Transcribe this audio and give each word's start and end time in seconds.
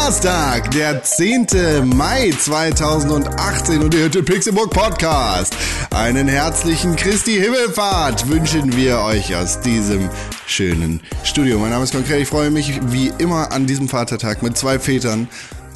Donnerstag, 0.00 0.70
der 0.70 1.02
10. 1.02 1.46
Mai 1.84 2.32
2018 2.32 3.82
und 3.82 3.92
ihr 3.92 4.00
hört 4.00 4.14
den 4.14 4.24
Pixelburg 4.24 4.70
Podcast. 4.70 5.54
Einen 5.90 6.26
herzlichen 6.26 6.96
Christi 6.96 7.32
Himmelfahrt 7.32 8.26
wünschen 8.30 8.74
wir 8.74 9.00
euch 9.00 9.36
aus 9.36 9.60
diesem 9.60 10.08
schönen 10.46 11.02
Studio. 11.22 11.58
Mein 11.58 11.68
Name 11.70 11.84
ist 11.84 11.92
Konkret. 11.92 12.22
Ich 12.22 12.28
freue 12.28 12.50
mich 12.50 12.80
wie 12.86 13.12
immer 13.18 13.52
an 13.52 13.66
diesem 13.66 13.90
Vatertag 13.90 14.42
mit 14.42 14.56
zwei 14.56 14.78
Vätern 14.78 15.28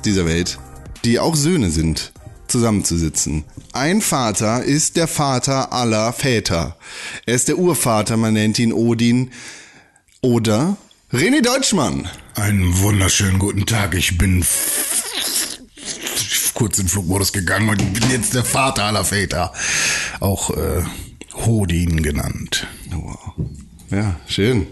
dieser 0.07 0.25
Welt, 0.25 0.59
die 1.05 1.19
auch 1.19 1.37
Söhne 1.37 1.69
sind, 1.69 2.13
zusammenzusitzen. 2.49 3.45
Ein 3.75 4.01
Vater 4.01 4.65
ist 4.65 4.97
der 4.97 5.07
Vater 5.07 5.71
aller 5.71 6.15
Väter. 6.15 6.79
Er 7.27 7.35
ist 7.35 7.49
der 7.49 7.59
Urvater, 7.59 8.17
man 8.17 8.33
nennt 8.33 8.59
ihn 8.59 8.73
Odin 8.73 9.33
oder 10.23 10.79
René 11.13 11.43
Deutschmann. 11.43 12.09
Einen 12.35 12.81
wunderschönen 12.81 13.39
guten 13.39 13.65
Tag. 13.65 13.95
Ich 13.95 14.19
bin 14.19 14.45
kurz 16.55 16.79
in 16.81 16.89
Flugmodus 16.89 17.33
gegangen 17.33 17.69
und 17.69 17.79
bin 17.95 18.11
jetzt 18.11 18.35
der 18.35 18.45
Vater 18.45 18.85
aller 18.85 19.05
Väter. 19.05 19.53
Auch 20.19 20.51
äh, 20.51 20.83
Hodin 21.33 22.03
genannt. 22.03 22.67
Wow. 22.91 23.35
Ja, 23.91 24.19
schön. 24.27 24.67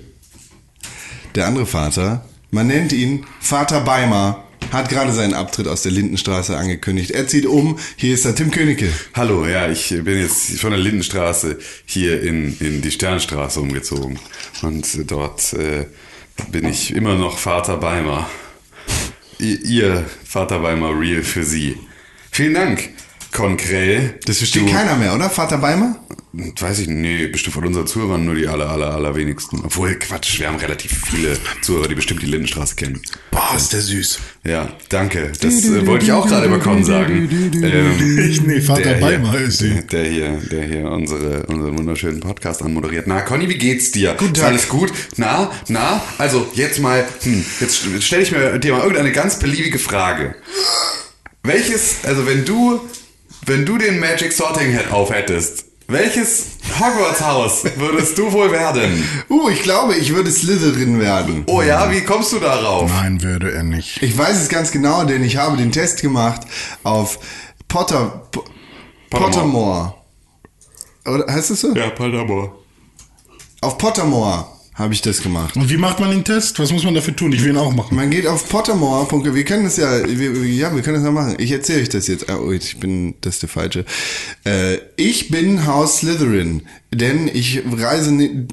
Der 1.37 1.47
andere 1.47 1.67
Vater, 1.67 2.27
man 2.50 2.67
nennt 2.67 2.92
ihn 2.92 3.27
Vater 3.41 3.83
Beimer, 3.83 4.44
hat 4.72 4.89
gerade 4.89 5.12
seinen 5.12 5.34
Abtritt 5.34 5.69
aus 5.69 5.83
der 5.83 5.92
Lindenstraße 5.92 6.56
angekündigt. 6.56 7.12
Er 7.12 7.28
zieht 7.28 7.47
um. 7.47 7.78
Hier 7.94 8.15
ist 8.15 8.25
der 8.25 8.34
Tim 8.34 8.50
Königke. 8.50 8.92
Hallo, 9.15 9.47
ja, 9.47 9.70
ich 9.70 9.91
bin 9.91 10.19
jetzt 10.19 10.59
von 10.59 10.70
der 10.70 10.81
Lindenstraße 10.81 11.59
hier 11.87 12.22
in, 12.22 12.59
in 12.59 12.83
die 12.83 12.91
Sternstraße 12.91 13.61
umgezogen. 13.61 14.19
Und 14.62 15.11
dort 15.11 15.53
äh, 15.53 15.87
bin 16.50 16.69
ich 16.69 16.94
immer 16.94 17.14
noch 17.14 17.38
Vater 17.38 17.77
Beimer. 17.77 18.28
Ihr, 19.38 20.05
Vater 20.25 20.61
Beimer 20.61 20.98
Real 20.98 21.22
für 21.22 21.44
Sie. 21.44 21.78
Vielen 22.30 22.55
Dank, 22.55 22.91
Konkrell. 23.33 24.19
Das 24.27 24.38
versteht 24.38 24.62
Du- 24.69 24.72
keiner 24.72 24.97
mehr, 24.97 25.14
oder? 25.14 25.30
Vater 25.30 25.58
Beimer? 25.58 25.97
Weiß 26.34 26.78
ich, 26.78 26.88
nee, 26.88 27.27
bestimmt 27.27 27.55
von 27.55 27.66
unseren 27.66 27.86
Zuhörern 27.86 28.25
nur 28.25 28.34
die 28.34 28.47
aller, 28.48 28.70
aller, 28.70 28.94
allerwenigsten. 28.94 29.61
Obwohl, 29.64 29.94
Quatsch, 29.97 30.38
wir 30.41 30.48
haben 30.48 30.56
relativ 30.56 30.92
viele 31.06 31.36
Zuhörer, 31.60 31.88
die 31.88 31.94
bestimmt 31.94 32.22
die 32.22 32.27
Lindenstraße 32.27 32.75
kennen. 32.75 33.03
Boah, 33.30 33.55
ist 33.55 33.72
der 33.75 33.80
süß. 33.83 34.19
Ja, 34.44 34.70
danke. 34.88 35.30
Das 35.42 35.64
äh, 35.66 35.86
wollte 35.86 36.06
ich 36.06 36.12
auch 36.12 36.27
gerade 36.27 36.47
über 36.47 36.58
Con 36.58 36.84
sagen. 36.84 37.28
Ähm, 37.62 38.19
Ich, 38.19 38.41
nee, 38.42 38.62
Vater 38.62 38.94
Beimer 38.94 39.33
hier, 39.33 39.41
ist 39.41 39.58
sie. 39.58 39.83
Der 39.92 40.05
hier, 40.05 40.41
der 40.50 40.64
hier 40.64 40.84
unsere, 40.91 41.44
unseren 41.47 41.77
wunderschönen 41.78 42.20
Podcast 42.20 42.62
anmoderiert. 42.62 43.06
Na, 43.06 43.20
Conny, 43.20 43.48
wie 43.50 43.58
geht's 43.58 43.91
dir? 43.91 44.14
Guten 44.14 44.33
Ist 44.33 44.41
Tag. 44.41 44.48
alles 44.48 44.69
gut? 44.70 44.91
Na, 45.16 45.50
na, 45.69 46.03
also 46.16 46.47
jetzt 46.55 46.80
mal, 46.80 47.05
hm, 47.22 47.44
jetzt 47.60 47.83
stelle 48.03 48.22
ich 48.22 48.33
mir 48.33 48.58
dir 48.58 48.72
mal 48.72 48.80
irgendeine 48.80 49.12
ganz 49.12 49.38
beliebige 49.38 49.78
Frage. 49.78 50.34
Welches, 51.42 51.97
also 52.05 52.27
wenn 52.27 52.44
du, 52.47 52.80
wenn 53.47 53.65
du 53.67 53.79
den 53.79 53.98
Magic 54.01 54.33
Sorting 54.33 54.77
Hat 54.77 54.93
aufhättest, 54.93 55.65
welches 55.89 56.47
Hogwarts-Haus 56.79 57.65
würdest 57.77 58.17
du 58.17 58.33
wohl 58.33 58.51
werden? 58.53 59.07
Uh, 59.29 59.49
ich 59.51 59.62
glaube, 59.62 59.95
ich 59.95 60.15
würde 60.15 60.31
Slytherin 60.31 61.01
werden. 61.01 61.45
Oh 61.47 61.61
ja, 61.61 61.91
wie 61.91 62.01
kommst 62.03 62.33
du 62.33 62.39
darauf? 62.39 62.89
Nein, 62.91 63.23
würde 63.23 63.53
er 63.53 63.62
nicht. 63.62 64.03
Ich 64.03 64.17
weiß 64.17 64.41
es 64.41 64.49
ganz 64.49 64.71
genau, 64.71 65.05
denn 65.05 65.23
ich 65.23 65.37
habe 65.37 65.57
den 65.57 65.73
Test 65.73 66.01
gemacht 66.01 66.43
auf 66.83 67.19
Potter... 67.69 68.27
Po- 68.31 68.44
Pottermore. 69.11 69.95
Oder 71.05 71.31
heißt 71.31 71.50
es 71.50 71.61
so? 71.61 71.75
Ja, 71.75 71.91
Paderborn. 71.91 72.53
Auf 73.61 73.77
Pottermore 73.77 74.47
habe 74.75 74.94
ich 74.94 75.03
das 75.03 75.22
gemacht. 75.22 75.56
Und 75.56 75.69
wie 75.69 75.77
macht 75.77 76.00
man 76.00 76.10
den 76.10 76.25
Test? 76.25 76.59
Was 76.59 76.72
muss 76.72 76.84
man 76.84 76.94
dafür 76.94 77.15
tun? 77.15 77.33
Ich 77.33 77.43
will 77.43 77.50
ihn 77.50 77.59
auch 77.59 77.75
machen. 77.75 77.94
Man 77.94 78.10
geht 78.10 78.27
auf 78.27 78.49
pottermore.de. 78.49 79.34
Wir 79.34 79.44
können 79.44 79.65
das 79.65 79.77
ja, 79.77 80.03
wir, 80.09 80.33
ja, 80.47 80.75
wir 80.75 80.83
können 80.83 80.97
das 80.97 81.05
ja 81.05 81.10
machen. 81.10 81.37
Ich 81.38 81.53
erzähle 81.53 81.83
euch 81.83 81.91
das 81.91 82.06
jetzt. 82.06 82.31
Oh, 82.31 82.50
ich 82.50 82.81
bin, 82.81 83.15
das 83.21 83.34
ist 83.34 83.43
der 83.43 83.49
falsche. 83.50 83.84
Äh, 84.44 84.78
ich 84.97 85.28
bin 85.28 85.66
Haus 85.66 85.99
Slytherin, 85.99 86.62
denn 86.91 87.28
ich 87.28 87.62
reise 87.71 88.12
ne, 88.12 88.47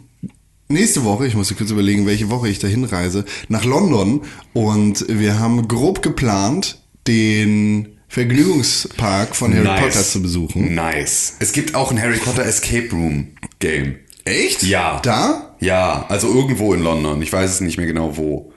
nächste 0.68 1.03
Woche, 1.06 1.25
ich 1.25 1.35
muss 1.35 1.56
kurz 1.56 1.72
überlegen, 1.72 2.06
welche 2.06 2.30
Woche 2.30 2.50
ich 2.50 2.59
dahin 2.59 2.84
reise, 2.84 3.25
nach 3.47 3.63
London 3.63 4.22
und 4.53 5.06
wir 5.07 5.40
haben 5.40 5.68
grob 5.68 6.01
geplant, 6.01 6.80
den 7.07 7.97
Vergnügungspark 8.09 9.36
von 9.36 9.53
Harry 9.53 9.63
Nice. 9.63 9.81
Potter 9.81 10.03
zu 10.03 10.22
besuchen. 10.22 10.75
Nice. 10.75 11.36
Es 11.40 11.53
gibt 11.53 11.75
auch 11.75 11.91
ein 11.91 12.01
Harry 12.01 12.18
Potter 12.18 12.46
Escape 12.46 12.90
Room 12.91 13.30
Game. 13.59 13.97
Echt? 14.25 14.63
Ja. 14.63 15.00
Da? 15.01 15.49
Ja, 15.59 16.06
also 16.09 16.34
irgendwo 16.34 16.74
in 16.74 16.81
London. 16.81 17.22
Ich 17.22 17.31
weiß 17.31 17.50
es 17.50 17.62
nicht 17.62 17.78
mehr 17.78 17.88
genau 17.88 18.18
wo. 18.18 18.52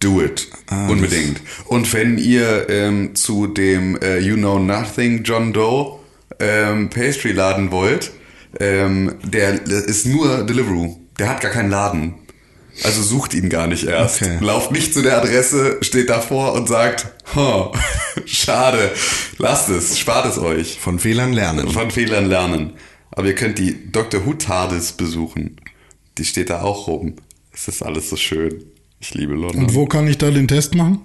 Do 0.00 0.20
it. 0.20 0.48
Ah, 0.68 0.88
Unbedingt. 0.88 1.40
Und 1.66 1.92
wenn 1.92 2.18
ihr 2.18 2.68
ähm, 2.68 3.14
zu 3.14 3.46
dem 3.46 3.96
äh, 4.00 4.18
You 4.18 4.34
Know 4.36 4.58
Nothing 4.58 5.22
John 5.22 5.52
Doe 5.52 6.00
ähm, 6.40 6.90
Pastry 6.90 7.32
Laden 7.32 7.70
wollt, 7.70 8.10
ähm, 8.58 9.14
der 9.22 9.62
ist 9.64 10.06
nur 10.06 10.44
Deliveroo. 10.44 10.98
Der 11.18 11.28
hat 11.28 11.40
gar 11.40 11.52
keinen 11.52 11.70
Laden. 11.70 12.14
Also 12.84 13.02
sucht 13.02 13.34
ihn 13.34 13.48
gar 13.48 13.66
nicht 13.66 13.84
erst. 13.84 14.22
Okay. 14.22 14.38
Lauft 14.40 14.72
nicht 14.72 14.94
zu 14.94 15.02
der 15.02 15.18
Adresse, 15.18 15.78
steht 15.82 16.08
davor 16.10 16.54
und 16.54 16.68
sagt, 16.68 17.06
oh, 17.36 17.70
schade, 18.24 18.90
lasst 19.38 19.68
es, 19.68 19.98
spart 19.98 20.26
es 20.26 20.38
euch. 20.38 20.78
Von 20.80 20.98
Fehlern 20.98 21.32
lernen. 21.32 21.68
Von 21.68 21.90
Fehlern 21.90 22.26
lernen. 22.26 22.72
Aber 23.10 23.26
ihr 23.26 23.34
könnt 23.34 23.58
die 23.58 23.92
Dr. 23.92 24.24
Who 24.24 24.34
TARDIS 24.34 24.92
besuchen. 24.92 25.56
Die 26.18 26.24
steht 26.24 26.50
da 26.50 26.62
auch 26.62 26.86
rum. 26.88 27.14
Es 27.52 27.68
ist 27.68 27.82
alles 27.82 28.10
so 28.10 28.16
schön. 28.16 28.64
Ich 29.00 29.14
liebe 29.14 29.34
London. 29.34 29.64
Und 29.64 29.74
wo 29.74 29.86
kann 29.86 30.06
ich 30.06 30.18
da 30.18 30.30
den 30.30 30.48
Test 30.48 30.74
machen? 30.74 31.00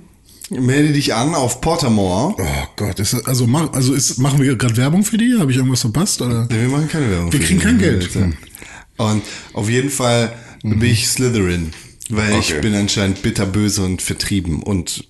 Melde 0.50 0.94
dich 0.94 1.13
an 1.13 1.35
auf 1.35 1.59
Pottermore. 1.59 2.35
Oh 2.38 2.68
Gott, 2.78 3.00
ist 3.00 3.12
das, 3.13 3.25
also, 3.25 3.47
mach, 3.47 3.73
also 3.73 3.94
ist, 3.94 4.18
machen 4.18 4.41
wir 4.41 4.56
gerade 4.56 4.78
Werbung 4.78 5.03
für 5.03 5.18
die? 5.18 5.35
Habe 5.38 5.51
ich 5.51 5.57
irgendwas 5.57 5.81
verpasst? 5.81 6.22
Oder? 6.22 6.47
Nee, 6.50 6.62
wir 6.62 6.69
machen 6.69 6.88
keine 6.88 7.09
Werbung. 7.09 7.34
Wir 7.34 7.40
für 7.41 7.45
kriegen 7.45 7.59
kein 7.59 7.78
Geld. 7.79 8.13
Hm. 8.13 8.34
Und 8.97 9.23
auf 9.53 9.69
jeden 9.69 9.90
Fall 9.90 10.34
bin 10.63 10.81
ich 10.84 11.07
Slytherin, 11.09 11.72
weil 12.09 12.39
ich 12.39 12.51
Okay. 12.53 12.62
bin 12.62 12.75
anscheinend 12.75 13.22
bitterböse 13.24 13.84
und 13.84 14.01
vertrieben 14.01 14.63
und 14.63 15.07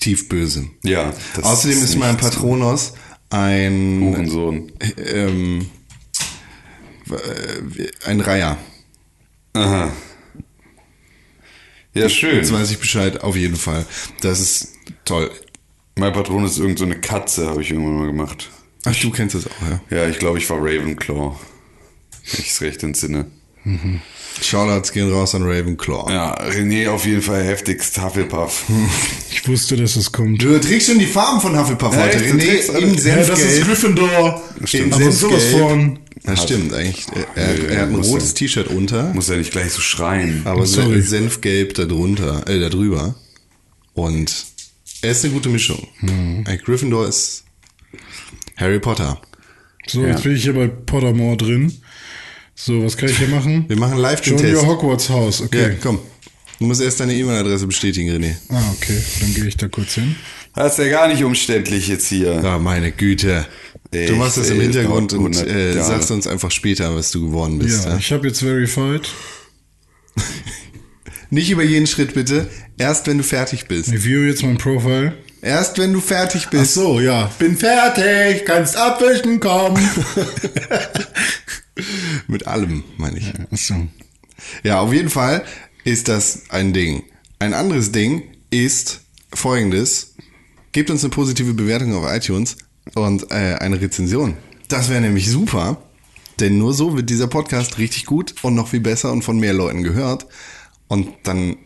tief 0.00 0.28
böse. 0.28 0.66
Ja. 0.82 1.12
das 1.36 1.44
Außerdem 1.44 1.78
ist 1.78 1.96
mein 1.96 2.14
nicht 2.14 2.24
so 2.24 2.30
Patronus 2.30 2.92
ein 3.30 4.00
Hurensohn. 4.02 4.72
ähm, 4.96 5.60
äh, 5.60 5.64
ein 8.04 8.20
Reiher. 8.20 8.56
Aha. 9.54 9.90
Ja, 11.94 12.08
schön. 12.08 12.36
Jetzt 12.36 12.52
weiß 12.52 12.70
ich 12.70 12.78
Bescheid, 12.78 13.22
auf 13.22 13.36
jeden 13.36 13.56
Fall. 13.56 13.84
Das 14.20 14.38
ist 14.40 14.68
toll. 15.04 15.30
Mein 15.96 16.12
Patron 16.12 16.44
ist 16.44 16.58
irgend 16.58 16.78
so 16.78 16.84
eine 16.84 17.00
Katze, 17.00 17.48
habe 17.48 17.62
ich 17.62 17.70
irgendwann 17.70 17.96
mal 17.98 18.06
gemacht. 18.06 18.48
Ach, 18.84 18.94
du 18.96 19.10
kennst 19.10 19.34
das 19.34 19.46
auch, 19.46 19.50
ja? 19.90 19.96
Ja, 19.98 20.08
ich 20.08 20.18
glaube, 20.18 20.38
ich 20.38 20.48
war 20.48 20.58
Ravenclaw. 20.58 21.34
Wenn 22.30 22.40
ich 22.40 22.48
es 22.50 22.60
recht 22.60 22.82
entsinne. 22.82 23.26
Shoutouts 24.40 24.92
gehen 24.92 25.10
raus 25.12 25.34
an 25.34 25.42
Ravenclaw. 25.42 26.10
Ja, 26.10 26.34
René 26.48 26.88
auf 26.88 27.04
jeden 27.04 27.20
Fall 27.20 27.44
heftigst 27.44 28.00
Hufflepuff. 28.02 28.64
Ich 29.32 29.48
wusste, 29.48 29.74
dass 29.76 29.96
es 29.96 30.12
kommt. 30.12 30.42
Du 30.42 30.60
trägst 30.60 30.88
schon 30.88 30.98
die 30.98 31.06
Farben 31.06 31.40
von 31.40 31.58
Hufflepuff 31.58 31.94
Ja, 31.94 32.02
heute. 32.02 32.18
René 32.18 32.68
alle- 32.74 32.86
in 32.86 32.94
Ja, 32.94 33.16
das 33.16 33.28
ist 33.30 33.38
Senfgelb. 33.38 33.64
Gryffindor. 33.66 34.42
In 34.72 34.92
Aber 34.92 35.10
sowas 35.12 35.42
Senfgelb. 35.42 35.68
von. 35.68 35.98
Das 36.24 36.42
stimmt 36.42 36.72
eigentlich. 36.74 37.06
Er, 37.14 37.36
er, 37.36 37.68
er 37.70 37.80
hat 37.82 37.88
ein 37.88 37.94
rotes. 37.96 38.34
T-Shirt 38.34 38.68
unter, 38.68 39.12
Muss 39.14 39.28
ja 39.28 39.36
nicht 39.36 39.52
gleich 39.52 39.72
so 39.72 39.80
schreien. 39.80 40.42
aber 40.44 40.66
Sorry. 40.66 41.00
Senfgelb 41.00 41.74
da 41.74 41.84
drunter, 41.86 42.46
äh, 42.48 42.60
da 42.60 42.68
drüber. 42.68 43.14
Und 43.94 44.32
er 45.02 45.12
ist 45.12 45.24
eine 45.24 45.32
gute 45.34 45.48
Mischung. 45.48 45.86
Mhm. 46.00 46.44
Gryffindor 46.64 47.08
ist 47.08 47.44
Harry 48.56 48.78
Potter. 48.80 49.20
So, 49.86 50.04
jetzt 50.04 50.22
bin 50.22 50.36
ich 50.36 50.42
hier 50.42 50.52
bei 50.54 50.68
Pottermore 50.68 51.36
drin. 51.36 51.72
So, 52.54 52.84
was 52.84 52.96
kann 52.96 53.08
ich 53.08 53.16
hier 53.18 53.28
machen? 53.28 53.64
Wir 53.68 53.78
machen 53.78 53.96
live 53.98 54.20
den 54.20 54.34
Show 54.38 54.44
Test. 54.44 54.62
your 54.62 54.66
Hogwarts 54.66 55.08
House, 55.08 55.38
Ja, 55.40 55.46
okay. 55.46 55.76
komm. 55.82 55.98
Du 56.58 56.66
musst 56.66 56.82
erst 56.82 57.00
deine 57.00 57.14
E-Mail-Adresse 57.14 57.66
bestätigen, 57.66 58.10
René. 58.10 58.34
Ah, 58.50 58.62
okay. 58.76 59.00
Dann 59.20 59.32
gehe 59.34 59.46
ich 59.46 59.56
da 59.56 59.66
kurz 59.68 59.94
hin. 59.94 60.14
Das 60.54 60.72
ist 60.78 60.84
ja 60.84 60.90
gar 60.90 61.08
nicht 61.08 61.24
umständlich 61.24 61.88
jetzt 61.88 62.06
hier. 62.08 62.44
Ah, 62.44 62.58
meine 62.58 62.92
Güte. 62.92 63.46
Du 63.92 64.14
machst 64.16 64.36
das 64.36 64.50
im 64.50 64.60
Hintergrund 64.60 65.12
und 65.12 65.36
100 65.36 65.46
äh, 65.48 65.82
sagst 65.82 66.10
uns 66.10 66.26
einfach 66.26 66.50
später, 66.50 66.94
was 66.94 67.10
du 67.10 67.22
geworden 67.26 67.58
bist. 67.58 67.84
Ja, 67.84 67.92
Ja? 67.92 67.96
ich 67.98 68.12
habe 68.12 68.28
jetzt 68.28 68.40
verified. 68.40 69.08
Nicht 71.30 71.50
über 71.50 71.62
jeden 71.62 71.86
Schritt 71.86 72.14
bitte. 72.14 72.48
Erst 72.76 73.06
wenn 73.06 73.18
du 73.18 73.24
fertig 73.24 73.66
bist. 73.68 73.92
Ich 73.92 74.04
view 74.04 74.22
jetzt 74.26 74.42
mein 74.42 74.58
Profile. 74.58 75.16
Erst 75.42 75.78
wenn 75.78 75.92
du 75.92 76.00
fertig 76.00 76.44
Ach 76.46 76.50
bist. 76.50 76.74
so, 76.74 77.00
ja. 77.00 77.30
Bin 77.38 77.56
fertig, 77.56 78.44
kannst 78.44 78.76
abwischen 78.76 79.38
kommen. 79.40 79.78
Mit 82.26 82.46
allem, 82.46 82.84
meine 82.96 83.18
ich. 83.18 83.32
Ach 83.50 83.56
so. 83.56 83.74
Ja, 84.62 84.80
auf 84.80 84.92
jeden 84.92 85.08
Fall 85.10 85.44
ist 85.84 86.08
das 86.08 86.42
ein 86.50 86.72
Ding. 86.72 87.04
Ein 87.38 87.54
anderes 87.54 87.92
Ding 87.92 88.22
ist 88.50 89.00
folgendes. 89.32 90.14
Gebt 90.72 90.90
uns 90.90 91.02
eine 91.04 91.10
positive 91.10 91.54
Bewertung 91.54 91.94
auf 91.94 92.04
iTunes 92.12 92.56
und 92.94 93.30
äh, 93.30 93.54
eine 93.54 93.80
Rezension. 93.80 94.36
Das 94.68 94.88
wäre 94.88 95.00
nämlich 95.00 95.30
super, 95.30 95.78
denn 96.38 96.58
nur 96.58 96.74
so 96.74 96.96
wird 96.96 97.10
dieser 97.10 97.26
Podcast 97.26 97.78
richtig 97.78 98.06
gut 98.06 98.34
und 98.42 98.54
noch 98.54 98.68
viel 98.68 98.80
besser 98.80 99.12
und 99.12 99.22
von 99.22 99.38
mehr 99.38 99.52
Leuten 99.52 99.82
gehört. 99.82 100.26
Und 100.88 101.08
dann 101.24 101.56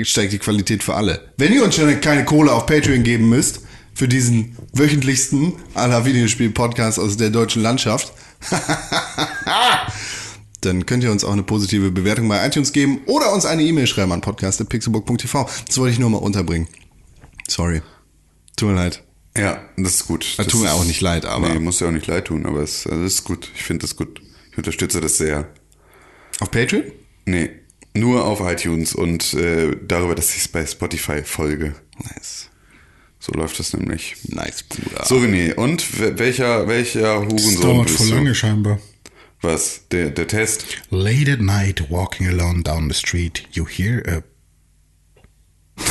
steigt 0.00 0.32
die 0.32 0.38
Qualität 0.38 0.82
für 0.82 0.94
alle. 0.94 1.32
Wenn 1.36 1.52
ihr 1.52 1.64
uns 1.64 1.74
schon 1.76 2.00
keine 2.00 2.24
Kohle 2.24 2.52
auf 2.52 2.66
Patreon 2.66 3.02
geben 3.02 3.28
müsst, 3.28 3.60
für 3.94 4.06
diesen 4.06 4.56
wöchentlichsten 4.72 5.54
aller 5.74 6.04
Videospiel-Podcasts 6.04 7.00
aus 7.00 7.16
der 7.16 7.30
deutschen 7.30 7.62
Landschaft, 7.62 8.12
dann 10.60 10.86
könnt 10.86 11.02
ihr 11.02 11.10
uns 11.10 11.24
auch 11.24 11.32
eine 11.32 11.42
positive 11.42 11.90
Bewertung 11.90 12.28
bei 12.28 12.46
iTunes 12.46 12.72
geben 12.72 13.00
oder 13.06 13.32
uns 13.32 13.44
eine 13.44 13.64
E-Mail 13.64 13.88
schreiben 13.88 14.12
an 14.12 14.20
podcast.pixelbook.tv. 14.20 15.48
Das 15.66 15.78
wollte 15.78 15.92
ich 15.92 15.98
nur 15.98 16.10
mal 16.10 16.18
unterbringen. 16.18 16.68
Sorry. 17.48 17.82
Tut 18.56 18.68
mir 18.68 18.76
leid. 18.76 19.07
Ja, 19.36 19.68
das 19.76 19.94
ist 19.94 20.06
gut. 20.06 20.34
Das 20.36 20.46
tut 20.48 20.62
mir 20.62 20.72
auch 20.72 20.84
nicht 20.84 21.00
leid, 21.00 21.24
aber 21.24 21.48
Nee, 21.48 21.58
muss 21.60 21.80
ja 21.80 21.88
auch 21.88 21.92
nicht 21.92 22.06
leid 22.06 22.24
tun, 22.26 22.44
aber 22.46 22.60
es 22.62 22.86
also 22.86 23.02
das 23.04 23.12
ist 23.14 23.24
gut. 23.24 23.50
Ich 23.54 23.62
finde 23.62 23.82
das 23.82 23.94
gut. 23.96 24.20
Ich 24.52 24.58
unterstütze 24.58 25.00
das 25.00 25.18
sehr. 25.18 25.48
auf 26.40 26.50
Patreon? 26.50 26.84
Nee, 27.26 27.50
nur 27.94 28.24
auf 28.24 28.40
iTunes 28.40 28.94
und 28.94 29.34
äh, 29.34 29.76
darüber, 29.86 30.14
dass 30.14 30.30
ich 30.34 30.38
es 30.42 30.48
bei 30.48 30.64
Spotify 30.66 31.22
folge. 31.22 31.74
Nice. 32.02 32.48
So 33.20 33.32
läuft 33.32 33.58
das 33.58 33.72
nämlich. 33.74 34.16
Nice, 34.28 34.62
Bruder. 34.64 35.04
So, 35.04 35.16
René, 35.18 35.54
und 35.54 35.82
wel- 36.00 36.18
welcher, 36.18 36.66
welcher 36.68 37.20
Das 37.20 37.32
Hurensohn 37.32 37.60
dauert 37.60 37.86
bist 37.86 37.98
voll 37.98 38.08
du? 38.08 38.14
lange 38.14 38.34
scheinbar. 38.34 38.78
Was? 39.40 39.82
Der, 39.92 40.10
der 40.10 40.26
Test? 40.26 40.64
Late 40.90 41.32
at 41.34 41.40
night, 41.40 41.90
walking 41.90 42.26
alone 42.28 42.62
down 42.62 42.88
the 42.90 42.94
street, 42.94 43.44
you 43.52 43.66
hear 43.66 44.02
a 44.08 44.22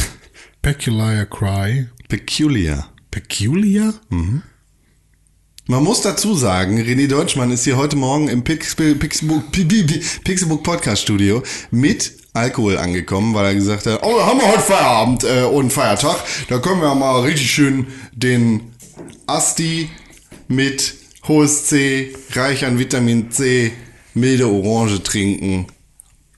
peculiar 0.62 1.26
cry. 1.26 1.88
Peculiar. 2.10 2.90
Peculiar? 3.12 3.94
Man 4.10 5.84
muss 5.84 6.02
dazu 6.02 6.36
sagen, 6.36 6.80
René 6.80 7.08
Deutschmann 7.08 7.52
ist 7.52 7.64
hier 7.66 7.78
heute 7.78 7.96
Morgen 7.98 8.30
im 8.30 8.44
Pixel, 8.44 8.96
Pixelbook, 8.96 9.52
Pi- 9.52 9.66
Pi- 9.66 9.84
Pi- 9.84 10.02
Pixelbook 10.24 10.64
Podcast 10.64 11.02
Studio 11.02 11.44
mit 11.72 12.14
Alkohol 12.34 12.78
angekommen, 12.78 13.34
weil 13.34 13.46
er 13.48 13.56
gesagt 13.56 13.86
hat, 13.86 14.02
oh, 14.04 14.22
haben 14.26 14.40
wir 14.40 14.48
heute 14.48 14.62
Feierabend 14.62 15.24
äh, 15.24 15.44
und 15.44 15.74
Feiertag, 15.74 16.18
da 16.50 16.60
können 16.60 16.82
wir 16.82 16.94
mal 16.96 17.22
richtig 17.22 17.52
schön 17.52 17.88
den 18.14 18.72
Asti 19.26 19.90
mit 20.48 20.94
hohes 21.28 21.66
C, 21.66 22.14
reich 22.34 22.64
an 22.66 22.80
Vitamin 22.80 23.32
C, 23.32 23.72
milde 24.14 24.48
Orange 24.48 25.04
trinken. 25.04 25.68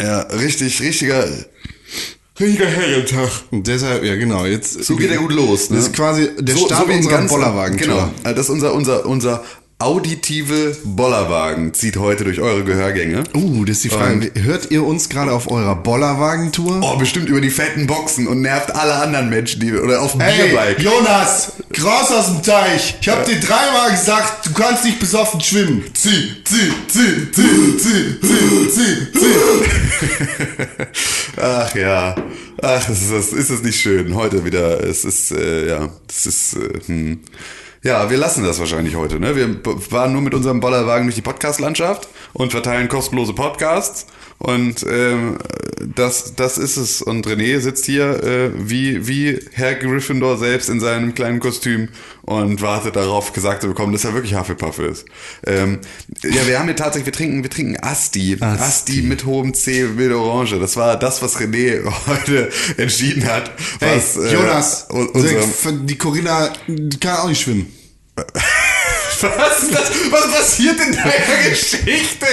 Ja, 0.01 0.21
richtig, 0.21 0.81
richtiger, 0.81 1.27
richtiger 2.39 2.67
Herrentag. 2.67 3.29
Deshalb, 3.51 4.03
ja 4.03 4.15
genau, 4.15 4.45
jetzt... 4.45 4.83
So 4.83 4.95
geht 4.95 5.11
er 5.11 5.17
gut 5.17 5.31
los. 5.33 5.69
Ne? 5.69 5.77
Das 5.77 5.87
ist 5.87 5.93
quasi 5.93 6.29
der 6.39 6.55
So- 6.55 6.65
Start 6.65 6.87
so 6.87 6.93
unserer 6.93 7.11
ganz- 7.11 7.31
Bollerwagen-Tour. 7.31 7.87
Genau, 8.23 8.33
das 8.33 8.39
ist 8.45 8.49
unser, 8.49 8.73
unser, 8.73 9.05
unser 9.05 9.43
auditive 9.79 10.75
Bollerwagen 10.83 11.73
zieht 11.73 11.95
heute 11.95 12.25
durch 12.25 12.41
eure 12.41 12.65
Gehörgänge. 12.65 13.23
Uh, 13.33 13.63
das 13.63 13.77
ist 13.77 13.85
die 13.85 13.89
Frage. 13.89 14.29
Hört 14.35 14.71
ihr 14.71 14.83
uns 14.83 15.07
gerade 15.07 15.31
auf 15.31 15.49
eurer 15.49 15.75
Bollerwagen-Tour? 15.75 16.81
Oh, 16.83 16.97
bestimmt 16.97 17.29
über 17.29 17.39
die 17.39 17.49
fetten 17.49 17.87
Boxen 17.87 18.27
und 18.27 18.41
nervt 18.41 18.75
alle 18.75 18.95
anderen 18.95 19.29
Menschen, 19.29 19.61
die 19.61 19.73
oder 19.73 20.01
auf 20.01 20.11
dem 20.11 20.19
Bierbike. 20.19 20.81
Jonas, 20.81 21.53
raus 21.81 22.11
aus 22.11 22.25
dem 22.25 22.43
Teich. 22.43 22.97
Ich 22.99 23.07
hab 23.07 23.23
dir 23.23 23.39
dreimal 23.39 23.91
gesagt, 23.91 24.47
du 24.47 24.53
kannst 24.53 24.83
nicht 24.83 24.99
besoffen 24.99 25.39
schwimmen. 25.39 25.85
Zieh, 25.93 26.43
zieh, 26.43 26.73
zieh, 26.89 27.31
zieh, 27.31 27.77
zieh, 27.77 28.19
zieh, 28.21 28.69
zieh, 28.69 29.11
zieh. 29.17 29.29
Ach 31.41 31.73
ja. 31.75 32.15
Ach, 32.61 32.85
das 32.85 33.01
ist, 33.01 33.11
das 33.13 33.27
ist 33.31 33.49
es 33.49 33.63
nicht 33.63 33.79
schön. 33.79 34.13
Heute 34.13 34.43
wieder. 34.43 34.83
Es 34.83 35.05
ist, 35.05 35.31
äh, 35.31 35.69
ja, 35.69 35.89
es 36.09 36.25
ist, 36.25 36.57
äh, 36.57 36.79
hm. 36.85 37.19
Ja, 37.81 38.09
wir 38.09 38.17
lassen 38.17 38.43
das 38.43 38.59
wahrscheinlich 38.59 38.95
heute. 38.95 39.21
Ne? 39.21 39.37
Wir 39.37 39.55
fahren 39.79 40.11
nur 40.11 40.21
mit 40.21 40.33
unserem 40.33 40.59
Bollerwagen 40.59 41.05
durch 41.05 41.15
die 41.15 41.21
Podcast-Landschaft 41.21 42.09
und 42.33 42.51
verteilen 42.51 42.89
kostenlose 42.89 43.33
Podcasts. 43.33 44.05
Und 44.39 44.85
ähm, 44.89 45.37
das, 45.95 46.33
das 46.35 46.57
ist 46.57 46.77
es. 46.77 47.01
Und 47.01 47.27
René 47.27 47.59
sitzt 47.59 47.85
hier 47.85 48.23
äh, 48.23 48.51
wie, 48.55 49.05
wie 49.05 49.37
Herr 49.51 49.75
Gryffindor 49.75 50.37
selbst 50.37 50.69
in 50.69 50.79
seinem 50.79 51.13
kleinen 51.13 51.41
Kostüm 51.41 51.89
und 52.21 52.61
wartet 52.61 52.95
darauf, 52.95 53.33
gesagt 53.33 53.61
zu 53.63 53.67
bekommen, 53.67 53.91
dass 53.91 54.05
er 54.05 54.13
wirklich 54.13 54.35
Hufflepuff 54.35 54.79
ist. 54.79 55.05
Ähm, 55.45 55.79
ja, 56.23 56.47
wir 56.47 56.57
haben 56.57 56.67
hier 56.67 56.75
tatsächlich, 56.77 57.07
wir 57.07 57.13
trinken, 57.13 57.43
wir 57.43 57.49
trinken 57.49 57.77
Asti. 57.81 58.37
Asti, 58.39 58.63
Asti. 58.63 59.01
mit 59.01 59.25
hohem 59.25 59.53
C, 59.53 59.97
wilde 59.97 60.17
Orange. 60.17 60.57
Das 60.59 60.77
war 60.77 60.97
das, 60.97 61.21
was 61.21 61.37
René 61.37 61.83
heute 62.07 62.49
entschieden 62.77 63.25
hat. 63.25 63.51
Hey, 63.81 63.97
Was, 63.97 64.15
äh, 64.15 64.33
Jonas, 64.33 64.87
un- 64.89 65.09
unserem, 65.09 65.85
die 65.85 65.97
Corinna 65.97 66.53
die 66.67 66.97
kann 66.99 67.17
auch 67.17 67.27
nicht 67.27 67.41
schwimmen. 67.41 67.67
was, 69.23 69.63
ist 69.63 69.73
das, 69.73 69.91
was 70.11 70.31
passiert 70.31 70.79
in 70.79 70.93
deiner 70.93 71.49
Geschichte? 71.49 72.25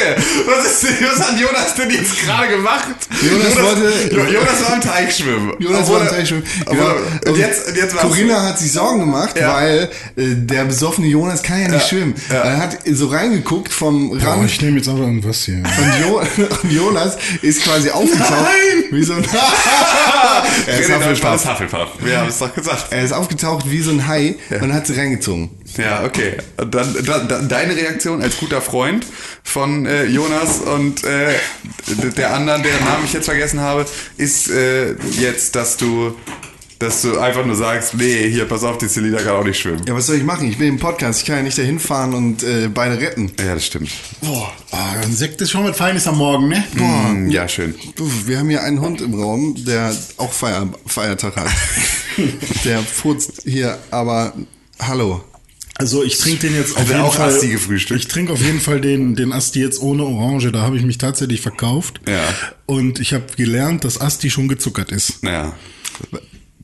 Was, 0.47 0.83
ist, 0.83 1.03
was 1.03 1.27
hat 1.29 1.39
Jonas 1.41 1.75
denn 1.77 1.91
jetzt 1.91 2.19
gerade 2.25 2.49
gemacht? 2.49 2.87
Jonas 3.23 3.57
wollte- 3.63 4.15
Jo- 4.15 4.25
Jonas 4.25 4.65
war 4.69 4.75
im 4.75 4.81
Teich 4.81 5.17
schwimmen. 5.17 5.53
Jonas 5.59 5.81
Obwohl 5.83 5.97
war 5.97 6.03
im 6.03 6.09
Teich 6.09 6.29
schwimmen. 6.29 6.45
Genau. 6.69 6.95
Und 7.27 7.37
jetzt, 7.39 7.69
und 7.69 7.77
jetzt 7.77 7.97
Corinna 7.97 8.43
hat 8.43 8.59
sich 8.59 8.73
Sorgen 8.73 9.01
gemacht, 9.01 9.37
Ja. 9.39 9.55
weil 9.55 9.91
äh, 10.17 10.35
der 10.37 10.65
besoffene 10.65 11.07
Jonas 11.07 11.43
kann 11.43 11.61
ja 11.61 11.69
nicht 11.69 11.83
Ja. 11.83 11.89
schwimmen. 11.89 12.15
Ja. 12.31 12.43
Er 12.43 12.57
hat 12.59 12.79
so 12.93 13.07
reingeguckt 13.09 13.73
vom 13.73 14.11
Oh, 14.13 14.15
Rand 14.25 14.47
ich 14.51 14.61
nehme 14.63 14.77
jetzt 14.79 14.89
einfach 14.89 15.03
irgendwas 15.03 15.45
hier. 15.45 15.57
und, 15.57 16.01
jo 16.01 16.21
und 16.63 16.71
Jonas 16.73 17.17
ist 17.43 17.63
quasi 17.65 17.91
aufgetaucht. 17.91 18.31
Nein! 18.31 18.85
Wie 18.91 19.03
so 19.05 19.15
ein 19.15 19.25
er, 20.67 20.79
ist 20.81 20.91
Hufflepuff. 20.93 21.45
Hufflepuff. 21.47 21.89
Wir 22.01 22.19
haben 22.21 22.29
es 22.29 22.39
doch 22.39 22.55
gesagt. 22.55 22.87
er 22.91 23.03
ist 23.05 23.13
aufgetaucht 23.13 23.71
wie 23.71 23.81
so 23.83 23.91
ein 23.91 24.07
Hai 24.07 24.37
und 24.61 24.73
hat 24.73 24.87
sie 24.87 24.95
reingezogen. 24.95 25.51
Ja, 25.77 26.05
okay. 26.05 26.37
Dann, 26.57 26.71
dann, 26.71 27.29
dann 27.29 27.49
deine 27.49 27.77
Reaktion 27.77 28.23
als 28.23 28.37
guter 28.39 28.61
Freund 28.61 29.05
von 29.43 29.87
äh, 29.87 30.05
Jonas 30.05 30.61
und 30.61 31.05
äh, 31.05 31.35
der 32.17 32.35
anderen, 32.35 32.63
deren 32.63 32.85
Namen 32.85 33.05
ich 33.05 33.13
jetzt 33.13 33.27
vergessen 33.27 33.61
habe, 33.61 33.87
ist 34.17 34.49
äh, 34.51 34.95
jetzt, 35.19 35.55
dass 35.57 35.77
du, 35.77 36.15
dass 36.79 37.03
du 37.03 37.19
einfach 37.19 37.45
nur 37.45 37.57
sagst, 37.57 37.95
nee, 37.95 38.31
hier, 38.31 38.45
pass 38.47 38.63
auf, 38.65 38.79
die 38.79 38.87
Selina 38.87 39.19
kann 39.19 39.37
auch 39.37 39.45
nicht 39.45 39.59
schwimmen. 39.59 39.83
Ja, 39.87 39.95
was 39.95 40.07
soll 40.07 40.17
ich 40.17 40.25
machen? 40.25 40.49
Ich 40.49 40.59
bin 40.59 40.69
im 40.69 40.79
Podcast. 40.79 41.21
Ich 41.21 41.27
kann 41.27 41.37
ja 41.37 41.43
nicht 41.43 41.59
dahin 41.59 41.79
fahren 41.79 42.15
und 42.15 42.43
äh, 42.43 42.69
beide 42.73 42.99
retten. 43.01 43.33
Ja, 43.39 43.55
das 43.55 43.67
stimmt. 43.67 43.91
Boah, 44.21 44.53
ah, 44.71 44.93
ein 45.03 45.13
Sekt 45.13 45.41
ist 45.41 45.51
schon 45.51 45.65
was 45.65 45.77
Feines 45.77 46.07
am 46.07 46.19
Morgen, 46.19 46.49
ne? 46.49 46.65
Boah, 46.77 47.09
Hm, 47.09 47.31
ja, 47.31 47.49
schön. 47.49 47.75
Wir 48.25 48.39
haben 48.39 48.49
hier 48.49 48.63
einen 48.63 48.81
Hund 48.81 49.01
im 49.01 49.15
Raum, 49.15 49.55
der 49.65 49.95
auch 50.17 50.33
Feier, 50.33 50.69
Feiertag 50.87 51.37
hat. 51.37 51.49
der 52.65 52.81
furzt 52.81 53.43
hier, 53.45 53.79
aber 53.91 54.33
hallo. 54.81 55.23
Also 55.79 56.03
ich 56.03 56.19
trinke 56.19 56.47
den 56.47 56.55
jetzt 56.55 56.77
auf 56.77 56.89
jeden 56.89 57.01
auch 57.01 57.15
Fall. 57.15 57.29
Asti 57.29 57.49
gefrühstückt? 57.49 58.01
Ich 58.01 58.09
trinke 58.09 58.33
auf 58.33 58.41
jeden 58.41 58.61
Fall 58.61 58.81
den, 58.81 59.15
den 59.15 59.33
Asti 59.33 59.61
jetzt 59.61 59.81
ohne 59.81 60.05
Orange. 60.05 60.51
Da 60.53 60.61
habe 60.63 60.77
ich 60.77 60.83
mich 60.83 60.99
tatsächlich 60.99 61.41
verkauft. 61.41 62.01
Ja. 62.09 62.23
Und 62.65 62.99
ich 62.99 63.13
habe 63.13 63.25
gelernt, 63.37 63.85
dass 63.85 64.01
Asti 64.01 64.31
schon 64.31 64.49
gezuckert 64.49 64.91
ist. 64.91 65.23
Naja. 65.23 65.55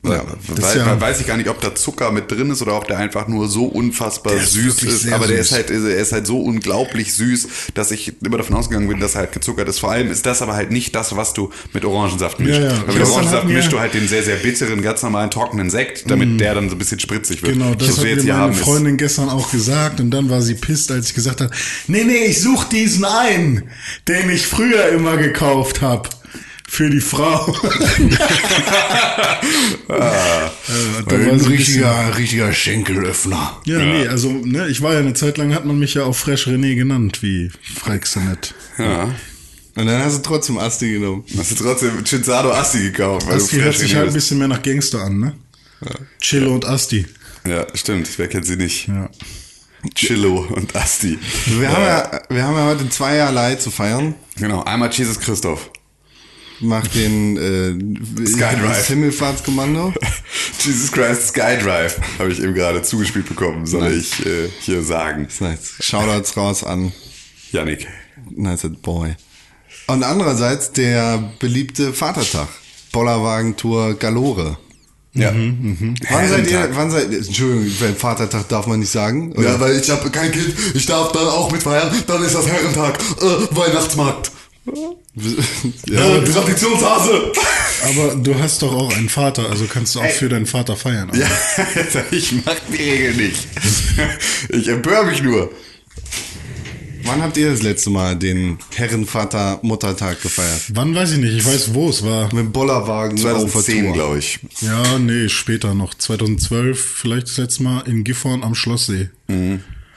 Ja, 0.05 0.21
Weil, 0.49 0.77
ja- 0.77 0.99
weiß 0.99 1.21
ich 1.21 1.27
gar 1.27 1.37
nicht, 1.37 1.47
ob 1.47 1.61
da 1.61 1.73
Zucker 1.73 2.11
mit 2.11 2.29
drin 2.29 2.49
ist 2.51 2.61
oder 2.61 2.75
ob 2.75 2.87
der 2.87 2.97
einfach 2.97 3.29
nur 3.29 3.47
so 3.47 3.63
unfassbar 3.65 4.33
ist 4.33 4.51
süß 4.51 4.83
ist. 4.83 5.11
Aber 5.13 5.27
der 5.27 5.37
süß. 5.37 5.45
ist 5.45 5.51
halt, 5.53 5.69
er 5.71 5.95
ist 5.97 6.11
halt 6.11 6.27
so 6.27 6.41
unglaublich 6.41 7.13
süß, 7.13 7.47
dass 7.73 7.89
ich 7.91 8.11
immer 8.21 8.37
davon 8.37 8.57
ausgegangen 8.57 8.89
bin, 8.89 8.99
dass 8.99 9.15
er 9.15 9.19
halt 9.21 9.31
gezuckert 9.31 9.69
ist. 9.69 9.79
Vor 9.79 9.91
allem 9.91 10.11
ist 10.11 10.25
das 10.25 10.41
aber 10.41 10.55
halt 10.55 10.71
nicht 10.71 10.93
das, 10.93 11.15
was 11.15 11.33
du 11.33 11.51
mit 11.71 11.85
Orangensaft 11.85 12.39
mischst. 12.41 12.59
Ja, 12.59 12.67
ja. 12.67 12.83
Weil 12.85 12.95
mit 12.97 13.07
Orangensaft 13.07 13.47
mir- 13.47 13.53
mischst 13.53 13.71
du 13.71 13.79
halt 13.79 13.93
den 13.93 14.07
sehr, 14.09 14.23
sehr 14.23 14.35
bitteren, 14.35 14.81
ganz 14.81 15.01
normalen, 15.03 15.31
trockenen 15.31 15.69
Sekt, 15.69 16.11
damit 16.11 16.37
der 16.41 16.53
dann 16.55 16.67
so 16.69 16.75
ein 16.75 16.79
bisschen 16.79 16.99
spritzig 16.99 17.41
wird. 17.41 17.53
Genau, 17.53 17.73
das 17.73 17.97
hat 17.97 18.03
mir 18.03 18.23
meine 18.33 18.53
Freundin 18.53 18.97
gestern 18.97 19.29
auch 19.29 19.51
gesagt 19.51 20.01
und 20.01 20.11
dann 20.11 20.29
war 20.29 20.41
sie 20.41 20.55
pisst, 20.55 20.91
als 20.91 21.07
ich 21.07 21.13
gesagt 21.13 21.39
habe, 21.39 21.51
nee, 21.87 22.03
nee, 22.03 22.25
ich 22.25 22.41
such 22.41 22.65
diesen 22.65 23.05
einen, 23.05 23.63
den 24.09 24.29
ich 24.29 24.47
früher 24.47 24.89
immer 24.89 25.15
gekauft 25.15 25.81
habe. 25.81 26.09
Für 26.73 26.89
die 26.89 27.01
Frau. 27.01 27.55
Ah. 29.89 30.49
Äh, 31.07 31.13
ein 31.13 31.37
bisschen- 31.37 31.51
richtiger 32.17 32.51
Schenkelöffner. 32.53 33.61
ja, 33.65 33.77
nee, 33.79 34.07
also, 34.07 34.31
ne, 34.31 34.67
ich 34.69 34.81
war 34.81 34.93
ja 34.93 34.99
eine 34.99 35.13
Zeit 35.13 35.37
lang, 35.37 35.53
hat 35.53 35.65
man 35.65 35.77
mich 35.77 35.93
ja 35.93 36.03
auch 36.05 36.15
Fresh 36.15 36.47
René 36.47 36.73
genannt, 36.75 37.21
wie 37.21 37.51
fragst 37.75 38.15
du 38.15 38.21
nicht. 38.21 38.55
Ja. 38.79 39.03
Und 39.75 39.85
dann 39.85 40.01
hast 40.03 40.17
du 40.17 40.21
trotzdem 40.23 40.57
Asti 40.57 40.93
genommen. 40.93 41.23
Hast 41.37 41.51
du 41.51 41.63
trotzdem 41.63 42.03
Chinzado 42.05 42.51
Asti 42.51 42.79
gekauft? 42.79 43.27
weil 43.27 43.35
Asti 43.37 43.57
du 43.57 43.63
hört 43.63 43.77
sich 43.77 43.95
halt 43.95 44.07
ein 44.07 44.13
bisschen 44.13 44.39
mehr 44.39 44.47
nach 44.47 44.61
Gangster 44.63 45.01
an, 45.01 45.19
ne? 45.19 45.33
Chillo 46.21 46.53
und 46.55 46.65
Asti. 46.65 47.05
Ja, 47.47 47.67
stimmt. 47.75 48.09
Wer 48.17 48.29
kennt 48.29 48.45
sie 48.47 48.55
nicht? 48.55 48.87
Ja. 48.87 49.09
Chillo 49.95 50.47
und 50.49 50.75
Asti. 50.75 51.19
Wir, 51.59 51.69
haben 51.69 51.83
ja, 51.83 52.21
wir 52.29 52.43
haben 52.43 52.55
ja 52.55 52.65
heute 52.65 52.89
zwei 52.89 53.17
Jahre 53.17 53.59
zu 53.59 53.69
feiern. 53.69 54.15
Genau, 54.37 54.63
einmal 54.63 54.89
Jesus 54.91 55.19
Christoph. 55.19 55.69
Macht 56.63 56.95
den 56.95 57.37
äh, 57.37 58.25
Skydrive. 58.25 58.67
das 58.67 58.87
Himmelfahrtskommando. 58.87 59.93
Jesus 60.59 60.91
Christ 60.91 61.29
Skydrive 61.29 61.95
habe 62.19 62.31
ich 62.31 62.41
eben 62.41 62.53
gerade 62.53 62.81
zugespielt 62.81 63.27
bekommen, 63.27 63.65
soll 63.65 63.91
ich 63.91 64.25
äh, 64.25 64.49
hier 64.61 64.81
sagen. 64.81 65.25
Das 65.25 65.33
ist 65.33 65.41
nice. 65.41 65.73
Shoutouts 65.79 66.37
raus 66.37 66.63
an 66.63 66.91
Yannick. 67.51 67.87
Nice 68.31 68.69
Boy. 68.81 69.15
Und 69.87 70.03
andererseits 70.03 70.71
der 70.71 71.31
beliebte 71.39 71.93
Vatertag. 71.93 72.47
Bollerwagen-Tour 72.91 73.95
Galore. 73.95 74.57
Ja. 75.15 75.31
Wann 75.33 76.29
seid 76.29 76.49
ihr, 76.49 76.69
wann 76.73 76.89
seid 76.89 77.11
ihr, 77.11 77.19
Entschuldigung, 77.19 77.71
beim 77.79 77.95
Vatertag 77.95 78.47
darf 78.49 78.65
man 78.65 78.79
nicht 78.79 78.91
sagen? 78.91 79.33
Oder? 79.33 79.53
Ja, 79.53 79.59
weil 79.59 79.79
ich 79.79 79.89
habe 79.89 80.09
kein 80.09 80.31
Kind, 80.31 80.53
ich 80.73 80.85
darf 80.87 81.11
dann 81.11 81.27
auch 81.27 81.51
mitfeiern, 81.51 81.91
dann 82.07 82.23
ist 82.23 82.33
das 82.33 82.47
Herrentag, 82.47 82.97
äh, 83.21 83.55
Weihnachtsmarkt. 83.55 84.31
ja. 85.87 86.15
Äh, 86.15 86.23
Traditionshase. 86.23 87.31
Aber 87.83 88.15
du 88.15 88.35
hast 88.39 88.61
doch 88.61 88.73
auch 88.73 88.95
einen 88.95 89.09
Vater, 89.09 89.49
also 89.49 89.65
kannst 89.65 89.95
du 89.95 89.99
auch 89.99 90.09
für 90.09 90.29
deinen 90.29 90.45
Vater 90.45 90.75
feiern. 90.77 91.09
oder? 91.09 91.19
Ja, 91.19 91.27
ich 92.11 92.31
mach 92.45 92.55
die 92.71 92.81
Regel 92.81 93.13
nicht. 93.15 93.47
Ich 94.49 94.67
empöre 94.67 95.05
mich 95.05 95.21
nur. 95.23 95.51
Wann 97.05 97.21
habt 97.21 97.35
ihr 97.37 97.49
das 97.49 97.61
letzte 97.61 97.89
Mal 97.89 98.15
den 98.15 98.57
Herrenvater-Muttertag 98.75 100.21
gefeiert? 100.21 100.61
Wann 100.69 100.95
weiß 100.95 101.13
ich 101.13 101.17
nicht, 101.17 101.33
ich 101.35 101.45
weiß, 101.45 101.73
wo 101.73 101.89
es 101.89 102.03
war. 102.03 102.25
Mit 102.33 102.45
dem 102.45 102.51
Bollerwagen 102.51 103.17
2010, 103.17 103.93
glaube 103.93 104.19
ich. 104.19 104.39
Ja, 104.61 104.99
nee, 104.99 105.27
später 105.27 105.73
noch. 105.73 105.93
2012, 105.95 106.79
vielleicht 106.79 107.27
das 107.27 107.37
letzte 107.37 107.63
Mal 107.63 107.81
in 107.87 108.03
Gifhorn 108.03 108.43
am 108.43 108.55
Schlosssee. 108.55 109.09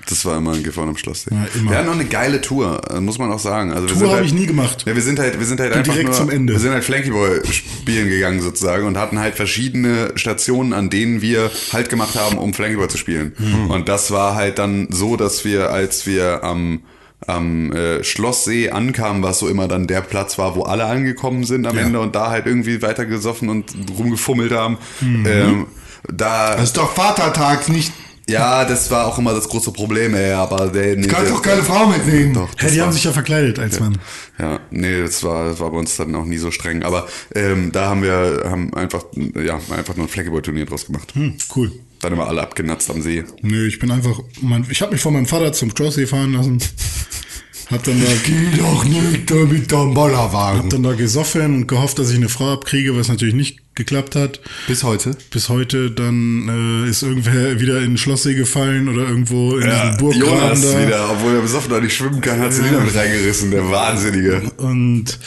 Das 0.09 0.25
war 0.25 0.37
immer 0.39 0.53
ein 0.53 0.63
Gefahren 0.63 0.89
am 0.89 0.97
Schloss. 0.97 1.27
Ja, 1.31 1.47
immer. 1.55 1.71
Wir 1.71 1.79
hatten 1.79 1.87
noch 1.87 1.95
eine 1.95 2.05
geile 2.05 2.41
Tour, 2.41 2.81
äh, 2.91 3.01
muss 3.01 3.19
man 3.19 3.31
auch 3.33 3.39
sagen. 3.39 3.73
Also 3.73 3.89
Tour 3.89 4.03
habe 4.03 4.17
halt, 4.17 4.27
ich 4.27 4.33
nie 4.33 4.47
gemacht. 4.47 4.85
Ja, 4.87 4.95
wir 4.95 5.03
sind 5.03 5.19
halt, 5.19 5.39
wir 5.39 5.47
sind 5.47 5.61
halt 5.61 5.71
Bin 5.73 5.81
einfach 5.81 5.93
direkt 5.93 6.11
nur, 6.11 6.19
zum 6.19 6.31
Ende. 6.31 6.53
wir 6.53 6.61
sind 6.61 6.73
halt 6.73 6.85
Flanky 6.85 7.11
Boy 7.11 7.41
spielen 7.51 8.09
gegangen 8.09 8.41
sozusagen 8.41 8.87
und 8.87 8.97
hatten 8.97 9.19
halt 9.19 9.35
verschiedene 9.35 10.13
Stationen, 10.15 10.73
an 10.73 10.91
denen 10.91 11.23
wir 11.23 11.51
halt 11.73 11.89
gemacht 11.89 12.15
haben, 12.15 12.39
um 12.39 12.55
Flanky 12.55 12.77
Boy 12.77 12.89
zu 12.89 12.99
spielen. 12.99 13.33
Mhm. 13.39 13.71
Und 13.71 13.89
das 13.89 14.11
war 14.11 14.35
halt 14.35 14.59
dann 14.59 14.89
so, 14.91 15.17
dass 15.17 15.45
wir, 15.45 15.71
als 15.71 16.07
wir 16.07 16.45
am 16.45 16.83
am 17.27 17.73
äh, 17.73 18.05
Schlosssee 18.05 18.71
ankamen, 18.71 19.23
was 19.23 19.39
so 19.39 19.49
immer 19.49 19.69
dann 19.69 19.87
der 19.87 20.03
Platz 20.03 20.39
war, 20.39 20.55
wo 20.55 20.63
alle 20.63 20.85
angekommen 20.85 21.45
sind 21.45 21.67
am 21.67 21.77
Ende 21.77 21.99
und 21.99 22.15
da 22.15 22.31
halt 22.31 22.47
irgendwie 22.47 22.83
weitergesoffen 22.83 23.49
und 23.49 23.75
rumgefummelt 23.99 24.53
haben. 24.53 24.79
Mhm. 25.01 25.27
Ähm, 25.27 25.67
da 26.13 26.55
Das 26.55 26.65
ist 26.65 26.77
doch 26.77 26.93
Vatertag, 26.93 27.69
nicht. 27.69 27.93
Ja, 28.29 28.65
das 28.65 28.91
war 28.91 29.07
auch 29.07 29.19
immer 29.19 29.33
das 29.35 29.49
große 29.49 29.71
Problem, 29.73 30.15
ey, 30.15 30.33
aber 30.33 30.69
der, 30.69 30.97
nee, 30.97 31.07
Kann 31.07 31.25
der- 31.25 31.33
doch 31.33 31.43
keine 31.43 31.63
Frau 31.63 31.87
mitnehmen. 31.87 32.35
Doch, 32.35 32.49
Hey, 32.59 32.71
die 32.73 32.79
war, 32.79 32.87
haben 32.87 32.93
sich 32.93 33.05
ja 33.05 33.13
verkleidet 33.13 33.59
als 33.59 33.79
Mann. 33.81 33.99
ja, 34.39 34.59
nee, 34.71 35.03
das 35.03 35.23
war, 35.23 35.47
das 35.51 35.61
war 35.61 35.71
bei 35.71 35.79
uns 35.79 35.97
dann 35.97 36.15
auch 36.15 36.25
nie 36.25 36.39
so 36.39 36.51
streng. 36.51 36.83
Aber 36.83 37.07
ähm, 37.35 37.71
da 37.73 37.89
haben 37.91 38.03
wir 38.03 38.43
haben 38.45 38.73
einfach, 38.75 39.05
ja, 39.15 39.61
einfach 39.71 39.97
nur 39.97 40.07
ein 40.07 40.09
Flaggyball-Turnier 40.09 40.67
draus 40.67 40.87
gemacht. 40.87 41.15
Hm, 41.15 41.35
cool. 41.55 41.73
Dann 42.01 42.13
immer 42.13 42.27
alle 42.29 42.43
abgenatzt 42.43 42.91
am 42.91 43.01
See. 43.01 43.25
Nö, 43.43 43.67
ich 43.67 43.79
bin 43.79 43.91
einfach, 43.91 44.21
mein, 44.43 44.67
ich 44.69 44.83
habe 44.83 44.93
mich 44.93 45.01
von 45.01 45.15
meinem 45.15 45.27
Vater 45.27 45.53
zum 45.53 45.71
Schlosssee 45.71 46.07
fahren 46.07 46.33
lassen. 46.35 46.59
Hab 47.71 47.83
dann 47.83 48.01
da, 48.01 48.07
Geh 48.25 48.57
doch 48.59 48.85
nicht 48.85 49.29
da 49.29 49.35
mit 49.35 49.73
deinem 49.73 49.93
Bollerwagen. 49.93 50.63
hab 50.63 50.71
dann 50.71 50.85
da 50.85 50.93
gesoffen 50.93 51.43
und 51.57 51.67
gehofft, 51.67 51.99
dass 51.99 52.11
ich 52.11 52.17
eine 52.17 52.29
Frau 52.29 52.53
abkriege, 52.53 52.97
was 52.97 53.09
natürlich 53.09 53.35
nicht 53.35 53.59
geklappt 53.75 54.15
hat. 54.15 54.41
Bis 54.69 54.85
heute. 54.85 55.17
Bis 55.33 55.49
heute 55.49 55.91
dann 55.91 56.85
äh, 56.87 56.89
ist 56.89 57.03
irgendwer 57.03 57.61
wieder 57.61 57.79
in 57.79 57.91
den 57.91 57.99
Schlosssee 57.99 58.35
gefallen 58.35 58.89
oder 58.89 59.09
irgendwo 59.09 59.57
in 59.57 59.67
Ja, 59.69 59.83
diesem 59.91 59.97
Burggraben 59.99 60.31
Jonas 60.39 60.63
da. 60.63 60.87
wieder, 60.87 61.11
obwohl 61.11 61.35
er 61.35 61.41
besoffen 61.43 61.73
noch 61.73 61.81
nicht 61.83 61.95
schwimmen 61.95 62.21
kann, 62.21 62.39
hat 62.41 62.53
sie 62.55 62.65
wieder 62.65 62.81
mit 62.81 62.95
reingerissen, 62.95 63.51
der 63.51 63.69
Wahnsinnige. 63.71 64.43
Und 64.59 65.19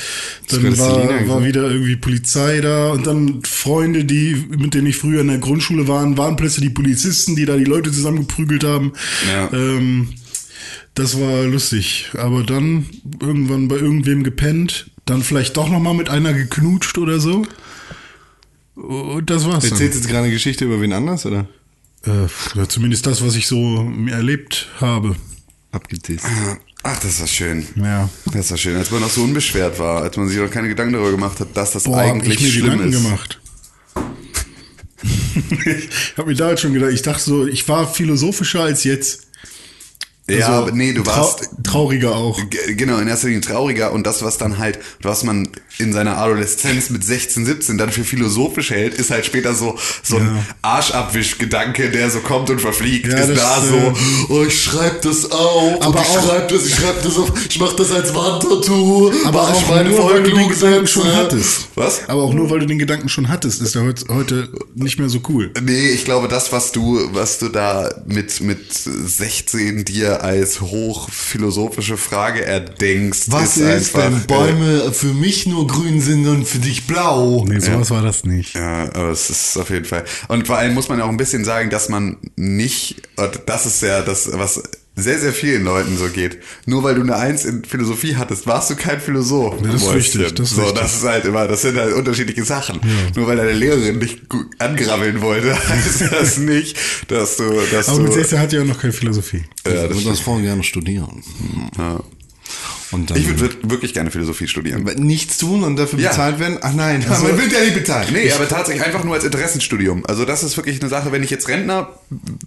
dann 0.47 0.63
war, 0.63 0.71
Selina 0.71 1.09
war 1.09 1.19
gesagt. 1.19 1.45
wieder 1.45 1.69
irgendwie 1.69 1.95
Polizei 1.97 2.61
da 2.61 2.91
und 2.91 3.05
dann 3.05 3.41
Freunde, 3.43 4.05
die, 4.05 4.45
mit 4.57 4.73
denen 4.73 4.87
ich 4.87 4.95
früher 4.97 5.21
in 5.21 5.27
der 5.27 5.37
Grundschule 5.39 5.87
waren, 5.89 6.17
waren 6.17 6.35
plötzlich 6.37 6.69
die 6.69 6.73
Polizisten, 6.73 7.35
die 7.35 7.45
da 7.45 7.57
die 7.57 7.65
Leute 7.65 7.91
zusammengeprügelt 7.91 8.63
haben. 8.63 8.93
Ja. 9.31 9.49
Ähm, 9.53 10.09
das 10.99 11.19
war 11.19 11.43
lustig. 11.43 12.11
Aber 12.17 12.43
dann 12.43 12.85
irgendwann 13.21 13.67
bei 13.67 13.75
irgendwem 13.75 14.23
gepennt, 14.23 14.91
dann 15.05 15.23
vielleicht 15.23 15.57
doch 15.57 15.69
nochmal 15.69 15.93
mit 15.93 16.09
einer 16.09 16.33
geknutscht 16.33 16.97
oder 16.97 17.19
so. 17.19 17.45
Und 18.75 19.29
das 19.29 19.45
war's. 19.45 19.63
Erzählst 19.63 19.95
jetzt 19.95 20.07
gerade 20.07 20.25
eine 20.25 20.33
Geschichte 20.33 20.65
über 20.65 20.81
wen 20.81 20.93
anders, 20.93 21.25
oder? 21.25 21.47
Äh, 22.03 22.67
zumindest 22.67 23.05
das, 23.05 23.23
was 23.23 23.35
ich 23.35 23.47
so 23.47 23.91
erlebt 24.09 24.67
habe. 24.79 25.15
Abgetisst. 25.71 26.25
Ach, 26.83 26.99
das 26.99 27.19
war 27.19 27.27
schön. 27.27 27.65
Ja. 27.75 28.09
Das 28.33 28.51
war 28.51 28.57
schön, 28.57 28.75
als 28.77 28.89
man 28.91 29.01
noch 29.01 29.09
so 29.09 29.23
unbeschwert 29.23 29.79
war, 29.79 30.01
als 30.01 30.15
man 30.15 30.27
sich 30.29 30.37
noch 30.37 30.49
keine 30.49 30.69
Gedanken 30.69 30.93
darüber 30.93 31.11
gemacht 31.11 31.39
hat, 31.39 31.55
dass 31.55 31.71
das 31.71 31.83
Boah, 31.83 31.97
hab 31.97 32.05
eigentlich 32.05 32.35
ich 32.35 32.41
mir 32.41 32.51
schlimm 32.51 32.71
Gedanken 32.71 32.93
ist. 32.93 33.03
gemacht. 33.03 33.41
ich 35.65 36.17
habe 36.17 36.29
mir 36.29 36.35
damals 36.35 36.61
schon 36.61 36.73
gedacht, 36.73 36.91
ich 36.91 37.01
dachte 37.01 37.23
so, 37.23 37.47
ich 37.47 37.67
war 37.67 37.87
philosophischer 37.91 38.61
als 38.61 38.83
jetzt. 38.85 39.28
Ja, 40.29 40.47
Also, 40.47 40.51
aber 40.63 40.71
nee, 40.71 40.93
du 40.93 41.01
trau- 41.01 41.17
warst 41.17 41.49
trauriger 41.63 42.15
auch. 42.15 42.39
Genau, 42.67 42.97
in 42.99 43.07
erster 43.07 43.27
Linie 43.27 43.41
trauriger 43.41 43.91
und 43.91 44.05
das, 44.07 44.23
was 44.23 44.37
dann 44.37 44.57
halt, 44.57 44.79
was 45.01 45.23
man 45.23 45.49
in 45.79 45.93
seiner 45.93 46.17
Adoleszenz 46.17 46.89
mit 46.89 47.03
16, 47.05 47.45
17 47.45 47.77
dann 47.77 47.89
für 47.91 48.03
philosophisch 48.03 48.69
hält, 48.71 48.93
ist 48.93 49.11
halt 49.11 49.25
später 49.25 49.55
so, 49.55 49.77
so 50.03 50.17
ein 50.17 50.25
Ja. 50.25 50.45
Arschabwisch-Gedanke, 50.61 51.89
der 51.89 52.09
so 52.11 52.19
kommt 52.19 52.49
und 52.49 52.59
verfliegt. 52.59 53.07
Ja, 53.07 53.17
ist 53.19 53.37
da 53.39 53.63
äh, 53.63 53.67
so, 53.67 53.93
oh, 54.29 54.43
ich 54.45 54.61
schreib 54.63 55.01
das 55.03 55.31
auf, 55.31 55.81
Aber 55.81 56.01
ich 56.01 56.07
auch- 56.09 56.25
schreib 56.27 56.49
das, 56.49 56.65
ich 56.65 56.75
schreib 56.75 57.01
das 57.01 57.17
auf, 57.17 57.31
ich 57.49 57.59
mach 57.59 57.73
das 57.73 57.91
als 57.91 58.13
Wandtattoo, 58.13 59.11
Aber 59.25 59.43
mach 59.43 59.51
ich 59.57 59.63
auch 59.63 59.69
meine 59.69 59.89
nur, 59.89 60.11
weil 60.11 60.23
du 60.23 60.31
den. 60.31 60.49
Gedanken 60.49 60.87
schon 60.87 61.15
hattest. 61.15 61.67
Was? 61.75 62.01
Aber 62.09 62.23
auch 62.23 62.33
nur, 62.33 62.49
weil 62.49 62.59
du 62.59 62.65
den 62.65 62.79
Gedanken 62.79 63.07
schon 63.09 63.29
hattest, 63.29 63.61
ist 63.61 63.75
er 63.75 63.83
heute, 64.09 64.49
nicht 64.75 64.99
mehr 64.99 65.09
so 65.09 65.19
cool. 65.29 65.51
Nee, 65.61 65.89
ich 65.89 66.03
glaube, 66.05 66.27
das, 66.27 66.51
was 66.51 66.71
du, 66.71 66.99
was 67.13 67.39
du 67.39 67.49
da 67.49 67.89
mit, 68.05 68.41
mit 68.41 68.59
16 68.73 69.85
dir 69.85 70.23
als 70.23 70.59
hochphilosophische 70.61 71.97
Frage 71.97 72.43
erdenkst, 72.43 73.23
Was 73.27 73.57
ist, 73.57 73.63
ist, 73.63 73.95
einfach, 73.95 74.03
wenn 74.11 74.25
Bäume 74.27 74.91
für 74.93 75.13
mich 75.13 75.45
nur 75.45 75.67
grün 75.69 76.01
sind 76.01 76.27
und 76.27 76.47
für 76.47 76.59
dich 76.59 76.87
blau? 76.87 77.45
Nee, 77.47 77.59
sowas 77.59 77.91
war 77.91 78.01
das 78.01 78.23
nicht. 78.25 78.55
Ja, 78.55 78.83
aber 78.93 79.09
es 79.09 79.29
ist 79.29 79.57
auf 79.57 79.69
jeden 79.69 79.85
Fall. 79.85 80.03
Und 80.27 80.47
vor 80.47 80.57
allem 80.57 80.73
muss 80.73 80.89
man 80.89 80.99
ja 80.99 81.05
auch 81.05 81.09
ein 81.09 81.17
bisschen 81.17 81.45
sagen, 81.45 81.69
dass 81.69 81.89
man 81.89 82.17
nicht, 82.35 83.01
und 83.15 83.41
das 83.45 83.65
ist 83.65 83.81
ja 83.81 84.01
das, 84.01 84.29
was 84.33 84.61
sehr, 84.95 85.17
sehr 85.19 85.31
vielen 85.33 85.63
Leuten 85.63 85.97
so 85.97 86.09
geht. 86.09 86.39
Nur 86.65 86.83
weil 86.83 86.95
du 86.95 87.01
eine 87.01 87.15
Eins 87.15 87.45
in 87.45 87.63
Philosophie 87.63 88.15
hattest, 88.17 88.47
warst 88.47 88.69
du 88.69 88.75
kein 88.75 88.99
Philosoph. 88.99 89.55
Ja, 89.61 89.67
das 89.67 89.75
ist 89.75 89.81
Mäuschen. 89.83 89.97
richtig, 90.21 90.35
das 90.35 90.49
ist 90.49 90.55
so, 90.57 90.61
richtig. 90.63 90.81
das 90.81 90.95
ist 90.95 91.03
halt 91.03 91.25
immer, 91.25 91.47
das 91.47 91.61
sind 91.61 91.77
halt 91.77 91.93
unterschiedliche 91.93 92.43
Sachen. 92.43 92.81
Nur 93.15 93.27
weil 93.27 93.37
deine 93.37 93.53
Lehrerin 93.53 93.99
dich 93.99 94.27
gut 94.27 94.47
angrabbeln 94.59 95.21
wollte, 95.21 95.55
heißt 95.69 96.01
das 96.11 96.37
nicht, 96.37 96.77
dass 97.07 97.37
du, 97.37 97.45
dass 97.71 97.87
Aber 97.87 97.99
du, 97.99 98.03
mit 98.05 98.13
16 98.13 98.39
hatte 98.39 98.57
ich 98.57 98.61
auch 98.61 98.67
noch 98.67 98.79
keine 98.81 98.93
Philosophie. 98.93 99.43
ja, 99.65 99.85
ich 99.85 99.89
das 99.89 100.03
das 100.03 100.19
voll 100.19 100.41
gerne 100.41 100.63
studieren. 100.63 101.23
ja. 101.77 102.01
Ich 103.15 103.39
würde 103.39 103.55
wirklich 103.63 103.93
gerne 103.93 104.11
Philosophie 104.11 104.47
studieren. 104.47 104.83
nichts 104.97 105.37
tun 105.37 105.63
und 105.63 105.75
dafür 105.75 105.99
Ja. 105.99 106.09
bezahlt 106.09 106.39
werden? 106.39 106.57
Ach 106.61 106.73
nein, 106.73 107.05
Also- 107.09 107.23
man 107.27 107.37
wird 107.37 107.51
ja 107.51 107.59
nicht 107.61 107.75
bezahlt. 107.75 108.11
Nee, 108.11 108.31
aber 108.31 108.47
tatsächlich 108.47 108.83
einfach 108.85 109.03
nur 109.03 109.13
als 109.15 109.23
Interessenstudium. 109.23 110.05
Also 110.07 110.25
das 110.25 110.43
ist 110.43 110.57
wirklich 110.57 110.79
eine 110.81 110.89
Sache, 110.89 111.11
wenn 111.11 111.21
ich 111.23 111.29
jetzt 111.29 111.47
Rentner 111.47 111.89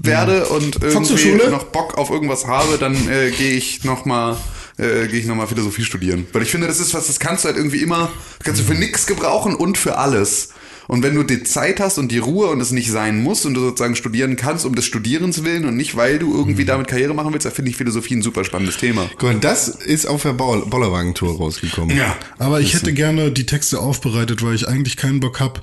werde 0.00 0.46
und 0.46 0.82
irgendwie 0.82 1.50
noch 1.50 1.64
Bock 1.64 1.96
auf 1.98 2.10
irgendwas 2.10 2.46
habe, 2.46 2.78
dann 2.78 2.94
äh, 3.08 3.30
gehe 3.30 3.52
ich 3.52 3.84
noch 3.84 4.04
mal 4.04 4.36
äh, 4.78 5.06
gehe 5.06 5.20
ich 5.20 5.26
noch 5.26 5.34
mal 5.36 5.46
Philosophie 5.46 5.84
studieren, 5.84 6.26
weil 6.32 6.42
ich 6.42 6.50
finde, 6.50 6.66
das 6.66 6.80
ist 6.80 6.94
was, 6.94 7.06
das 7.06 7.20
kannst 7.20 7.44
du 7.44 7.48
halt 7.48 7.58
irgendwie 7.58 7.82
immer, 7.82 8.10
kannst 8.42 8.62
du 8.62 8.64
für 8.64 8.74
nichts 8.74 9.06
gebrauchen 9.06 9.54
und 9.54 9.76
für 9.76 9.98
alles. 9.98 10.48
Und 10.88 11.02
wenn 11.02 11.14
du 11.14 11.22
die 11.22 11.42
Zeit 11.42 11.80
hast 11.80 11.98
und 11.98 12.10
die 12.10 12.18
Ruhe 12.18 12.48
und 12.48 12.60
es 12.60 12.70
nicht 12.70 12.90
sein 12.90 13.22
muss 13.22 13.44
und 13.44 13.54
du 13.54 13.60
sozusagen 13.60 13.96
studieren 13.96 14.36
kannst 14.36 14.64
um 14.64 14.74
des 14.74 14.84
Studierens 14.84 15.44
willen 15.44 15.64
und 15.64 15.76
nicht, 15.76 15.96
weil 15.96 16.18
du 16.18 16.34
irgendwie 16.34 16.64
damit 16.64 16.88
Karriere 16.88 17.14
machen 17.14 17.32
willst, 17.32 17.46
da 17.46 17.50
finde 17.50 17.70
ich 17.70 17.76
Philosophie 17.76 18.16
ein 18.16 18.22
super 18.22 18.44
spannendes 18.44 18.76
Thema. 18.76 19.02
Mal, 19.02 19.40
das 19.40 19.68
ist 19.68 20.06
auf 20.06 20.22
der 20.22 20.32
Bollerwagen-Tour 20.32 21.36
rausgekommen. 21.36 21.96
Ja. 21.96 22.16
Aber 22.38 22.60
ich 22.60 22.74
hätte 22.74 22.92
gerne 22.92 23.30
die 23.30 23.46
Texte 23.46 23.80
aufbereitet, 23.80 24.42
weil 24.42 24.54
ich 24.54 24.68
eigentlich 24.68 24.96
keinen 24.96 25.20
Bock 25.20 25.40
hab, 25.40 25.62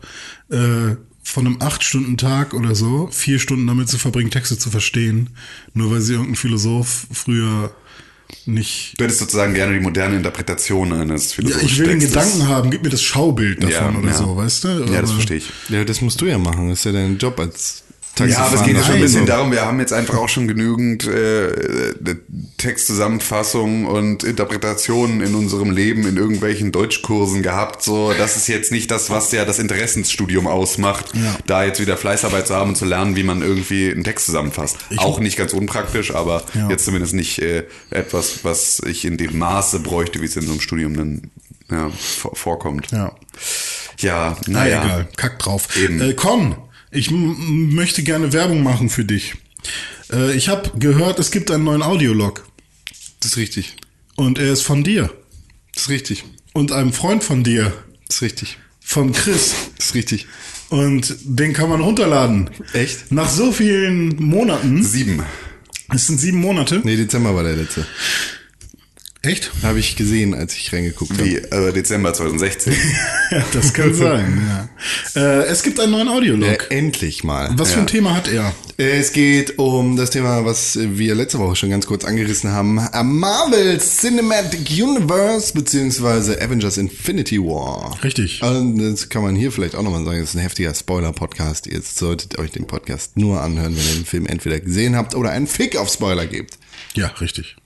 äh, 0.50 0.96
von 1.22 1.46
einem 1.46 1.58
8-Stunden-Tag 1.58 2.54
oder 2.54 2.74
so, 2.74 3.08
vier 3.12 3.40
Stunden 3.40 3.68
damit 3.68 3.88
zu 3.88 4.00
verbringen, 4.00 4.32
Texte 4.32 4.58
zu 4.58 4.72
verstehen. 4.72 5.30
Nur 5.74 5.92
weil 5.92 6.02
sie 6.02 6.14
irgendein 6.14 6.36
Philosoph 6.36 7.08
früher 7.12 7.72
nicht. 8.46 8.94
Du 8.98 9.04
hättest 9.04 9.20
sozusagen 9.20 9.54
gerne 9.54 9.74
die 9.74 9.80
moderne 9.80 10.16
Interpretation 10.18 10.92
eines 10.94 11.30
Ja, 11.32 11.36
philosophischen 11.36 11.68
ich 11.72 11.80
will 11.80 11.88
den 11.88 12.00
Textes. 12.00 12.14
Gedanken 12.34 12.48
haben, 12.48 12.72
gib 12.72 12.84
mir 12.84 12.90
das 12.90 13.02
Schaubild 13.02 13.64
davon 13.64 13.94
Ja, 13.94 14.00
oder 14.00 14.10
ja. 14.10 14.14
so, 14.18 14.36
weißt 14.38 14.64
du? 14.64 14.68
Ja, 14.68 14.78
das 14.86 14.96
Aber- 14.98 15.08
verstehe 15.14 15.38
ich. 15.38 15.50
Ja, 15.70 15.84
das 15.84 16.02
musst 16.02 16.20
du 16.22 16.26
ja 16.26 16.38
machen. 16.38 16.70
Das 16.70 16.80
ist 16.80 16.86
ja 16.86 16.92
dein 16.92 17.18
Job 17.18 17.40
als 17.40 17.84
Ja, 18.28 18.40
aber 18.40 18.56
es 18.56 18.64
geht 18.64 18.76
ja 18.76 18.82
schon 18.84 18.94
ein 18.94 19.00
Nein. 19.00 19.02
bisschen 19.02 19.26
darum, 19.26 19.52
wir 19.52 19.66
haben 19.66 19.80
jetzt 19.80 19.94
einfach 19.94 20.18
auch 20.18 20.30
schon 20.30 20.48
genügend 20.48 21.08
äh, 21.08 22.16
Textzusammenfassungen 22.58 23.86
und 23.86 24.24
Interpretationen 24.24 25.22
in 25.22 25.36
unserem 25.36 25.72
Leben 25.72 26.08
in 26.08 26.18
irgendwelchen 26.18 26.72
Deutschkursen 26.72 27.42
gehabt. 27.44 27.84
So, 27.84 28.14
das 28.18 28.36
ist 28.38 28.48
jetzt 28.48 28.72
nicht 28.72 28.92
das, 28.92 29.10
was 29.10 29.32
ja 29.32 29.46
das 29.46 29.60
Interessensstudium 29.60 30.48
ausmacht, 30.48 31.06
Ja. 31.14 31.36
da 31.48 31.64
jetzt 31.64 31.80
wieder 31.80 31.98
Fleißarbeit 31.98 32.48
zu 32.48 32.56
haben 32.56 32.70
und 32.72 32.76
zu 32.76 32.86
lernen, 32.86 33.16
wie 33.16 33.24
man 33.24 33.42
irgendwie 33.42 33.90
einen 33.92 34.04
Text 34.04 34.26
zusammenfasst. 34.26 34.78
auch 34.98 35.20
nicht 35.20 35.38
ganz 35.38 35.54
unpraktisch, 35.54 36.14
aber 36.14 36.44
Ja. 36.54 36.70
jetzt 36.70 36.86
zumindest 36.86 37.14
nicht 37.14 37.40
äh, 37.42 37.64
etwas, 37.90 38.44
was 38.44 38.82
ich 38.86 39.06
in 39.06 39.18
dem 39.18 39.38
Maße 39.38 39.80
bräuchte, 39.80 40.22
wie 40.22 40.26
es 40.26 40.36
in 40.36 40.44
so 40.44 40.52
einem 40.52 40.62
Studium 40.62 40.96
dann 40.96 41.32
ja, 41.72 41.90
vor- 41.90 42.36
vorkommt. 42.36 42.88
Ja. 42.92 43.12
Ja, 44.00 44.38
Na 44.48 44.60
naja. 44.60 44.84
egal, 44.86 45.08
kack 45.18 45.40
drauf. 45.40 45.68
Eben. 45.78 46.02
Äh, 46.02 46.14
Con, 46.14 46.56
ich 46.92 47.12
möchte 47.12 48.04
gerne 48.04 48.34
Werbung 48.34 48.64
machen 48.64 48.90
für 48.90 49.06
dich. 49.06 49.36
Äh, 50.12 50.34
ich 50.36 50.50
habe 50.50 50.72
gehört, 50.80 51.20
es 51.20 51.32
gibt 51.32 51.52
einen 51.52 51.64
neuen 51.64 51.84
Audiolog 51.84 52.46
Das 53.20 53.32
ist 53.32 53.38
richtig. 53.38 53.76
und 54.16 54.38
er 54.40 54.52
ist 54.54 54.62
von 54.62 54.84
dir 54.84 55.10
Das 55.74 55.84
ist 55.84 55.90
richtig. 55.90 56.24
und 56.54 56.72
einem 56.72 56.94
Freund 56.94 57.24
von 57.24 57.44
dir, 57.44 57.74
Das 58.08 58.18
ist 58.18 58.22
richtig. 58.24 58.58
von 58.80 59.12
Chris. 59.12 59.54
Das 59.78 59.88
ist 59.88 59.96
richtig. 59.96 60.28
Und 60.70 61.16
den 61.24 61.54
kann 61.54 61.70
man 61.70 61.82
runterladen. 61.82 62.50
Echt? 62.74 63.12
Nach 63.12 63.30
so 63.30 63.52
vielen 63.52 64.16
Monaten, 64.24 64.84
Sieben. 64.84 65.24
es 65.94 66.06
sind 66.08 66.20
sieben 66.20 66.40
Monate, 66.40 66.82
Nee, 66.84 66.96
Dezember 66.96 67.34
war 67.36 67.44
der 67.44 67.56
letzte. 67.56 67.86
Echt? 69.22 69.52
Habe 69.64 69.80
ich 69.80 69.98
gesehen, 69.98 70.34
als 70.34 70.56
ich 70.56 70.72
reingeguckt 70.72 71.12
habe. 71.12 71.26
Wie 71.26 71.36
äh, 71.36 71.74
Dezember 71.74 72.14
2016. 72.14 72.74
Ja, 73.32 73.44
das 73.54 73.74
kann 73.74 73.94
sein, 73.94 74.42
ja. 75.16 75.22
Äh, 75.22 75.44
es 75.48 75.62
gibt 75.62 75.80
einen 75.80 75.92
neuen 75.92 76.08
Audiolog. 76.08 76.68
Äh, 76.72 76.78
endlich 76.78 77.24
mal. 77.24 77.52
Was 77.58 77.74
für 77.74 77.80
ein 77.82 77.86
Thema 77.86 78.16
hat 78.16 78.28
er? 78.28 78.56
Äh, 78.80 78.98
Es 78.98 79.12
geht 79.14 79.60
um 79.60 79.98
das 79.98 80.10
Thema, 80.10 80.46
was 80.46 80.80
wir 80.82 81.14
letzte 81.14 81.38
Woche 81.38 81.56
schon 81.56 81.70
ganz 81.70 81.86
kurz 81.86 82.06
angerissen 82.06 82.50
haben. 82.52 82.76
Marvel 83.04 83.78
Cinematic 83.80 84.68
Universe 84.82 85.54
beziehungsweise 85.54 86.42
Avengers 86.42 86.78
Infinity 86.78 87.40
War. 87.40 88.00
Richtig. 88.04 88.42
Und 88.42 88.80
das 88.80 89.10
kann 89.10 89.22
man 89.22 89.36
hier 89.36 89.52
vielleicht 89.52 89.76
auch 89.76 89.84
nochmal 89.84 90.04
sagen, 90.06 90.22
das 90.22 90.30
ist 90.30 90.36
ein 90.38 90.42
heftiger 90.42 90.74
Spoiler-Podcast. 90.74 91.68
Ihr 91.68 91.82
solltet 91.84 92.40
euch 92.40 92.50
den 92.50 92.66
Podcast 92.66 93.16
nur 93.18 93.42
anhören, 93.42 93.76
wenn 93.78 93.84
ihr 93.86 93.96
den 93.96 94.06
Film 94.06 94.26
entweder 94.26 94.60
gesehen 94.60 94.96
habt 94.96 95.14
oder 95.14 95.30
einen 95.30 95.46
Fick 95.46 95.76
auf 95.78 95.90
Spoiler 95.94 96.26
gebt. 96.26 96.58
Ja, 96.96 97.08
richtig. 97.22 97.58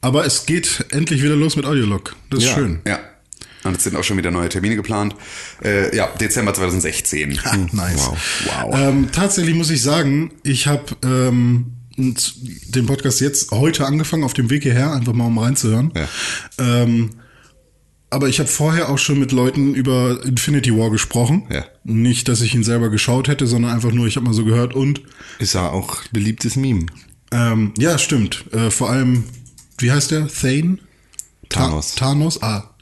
Aber 0.00 0.24
es 0.24 0.46
geht 0.46 0.86
endlich 0.90 1.22
wieder 1.22 1.36
los 1.36 1.56
mit 1.56 1.66
Audiolog. 1.66 2.14
Das 2.30 2.40
ist 2.40 2.48
Ja. 2.50 2.54
schön. 2.54 2.80
ja. 2.86 2.98
Und 3.64 3.76
es 3.76 3.82
sind 3.84 3.96
auch 3.96 4.04
schon 4.04 4.16
wieder 4.16 4.30
neue 4.30 4.48
Termine 4.48 4.76
geplant. 4.76 5.16
Äh, 5.64 5.94
ja, 5.94 6.06
Dezember 6.20 6.54
2016. 6.54 7.44
Ha, 7.44 7.56
nice. 7.72 8.06
Wow. 8.06 8.16
Wow. 8.62 8.74
Ähm, 8.78 9.08
tatsächlich 9.12 9.54
muss 9.56 9.68
ich 9.70 9.82
sagen, 9.82 10.30
ich 10.44 10.68
habe 10.68 10.84
ähm, 11.02 11.72
den 11.96 12.86
Podcast 12.86 13.20
jetzt 13.20 13.50
heute 13.50 13.84
angefangen, 13.84 14.22
auf 14.22 14.32
dem 14.32 14.48
Weg 14.50 14.62
hierher, 14.62 14.92
einfach 14.92 15.12
mal 15.12 15.26
um 15.26 15.38
reinzuhören. 15.38 15.92
Ja. 15.96 16.08
Ähm, 16.82 17.10
aber 18.10 18.28
ich 18.28 18.38
habe 18.38 18.48
vorher 18.48 18.88
auch 18.88 18.98
schon 18.98 19.18
mit 19.18 19.32
Leuten 19.32 19.74
über 19.74 20.20
Infinity 20.24 20.74
War 20.74 20.90
gesprochen. 20.90 21.42
Ja. 21.50 21.64
Nicht, 21.82 22.28
dass 22.28 22.40
ich 22.40 22.54
ihn 22.54 22.62
selber 22.64 22.88
geschaut 22.90 23.26
hätte, 23.26 23.48
sondern 23.48 23.72
einfach 23.72 23.90
nur, 23.92 24.06
ich 24.06 24.14
habe 24.16 24.24
mal 24.26 24.32
so 24.34 24.44
gehört 24.44 24.72
und 24.74 25.02
Ist 25.40 25.54
ja 25.54 25.68
auch 25.68 25.96
beliebtes 26.12 26.54
Meme. 26.54 26.86
ähm, 27.32 27.72
ja, 27.76 27.98
stimmt. 27.98 28.44
Äh, 28.52 28.70
vor 28.70 28.88
allem, 28.88 29.24
wie 29.78 29.90
heißt 29.92 30.10
der? 30.10 30.28
Thane? 30.28 30.78
Ta- 31.48 31.60
Thanos. 31.66 31.94
Thanos? 31.94 32.42
Ah. 32.42 32.74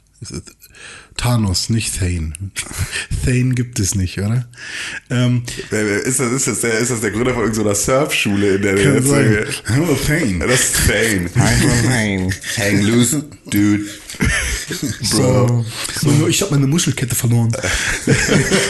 Thanos, 1.17 1.69
nicht 1.69 1.97
Thane. 1.99 2.33
Thane 3.25 3.53
gibt 3.55 3.79
es 3.79 3.95
nicht, 3.95 4.17
oder? 4.19 4.47
Ähm, 5.09 5.43
Ist 6.05 6.19
das, 6.19 6.31
ist, 6.31 6.47
das 6.47 6.61
der, 6.61 6.73
ist 6.77 6.91
das 6.91 7.01
der 7.01 7.11
Gründer 7.11 7.33
von 7.33 7.43
irgendeiner 7.43 7.75
Surfschule 7.75 8.55
in 8.55 8.61
der 8.61 8.75
kann 8.75 9.03
sein. 9.03 9.45
Oh, 9.81 9.95
Thane. 10.07 10.47
Das 10.47 10.59
ist 10.61 10.75
Thane. 10.87 12.29
Hang 12.57 12.81
loose, 12.83 13.23
dude. 13.45 13.85
Bro. 15.11 15.65
So, 16.01 16.27
ich 16.27 16.41
habe 16.41 16.55
meine 16.55 16.65
Muschelkette 16.67 17.13
verloren. 17.15 17.51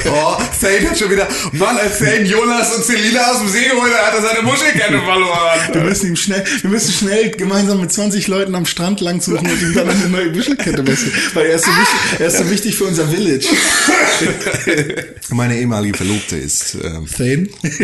Oh, 0.05 0.35
Thane 0.59 0.89
hat 0.89 0.97
schon 0.99 1.09
wieder. 1.11 1.27
Mann, 1.53 1.77
als 1.77 1.99
Thane 1.99 2.23
Jonas 2.23 2.75
und 2.75 2.83
Selina 2.85 3.31
aus 3.31 3.39
dem 3.39 3.49
See 3.49 3.65
geholt 3.67 3.93
hat, 3.93 4.07
hat 4.07 4.15
er 4.15 4.21
seine 4.21 4.41
Muschelkette 4.41 4.93
Wir 4.93 4.99
verloren. 5.01 5.87
müssen 5.87 6.07
ihm 6.09 6.15
schnell, 6.15 6.43
wir 6.61 6.69
müssen 6.69 6.91
schnell 6.91 7.31
gemeinsam 7.31 7.79
mit 7.79 7.91
20 7.91 8.27
Leuten 8.27 8.55
am 8.55 8.65
Strand 8.65 8.99
lang 9.01 9.21
suchen 9.21 9.47
und 9.49 9.61
ihm 9.61 9.73
dann 9.73 9.89
eine 9.89 10.09
neue 10.09 10.29
Muschelkette 10.31 10.83
basteln. 10.83 11.13
Weil 11.33 11.45
er 11.47 11.55
ist, 11.55 11.65
so 11.65 11.71
wichtig, 11.71 12.19
er 12.19 12.27
ist 12.27 12.36
so 12.37 12.49
wichtig 12.49 12.75
für 12.75 12.85
unser 12.85 13.07
Village. 13.07 13.45
Meine 15.29 15.57
ehemalige 15.59 15.97
Verlobte 15.97 16.37
ist, 16.37 16.75
ähm, 16.83 17.05
Thane? 17.07 17.47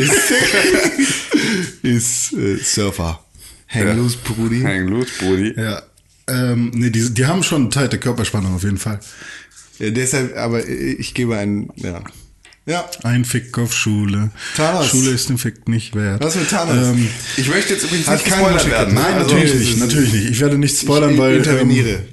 ist 1.81 2.33
äh, 2.33 2.57
Surfer. 2.63 3.19
Hang 3.67 3.97
loose, 3.97 4.17
Brudi. 4.23 4.61
Hang 4.61 4.87
loose, 4.87 5.09
Brudi. 5.19 5.53
Ja. 5.57 5.81
Ähm, 6.27 6.71
nee, 6.73 6.89
die, 6.89 7.09
die 7.13 7.25
haben 7.25 7.43
schon 7.43 7.69
teilte 7.71 7.97
Körperspannung 7.97 8.55
auf 8.55 8.63
jeden 8.63 8.77
Fall. 8.77 8.99
Ja, 9.79 9.89
deshalb, 9.89 10.37
aber 10.37 10.65
ich 10.67 11.13
gebe 11.13 11.35
einen, 11.37 11.69
ja. 11.75 12.01
Ja. 12.65 12.89
Ein 13.03 13.25
Fick 13.25 13.57
auf 13.57 13.73
Schule. 13.73 14.31
Thanos. 14.55 14.87
Schule 14.87 15.11
ist 15.11 15.29
ein 15.29 15.37
Fick 15.37 15.67
nicht 15.67 15.95
wert. 15.95 16.23
Was 16.23 16.35
mit 16.35 16.49
Thanos? 16.49 16.87
Ähm, 16.95 17.09
Ich 17.35 17.49
möchte 17.49 17.73
jetzt 17.73 17.83
übrigens 17.83 18.07
nicht 18.07 18.25
Muschelkette. 18.29 18.71
werden. 18.71 18.93
ne? 18.93 19.01
nein, 19.01 19.13
Also, 19.15 19.35
natürlich 19.35 19.55
nicht, 19.55 19.71
ist- 19.73 19.79
natürlich 19.79 20.13
nicht. 20.13 20.29
Ich 20.29 20.39
werde 20.39 20.57
nicht 20.57 20.79
spoilern, 20.79 21.11
ich 21.13 21.17
weil. 21.19 21.35
interveniere. 21.37 21.89
Ähm, 21.89 22.05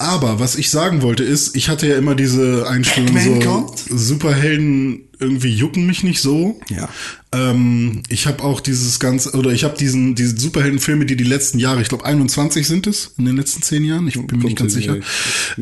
aber 0.00 0.40
was 0.40 0.56
ich 0.56 0.70
sagen 0.70 1.02
wollte 1.02 1.24
ist, 1.24 1.54
ich 1.54 1.68
hatte 1.68 1.86
ja 1.86 1.96
immer 1.96 2.14
diese 2.14 2.66
Einstellung 2.66 3.12
Batman 3.12 3.42
so, 3.42 3.48
kommt? 3.48 3.78
Superhelden 3.78 5.10
irgendwie 5.20 5.54
jucken 5.54 5.86
mich 5.86 6.02
nicht 6.02 6.22
so. 6.22 6.58
Ja. 6.70 6.88
Ähm, 7.32 8.02
ich 8.08 8.26
habe 8.26 8.42
auch 8.42 8.60
dieses 8.60 8.98
ganze, 8.98 9.32
oder 9.32 9.50
ich 9.50 9.64
habe 9.64 9.76
diesen, 9.76 10.14
diese 10.14 10.38
Superheldenfilme, 10.38 11.04
die 11.04 11.16
die 11.16 11.24
letzten 11.24 11.58
Jahre, 11.58 11.82
ich 11.82 11.88
glaube 11.90 12.06
21 12.06 12.66
sind 12.66 12.86
es, 12.86 13.12
in 13.18 13.26
den 13.26 13.36
letzten 13.36 13.60
zehn 13.60 13.84
Jahren, 13.84 14.08
ich 14.08 14.14
bin 14.14 14.38
mir 14.38 14.46
nicht 14.46 14.56
ganz 14.56 14.72
sicher, 14.72 14.96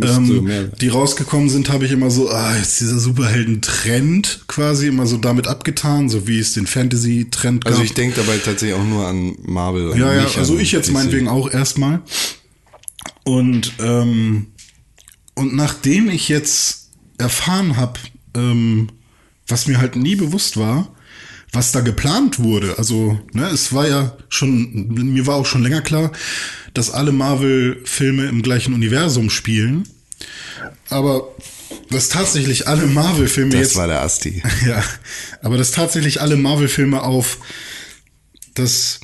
ähm, 0.01 0.70
die 0.81 0.88
rausgekommen 0.88 1.51
sind, 1.51 1.68
habe 1.70 1.85
ich 1.85 1.90
immer 1.90 2.11
so, 2.11 2.31
ah, 2.31 2.57
jetzt 2.57 2.81
dieser 2.81 3.01
Superhelden-Trend 3.01 4.44
quasi 4.46 4.87
immer 4.87 5.07
so 5.07 5.16
damit 5.16 5.48
abgetan, 5.48 6.09
so 6.09 6.29
wie 6.29 6.38
es 6.38 6.53
den 6.53 6.68
Fantasy-Trend 6.68 7.64
gab. 7.64 7.72
Also 7.72 7.83
ich 7.83 7.94
denke 7.94 8.20
dabei 8.20 8.38
tatsächlich 8.38 8.79
auch 8.79 8.87
nur 8.87 9.09
an 9.09 9.35
Marvel. 9.42 9.98
Ja, 9.98 10.14
ja, 10.14 10.27
also 10.37 10.57
ich 10.57 10.70
jetzt 10.70 10.92
meinetwegen 10.92 11.27
auch 11.27 11.51
erstmal. 11.51 12.01
Und, 13.28 13.74
ähm, 13.80 14.46
und 15.34 15.54
nachdem 15.54 16.08
ich 16.08 16.30
jetzt 16.30 16.92
erfahren 17.18 17.76
habe, 17.76 18.00
ähm, 18.34 18.88
was 19.46 19.66
mir 19.66 19.76
halt 19.76 19.96
nie 19.96 20.16
bewusst 20.16 20.56
war, 20.56 20.96
was 21.52 21.70
da 21.70 21.80
geplant 21.80 22.38
wurde, 22.38 22.78
also 22.78 23.20
ne, 23.34 23.46
es 23.48 23.74
war 23.74 23.86
ja 23.86 24.16
schon, 24.30 24.88
mir 25.12 25.26
war 25.26 25.36
auch 25.36 25.44
schon 25.44 25.62
länger 25.62 25.82
klar, 25.82 26.10
dass 26.72 26.90
alle 26.90 27.12
Marvel-Filme 27.12 28.28
im 28.28 28.40
gleichen 28.40 28.72
Universum 28.72 29.28
spielen, 29.28 29.86
aber 30.88 31.28
dass 31.90 32.08
tatsächlich 32.08 32.66
alle 32.66 32.86
Marvel-Filme 32.86 33.50
Das 33.50 33.60
jetzt 33.60 33.76
war 33.76 33.88
der 33.88 34.00
Asti. 34.00 34.42
ja, 34.66 34.82
aber 35.42 35.58
dass 35.58 35.72
tatsächlich 35.72 36.22
alle 36.22 36.36
Marvel-Filme 36.36 37.02
auf 37.02 37.36
das, 38.54 39.00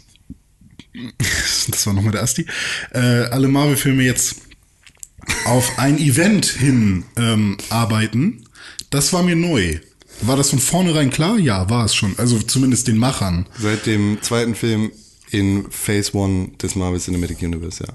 das 1.68 1.87
war 1.87 1.92
nochmal 1.92 2.12
der 2.12 2.22
Asti, 2.22 2.46
äh, 2.92 2.98
alle 2.98 3.48
Marvel-Filme 3.48 4.02
jetzt 4.02 4.37
auf 5.46 5.78
ein 5.78 5.98
Event 5.98 6.46
hin 6.46 7.04
ähm, 7.16 7.57
arbeiten, 7.70 8.44
das 8.90 9.12
war 9.12 9.22
mir 9.22 9.37
neu. 9.37 9.78
War 10.20 10.37
das 10.37 10.50
von 10.50 10.59
vornherein 10.59 11.11
klar? 11.11 11.38
Ja, 11.38 11.68
war 11.68 11.85
es 11.85 11.94
schon. 11.94 12.16
Also 12.18 12.38
zumindest 12.38 12.87
den 12.87 12.98
Machern. 12.98 13.46
Seit 13.59 13.87
dem 13.87 14.18
zweiten 14.22 14.54
Film 14.54 14.92
in 15.30 15.66
Phase 15.70 16.16
One 16.16 16.52
des 16.62 16.76
Marvel 16.76 17.00
Cinematic 17.00 17.42
Universe, 17.42 17.85
ja. 17.85 17.94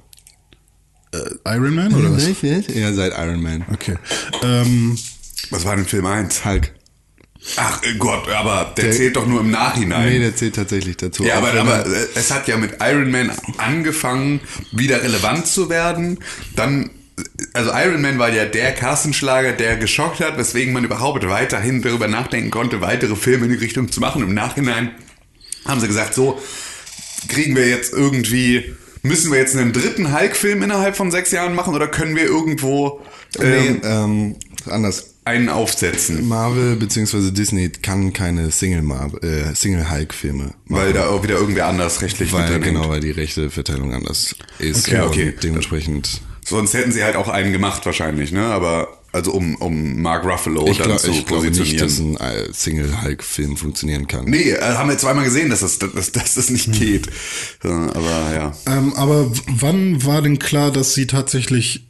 Äh, 1.17 1.55
Iron 1.55 1.75
Man 1.75 1.93
oder 1.93 2.11
was? 2.11 2.27
Ja, 2.41 2.93
seit 2.93 3.13
Iron 3.17 3.41
Man. 3.41 3.65
Okay. 3.71 3.95
Ähm, 4.43 4.97
Was 5.49 5.65
war 5.65 5.75
denn 5.75 5.85
Film 5.85 6.05
1? 6.05 6.45
Hulk. 6.45 6.73
Ach 7.55 7.81
äh, 7.83 7.93
Gott, 7.97 8.27
aber 8.29 8.73
der, 8.75 8.85
Der- 8.85 8.93
zählt 8.93 9.15
doch 9.15 9.25
nur 9.25 9.41
im 9.41 9.49
Nachhinein. 9.51 10.09
Nee, 10.09 10.19
der 10.19 10.35
zählt 10.35 10.55
tatsächlich 10.55 10.97
dazu. 10.97 11.23
Ja, 11.23 11.35
aber, 11.37 11.53
aber 11.53 11.85
er- 11.85 12.03
äh, 12.03 12.07
es 12.15 12.31
hat 12.31 12.47
ja 12.47 12.57
mit 12.57 12.73
Iron 12.81 13.11
Man 13.11 13.31
angefangen, 13.57 14.41
wieder 14.71 15.01
relevant 15.03 15.47
zu 15.47 15.69
werden. 15.69 16.19
Dann, 16.55 16.89
also 17.53 17.71
Iron 17.73 18.01
Man 18.01 18.19
war 18.19 18.29
ja 18.31 18.45
der 18.45 18.73
Kassenschlager, 18.73 19.53
der 19.53 19.77
geschockt 19.77 20.19
hat, 20.19 20.37
weswegen 20.37 20.73
man 20.73 20.83
überhaupt 20.83 21.27
weiterhin 21.29 21.81
darüber 21.81 22.07
nachdenken 22.07 22.51
konnte, 22.51 22.81
weitere 22.81 23.15
Filme 23.15 23.45
in 23.45 23.51
die 23.51 23.57
Richtung 23.57 23.91
zu 23.91 23.99
machen. 24.01 24.21
Im 24.21 24.33
Nachhinein 24.33 24.91
haben 25.65 25.79
sie 25.79 25.87
gesagt, 25.87 26.13
so 26.13 26.39
kriegen 27.29 27.55
wir 27.55 27.67
jetzt 27.67 27.93
irgendwie, 27.93 28.75
müssen 29.01 29.31
wir 29.31 29.39
jetzt 29.39 29.55
einen 29.55 29.71
dritten 29.73 30.13
Hulk-Film 30.13 30.61
innerhalb 30.61 30.95
von 30.95 31.09
sechs 31.11 31.31
Jahren 31.31 31.55
machen 31.55 31.73
oder 31.73 31.87
können 31.87 32.15
wir 32.15 32.23
irgendwo 32.23 33.01
ähm, 33.39 33.49
nee, 33.81 33.87
ähm, 33.87 34.35
anders. 34.65 35.15
Einen 35.25 35.49
aufsetzen? 35.49 36.27
Marvel 36.27 36.75
bzw. 36.75 37.31
Disney 37.31 37.69
kann 37.69 38.13
keine 38.13 38.51
Single 38.51 38.81
Marvel, 38.81 39.23
äh, 39.23 39.55
Single 39.55 39.89
Hulk 39.91 40.13
Filme 40.13 40.43
machen. 40.43 40.55
Weil 40.67 40.93
da 40.93 41.09
auch 41.09 41.23
wieder 41.23 41.35
irgendwer 41.35 41.67
anders 41.67 42.01
rechtlich 42.01 42.31
weil 42.33 42.59
genau, 42.59 42.89
weil 42.89 42.99
die 43.01 43.11
rechte 43.11 43.49
Verteilung 43.49 43.93
anders 43.93 44.35
ist. 44.59 44.87
Okay, 44.87 45.01
okay. 45.01 45.33
Dementsprechend. 45.43 46.21
Sonst 46.45 46.73
hätten 46.73 46.91
sie 46.91 47.03
halt 47.03 47.15
auch 47.15 47.27
einen 47.27 47.51
gemacht 47.51 47.85
wahrscheinlich, 47.85 48.31
ne? 48.31 48.45
Aber 48.45 48.87
also 49.11 49.31
um, 49.31 49.55
um 49.55 50.01
Mark 50.01 50.23
Ruffalo 50.23 50.67
Ich, 50.67 50.77
dann 50.77 50.87
glaub, 50.87 50.99
zu 50.99 51.09
ich 51.11 51.25
glaube 51.25 51.47
nicht, 51.49 51.59
positionieren. 51.77 52.17
dass 52.17 52.21
ein 52.29 52.47
äh, 52.49 52.53
Single 52.53 53.01
Hulk 53.01 53.23
Film 53.23 53.57
funktionieren 53.57 54.07
kann. 54.07 54.25
nee, 54.25 54.51
äh, 54.51 54.61
haben 54.61 54.89
wir 54.89 54.97
zweimal 54.99 55.25
gesehen, 55.25 55.49
dass 55.49 55.61
das, 55.61 55.79
dass, 55.79 56.11
dass 56.11 56.35
das 56.35 56.47
Hm. 56.47 56.53
nicht 56.53 56.71
geht. 56.73 57.07
So, 57.61 57.69
aber 57.69 58.33
ja. 58.33 58.53
Ähm, 58.67 58.93
aber 58.93 59.31
wann 59.47 60.03
war 60.05 60.21
denn 60.21 60.37
klar, 60.39 60.71
dass 60.71 60.93
sie 60.93 61.07
tatsächlich, 61.07 61.88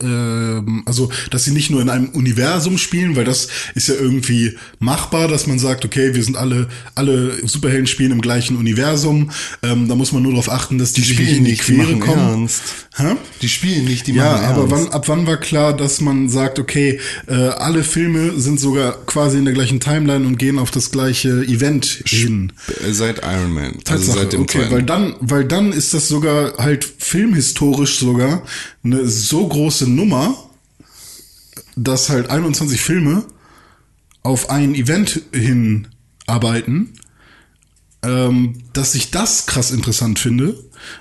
also, 0.00 1.08
dass 1.30 1.44
sie 1.44 1.52
nicht 1.52 1.70
nur 1.70 1.80
in 1.80 1.88
einem 1.88 2.08
Universum 2.08 2.78
spielen, 2.78 3.14
weil 3.16 3.24
das 3.24 3.48
ist 3.74 3.88
ja 3.88 3.94
irgendwie 3.94 4.56
machbar, 4.80 5.28
dass 5.28 5.46
man 5.46 5.58
sagt, 5.58 5.84
okay, 5.84 6.14
wir 6.14 6.22
sind 6.24 6.36
alle, 6.36 6.68
alle 6.94 7.46
Superhelden 7.46 7.86
spielen 7.86 8.10
im 8.12 8.20
gleichen 8.20 8.56
Universum. 8.56 9.30
Ähm, 9.62 9.88
da 9.88 9.94
muss 9.94 10.12
man 10.12 10.22
nur 10.22 10.32
darauf 10.32 10.50
achten, 10.50 10.78
dass 10.78 10.92
die, 10.92 11.02
sich 11.02 11.18
nicht 11.18 11.32
in 11.36 11.44
die 11.44 11.52
die 11.52 11.56
Quere 11.58 11.78
machen 11.78 12.00
kommen. 12.00 12.18
ernst. 12.40 12.62
Hä? 12.96 13.14
Die 13.40 13.48
spielen 13.48 13.84
nicht, 13.84 14.06
die 14.08 14.12
Ja, 14.12 14.32
machen 14.32 14.44
aber 14.46 14.60
ernst. 14.62 14.72
wann, 14.72 14.88
ab 14.92 15.08
wann 15.08 15.26
war 15.26 15.36
klar, 15.36 15.76
dass 15.76 16.00
man 16.00 16.28
sagt, 16.28 16.58
okay, 16.58 17.00
äh, 17.26 17.34
alle 17.34 17.82
Filme 17.84 18.32
sind 18.40 18.58
sogar 18.60 18.92
quasi 19.06 19.38
in 19.38 19.44
der 19.44 19.54
gleichen 19.54 19.80
Timeline 19.80 20.26
und 20.26 20.38
gehen 20.38 20.58
auf 20.58 20.70
das 20.70 20.90
gleiche 20.90 21.42
Event 21.44 22.02
hin? 22.06 22.52
Seit 22.90 23.18
Iron 23.24 23.52
Man. 23.52 23.64
Also 23.64 23.78
Tatsache, 23.84 24.18
seit 24.18 24.32
dem 24.32 24.42
okay, 24.42 24.66
weil 24.70 24.82
dann, 24.82 25.14
weil 25.20 25.44
dann 25.44 25.72
ist 25.72 25.94
das 25.94 26.08
sogar 26.08 26.54
halt 26.58 26.84
filmhistorisch 26.98 27.98
sogar 27.98 28.42
eine 28.84 29.06
so 29.08 29.46
große 29.48 29.83
Nummer, 29.86 30.34
dass 31.76 32.08
halt 32.08 32.30
21 32.30 32.80
Filme 32.80 33.24
auf 34.22 34.50
ein 34.50 34.74
Event 34.74 35.22
hinarbeiten, 35.32 36.94
ähm, 38.02 38.58
dass 38.72 38.94
ich 38.94 39.10
das 39.10 39.46
krass 39.46 39.70
interessant 39.70 40.18
finde. 40.18 40.56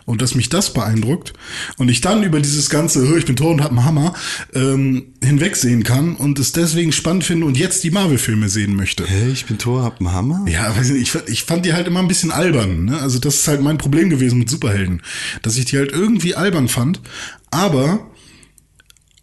und 0.06 0.22
dass 0.22 0.34
mich 0.34 0.48
das 0.48 0.74
beeindruckt 0.74 1.34
und 1.78 1.90
ich 1.90 2.00
dann 2.00 2.24
über 2.24 2.40
dieses 2.40 2.70
ganze, 2.70 3.06
"Hö, 3.06 3.18
ich 3.18 3.26
bin 3.26 3.36
Thor 3.36 3.52
und 3.52 3.62
hab 3.62 3.72
einen 3.72 3.84
Hammer, 3.84 4.14
ähm, 4.54 5.08
hinwegsehen 5.22 5.84
kann 5.84 6.16
und 6.16 6.40
es 6.40 6.54
deswegen 6.54 6.94
spannend 6.94 7.26
finde 7.26 7.46
und 7.46 7.58
jetzt 7.58 7.84
die 7.84 7.92
Marvel-Filme 7.92 8.48
sehen 8.48 8.78
möchte. 8.78 9.06
Hä, 9.06 9.30
ich 9.32 9.46
bin 9.46 9.58
Thor, 9.58 9.84
hab 9.84 10.00
einen 10.00 10.14
Hammer? 10.14 10.46
Ja, 10.48 10.74
weiß 10.74 10.90
nicht, 10.92 11.14
ich, 11.16 11.30
ich 11.30 11.44
fand 11.44 11.66
die 11.66 11.74
halt 11.74 11.88
immer 11.88 12.00
ein 12.00 12.08
bisschen 12.08 12.32
albern. 12.32 12.86
Ne? 12.86 13.02
Also 13.02 13.20
das 13.20 13.36
ist 13.36 13.48
halt 13.50 13.62
mein 13.62 13.78
Problem 13.78 14.10
gewesen 14.10 14.40
mit 14.40 14.50
Superhelden, 14.50 15.02
dass 15.42 15.58
ich 15.58 15.66
die 15.66 15.78
halt 15.78 15.92
irgendwie 15.92 16.36
albern 16.36 16.70
fand. 16.70 17.02
Aber 17.52 18.10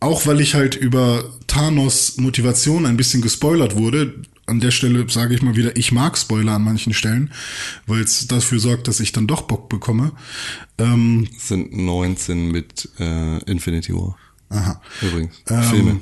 auch 0.00 0.26
weil 0.26 0.40
ich 0.40 0.54
halt 0.54 0.74
über 0.74 1.24
Thanos 1.46 2.16
Motivation 2.16 2.86
ein 2.86 2.96
bisschen 2.96 3.22
gespoilert 3.22 3.76
wurde, 3.76 4.14
an 4.46 4.60
der 4.60 4.72
Stelle 4.72 5.08
sage 5.08 5.34
ich 5.34 5.42
mal 5.42 5.54
wieder, 5.56 5.76
ich 5.76 5.92
mag 5.92 6.18
Spoiler 6.18 6.52
an 6.54 6.64
manchen 6.64 6.92
Stellen, 6.92 7.30
weil 7.86 8.00
es 8.02 8.26
dafür 8.26 8.58
sorgt, 8.58 8.88
dass 8.88 8.98
ich 8.98 9.12
dann 9.12 9.26
doch 9.28 9.42
Bock 9.42 9.68
bekomme. 9.68 10.12
Ähm, 10.78 11.28
Es 11.36 11.48
sind 11.48 11.76
19 11.76 12.50
mit 12.50 12.88
äh, 12.98 13.38
Infinity 13.44 13.94
War. 13.94 14.16
aha. 14.48 14.82
Übrigens. 15.02 15.36
Ähm, 15.48 15.62
Filme. 15.62 16.00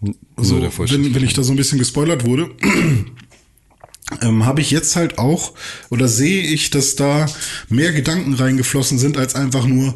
Nur 0.00 0.14
so, 0.36 0.60
der 0.60 0.76
wenn, 0.76 1.14
wenn 1.14 1.24
ich 1.24 1.34
da 1.34 1.42
so 1.42 1.52
ein 1.52 1.56
bisschen 1.56 1.78
gespoilert 1.78 2.24
wurde, 2.24 2.50
ähm, 4.20 4.46
habe 4.46 4.60
ich 4.60 4.70
jetzt 4.70 4.96
halt 4.96 5.18
auch 5.18 5.54
oder 5.90 6.08
sehe 6.08 6.42
ich, 6.42 6.70
dass 6.70 6.96
da 6.96 7.26
mehr 7.68 7.92
Gedanken 7.92 8.34
reingeflossen 8.34 8.98
sind 8.98 9.16
als 9.16 9.34
einfach 9.34 9.66
nur 9.66 9.94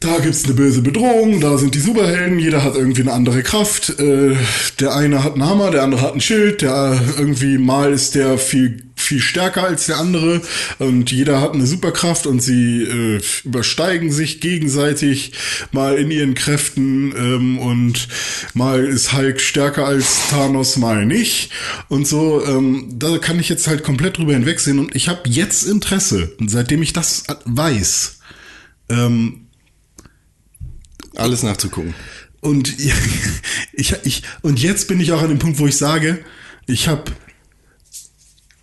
da 0.00 0.18
gibt's 0.18 0.44
eine 0.44 0.54
böse 0.54 0.80
Bedrohung, 0.80 1.42
da 1.42 1.58
sind 1.58 1.74
die 1.74 1.80
Superhelden, 1.80 2.38
jeder 2.38 2.64
hat 2.64 2.74
irgendwie 2.74 3.02
eine 3.02 3.12
andere 3.12 3.42
Kraft. 3.42 4.00
Äh, 4.00 4.34
der 4.80 4.94
eine 4.94 5.22
hat 5.22 5.34
einen 5.34 5.46
Hammer, 5.46 5.70
der 5.70 5.82
andere 5.82 6.00
hat 6.00 6.14
ein 6.14 6.22
Schild, 6.22 6.62
der 6.62 6.98
irgendwie 7.18 7.58
mal 7.58 7.92
ist 7.92 8.14
der 8.14 8.38
viel 8.38 8.90
viel 8.96 9.20
stärker 9.20 9.64
als 9.64 9.86
der 9.86 9.98
andere 9.98 10.42
und 10.78 11.10
jeder 11.10 11.40
hat 11.40 11.54
eine 11.54 11.66
Superkraft 11.66 12.26
und 12.26 12.40
sie 12.40 12.82
äh, 12.82 13.20
übersteigen 13.44 14.12
sich 14.12 14.40
gegenseitig 14.40 15.32
mal 15.72 15.96
in 15.96 16.10
ihren 16.10 16.34
Kräften 16.34 17.12
ähm, 17.16 17.58
und 17.58 18.08
mal 18.52 18.84
ist 18.84 19.14
Hulk 19.14 19.40
stärker 19.40 19.86
als 19.86 20.28
Thanos, 20.28 20.76
mal 20.76 21.06
nicht 21.06 21.50
und 21.88 22.06
so. 22.06 22.44
Ähm, 22.44 22.88
da 22.92 23.18
kann 23.18 23.40
ich 23.40 23.48
jetzt 23.48 23.66
halt 23.66 23.82
komplett 23.82 24.18
drüber 24.18 24.34
hinwegsehen 24.34 24.78
und 24.78 24.94
ich 24.94 25.08
habe 25.08 25.28
jetzt 25.28 25.64
Interesse, 25.64 26.36
seitdem 26.46 26.82
ich 26.82 26.92
das 26.92 27.24
weiß. 27.46 28.18
Ähm, 28.90 29.46
Alles 31.16 31.42
nachzugucken. 31.42 31.94
und 32.40 32.74
ich, 33.72 33.94
ich, 34.04 34.22
und 34.42 34.60
jetzt 34.60 34.88
bin 34.88 35.00
ich 35.00 35.12
auch 35.12 35.22
an 35.22 35.28
dem 35.28 35.38
Punkt, 35.38 35.58
wo 35.58 35.66
ich 35.66 35.76
sage, 35.76 36.24
ich 36.66 36.88
habe 36.88 37.12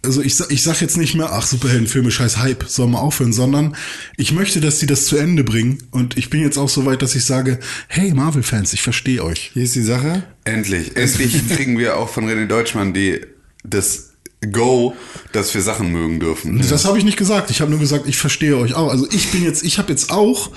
also 0.08 0.22
ich, 0.22 0.40
ich 0.50 0.64
sag 0.64 0.82
jetzt 0.82 0.96
nicht 0.98 1.16
mehr, 1.16 1.34
ach, 1.34 1.46
Superheldenfilme, 1.46 2.12
scheiß 2.12 2.38
Hype, 2.38 2.64
soll 2.68 2.88
mal 2.88 3.00
aufhören, 3.00 3.34
sondern 3.34 3.76
ich 4.16 4.32
möchte, 4.32 4.62
dass 4.62 4.80
die 4.80 4.86
das 4.86 5.06
zu 5.06 5.18
Ende 5.18 5.44
bringen. 5.44 5.84
Und 5.92 6.18
ich 6.18 6.30
bin 6.30 6.42
jetzt 6.42 6.58
auch 6.58 6.70
so 6.70 6.86
weit, 6.86 7.02
dass 7.02 7.14
ich 7.14 7.26
sage, 7.26 7.60
hey, 7.88 8.14
Marvel-Fans, 8.14 8.74
ich 8.74 8.82
verstehe 8.82 9.24
euch. 9.24 9.52
Hier 9.54 9.64
ist 9.64 9.76
die 9.76 9.82
Sache. 9.82 10.24
Endlich, 10.46 10.96
endlich 10.96 11.50
kriegen 11.56 11.78
wir 11.78 11.98
auch 11.98 12.10
von 12.10 12.26
René 12.26 12.48
Deutschmann 12.48 12.94
die, 12.94 13.20
das 13.64 14.14
Go, 14.52 14.96
dass 15.32 15.54
wir 15.54 15.62
Sachen 15.62 15.92
mögen 15.92 16.20
dürfen. 16.20 16.64
Das 16.70 16.86
habe 16.86 16.98
ich 17.00 17.04
nicht 17.04 17.18
gesagt. 17.18 17.50
Ich 17.50 17.60
habe 17.60 17.72
nur 17.72 17.80
gesagt, 17.80 18.08
ich 18.08 18.18
verstehe 18.18 18.56
euch 18.56 18.76
auch. 18.76 18.90
Also 18.90 19.08
ich 19.10 19.32
bin 19.32 19.44
jetzt, 19.44 19.64
ich 19.64 19.80
habe 19.80 19.90
jetzt 19.90 20.12
auch 20.12 20.52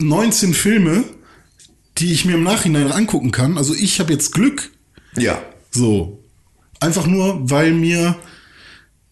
19 0.00 0.54
Filme, 0.54 1.04
die 1.98 2.12
ich 2.12 2.24
mir 2.24 2.34
im 2.34 2.42
Nachhinein 2.42 2.92
angucken 2.92 3.30
kann. 3.30 3.58
Also 3.58 3.74
ich 3.74 4.00
habe 4.00 4.12
jetzt 4.12 4.32
Glück, 4.32 4.70
Ja. 5.16 5.42
So. 5.70 6.22
Einfach 6.80 7.06
nur, 7.06 7.50
weil 7.50 7.72
mir 7.72 8.16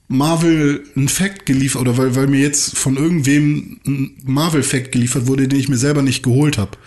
Marvel 0.08 0.84
ein 0.96 1.08
Fact 1.08 1.44
geliefert 1.44 1.82
oder 1.82 1.98
weil, 1.98 2.16
weil 2.16 2.26
mir 2.26 2.40
jetzt 2.40 2.76
von 2.78 2.96
irgendwem 2.96 3.78
ein 3.86 4.16
Marvel-Fact 4.24 4.90
geliefert 4.90 5.26
wurde, 5.26 5.46
den 5.48 5.58
ich 5.60 5.68
mir 5.68 5.76
selber 5.76 6.00
nicht 6.02 6.22
geholt 6.22 6.56
habe. 6.56 6.78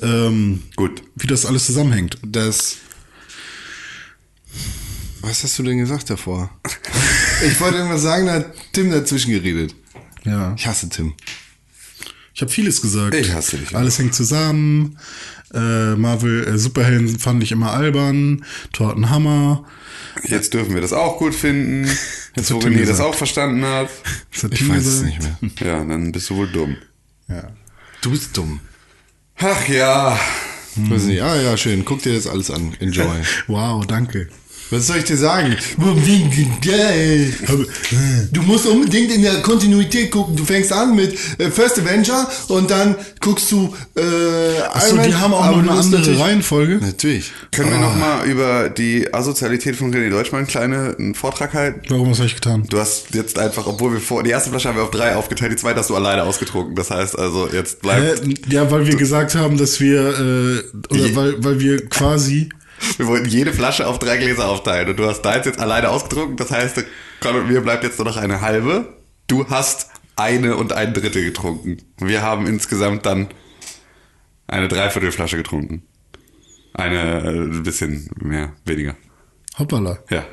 Ähm, 0.00 0.62
Gut. 0.76 1.02
wie 1.16 1.26
das 1.26 1.44
alles 1.44 1.66
zusammenhängt. 1.66 2.18
Das. 2.24 2.76
Was 5.22 5.42
hast 5.42 5.58
du 5.58 5.64
denn 5.64 5.78
gesagt 5.78 6.08
davor? 6.08 6.50
ich 7.46 7.60
wollte 7.60 7.78
irgendwas 7.78 8.02
sagen, 8.02 8.26
da 8.26 8.34
hat 8.34 8.54
Tim 8.72 8.90
dazwischen 8.90 9.32
geredet. 9.32 9.74
Ja. 10.24 10.54
Ich 10.56 10.66
hasse 10.66 10.88
Tim. 10.88 11.14
Ich 12.34 12.42
habe 12.42 12.50
vieles 12.50 12.80
gesagt. 12.80 13.14
Ich 13.14 13.32
hasse 13.32 13.58
dich. 13.58 13.74
Alles 13.74 13.98
hängt 13.98 14.14
zusammen. 14.14 14.98
Äh, 15.52 15.96
Marvel, 15.96 16.46
äh, 16.46 16.58
Superhelden 16.58 17.18
fand 17.18 17.42
ich 17.42 17.52
immer 17.52 17.72
albern. 17.72 18.44
Thor 18.72 18.88
hat 18.88 18.96
einen 18.96 19.10
Hammer. 19.10 19.64
Jetzt 20.24 20.54
dürfen 20.54 20.74
wir 20.74 20.80
das 20.80 20.92
auch 20.92 21.18
gut 21.18 21.34
finden. 21.34 21.88
Jetzt, 22.36 22.52
wo 22.52 22.58
René 22.58 22.84
das 22.84 23.00
auch 23.00 23.14
verstanden 23.14 23.64
hat. 23.64 23.88
Das 24.32 24.44
hat 24.44 24.54
Ich 24.54 24.68
weiß 24.68 24.86
es 24.86 25.02
nicht 25.02 25.18
mehr. 25.20 25.36
Ja, 25.60 25.84
dann 25.84 26.12
bist 26.12 26.30
du 26.30 26.36
wohl 26.36 26.48
dumm. 26.48 26.76
Ja. 27.28 27.50
Du 28.02 28.10
bist 28.10 28.36
dumm. 28.36 28.60
Ach 29.38 29.68
ja. 29.68 30.18
Weiß 30.76 31.04
nicht. 31.04 31.22
Ah 31.22 31.40
ja, 31.40 31.56
schön. 31.56 31.84
Guck 31.84 32.02
dir 32.02 32.14
das 32.14 32.26
alles 32.26 32.50
an. 32.50 32.74
Enjoy. 32.78 33.06
Wow, 33.48 33.84
danke. 33.86 34.28
Was 34.70 34.86
soll 34.86 34.98
ich 34.98 35.04
dir 35.04 35.16
sagen? 35.16 35.56
Du 38.32 38.42
musst 38.42 38.66
unbedingt 38.66 39.12
in 39.12 39.22
der 39.22 39.42
Kontinuität 39.42 40.10
gucken. 40.10 40.36
Du 40.36 40.44
fängst 40.44 40.72
an 40.72 40.94
mit 40.94 41.14
äh, 41.38 41.50
First 41.50 41.78
Avenger 41.80 42.28
und 42.48 42.70
dann 42.70 42.94
guckst 43.20 43.50
du 43.50 43.74
äh, 43.96 44.00
Achso, 44.72 44.96
die 44.98 45.14
haben 45.14 45.34
auch 45.34 45.46
noch 45.46 45.62
du 45.62 45.70
eine 45.70 45.80
andere 45.80 46.18
Reihenfolge. 46.20 46.78
Natürlich. 46.80 47.32
Können 47.52 47.70
wir 47.70 47.76
Ah. 47.78 47.80
noch 47.80 47.96
mal 47.96 48.26
über 48.26 48.68
die 48.68 49.12
Asozialität 49.12 49.74
von 49.76 49.92
René 49.92 50.10
Deutschmann 50.10 50.40
einen 50.40 50.46
kleinen 50.48 51.14
Vortrag 51.14 51.54
halten? 51.54 51.80
Warum, 51.88 52.10
was 52.10 52.18
habe 52.18 52.26
ich 52.28 52.34
getan? 52.34 52.64
Du 52.68 52.78
hast 52.78 53.14
jetzt 53.14 53.38
einfach, 53.38 53.66
obwohl 53.66 53.92
wir 53.94 54.00
vor, 54.00 54.22
die 54.22 54.30
erste 54.30 54.50
Flasche 54.50 54.68
haben 54.68 54.76
wir 54.76 54.84
auf 54.84 54.90
drei 54.90 55.16
aufgeteilt, 55.16 55.52
die 55.52 55.56
zweite 55.56 55.78
hast 55.80 55.90
du 55.90 55.96
alleine 55.96 56.24
ausgetrunken. 56.24 56.74
Das 56.74 56.90
heißt 56.90 57.18
also, 57.18 57.48
jetzt 57.52 57.80
bleibt, 57.82 58.22
Äh, 58.26 58.34
ja, 58.52 58.70
weil 58.70 58.86
wir 58.86 58.96
gesagt 58.96 59.34
haben, 59.34 59.56
dass 59.56 59.80
wir, 59.80 60.00
äh, 60.00 60.94
oder 60.94 61.16
weil, 61.16 61.34
weil 61.44 61.60
wir 61.60 61.86
quasi, 61.88 62.50
wir 62.96 63.06
wollten 63.06 63.26
jede 63.26 63.52
Flasche 63.52 63.86
auf 63.86 63.98
drei 63.98 64.16
Gläser 64.16 64.48
aufteilen 64.48 64.88
und 64.90 64.96
du 64.98 65.06
hast 65.06 65.22
deins 65.22 65.46
jetzt 65.46 65.58
alleine 65.60 65.90
ausgetrunken. 65.90 66.36
Das 66.36 66.50
heißt, 66.50 66.84
Con 67.20 67.36
und 67.36 67.48
mir 67.48 67.60
bleibt 67.60 67.84
jetzt 67.84 67.98
nur 67.98 68.06
noch 68.06 68.16
eine 68.16 68.40
halbe. 68.40 68.94
Du 69.26 69.48
hast 69.48 69.88
eine 70.16 70.56
und 70.56 70.72
ein 70.72 70.94
Drittel 70.94 71.24
getrunken. 71.24 71.78
Wir 71.98 72.22
haben 72.22 72.46
insgesamt 72.46 73.06
dann 73.06 73.28
eine 74.46 74.68
Dreiviertelflasche 74.68 75.36
getrunken. 75.36 75.82
Eine, 76.74 77.22
äh, 77.24 77.28
ein 77.28 77.62
bisschen 77.62 78.08
mehr, 78.20 78.52
weniger. 78.64 78.96
hoppala. 79.58 79.98
Ja. 80.10 80.24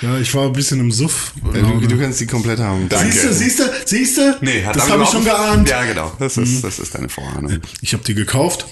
Ja, 0.00 0.18
ich 0.18 0.34
war 0.34 0.46
ein 0.46 0.52
bisschen 0.52 0.80
im 0.80 0.90
Suff. 0.90 1.32
Ja, 1.54 1.60
du, 1.60 1.86
du 1.86 1.98
kannst 1.98 2.20
die 2.20 2.26
komplett 2.26 2.58
haben. 2.58 2.88
Danke. 2.88 3.12
Siehst 3.12 3.24
du, 3.24 3.32
siehst 3.32 3.58
du, 3.60 3.64
siehst 3.86 4.18
du? 4.18 4.36
Nee, 4.40 4.64
hat 4.64 4.74
das 4.74 4.90
habe 4.90 5.04
ich 5.04 5.08
schon 5.08 5.24
geahnt. 5.24 5.68
Ja, 5.68 5.84
genau. 5.84 6.12
Das 6.18 6.36
ist, 6.36 6.64
das 6.64 6.80
ist 6.80 6.94
deine 6.94 7.08
Vorahnung. 7.08 7.60
Ich 7.80 7.92
habe 7.92 8.02
die 8.02 8.14
gekauft. 8.14 8.66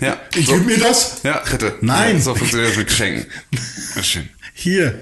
Ja. 0.00 0.20
Ich 0.34 0.46
so. 0.46 0.54
gib 0.54 0.66
mir 0.66 0.78
das. 0.78 1.22
Ja, 1.22 1.42
bitte. 1.50 1.74
Nein. 1.80 2.16
Ja, 2.16 2.22
so 2.22 2.34
funktioniert 2.34 2.70
das 2.70 2.78
mit 2.78 2.88
Geschenken. 2.88 3.26
Schön. 4.02 4.28
Hier. 4.54 5.00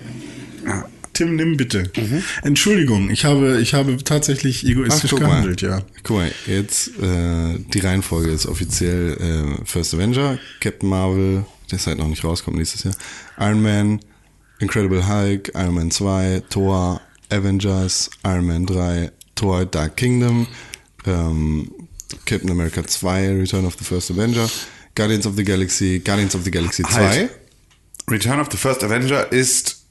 Ja. 0.65 0.89
Tim, 1.19 1.35
nimm 1.35 1.57
bitte. 1.57 1.91
Mhm. 1.97 2.23
Entschuldigung, 2.43 3.11
ich 3.11 3.25
habe, 3.25 3.61
ich 3.61 3.75
habe 3.75 3.97
tatsächlich 4.05 4.65
egoistisch 4.65 5.11
mal. 5.13 5.19
gehandelt, 5.19 5.63
ja. 5.63 5.83
Guck 6.05 6.19
mal, 6.19 6.31
jetzt 6.47 6.89
äh, 7.03 7.59
die 7.59 7.81
Reihenfolge 7.81 8.31
ist 8.31 8.47
offiziell 8.47 9.17
äh, 9.61 9.65
First 9.65 9.95
Avenger, 9.95 10.39
Captain 10.61 10.89
Marvel, 10.89 11.45
der 11.73 11.79
ist 11.79 11.89
halt 11.89 11.99
noch 11.99 12.07
nicht 12.07 12.23
rauskommt 12.23 12.57
nächstes 12.57 12.85
Jahr, 12.85 12.95
Iron 13.41 13.61
Man, 13.61 13.99
Incredible 14.61 15.09
Hulk, 15.09 15.51
Iron 15.57 15.75
Man 15.75 15.91
2, 15.91 16.45
Thor, 16.51 17.01
Avengers, 17.31 18.11
Iron 18.25 18.47
Man 18.47 18.67
3, 18.67 19.11
Thor 19.35 19.67
Dark 19.67 19.97
Kingdom, 19.97 20.47
ähm, 21.05 21.69
Captain 22.25 22.51
America 22.51 22.83
2, 22.83 23.39
Return 23.41 23.65
of 23.65 23.77
the 23.79 23.85
First 23.85 24.11
Avenger, 24.11 24.49
Guardians 24.95 25.27
of 25.27 25.37
the 25.37 25.45
Galaxy, 25.45 25.99
Guardians 26.01 26.35
of 26.35 26.45
the 26.45 26.51
Galaxy 26.51 26.83
2. 26.83 26.89
Halt. 26.95 27.31
Return 28.11 28.41
of 28.41 28.49
the 28.51 28.57
First 28.57 28.83
Avenger 28.83 29.31
ist, 29.33 29.83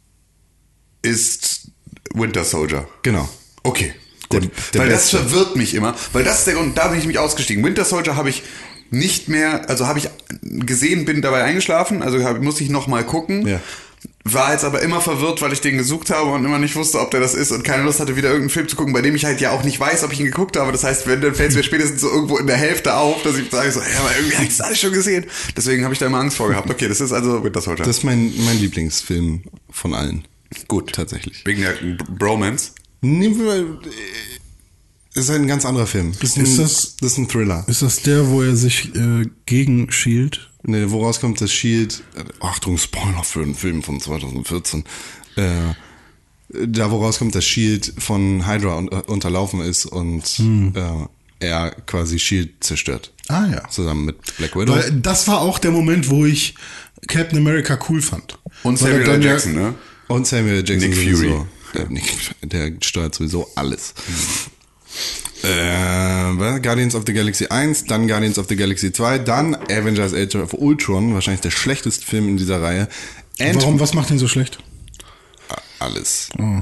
ist 1.01 1.71
Winter 2.13 2.43
Soldier. 2.43 2.87
Genau. 3.03 3.27
Okay. 3.63 3.93
Der- 4.31 4.41
Gut. 4.41 4.51
der 4.73 4.81
weil 4.81 4.89
das 4.89 5.11
Beste. 5.11 5.17
verwirrt 5.19 5.55
mich 5.55 5.73
immer. 5.73 5.95
Weil 6.13 6.23
das 6.23 6.39
ist 6.39 6.47
der 6.47 6.55
Grund, 6.55 6.77
da 6.77 6.87
bin 6.89 6.99
ich 6.99 7.05
mich 7.05 7.19
ausgestiegen. 7.19 7.63
Winter 7.63 7.85
Soldier 7.85 8.15
habe 8.15 8.29
ich 8.29 8.43
nicht 8.89 9.27
mehr, 9.29 9.69
also 9.69 9.87
habe 9.87 9.99
ich 9.99 10.09
gesehen, 10.41 11.05
bin 11.05 11.21
dabei 11.21 11.43
eingeschlafen, 11.43 12.01
also 12.01 12.23
hab, 12.23 12.41
muss 12.41 12.59
ich 12.61 12.69
nochmal 12.69 13.05
gucken. 13.05 13.45
Ja. 13.47 13.61
War 14.33 14.51
jetzt 14.53 14.63
aber 14.63 14.81
immer 14.81 15.01
verwirrt, 15.01 15.41
weil 15.41 15.53
ich 15.53 15.61
den 15.61 15.77
gesucht 15.77 16.09
habe 16.09 16.31
und 16.31 16.43
immer 16.45 16.59
nicht 16.59 16.75
wusste, 16.75 16.99
ob 16.99 17.11
der 17.11 17.19
das 17.19 17.33
ist 17.33 17.51
und 17.51 17.63
keine 17.63 17.83
Lust 17.83 17.99
hatte, 17.99 18.15
wieder 18.15 18.29
irgendeinen 18.29 18.49
Film 18.49 18.67
zu 18.67 18.75
gucken, 18.75 18.93
bei 18.93 19.01
dem 19.01 19.15
ich 19.15 19.25
halt 19.25 19.41
ja 19.41 19.51
auch 19.51 19.63
nicht 19.63 19.79
weiß, 19.79 20.03
ob 20.03 20.11
ich 20.13 20.19
ihn 20.19 20.25
geguckt 20.25 20.57
habe. 20.57 20.71
Das 20.71 20.83
heißt, 20.83 21.07
wenn, 21.07 21.21
dann 21.21 21.35
fällt 21.35 21.51
es 21.51 21.55
mir 21.55 21.63
spätestens 21.63 22.01
so 22.01 22.09
irgendwo 22.09 22.37
in 22.37 22.47
der 22.47 22.57
Hälfte 22.57 22.95
auf, 22.95 23.21
dass 23.23 23.37
ich 23.37 23.49
sage 23.51 23.71
so, 23.71 23.79
ja, 23.79 23.85
aber 23.99 24.15
irgendwie 24.17 24.35
habe 24.35 24.45
ich 24.45 24.57
das 24.57 24.61
alles 24.61 24.79
schon 24.79 24.91
gesehen. 24.93 25.25
Deswegen 25.55 25.83
habe 25.83 25.93
ich 25.93 25.99
da 25.99 26.05
immer 26.07 26.19
Angst 26.19 26.37
vor 26.37 26.49
gehabt. 26.49 26.69
Okay, 26.69 26.87
das 26.87 27.01
ist 27.01 27.11
also 27.11 27.43
Winter 27.43 27.61
Soldier. 27.61 27.85
Das 27.85 27.97
ist 27.97 28.03
mein, 28.03 28.33
mein 28.45 28.57
Lieblingsfilm 28.59 29.43
von 29.69 29.93
allen. 29.93 30.25
Gut. 30.67 30.93
Tatsächlich. 30.93 31.43
Wegen 31.45 31.61
der 31.61 31.73
Bromance. 32.17 32.71
Nehmen 33.01 33.37
wir 33.37 33.45
mal, 33.45 33.59
äh, 33.85 35.19
ist 35.19 35.29
ein 35.29 35.47
ganz 35.47 35.65
anderer 35.65 35.87
Film. 35.87 36.13
Das 36.21 36.31
ist, 36.31 36.37
ein, 36.37 36.43
Ist 36.45 36.59
das- 36.59 36.95
das 37.01 37.11
ist 37.13 37.17
ein 37.17 37.27
Thriller. 37.27 37.65
Ist 37.67 37.81
das 37.81 38.01
der, 38.01 38.29
wo 38.29 38.41
er 38.43 38.55
sich 38.55 38.93
äh, 38.95 39.25
gegen 39.45 39.91
Shield? 39.91 40.49
Ne, 40.67 40.91
woraus 40.91 41.19
kommt 41.19 41.39
das 41.41 41.51
Shield? 41.51 42.03
Achtung, 42.41 42.77
Spoiler 42.77 43.23
für 43.23 43.41
einen 43.41 43.55
Film 43.55 43.81
von 43.83 43.99
2014. 43.99 44.83
Äh, 45.37 45.51
da 46.49 46.91
wo 46.91 46.97
rauskommt, 47.03 47.33
dass 47.35 47.45
Shield 47.45 47.93
von 47.97 48.45
Hydra 48.47 48.77
un 48.77 48.87
äh, 48.89 48.95
unterlaufen 49.07 49.61
ist 49.61 49.85
und 49.85 50.23
Hm. 50.25 50.73
äh, 50.75 51.07
er 51.45 51.71
quasi 51.85 52.19
Shield 52.19 52.63
zerstört. 52.63 53.11
Ah 53.29 53.45
ja. 53.51 53.67
Zusammen 53.69 54.05
mit 54.05 54.17
Black 54.37 54.55
Widow. 54.55 54.73
Weil 54.75 54.91
das 54.91 55.27
war 55.27 55.41
auch 55.41 55.59
der 55.59 55.71
Moment, 55.71 56.09
wo 56.09 56.25
ich 56.25 56.55
Captain 57.07 57.37
America 57.39 57.77
cool 57.89 58.01
fand. 58.01 58.37
Und 58.63 58.77
Samuel 58.77 59.01
L. 59.07 59.23
ja- 59.23 59.31
Jackson, 59.31 59.53
ne? 59.55 59.73
Und 60.07 60.25
Samuel 60.27 60.63
Jackson 60.67 60.89
Nick 60.89 60.95
sowieso. 60.99 61.27
Fury. 61.29 61.45
Der, 61.75 61.89
Nick, 61.89 62.35
der 62.43 62.71
steuert 62.81 63.13
sowieso 63.15 63.47
alles. 63.55 63.93
Äh? 65.43 66.59
Guardians 66.61 66.95
of 66.95 67.03
the 67.05 67.13
Galaxy 67.13 67.47
1, 67.47 67.85
dann 67.85 68.07
Guardians 68.07 68.37
of 68.39 68.47
the 68.49 68.55
Galaxy 68.55 68.91
2, 68.91 69.19
dann 69.19 69.55
Avengers 69.55 70.13
Age 70.13 70.35
of 70.35 70.53
Ultron, 70.53 71.13
wahrscheinlich 71.13 71.41
der 71.41 71.51
schlechteste 71.51 72.05
Film 72.05 72.27
in 72.29 72.37
dieser 72.37 72.61
Reihe. 72.61 72.87
Ant 73.39 73.55
Warum, 73.61 73.79
was 73.79 73.93
macht 73.93 74.09
ihn 74.09 74.17
so 74.19 74.27
schlecht? 74.27 74.57
Alles. 75.79 76.29
Oh. 76.39 76.61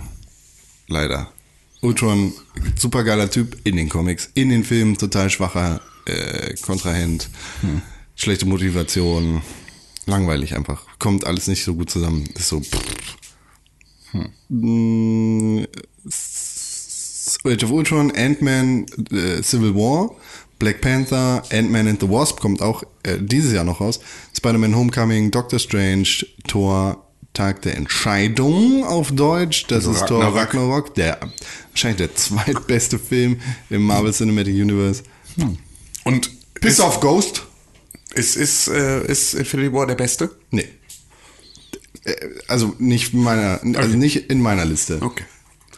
Leider. 0.88 1.32
Ultron, 1.82 2.34
super 2.78 3.04
geiler 3.04 3.30
Typ 3.30 3.58
in 3.64 3.78
den 3.78 3.90
Comics, 3.90 4.30
in 4.34 4.50
den 4.50 4.64
Filmen 4.64 4.98
total 4.98 5.30
schwacher 5.30 5.82
äh, 6.06 6.54
Kontrahent, 6.62 7.30
Hm. 7.62 7.82
schlechte 8.16 8.46
Motivation, 8.46 9.42
langweilig 10.06 10.56
einfach. 10.56 10.84
Kommt 11.00 11.26
alles 11.26 11.48
nicht 11.48 11.64
so 11.64 11.76
gut 11.76 11.90
zusammen. 11.90 12.26
Ist 12.36 12.50
so. 12.50 12.62
Mm, 14.50 15.64
S- 16.08 16.55
Age 17.46 17.64
of 17.64 17.72
Ultron, 17.72 18.12
Ant-Man, 18.16 18.86
äh, 19.12 19.42
Civil 19.42 19.76
War, 19.76 20.12
Black 20.60 20.82
Panther, 20.82 21.44
Ant-Man 21.52 21.88
and 21.88 22.00
the 22.02 22.10
Wasp 22.10 22.40
kommt 22.40 22.62
auch 22.62 22.84
äh, 23.04 23.18
dieses 23.20 23.52
Jahr 23.54 23.64
noch 23.64 23.82
raus. 23.82 24.00
Spider-Man 24.38 24.76
Homecoming, 24.76 25.32
Doctor 25.32 25.60
Strange, 25.60 26.08
Thor, 26.48 27.02
Tag 27.34 27.62
der 27.64 27.76
Entscheidung 27.76 28.86
auf 28.86 29.12
Deutsch. 29.12 29.66
Das 29.68 29.86
ist 29.86 30.06
Thor 30.08 30.24
Ragnarok. 30.24 30.36
Ragnarok, 30.36 30.96
der 30.96 31.20
wahrscheinlich 31.72 31.98
der 31.98 32.16
zweitbeste 32.16 32.98
Film 32.98 33.42
im 33.70 33.82
Marvel 33.84 34.14
Cinematic 34.14 34.56
Universe. 34.56 35.04
Und 36.06 36.32
Bis 36.62 36.74
ist, 36.76 36.80
auf 36.80 37.02
Ghost? 37.02 37.44
ist, 38.14 38.38
ist, 38.38 38.70
äh, 38.70 39.06
ist 39.06 39.34
Infinity 39.34 39.74
War 39.74 39.86
der 39.86 39.96
beste? 39.96 40.32
Nee. 40.52 40.68
Äh, 42.06 42.14
Also 42.48 42.74
nicht 42.80 43.14
meiner, 43.14 43.60
also 43.76 43.98
nicht 43.98 44.30
in 44.30 44.40
meiner 44.42 44.64
Liste. 44.64 45.00
Okay. 45.02 45.26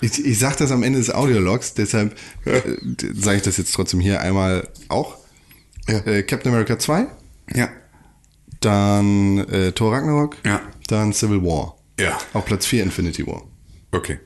Ich, 0.02 0.24
ich 0.24 0.38
sag 0.40 0.58
das 0.58 0.72
am 0.72 0.84
Ende 0.84 1.00
des 1.00 1.10
Audiologs, 1.10 1.74
deshalb 1.74 2.16
äh, 2.46 2.62
sage 3.16 3.38
ich 3.38 3.44
das 3.44 3.58
jetzt 3.58 3.74
trotzdem 3.74 4.00
hier 4.00 4.22
einmal 4.22 4.68
auch. 4.90 5.18
Ja. 5.88 6.00
Äh, 6.06 6.24
Captain 6.24 6.52
America 6.52 6.78
2, 6.78 7.08
Ja. 7.56 7.70
dann 8.60 9.40
äh, 9.50 9.72
Thor 9.72 9.94
Ragnarok, 9.94 10.36
Ja. 10.46 10.62
dann 10.88 11.14
Civil 11.14 11.42
War. 11.44 11.76
Ja. 12.00 12.18
Auf 12.34 12.46
Platz 12.46 12.66
4 12.66 12.84
Infinity 12.84 13.26
War. 13.26 13.44
Okay. 13.92 14.20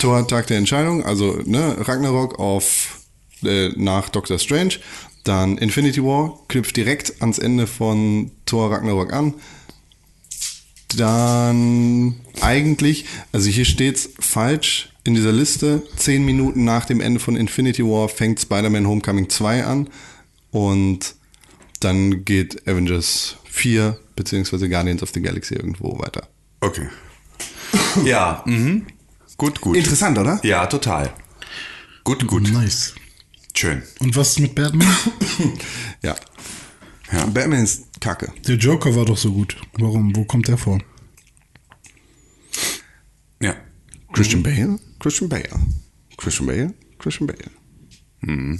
Thor 0.00 0.26
Tag 0.28 0.46
der 0.48 0.58
Entscheidung, 0.58 1.04
also 1.04 1.40
ne, 1.44 1.76
Ragnarok 1.78 2.38
auf 2.38 3.00
äh, 3.44 3.70
nach 3.76 4.08
Doctor 4.08 4.38
Strange, 4.38 4.74
dann 5.24 5.56
Infinity 5.58 6.02
War 6.02 6.38
knüpft 6.48 6.76
direkt 6.76 7.20
ans 7.20 7.38
Ende 7.38 7.66
von 7.66 8.30
Thor 8.46 8.70
Ragnarok 8.70 9.12
an. 9.12 9.34
Dann 10.96 12.14
eigentlich, 12.40 13.06
also 13.32 13.48
hier 13.48 13.64
steht's 13.64 14.10
falsch 14.18 14.90
in 15.04 15.14
dieser 15.14 15.32
Liste. 15.32 15.82
Zehn 15.96 16.24
Minuten 16.24 16.64
nach 16.64 16.86
dem 16.86 17.00
Ende 17.00 17.20
von 17.20 17.36
Infinity 17.36 17.84
War 17.84 18.08
fängt 18.08 18.40
Spider-Man 18.40 18.86
Homecoming 18.86 19.28
2 19.28 19.64
an 19.64 19.88
und 20.50 21.14
dann 21.80 22.24
geht 22.24 22.66
Avengers 22.66 23.36
4 23.44 23.98
beziehungsweise 24.16 24.68
Guardians 24.68 25.02
of 25.02 25.10
the 25.12 25.20
Galaxy 25.20 25.54
irgendwo 25.54 25.98
weiter. 25.98 26.28
Okay. 26.60 26.88
Ja, 28.04 28.42
mhm. 28.46 28.86
Gut, 29.36 29.60
gut. 29.60 29.76
Interessant, 29.76 30.18
oder? 30.18 30.40
Ja, 30.42 30.66
total. 30.66 31.12
Gut, 32.04 32.26
gut. 32.26 32.50
Nice. 32.52 32.94
Schön. 33.54 33.82
Und 34.00 34.16
was 34.16 34.38
mit 34.38 34.54
Batman? 34.54 34.88
Ja. 36.02 36.14
Ja. 37.14 37.26
Batman 37.26 37.62
ist 37.62 38.00
kacke. 38.00 38.32
Der 38.46 38.56
Joker 38.56 38.94
war 38.96 39.04
doch 39.04 39.16
so 39.16 39.32
gut. 39.32 39.56
Warum? 39.78 40.14
Wo 40.16 40.24
kommt 40.24 40.48
der 40.48 40.58
vor? 40.58 40.80
Ja. 43.40 43.54
Christian 44.12 44.42
Bale? 44.42 44.78
Christian 44.98 45.28
Bale. 45.28 45.48
Christian 46.16 46.46
Bale? 46.46 46.74
Christian 46.98 47.26
Bale. 47.26 48.58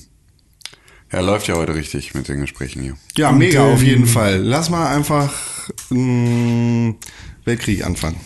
Ja, 1.13 1.21
läuft 1.21 1.49
ja 1.49 1.55
heute 1.55 1.75
richtig 1.75 2.15
mit 2.15 2.29
den 2.29 2.41
Gesprächen 2.41 2.83
hier. 2.83 2.97
Ja, 3.17 3.31
Und, 3.31 3.39
mega 3.39 3.65
auf 3.65 3.81
ähm, 3.81 3.87
jeden 3.87 4.07
Fall. 4.07 4.39
Lass 4.39 4.71
mal 4.71 4.95
einfach 4.95 5.33
mh, 5.91 6.95
Weltkrieg 7.45 7.85
anfangen. 7.85 8.19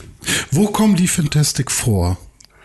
Wo 0.51 0.67
kommen 0.69 0.97
die 0.97 1.09
Fantastic 1.09 1.71
vor? 1.71 2.19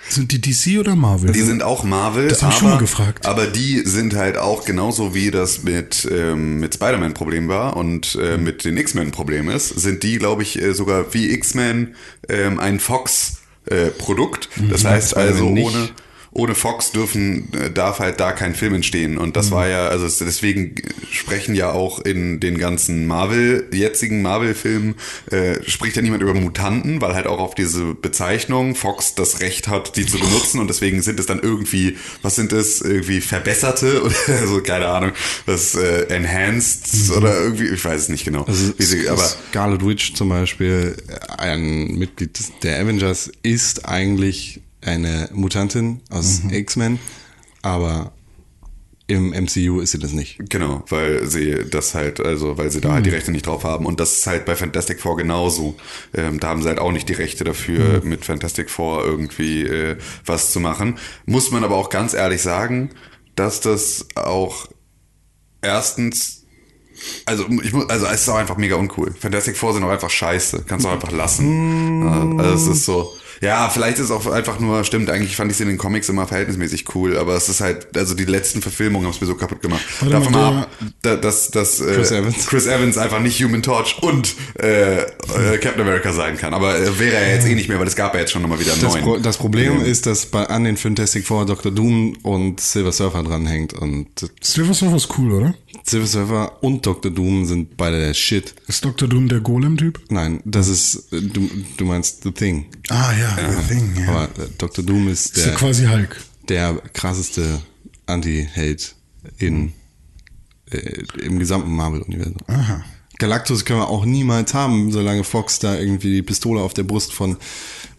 Sind 0.09 0.31
die 0.31 0.41
DC 0.41 0.79
oder 0.79 0.95
Marvel? 0.95 1.31
Die 1.31 1.41
sind 1.41 1.63
auch 1.63 1.83
Marvel, 1.83 2.27
Das 2.27 2.43
hab 2.43 2.49
ich 2.51 2.55
aber, 2.57 2.59
schon 2.59 2.69
mal 2.71 2.77
gefragt. 2.79 3.25
aber 3.25 3.47
die 3.47 3.79
sind 3.85 4.15
halt 4.15 4.37
auch 4.37 4.65
genauso 4.65 5.15
wie 5.15 5.31
das 5.31 5.63
mit, 5.63 6.07
ähm, 6.11 6.59
mit 6.59 6.73
Spider-Man 6.75 7.13
Problem 7.13 7.47
war 7.47 7.77
und 7.77 8.15
äh, 8.21 8.37
Mhm. 8.37 8.43
mit 8.43 8.65
den 8.65 8.77
X-Men 8.77 9.11
Problem 9.11 9.49
ist, 9.49 9.69
sind 9.69 10.03
die, 10.03 10.17
glaube 10.17 10.43
ich, 10.43 10.61
äh, 10.61 10.73
sogar 10.73 11.13
wie 11.13 11.31
X-Men 11.31 11.95
ähm, 12.29 12.59
ein 12.59 12.79
Fox 12.79 13.37
äh, 13.65 13.87
Produkt. 13.87 14.49
Mhm. 14.57 14.69
Das 14.69 14.83
heißt 14.85 15.15
also 15.15 15.47
ohne 15.47 15.89
ohne 16.35 16.55
Fox 16.55 16.91
dürfen 16.91 17.47
äh, 17.53 17.69
darf 17.71 17.99
halt 17.99 18.19
da 18.19 18.31
kein 18.31 18.55
Film 18.55 18.73
entstehen 18.73 19.17
und 19.17 19.29
Mhm. 19.29 19.33
das 19.33 19.51
war 19.51 19.67
ja 19.67 19.87
also 19.87 20.05
es- 20.05 20.17
deswegen 20.17 20.75
sprechen 21.11 21.53
ja 21.55 21.71
auch 21.71 21.99
in 21.99 22.39
den 22.39 22.57
ganzen 22.57 23.05
Marvel 23.07 23.67
jetzigen 23.71 24.21
Marvel 24.21 24.53
Filmen 24.55 24.95
äh, 25.31 25.55
spricht 25.67 25.95
ja 25.95 26.01
niemand 26.01 26.23
über 26.23 26.33
Mutanten, 26.33 27.01
weil 27.01 27.13
halt 27.13 27.27
auch 27.27 27.39
auf 27.39 27.55
diese 27.55 27.93
Bezeichnung 27.93 28.75
Fox 28.75 29.15
das 29.15 29.41
Recht 29.41 29.67
hat, 29.67 29.95
die 29.95 30.05
zu 30.05 30.17
benutzen 30.17 30.59
und 30.59 30.67
deswegen 30.69 31.01
sind 31.01 31.19
es 31.19 31.25
dann 31.27 31.39
irgendwie 31.39 31.97
was 32.21 32.35
sind 32.35 32.51
es 32.51 32.81
irgendwie 32.81 33.21
verbesserte 33.21 34.01
oder 34.05 34.47
so 34.47 34.61
keine 34.61 34.87
Ahnung, 34.87 35.11
was 35.45 35.75
äh, 35.75 36.05
enhanced 36.13 37.11
oder 37.15 37.39
irgendwie 37.41 37.67
ich 37.67 37.83
weiß 37.85 38.01
es 38.01 38.09
nicht 38.09 38.25
genau. 38.25 38.43
Also 38.45 38.73
sie, 38.77 39.07
aber 39.07 39.23
Scarlet 39.49 39.85
Witch 39.85 40.13
zum 40.15 40.29
Beispiel, 40.29 40.95
ein 41.37 41.95
Mitglied 41.95 42.37
der 42.63 42.79
Avengers, 42.79 43.31
ist 43.43 43.87
eigentlich 43.87 44.61
eine 44.85 45.29
Mutantin 45.33 46.01
aus 46.09 46.41
X-Men, 46.49 46.99
aber 47.61 48.13
im 49.07 49.31
MCU 49.31 49.81
ist 49.81 49.91
sie 49.91 49.99
das 49.99 50.13
nicht. 50.13 50.39
Genau, 50.49 50.83
weil 50.87 51.27
sie 51.27 51.65
das 51.69 51.93
halt, 51.93 52.19
also 52.21 52.57
weil 52.57 52.71
sie 52.71 52.79
da 52.79 52.93
halt 52.93 53.05
die 53.05 53.09
Rechte 53.09 53.31
nicht 53.31 53.45
drauf 53.45 53.65
haben. 53.65 53.85
Und 53.85 53.99
das 53.99 54.13
ist 54.13 54.27
halt 54.27 54.45
bei 54.45 54.55
Fantastic 54.55 55.01
Four 55.01 55.17
genauso. 55.17 55.75
Ähm, 56.13 56.39
da 56.39 56.47
haben 56.47 56.61
sie 56.61 56.69
halt 56.69 56.79
auch 56.79 56.91
nicht 56.91 57.09
die 57.09 57.13
Rechte 57.13 57.43
dafür, 57.43 58.01
mit 58.03 58.23
Fantastic 58.23 58.69
Four 58.69 59.03
irgendwie 59.05 59.63
äh, 59.63 59.97
was 60.25 60.51
zu 60.51 60.61
machen. 60.61 60.97
Muss 61.25 61.51
man 61.51 61.63
aber 61.65 61.75
auch 61.75 61.89
ganz 61.89 62.13
ehrlich 62.13 62.41
sagen, 62.41 62.91
dass 63.35 63.59
das 63.59 64.07
auch 64.15 64.67
erstens 65.61 66.43
also, 67.25 67.45
ich 67.61 67.73
muss, 67.73 67.89
also 67.89 68.05
es 68.05 68.21
ist 68.21 68.29
auch 68.29 68.35
einfach 68.37 68.57
mega 68.57 68.75
uncool. 68.75 69.13
Fantastic 69.19 69.57
Four 69.57 69.73
sind 69.73 69.83
auch 69.83 69.89
einfach 69.89 70.09
scheiße. 70.09 70.63
Kannst 70.67 70.85
du 70.85 70.89
auch 70.89 70.93
einfach 70.93 71.11
lassen. 71.11 72.37
Ja, 72.37 72.43
Also 72.43 72.71
es 72.71 72.77
ist 72.77 72.85
so. 72.85 73.11
Ja, 73.43 73.69
vielleicht 73.69 73.97
ist 73.97 74.05
es 74.05 74.11
auch 74.11 74.25
einfach 74.27 74.59
nur, 74.59 74.83
stimmt, 74.85 75.09
eigentlich 75.09 75.35
fand 75.35 75.51
ich 75.51 75.57
sie 75.57 75.63
in 75.63 75.69
den 75.69 75.77
Comics 75.77 76.07
immer 76.07 76.25
verhältnismäßig 76.27 76.85
cool, 76.95 77.17
aber 77.17 77.35
es 77.35 77.49
ist 77.49 77.59
halt, 77.61 77.87
also 77.97 78.13
die 78.15 78.23
letzten 78.25 78.61
Verfilmungen 78.61 79.05
haben 79.05 79.13
es 79.13 79.19
mir 79.19 79.27
so 79.27 79.35
kaputt 79.35 79.61
gemacht. 79.61 79.81
Warte 79.99 80.13
Davon 80.13 80.31
mal, 80.31 80.57
ab, 80.61 80.69
da- 81.01 81.15
dass, 81.17 81.51
dass 81.51 81.81
äh, 81.81 81.93
Chris 81.95 82.11
Evans. 82.11 82.47
Chris 82.47 82.65
Evans 82.67 82.97
einfach 82.97 83.19
nicht 83.19 83.43
Human 83.43 83.61
Torch 83.61 83.97
und 84.01 84.33
äh, 84.59 85.01
äh, 85.01 85.05
Captain 85.59 85.81
America 85.81 86.13
sein 86.13 86.37
kann. 86.37 86.53
Aber 86.53 86.79
äh, 86.79 86.97
wäre 86.99 87.15
er 87.17 87.33
jetzt 87.35 87.45
eh 87.47 87.55
nicht 87.55 87.67
mehr, 87.67 87.79
weil 87.79 87.87
es 87.87 87.95
gab 87.95 88.13
ja 88.13 88.21
jetzt 88.21 88.31
schon 88.31 88.41
nochmal 88.41 88.59
wieder 88.59 88.71
einen 88.73 88.81
Das, 88.81 88.93
neuen. 88.93 89.03
Pro 89.03 89.17
das 89.17 89.37
Problem 89.37 89.81
Ähm, 89.81 89.85
ist, 89.85 90.05
dass 90.05 90.25
bei, 90.27 90.45
an 90.45 90.63
den 90.63 90.77
Fantastic 90.77 91.25
Four 91.27 91.45
Dr. 91.45 91.71
Doom 91.71 92.17
und 92.23 92.61
Silver 92.61 92.91
Surfer 92.93 93.23
dranhängt 93.23 93.73
und 93.73 94.07
Silver 94.41 94.73
Surfer 94.73 94.95
ist 94.95 95.09
cool, 95.17 95.31
oder? 95.33 95.53
Silver 95.85 96.07
Surfer 96.07 96.63
und 96.63 96.85
Dr. 96.85 97.11
Doom 97.11 97.45
sind 97.45 97.75
beide 97.77 97.99
der 97.99 98.13
Shit. 98.13 98.53
Ist 98.67 98.85
Dr. 98.85 99.07
Doom 99.07 99.27
der 99.27 99.39
Golem-Typ? 99.41 99.99
Nein, 100.09 100.39
das 100.45 100.67
ist, 100.67 101.11
äh, 101.11 101.21
du, 101.21 101.49
du 101.77 101.85
meinst 101.85 102.23
The 102.23 102.31
Thing. 102.31 102.67
Ah 102.89 103.11
ja, 103.13 103.37
The 103.37 103.73
Thing, 103.73 103.95
ja. 103.99 104.07
Aber 104.09 104.23
äh, 104.43 104.47
Dr. 104.57 104.83
Doom 104.85 105.07
ist 105.09 105.35
ist 105.37 105.37
ja 105.37 105.51
der, 105.51 105.55
quasi 105.55 105.85
Hulk. 105.87 106.21
der 106.49 106.75
krasseste 106.93 107.61
Anti-Held 108.05 108.95
in, 109.37 109.73
äh, 110.71 111.03
im 111.23 111.39
gesamten 111.39 111.75
Marvel-Universum. 111.75 112.37
Aha. 112.47 112.83
Galactus 113.19 113.63
können 113.65 113.79
wir 113.79 113.89
auch 113.89 114.05
niemals 114.05 114.53
haben, 114.53 114.91
solange 114.91 115.23
Fox 115.23 115.59
da 115.59 115.75
irgendwie 115.77 116.11
die 116.15 116.21
Pistole 116.23 116.61
auf 116.61 116.73
der 116.73 116.83
Brust 116.83 117.13
von 117.13 117.37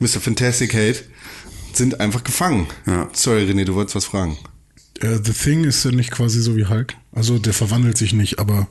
Mr. 0.01 0.21
Fantastic 0.21 0.75
hält. 0.75 1.05
Sind 1.73 2.01
einfach 2.01 2.23
gefangen. 2.25 2.67
Ja. 2.87 3.09
Sorry, 3.13 3.45
René, 3.45 3.65
du 3.65 3.75
wolltest 3.75 3.97
was 3.97 4.05
fragen. 4.05 4.37
Äh, 5.01 5.19
The 5.23 5.33
Thing 5.33 5.65
ist 5.65 5.85
ja 5.85 5.91
nicht 5.91 6.11
quasi 6.11 6.41
so 6.41 6.57
wie 6.57 6.67
Hulk. 6.67 6.95
Also 7.13 7.39
der 7.39 7.53
verwandelt 7.53 7.99
sich 7.99 8.13
nicht, 8.13 8.39
aber 8.39 8.69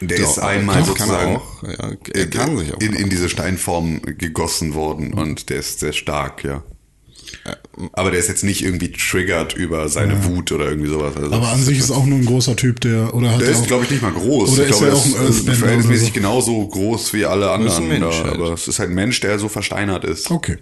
Der 0.00 0.18
ist 0.18 0.38
einmal 0.38 0.78
er 0.78 0.84
sozusagen 0.84 1.36
auch. 1.36 1.62
Ja, 1.62 1.92
er 2.14 2.30
kann 2.30 2.56
sich 2.58 2.74
auch 2.74 2.80
in, 2.80 2.92
in 2.92 3.10
diese 3.10 3.28
Steinform 3.28 4.00
gegossen 4.02 4.74
worden 4.74 5.12
und 5.12 5.48
der 5.50 5.58
ist 5.58 5.80
sehr 5.80 5.92
stark, 5.92 6.44
ja. 6.44 6.62
Aber 7.92 8.10
der 8.10 8.20
ist 8.20 8.28
jetzt 8.28 8.44
nicht 8.44 8.62
irgendwie 8.64 8.92
triggert 8.92 9.54
über 9.54 9.88
seine 9.88 10.24
Wut 10.24 10.52
oder 10.52 10.66
irgendwie 10.68 10.88
sowas. 10.88 11.16
Also 11.16 11.32
aber 11.32 11.48
an 11.48 11.62
sich 11.62 11.78
ist 11.78 11.90
auch 11.90 12.04
nur 12.06 12.18
ein 12.18 12.24
großer 12.24 12.56
Typ, 12.56 12.80
der 12.80 13.14
oder 13.14 13.32
hat 13.32 13.40
der 13.40 13.48
er 13.48 13.54
ist, 13.54 13.66
glaube 13.66 13.84
ich, 13.84 13.90
nicht 13.90 14.02
mal 14.02 14.12
groß. 14.12 14.52
Oder 14.52 14.64
ich 14.64 14.70
ist 14.70 14.78
glaube, 14.78 14.92
er 14.92 14.96
auch 14.96 15.04
ein 15.04 15.10
ist, 15.10 15.16
äh, 15.16 15.24
Earthbender 15.24 15.54
verhältnismäßig 15.54 16.08
so? 16.08 16.14
genauso 16.14 16.66
groß 16.68 17.12
wie 17.12 17.24
alle 17.24 17.46
ist 17.46 17.50
ein 17.50 17.60
anderen. 17.60 17.88
Mensch 17.88 18.16
da, 18.16 18.24
halt. 18.24 18.34
Aber 18.34 18.52
es 18.52 18.68
ist 18.68 18.78
halt 18.78 18.90
ein 18.90 18.94
Mensch, 18.94 19.20
der 19.20 19.38
so 19.38 19.48
versteinert 19.48 20.04
ist. 20.04 20.30
Okay. 20.30 20.58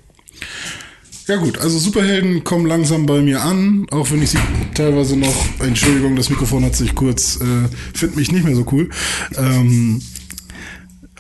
Ja 1.27 1.37
gut, 1.37 1.59
also 1.59 1.79
Superhelden 1.79 2.45
kommen 2.45 2.67
langsam 2.67 3.07
bei 3.07 3.23
mir 3.23 3.43
an, 3.43 3.87
auch 3.91 4.11
wenn 4.11 4.21
ich 4.21 4.31
sie 4.31 4.39
teilweise 4.75 5.17
noch, 5.17 5.35
Entschuldigung, 5.61 6.17
das 6.17 6.29
Mikrofon 6.29 6.65
hat 6.65 6.77
sich 6.77 6.95
kurz, 6.95 7.37
äh, 7.41 7.69
finde 7.95 8.17
mich 8.17 8.31
nicht 8.31 8.45
mehr 8.45 8.55
so 8.55 8.67
cool. 8.73 8.91
Ähm, 9.37 10.03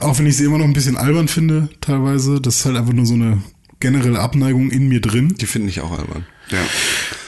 auch 0.00 0.18
wenn 0.18 0.26
ich 0.26 0.36
sie 0.36 0.44
immer 0.44 0.58
noch 0.58 0.66
ein 0.66 0.74
bisschen 0.74 0.98
albern 0.98 1.28
finde, 1.28 1.70
teilweise. 1.80 2.40
Das 2.40 2.56
ist 2.56 2.64
halt 2.66 2.76
einfach 2.76 2.92
nur 2.92 3.06
so 3.06 3.14
eine 3.14 3.42
generelle 3.80 4.20
Abneigung 4.20 4.70
in 4.70 4.88
mir 4.88 5.00
drin. 5.00 5.34
Die 5.40 5.46
finde 5.46 5.68
ich 5.68 5.80
auch 5.80 5.92
albern. 5.92 6.26
Ja. 6.50 6.58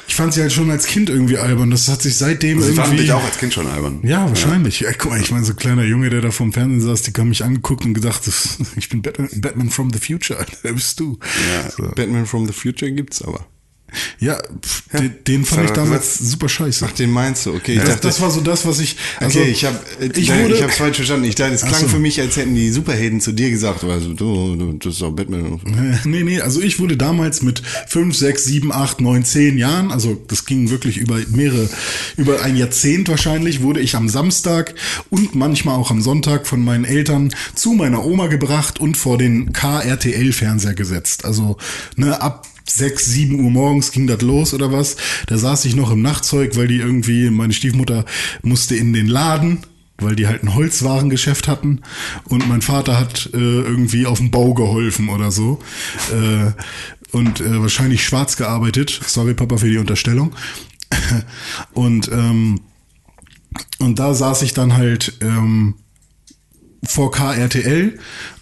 Ich 0.09 0.15
fand 0.15 0.33
sie 0.33 0.41
halt 0.41 0.53
schon 0.53 0.71
als 0.71 0.87
Kind 0.87 1.11
irgendwie 1.11 1.39
albern. 1.39 1.71
Das 1.71 1.89
hat 1.89 2.01
sich 2.03 2.17
seitdem 2.17 2.61
Sie 2.61 2.69
irgendwie. 2.69 2.81
fanden 2.81 2.97
dich 2.97 3.13
auch 3.13 3.25
als 3.25 3.39
Kind 3.39 3.53
schon 3.53 3.67
albern. 3.67 4.01
Ja, 4.03 4.29
wahrscheinlich. 4.29 4.81
Ja. 4.81 4.93
guck 4.93 5.11
mal, 5.11 5.21
ich 5.21 5.31
meine, 5.31 5.45
so 5.45 5.53
ein 5.53 5.57
kleiner 5.57 5.85
Junge, 5.85 6.11
der 6.11 6.21
da 6.21 6.31
vorm 6.31 6.53
Fernsehen 6.53 6.81
saß, 6.81 7.03
die 7.03 7.13
haben 7.13 7.29
mich 7.29 7.45
angeguckt 7.45 7.85
und 7.85 7.95
gedacht, 7.95 8.23
ich 8.77 8.89
bin 8.89 9.03
Batman, 9.03 9.29
Batman 9.37 9.71
from 9.71 9.93
the 9.93 9.99
Future. 9.99 10.45
Wer 10.63 10.73
bist 10.73 11.01
du? 11.01 11.19
Ja. 11.53 11.71
So. 11.71 11.83
Batman 11.95 12.27
from 12.27 12.47
the 12.47 12.53
Future 12.53 12.91
gibt's 12.93 13.23
aber. 13.23 13.47
Ja, 14.19 14.39
Den, 14.93 15.15
den 15.27 15.45
fand 15.45 15.67
ich 15.67 15.71
damals 15.71 16.19
super 16.19 16.49
scheiße. 16.49 16.87
Ach, 16.89 16.93
den 16.93 17.11
meinst 17.11 17.47
du? 17.47 17.55
Okay, 17.55 17.77
das, 17.77 17.87
dachte, 17.87 18.09
das 18.09 18.21
war 18.21 18.31
so 18.31 18.41
das, 18.41 18.67
was 18.67 18.81
ich. 18.81 18.97
Also, 19.21 19.39
okay, 19.39 19.51
ich 19.51 19.65
habe 19.65 19.79
ich 20.01 20.17
ich, 20.17 20.35
wurde, 20.35 20.55
ich 20.55 20.63
hab's 20.63 20.77
falsch 20.77 20.97
verstanden. 20.97 21.25
Ich 21.25 21.35
dachte, 21.35 21.55
es 21.55 21.63
klang 21.63 21.83
so. 21.83 21.89
für 21.89 21.99
mich, 21.99 22.21
als 22.21 22.37
hätten 22.37 22.55
die 22.55 22.71
Superhelden 22.71 23.21
zu 23.21 23.33
dir 23.33 23.51
gesagt, 23.51 23.85
also 23.85 24.13
du, 24.13 24.57
du 24.57 24.73
das 24.73 24.95
ist 24.95 25.03
doch 25.03 25.13
Batman. 25.13 25.61
Nee, 26.05 26.23
nee, 26.23 26.41
also 26.41 26.61
ich 26.61 26.79
wurde 26.79 26.97
damals 26.97 27.43
mit 27.43 27.63
5, 27.89 28.17
6, 28.17 28.45
7, 28.45 28.73
8, 28.73 29.01
9, 29.01 29.25
10 29.25 29.59
Jahren, 29.59 29.91
also 29.91 30.21
das 30.29 30.47
ging 30.47 30.71
wirklich 30.71 30.99
über 30.99 31.19
mehrere, 31.29 31.69
über 32.17 32.43
ein 32.43 32.57
Jahrzehnt 32.57 33.09
wahrscheinlich, 33.09 33.63
wurde 33.63 33.81
ich 33.81 33.95
am 33.95 34.09
Samstag 34.09 34.75
und 35.11 35.35
manchmal 35.35 35.77
auch 35.77 35.91
am 35.91 36.03
Sonntag 36.03 36.47
von 36.47 36.65
meinen 36.65 36.85
Eltern 36.85 37.33
zu 37.55 37.73
meiner 37.73 38.05
Oma 38.05 38.27
gebracht 38.27 38.81
und 38.81 38.97
vor 38.97 39.19
den 39.19 39.53
KRTL-Fernseher 39.53 40.75
gesetzt. 40.75 41.25
Also 41.25 41.57
ne, 41.97 42.21
ab 42.21 42.47
6, 42.69 43.05
7 43.05 43.41
Uhr 43.41 43.51
morgens 43.51 43.93
ging 43.93 44.07
das 44.07 44.23
los 44.23 44.55
oder 44.55 44.73
was. 44.73 44.97
Da 45.27 45.39
saß 45.39 45.65
ich 45.65 45.77
noch 45.77 45.91
im 45.91 46.03
Nachtzeug, 46.03 46.57
weil 46.57 46.69
die 46.69 46.79
irgendwie, 46.79 47.31
meine 47.31 47.53
Stiefmutter 47.53 48.05
musste 48.43 48.77
in 48.77 48.93
den 48.93 49.07
Laden, 49.07 49.61
weil 49.99 50.17
die 50.17 50.27
halt 50.27 50.43
ein 50.43 50.55
Holzwarengeschäft 50.55 51.49
hatten 51.49 51.81
und 52.25 52.49
mein 52.49 52.63
Vater 52.63 52.99
hat 52.99 53.31
äh, 53.33 53.39
irgendwie 53.39 54.07
auf 54.07 54.19
dem 54.19 54.31
Bau 54.31 54.53
geholfen 54.53 55.09
oder 55.09 55.31
so 55.31 55.61
äh, 56.13 56.53
und 57.13 57.41
äh, 57.41 57.61
wahrscheinlich 57.61 58.05
schwarz 58.05 58.37
gearbeitet. 58.37 59.01
Sorry 59.07 59.35
Papa 59.35 59.57
für 59.57 59.71
die 59.71 59.79
Unterstellung. 59.79 60.35
und 61.73 62.11
ähm, 62.13 62.61
und 63.79 63.99
da 63.99 64.15
saß 64.15 64.43
ich 64.43 64.53
dann 64.53 64.75
halt 64.75 65.17
ähm, 65.21 65.75
vor 66.85 67.11
KRTL 67.11 67.99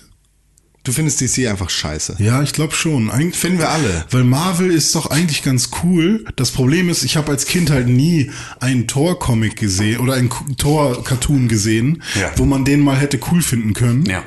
Du 0.85 0.93
findest 0.93 1.19
DC 1.21 1.47
einfach 1.49 1.69
scheiße. 1.69 2.15
Ja, 2.19 2.41
ich 2.41 2.53
glaube 2.53 2.73
schon. 2.73 3.11
Eigentlich, 3.11 3.35
Finden 3.37 3.59
wir 3.59 3.69
alle. 3.69 4.05
Weil 4.11 4.23
Marvel 4.23 4.71
ist 4.71 4.95
doch 4.95 5.07
eigentlich 5.07 5.43
ganz 5.43 5.69
cool. 5.83 6.23
Das 6.37 6.51
Problem 6.51 6.87
ist, 6.89 7.03
ich 7.03 7.17
habe 7.17 7.31
als 7.31 7.45
Kind 7.45 7.69
halt 7.69 7.87
nie 7.87 8.31
einen 8.61 8.87
Thor-Comic 8.87 9.57
gesehen 9.57 9.99
oder 9.99 10.13
einen 10.13 10.29
Thor-Cartoon 10.57 11.47
gesehen, 11.49 12.01
Ja. 12.19 12.31
wo 12.37 12.45
man 12.45 12.63
den 12.65 12.79
mal 12.79 12.95
hätte 12.95 13.19
cool 13.29 13.41
finden 13.41 13.73
können. 13.73 14.05
Ja. 14.05 14.23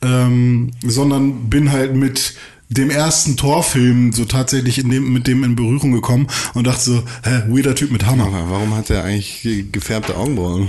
Ähm, 0.00 0.70
sondern 0.86 1.50
bin 1.50 1.72
halt 1.72 1.94
mit 1.96 2.34
dem 2.70 2.90
ersten 2.90 3.36
Thor-Film 3.36 4.12
so 4.12 4.24
tatsächlich 4.24 4.78
in 4.78 4.90
dem, 4.90 5.12
mit 5.12 5.26
dem 5.26 5.42
in 5.42 5.56
Berührung 5.56 5.90
gekommen 5.92 6.28
und 6.54 6.66
dachte 6.68 6.82
so, 6.82 7.02
hä, 7.24 7.42
weirder 7.48 7.74
Typ 7.74 7.90
mit 7.90 8.06
Hammer. 8.06 8.26
Aber 8.26 8.50
warum 8.50 8.74
hat 8.74 8.88
er 8.90 9.02
eigentlich 9.04 9.42
ge- 9.42 9.64
gefärbte 9.72 10.16
Augenbrauen? 10.16 10.68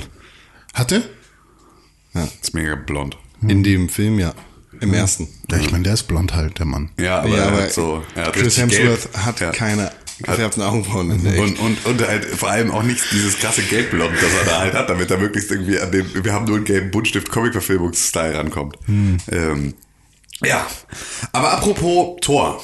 Hatte? 0.73 1.07
Ist 2.41 2.55
mega 2.55 2.75
blond. 2.75 3.17
In 3.47 3.63
dem 3.63 3.89
Film, 3.89 4.17
ja. 4.17 4.33
Im 4.81 4.93
ersten. 4.93 5.27
Ja, 5.51 5.57
ich 5.57 5.71
meine, 5.71 5.83
der 5.83 5.93
ist 5.93 6.03
blond 6.03 6.33
halt, 6.35 6.59
der 6.59 6.65
Mann. 6.65 6.89
Ja, 6.99 7.19
aber, 7.19 7.29
ja, 7.29 7.35
er 7.37 7.47
aber 7.47 7.61
hat 7.63 7.73
so, 7.73 8.03
er 8.15 8.25
hat 8.27 8.33
Chris 8.33 8.57
Hemsworth 8.57 9.11
gelb. 9.11 9.17
hat 9.25 9.39
Ja. 9.39 9.51
keine 9.51 9.91
gefärbten 10.21 10.61
Augenbrauen 10.63 11.11
in 11.11 11.23
der 11.23 11.33
echt. 11.33 11.41
Und, 11.41 11.59
und, 11.59 11.85
und 11.85 12.07
halt 12.07 12.25
vor 12.25 12.49
allem 12.49 12.71
auch 12.71 12.83
nicht 12.83 13.03
dieses 13.11 13.37
krasse 13.39 13.61
Gelbblond, 13.63 14.13
das 14.21 14.33
er 14.33 14.45
da 14.45 14.59
halt 14.59 14.73
hat, 14.73 14.89
damit 14.89 15.09
er 15.11 15.17
möglichst 15.17 15.49
irgendwie 15.51 15.79
an 15.79 15.91
den, 15.91 16.23
wir 16.23 16.33
haben 16.33 16.45
nur 16.45 16.57
einen 16.57 16.65
gelben 16.65 16.91
Buntstift 16.91 17.29
Comic-Verfilmungs-Style 17.29 18.37
rankommt. 18.37 18.77
Ähm, 18.87 19.73
ja. 20.43 20.65
Aber 21.31 21.51
apropos 21.53 22.17
Thor. 22.21 22.61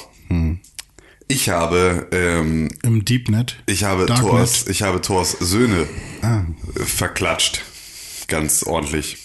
Ich 1.28 1.48
habe, 1.48 2.06
ähm, 2.12 2.68
Im 2.82 3.04
Deepnet. 3.04 3.56
ich 3.66 3.84
habe 3.84 4.06
Darknet. 4.06 4.30
Thors, 4.30 4.66
ich 4.68 4.82
habe 4.82 5.00
Thors 5.00 5.32
Söhne 5.40 5.86
Ah. 6.22 6.42
äh, 6.78 6.84
verklatscht. 6.84 7.62
Ganz 8.28 8.62
ordentlich. 8.64 9.18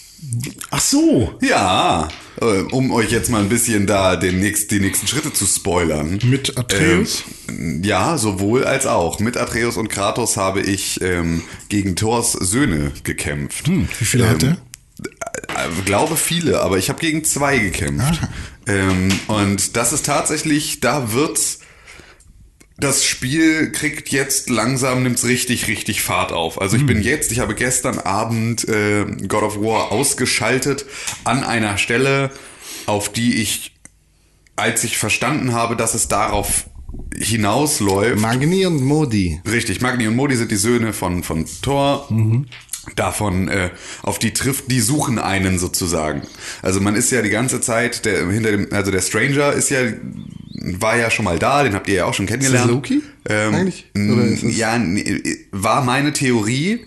Ach 0.70 0.80
so. 0.80 1.34
Ja, 1.40 2.08
äh, 2.40 2.44
um 2.70 2.90
euch 2.92 3.10
jetzt 3.10 3.30
mal 3.30 3.40
ein 3.40 3.48
bisschen 3.48 3.86
da 3.86 4.16
den 4.16 4.40
nächst, 4.40 4.70
die 4.70 4.80
nächsten 4.80 5.06
Schritte 5.06 5.32
zu 5.32 5.46
spoilern. 5.46 6.18
Mit 6.22 6.56
Atreus? 6.56 7.24
Ähm, 7.48 7.82
ja, 7.82 8.16
sowohl 8.18 8.64
als 8.64 8.86
auch. 8.86 9.18
Mit 9.18 9.36
Atreus 9.36 9.76
und 9.76 9.88
Kratos 9.88 10.36
habe 10.36 10.60
ich 10.60 11.00
ähm, 11.00 11.42
gegen 11.68 11.96
Thors 11.96 12.32
Söhne 12.32 12.92
gekämpft. 13.04 13.66
Hm, 13.66 13.88
wie 13.98 14.04
viele 14.04 14.28
hat 14.28 14.42
er? 14.42 14.52
Äh, 14.52 15.82
glaube 15.84 16.16
viele, 16.16 16.60
aber 16.60 16.78
ich 16.78 16.88
habe 16.88 17.00
gegen 17.00 17.24
zwei 17.24 17.58
gekämpft. 17.58 18.20
Ähm, 18.66 19.08
und 19.26 19.76
das 19.76 19.92
ist 19.92 20.06
tatsächlich, 20.06 20.80
da 20.80 21.12
wird's. 21.12 21.58
Das 22.82 23.04
Spiel 23.04 23.70
kriegt 23.70 24.08
jetzt 24.08 24.50
langsam, 24.50 25.04
nimmt's 25.04 25.24
richtig, 25.24 25.68
richtig 25.68 26.02
Fahrt 26.02 26.32
auf. 26.32 26.60
Also 26.60 26.76
ich 26.76 26.84
bin 26.84 27.00
jetzt, 27.00 27.30
ich 27.30 27.38
habe 27.38 27.54
gestern 27.54 28.00
Abend 28.00 28.68
äh, 28.68 29.04
God 29.28 29.44
of 29.44 29.60
War 29.60 29.92
ausgeschaltet 29.92 30.84
an 31.22 31.44
einer 31.44 31.78
Stelle, 31.78 32.32
auf 32.86 33.08
die 33.08 33.40
ich, 33.40 33.76
als 34.56 34.82
ich 34.82 34.98
verstanden 34.98 35.52
habe, 35.52 35.76
dass 35.76 35.94
es 35.94 36.08
darauf 36.08 36.64
hinausläuft, 37.16 38.20
Magni 38.20 38.66
und 38.66 38.82
Modi. 38.82 39.40
Richtig, 39.48 39.80
Magni 39.80 40.08
und 40.08 40.16
Modi 40.16 40.34
sind 40.34 40.50
die 40.50 40.56
Söhne 40.56 40.92
von, 40.92 41.22
von 41.22 41.46
Thor. 41.62 42.08
Davon, 42.96 43.46
äh, 43.46 43.70
auf 44.02 44.18
die 44.18 44.32
trifft, 44.32 44.72
die 44.72 44.80
suchen 44.80 45.20
einen 45.20 45.60
sozusagen. 45.60 46.22
Also 46.62 46.80
man 46.80 46.96
ist 46.96 47.12
ja 47.12 47.22
die 47.22 47.30
ganze 47.30 47.60
Zeit, 47.60 48.04
der, 48.06 48.28
hinter 48.28 48.50
dem, 48.50 48.72
also 48.72 48.90
der 48.90 49.02
Stranger 49.02 49.52
ist 49.52 49.70
ja, 49.70 49.82
war 50.64 50.96
ja 50.96 51.10
schon 51.10 51.24
mal 51.24 51.38
da, 51.38 51.62
den 51.64 51.74
habt 51.74 51.88
ihr 51.88 51.94
ja 51.96 52.04
auch 52.04 52.14
schon 52.14 52.26
kennengelernt. 52.26 52.70
Loki? 52.70 53.02
Ähm, 53.28 53.54
Eigentlich? 53.54 53.86
Es- 53.94 54.56
ja, 54.56 54.78
nee, 54.78 55.20
war 55.50 55.82
meine 55.84 56.12
Theorie. 56.12 56.86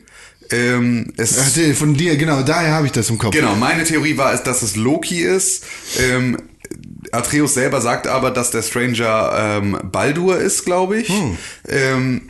Ähm, 0.52 1.12
es, 1.18 1.38
Ach, 1.40 1.76
von 1.76 1.96
dir, 1.96 2.16
genau, 2.18 2.44
daher 2.44 2.74
habe 2.74 2.86
ich 2.86 2.92
das 2.92 3.10
im 3.10 3.18
Kopf. 3.18 3.34
Genau, 3.34 3.56
meine 3.56 3.84
Theorie 3.84 4.18
war 4.18 4.34
es, 4.34 4.44
dass 4.44 4.62
es 4.62 4.76
Loki 4.76 5.22
ist. 5.22 5.64
Ähm, 6.00 6.38
Atreus 7.12 7.54
selber 7.56 7.82
sagt 7.82 8.08
aber, 8.08 8.32
dass 8.32 8.52
der 8.52 8.62
Stranger 8.62 9.60
ähm, 9.64 9.80
Baldur 9.92 10.38
ist, 10.38 10.66
glaube 10.66 11.00
ich. 11.00 11.12
Ähm, 11.68 12.30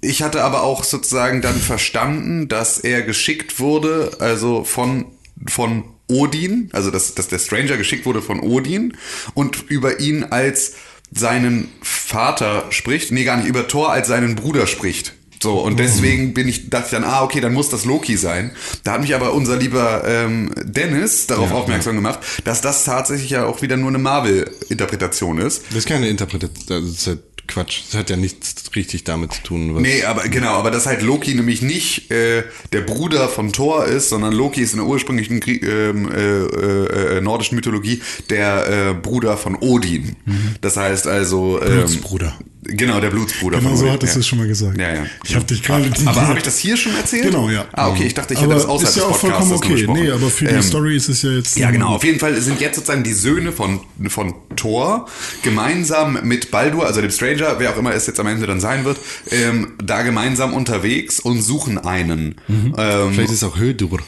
ich 0.00 0.22
hatte 0.22 0.42
aber 0.42 0.62
auch 0.62 0.82
sozusagen 0.84 1.40
dann 1.42 1.56
verstanden, 1.56 2.48
dass 2.48 2.78
er 2.78 3.02
geschickt 3.02 3.60
wurde, 3.60 4.12
also 4.18 4.64
von, 4.64 5.06
von 5.46 5.84
Odin, 6.10 6.68
also 6.72 6.90
dass, 6.90 7.14
dass 7.14 7.28
der 7.28 7.38
Stranger 7.38 7.76
geschickt 7.76 8.04
wurde 8.06 8.20
von 8.20 8.40
Odin 8.40 8.96
und 9.34 9.70
über 9.70 10.00
ihn 10.00 10.24
als 10.24 10.74
seinen 11.12 11.68
Vater 11.82 12.66
spricht, 12.70 13.10
nee, 13.10 13.24
gar 13.24 13.36
nicht, 13.36 13.46
über 13.46 13.66
Thor 13.66 13.90
als 13.90 14.08
seinen 14.08 14.36
Bruder 14.36 14.66
spricht. 14.66 15.14
So, 15.42 15.58
und 15.58 15.78
deswegen 15.78 16.34
bin 16.34 16.48
ich, 16.48 16.68
dachte 16.68 16.86
ich 16.86 16.90
dann, 16.90 17.04
ah, 17.04 17.22
okay, 17.22 17.40
dann 17.40 17.54
muss 17.54 17.70
das 17.70 17.86
Loki 17.86 18.18
sein. 18.18 18.50
Da 18.84 18.92
hat 18.92 19.00
mich 19.00 19.14
aber 19.14 19.32
unser 19.32 19.56
lieber 19.56 20.02
ähm, 20.06 20.50
Dennis 20.62 21.26
darauf 21.26 21.50
aufmerksam 21.52 21.96
gemacht, 21.96 22.18
dass 22.44 22.60
das 22.60 22.84
tatsächlich 22.84 23.30
ja 23.30 23.46
auch 23.46 23.62
wieder 23.62 23.78
nur 23.78 23.88
eine 23.88 23.98
Marvel-Interpretation 23.98 25.38
ist. 25.38 25.62
Das 25.70 25.78
ist 25.78 25.88
keine 25.88 26.08
Interpretation, 26.08 26.66
das 26.66 26.84
ist 26.84 27.06
ja 27.06 27.14
Quatsch. 27.50 27.82
Das 27.90 27.98
hat 27.98 28.10
ja 28.10 28.16
nichts 28.16 28.54
richtig 28.74 29.04
damit 29.04 29.32
zu 29.32 29.42
tun. 29.42 29.74
Was 29.74 29.82
Nee, 29.82 30.04
aber 30.04 30.28
genau, 30.28 30.54
aber 30.54 30.70
dass 30.70 30.86
halt 30.86 31.02
Loki 31.02 31.34
nämlich 31.34 31.62
nicht 31.62 32.10
äh, 32.10 32.44
der 32.72 32.80
Bruder 32.80 33.28
von 33.28 33.52
Thor 33.52 33.84
ist, 33.84 34.08
sondern 34.08 34.32
Loki 34.32 34.60
ist 34.60 34.72
in 34.72 34.78
der 34.78 34.86
ursprünglichen 34.86 35.40
Grie 35.40 35.58
ähm, 35.60 36.10
äh, 36.10 36.20
äh, 36.20 37.18
äh, 37.18 37.20
nordischen 37.20 37.56
Mythologie 37.56 38.02
der 38.30 38.90
äh, 38.90 38.94
Bruder 38.94 39.36
von 39.36 39.56
Odin. 39.56 40.16
Das 40.60 40.76
heißt 40.76 41.06
also 41.06 41.60
ähm, 41.60 41.72
Blutsbruder. 41.72 42.38
Genau, 42.62 43.00
der 43.00 43.08
Blutsbruder 43.08 43.56
Genau 43.58 43.70
von 43.70 43.78
so 43.78 43.90
hattest 43.90 44.16
du 44.16 44.20
es 44.20 44.26
schon 44.26 44.38
mal 44.38 44.46
gesagt. 44.46 44.78
Ja, 44.78 44.92
ja. 44.94 45.06
Ich 45.24 45.34
habe 45.34 45.46
dich 45.46 45.62
gerade. 45.62 45.90
Aber 46.04 46.28
habe 46.28 46.38
ich 46.38 46.44
das 46.44 46.58
hier 46.58 46.76
schon 46.76 46.94
erzählt? 46.94 47.24
Genau, 47.24 47.48
ja. 47.48 47.64
Ah, 47.72 47.88
okay, 47.88 48.04
ich 48.04 48.12
dachte, 48.14 48.34
ich 48.34 48.40
aber 48.40 48.48
hätte 48.48 48.60
das 48.62 48.66
außerhalb 48.66 48.88
ist 48.90 48.96
ja 48.96 49.02
des 49.08 49.12
auch 49.14 49.20
Podcasts 49.20 49.48
vollkommen 49.48 49.86
okay. 49.94 50.02
Nee, 50.04 50.10
aber 50.10 50.28
für 50.28 50.44
die 50.44 50.54
Ähm, 50.54 50.62
Story 50.62 50.96
ist 50.96 51.08
es 51.08 51.22
ja 51.22 51.30
jetzt. 51.30 51.56
Ja, 51.56 51.70
genau. 51.70 51.94
Auf 51.94 52.04
jeden 52.04 52.18
Fall 52.18 52.38
sind 52.40 52.60
jetzt 52.60 52.76
sozusagen 52.76 53.02
die 53.02 53.14
Söhne 53.14 53.52
von, 53.52 53.80
von 54.08 54.34
Thor 54.56 55.06
gemeinsam 55.42 56.18
mit 56.22 56.50
Baldur, 56.50 56.86
also 56.86 57.00
dem 57.00 57.10
Stranger, 57.10 57.54
wer 57.58 57.70
auch 57.70 57.76
immer 57.78 57.94
es 57.94 58.06
jetzt 58.06 58.20
am 58.20 58.26
Ende 58.26 58.46
dann 58.46 58.60
sein 58.60 58.84
wird, 58.84 58.98
ähm, 59.30 59.72
da 59.82 60.02
gemeinsam 60.02 60.52
unterwegs 60.52 61.18
und 61.18 61.40
suchen 61.42 61.78
einen. 61.78 62.36
Ähm, 62.48 62.72
Vielleicht 63.12 63.30
ist 63.30 63.36
es 63.36 63.44
auch 63.44 63.56
Hödur. 63.58 64.00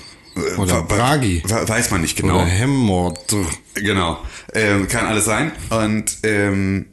Oder 0.57 0.57
wa- 0.59 0.69
wa- 0.69 0.81
Bragi. 0.83 1.43
Weiß 1.47 1.91
man 1.91 2.01
nicht 2.03 2.17
genau. 2.17 2.37
Oder 2.37 2.47
Hemmordr. 2.47 3.45
Genau. 3.75 4.19
Ähm, 4.55 4.89
kann 4.89 5.07
alles 5.07 5.25
sein. 5.25 5.53
Und 5.71 6.19
ähm, 6.23 6.87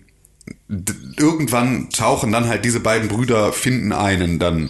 irgendwann 1.18 1.90
tauchen 1.90 2.32
dann 2.32 2.48
halt 2.48 2.64
diese 2.64 2.80
beiden 2.80 3.10
Brüder, 3.10 3.52
finden 3.54 3.92
einen 3.92 4.38
dann. 4.40 4.70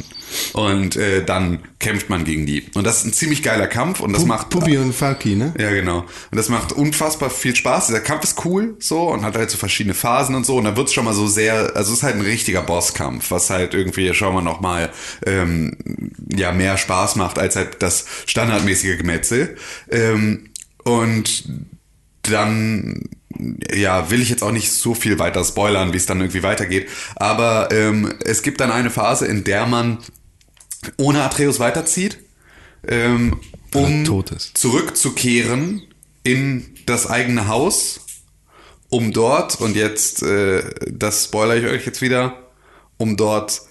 Und 0.54 0.96
äh, 0.96 1.26
dann 1.26 1.60
kämpft 1.80 2.10
man 2.10 2.24
gegen 2.24 2.46
die. 2.46 2.64
Und 2.76 2.86
das 2.86 3.00
ist 3.00 3.06
ein 3.06 3.14
ziemlich 3.14 3.42
geiler 3.42 3.66
Kampf 3.66 4.00
und 4.00 4.14
das 4.14 4.26
macht. 4.26 4.50
Puppi 4.50 4.78
und 4.78 4.94
Falki, 4.94 5.36
ne? 5.36 5.54
Ja, 5.58 5.72
genau. 5.72 6.02
Und 6.02 6.36
das 6.36 6.50
macht 6.50 6.72
unfassbar 6.72 7.32
viel 7.32 7.56
Spaß. 7.56 7.88
Dieser 7.88 8.00
Kampf 8.00 8.24
ist 8.24 8.46
cool 8.46 8.76
so 8.80 9.10
und 9.10 9.24
hat 9.24 9.36
halt 9.36 9.50
so 9.50 9.58
verschiedene 9.58 9.96
Phasen 9.96 10.36
und 10.36 10.46
so. 10.46 10.58
Und 10.58 10.66
dann 10.66 10.78
wird's 10.78 10.94
schon 10.94 11.06
mal 11.06 11.16
so 11.16 11.28
sehr, 11.28 11.76
also 11.76 11.92
es 11.92 12.00
ist 12.00 12.04
halt 12.04 12.16
ein 12.16 12.22
richtiger 12.22 12.62
Bosskampf, 12.62 13.32
was 13.32 13.50
halt 13.50 13.74
irgendwie 13.74 14.14
schon 14.14 14.34
mal 14.36 14.42
nochmal 14.42 14.92
ähm, 15.26 15.76
ja, 16.32 16.52
mehr 16.52 16.78
Spaß 16.78 17.16
macht 17.16 17.40
als 17.40 17.56
halt 17.56 17.82
das 17.82 18.06
standardmäßige 18.28 18.98
Gemetzel. 18.98 19.58
Ähm, 19.90 20.50
und 20.84 21.44
dann 22.24 23.10
ja, 23.74 24.10
will 24.10 24.22
ich 24.22 24.30
jetzt 24.30 24.44
auch 24.44 24.52
nicht 24.52 24.72
so 24.72 24.94
viel 24.94 25.20
weiter 25.20 25.44
spoilern, 25.44 25.94
wie 25.94 25.98
es 25.98 26.06
dann 26.06 26.20
irgendwie 26.20 26.44
weitergeht. 26.44 26.90
Aber 27.16 27.70
ähm, 27.72 28.14
es 28.24 28.42
gibt 28.42 28.60
dann 28.60 28.72
eine 28.72 28.90
Phase, 28.90 29.26
in 29.28 29.44
der 29.44 29.66
man 29.66 30.00
ohne 30.98 31.24
Atreus 31.24 31.60
weiterzieht, 31.60 32.20
ähm, 32.88 33.40
um 33.74 34.06
zurückzukehren 34.54 35.84
in 36.24 36.74
das 36.86 37.08
eigene 37.08 37.48
Haus, 37.48 38.02
um 38.90 39.14
dort, 39.14 39.62
und 39.62 39.76
jetzt, 39.76 40.24
äh, 40.24 40.64
das 40.88 41.26
spoiler 41.26 41.56
ich 41.56 41.66
euch 41.66 41.86
jetzt 41.86 42.02
wieder, 42.02 42.50
um 42.98 43.16
dort 43.16 43.62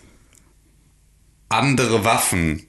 andere 1.48 2.04
Waffen 2.04 2.67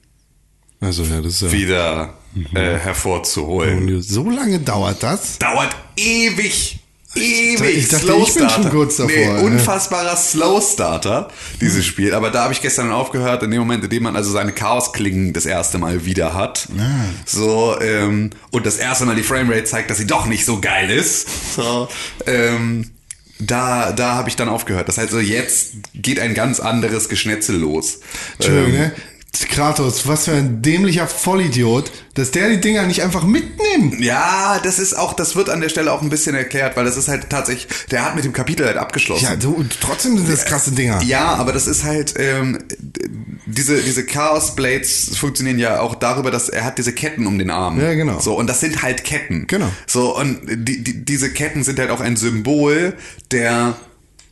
Also 0.80 1.02
ja, 1.04 1.20
das 1.20 1.34
ist 1.34 1.42
ja. 1.42 1.52
wieder 1.52 2.14
äh, 2.54 2.78
hervorzuholen. 2.78 4.00
So 4.02 4.30
lange 4.30 4.58
dauert 4.60 5.02
das? 5.02 5.38
Dauert 5.38 5.76
ewig. 5.96 6.78
Ewig. 7.16 7.76
Ich 7.76 7.88
dachte, 7.88 8.04
Slow 8.06 8.22
ich 8.22 8.34
bin 8.34 8.42
schon 8.44 8.50
Starter. 8.50 8.70
kurz 8.70 8.96
davor, 8.96 9.10
Nee, 9.16 9.42
unfassbarer 9.42 10.16
Slow 10.16 10.60
Starter, 10.62 11.28
dieses 11.60 11.84
Spiel. 11.84 12.14
Aber 12.14 12.30
da 12.30 12.44
habe 12.44 12.52
ich 12.52 12.62
gestern 12.62 12.92
aufgehört, 12.92 13.42
in 13.42 13.50
dem 13.50 13.58
Moment, 13.58 13.82
in 13.82 13.90
dem 13.90 14.04
man 14.04 14.14
also 14.14 14.30
seine 14.30 14.52
Chaos-Klingen 14.52 15.32
das 15.32 15.44
erste 15.44 15.78
Mal 15.78 16.04
wieder 16.04 16.34
hat. 16.34 16.68
So, 17.26 17.76
ähm, 17.80 18.30
und 18.52 18.64
das 18.64 18.76
erste 18.76 19.06
Mal 19.06 19.16
die 19.16 19.24
Framerate 19.24 19.64
zeigt, 19.64 19.90
dass 19.90 19.98
sie 19.98 20.06
doch 20.06 20.26
nicht 20.26 20.44
so 20.44 20.60
geil 20.60 20.88
ist. 20.88 21.26
So, 21.56 21.88
ähm, 22.26 22.90
da, 23.40 23.90
da 23.90 24.14
habe 24.14 24.28
ich 24.28 24.36
dann 24.36 24.48
aufgehört. 24.48 24.86
Das 24.86 24.96
heißt, 24.96 25.10
so 25.10 25.18
jetzt 25.18 25.72
geht 25.94 26.20
ein 26.20 26.34
ganz 26.34 26.60
anderes 26.60 27.08
Geschnetzel 27.08 27.56
los. 27.56 27.98
Entschuldigung, 28.38 28.72
Ähm, 28.74 28.78
ne? 28.80 28.92
Kratos, 29.32 30.06
was 30.06 30.24
für 30.24 30.32
ein 30.32 30.62
dämlicher 30.62 31.06
Vollidiot, 31.06 31.90
dass 32.14 32.30
der 32.30 32.48
die 32.50 32.60
Dinger 32.60 32.86
nicht 32.86 33.02
einfach 33.02 33.24
mitnimmt. 33.24 34.00
Ja, 34.00 34.60
das 34.62 34.78
ist 34.78 34.94
auch, 34.94 35.12
das 35.12 35.36
wird 35.36 35.50
an 35.50 35.60
der 35.60 35.68
Stelle 35.68 35.92
auch 35.92 36.02
ein 36.02 36.08
bisschen 36.08 36.34
erklärt, 36.34 36.76
weil 36.76 36.84
das 36.84 36.96
ist 36.96 37.08
halt 37.08 37.30
tatsächlich, 37.30 37.68
der 37.90 38.04
hat 38.04 38.14
mit 38.14 38.24
dem 38.24 38.32
Kapitel 38.32 38.66
halt 38.66 38.76
abgeschlossen. 38.76 39.24
Ja, 39.24 39.36
du, 39.36 39.64
trotzdem 39.80 40.16
sind 40.16 40.28
das 40.28 40.44
krasse 40.44 40.72
Dinger. 40.72 41.02
Ja, 41.02 41.34
aber 41.34 41.52
das 41.52 41.66
ist 41.66 41.84
halt, 41.84 42.14
ähm, 42.16 42.58
diese, 43.46 43.82
diese 43.82 44.04
Chaos 44.04 44.56
Blades 44.56 45.16
funktionieren 45.16 45.58
ja 45.58 45.80
auch 45.80 45.94
darüber, 45.94 46.30
dass 46.30 46.48
er 46.48 46.64
hat 46.64 46.78
diese 46.78 46.92
Ketten 46.92 47.26
um 47.26 47.38
den 47.38 47.50
Arm. 47.50 47.80
Ja, 47.80 47.94
genau. 47.94 48.18
So, 48.20 48.34
und 48.36 48.46
das 48.46 48.60
sind 48.60 48.82
halt 48.82 49.04
Ketten. 49.04 49.46
Genau. 49.46 49.70
So, 49.86 50.16
und 50.16 50.40
die, 50.46 50.82
die, 50.82 51.04
diese 51.04 51.32
Ketten 51.32 51.64
sind 51.64 51.78
halt 51.78 51.90
auch 51.90 52.00
ein 52.00 52.16
Symbol 52.16 52.94
der, 53.30 53.76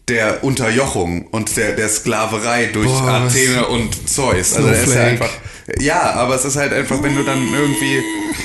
der 0.09 0.43
Unterjochung 0.45 1.27
und 1.29 1.57
der, 1.57 1.73
der 1.73 1.89
Sklaverei 1.89 2.67
durch 2.67 2.89
Boah, 2.89 3.27
Athene 3.27 3.67
und 3.67 4.09
Zeus. 4.09 4.55
Also, 4.55 4.69
ist 4.69 4.95
ja 4.95 5.03
einfach, 5.03 5.31
ja, 5.79 6.13
aber 6.13 6.35
es 6.35 6.45
ist 6.45 6.57
halt 6.57 6.73
einfach, 6.73 7.03
wenn 7.03 7.15
du 7.15 7.23
dann 7.23 7.47
irgendwie 7.53 8.03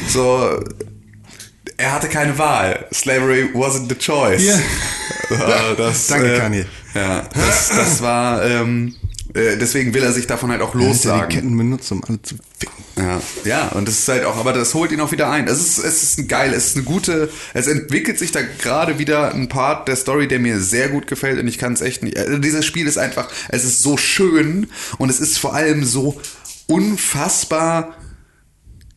so, 0.09 0.59
er 1.77 1.91
hatte 1.91 2.07
keine 2.07 2.37
Wahl. 2.37 2.85
Slavery 2.93 3.49
wasn't 3.53 3.89
the 3.89 3.95
choice. 3.95 4.43
Ja. 4.43 4.55
Äh, 5.35 5.75
das, 5.77 6.07
Danke, 6.07 6.35
äh, 6.35 6.39
Kanye. 6.39 6.65
Ja, 6.93 7.23
das, 7.33 7.69
das 7.69 8.01
war, 8.01 8.45
ähm, 8.45 8.95
äh, 9.33 9.57
deswegen 9.57 9.93
will 9.93 10.03
er 10.03 10.13
sich 10.13 10.27
davon 10.27 10.51
halt 10.51 10.61
auch 10.61 10.73
Dass 10.73 10.81
er 10.81 10.81
die 10.81 10.87
lossagen. 10.87 11.29
Ketten 11.29 11.57
benutzt, 11.57 11.91
um 11.91 12.03
alle 12.03 12.21
zu 12.21 12.35
ficken. 12.57 12.83
Ja, 12.97 13.21
ja, 13.45 13.67
und 13.69 13.87
das 13.87 13.99
ist 13.99 14.07
halt 14.07 14.25
auch, 14.25 14.37
aber 14.37 14.53
das 14.53 14.73
holt 14.75 14.91
ihn 14.91 15.01
auch 15.01 15.11
wieder 15.11 15.29
ein. 15.31 15.47
Es 15.47 15.59
ist, 15.59 15.79
es 15.79 16.03
ist 16.03 16.19
ein 16.19 16.27
geil, 16.27 16.53
es 16.53 16.67
ist 16.67 16.75
eine 16.75 16.85
gute, 16.85 17.29
es 17.55 17.65
entwickelt 17.65 18.19
sich 18.19 18.31
da 18.31 18.41
gerade 18.41 18.99
wieder 18.99 19.33
ein 19.33 19.49
Part 19.49 19.87
der 19.87 19.95
Story, 19.95 20.27
der 20.27 20.39
mir 20.39 20.59
sehr 20.59 20.89
gut 20.89 21.07
gefällt 21.07 21.39
und 21.39 21.47
ich 21.47 21.57
kann 21.57 21.73
es 21.73 21.81
echt 21.81 22.03
nicht. 22.03 22.17
Also 22.17 22.37
dieses 22.37 22.65
Spiel 22.65 22.85
ist 22.85 22.97
einfach, 22.97 23.31
es 23.49 23.63
ist 23.63 23.81
so 23.81 23.97
schön 23.97 24.67
und 24.99 25.09
es 25.09 25.19
ist 25.19 25.39
vor 25.39 25.55
allem 25.55 25.83
so 25.83 26.21
unfassbar 26.67 27.97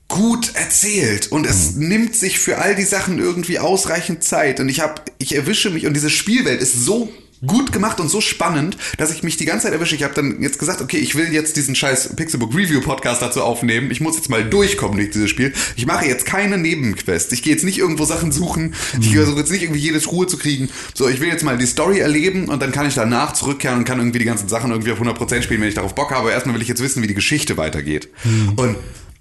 gut 0.09 0.55
erzählt 0.55 1.33
und 1.33 1.47
es 1.47 1.75
nimmt 1.75 2.15
sich 2.15 2.39
für 2.39 2.59
all 2.59 2.77
die 2.77 2.85
Sachen 2.85 3.19
irgendwie 3.19 3.59
ausreichend 3.59 4.23
Zeit 4.23 4.61
und 4.61 4.69
ich 4.69 4.81
habe 4.81 5.01
ich 5.19 5.35
erwische 5.35 5.71
mich 5.71 5.87
und 5.87 5.95
diese 5.95 6.11
Spielwelt 6.11 6.61
ist 6.61 6.85
so 6.85 7.11
gut 7.45 7.73
gemacht 7.73 8.01
und 8.01 8.09
so 8.09 8.21
spannend, 8.21 8.77
dass 8.99 9.13
ich 9.13 9.23
mich 9.23 9.37
die 9.37 9.45
ganze 9.45 9.65
Zeit 9.65 9.73
erwische. 9.73 9.95
Ich 9.95 10.03
habe 10.03 10.15
dann 10.15 10.41
jetzt 10.41 10.59
gesagt, 10.59 10.81
okay, 10.81 10.99
ich 10.99 11.15
will 11.15 11.33
jetzt 11.33 11.57
diesen 11.57 11.75
scheiß 11.75 12.17
Pixelbook 12.17 12.55
Review 12.55 12.81
Podcast 12.81 13.23
dazu 13.23 13.43
aufnehmen. 13.43 13.91
Ich 13.91 14.01
muss 14.01 14.17
jetzt 14.17 14.31
mal 14.31 14.45
durchkommen 14.45 14.97
durch 14.97 15.11
dieses 15.11 15.31
Spiel. 15.31 15.53
Ich 15.77 15.87
mache 15.87 16.07
jetzt 16.07 16.27
keine 16.27 16.59
Nebenquests. 16.59 17.33
Ich 17.33 17.43
gehe 17.43 17.53
jetzt 17.53 17.65
nicht 17.65 17.79
irgendwo 17.79 18.05
Sachen 18.05 18.33
suchen. 18.33 18.75
Ich 19.01 19.15
versuche 19.15 19.41
jetzt 19.41 19.51
nicht 19.51 19.63
irgendwie 19.63 19.81
jedes 19.81 20.11
Ruhe 20.11 20.27
zu 20.27 20.39
kriegen. 20.39 20.69
So, 20.95 21.09
ich 21.09 21.21
will 21.21 21.29
jetzt 21.29 21.45
mal 21.45 21.59
die 21.59 21.67
Story 21.67 21.99
erleben 21.99 22.49
und 22.49 22.63
dann 22.63 22.73
kann 22.73 22.87
ich 22.87 22.95
danach 22.95 23.33
zurückkehren 23.33 23.79
und 23.79 23.85
kann 23.85 23.99
irgendwie 23.99 24.19
die 24.19 24.25
ganzen 24.25 24.49
Sachen 24.49 24.71
irgendwie 24.71 24.93
auf 24.93 25.01
100% 25.01 25.43
spielen, 25.43 25.61
wenn 25.61 25.69
ich 25.69 25.75
darauf 25.75 25.95
Bock 25.95 26.11
habe. 26.11 26.21
Aber 26.21 26.33
erstmal 26.33 26.55
will 26.55 26.63
ich 26.63 26.69
jetzt 26.69 26.83
wissen, 26.83 27.03
wie 27.03 27.07
die 27.07 27.15
Geschichte 27.15 27.57
weitergeht. 27.57 28.09
Und 28.57 28.77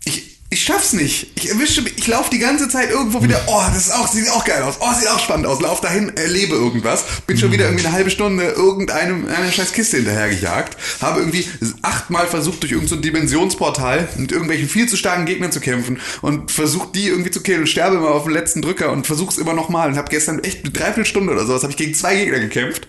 ich 0.06 0.35
ich 0.52 0.64
schaff's 0.64 0.94
nicht. 0.94 1.32
Ich 1.36 1.50
erwische 1.50 1.82
mich, 1.82 1.98
ich 1.98 2.08
laufe 2.08 2.30
die 2.30 2.38
ganze 2.38 2.70
Zeit 2.70 2.92
irgendwo 2.92 3.22
wieder, 3.22 3.42
oh, 3.48 3.62
das 3.74 3.88
ist 3.88 3.92
auch, 3.92 4.08
sieht 4.08 4.30
auch 4.30 4.46
geil 4.46 4.62
aus, 4.62 4.76
oh, 4.80 4.94
sieht 4.94 5.10
auch 5.10 5.20
spannend 5.20 5.48
aus, 5.48 5.60
lauf 5.60 5.82
dahin, 5.82 6.16
erlebe 6.16 6.54
irgendwas, 6.54 7.04
bin 7.26 7.38
schon 7.38 7.52
wieder 7.52 7.66
irgendwie 7.66 7.86
eine 7.86 7.96
halbe 7.96 8.12
Stunde 8.12 8.44
irgendeinem 8.50 9.28
einer 9.28 9.52
scheiß 9.52 9.74
Kiste 9.74 9.98
hinterhergejagt, 9.98 10.78
habe 11.02 11.20
irgendwie 11.20 11.46
achtmal 11.82 12.28
versucht, 12.28 12.62
durch 12.62 12.74
irgendein 12.74 12.96
so 12.96 13.02
Dimensionsportal 13.02 14.08
mit 14.18 14.32
irgendwelchen 14.32 14.70
viel 14.70 14.88
zu 14.88 14.98
starken 14.98 15.26
Gegnern 15.26 15.52
zu 15.52 15.60
kämpfen 15.60 16.00
und 16.22 16.52
versucht 16.52 16.96
die 16.96 17.08
irgendwie 17.08 17.32
zu 17.32 17.42
killen 17.42 17.62
und 17.62 17.68
sterbe 17.68 17.98
immer 17.98 18.12
auf 18.12 18.24
den 18.24 18.34
letzten 18.34 18.62
Drücker 18.62 18.92
und 18.92 19.08
versuch's 19.08 19.38
immer 19.38 19.54
nochmal 19.54 19.90
und 19.90 19.98
habe 19.98 20.10
gestern 20.10 20.44
echt 20.44 20.64
eine 20.64 20.72
Dreiviertelstunde 20.72 21.34
oder 21.34 21.46
sowas, 21.46 21.64
habe 21.64 21.72
ich 21.72 21.78
gegen 21.78 21.96
zwei 21.96 22.16
Gegner 22.16 22.40
gekämpft, 22.40 22.88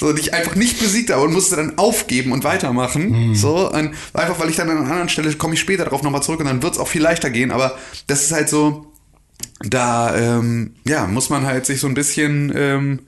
so, 0.00 0.12
die 0.14 0.20
ich 0.20 0.34
einfach 0.34 0.54
nicht 0.56 0.80
besiegt 0.80 1.10
habe 1.10 1.22
und 1.22 1.32
musste 1.32 1.56
dann 1.56 1.76
aufgeben 1.76 2.32
und 2.32 2.42
weitermachen, 2.42 3.34
so, 3.34 3.70
und 3.70 3.94
einfach 4.14 4.40
weil 4.40 4.48
ich 4.48 4.56
dann 4.56 4.70
an 4.70 4.78
einer 4.78 4.90
anderen 4.90 5.10
Stelle 5.10 5.32
komme 5.34 5.54
ich 5.54 5.60
später 5.60 5.84
darauf 5.84 6.02
nochmal 6.02 6.22
zurück 6.22 6.40
und 6.40 6.46
dann 6.46 6.62
wird's 6.62 6.78
auch 6.78 6.88
viel 6.88 7.02
leichter 7.02 7.28
gehen, 7.28 7.50
aber 7.50 7.76
das 8.06 8.24
ist 8.24 8.32
halt 8.32 8.48
so, 8.48 8.92
da 9.62 10.16
ähm, 10.16 10.74
ja 10.86 11.06
muss 11.06 11.28
man 11.28 11.44
halt 11.44 11.66
sich 11.66 11.80
so 11.80 11.86
ein 11.86 11.92
bisschen 11.92 12.50
ähm, 12.56 13.00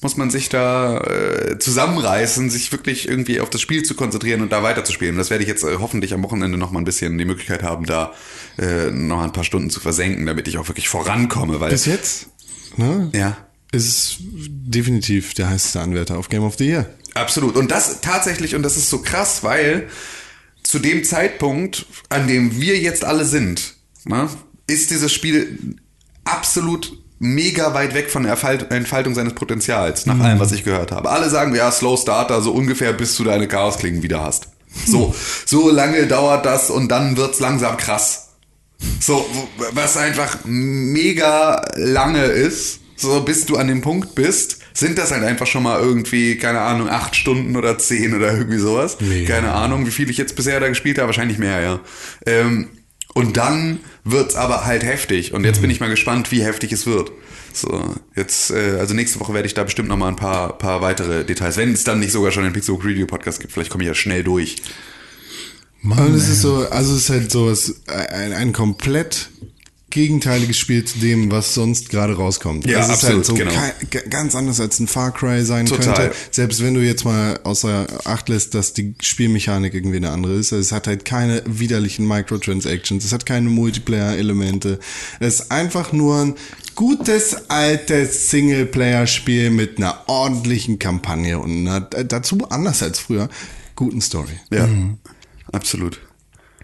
muss 0.00 0.16
man 0.16 0.30
sich 0.30 0.48
da 0.48 1.00
äh, 1.00 1.58
zusammenreißen, 1.58 2.50
sich 2.50 2.72
wirklich 2.72 3.08
irgendwie 3.08 3.40
auf 3.40 3.50
das 3.50 3.60
Spiel 3.60 3.82
zu 3.82 3.94
konzentrieren 3.96 4.42
und 4.42 4.52
da 4.52 4.62
weiterzuspielen. 4.62 5.16
Das 5.16 5.28
werde 5.28 5.42
ich 5.42 5.48
jetzt 5.48 5.64
äh, 5.64 5.78
hoffentlich 5.80 6.14
am 6.14 6.22
Wochenende 6.22 6.56
noch 6.56 6.70
mal 6.70 6.80
ein 6.80 6.84
bisschen 6.84 7.18
die 7.18 7.24
Möglichkeit 7.24 7.64
haben, 7.64 7.84
da 7.84 8.12
äh, 8.58 8.92
noch 8.92 9.20
ein 9.20 9.32
paar 9.32 9.42
Stunden 9.42 9.70
zu 9.70 9.80
versenken, 9.80 10.24
damit 10.24 10.46
ich 10.46 10.56
auch 10.56 10.68
wirklich 10.68 10.88
vorankomme, 10.88 11.58
weil 11.58 11.70
Bis 11.70 11.84
jetzt, 11.84 12.28
ne? 12.76 13.10
ja 13.12 13.36
Ist 13.70 13.88
es 13.88 14.16
definitiv 14.20 15.34
der 15.34 15.50
heißeste 15.50 15.80
Anwärter 15.80 16.18
auf 16.18 16.28
Game 16.28 16.42
of 16.42 16.56
the 16.56 16.66
Year. 16.66 16.86
Absolut. 17.14 17.56
Und 17.56 17.70
das 17.70 18.00
tatsächlich, 18.00 18.54
und 18.54 18.62
das 18.62 18.76
ist 18.76 18.88
so 18.90 18.98
krass, 19.02 19.42
weil 19.42 19.88
zu 20.62 20.78
dem 20.78 21.04
Zeitpunkt, 21.04 21.86
an 22.08 22.28
dem 22.28 22.60
wir 22.60 22.78
jetzt 22.78 23.04
alle 23.04 23.24
sind, 23.24 23.74
ne, 24.04 24.28
ist 24.66 24.90
dieses 24.90 25.12
Spiel 25.12 25.76
absolut 26.24 26.92
mega 27.18 27.74
weit 27.74 27.94
weg 27.94 28.10
von 28.10 28.22
der 28.22 28.38
Entfaltung 28.70 29.14
seines 29.14 29.34
Potenzials, 29.34 30.06
nach 30.06 30.20
allem, 30.20 30.38
was 30.38 30.52
ich 30.52 30.64
gehört 30.64 30.92
habe. 30.92 31.10
Alle 31.10 31.28
sagen, 31.30 31.54
ja, 31.54 31.70
Slow 31.72 31.96
Starter, 31.96 32.42
so 32.42 32.52
ungefähr 32.52 32.92
bis 32.92 33.16
du 33.16 33.24
deine 33.24 33.48
Chaosklingen 33.48 34.02
wieder 34.02 34.22
hast. 34.22 34.48
So, 34.86 35.14
so 35.46 35.70
lange 35.70 36.06
dauert 36.06 36.46
das 36.46 36.70
und 36.70 36.88
dann 36.88 37.16
wird's 37.16 37.40
langsam 37.40 37.76
krass. 37.76 38.28
So, 39.00 39.28
was 39.72 39.96
einfach 39.96 40.38
mega 40.44 41.64
lange 41.74 42.22
ist, 42.24 42.80
so 42.98 43.20
bis 43.22 43.46
du 43.46 43.56
an 43.56 43.68
dem 43.68 43.80
Punkt 43.80 44.14
bist, 44.14 44.58
sind 44.74 44.98
das 44.98 45.12
halt 45.12 45.24
einfach 45.24 45.46
schon 45.46 45.62
mal 45.62 45.80
irgendwie, 45.80 46.36
keine 46.36 46.60
Ahnung, 46.60 46.88
acht 46.88 47.16
Stunden 47.16 47.56
oder 47.56 47.78
zehn 47.78 48.14
oder 48.14 48.32
irgendwie 48.32 48.58
sowas. 48.58 48.98
Keine 49.26 49.52
Ahnung, 49.52 49.86
wie 49.86 49.90
viel 49.90 50.10
ich 50.10 50.18
jetzt 50.18 50.36
bisher 50.36 50.60
da 50.60 50.68
gespielt 50.68 50.98
habe, 50.98 51.06
wahrscheinlich 51.06 51.38
mehr, 51.38 51.60
ja. 51.60 51.80
Ähm, 52.26 52.68
und 53.14 53.36
dann 53.36 53.80
wird's 54.04 54.36
aber 54.36 54.64
halt 54.64 54.84
heftig. 54.84 55.32
Und 55.32 55.44
jetzt 55.44 55.60
bin 55.60 55.70
ich 55.70 55.80
mal 55.80 55.88
gespannt, 55.88 56.30
wie 56.30 56.44
heftig 56.44 56.72
es 56.72 56.86
wird. 56.86 57.10
So, 57.52 57.96
jetzt, 58.14 58.50
äh, 58.50 58.76
also 58.78 58.94
nächste 58.94 59.18
Woche 59.20 59.34
werde 59.34 59.46
ich 59.46 59.54
da 59.54 59.64
bestimmt 59.64 59.88
noch 59.88 59.96
mal 59.96 60.08
ein 60.08 60.16
paar, 60.16 60.58
paar 60.58 60.80
weitere 60.82 61.24
Details, 61.24 61.56
wenn 61.56 61.72
es 61.72 61.84
dann 61.84 62.00
nicht 62.00 62.12
sogar 62.12 62.30
schon 62.30 62.44
einen 62.44 62.52
Pixelbook 62.52 62.84
Review 62.84 63.06
Podcast 63.06 63.40
gibt. 63.40 63.52
Vielleicht 63.52 63.70
komme 63.70 63.84
ich 63.84 63.88
ja 63.88 63.94
schnell 63.94 64.22
durch. 64.22 64.56
Und 65.82 66.14
es 66.14 66.28
ist 66.28 66.42
so, 66.42 66.68
also 66.68 66.94
es 66.94 67.02
ist 67.02 67.10
halt 67.10 67.30
sowas, 67.30 67.82
ein, 67.86 68.32
ein 68.32 68.52
komplett 68.52 69.30
gegenteiliges 69.90 70.58
Spiel 70.58 70.84
zu 70.84 70.98
dem, 70.98 71.30
was 71.30 71.54
sonst 71.54 71.88
gerade 71.88 72.14
rauskommt. 72.14 72.66
Ja, 72.66 72.80
es 72.80 72.86
ist 72.86 72.92
absolut, 72.92 73.16
halt 73.16 73.26
so 73.26 73.34
genau. 73.34 73.52
ganz 74.10 74.34
anders 74.34 74.60
als 74.60 74.78
ein 74.80 74.86
Far 74.86 75.12
Cry 75.12 75.42
sein 75.44 75.66
Total. 75.66 75.94
könnte. 75.94 76.14
Selbst 76.30 76.62
wenn 76.62 76.74
du 76.74 76.80
jetzt 76.80 77.04
mal 77.04 77.40
außer 77.44 77.86
Acht 78.04 78.28
lässt, 78.28 78.54
dass 78.54 78.74
die 78.74 78.94
Spielmechanik 79.00 79.72
irgendwie 79.72 79.96
eine 79.96 80.10
andere 80.10 80.34
ist. 80.34 80.52
Es 80.52 80.72
hat 80.72 80.86
halt 80.86 81.04
keine 81.04 81.42
widerlichen 81.46 82.06
Microtransactions, 82.06 83.04
es 83.04 83.12
hat 83.12 83.24
keine 83.24 83.48
Multiplayer-Elemente. 83.48 84.78
Es 85.20 85.40
ist 85.40 85.50
einfach 85.50 85.92
nur 85.92 86.20
ein 86.20 86.34
gutes 86.74 87.48
altes 87.50 88.30
Singleplayer-Spiel 88.30 89.50
mit 89.50 89.78
einer 89.78 90.04
ordentlichen 90.06 90.78
Kampagne 90.78 91.38
und 91.38 91.66
einer, 91.66 91.80
dazu 91.80 92.38
anders 92.50 92.82
als 92.82 92.98
früher, 92.98 93.30
guten 93.74 94.02
Story. 94.02 94.38
Ja, 94.50 94.68
absolut. 95.50 95.98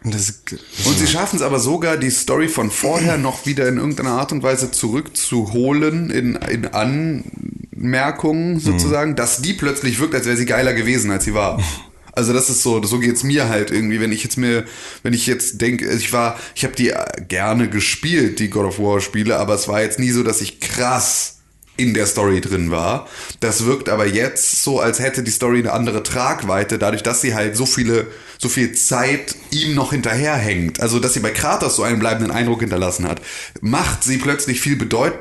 Und 0.04 0.14
das 0.14 0.42
Und 0.84 0.98
sie 0.98 1.06
schaffen 1.06 1.36
es 1.36 1.42
aber 1.42 1.58
sogar, 1.58 1.96
die 1.96 2.10
Story 2.10 2.48
von 2.48 2.70
vorher 2.70 3.16
noch 3.16 3.46
wieder 3.46 3.66
in 3.66 3.78
irgendeiner 3.78 4.10
Art 4.10 4.32
und 4.32 4.42
Weise 4.42 4.70
zurückzuholen 4.70 6.10
in, 6.10 6.36
in 6.36 6.66
Anmerkungen 6.66 8.60
sozusagen, 8.60 9.16
dass 9.16 9.40
die 9.40 9.54
plötzlich 9.54 9.98
wirkt, 10.00 10.14
als 10.14 10.26
wäre 10.26 10.36
sie 10.36 10.44
geiler 10.44 10.74
gewesen, 10.74 11.10
als 11.10 11.24
sie 11.24 11.34
war. 11.34 11.60
Also 12.16 12.32
das 12.32 12.48
ist 12.48 12.62
so, 12.62 12.80
so 12.84 13.00
geht's 13.00 13.24
mir 13.24 13.48
halt 13.48 13.72
irgendwie, 13.72 13.98
wenn 13.98 14.12
ich 14.12 14.22
jetzt 14.22 14.38
mir, 14.38 14.64
wenn 15.02 15.12
ich 15.12 15.26
jetzt 15.26 15.60
denke, 15.60 15.90
ich 15.90 16.12
war, 16.12 16.38
ich 16.54 16.62
habe 16.62 16.76
die 16.76 16.92
gerne 17.26 17.68
gespielt, 17.68 18.38
die 18.38 18.50
God 18.50 18.66
of 18.66 18.78
War 18.78 19.00
Spiele, 19.00 19.36
aber 19.36 19.54
es 19.54 19.66
war 19.66 19.82
jetzt 19.82 19.98
nie 19.98 20.12
so, 20.12 20.22
dass 20.22 20.40
ich 20.40 20.60
krass 20.60 21.33
in 21.76 21.94
der 21.94 22.06
Story 22.06 22.40
drin 22.40 22.70
war. 22.70 23.08
Das 23.40 23.64
wirkt 23.64 23.88
aber 23.88 24.06
jetzt 24.06 24.62
so, 24.62 24.80
als 24.80 25.00
hätte 25.00 25.22
die 25.22 25.30
Story 25.30 25.58
eine 25.58 25.72
andere 25.72 26.02
Tragweite, 26.02 26.78
dadurch, 26.78 27.02
dass 27.02 27.20
sie 27.20 27.34
halt 27.34 27.56
so 27.56 27.66
viele, 27.66 28.06
so 28.38 28.48
viel 28.48 28.72
Zeit 28.72 29.34
ihm 29.50 29.74
noch 29.74 29.90
hinterherhängt. 29.90 30.80
Also, 30.80 31.00
dass 31.00 31.14
sie 31.14 31.20
bei 31.20 31.30
Kratos 31.30 31.76
so 31.76 31.82
einen 31.82 31.98
bleibenden 31.98 32.30
Eindruck 32.30 32.60
hinterlassen 32.60 33.08
hat, 33.08 33.20
macht 33.60 34.04
sie 34.04 34.18
plötzlich 34.18 34.60
viel 34.60 34.76
bedeut 34.76 35.14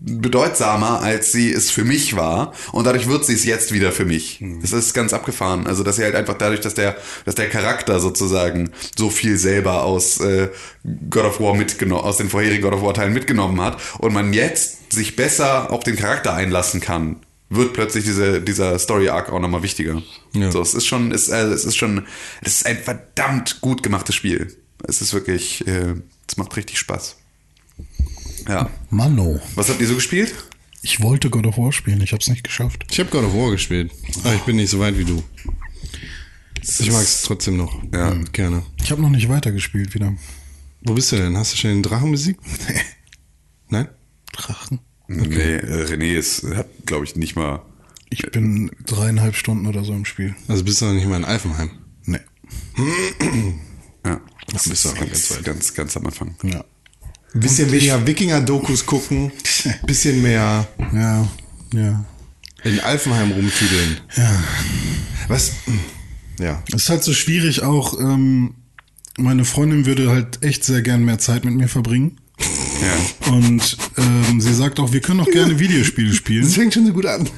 bedeutsamer, 0.00 1.02
als 1.02 1.30
sie 1.30 1.52
es 1.52 1.70
für 1.70 1.84
mich 1.84 2.16
war. 2.16 2.52
Und 2.72 2.86
dadurch 2.86 3.08
wird 3.08 3.24
sie 3.24 3.34
es 3.34 3.44
jetzt 3.44 3.72
wieder 3.72 3.92
für 3.92 4.06
mich. 4.06 4.42
Das 4.62 4.72
ist 4.72 4.94
ganz 4.94 5.12
abgefahren. 5.12 5.66
Also, 5.66 5.84
dass 5.84 5.96
sie 5.96 6.04
halt 6.04 6.14
einfach 6.14 6.38
dadurch, 6.38 6.60
dass 6.60 6.74
der, 6.74 6.96
dass 7.26 7.34
der 7.34 7.48
Charakter 7.50 8.00
sozusagen 8.00 8.70
so 8.96 9.10
viel 9.10 9.36
selber 9.36 9.84
aus 9.84 10.20
äh, 10.20 10.48
God 11.10 11.24
of 11.24 11.40
War 11.40 11.54
mitgenommen, 11.54 12.02
aus 12.02 12.16
den 12.16 12.30
vorherigen 12.30 12.62
God 12.62 12.72
of 12.72 12.82
War 12.82 12.94
Teilen 12.94 13.12
mitgenommen 13.12 13.60
hat 13.60 13.78
und 13.98 14.14
man 14.14 14.32
jetzt 14.32 14.92
sich 14.92 15.16
besser 15.16 15.70
auf 15.70 15.84
den 15.84 15.96
Charakter 15.96 16.34
einlassen 16.34 16.80
kann, 16.80 17.16
wird 17.50 17.74
plötzlich 17.74 18.04
diese, 18.04 18.40
dieser 18.40 18.78
Story 18.78 19.08
Arc 19.08 19.30
auch 19.30 19.40
nochmal 19.40 19.62
wichtiger. 19.62 20.02
Ja. 20.32 20.50
So, 20.50 20.62
es 20.62 20.72
ist 20.72 20.86
schon, 20.86 21.12
es, 21.12 21.28
äh, 21.28 21.42
es 21.42 21.64
ist 21.64 21.76
schon, 21.76 22.06
es 22.40 22.56
ist 22.56 22.66
ein 22.66 22.78
verdammt 22.78 23.60
gut 23.60 23.82
gemachtes 23.82 24.14
Spiel. 24.14 24.56
Es 24.86 25.02
ist 25.02 25.12
wirklich, 25.12 25.66
äh, 25.66 25.94
es 26.26 26.36
macht 26.36 26.56
richtig 26.56 26.78
Spaß. 26.78 27.16
Ja. 28.48 28.70
Mano. 28.90 29.40
Was 29.54 29.68
habt 29.68 29.80
ihr 29.80 29.86
so 29.86 29.94
gespielt? 29.94 30.34
Ich 30.82 31.00
wollte 31.02 31.28
God 31.30 31.46
of 31.46 31.58
War 31.58 31.72
spielen, 31.72 32.00
ich 32.00 32.12
habe 32.12 32.22
es 32.22 32.28
nicht 32.28 32.42
geschafft. 32.44 32.84
Ich 32.90 32.98
habe 32.98 33.10
God 33.10 33.24
of 33.24 33.34
War 33.34 33.50
gespielt, 33.50 33.92
aber 34.24 34.34
ich 34.34 34.40
bin 34.42 34.56
nicht 34.56 34.70
so 34.70 34.78
weit 34.80 34.96
wie 34.96 35.04
du. 35.04 35.22
Ich 36.62 36.90
mag 36.92 37.02
es 37.02 37.22
trotzdem 37.22 37.56
noch. 37.56 37.82
Ja. 37.92 38.10
Mhm, 38.14 38.32
Gerne. 38.32 38.62
Ich 38.82 38.90
habe 38.90 39.02
noch 39.02 39.10
nicht 39.10 39.28
weitergespielt 39.28 39.94
wieder. 39.94 40.14
Wo 40.82 40.94
bist 40.94 41.12
du 41.12 41.16
denn? 41.16 41.36
Hast 41.36 41.52
du 41.52 41.56
schon 41.58 41.70
den 41.70 41.82
Drachen 41.82 42.10
besiegt? 42.10 42.40
Nein? 43.68 43.88
Drachen. 44.32 44.80
Nee, 45.08 45.56
äh, 45.56 45.84
René 45.86 46.14
ist, 46.16 46.44
hat, 46.54 46.68
glaube 46.86 47.04
ich, 47.04 47.16
nicht 47.16 47.36
mal. 47.36 47.62
Ich 48.10 48.22
bin 48.30 48.70
dreieinhalb 48.86 49.36
Stunden 49.36 49.66
oder 49.66 49.84
so 49.84 49.92
im 49.92 50.04
Spiel. 50.04 50.34
Also 50.48 50.64
bist 50.64 50.80
du 50.80 50.86
noch 50.86 50.94
nicht 50.94 51.06
mal 51.06 51.16
in 51.16 51.24
Alfenheim. 51.24 51.70
Nee. 52.04 52.20
Ja, 54.04 54.20
das 54.52 54.68
bist 54.68 54.84
ist 54.84 54.84
du 54.84 54.88
auch 54.90 54.98
ganz, 54.98 55.42
ganz, 55.44 55.74
ganz 55.74 55.96
am 55.96 56.06
Anfang. 56.06 56.34
Ja. 56.42 56.64
Bisschen 57.34 57.70
weniger 57.70 58.06
Wikinger-Dokus 58.06 58.86
gucken, 58.86 59.30
bisschen 59.86 60.20
mehr 60.22 60.66
Ja. 60.92 61.28
Ja. 61.72 62.04
in 62.64 62.80
Alfenheim 62.80 63.30
rumtüdeln. 63.30 64.00
Ja. 64.16 64.42
Was? 65.28 65.52
Ja. 66.40 66.62
Es 66.68 66.82
ist 66.84 66.88
halt 66.88 67.04
so 67.04 67.12
schwierig 67.14 67.62
auch, 67.62 67.98
ähm, 68.00 68.54
meine 69.18 69.44
Freundin 69.44 69.86
würde 69.86 70.10
halt 70.10 70.42
echt 70.42 70.64
sehr 70.64 70.82
gern 70.82 71.04
mehr 71.04 71.18
Zeit 71.18 71.44
mit 71.44 71.54
mir 71.54 71.68
verbringen. 71.68 72.16
Ja. 72.82 73.30
Und 73.32 73.76
ähm, 73.98 74.40
sie 74.40 74.54
sagt 74.54 74.80
auch, 74.80 74.92
wir 74.92 75.00
können 75.00 75.20
auch 75.20 75.30
gerne 75.30 75.58
Videospiele 75.60 76.14
spielen. 76.14 76.42
Das 76.42 76.54
fängt 76.54 76.72
schon 76.74 76.86
so 76.86 76.92
gut 76.92 77.06
an. 77.06 77.28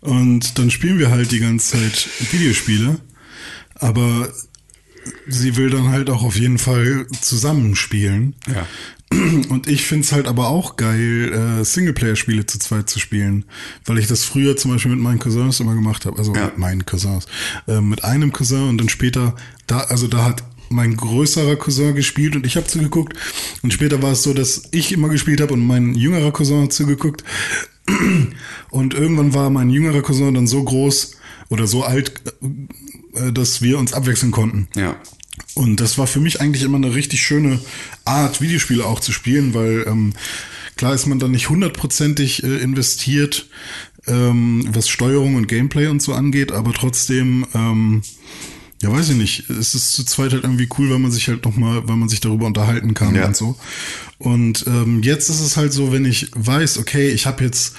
Und 0.00 0.58
dann 0.58 0.70
spielen 0.70 0.98
wir 0.98 1.10
halt 1.10 1.32
die 1.32 1.40
ganze 1.40 1.72
Zeit 1.78 2.08
Videospiele. 2.30 3.00
Aber 3.74 4.30
sie 5.26 5.56
will 5.56 5.70
dann 5.70 5.88
halt 5.88 6.10
auch 6.10 6.22
auf 6.22 6.36
jeden 6.36 6.58
Fall 6.58 7.06
zusammenspielen. 7.22 8.34
Ja. 8.46 8.66
Und 9.48 9.66
ich 9.66 9.84
find's 9.86 10.12
halt 10.12 10.28
aber 10.28 10.48
auch 10.48 10.76
geil, 10.76 11.32
äh, 11.60 11.64
Singleplayer-Spiele 11.64 12.46
zu 12.46 12.58
zweit 12.58 12.88
zu 12.88 12.98
spielen. 13.00 13.44
Weil 13.84 13.98
ich 13.98 14.06
das 14.06 14.24
früher 14.24 14.56
zum 14.56 14.70
Beispiel 14.72 14.92
mit 14.92 15.00
meinen 15.00 15.18
Cousins 15.18 15.58
immer 15.60 15.74
gemacht 15.74 16.06
habe. 16.06 16.18
Also 16.18 16.34
Ja. 16.34 16.46
mit 16.46 16.58
meinen 16.58 16.86
Cousins. 16.86 17.26
Äh, 17.66 17.80
mit 17.80 18.04
einem 18.04 18.32
Cousin 18.32 18.68
und 18.68 18.78
dann 18.78 18.88
später, 18.88 19.34
da, 19.66 19.78
also 19.80 20.06
da 20.06 20.24
hat 20.24 20.44
mein 20.68 20.96
größerer 20.96 21.56
Cousin 21.56 21.96
gespielt 21.96 22.36
und 22.36 22.46
ich 22.46 22.56
habe 22.56 22.66
zugeguckt. 22.68 23.16
Und 23.62 23.72
später 23.72 24.00
war 24.02 24.12
es 24.12 24.22
so, 24.22 24.32
dass 24.32 24.62
ich 24.70 24.92
immer 24.92 25.08
gespielt 25.08 25.40
habe 25.40 25.54
und 25.54 25.66
mein 25.66 25.94
jüngerer 25.96 26.30
Cousin 26.30 26.62
hat 26.62 26.72
zugeguckt. 26.72 27.24
Und 28.70 28.94
irgendwann 28.94 29.34
war 29.34 29.50
mein 29.50 29.68
jüngerer 29.70 30.02
Cousin 30.02 30.34
dann 30.34 30.46
so 30.46 30.62
groß 30.62 31.16
oder 31.48 31.66
so 31.66 31.82
alt, 31.82 32.12
äh, 33.14 33.32
dass 33.32 33.62
wir 33.62 33.78
uns 33.78 33.92
abwechseln 33.92 34.30
konnten. 34.30 34.68
Ja. 34.76 34.94
Und 35.54 35.80
das 35.80 35.98
war 35.98 36.06
für 36.06 36.20
mich 36.20 36.40
eigentlich 36.40 36.62
immer 36.62 36.76
eine 36.76 36.94
richtig 36.94 37.22
schöne 37.22 37.60
Art, 38.04 38.40
Videospiele 38.40 38.84
auch 38.84 39.00
zu 39.00 39.12
spielen, 39.12 39.54
weil 39.54 39.84
ähm, 39.86 40.12
klar 40.76 40.94
ist 40.94 41.06
man 41.06 41.18
dann 41.18 41.32
nicht 41.32 41.48
hundertprozentig 41.50 42.42
äh, 42.42 42.56
investiert, 42.58 43.46
ähm, 44.06 44.64
was 44.72 44.88
Steuerung 44.88 45.34
und 45.34 45.48
Gameplay 45.48 45.88
und 45.88 46.00
so 46.02 46.14
angeht, 46.14 46.52
aber 46.52 46.72
trotzdem, 46.72 47.46
ähm, 47.54 48.02
ja 48.82 48.90
weiß 48.90 49.10
ich 49.10 49.16
nicht, 49.16 49.50
es 49.50 49.74
ist 49.74 49.92
zu 49.92 50.04
zweit 50.04 50.32
halt 50.32 50.44
irgendwie 50.44 50.68
cool, 50.78 50.90
weil 50.90 50.98
man 50.98 51.10
sich 51.10 51.28
halt 51.28 51.44
nochmal, 51.44 51.86
weil 51.86 51.96
man 51.96 52.08
sich 52.08 52.20
darüber 52.20 52.46
unterhalten 52.46 52.94
kann 52.94 53.14
Ja. 53.14 53.26
und 53.26 53.36
so. 53.36 53.56
Und 54.20 54.66
ähm, 54.66 55.02
jetzt 55.02 55.30
ist 55.30 55.40
es 55.40 55.56
halt 55.56 55.72
so, 55.72 55.92
wenn 55.92 56.04
ich 56.04 56.30
weiß, 56.34 56.76
okay, 56.76 57.08
ich 57.08 57.24
habe 57.24 57.42
jetzt 57.42 57.74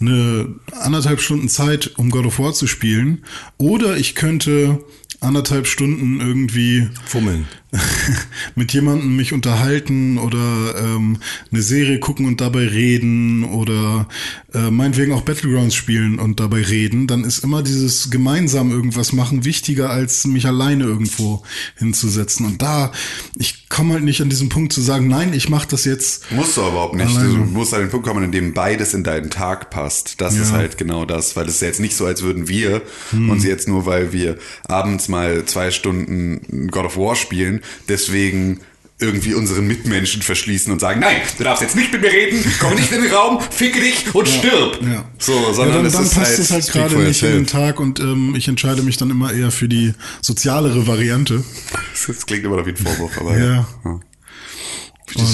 eine 0.00 0.56
anderthalb 0.72 1.20
Stunden 1.20 1.48
Zeit, 1.48 1.92
um 1.96 2.10
God 2.10 2.26
of 2.26 2.40
War 2.40 2.52
zu 2.52 2.66
spielen, 2.66 3.24
oder 3.58 3.96
ich 3.96 4.16
könnte 4.16 4.80
anderthalb 5.20 5.68
Stunden 5.68 6.20
irgendwie 6.20 6.88
Fummeln. 7.06 7.46
mit 8.54 8.72
jemandem 8.72 9.16
mich 9.16 9.32
unterhalten 9.32 10.18
oder 10.18 10.74
ähm, 10.78 11.18
eine 11.50 11.62
Serie 11.62 11.98
gucken 11.98 12.26
und 12.26 12.40
dabei 12.40 12.68
reden 12.68 13.44
oder 13.44 14.08
äh, 14.52 14.70
meinetwegen 14.70 15.12
auch 15.12 15.22
Battlegrounds 15.22 15.74
spielen 15.74 16.20
und 16.20 16.38
dabei 16.38 16.62
reden, 16.62 17.06
dann 17.06 17.24
ist 17.24 17.42
immer 17.42 17.62
dieses 17.62 18.10
gemeinsam 18.10 18.70
irgendwas 18.70 19.12
machen 19.12 19.44
wichtiger 19.44 19.90
als 19.90 20.24
mich 20.26 20.46
alleine 20.46 20.84
irgendwo 20.84 21.42
hinzusetzen. 21.76 22.46
Und 22.46 22.62
da, 22.62 22.92
ich 23.36 23.68
komme 23.68 23.94
halt 23.94 24.04
nicht 24.04 24.22
an 24.22 24.30
diesen 24.30 24.48
Punkt 24.50 24.72
zu 24.72 24.80
sagen, 24.80 25.08
nein, 25.08 25.32
ich 25.32 25.48
mache 25.48 25.68
das 25.68 25.83
jetzt. 25.84 26.30
Musst 26.32 26.56
du 26.56 26.62
aber 26.62 26.70
überhaupt 26.70 26.94
nicht. 26.96 27.16
Alleine. 27.16 27.28
Du 27.34 27.36
musst 27.44 27.74
an 27.74 27.80
den 27.80 27.90
Punkt 27.90 28.06
kommen, 28.06 28.24
in 28.24 28.32
dem 28.32 28.54
beides 28.54 28.94
in 28.94 29.04
deinen 29.04 29.30
Tag 29.30 29.70
passt. 29.70 30.20
Das 30.20 30.36
Ja. 30.36 30.42
ist 30.42 30.52
halt 30.52 30.78
genau 30.78 31.04
das, 31.04 31.36
weil 31.36 31.46
es 31.48 31.56
ist 31.56 31.60
ja 31.62 31.68
jetzt 31.68 31.80
nicht 31.80 31.96
so, 31.96 32.06
als 32.06 32.22
würden 32.22 32.48
wir 32.48 32.82
uns 33.12 33.44
jetzt 33.44 33.68
nur, 33.68 33.86
weil 33.86 34.12
wir 34.12 34.36
abends 34.68 35.08
mal 35.08 35.44
zwei 35.44 35.70
Stunden 35.70 36.68
God 36.70 36.86
of 36.86 36.96
War 36.96 37.16
spielen, 37.16 37.60
deswegen 37.88 38.60
irgendwie 39.00 39.34
unseren 39.34 39.66
Mitmenschen 39.66 40.22
verschließen 40.22 40.72
und 40.72 40.78
sagen, 40.80 41.00
nein, 41.00 41.16
du 41.36 41.42
darfst 41.42 41.62
jetzt 41.62 41.74
nicht 41.74 41.92
mit 41.92 42.00
mir 42.00 42.12
reden, 42.12 42.42
komm 42.60 42.74
nicht 42.76 42.92
in 42.92 43.02
den 43.02 43.12
Raum, 43.12 43.40
ficke 43.40 43.80
dich 43.80 44.14
und 44.14 44.26
stirb. 44.28 44.78
Ja. 44.82 45.04
So, 45.18 45.32
Ja, 45.34 45.52
sondern 45.52 45.76
dann, 45.78 45.86
es 45.86 45.92
dann 45.94 46.04
ist 46.04 46.14
passt 46.14 46.28
halt, 46.30 46.38
es 46.38 46.50
halt 46.52 46.72
gerade 46.72 46.96
nicht 47.02 47.22
in 47.24 47.30
den. 47.32 47.46
Tag 47.46 47.80
und 47.80 47.98
ähm, 47.98 48.34
ich 48.36 48.46
entscheide 48.46 48.82
mich 48.82 48.96
dann 48.96 49.10
immer 49.10 49.32
eher 49.32 49.50
für 49.50 49.68
die 49.68 49.92
sozialere 50.22 50.86
Variante. 50.86 51.42
Das 52.06 52.24
klingt 52.26 52.44
immer 52.44 52.56
noch 52.56 52.66
wie 52.66 52.70
ein 52.70 52.76
Vorwurf, 52.76 53.18
aber 53.20 53.36
Ja. 53.38 53.66
ja. 53.84 54.00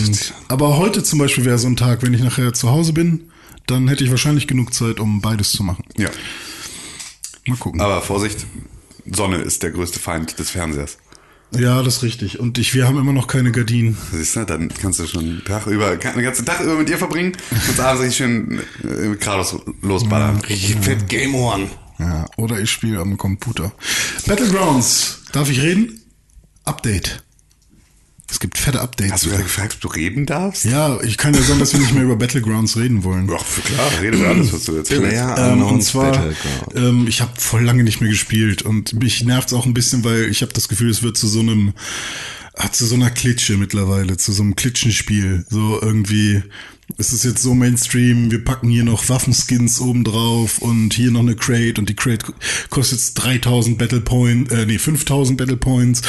Und, 0.06 0.34
aber 0.48 0.76
heute 0.76 1.02
zum 1.02 1.18
Beispiel 1.18 1.44
wäre 1.44 1.58
so 1.58 1.68
ein 1.68 1.76
Tag, 1.76 2.02
wenn 2.02 2.14
ich 2.14 2.22
nachher 2.22 2.52
zu 2.52 2.70
Hause 2.70 2.92
bin, 2.92 3.30
dann 3.66 3.88
hätte 3.88 4.04
ich 4.04 4.10
wahrscheinlich 4.10 4.46
genug 4.46 4.74
Zeit, 4.74 5.00
um 5.00 5.20
beides 5.20 5.52
zu 5.52 5.62
machen. 5.62 5.84
ja. 5.96 6.10
Mal 7.46 7.56
gucken. 7.56 7.80
Aber 7.80 8.02
Vorsicht, 8.02 8.46
Sonne 9.10 9.38
ist 9.38 9.62
der 9.62 9.70
größte 9.70 9.98
Feind 9.98 10.38
des 10.38 10.50
Fernsehers. 10.50 10.98
Ja, 11.58 11.82
das 11.82 11.96
ist 11.96 12.02
richtig. 12.02 12.38
Und 12.38 12.58
ich, 12.58 12.74
wir 12.74 12.86
haben 12.86 12.98
immer 12.98 13.12
noch 13.12 13.26
keine 13.26 13.50
Gardinen. 13.50 13.96
Siehst 14.12 14.36
du, 14.36 14.44
dann 14.44 14.68
kannst 14.68 15.00
du 15.00 15.06
schon 15.06 15.24
einen 15.24 15.44
Tag 15.44 15.66
über, 15.66 15.96
den 15.96 16.22
ganzen 16.22 16.44
Tag 16.46 16.60
über 16.60 16.76
mit 16.76 16.88
ihr 16.90 16.98
verbringen 16.98 17.32
und 17.68 17.80
abends 17.80 18.02
richtig 18.02 18.18
schön 18.18 18.60
äh, 18.84 19.16
geradeaus 19.16 19.56
losballern. 19.82 20.36
Richtig 20.42 20.76
fett 20.76 21.08
Game 21.08 21.34
One. 21.34 21.68
Ja, 21.98 22.26
oder 22.36 22.60
ich 22.60 22.70
spiele 22.70 23.00
am 23.00 23.16
Computer. 23.16 23.72
Battlegrounds. 24.26 25.22
Darf 25.32 25.50
ich 25.50 25.60
reden? 25.60 26.00
Update. 26.64 27.24
Es 28.30 28.38
gibt 28.38 28.58
fette 28.58 28.80
Updates. 28.80 29.12
Hast 29.12 29.24
du 29.26 29.30
gerade 29.30 29.42
gefragt, 29.42 29.74
ob 29.74 29.80
du 29.80 29.88
reden 29.88 30.24
darfst? 30.24 30.64
Ja, 30.64 31.00
ich 31.02 31.18
kann 31.18 31.34
ja 31.34 31.42
sagen, 31.42 31.58
dass 31.58 31.72
wir 31.72 31.80
nicht 31.80 31.94
mehr 31.94 32.04
über 32.04 32.16
Battlegrounds 32.16 32.76
reden 32.76 33.02
wollen. 33.02 33.28
Ach, 33.32 33.44
klar, 33.64 33.90
rede 34.00 34.18
über 34.18 34.28
alles, 34.28 34.52
was 34.52 34.64
du 34.64 34.76
erzählst. 34.76 35.02
Player 35.02 35.52
Ähm, 35.52 35.62
und 35.62 35.82
zwar, 35.82 36.32
ähm, 36.74 37.06
ich 37.08 37.20
habe 37.20 37.32
voll 37.36 37.64
lange 37.64 37.82
nicht 37.82 38.00
mehr 38.00 38.10
gespielt 38.10 38.62
und 38.62 38.92
mich 38.94 39.24
nervt's 39.24 39.52
auch 39.52 39.66
ein 39.66 39.74
bisschen, 39.74 40.04
weil 40.04 40.24
ich 40.30 40.42
habe 40.42 40.52
das 40.52 40.68
Gefühl, 40.68 40.90
es 40.90 41.02
wird 41.02 41.16
zu 41.16 41.26
so 41.26 41.40
einem, 41.40 41.72
ah, 42.54 42.70
zu 42.70 42.86
so 42.86 42.94
einer 42.94 43.10
Klitsche 43.10 43.56
mittlerweile, 43.56 44.16
zu 44.16 44.32
so 44.32 44.42
einem 44.42 44.54
Klitschenspiel. 44.54 45.44
So 45.48 45.80
irgendwie, 45.82 46.42
es 46.98 47.12
ist 47.12 47.24
jetzt 47.24 47.42
so 47.42 47.54
Mainstream, 47.54 48.30
wir 48.30 48.44
packen 48.44 48.68
hier 48.68 48.84
noch 48.84 49.08
Waffenskins 49.08 49.80
oben 49.80 50.04
drauf 50.04 50.58
und 50.58 50.94
hier 50.94 51.10
noch 51.10 51.20
eine 51.20 51.36
Crate 51.36 51.78
und 51.78 51.88
die 51.88 51.94
Crate 51.94 52.32
kostet 52.70 52.98
jetzt 52.98 53.14
3000 53.14 53.78
Battle 53.78 54.00
Points, 54.00 54.52
äh, 54.52 54.66
nee, 54.66 54.78
5000 54.78 55.38
Battle 55.38 55.56
Points 55.56 56.02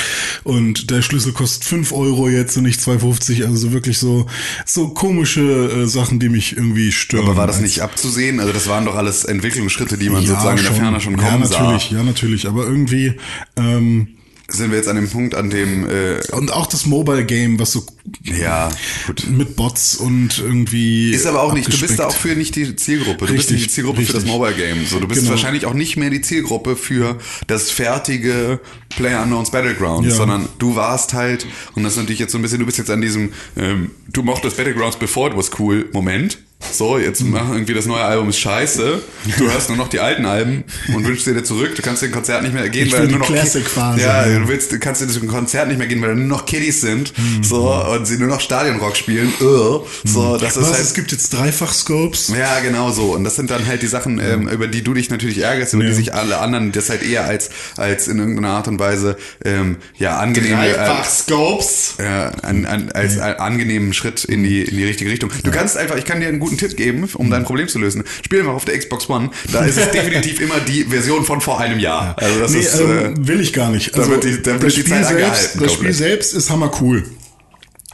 und 0.43 0.89
der 0.89 1.01
Schlüssel 1.01 1.33
kostet 1.33 1.63
5 1.63 1.91
Euro 1.91 2.29
jetzt 2.29 2.57
und 2.57 2.63
nicht 2.63 2.79
2,50, 2.79 3.43
also 3.43 3.55
so 3.55 3.73
wirklich 3.73 3.97
so, 3.97 4.27
so 4.65 4.89
komische 4.89 5.41
äh, 5.41 5.87
Sachen, 5.87 6.19
die 6.19 6.29
mich 6.29 6.55
irgendwie 6.55 6.91
stören. 6.91 7.25
Aber 7.25 7.37
war 7.37 7.47
das 7.47 7.61
nicht 7.61 7.81
abzusehen? 7.81 8.39
Also 8.39 8.53
das 8.53 8.67
waren 8.67 8.85
doch 8.85 8.95
alles 8.95 9.25
Entwicklungsschritte, 9.25 9.97
die 9.97 10.09
man 10.09 10.25
sozusagen 10.25 10.57
in 10.57 10.63
der 10.63 10.73
Ferne 10.73 11.01
schon 11.01 11.17
ja, 11.17 11.29
kommen 11.29 11.45
sah. 11.45 11.61
natürlich, 11.61 11.91
ja, 11.91 12.03
natürlich. 12.03 12.47
Aber 12.47 12.63
irgendwie, 12.65 13.13
ähm, 13.57 14.07
Sind 14.51 14.71
wir 14.71 14.77
jetzt 14.77 14.87
an 14.89 14.95
dem 14.97 15.09
Punkt, 15.09 15.33
an 15.35 15.49
dem, 15.49 15.89
äh, 15.89 16.19
und 16.31 16.51
auch 16.51 16.67
das 16.67 16.85
Mobile 16.85 17.25
Game, 17.25 17.59
was 17.59 17.71
so 17.71 17.85
ja, 18.23 18.69
gut. 19.07 19.25
mit 19.29 19.55
Bots 19.55 19.95
und 19.95 20.39
irgendwie. 20.39 21.11
Ist 21.11 21.25
aber 21.25 21.41
auch 21.41 21.53
nicht, 21.53 21.71
du 21.71 21.79
bist 21.79 21.97
da 21.99 22.07
auch 22.07 22.15
für 22.15 22.35
nicht 22.35 22.55
die 22.55 22.75
Zielgruppe. 22.75 23.25
Du 23.27 23.33
bist 23.33 23.49
Richtig, 23.49 23.53
nicht 23.57 23.65
die 23.67 23.71
Zielgruppe 23.73 24.01
für 24.01 24.13
das 24.13 24.23
richtig. 24.23 24.31
Mobile 24.31 24.53
Game. 24.55 24.85
So, 24.85 24.99
du 24.99 25.07
bist 25.07 25.21
Genau. 25.21 25.31
wahrscheinlich 25.31 25.65
auch 25.65 25.73
nicht 25.73 25.95
mehr 25.97 26.09
die 26.09 26.21
Zielgruppe 26.21 26.75
für 26.75 27.17
das 27.47 27.71
fertige 27.71 28.59
Player 28.89 29.21
Unknowns 29.23 29.51
Battlegrounds, 29.51 30.09
Ja. 30.09 30.15
sondern 30.15 30.49
du 30.59 30.75
warst 30.75 31.13
halt, 31.13 31.45
und 31.75 31.83
das 31.83 31.93
ist 31.93 31.99
natürlich 31.99 32.19
jetzt 32.19 32.31
so 32.33 32.37
ein 32.37 32.41
bisschen, 32.41 32.59
du 32.59 32.65
bist 32.65 32.77
jetzt 32.77 32.89
an 32.89 33.01
diesem, 33.01 33.31
ähm, 33.57 33.91
du 34.11 34.23
mochtest 34.23 34.57
Battlegrounds 34.57 34.97
before 34.97 35.29
it 35.31 35.37
was 35.37 35.49
cool 35.59 35.89
Moment. 35.93 36.39
So, 36.71 36.97
jetzt 36.97 37.21
Mhm. 37.23 37.31
mach 37.31 37.49
irgendwie 37.51 37.73
das 37.73 37.85
neue 37.85 38.03
Album 38.03 38.29
ist 38.29 38.39
scheiße. 38.39 39.01
Du 39.37 39.51
hörst 39.51 39.69
nur 39.69 39.77
noch 39.77 39.87
die 39.87 39.99
alten 39.99 40.25
Alben 40.25 40.63
und 40.93 41.05
wünschst 41.05 41.25
dir 41.27 41.43
zurück. 41.43 41.75
Du 41.75 41.81
kannst 41.81 42.01
den 42.01 42.11
Konzert 42.11 42.43
nicht 42.43 42.53
mehr 42.53 42.67
gehen, 42.69 42.87
Ich 42.87 42.93
weil 42.93 43.07
nur 43.07 43.19
noch 43.19 43.27
Ki- 43.27 43.33
Classic-Phase, 43.33 44.01
Ja, 44.01 44.25
ja. 44.27 44.39
du 44.39 44.47
willst, 44.47 44.71
du 44.71 44.79
kannst 44.79 45.01
dir 45.01 45.07
das 45.07 45.19
Konzert 45.27 45.67
nicht 45.67 45.77
mehr 45.77 45.87
gehen, 45.87 46.01
weil 46.01 46.09
da 46.09 46.15
nur 46.15 46.27
noch 46.27 46.45
Kiddies 46.45 46.81
sind. 46.81 47.13
Mhm. 47.17 47.43
So, 47.43 47.73
und 47.73 48.05
sie 48.05 48.17
nur 48.17 48.27
noch 48.27 48.39
Stadionrock 48.41 48.95
spielen. 48.95 49.33
Ugh. 49.41 49.85
So, 50.03 50.37
das 50.37 50.55
ist 50.57 50.63
Was, 50.63 50.73
halt, 50.73 50.81
es 50.83 50.93
gibt 50.93 51.11
jetzt 51.11 51.33
Dreifach-Scopes. 51.33 52.31
ja, 52.37 52.59
genau 52.61 52.91
so. 52.91 53.13
Und 53.13 53.23
das 53.23 53.35
sind 53.35 53.49
dann 53.51 53.65
halt 53.67 53.81
die 53.81 53.87
Sachen, 53.87 54.19
ähm, 54.19 54.47
über 54.47 54.67
die 54.67 54.83
du 54.83 54.93
dich 54.93 55.09
natürlich 55.09 55.39
ärgerst, 55.39 55.73
über 55.73 55.83
Ja. 55.83 55.89
die 55.89 55.95
sich 55.95 56.13
alle 56.13 56.37
anderen 56.39 56.71
das 56.71 56.89
halt 56.89 57.03
eher 57.03 57.25
als, 57.25 57.49
als 57.77 58.07
in 58.07 58.19
irgendeiner 58.19 58.49
Art 58.49 58.67
und 58.67 58.79
Weise, 58.79 59.17
ähm, 59.43 59.77
ja, 59.97 60.17
angenehm, 60.19 60.59
äh, 60.59 60.73
Dreifach-Scopes. 60.73 61.95
ja, 61.99 62.29
an, 62.43 62.65
an, 62.65 62.91
als 62.91 63.17
einen 63.19 63.37
angenehmen 63.39 63.93
Schritt 63.93 64.23
in 64.23 64.43
die, 64.43 64.61
in 64.61 64.77
die 64.77 64.85
richtige 64.85 65.09
Richtung. 65.11 65.31
Du 65.43 65.51
kannst 65.51 65.77
einfach, 65.77 65.95
ich 65.97 66.05
kann 66.05 66.19
dir 66.21 66.27
einen 66.27 66.39
guten 66.39 66.50
Tipp 66.57 66.75
geben, 66.77 67.07
um 67.15 67.29
dein 67.29 67.43
Problem 67.43 67.67
zu 67.67 67.79
lösen. 67.79 68.03
Spiel 68.23 68.43
mal 68.43 68.51
auf 68.51 68.65
der 68.65 68.77
Xbox 68.77 69.09
One. 69.09 69.29
Da 69.51 69.65
ist 69.65 69.77
es 69.77 69.91
definitiv 69.91 70.39
immer 70.41 70.59
die 70.59 70.83
Version 70.85 71.25
von 71.25 71.41
vor 71.41 71.59
einem 71.59 71.79
Jahr. 71.79 72.15
Also 72.17 72.39
das 72.39 72.51
nee, 72.51 72.59
ist, 72.59 72.79
ähm, 72.79 73.15
äh, 73.23 73.27
will 73.27 73.39
ich 73.41 73.53
gar 73.53 73.69
nicht. 73.69 73.93
da 73.95 73.99
Also, 73.99 74.11
wird 74.11 74.23
die- 74.23 74.41
da 74.41 74.51
wird 74.53 74.63
das 74.63 74.73
die 74.73 74.79
Spiel 74.81 74.93
Zeit 74.93 75.05
selbst, 75.07 75.11
angehalten, 75.23 75.63
Das 75.63 75.73
Spiel 75.73 75.93
selbst 75.93 76.33
ist 76.33 76.49
hammer 76.49 76.71
cool. 76.81 77.03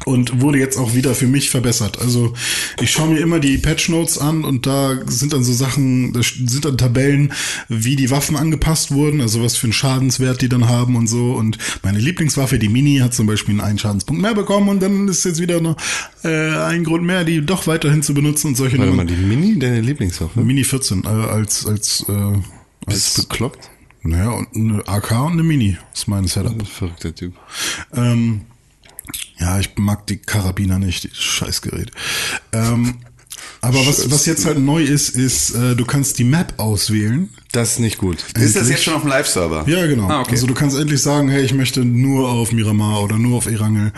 Und 0.05 0.41
wurde 0.41 0.59
jetzt 0.59 0.77
auch 0.77 0.93
wieder 0.93 1.15
für 1.15 1.27
mich 1.27 1.49
verbessert. 1.49 1.99
Also 1.99 2.33
ich 2.79 2.91
schaue 2.91 3.09
mir 3.09 3.19
immer 3.19 3.39
die 3.39 3.57
Patch 3.57 3.89
Notes 3.89 4.17
an 4.19 4.45
und 4.45 4.65
da 4.65 4.97
sind 5.07 5.33
dann 5.33 5.43
so 5.43 5.51
Sachen, 5.53 6.13
da 6.13 6.21
sind 6.21 6.63
dann 6.63 6.77
Tabellen, 6.77 7.33
wie 7.67 7.95
die 7.95 8.11
Waffen 8.11 8.35
angepasst 8.35 8.91
wurden, 8.91 9.21
also 9.21 9.43
was 9.43 9.57
für 9.57 9.65
einen 9.65 9.73
Schadenswert 9.73 10.41
die 10.41 10.49
dann 10.49 10.69
haben 10.69 10.95
und 10.95 11.07
so. 11.07 11.33
Und 11.33 11.57
meine 11.83 11.99
Lieblingswaffe, 11.99 12.59
die 12.59 12.69
Mini, 12.69 12.99
hat 12.99 13.13
zum 13.13 13.27
Beispiel 13.27 13.59
einen 13.59 13.79
Schadenspunkt 13.79 14.21
mehr 14.21 14.35
bekommen 14.35 14.69
und 14.69 14.81
dann 14.81 15.07
ist 15.07 15.25
jetzt 15.25 15.41
wieder 15.41 15.61
noch 15.61 15.75
äh, 16.23 16.55
ein 16.55 16.83
Grund 16.83 17.03
mehr, 17.03 17.23
die 17.23 17.45
doch 17.45 17.67
weiterhin 17.67 18.03
zu 18.03 18.13
benutzen 18.13 18.47
und 18.47 18.55
solche 18.55 18.77
Warte 18.77 18.93
mal, 18.93 19.05
die 19.05 19.15
Mini, 19.15 19.57
deine 19.59 19.81
Lieblingswaffe? 19.81 20.39
Mini 20.41 20.63
14 20.63 21.03
äh, 21.03 21.07
als 21.07 21.65
als 21.65 22.05
äh, 22.07 22.37
Bist 22.85 23.17
du 23.17 23.21
bekloppt? 23.23 23.69
naja, 24.03 24.29
und 24.29 24.55
eine 24.55 24.87
AK 24.87 25.11
und 25.11 25.33
eine 25.33 25.43
Mini 25.43 25.77
ist 25.93 26.07
mein 26.07 26.27
Setup. 26.27 26.65
Verrückter 26.65 27.13
Typ. 27.13 27.33
Ähm, 27.93 28.41
ja, 29.39 29.59
ich 29.59 29.71
mag 29.77 30.07
die 30.07 30.17
Karabiner 30.17 30.79
nicht, 30.79 31.03
die 31.03 31.09
Scheißgerät. 31.13 31.91
Ähm, 32.51 32.95
aber 33.61 33.85
was, 33.85 34.09
was 34.11 34.25
jetzt 34.25 34.45
halt 34.45 34.59
neu 34.59 34.83
ist, 34.83 35.09
ist, 35.09 35.55
äh, 35.55 35.75
du 35.75 35.85
kannst 35.85 36.19
die 36.19 36.23
Map 36.23 36.53
auswählen. 36.57 37.29
Das 37.51 37.73
ist 37.73 37.79
nicht 37.79 37.97
gut. 37.97 38.23
ist 38.35 38.55
das 38.55 38.69
jetzt 38.69 38.83
schon 38.83 38.93
auf 38.93 39.01
dem 39.01 39.09
Live-Server? 39.09 39.67
Ja, 39.67 39.85
genau. 39.87 40.09
Ah, 40.09 40.21
okay. 40.21 40.31
Also 40.31 40.47
du 40.47 40.53
kannst 40.53 40.77
endlich 40.77 41.01
sagen, 41.01 41.29
hey, 41.29 41.43
ich 41.43 41.53
möchte 41.53 41.83
nur 41.83 42.29
auf 42.29 42.51
Miramar 42.51 43.03
oder 43.03 43.17
nur 43.17 43.37
auf 43.37 43.47
Erangel 43.47 43.93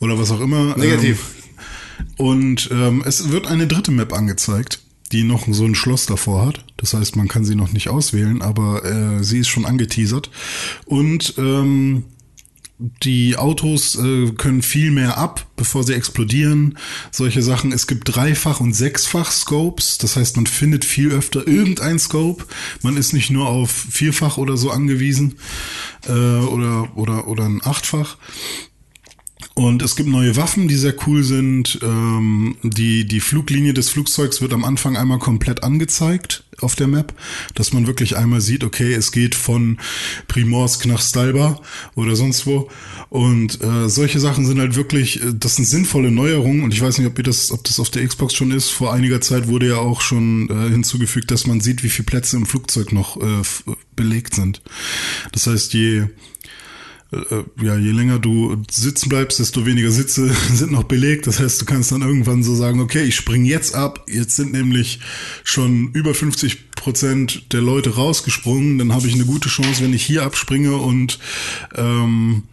oder 0.00 0.18
was 0.18 0.30
auch 0.30 0.40
immer. 0.40 0.76
Negativ. 0.76 1.20
Ähm, 1.20 2.06
und 2.16 2.68
ähm, 2.72 3.02
es 3.06 3.30
wird 3.30 3.46
eine 3.46 3.66
dritte 3.66 3.90
Map 3.90 4.12
angezeigt, 4.12 4.80
die 5.12 5.22
noch 5.22 5.46
so 5.48 5.64
ein 5.64 5.74
Schloss 5.74 6.06
davor 6.06 6.46
hat. 6.46 6.64
Das 6.76 6.94
heißt, 6.94 7.16
man 7.16 7.28
kann 7.28 7.44
sie 7.44 7.54
noch 7.54 7.72
nicht 7.72 7.88
auswählen, 7.88 8.42
aber 8.42 8.84
äh, 8.84 9.22
sie 9.22 9.38
ist 9.38 9.48
schon 9.48 9.64
angeteasert. 9.64 10.30
Und 10.84 11.34
ähm, 11.38 12.04
die 12.78 13.36
Autos 13.36 13.98
äh, 13.98 14.32
können 14.32 14.60
viel 14.60 14.90
mehr 14.90 15.16
ab, 15.16 15.46
bevor 15.56 15.82
sie 15.82 15.94
explodieren. 15.94 16.78
Solche 17.10 17.40
Sachen. 17.42 17.72
Es 17.72 17.86
gibt 17.86 18.14
dreifach 18.14 18.60
und 18.60 18.74
sechsfach 18.74 19.30
Scopes. 19.30 19.98
Das 19.98 20.16
heißt, 20.16 20.36
man 20.36 20.46
findet 20.46 20.84
viel 20.84 21.12
öfter 21.12 21.46
irgendein 21.46 21.98
Scope. 21.98 22.44
Man 22.82 22.96
ist 22.96 23.14
nicht 23.14 23.30
nur 23.30 23.48
auf 23.48 23.70
vierfach 23.70 24.36
oder 24.36 24.56
so 24.56 24.70
angewiesen 24.70 25.36
äh, 26.06 26.12
oder 26.12 26.96
oder 26.96 27.28
oder 27.28 27.44
ein 27.44 27.62
achtfach. 27.64 28.18
Und 29.54 29.82
es 29.82 29.96
gibt 29.96 30.08
neue 30.08 30.36
Waffen, 30.36 30.66
die 30.68 30.76
sehr 30.76 30.94
cool 31.06 31.22
sind. 31.22 31.78
Ähm, 31.82 32.56
die, 32.62 33.06
die 33.06 33.20
Fluglinie 33.20 33.74
des 33.74 33.90
Flugzeugs 33.90 34.40
wird 34.40 34.52
am 34.52 34.64
Anfang 34.64 34.96
einmal 34.96 35.18
komplett 35.18 35.62
angezeigt 35.62 36.44
auf 36.60 36.74
der 36.74 36.86
Map, 36.86 37.14
dass 37.54 37.74
man 37.74 37.86
wirklich 37.86 38.16
einmal 38.16 38.40
sieht, 38.40 38.64
okay, 38.64 38.94
es 38.94 39.12
geht 39.12 39.34
von 39.34 39.78
Primorsk 40.26 40.86
nach 40.86 41.02
Stalba 41.02 41.60
oder 41.94 42.16
sonst 42.16 42.46
wo. 42.46 42.70
Und 43.10 43.62
äh, 43.62 43.88
solche 43.88 44.20
Sachen 44.20 44.46
sind 44.46 44.58
halt 44.58 44.74
wirklich, 44.74 45.22
äh, 45.22 45.34
das 45.34 45.56
sind 45.56 45.66
sinnvolle 45.66 46.10
Neuerungen. 46.10 46.62
Und 46.62 46.72
ich 46.72 46.80
weiß 46.80 46.96
nicht, 46.98 47.06
ob, 47.06 47.18
ihr 47.18 47.24
das, 47.24 47.52
ob 47.52 47.62
das 47.64 47.78
auf 47.78 47.90
der 47.90 48.06
Xbox 48.06 48.34
schon 48.34 48.50
ist. 48.50 48.70
Vor 48.70 48.94
einiger 48.94 49.20
Zeit 49.20 49.48
wurde 49.48 49.68
ja 49.68 49.76
auch 49.76 50.00
schon 50.00 50.48
äh, 50.48 50.70
hinzugefügt, 50.70 51.30
dass 51.30 51.46
man 51.46 51.60
sieht, 51.60 51.82
wie 51.82 51.90
viele 51.90 52.06
Plätze 52.06 52.36
im 52.36 52.46
Flugzeug 52.46 52.92
noch 52.92 53.18
äh, 53.18 53.42
belegt 53.94 54.34
sind. 54.34 54.62
Das 55.32 55.46
heißt, 55.46 55.74
je 55.74 56.06
ja, 57.62 57.76
je 57.76 57.90
länger 57.90 58.18
du 58.18 58.56
sitzen 58.70 59.08
bleibst, 59.08 59.38
desto 59.38 59.66
weniger 59.66 59.90
Sitze 59.90 60.30
sind 60.52 60.72
noch 60.72 60.84
belegt. 60.84 61.26
Das 61.26 61.40
heißt, 61.40 61.60
du 61.60 61.64
kannst 61.64 61.92
dann 61.92 62.02
irgendwann 62.02 62.42
so 62.42 62.54
sagen, 62.54 62.80
okay, 62.80 63.02
ich 63.02 63.16
springe 63.16 63.48
jetzt 63.48 63.74
ab. 63.74 64.04
Jetzt 64.08 64.36
sind 64.36 64.52
nämlich 64.52 65.00
schon 65.44 65.90
über 65.92 66.14
50 66.14 66.70
Prozent 66.72 67.52
der 67.52 67.62
Leute 67.62 67.96
rausgesprungen. 67.96 68.78
Dann 68.78 68.92
habe 68.92 69.06
ich 69.06 69.14
eine 69.14 69.24
gute 69.24 69.48
Chance, 69.48 69.82
wenn 69.82 69.94
ich 69.94 70.04
hier 70.04 70.22
abspringe 70.22 70.76
und 70.76 71.18
ähm, 71.74 72.44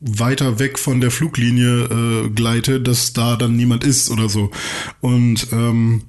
weiter 0.00 0.58
weg 0.58 0.78
von 0.78 1.00
der 1.00 1.10
Fluglinie 1.10 1.84
äh, 1.84 2.28
gleite, 2.30 2.80
dass 2.80 3.12
da 3.12 3.36
dann 3.36 3.56
niemand 3.56 3.84
ist 3.84 4.10
oder 4.10 4.28
so. 4.28 4.50
Und 5.00 5.48
ähm, 5.52 6.02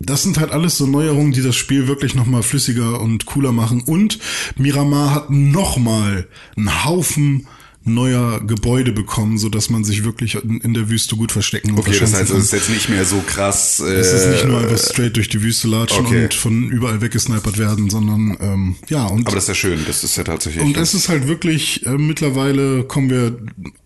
das 0.00 0.22
sind 0.22 0.38
halt 0.38 0.50
alles 0.50 0.76
so 0.78 0.86
Neuerungen, 0.86 1.32
die 1.32 1.42
das 1.42 1.56
Spiel 1.56 1.86
wirklich 1.88 2.14
nochmal 2.14 2.42
flüssiger 2.42 3.00
und 3.00 3.26
cooler 3.26 3.52
machen. 3.52 3.82
Und 3.82 4.18
Miramar 4.56 5.14
hat 5.14 5.30
nochmal 5.30 6.26
einen 6.56 6.84
Haufen 6.84 7.46
neuer 7.86 8.40
Gebäude 8.40 8.92
bekommen, 8.92 9.36
so 9.36 9.48
dass 9.50 9.68
man 9.68 9.84
sich 9.84 10.04
wirklich 10.04 10.36
in, 10.36 10.72
der 10.72 10.88
Wüste 10.88 11.16
gut 11.16 11.32
verstecken 11.32 11.72
und 11.72 11.78
Okay, 11.80 11.98
das 12.00 12.14
heißt, 12.14 12.30
kann. 12.30 12.38
es 12.38 12.44
ist 12.46 12.52
jetzt 12.52 12.70
nicht 12.70 12.88
mehr 12.88 13.04
so 13.04 13.22
krass. 13.26 13.80
Äh, 13.80 13.96
Es 13.96 14.12
ist 14.12 14.26
nicht 14.30 14.46
nur 14.46 14.58
einfach 14.58 14.78
straight 14.78 15.16
durch 15.16 15.28
die 15.28 15.42
Wüste 15.42 15.68
latschen 15.68 16.06
okay. 16.06 16.24
und 16.24 16.34
von 16.34 16.70
überall 16.70 17.02
weggesnipert 17.02 17.58
werden, 17.58 17.90
sondern 17.90 18.36
ähm, 18.40 18.76
ja 18.88 19.04
und 19.06 19.26
aber 19.26 19.34
das 19.36 19.44
ist 19.44 19.48
ja 19.48 19.54
schön, 19.54 19.80
das 19.86 20.02
ist 20.02 20.16
ja 20.16 20.24
tatsächlich. 20.24 20.64
und 20.64 20.76
es 20.78 20.94
ist 20.94 21.10
halt 21.10 21.28
wirklich, 21.28 21.84
äh, 21.84 21.98
mittlerweile 21.98 22.84
kommen 22.84 23.10
wir 23.10 23.36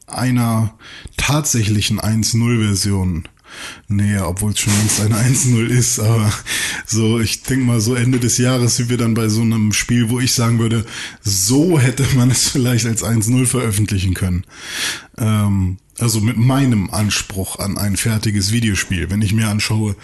einer 0.07 0.75
tatsächlichen 1.17 2.01
1.0-Version 2.01 3.25
näher, 3.89 4.29
obwohl 4.29 4.53
es 4.53 4.61
schon 4.61 4.73
längst 4.79 5.01
eine 5.01 5.17
1.0 5.17 5.67
ist, 5.67 5.99
aber 6.01 6.33
so, 6.87 7.21
ich 7.21 7.43
denke 7.43 7.65
mal, 7.65 7.81
so 7.81 7.95
Ende 7.95 8.19
des 8.19 8.39
Jahres 8.39 8.77
sind 8.77 8.91
wir 8.91 8.97
dann 8.97 9.15
bei 9.15 9.29
so 9.29 9.43
einem 9.43 9.73
Spiel, 9.73 10.11
wo 10.11 10.21
ich 10.21 10.33
sagen 10.33 10.59
würde, 10.59 10.85
so 11.23 11.79
hätte 11.79 12.05
man 12.15 12.31
es 12.31 12.49
vielleicht 12.49 12.87
als 12.87 13.03
1.0 13.03 13.47
veröffentlichen 13.47 14.15
können. 14.15 14.45
Ähm, 15.17 15.79
also 15.99 16.21
mit 16.21 16.37
meinem 16.37 16.91
Anspruch 16.91 17.59
an 17.59 17.77
ein 17.77 17.97
fertiges 17.97 18.53
Videospiel, 18.53 19.11
wenn 19.11 19.23
ich 19.23 19.33
mir 19.33 19.49
anschaue, 19.49 19.97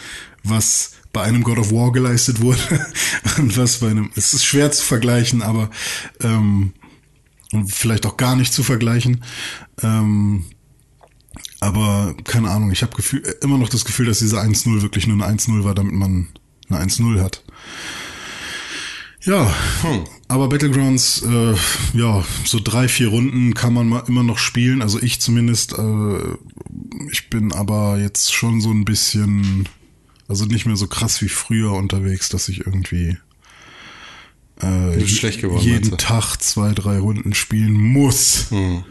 was 0.42 0.92
bei 1.12 1.22
einem 1.22 1.42
God 1.42 1.58
of 1.58 1.70
War 1.70 1.92
geleistet 1.92 2.40
wurde 2.40 2.58
und 3.38 3.56
was 3.56 3.78
bei 3.78 3.90
einem. 3.90 4.10
Es 4.16 4.34
ist 4.34 4.44
schwer 4.44 4.72
zu 4.72 4.84
vergleichen, 4.84 5.42
aber 5.42 5.70
ähm, 6.20 6.72
vielleicht 7.68 8.04
auch 8.04 8.16
gar 8.16 8.36
nicht 8.36 8.52
zu 8.52 8.62
vergleichen. 8.62 9.24
Ähm, 9.82 10.44
aber 11.64 12.14
keine 12.24 12.50
Ahnung, 12.50 12.70
ich 12.72 12.82
habe 12.82 12.92
immer 13.40 13.58
noch 13.58 13.68
das 13.68 13.84
Gefühl, 13.84 14.06
dass 14.06 14.18
diese 14.18 14.40
1-0 14.40 14.82
wirklich 14.82 15.06
nur 15.06 15.24
eine 15.24 15.38
1-0 15.38 15.64
war, 15.64 15.74
damit 15.74 15.94
man 15.94 16.28
eine 16.68 16.84
1-0 16.84 17.22
hat. 17.22 17.42
Ja, 19.22 19.50
aber 20.28 20.50
Battlegrounds, 20.50 21.22
äh, 21.22 21.54
ja, 21.94 22.22
so 22.44 22.60
drei, 22.62 22.88
vier 22.88 23.08
Runden 23.08 23.54
kann 23.54 23.72
man 23.72 23.88
mal 23.88 24.04
immer 24.06 24.22
noch 24.22 24.36
spielen. 24.36 24.82
Also 24.82 25.00
ich 25.00 25.20
zumindest. 25.20 25.72
Äh, 25.78 26.18
ich 27.10 27.30
bin 27.30 27.52
aber 27.52 27.98
jetzt 27.98 28.34
schon 28.34 28.60
so 28.60 28.70
ein 28.70 28.84
bisschen, 28.84 29.68
also 30.28 30.44
nicht 30.44 30.66
mehr 30.66 30.76
so 30.76 30.88
krass 30.88 31.22
wie 31.22 31.28
früher 31.28 31.72
unterwegs, 31.72 32.28
dass 32.28 32.48
ich 32.48 32.66
irgendwie 32.66 33.16
äh, 34.60 34.96
bist 34.96 35.16
schlecht 35.16 35.40
geworden, 35.40 35.64
jeden? 35.64 35.96
Tag 35.96 36.36
zwei, 36.36 36.72
drei 36.72 36.98
Runden 36.98 37.34
spielen 37.34 37.74
muss. 37.74 38.50
Hm. 38.50 38.84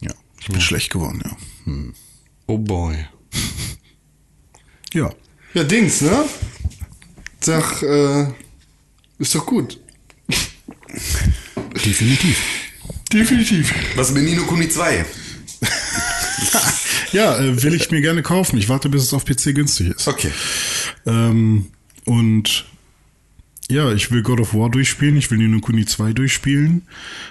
Ja, 0.00 0.12
ich 0.40 0.48
bin 0.48 0.60
schlecht 0.60 0.90
geworden, 0.90 1.22
ja. 1.24 1.36
Hm. 1.68 1.92
Oh 2.46 2.56
boy. 2.56 2.96
Ja. 4.94 5.12
Ja, 5.52 5.64
Dings, 5.64 6.00
ne? 6.00 6.24
Sag, 7.40 7.82
äh, 7.82 8.26
ist 9.18 9.34
doch 9.34 9.44
gut. 9.44 9.78
Definitiv. 11.84 12.38
Definitiv. 13.12 13.74
Was 13.96 14.12
mit 14.12 14.24
Nino 14.24 14.44
Kuni 14.44 14.68
2? 14.68 15.04
Ja, 17.10 17.38
äh, 17.38 17.62
will 17.62 17.72
ich 17.72 17.90
mir 17.90 18.02
gerne 18.02 18.22
kaufen. 18.22 18.58
Ich 18.58 18.68
warte, 18.68 18.90
bis 18.90 19.02
es 19.02 19.14
auf 19.14 19.24
PC 19.24 19.54
günstig 19.54 19.88
ist. 19.96 20.06
Okay. 20.08 20.30
Ähm, 21.06 21.68
und 22.04 22.66
ja, 23.70 23.92
ich 23.92 24.10
will 24.10 24.22
God 24.22 24.40
of 24.40 24.54
War 24.54 24.70
durchspielen, 24.70 25.16
ich 25.16 25.30
will 25.30 25.38
Nino 25.38 25.60
Kuni 25.60 25.84
2 25.84 26.12
durchspielen. 26.14 26.82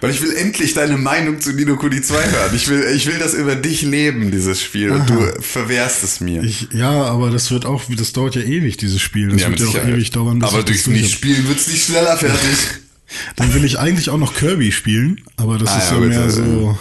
Weil 0.01 0.11
ich 0.11 0.21
will 0.21 0.33
endlich 0.35 0.73
deine 0.75 0.97
Meinung 0.97 1.39
zu 1.41 1.51
Nino 1.53 1.75
Kuni 1.77 2.01
2 2.01 2.13
hören. 2.29 2.55
Ich 2.55 2.67
will, 2.69 2.83
ich 2.95 3.07
will 3.07 3.17
das 3.17 3.33
über 3.33 3.55
dich 3.55 3.81
leben, 3.81 4.29
dieses 4.31 4.61
Spiel. 4.61 4.91
Und 4.91 5.09
du 5.09 5.19
verwehrst 5.41 6.03
es 6.03 6.19
mir. 6.21 6.43
Ich, 6.43 6.69
ja, 6.73 6.91
aber 6.91 7.31
das 7.31 7.49
wird 7.51 7.65
auch, 7.65 7.83
das 7.89 8.13
dauert 8.13 8.35
ja 8.35 8.41
ewig, 8.43 8.77
dieses 8.77 9.01
Spiel. 9.01 9.29
Das 9.29 9.39
wird 9.41 9.49
mit 9.49 9.59
ja 9.59 9.67
auch 9.81 9.87
ewig 9.87 10.11
dauern, 10.11 10.39
bis 10.39 10.49
Aber 10.49 10.63
durchs. 10.63 10.87
Nicht-Spielen 10.87 11.47
wird's 11.47 11.67
nicht 11.67 11.85
schneller 11.85 12.15
fertig. 12.17 12.57
Dann 13.37 13.53
will 13.53 13.63
ich 13.63 13.79
eigentlich 13.79 14.09
auch 14.09 14.17
noch 14.17 14.35
Kirby 14.35 14.71
spielen, 14.71 15.21
aber 15.37 15.57
das 15.57 15.69
Ah, 15.69 15.77
ist 15.79 15.91
ja, 15.91 15.93
ja 15.95 15.99
mehr 16.07 16.19
bitte. 16.21 16.31
so. 16.31 16.77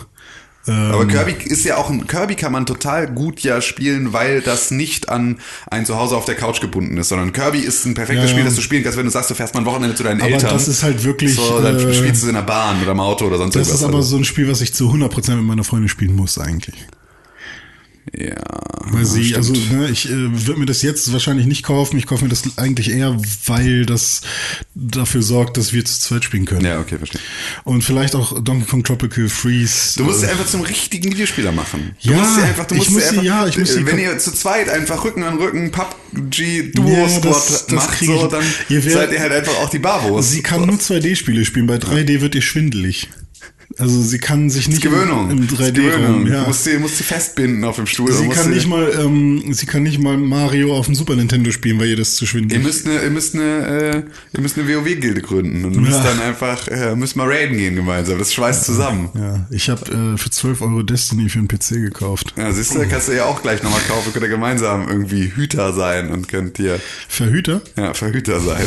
Ähm, 0.69 0.91
Aber 0.93 1.07
Kirby 1.07 1.35
ist 1.45 1.65
ja 1.65 1.77
auch 1.77 1.91
ein, 1.91 2.07
Kirby 2.07 2.35
kann 2.35 2.51
man 2.53 2.67
total 2.67 3.07
gut 3.07 3.41
ja 3.41 3.61
spielen, 3.61 4.13
weil 4.13 4.41
das 4.41 4.71
nicht 4.71 5.09
an 5.09 5.39
ein 5.71 5.87
Zuhause 5.87 6.17
auf 6.17 6.25
der 6.25 6.35
Couch 6.35 6.61
gebunden 6.61 6.97
ist, 6.97 7.09
sondern 7.11 7.33
Kirby 7.33 7.59
ist 7.61 7.85
ein 7.87 7.95
perfektes 7.95 8.25
Ja, 8.25 8.31
Spiel, 8.31 8.45
das 8.45 8.57
du 8.57 8.63
spielen 8.63 8.83
kannst, 8.83 8.99
wenn 8.99 9.07
du 9.07 9.13
sagst, 9.13 9.31
du 9.31 9.35
fährst 9.35 9.55
mal 9.55 9.61
ein 9.61 9.67
Wochenende 9.67 9.95
zu 9.95 10.03
deinen 10.03 10.21
Aber 10.21 10.31
Eltern. 10.31 10.51
das 10.51 10.67
ist 10.69 10.83
halt 10.83 11.05
wirklich, 11.05 11.35
So, 11.35 11.61
dann 11.61 11.77
äh, 11.77 11.95
spielst 11.95 12.23
du 12.23 12.27
es 12.27 12.29
in 12.31 12.35
der 12.35 12.43
Bahn 12.43 12.83
oder 12.83 12.93
im 12.93 13.01
Auto 13.01 13.27
oder 13.27 13.39
sonst 13.39 13.55
Das 13.55 13.69
irgendwas. 13.69 13.81
ist 13.81 13.87
aber 13.87 13.97
Also, 13.99 14.09
so 14.11 14.17
ein 14.17 14.25
Spiel, 14.25 14.49
was 14.49 14.61
ich 14.61 14.75
zu 14.75 14.91
100% 14.91 15.37
mit 15.37 15.45
meiner 15.45 15.65
Freundin 15.65 15.89
spielen 15.89 16.17
muss 16.17 16.39
eigentlich. 16.39 16.75
Ja. 18.15 18.37
Weil 18.89 19.05
sie, 19.05 19.25
stimmt. 19.25 19.37
also 19.39 19.53
ne, 19.75 19.89
ich 19.91 20.07
äh, 20.09 20.11
würde 20.47 20.61
mir 20.61 20.67
das 20.67 20.83
jetzt 20.83 21.13
wahrscheinlich 21.13 21.47
nicht 21.47 21.65
kaufen. 21.65 21.99
Ich 21.99 22.07
kaufe 22.07 22.23
mir 22.23 22.29
das 22.31 22.45
eigentlich 22.57 22.91
eher, 22.93 23.17
weil 23.47 23.85
das 23.85 24.21
dafür 24.77 25.23
sorgt, 25.23 25.57
dass 25.57 25.73
wir 25.73 25.85
zu 25.85 25.99
zweit 25.99 26.23
spielen 26.25 26.45
können. 26.45 26.65
Ja, 26.65 26.79
okay, 26.79 26.99
verstehe. 26.99 27.21
Und 27.65 27.83
vielleicht 27.83 28.15
auch 28.15 28.41
Donkey 28.41 28.65
Kong 28.67 28.85
Tropical 28.85 29.29
Freeze. 29.29 29.95
Du 29.97 30.05
musst 30.05 30.21
sie 30.21 30.27
äh, 30.27 30.31
einfach 30.31 30.47
zum 30.47 30.61
richtigen 30.61 31.11
Videospieler 31.11 31.51
machen. 31.51 31.97
Du 32.05 32.11
Ja, 32.13 32.19
musst 32.19 32.37
sie 32.37 32.43
einfach, 32.43 32.65
du 32.67 32.75
ich 32.77 32.81
musst 32.83 32.93
muss 32.93 33.03
sie 33.03 33.09
sie- 33.11 33.19
einfach, 33.19 33.25
ja, 33.25 33.47
ich 33.49 33.59
muss 33.59 33.73
sie 33.73 33.87
wenn 33.87 33.97
kom- 33.97 34.03
ihr 34.03 34.19
zu 34.19 34.33
zweit 34.33 34.69
einfach 34.69 35.05
Rücken 35.05 35.25
an 35.25 35.39
Rücken 35.39 35.73
PUBG 35.73 36.71
Duo 36.75 36.89
Ja, 36.89 37.09
Squad 37.09 37.25
das- 37.35 37.67
das 37.67 37.73
macht, 37.75 38.01
ich- 38.03 38.07
so, 38.07 38.27
dann 38.29 38.45
Ihr 38.69 38.83
seid 38.83 39.11
ihr 39.13 39.21
halt 39.21 39.33
einfach 39.33 39.57
auch 39.57 39.69
die 39.71 39.81
Barbos. 39.81 40.31
Sie 40.31 40.43
kann 40.43 40.65
nur 40.65 40.77
2D-Spiele 40.79 41.45
spielen. 41.45 41.67
Bei 41.67 41.79
3D 41.79 42.21
wird 42.21 42.37
ihr 42.37 42.43
schwindelig. 42.43 43.09
Also 43.79 44.01
sie 44.03 44.19
kann 44.19 44.49
sich 44.51 44.69
nicht 44.69 44.83
Gewöhnung. 44.83 45.31
im, 45.31 45.39
im 45.39 45.49
Das 45.49 45.61
ist 45.61 45.61
3D 45.61 45.73
Gewöhnung. 45.91 46.27
Ja. 46.27 46.41
Du 46.43 46.47
musst 46.49 46.65
sie, 46.65 46.79
musst 46.79 46.97
sie 46.97 47.05
festbinden 47.05 47.63
auf 47.65 47.77
dem 47.77 47.87
Stuhl. 47.87 48.11
Sie 48.13 48.29
kann 48.29 48.45
sie- 48.45 48.51
nicht 48.51 48.67
mal, 48.67 48.91
ähm, 48.99 49.53
sie 49.53 49.67
kann 49.67 49.83
nicht 49.83 49.99
mal 50.01 50.17
Mario 50.17 50.75
auf 50.77 50.87
dem 50.87 50.95
Super 50.95 51.15
Nintendo 51.17 51.51
spielen, 51.51 51.79
weil 51.79 51.89
ihr 51.89 51.97
das 51.97 52.15
zu 52.17 52.25
Ihr 52.25 52.29
schwindelig 52.29 52.63
müsst 52.65 52.87
eine, 52.87 53.03
ihr 53.03 53.11
müsst 53.11 53.35
eine, 53.35 53.43
äh, 53.67 54.03
ihr 54.35 54.41
müsst 54.41 54.59
eine 54.59 54.67
WoW-Gilde 54.69 55.21
gründen 55.21 55.65
und 55.65 55.77
müsst 55.77 55.93
Ja. 55.93 56.05
dann 56.05 56.21
einfach, 56.21 56.69
äh, 56.69 56.97
müsst 56.97 57.17
mal 57.17 57.29
raiden 57.29 57.57
gehen 57.59 57.77
gemeinsam. 57.77 58.19
Das 58.19 58.33
schweißt 58.33 58.65
zusammen. 58.65 59.11
Ja, 59.15 59.47
ich 59.51 59.69
habe 59.69 60.15
äh, 60.15 60.17
für 60.19 60.31
12 60.31 60.63
Euro 60.63 60.83
Destiny 60.83 61.29
für 61.29 61.39
den 61.39 61.49
PC 61.49 61.81
gekauft. 61.83 62.33
Ja, 62.37 62.51
siehst 62.53 62.75
du, 62.75 62.87
kannst 62.89 63.09
du 63.09 63.13
ja 63.13 63.25
auch 63.27 63.43
gleich 63.43 63.63
nochmal 63.63 63.81
kaufen, 63.89 64.13
könnt 64.13 64.25
ihr 64.25 64.29
gemeinsam 64.31 64.89
irgendwie 64.89 65.33
Hüter 65.35 65.73
sein 65.73 66.11
und 66.11 66.29
könnt 66.29 66.59
ihr, 66.59 66.81
Verhüter? 67.09 67.61
ja, 67.77 67.93
Verhüter 67.95 68.41
sein. 68.41 68.67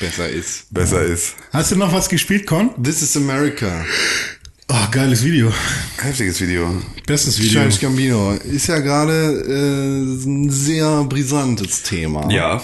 Besser 0.00 0.28
ist. 0.28 0.72
Besser 0.72 1.02
ist. 1.02 1.34
Hast 1.52 1.72
du 1.72 1.76
noch 1.76 1.92
was 1.92 2.08
gespielt, 2.08 2.46
Con? 2.46 2.70
This 2.82 3.02
is 3.02 3.16
America. 3.16 3.84
Oh, 4.68 4.86
geiles 4.90 5.22
Video. 5.22 5.52
Heftiges 6.00 6.40
Video. 6.40 6.82
Bestes 7.06 7.38
Video. 7.38 7.52
Childish 7.60 7.80
Gambino 7.80 8.32
ist 8.32 8.68
ja 8.68 8.78
gerade 8.78 9.12
äh, 9.46 10.24
ein 10.26 10.48
sehr 10.50 11.04
brisantes 11.04 11.82
Thema. 11.82 12.30
Ja. 12.32 12.62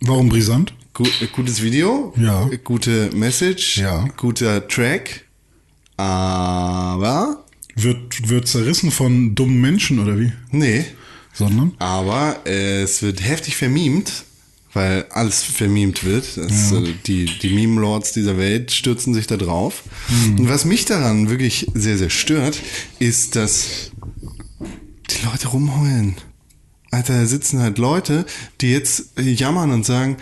Warum 0.00 0.28
brisant? 0.28 0.74
Gut, 0.94 1.12
gutes 1.32 1.62
Video, 1.62 2.12
Ja. 2.16 2.50
gute 2.64 3.10
Message, 3.14 3.76
Ja. 3.78 4.04
guter 4.16 4.66
Track, 4.66 5.24
aber 5.96 7.44
Wird, 7.76 8.28
wird 8.28 8.48
zerrissen 8.48 8.90
von 8.90 9.36
dummen 9.36 9.60
Menschen 9.60 10.00
oder 10.00 10.18
wie? 10.18 10.32
nee, 10.50 10.84
Sondern? 11.32 11.74
aber 11.78 12.40
äh, 12.46 12.82
es 12.82 13.02
wird 13.02 13.22
heftig 13.22 13.56
vermimt, 13.56 14.24
weil 14.78 15.04
alles 15.10 15.42
vermimt 15.42 16.04
wird. 16.04 16.36
Das, 16.36 16.70
äh, 16.72 16.94
die 17.06 17.24
die 17.42 17.50
Meme-Lords 17.50 18.12
dieser 18.12 18.38
Welt 18.38 18.70
stürzen 18.70 19.12
sich 19.12 19.26
da 19.26 19.36
drauf. 19.36 19.82
Und 20.38 20.48
was 20.48 20.64
mich 20.64 20.84
daran 20.84 21.28
wirklich 21.28 21.66
sehr, 21.74 21.98
sehr 21.98 22.10
stört, 22.10 22.60
ist, 23.00 23.34
dass 23.36 23.90
die 25.10 25.24
Leute 25.26 25.48
rumheulen. 25.48 26.14
Alter, 26.90 27.14
da 27.20 27.26
sitzen 27.26 27.58
halt 27.60 27.76
Leute, 27.78 28.24
die 28.60 28.70
jetzt 28.70 29.10
jammern 29.18 29.72
und 29.72 29.84
sagen, 29.84 30.16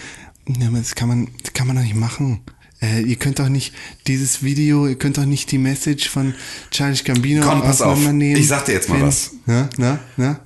ja, 0.49 0.69
das 0.71 0.95
kann 0.95 1.09
man, 1.09 1.29
das 1.43 1.53
kann 1.53 1.67
man 1.67 1.77
doch 1.77 1.83
nicht 1.83 1.95
machen. 1.95 2.41
Äh, 2.83 3.03
ihr 3.03 3.17
könnt 3.17 3.39
doch 3.39 3.49
nicht 3.49 3.73
dieses 4.07 4.43
Video, 4.43 4.87
ihr 4.87 4.97
könnt 4.97 5.17
doch 5.19 5.25
nicht 5.25 5.51
die 5.53 5.59
Message 5.59 6.09
von 6.09 6.35
Childish 6.71 7.05
Gambino 7.05 7.43
Komm, 7.47 7.63
pass 7.63 7.81
auf. 7.83 7.93
auseinandernehmen. 7.93 8.41
Ich 8.41 8.49
sag 8.49 8.65
dir 8.67 8.73
jetzt 8.73 8.89
mal 8.89 8.99
wenn- 9.01 9.07
was. 9.07 9.31
Na, 9.47 9.69
na, 9.79 9.99
na? 10.17 10.41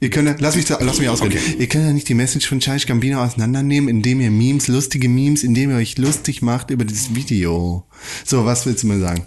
Ihr 0.00 0.10
könnt, 0.10 0.28
ja- 0.28 0.36
lass 0.38 0.56
mich, 0.56 0.66
da, 0.66 0.78
lass 0.80 0.98
mich 0.98 1.08
ausreden. 1.08 1.38
Okay. 1.38 1.56
Ihr 1.58 1.66
könnt 1.68 1.84
ja 1.86 1.92
nicht 1.92 2.08
die 2.08 2.14
Message 2.14 2.46
von 2.48 2.60
Childish 2.60 2.86
Gambino 2.86 3.22
auseinandernehmen, 3.22 3.88
indem 3.88 4.20
ihr 4.20 4.30
Memes, 4.30 4.68
lustige 4.68 5.08
Memes, 5.08 5.42
indem 5.42 5.70
ihr 5.70 5.76
euch 5.76 5.96
lustig 5.98 6.42
macht 6.42 6.70
über 6.70 6.84
dieses 6.84 7.14
Video. 7.14 7.84
So, 8.24 8.44
was 8.44 8.66
willst 8.66 8.82
du 8.82 8.88
mir 8.88 9.00
sagen? 9.00 9.24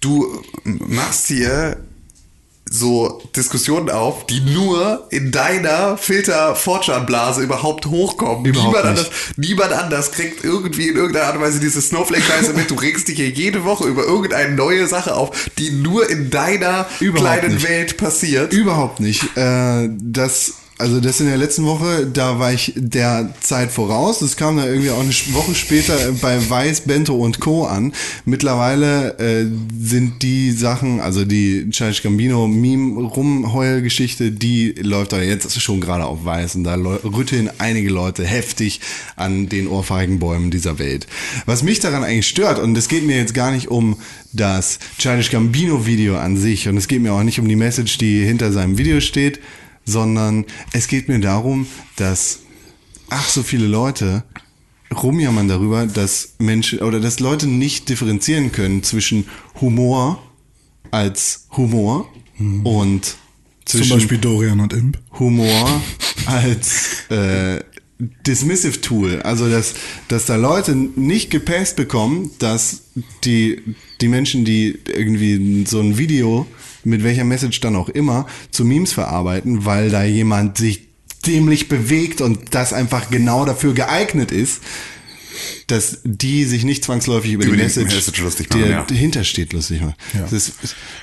Du 0.00 0.26
machst 0.64 1.26
hier 1.28 1.78
so 2.70 3.22
Diskussionen 3.36 3.90
auf, 3.90 4.26
die 4.26 4.40
nur 4.40 5.06
in 5.10 5.30
deiner 5.30 5.96
Filter-Fortran-Blase 5.96 7.42
überhaupt 7.42 7.86
hochkommen. 7.86 8.44
Überhaupt 8.44 8.74
niemand, 8.74 8.96
nicht. 8.96 9.06
anders, 9.06 9.34
niemand 9.36 9.72
anders 9.72 10.12
kriegt 10.12 10.44
irgendwie 10.44 10.88
in 10.88 10.96
irgendeiner 10.96 11.26
Art 11.26 11.36
und 11.36 11.42
Weise 11.42 11.60
diese 11.60 11.80
Snowflake-Scheiße 11.80 12.54
mit. 12.54 12.70
Du 12.70 12.74
regst 12.74 13.08
dich 13.08 13.16
hier 13.16 13.28
jede 13.28 13.64
Woche 13.64 13.84
über 13.84 14.04
irgendeine 14.04 14.54
neue 14.54 14.86
Sache 14.86 15.14
auf, 15.14 15.50
die 15.58 15.70
nur 15.70 16.08
in 16.08 16.30
deiner 16.30 16.86
Überhaupt 17.00 17.40
kleinen 17.40 17.54
nicht. 17.54 17.68
Welt 17.68 17.96
passiert. 17.96 18.52
Überhaupt 18.52 18.98
nicht. 19.00 19.36
Äh, 19.36 19.90
das, 20.00 20.54
also 20.84 21.00
das 21.00 21.18
in 21.18 21.28
der 21.28 21.38
letzten 21.38 21.64
Woche, 21.64 22.06
da 22.06 22.38
war 22.38 22.52
ich 22.52 22.74
der 22.76 23.32
Zeit 23.40 23.72
voraus. 23.72 24.18
Das 24.18 24.36
kam 24.36 24.58
dann 24.58 24.68
irgendwie 24.68 24.90
auch 24.90 25.00
eine 25.00 25.14
Woche 25.32 25.54
später 25.54 25.96
bei 26.20 26.38
Weiß, 26.50 26.82
Bento 26.82 27.14
und 27.14 27.40
Co. 27.40 27.64
an. 27.64 27.94
Mittlerweile 28.26 29.18
äh, 29.18 29.46
sind 29.80 30.22
die 30.22 30.50
Sachen, 30.50 31.00
also 31.00 31.24
die 31.24 31.70
Childish 31.70 32.02
Gambino 32.02 32.46
Meme-Rumheul-Geschichte, 32.48 34.30
die 34.30 34.72
läuft 34.72 35.12
da 35.12 35.22
jetzt 35.22 35.58
schon 35.58 35.80
gerade 35.80 36.04
auf 36.04 36.26
Weiß 36.26 36.54
und 36.54 36.64
da 36.64 36.74
rütteln 36.74 37.48
einige 37.56 37.88
Leute 37.88 38.22
heftig 38.22 38.82
an 39.16 39.48
den 39.48 39.68
ohrfeigen 39.68 40.18
Bäumen 40.18 40.50
dieser 40.50 40.78
Welt. 40.78 41.06
Was 41.46 41.62
mich 41.62 41.80
daran 41.80 42.04
eigentlich 42.04 42.28
stört, 42.28 42.58
und 42.58 42.76
es 42.76 42.88
geht 42.88 43.06
mir 43.06 43.16
jetzt 43.16 43.32
gar 43.32 43.52
nicht 43.52 43.68
um 43.68 43.96
das 44.34 44.78
Childish 44.98 45.30
Gambino 45.30 45.86
Video 45.86 46.18
an 46.18 46.36
sich 46.36 46.68
und 46.68 46.76
es 46.76 46.88
geht 46.88 47.00
mir 47.00 47.14
auch 47.14 47.22
nicht 47.22 47.40
um 47.40 47.48
die 47.48 47.56
Message, 47.56 47.96
die 47.96 48.22
hinter 48.22 48.52
seinem 48.52 48.76
Video 48.76 49.00
steht, 49.00 49.40
sondern 49.84 50.44
es 50.72 50.88
geht 50.88 51.08
mir 51.08 51.20
darum, 51.20 51.66
dass 51.96 52.40
ach 53.10 53.28
so 53.28 53.42
viele 53.42 53.66
Leute 53.66 54.24
rumjammern 54.94 55.48
darüber, 55.48 55.86
dass 55.86 56.34
Menschen 56.38 56.80
oder 56.80 57.00
dass 57.00 57.20
Leute 57.20 57.46
nicht 57.46 57.88
differenzieren 57.88 58.52
können 58.52 58.82
zwischen 58.82 59.26
Humor 59.60 60.22
als 60.90 61.46
Humor 61.56 62.08
und 62.38 63.16
Zum 63.64 63.80
zwischen 63.80 63.96
Beispiel 63.96 64.18
Dorian 64.18 64.60
und 64.60 64.72
Imp. 64.72 64.98
Humor 65.18 65.82
als 66.26 67.10
äh, 67.10 67.60
Dismissive 67.98 68.80
Tool. 68.80 69.22
Also, 69.22 69.48
dass, 69.48 69.74
dass 70.08 70.26
da 70.26 70.36
Leute 70.36 70.74
nicht 70.74 71.30
gepasst 71.30 71.76
bekommen, 71.76 72.30
dass 72.38 72.82
die, 73.24 73.62
die 74.00 74.08
Menschen, 74.08 74.44
die 74.44 74.78
irgendwie 74.86 75.64
so 75.66 75.80
ein 75.80 75.96
Video 75.96 76.46
mit 76.84 77.02
welcher 77.02 77.24
Message 77.24 77.60
dann 77.60 77.76
auch 77.76 77.88
immer 77.88 78.26
zu 78.50 78.64
Memes 78.64 78.92
verarbeiten, 78.92 79.64
weil 79.64 79.90
da 79.90 80.04
jemand 80.04 80.58
sich 80.58 80.88
dämlich 81.26 81.68
bewegt 81.68 82.20
und 82.20 82.54
das 82.54 82.72
einfach 82.72 83.10
genau 83.10 83.44
dafür 83.44 83.74
geeignet 83.74 84.30
ist, 84.30 84.62
dass 85.66 85.98
die 86.04 86.44
sich 86.44 86.64
nicht 86.64 86.84
zwangsläufig 86.84 87.32
über, 87.32 87.44
Über 87.44 87.56
die 87.56 87.62
Message, 87.62 87.94
Message 87.94 88.20
lustig 88.20 88.48
die 88.50 88.58
machen, 88.58 88.70
ja. 88.70 88.84
dahinter 88.88 89.24
steht, 89.24 89.52
lustig 89.52 89.80
machen. 89.80 89.94
Ja. 90.14 90.20
Das 90.22 90.32
ist, 90.32 90.52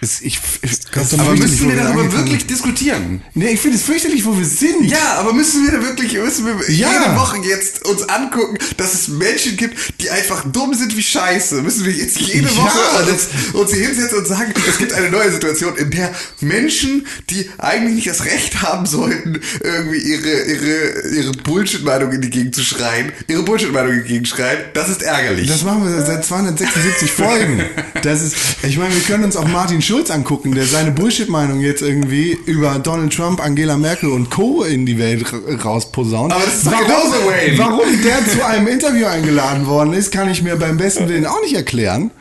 ist, 0.01 0.21
ich, 0.21 0.39
du 0.39 1.17
aber 1.21 1.35
müssen 1.35 1.69
wir 1.69 1.75
da 1.75 1.83
darüber 1.85 2.11
wirklich 2.13 2.45
diskutieren? 2.45 3.21
Nee, 3.33 3.51
ich 3.51 3.59
finde 3.59 3.77
es 3.77 3.83
fürchterlich, 3.83 4.25
wo 4.25 4.37
wir 4.37 4.45
sind. 4.45 4.85
Ja, 4.85 5.15
aber 5.19 5.33
müssen 5.33 5.65
wir 5.65 5.71
da 5.79 5.81
wirklich, 5.83 6.13
müssen 6.13 6.45
wir 6.45 6.53
Ja. 6.73 6.91
jede 6.91 7.15
Woche 7.15 7.37
jetzt 7.47 7.85
uns 7.85 8.03
angucken, 8.03 8.57
dass 8.77 8.93
es 8.93 9.07
Menschen 9.07 9.57
gibt, 9.57 9.77
die 10.01 10.09
einfach 10.09 10.49
dumm 10.51 10.73
sind 10.73 10.95
wie 10.95 11.03
Scheiße? 11.03 11.61
Müssen 11.61 11.85
wir 11.85 11.93
jetzt 11.93 12.19
jede 12.19 12.47
Ja, 12.47 12.57
Woche 12.57 12.79
das- 13.05 13.27
uns, 13.53 13.53
uns 13.53 13.73
hier 13.73 13.87
hinsetzen 13.87 14.17
und 14.19 14.27
sagen, 14.27 14.53
es 14.67 14.77
gibt 14.77 14.93
eine 14.93 15.09
neue 15.09 15.31
Situation, 15.31 15.75
in 15.77 15.89
der 15.91 16.13
Menschen, 16.39 17.05
die 17.29 17.49
eigentlich 17.57 17.95
nicht 17.95 18.07
das 18.07 18.25
Recht 18.25 18.61
haben 18.61 18.85
sollten, 18.85 19.39
irgendwie 19.63 19.97
ihre, 19.99 20.43
ihre, 20.45 21.15
ihre 21.15 21.31
Bullshit-Meinung 21.43 22.11
in 22.13 22.21
die 22.21 22.29
Gegend 22.29 22.55
zu 22.55 22.63
schreien, 22.63 23.11
ihre 23.27 23.43
Bullshit-Meinung 23.43 23.93
in 23.93 24.03
die 24.03 24.07
Gegend 24.09 24.20
schreien, 24.25 24.57
das 24.73 24.89
ist 24.89 25.01
ärgerlich. 25.01 25.47
Das 25.47 25.63
machen 25.63 25.83
wir 25.85 26.01
seit 26.05 26.23
276 26.25 27.11
Folgen. 27.13 27.63
Das 28.03 28.21
ist, 28.21 28.35
ich 28.63 28.77
meine, 28.77 28.93
wir 28.93 29.01
können 29.01 29.23
uns 29.23 29.35
auch 29.35 29.47
Martin 29.47 29.81
Schulz 29.81 30.09
angucken, 30.09 30.53
der 30.53 30.65
seine 30.65 30.91
Bullshit-Meinung 30.91 31.59
jetzt 31.61 31.81
irgendwie 31.81 32.37
über 32.45 32.79
Donald 32.79 33.13
Trump, 33.13 33.43
Angela 33.43 33.77
Merkel 33.77 34.09
und 34.09 34.29
Co. 34.29 34.63
in 34.63 34.85
die 34.85 34.97
Welt 34.99 35.25
ra- 35.31 35.39
rausposaunt. 35.63 36.33
Aber 36.33 36.43
das 36.45 36.55
ist 36.57 36.65
doch 36.67 36.79
genauso, 36.79 37.27
Wayne. 37.27 37.57
Warum 37.57 38.01
der 38.03 38.25
zu 38.27 38.45
einem 38.45 38.67
Interview 38.67 39.05
eingeladen 39.07 39.65
worden 39.67 39.93
ist, 39.93 40.11
kann 40.11 40.29
ich 40.29 40.41
mir 40.41 40.55
beim 40.55 40.77
besten 40.77 41.07
Willen 41.09 41.25
auch 41.25 41.41
nicht 41.41 41.55
erklären. 41.55 42.11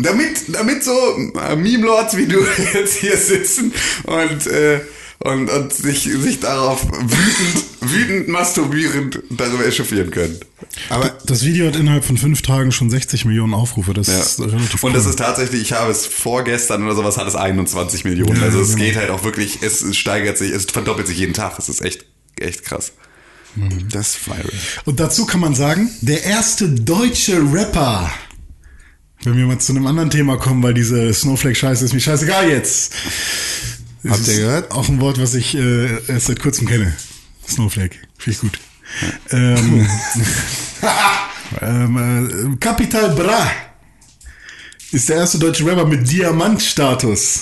Damit, 0.00 0.54
damit 0.54 0.84
so 0.84 0.92
äh, 1.50 1.56
Meme-Lords 1.56 2.16
wie 2.16 2.26
du 2.26 2.38
jetzt 2.74 2.94
hier 2.98 3.16
sitzen 3.16 3.72
und, 4.04 4.46
äh, 4.46 4.80
und, 5.20 5.50
und 5.50 5.72
sich, 5.72 6.02
sich 6.04 6.40
darauf 6.40 6.86
wütend, 6.86 7.64
wütend 7.80 8.28
masturbierend 8.28 9.20
darüber 9.30 9.66
echauffieren 9.66 10.10
können. 10.10 10.38
Aber 10.90 11.08
Das 11.26 11.44
Video 11.44 11.66
hat 11.66 11.76
innerhalb 11.76 12.04
von 12.04 12.16
fünf 12.18 12.42
Tagen 12.42 12.70
schon 12.70 12.88
60 12.88 13.24
Millionen 13.24 13.54
Aufrufe. 13.54 13.94
Das 13.94 14.08
ist 14.08 14.40
relativ 14.40 14.82
Und 14.84 14.90
cool. 14.90 14.92
das 14.92 15.06
ist 15.06 15.16
tatsächlich, 15.16 15.62
ich 15.62 15.72
habe 15.72 15.90
es 15.90 16.06
vorgestern 16.06 16.84
oder 16.84 16.94
sowas, 16.94 17.16
hat 17.16 17.26
es 17.26 17.34
21 17.34 18.04
Millionen. 18.04 18.36
Ja, 18.36 18.42
also 18.44 18.60
es 18.60 18.70
genau. 18.74 18.84
geht 18.84 18.96
halt 18.96 19.10
auch 19.10 19.24
wirklich, 19.24 19.58
es 19.62 19.96
steigert 19.96 20.38
sich, 20.38 20.52
es 20.52 20.66
verdoppelt 20.66 21.08
sich 21.08 21.18
jeden 21.18 21.34
Tag. 21.34 21.58
Es 21.58 21.68
ist 21.68 21.82
echt, 21.82 22.04
echt 22.38 22.64
krass. 22.64 22.92
das 23.92 24.10
ist 24.10 24.26
viral. 24.26 24.44
Und 24.84 25.00
dazu 25.00 25.26
kann 25.26 25.40
man 25.40 25.54
sagen, 25.56 25.90
der 26.00 26.22
erste 26.24 26.68
deutsche 26.68 27.40
Rapper. 27.52 28.10
Wenn 29.24 29.36
wir 29.36 29.46
mal 29.46 29.58
zu 29.58 29.72
einem 29.72 29.84
anderen 29.88 30.10
Thema 30.10 30.36
kommen, 30.36 30.62
weil 30.62 30.74
diese 30.74 31.12
Snowflake-Scheiße 31.12 31.84
ist 31.84 31.92
mir 31.92 31.98
scheißegal 32.00 32.48
jetzt. 32.48 32.92
Habt 34.08 34.28
ihr 34.28 34.36
gehört? 34.36 34.70
Auch 34.72 34.88
ein 34.88 35.00
Wort, 35.00 35.20
was 35.20 35.34
ich 35.34 35.54
äh, 35.54 36.06
erst 36.08 36.26
seit 36.26 36.40
kurzem 36.40 36.66
kenne. 36.66 36.94
Snowflake. 37.46 37.96
Finde 38.18 38.30
ich 38.30 38.40
gut. 38.40 38.58
ähm, 39.30 39.86
ähm, 41.60 42.52
äh, 42.54 42.56
Capital 42.56 43.14
Bra 43.14 43.50
ist 44.92 45.08
der 45.08 45.16
erste 45.16 45.38
deutsche 45.38 45.66
Rapper 45.66 45.86
mit 45.86 46.10
Diamantstatus. 46.10 47.40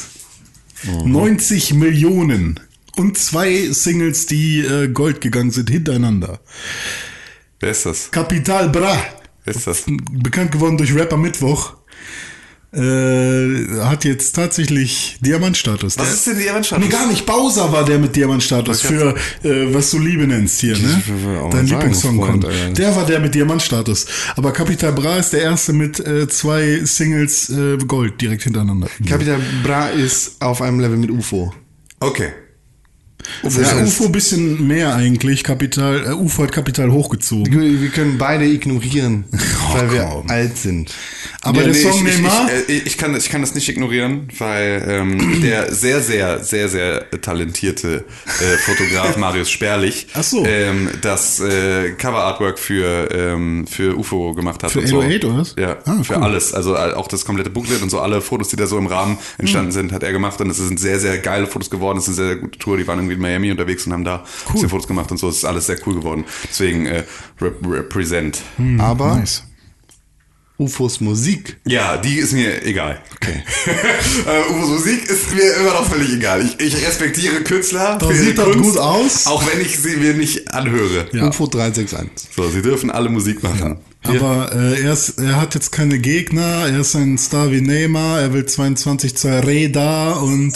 90 1.04 1.74
Millionen. 1.74 2.60
Und 2.96 3.18
zwei 3.18 3.68
Singles, 3.72 4.26
die 4.26 4.60
äh, 4.60 4.88
Gold 4.88 5.20
gegangen 5.20 5.50
sind 5.50 5.70
hintereinander. 5.70 6.40
Wer 7.60 7.70
ist 7.70 7.86
das? 7.86 8.10
Capital 8.10 8.68
Bra. 8.70 8.96
Wer 9.44 9.54
ist 9.54 9.66
das? 9.66 9.84
Bekannt 9.86 10.52
geworden 10.52 10.76
durch 10.78 10.94
Rapper 10.94 11.16
Mittwoch. 11.16 11.74
Äh, 12.76 13.80
hat 13.84 14.04
jetzt 14.04 14.34
tatsächlich 14.36 15.16
Diamantstatus. 15.20 15.96
Was 15.98 16.06
Der- 16.06 16.14
ist 16.14 16.26
denn 16.26 16.48
Avengers? 16.50 16.78
Nee, 16.78 16.88
gar 16.88 17.06
nicht. 17.08 17.24
Bowser 17.24 17.72
war 17.72 17.84
der 17.84 17.98
mit 17.98 18.14
Diamantstatus 18.14 18.82
für 18.82 19.14
äh, 19.42 19.74
was 19.74 19.90
du 19.90 19.98
Liebe 19.98 20.26
nennst 20.26 20.60
hier, 20.60 20.76
ne? 20.76 21.02
Dein 21.50 21.66
Lieblingssong 21.66 22.18
kommt. 22.20 22.44
Alter. 22.44 22.72
Der 22.72 22.94
war 22.94 23.06
der 23.06 23.20
mit 23.20 23.34
Diamantstatus. 23.34 24.06
Aber 24.36 24.52
Capital 24.52 24.92
Bra 24.92 25.16
ist 25.16 25.32
der 25.32 25.42
erste 25.42 25.72
mit 25.72 26.00
äh, 26.00 26.28
zwei 26.28 26.80
Singles 26.84 27.48
äh, 27.48 27.78
Gold 27.78 28.20
direkt 28.20 28.42
hintereinander. 28.42 28.88
Capital 29.08 29.40
Bra 29.62 29.88
ist 29.88 30.42
auf 30.42 30.60
einem 30.60 30.80
Level 30.80 30.98
mit 30.98 31.10
UFO. 31.10 31.54
Okay. 32.00 32.28
Ja, 33.42 33.48
heißt- 33.50 33.82
UFO 33.86 34.08
bisschen 34.08 34.66
mehr 34.66 34.94
eigentlich. 34.94 35.42
Kapital, 35.42 36.04
äh, 36.06 36.12
UFO 36.12 36.44
hat 36.44 36.52
Kapital 36.52 36.92
hochgezogen. 36.92 37.52
Wir 37.60 37.80
wir 37.82 37.88
können 37.88 38.18
beide 38.18 38.44
ignorieren, 38.44 39.24
weil 39.72 39.92
wir 39.92 40.02
komm. 40.04 40.30
alt 40.30 40.56
sind. 40.56 40.94
Aber 41.42 41.62
der 41.62 41.74
Song 41.74 42.06
ich, 42.06 42.18
Neymar, 42.18 42.48
Ich, 42.68 42.76
ich, 42.76 42.86
ich, 42.86 42.98
kann, 42.98 43.16
ich 43.16 43.28
kann 43.30 43.40
das 43.40 43.54
nicht 43.54 43.68
ignorieren, 43.68 44.28
weil 44.38 44.84
ähm, 44.88 45.40
der 45.42 45.72
sehr, 45.72 46.00
sehr, 46.00 46.42
sehr, 46.44 46.68
sehr 46.68 47.10
talentierte 47.20 48.04
äh, 48.40 48.56
Fotograf 48.58 49.16
Marius 49.18 49.50
Sperlich 49.50 50.06
Ach 50.14 50.22
so. 50.22 50.44
ähm, 50.44 50.88
das 51.02 51.40
äh, 51.40 51.90
Cover-Artwork 51.92 52.58
für, 52.58 53.08
ähm, 53.12 53.66
für 53.66 53.96
UFO 53.96 54.34
gemacht 54.34 54.62
hat. 54.62 54.70
Für 54.72 54.80
und 54.80 54.86
so. 54.88 54.98
808 55.00 55.24
oder 55.24 55.38
was? 55.38 55.54
Ja, 55.58 55.76
Ah, 55.84 56.02
für 56.02 56.16
cool. 56.16 56.22
alles. 56.22 56.52
Also 56.54 56.74
äh, 56.74 56.92
auch 56.94 57.08
das 57.08 57.24
komplette 57.24 57.50
Booklet 57.50 57.82
und 57.82 57.90
so 57.90 58.00
alle 58.00 58.20
Fotos, 58.20 58.48
die 58.48 58.56
da 58.56 58.66
so 58.66 58.78
im 58.78 58.86
Rahmen 58.86 59.18
entstanden 59.38 59.72
sind, 59.72 59.92
hat 59.92 60.02
er 60.02 60.12
gemacht. 60.12 60.40
Und 60.40 60.50
es 60.50 60.56
sind 60.58 60.78
sehr, 60.80 60.98
sehr 61.00 61.18
geile 61.18 61.46
Fotos 61.46 61.70
geworden. 61.70 61.98
Es 61.98 62.04
ist 62.08 62.08
eine 62.08 62.16
sehr, 62.16 62.26
sehr 62.26 62.36
gute 62.36 62.58
Tour. 62.58 62.76
Die 62.76 62.86
waren 62.86 62.98
irgendwie 63.06 63.14
in 63.16 63.20
Miami 63.20 63.50
unterwegs 63.50 63.86
und 63.86 63.92
haben 63.92 64.04
da 64.04 64.24
ein 64.46 64.52
bisschen 64.52 64.68
Fotos 64.68 64.86
gemacht 64.86 65.10
und 65.10 65.18
so. 65.18 65.28
Es 65.28 65.36
ist 65.36 65.44
alles 65.44 65.66
sehr 65.66 65.78
cool 65.86 65.94
geworden. 65.94 66.24
Deswegen 66.48 66.86
äh, 66.86 67.04
rep 67.40 67.56
represent. 67.66 68.42
Aber 68.78 69.16
nice. 69.16 69.44
UFOs 70.58 71.00
Musik. 71.00 71.58
Ja, 71.66 71.98
die 71.98 72.16
ist 72.16 72.32
mir 72.32 72.64
egal. 72.64 72.98
Okay. 73.16 73.42
äh, 74.26 74.52
Ufos 74.52 74.68
Musik 74.70 75.04
ist 75.04 75.34
mir 75.34 75.54
immer 75.56 75.74
noch 75.74 75.86
völlig 75.86 76.14
egal. 76.14 76.42
Ich, 76.42 76.58
ich 76.58 76.86
respektiere 76.86 77.42
Künstler. 77.42 77.98
Da 77.98 78.06
für 78.06 78.14
ihre 78.14 78.24
sieht 78.24 78.38
das 78.38 78.44
Kunst, 78.46 78.62
gut 78.62 78.78
aus. 78.78 79.26
Auch 79.26 79.44
wenn 79.46 79.60
ich 79.60 79.78
sie 79.78 79.96
mir 79.96 80.14
nicht 80.14 80.54
anhöre. 80.54 81.08
Ja. 81.12 81.28
UFO 81.28 81.46
361. 81.46 82.30
So, 82.34 82.48
sie 82.48 82.62
dürfen 82.62 82.90
alle 82.90 83.10
Musik 83.10 83.42
machen. 83.42 83.80
Aber 84.02 84.50
äh, 84.54 84.82
er, 84.82 84.92
ist, 84.92 85.18
er 85.18 85.36
hat 85.36 85.54
jetzt 85.54 85.72
keine 85.72 85.98
Gegner, 85.98 86.68
er 86.68 86.80
ist 86.80 86.94
ein 86.94 87.18
Star 87.18 87.50
wie 87.50 87.60
Neymar, 87.60 88.20
er 88.20 88.32
will 88.32 88.46
22 88.46 89.16
zur 89.16 89.44
Reda 89.44 90.12
und 90.12 90.54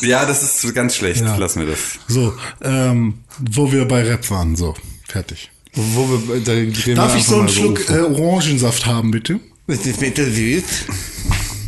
Ja, 0.00 0.26
das 0.26 0.42
ist 0.42 0.74
ganz 0.74 0.96
schlecht. 0.96 1.22
Ja. 1.22 1.36
Lass 1.36 1.56
mir 1.56 1.66
das. 1.66 1.78
so, 2.08 2.34
ähm, 2.62 3.14
wo 3.38 3.70
wir 3.70 3.86
bei 3.86 4.02
Rap 4.02 4.30
waren, 4.30 4.56
so, 4.56 4.74
fertig. 5.06 5.50
Wo 5.74 6.08
wir, 6.08 6.40
da 6.40 6.52
reden 6.52 6.94
Darf 6.96 7.12
wir 7.12 7.20
ich 7.20 7.26
so 7.26 7.38
einen 7.38 7.48
Schluck 7.48 7.88
äh, 7.90 8.00
Orangensaft 8.00 8.86
haben, 8.86 9.10
bitte? 9.10 9.38
Das 9.66 9.86
ist 9.86 10.00
bitte 10.00 10.28
süß. 10.28 10.64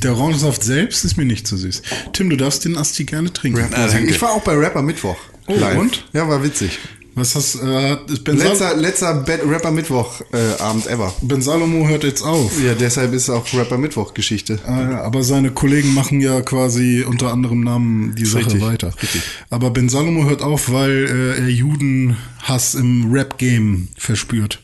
Der 0.03 0.13
Orangensaft 0.17 0.65
selbst 0.65 1.05
ist 1.05 1.17
mir 1.17 1.25
nicht 1.25 1.47
so 1.47 1.57
süß. 1.57 1.83
Tim, 2.13 2.29
du 2.29 2.37
darfst 2.37 2.65
den 2.65 2.77
Asti 2.77 3.05
gerne 3.05 3.33
trinken. 3.33 3.73
Ah, 3.73 3.87
danke. 3.87 4.11
Ich 4.11 4.21
war 4.21 4.33
auch 4.33 4.43
bei 4.43 4.55
Rapper 4.55 4.83
Mittwoch. 4.83 5.17
Oh, 5.47 5.55
und? 5.79 6.09
Ja, 6.13 6.29
war 6.29 6.43
witzig. 6.43 6.79
Was 7.15 7.35
hast 7.35 7.57
äh, 7.57 7.97
ist 8.07 8.25
ben, 8.25 8.39
Sal 8.39 8.49
Letzter, 8.49 8.77
letzter 8.77 9.15
Bad 9.15 9.41
Rapper 9.47 9.71
Mittwoch 9.71 10.23
äh, 10.33 10.61
Abend 10.63 10.87
ever. 10.87 11.13
ben 11.21 11.43
Salomo 11.43 11.87
hört 11.87 12.05
jetzt 12.05 12.23
auf. 12.23 12.59
Ja, 12.63 12.75
deshalb 12.75 13.13
ist 13.13 13.29
auch 13.29 13.45
Rapper 13.53 13.77
Mittwoch 13.77 14.15
Geschichte. 14.15 14.59
Äh, 14.67 14.71
aber 14.71 15.23
seine 15.23 15.51
Kollegen 15.51 15.93
machen 15.93 16.21
ja 16.23 16.41
quasi 16.41 17.05
unter 17.07 17.31
anderem 17.31 17.61
Namen 17.61 18.15
die 18.15 18.25
Sache 18.25 18.47
Richtig, 18.47 18.63
weiter. 18.63 18.95
richtig. 19.03 19.23
Aber 19.51 19.71
Ben 19.71 19.91
Salomo 19.91 20.25
hört 20.25 20.41
auf, 20.41 20.73
weil 20.73 21.35
äh, 21.39 21.43
er 21.43 21.49
Judenhass 21.51 22.75
im 22.75 23.13
Rap-Game 23.13 23.89
verspürt. 23.97 24.63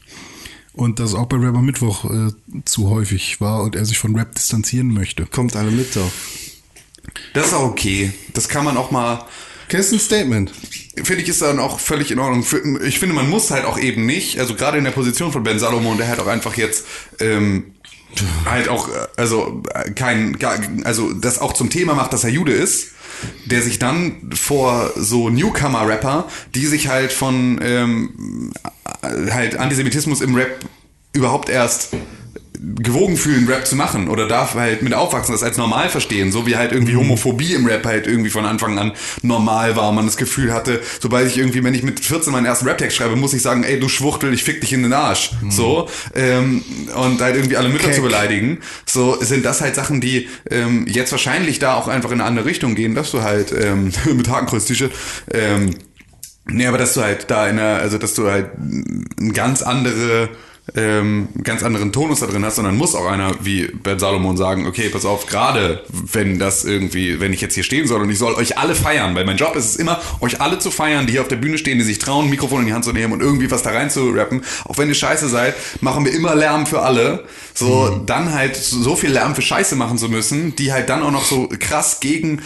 Und 0.72 1.00
das 1.00 1.14
auch 1.14 1.26
bei 1.26 1.36
Rapper 1.36 1.60
Mittwoch 1.60 2.04
äh, 2.04 2.32
zu 2.64 2.88
häufig 2.88 3.40
war 3.40 3.62
und 3.62 3.76
er 3.76 3.84
sich 3.84 3.98
von 3.98 4.16
Rap 4.16 4.34
distanzieren 4.34 4.94
möchte. 4.94 5.26
Kommt 5.26 5.54
alle 5.54 5.70
mit 5.70 5.94
doch. 5.96 6.10
Das 7.34 7.48
ist 7.48 7.52
auch 7.52 7.64
okay. 7.64 8.12
Das 8.32 8.48
kann 8.48 8.64
man 8.64 8.76
auch 8.76 8.90
mal. 8.90 9.24
Kennst 9.68 9.92
du 9.92 9.96
ein 9.96 10.00
Statement? 10.00 10.52
Finde 11.02 11.22
ich 11.22 11.28
ist 11.28 11.42
dann 11.42 11.58
auch 11.58 11.78
völlig 11.78 12.10
in 12.10 12.18
Ordnung. 12.18 12.44
Ich 12.84 12.98
finde, 12.98 13.14
man 13.14 13.28
muss 13.28 13.50
halt 13.50 13.64
auch 13.64 13.78
eben 13.78 14.06
nicht, 14.06 14.40
also 14.40 14.54
gerade 14.54 14.78
in 14.78 14.84
der 14.84 14.90
Position 14.90 15.30
von 15.30 15.42
Ben 15.42 15.58
Salomon, 15.58 15.98
der 15.98 16.08
halt 16.08 16.20
auch 16.20 16.26
einfach 16.26 16.56
jetzt 16.56 16.86
ähm, 17.20 17.74
halt 18.44 18.68
auch, 18.68 18.88
äh, 18.88 19.06
also 19.16 19.62
äh, 19.74 19.90
kein, 19.90 20.36
also 20.84 21.12
das 21.12 21.38
auch 21.38 21.52
zum 21.52 21.70
Thema 21.70 21.94
macht, 21.94 22.12
dass 22.12 22.24
er 22.24 22.30
Jude 22.30 22.52
ist, 22.52 22.92
der 23.46 23.62
sich 23.62 23.78
dann 23.78 24.30
vor 24.34 24.92
so 24.96 25.28
Newcomer-Rapper, 25.28 26.28
die 26.54 26.66
sich 26.66 26.88
halt 26.88 27.12
von 27.12 27.60
ähm, 27.62 28.52
äh, 29.02 29.30
halt 29.30 29.56
Antisemitismus 29.56 30.20
im 30.20 30.34
Rap 30.34 30.64
überhaupt 31.12 31.48
erst 31.48 31.90
gewogen 32.60 33.16
fühlen, 33.16 33.46
Rap 33.48 33.66
zu 33.66 33.76
machen 33.76 34.08
oder 34.08 34.26
darf 34.26 34.54
halt 34.54 34.82
mit 34.82 34.94
aufwachsen, 34.94 35.32
das 35.32 35.42
als 35.42 35.56
normal 35.56 35.88
verstehen, 35.88 36.32
so 36.32 36.46
wie 36.46 36.56
halt 36.56 36.72
irgendwie 36.72 36.96
Homophobie 36.96 37.54
im 37.54 37.66
Rap 37.66 37.84
halt 37.86 38.06
irgendwie 38.06 38.30
von 38.30 38.44
Anfang 38.44 38.78
an 38.78 38.92
normal 39.22 39.76
war, 39.76 39.92
man 39.92 40.06
das 40.06 40.16
Gefühl 40.16 40.52
hatte, 40.52 40.80
sobald 41.00 41.28
ich 41.28 41.38
irgendwie, 41.38 41.62
wenn 41.62 41.74
ich 41.74 41.82
mit 41.82 42.00
14 42.00 42.32
meinen 42.32 42.46
ersten 42.46 42.66
Rap-Text 42.66 42.96
schreibe, 42.96 43.16
muss 43.16 43.34
ich 43.34 43.42
sagen, 43.42 43.64
ey, 43.64 43.78
du 43.78 43.88
Schwuchtel, 43.88 44.32
ich 44.32 44.44
fick 44.44 44.60
dich 44.60 44.72
in 44.72 44.82
den 44.82 44.92
Arsch, 44.92 45.30
so, 45.48 45.88
ähm, 46.14 46.64
und 46.94 47.20
halt 47.20 47.36
irgendwie 47.36 47.56
alle 47.56 47.68
Mütter 47.68 47.92
zu 47.92 48.02
beleidigen, 48.02 48.58
so, 48.86 49.16
sind 49.20 49.44
das 49.44 49.60
halt 49.60 49.74
Sachen, 49.74 50.00
die 50.00 50.28
ähm, 50.50 50.86
jetzt 50.88 51.12
wahrscheinlich 51.12 51.58
da 51.58 51.74
auch 51.74 51.88
einfach 51.88 52.10
in 52.10 52.20
eine 52.20 52.28
andere 52.28 52.46
Richtung 52.46 52.74
gehen, 52.74 52.94
dass 52.94 53.10
du 53.10 53.22
halt 53.22 53.52
ähm, 53.52 53.92
mit 54.16 54.28
Hakenkreuz-T-Shirt, 54.28 54.92
ähm, 55.32 55.74
Nee, 56.50 56.66
aber 56.66 56.78
dass 56.78 56.94
du 56.94 57.02
halt 57.02 57.30
da 57.30 57.46
in 57.46 57.56
der, 57.56 57.76
also 57.76 57.98
dass 57.98 58.14
du 58.14 58.30
halt 58.30 58.52
eine 58.56 59.32
ganz 59.32 59.62
andere 59.62 60.30
ähm, 60.76 61.28
einen 61.34 61.44
ganz 61.44 61.62
anderen 61.62 61.92
Tonus 61.92 62.20
da 62.20 62.26
drin 62.26 62.44
hast, 62.44 62.56
sondern 62.56 62.76
muss 62.76 62.94
auch 62.94 63.06
einer 63.06 63.32
wie 63.40 63.66
Ben 63.66 63.98
Salomon 63.98 64.36
sagen, 64.36 64.66
okay, 64.66 64.88
pass 64.88 65.04
auf, 65.04 65.26
gerade 65.26 65.82
wenn 65.88 66.38
das 66.38 66.64
irgendwie, 66.64 67.20
wenn 67.20 67.32
ich 67.32 67.40
jetzt 67.40 67.54
hier 67.54 67.62
stehen 67.62 67.86
soll 67.86 68.02
und 68.02 68.10
ich 68.10 68.18
soll 68.18 68.34
euch 68.34 68.58
alle 68.58 68.74
feiern, 68.74 69.14
weil 69.14 69.24
mein 69.24 69.36
Job 69.36 69.56
ist 69.56 69.64
es 69.64 69.76
immer, 69.76 70.00
euch 70.20 70.40
alle 70.40 70.58
zu 70.58 70.70
feiern, 70.70 71.06
die 71.06 71.12
hier 71.12 71.22
auf 71.22 71.28
der 71.28 71.36
Bühne 71.36 71.58
stehen, 71.58 71.78
die 71.78 71.84
sich 71.84 71.98
trauen, 71.98 72.26
ein 72.26 72.30
Mikrofon 72.30 72.60
in 72.60 72.66
die 72.66 72.72
Hand 72.72 72.84
zu 72.84 72.92
nehmen 72.92 73.12
und 73.12 73.20
irgendwie 73.20 73.50
was 73.50 73.62
da 73.62 73.70
rein 73.70 73.90
zu 73.90 74.10
rappen, 74.10 74.42
auch 74.64 74.78
wenn 74.78 74.88
ihr 74.88 74.94
scheiße 74.94 75.28
seid, 75.28 75.54
machen 75.80 76.04
wir 76.04 76.12
immer 76.12 76.34
Lärm 76.34 76.66
für 76.66 76.82
alle, 76.82 77.24
so 77.54 78.02
dann 78.04 78.32
halt 78.34 78.56
so 78.56 78.96
viel 78.96 79.10
Lärm 79.10 79.34
für 79.34 79.42
Scheiße 79.42 79.76
machen 79.76 79.98
zu 79.98 80.08
müssen, 80.08 80.54
die 80.56 80.72
halt 80.72 80.88
dann 80.88 81.02
auch 81.02 81.10
noch 81.10 81.24
so 81.24 81.48
krass 81.58 82.00
gegen 82.00 82.42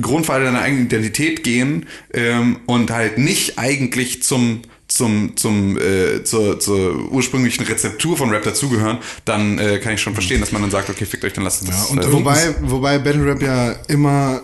Grundpfeiler 0.00 0.46
deiner 0.46 0.62
eigenen 0.62 0.86
Identität 0.86 1.44
gehen 1.44 1.86
ähm, 2.12 2.60
und 2.66 2.90
halt 2.90 3.18
nicht 3.18 3.58
eigentlich 3.58 4.22
zum 4.22 4.62
zum, 4.90 5.36
zum, 5.36 5.78
äh, 5.78 6.24
zur, 6.24 6.58
zur 6.58 7.10
ursprünglichen 7.12 7.64
Rezeptur 7.64 8.16
von 8.16 8.30
Rap 8.30 8.42
dazugehören, 8.42 8.98
dann 9.24 9.58
äh, 9.58 9.78
kann 9.78 9.94
ich 9.94 10.00
schon 10.02 10.14
verstehen, 10.14 10.40
dass 10.40 10.52
man 10.52 10.62
dann 10.62 10.70
sagt, 10.70 10.90
okay, 10.90 11.06
fickt 11.06 11.24
euch, 11.24 11.32
dann 11.32 11.44
lasst 11.44 11.62
uns 11.62 11.70
das. 11.70 11.86
und 11.90 11.98
äh, 12.04 12.12
Wobei, 12.12 12.54
wobei 12.62 12.98
Battle 12.98 13.24
Rap 13.24 13.40
ja 13.40 13.70
immer, 13.88 14.42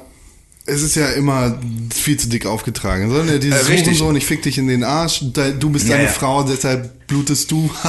es 0.64 0.82
ist 0.82 0.94
ja 0.96 1.08
immer 1.10 1.58
viel 1.94 2.16
zu 2.18 2.28
dick 2.28 2.46
aufgetragen. 2.46 3.08
Sondern 3.08 3.28
ja 3.28 3.38
dieses 3.38 3.68
Äh, 3.68 3.72
richtig. 3.72 3.98
so 3.98 4.06
und 4.06 4.16
ich 4.16 4.24
fick 4.26 4.42
dich 4.42 4.56
in 4.58 4.68
den 4.68 4.84
Arsch, 4.84 5.20
du 5.32 5.70
bist 5.70 5.86
Ja, 5.88 5.96
deine 5.96 6.06
ja. 6.06 6.12
Frau, 6.12 6.42
deshalb 6.44 7.06
blutest 7.08 7.50
du. 7.50 7.68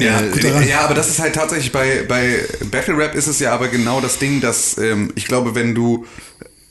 Ja, 0.00 0.20
Äh, 0.20 0.68
ja, 0.68 0.80
aber 0.82 0.94
das 0.94 1.08
ist 1.10 1.18
halt 1.18 1.34
tatsächlich 1.34 1.72
bei, 1.72 2.04
bei 2.06 2.36
Battle 2.70 2.96
Rap 2.96 3.16
ist 3.16 3.26
es 3.26 3.40
ja 3.40 3.52
aber 3.52 3.66
genau 3.66 4.00
das 4.00 4.18
Ding, 4.18 4.40
dass 4.40 4.78
ähm, 4.78 5.10
ich 5.16 5.24
glaube, 5.26 5.56
wenn 5.56 5.74
du 5.74 6.06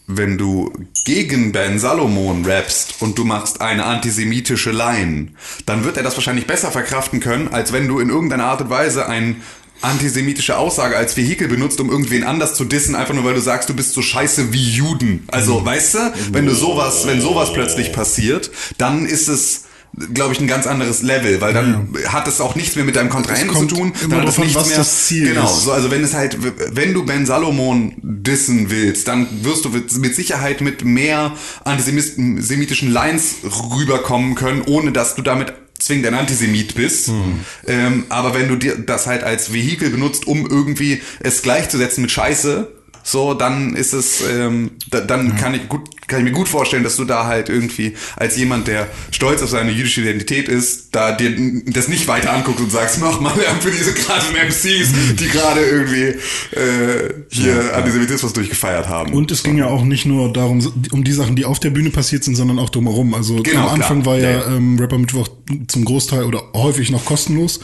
wenn 0.08 0.38
du 0.38 0.72
gegen 1.04 1.52
Ben 1.52 1.80
Salomon 1.80 2.46
rappst 2.46 2.96
und 3.02 3.18
du 3.18 3.26
machst 3.26 3.60
eine 3.60 3.84
antisemitische 3.84 4.72
Line, 4.72 5.28
dann 5.66 5.84
wird 5.84 5.98
er 5.98 6.04
das 6.04 6.16
wahrscheinlich 6.16 6.48
besser 6.48 6.72
verkraften 6.72 7.20
können, 7.20 7.50
als 7.50 7.74
wenn 7.74 7.90
du 7.90 8.00
in 8.00 8.10
irgendeiner 8.10 8.46
Art 8.46 8.62
und 8.62 8.70
Weise 8.70 9.08
ein 9.08 9.42
antisemitische 9.82 10.58
Aussage 10.58 10.98
als 10.98 11.18
Vehikel 11.18 11.48
benutzt, 11.50 11.80
um 11.80 11.92
irgendwen 11.92 12.24
anders 12.24 12.56
zu 12.56 12.66
dissen, 12.66 12.96
einfach 12.96 13.14
nur 13.14 13.26
weil 13.26 13.36
du 13.36 13.42
sagst, 13.42 13.70
du 13.70 13.76
bist 13.76 13.94
so 13.94 14.02
scheiße 14.02 14.52
wie 14.54 14.72
Juden. 14.72 15.26
Also, 15.28 15.64
weißt 15.64 15.94
du, 15.94 16.14
wenn 16.32 16.46
du 16.46 16.56
sowas, 16.56 17.06
wenn 17.06 17.22
sowas 17.22 17.54
plötzlich 17.54 17.92
passiert, 17.92 18.50
dann 18.78 19.06
ist 19.06 19.28
es 19.28 19.66
glaube 20.14 20.34
ich, 20.34 20.40
ein 20.40 20.48
ganz 20.48 20.68
anderes 20.68 21.02
Level, 21.02 21.42
weil 21.42 21.54
dann 21.54 21.90
hat 22.08 22.28
es 22.28 22.40
auch 22.40 22.56
nichts 22.56 22.76
mehr 22.76 22.86
mit 22.86 22.96
deinem 22.96 23.10
Kontrahenten 23.10 23.56
zu 23.56 23.66
tun. 23.66 23.94
dann 24.10 24.22
hat 24.22 24.30
es 24.30 24.38
nichts 24.38 24.56
was 24.56 24.68
mehr, 24.68 24.78
das 24.78 25.06
Ziel 25.08 25.30
genau, 25.30 25.46
ist. 25.46 25.64
so, 25.64 25.72
also 25.72 25.90
wenn 25.90 26.04
es 26.04 26.14
halt, 26.14 26.38
wenn 26.76 26.94
du 26.94 27.06
Ben 27.06 27.26
Salomon 27.26 27.94
dissen 28.02 28.70
willst, 28.70 29.08
dann 29.08 29.28
wirst 29.42 29.66
du 29.66 29.70
mit 29.70 30.16
Sicherheit 30.16 30.62
mit 30.62 30.84
mehr 30.86 31.36
antisemitischen 31.64 32.92
Lines 32.92 33.38
rüberkommen 33.76 34.36
können, 34.36 34.62
ohne 34.68 34.92
dass 34.92 35.16
du 35.16 35.22
damit 35.22 35.54
zwingend 35.80 36.08
ein 36.08 36.14
Antisemit 36.16 36.76
bist. 36.76 37.08
Hm. 37.08 37.40
Ähm, 37.68 38.06
aber 38.10 38.34
wenn 38.34 38.48
du 38.48 38.56
dir 38.56 38.78
das 38.78 39.08
halt 39.08 39.24
als 39.24 39.54
Vehikel 39.54 39.90
benutzt, 39.90 40.28
um 40.28 40.48
irgendwie 40.48 41.02
es 41.20 41.42
gleichzusetzen 41.42 42.02
mit 42.02 42.12
Scheiße, 42.12 42.72
so, 43.08 43.34
dann 43.34 43.74
ist 43.74 43.94
es, 43.94 44.22
ähm, 44.22 44.72
da, 44.92 45.00
dann 45.00 45.38
kann 45.38 45.54
ich 45.54 45.70
gut, 45.70 46.08
kann 46.08 46.20
ich 46.20 46.26
mir 46.26 46.32
gut 46.34 46.50
vorstellen, 46.50 46.84
dass 46.84 46.98
du 46.98 47.06
da 47.06 47.26
halt 47.26 47.48
irgendwie 47.48 47.94
als 48.18 48.36
jemand, 48.36 48.68
der 48.68 48.90
stolz 49.12 49.42
auf 49.42 49.50
seine 49.50 49.72
jüdische 49.72 50.02
Identität 50.02 50.50
ist, 50.50 50.94
da 50.94 51.14
dir 51.14 51.34
das 51.68 51.88
nicht 51.88 52.10
weiter 52.10 52.34
anguckst 52.34 52.62
und 52.62 52.70
sagst, 52.70 53.00
mach 53.00 53.22
mal 53.22 53.32
für 53.62 53.72
diese 53.72 53.94
krassen 53.94 54.36
MCs, 54.36 55.16
die 55.18 55.28
gerade 55.30 55.62
irgendwie 55.62 56.16
äh, 56.52 57.14
hier 57.30 57.76
Antisemitismus 57.78 58.34
durchgefeiert 58.34 58.90
haben. 58.90 59.14
Und 59.14 59.32
es 59.32 59.42
ging 59.42 59.58
ja 59.58 59.68
auch 59.68 59.86
nicht 59.86 60.06
nur 60.06 60.34
darum, 60.34 60.60
um 60.92 61.06
die 61.06 61.14
Sachen, 61.14 61.38
die 61.38 61.46
auf 61.46 61.62
der 61.62 61.70
Bühne 61.70 61.92
passiert 61.92 62.26
sind, 62.26 62.36
sondern 62.36 62.60
auch 62.60 62.70
drumherum. 62.70 63.14
Also 63.14 63.42
Genau, 63.42 63.70
am 63.70 63.76
Anfang 63.76 64.04
klar. 64.04 64.16
war 64.16 64.22
ja, 64.22 64.32
Ja, 64.32 64.40
ja. 64.40 64.56
Ähm, 64.58 64.78
Rapper 64.80 64.98
Mittwoch 64.98 65.30
zum 65.68 65.86
Großteil 65.86 66.26
oder 66.26 66.42
häufig 66.54 66.92
noch 66.92 67.06
kostenlos. 67.06 67.62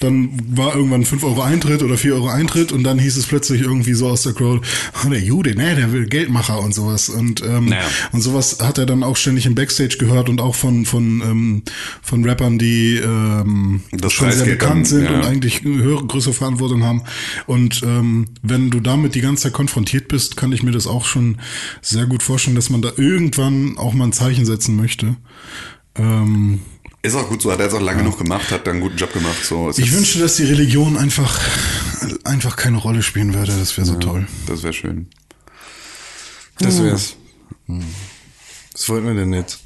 Dann 0.00 0.30
war 0.50 0.74
irgendwann 0.74 1.04
5 1.04 1.22
Euro 1.22 1.42
Eintritt 1.42 1.84
oder 1.84 1.96
4 1.96 2.14
Euro 2.14 2.28
Eintritt 2.28 2.72
und 2.72 2.82
dann 2.82 2.98
hieß 2.98 3.16
es 3.16 3.26
plötzlich 3.26 3.62
irgendwie 3.62 3.94
so 3.94 4.08
aus 4.08 4.22
der 4.22 4.32
Crowd, 4.32 4.66
oh, 5.04 5.08
der 5.08 5.20
Jude, 5.20 5.54
ne, 5.54 5.74
der 5.74 5.92
will 5.92 6.06
Geldmacher 6.06 6.60
und 6.60 6.74
sowas. 6.74 7.08
Und, 7.08 7.42
ähm, 7.42 7.66
Naja. 7.66 7.82
und 8.12 8.20
sowas 8.20 8.58
hat 8.60 8.78
er 8.78 8.86
dann 8.86 9.02
auch 9.02 9.16
ständig 9.16 9.46
im 9.46 9.54
Backstage 9.54 9.96
gehört 9.98 10.28
und 10.28 10.40
auch 10.40 10.54
von, 10.54 10.84
von, 10.84 11.22
ähm, 11.22 11.62
von 12.02 12.24
Rappern, 12.24 12.58
die 12.58 12.96
ähm, 12.96 13.82
Das 13.92 14.12
schon 14.12 14.30
sehr 14.32 14.46
bekannt 14.46 14.70
dann, 14.70 14.84
sind 14.84 15.04
ja. 15.04 15.10
und 15.12 15.24
eigentlich 15.24 15.62
höhere, 15.62 16.06
größere 16.06 16.34
Verantwortung 16.34 16.84
haben. 16.84 17.02
Und 17.46 17.82
ähm, 17.82 18.26
wenn 18.42 18.70
du 18.70 18.80
damit 18.80 19.14
die 19.14 19.20
ganze 19.20 19.44
Zeit 19.44 19.52
konfrontiert 19.52 20.08
bist, 20.08 20.36
kann 20.36 20.52
ich 20.52 20.62
mir 20.62 20.72
das 20.72 20.86
auch 20.86 21.04
schon 21.04 21.38
sehr 21.82 22.06
gut 22.06 22.22
vorstellen, 22.22 22.56
dass 22.56 22.70
man 22.70 22.82
da 22.82 22.92
irgendwann 22.96 23.76
auch 23.78 23.92
mal 23.94 24.04
ein 24.04 24.12
Zeichen 24.12 24.44
setzen 24.44 24.76
möchte. 24.76 25.16
Ähm, 25.96 26.60
ist 27.02 27.14
auch 27.14 27.28
gut 27.28 27.42
so, 27.42 27.50
hat 27.50 27.58
er 27.60 27.66
jetzt 27.66 27.74
auch 27.74 27.80
lange 27.80 27.98
genug 28.02 28.18
gemacht, 28.18 28.50
hat 28.50 28.66
da 28.66 28.70
einen 28.72 28.80
guten 28.80 28.96
Job 28.96 29.12
gemacht. 29.12 29.44
So, 29.44 29.68
Es 29.68 29.78
ich 29.78 29.92
wünschte, 29.92 30.18
dass 30.18 30.36
die 30.36 30.44
Religion 30.44 30.96
einfach, 30.96 31.40
einfach 32.24 32.56
keine 32.56 32.76
Rolle 32.76 33.02
spielen 33.02 33.32
würde. 33.34 33.56
Das 33.56 33.76
wäre 33.76 33.86
so 33.86 33.94
toll. 33.94 34.26
Das 34.46 34.62
wäre 34.62 34.72
schön. 34.72 35.08
Das 36.58 36.82
wär's. 36.82 37.16
Was 37.66 38.88
wollten 38.88 39.06
wir 39.06 39.14
denn 39.14 39.32
jetzt? 39.32 39.60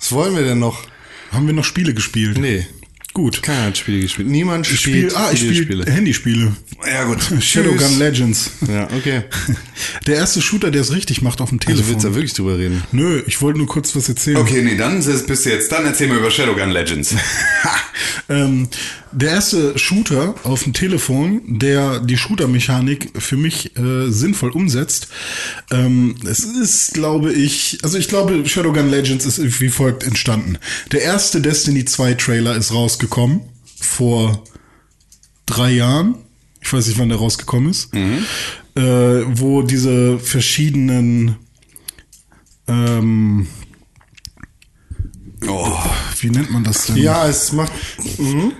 Was 0.00 0.12
wollen 0.12 0.34
wir 0.34 0.44
denn 0.44 0.58
noch? 0.58 0.84
Haben 1.30 1.46
wir 1.46 1.54
noch 1.54 1.64
Spiele 1.64 1.94
gespielt? 1.94 2.38
Nee. 2.38 2.66
Gut. 3.14 3.44
Keiner 3.44 3.66
hat 3.66 3.78
Spiele 3.78 4.00
gespielt. 4.00 4.28
Niemand 4.28 4.68
Ich 4.68 4.80
spielt 4.80 5.12
spiele, 5.12 5.24
ah, 5.24 5.30
ich 5.32 5.38
spiele. 5.38 5.84
Handyspiele. 5.90 6.52
Ja, 6.84 7.04
gut. 7.04 7.20
Shadowgun 7.40 7.96
Legends. 8.00 8.50
Ja, 8.68 8.88
okay. 8.92 9.22
Der 10.08 10.16
erste 10.16 10.42
Shooter, 10.42 10.72
der 10.72 10.80
es 10.80 10.92
richtig 10.92 11.22
macht 11.22 11.40
auf 11.40 11.50
dem 11.50 11.60
Also 11.60 11.74
Telefon. 11.80 11.92
willst 11.92 12.04
du 12.04 12.08
da 12.08 12.14
wirklich 12.16 12.32
drüber 12.34 12.58
reden? 12.58 12.82
Nö, 12.90 13.22
ich 13.28 13.40
wollte 13.40 13.58
nur 13.58 13.68
kurz 13.68 13.94
was 13.94 14.08
erzählen. 14.08 14.36
Okay, 14.38 14.62
nee, 14.62 14.76
dann 14.76 14.98
ist- 14.98 15.26
bist 15.28 15.46
du 15.46 15.50
jetzt, 15.50 15.70
dann 15.70 15.84
erzähl 15.86 16.08
mir 16.08 16.16
über 16.16 16.30
Shadowgun 16.30 16.70
Legends. 16.70 17.14
ähm, 18.28 18.68
der 19.12 19.30
erste 19.30 19.78
Shooter 19.78 20.34
auf 20.42 20.64
dem 20.64 20.72
Telefon, 20.72 21.40
der 21.46 22.00
die 22.00 22.16
Shooter-Mechanik 22.16 23.10
für 23.16 23.36
mich 23.36 23.76
äh, 23.76 24.10
sinnvoll 24.10 24.50
umsetzt. 24.50 25.06
Ähm, 25.70 26.16
es 26.28 26.40
ist, 26.40 26.94
glaube 26.94 27.32
ich, 27.32 27.78
also 27.84 27.96
ich 27.96 28.08
glaube, 28.08 28.44
Shadowgun 28.48 28.90
Legends 28.90 29.24
ist 29.24 29.60
wie 29.60 29.68
folgt 29.68 30.02
entstanden. 30.02 30.58
Der 30.90 31.02
erste 31.02 31.40
Destiny 31.40 31.84
2 31.84 32.14
Trailer 32.14 32.56
ist 32.56 32.72
rausgekommen 32.72 33.03
vor 33.80 34.44
drei 35.46 35.70
Jahren. 35.72 36.16
Ich 36.60 36.72
weiß 36.72 36.86
nicht, 36.86 36.98
wann 36.98 37.10
der 37.10 37.18
rausgekommen 37.18 37.70
ist. 37.70 37.90
Äh, 37.94 38.80
wo 38.80 39.62
diese 39.62 40.18
verschiedenen 40.18 41.36
ähm, 42.66 43.46
Oh. 45.46 45.78
wie 46.20 46.30
nennt 46.30 46.50
man 46.50 46.64
das 46.64 46.86
denn? 46.86 46.96
Ja, 46.96 47.28
es 47.28 47.52
macht. 47.52 47.72
Mhm. 48.18 48.52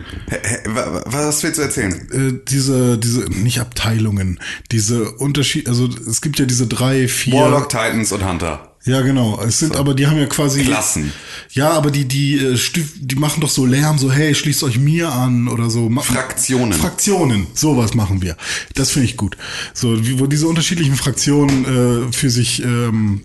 Was 1.07 1.43
willst 1.43 1.59
du 1.59 1.63
erzählen? 1.63 1.93
äh, 2.13 2.45
diese, 2.47 2.99
diese, 2.99 3.21
nicht 3.31 3.61
Abteilungen, 3.61 4.39
diese 4.71 5.11
Unterschied, 5.13 5.69
also 5.69 5.89
es 5.89 6.21
gibt 6.21 6.39
ja 6.39 6.45
diese 6.45 6.67
drei, 6.67 7.09
vier. 7.09 7.35
Warlock, 7.41 7.71
Titans 7.71 8.13
und 8.13 8.25
Hunter. 8.29 8.74
Ja, 8.87 9.01
genau. 9.01 9.41
Es 9.41 9.59
sind 9.59 9.77
aber, 9.77 9.95
die 9.95 10.07
haben 10.07 10.19
ja 10.19 10.27
quasi. 10.27 10.63
Klassen. 10.63 11.13
Ja, 11.53 11.71
aber 11.71 11.91
die, 11.91 12.05
die, 12.05 12.37
äh, 12.37 12.59
die 12.97 13.17
machen 13.17 13.41
doch 13.41 13.49
so 13.49 13.65
Lärm, 13.65 13.97
so, 13.97 14.13
hey, 14.13 14.35
schließt 14.35 14.63
euch 14.63 14.79
mir 14.79 15.11
an 15.11 15.49
oder 15.49 15.71
so. 15.71 15.89
Fraktionen. 16.01 16.79
Fraktionen, 16.79 17.47
sowas 17.55 17.95
machen 17.95 18.21
wir. 18.21 18.37
Das 18.75 18.91
finde 18.91 19.07
ich 19.07 19.17
gut. 19.17 19.39
So, 19.73 19.97
wo 20.19 20.27
diese 20.27 20.47
unterschiedlichen 20.49 20.97
Fraktionen 20.97 22.09
äh, 22.09 22.13
für 22.13 22.29
sich 22.29 22.63
ähm, 22.63 23.23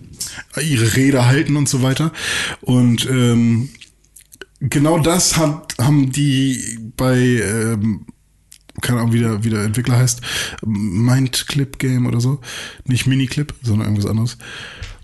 ihre 0.60 0.96
Rede 0.96 1.26
halten 1.26 1.56
und 1.56 1.68
so 1.68 1.82
weiter. 1.82 2.12
Und 2.62 3.06
ähm, 3.10 3.68
genau 4.60 4.98
das 4.98 5.36
hat, 5.36 5.74
haben 5.78 6.10
die 6.10 6.78
bei 6.96 7.16
ähm, 7.18 8.06
keine 8.80 9.00
Ahnung, 9.00 9.12
wie 9.12 9.18
der, 9.18 9.44
wie 9.44 9.50
der 9.50 9.64
Entwickler 9.64 9.98
heißt, 9.98 10.22
Mind 10.64 11.48
Clip 11.48 11.78
Game 11.78 12.06
oder 12.06 12.20
so. 12.20 12.40
Nicht 12.86 13.06
Miniclip, 13.06 13.52
sondern 13.62 13.88
irgendwas 13.88 14.10
anderes. 14.10 14.38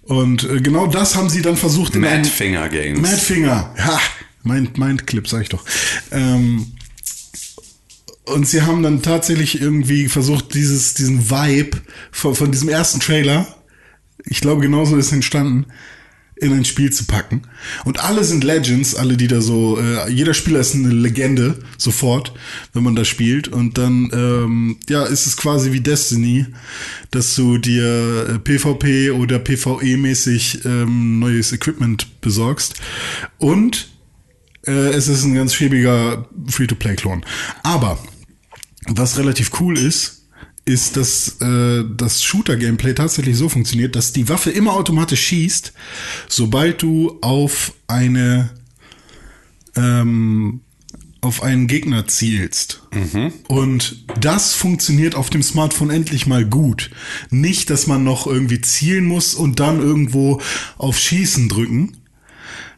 Und 0.06 0.44
äh, 0.44 0.60
genau 0.60 0.86
das 0.86 1.16
haben 1.16 1.28
sie 1.28 1.42
dann 1.42 1.56
versucht 1.56 1.94
in 1.96 2.02
Madfinger 2.02 2.68
Games. 2.68 3.00
Madfinger, 3.00 3.74
ja, 3.76 4.00
Mind, 4.44 4.78
Mind 4.78 5.06
Clip, 5.06 5.26
sag 5.26 5.42
ich 5.42 5.48
doch. 5.48 5.64
Ähm, 6.12 6.72
und 8.24 8.46
sie 8.46 8.62
haben 8.62 8.82
dann 8.82 9.02
tatsächlich 9.02 9.60
irgendwie 9.60 10.08
versucht, 10.08 10.54
dieses, 10.54 10.94
diesen 10.94 11.30
Vibe 11.30 11.78
von, 12.10 12.34
von 12.34 12.50
diesem 12.50 12.68
ersten 12.68 13.00
Trailer, 13.00 13.46
ich 14.24 14.40
glaube, 14.40 14.62
genauso 14.62 14.96
ist 14.96 15.12
entstanden, 15.12 15.66
in 16.36 16.52
ein 16.52 16.64
Spiel 16.66 16.92
zu 16.92 17.06
packen. 17.06 17.42
Und 17.84 18.00
alle 18.00 18.22
sind 18.22 18.44
Legends, 18.44 18.94
alle, 18.94 19.16
die 19.16 19.26
da 19.26 19.40
so, 19.40 19.78
äh, 19.80 20.10
jeder 20.10 20.34
Spieler 20.34 20.60
ist 20.60 20.74
eine 20.74 20.90
Legende, 20.90 21.58
sofort, 21.78 22.34
wenn 22.74 22.82
man 22.82 22.94
das 22.94 23.08
spielt. 23.08 23.48
Und 23.48 23.78
dann, 23.78 24.10
ähm, 24.12 24.76
ja, 24.88 25.04
ist 25.04 25.26
es 25.26 25.36
quasi 25.36 25.72
wie 25.72 25.80
Destiny, 25.80 26.46
dass 27.10 27.34
du 27.34 27.56
dir 27.56 28.28
äh, 28.28 28.38
PvP 28.38 29.12
oder 29.12 29.38
PvE-mäßig 29.38 30.66
ähm, 30.66 31.20
neues 31.20 31.52
Equipment 31.52 32.20
besorgst. 32.20 32.74
Und 33.38 33.88
äh, 34.66 34.90
es 34.90 35.08
ist 35.08 35.24
ein 35.24 35.34
ganz 35.34 35.54
schäbiger 35.54 36.28
Free-to-Play-Klon. 36.48 37.24
Aber 37.62 37.98
was 38.88 39.18
relativ 39.18 39.52
cool 39.60 39.78
ist, 39.78 40.15
ist, 40.66 40.96
dass 40.96 41.40
äh, 41.40 41.84
das 41.96 42.22
Shooter-Gameplay 42.22 42.94
tatsächlich 42.94 43.36
so 43.36 43.48
funktioniert, 43.48 43.96
dass 43.96 44.12
die 44.12 44.28
Waffe 44.28 44.50
immer 44.50 44.74
automatisch 44.74 45.22
schießt, 45.22 45.72
sobald 46.28 46.82
du 46.82 47.18
auf 47.22 47.72
eine 47.86 48.50
ähm, 49.76 50.60
auf 51.20 51.42
einen 51.42 51.66
Gegner 51.66 52.06
zielst. 52.06 52.82
Und 53.48 54.04
das 54.20 54.54
funktioniert 54.54 55.14
auf 55.14 55.30
dem 55.30 55.42
Smartphone 55.42 55.90
endlich 55.90 56.26
mal 56.26 56.44
gut. 56.44 56.90
Nicht, 57.30 57.70
dass 57.70 57.86
man 57.86 58.04
noch 58.04 58.26
irgendwie 58.26 58.60
zielen 58.60 59.06
muss 59.06 59.34
und 59.34 59.58
dann 59.58 59.80
irgendwo 59.80 60.40
auf 60.78 60.98
Schießen 60.98 61.48
drücken, 61.48 61.96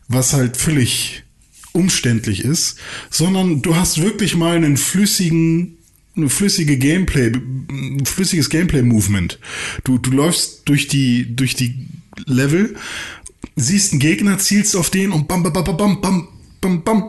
was 0.08 0.32
halt 0.32 0.56
völlig 0.56 1.24
umständlich 1.72 2.42
ist, 2.42 2.78
sondern 3.10 3.60
du 3.62 3.76
hast 3.76 4.00
wirklich 4.00 4.34
mal 4.34 4.56
einen 4.56 4.76
flüssigen 4.76 5.77
eine 6.18 6.28
flüssige 6.28 6.76
Gameplay, 6.76 7.32
flüssiges 8.04 8.50
Gameplay-Movement. 8.50 9.38
Du, 9.84 9.98
du 9.98 10.10
läufst 10.10 10.68
durch 10.68 10.88
die, 10.88 11.34
durch 11.34 11.54
die 11.54 11.86
Level, 12.26 12.76
siehst 13.56 13.92
einen 13.92 14.00
Gegner, 14.00 14.38
zielst 14.38 14.76
auf 14.76 14.90
den 14.90 15.12
und 15.12 15.28
bam, 15.28 15.42
bam, 15.42 15.52
bam, 15.52 15.64
bam, 15.64 16.00
bam, 16.00 16.28
bam, 16.60 16.82
bam. 16.82 17.02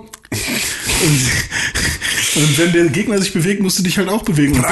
Und, 1.02 2.42
und 2.42 2.58
wenn 2.58 2.72
der 2.72 2.90
Gegner 2.90 3.20
sich 3.20 3.34
bewegt, 3.34 3.62
musst 3.62 3.80
du 3.80 3.84
dich 3.84 3.98
halt 3.98 4.10
auch 4.10 4.24
bewegen. 4.24 4.54
Und, 4.54 4.66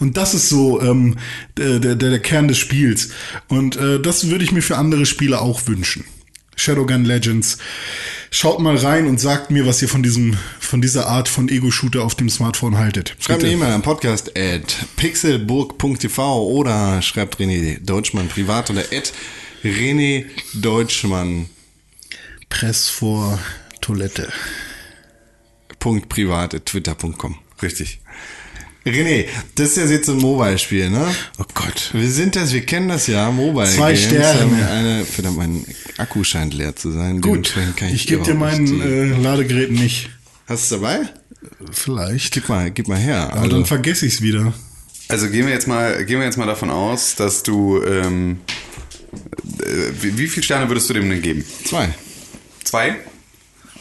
und 0.00 0.16
das 0.16 0.34
ist 0.34 0.48
so 0.48 0.80
ähm, 0.80 1.16
der, 1.56 1.78
der, 1.78 1.94
der 1.94 2.18
Kern 2.18 2.48
des 2.48 2.58
Spiels. 2.58 3.10
Und 3.48 3.76
äh, 3.76 4.00
das 4.00 4.28
würde 4.30 4.44
ich 4.44 4.52
mir 4.52 4.62
für 4.62 4.76
andere 4.76 5.06
Spiele 5.06 5.40
auch 5.40 5.66
wünschen. 5.66 6.04
Shadowgun 6.56 7.04
Legends. 7.04 7.58
Schaut 8.36 8.58
mal 8.58 8.76
rein 8.76 9.06
und 9.06 9.20
sagt 9.20 9.52
mir, 9.52 9.64
was 9.64 9.80
ihr 9.80 9.88
von 9.88 10.02
diesem, 10.02 10.36
von 10.58 10.80
dieser 10.80 11.06
Art 11.06 11.28
von 11.28 11.48
Ego-Shooter 11.48 12.02
auf 12.02 12.16
dem 12.16 12.28
Smartphone 12.28 12.76
haltet. 12.76 13.14
Schreibt 13.20 13.44
eine 13.44 13.52
E-Mail 13.52 13.70
an 13.70 13.82
podcast 13.82 14.36
at 14.36 14.74
pixelburg.tv 14.96 16.48
oder 16.48 17.00
schreibt 17.00 17.36
René 17.38 17.78
Deutschmann 17.78 18.26
privat 18.26 18.70
oder 18.70 18.80
at 18.80 19.12
René 19.62 20.24
Deutschmann 20.52 21.48
Press 22.48 22.88
vor 22.88 23.38
Toilette. 23.80 24.32
Punkt 25.78 26.08
privat 26.08 26.56
at 26.56 26.66
twitter.com. 26.66 27.38
Richtig. 27.62 28.00
René, 28.86 29.24
das 29.54 29.70
ist 29.70 29.76
ja 29.78 29.84
jetzt 29.86 30.08
ein 30.10 30.18
Mobile-Spiel, 30.18 30.90
ne? 30.90 31.06
Oh 31.38 31.44
Gott. 31.54 31.90
Wir 31.94 32.08
sind 32.10 32.36
das, 32.36 32.52
wir 32.52 32.60
kennen 32.66 32.88
das 32.88 33.06
ja, 33.06 33.30
Mobile 33.30 33.66
Zwei 33.66 33.94
Games 33.94 34.04
Sterne. 34.06 34.68
Eine, 34.68 35.04
verdammt, 35.06 35.38
mein 35.38 35.64
Akku 35.96 36.22
scheint 36.22 36.52
leer 36.52 36.76
zu 36.76 36.90
sein. 36.90 37.20
Gut, 37.22 37.54
kann 37.76 37.88
ich 37.88 38.06
gebe 38.06 38.22
dir 38.22 38.34
mein 38.34 38.80
äh, 38.80 39.06
Ladegerät 39.06 39.70
nicht. 39.70 40.10
Hast 40.46 40.70
du 40.70 40.76
es 40.76 40.80
dabei? 40.82 41.00
Vielleicht. 41.72 42.34
Gib 42.34 42.48
mal, 42.48 42.70
gib 42.70 42.88
mal 42.88 42.98
her. 42.98 43.30
Aber 43.32 43.42
Also, 43.42 43.56
dann 43.56 43.66
vergesse 43.66 44.04
ich 44.06 44.14
es 44.14 44.22
wieder. 44.22 44.52
Also 45.08 45.28
gehen 45.28 45.46
wir 45.46 45.52
jetzt 45.52 45.68
mal, 45.68 46.04
gehen 46.04 46.18
wir 46.18 46.26
jetzt 46.26 46.36
mal 46.38 46.46
davon 46.46 46.70
aus, 46.70 47.14
dass 47.14 47.42
du 47.42 47.82
ähm, 47.82 48.38
äh, 49.60 49.92
wie, 50.00 50.18
wie 50.18 50.28
viele 50.28 50.42
Sterne 50.42 50.68
würdest 50.68 50.88
du 50.90 50.94
dem 50.94 51.08
denn 51.08 51.22
geben? 51.22 51.44
zwei, 51.64 51.88
Zwei? 52.64 52.96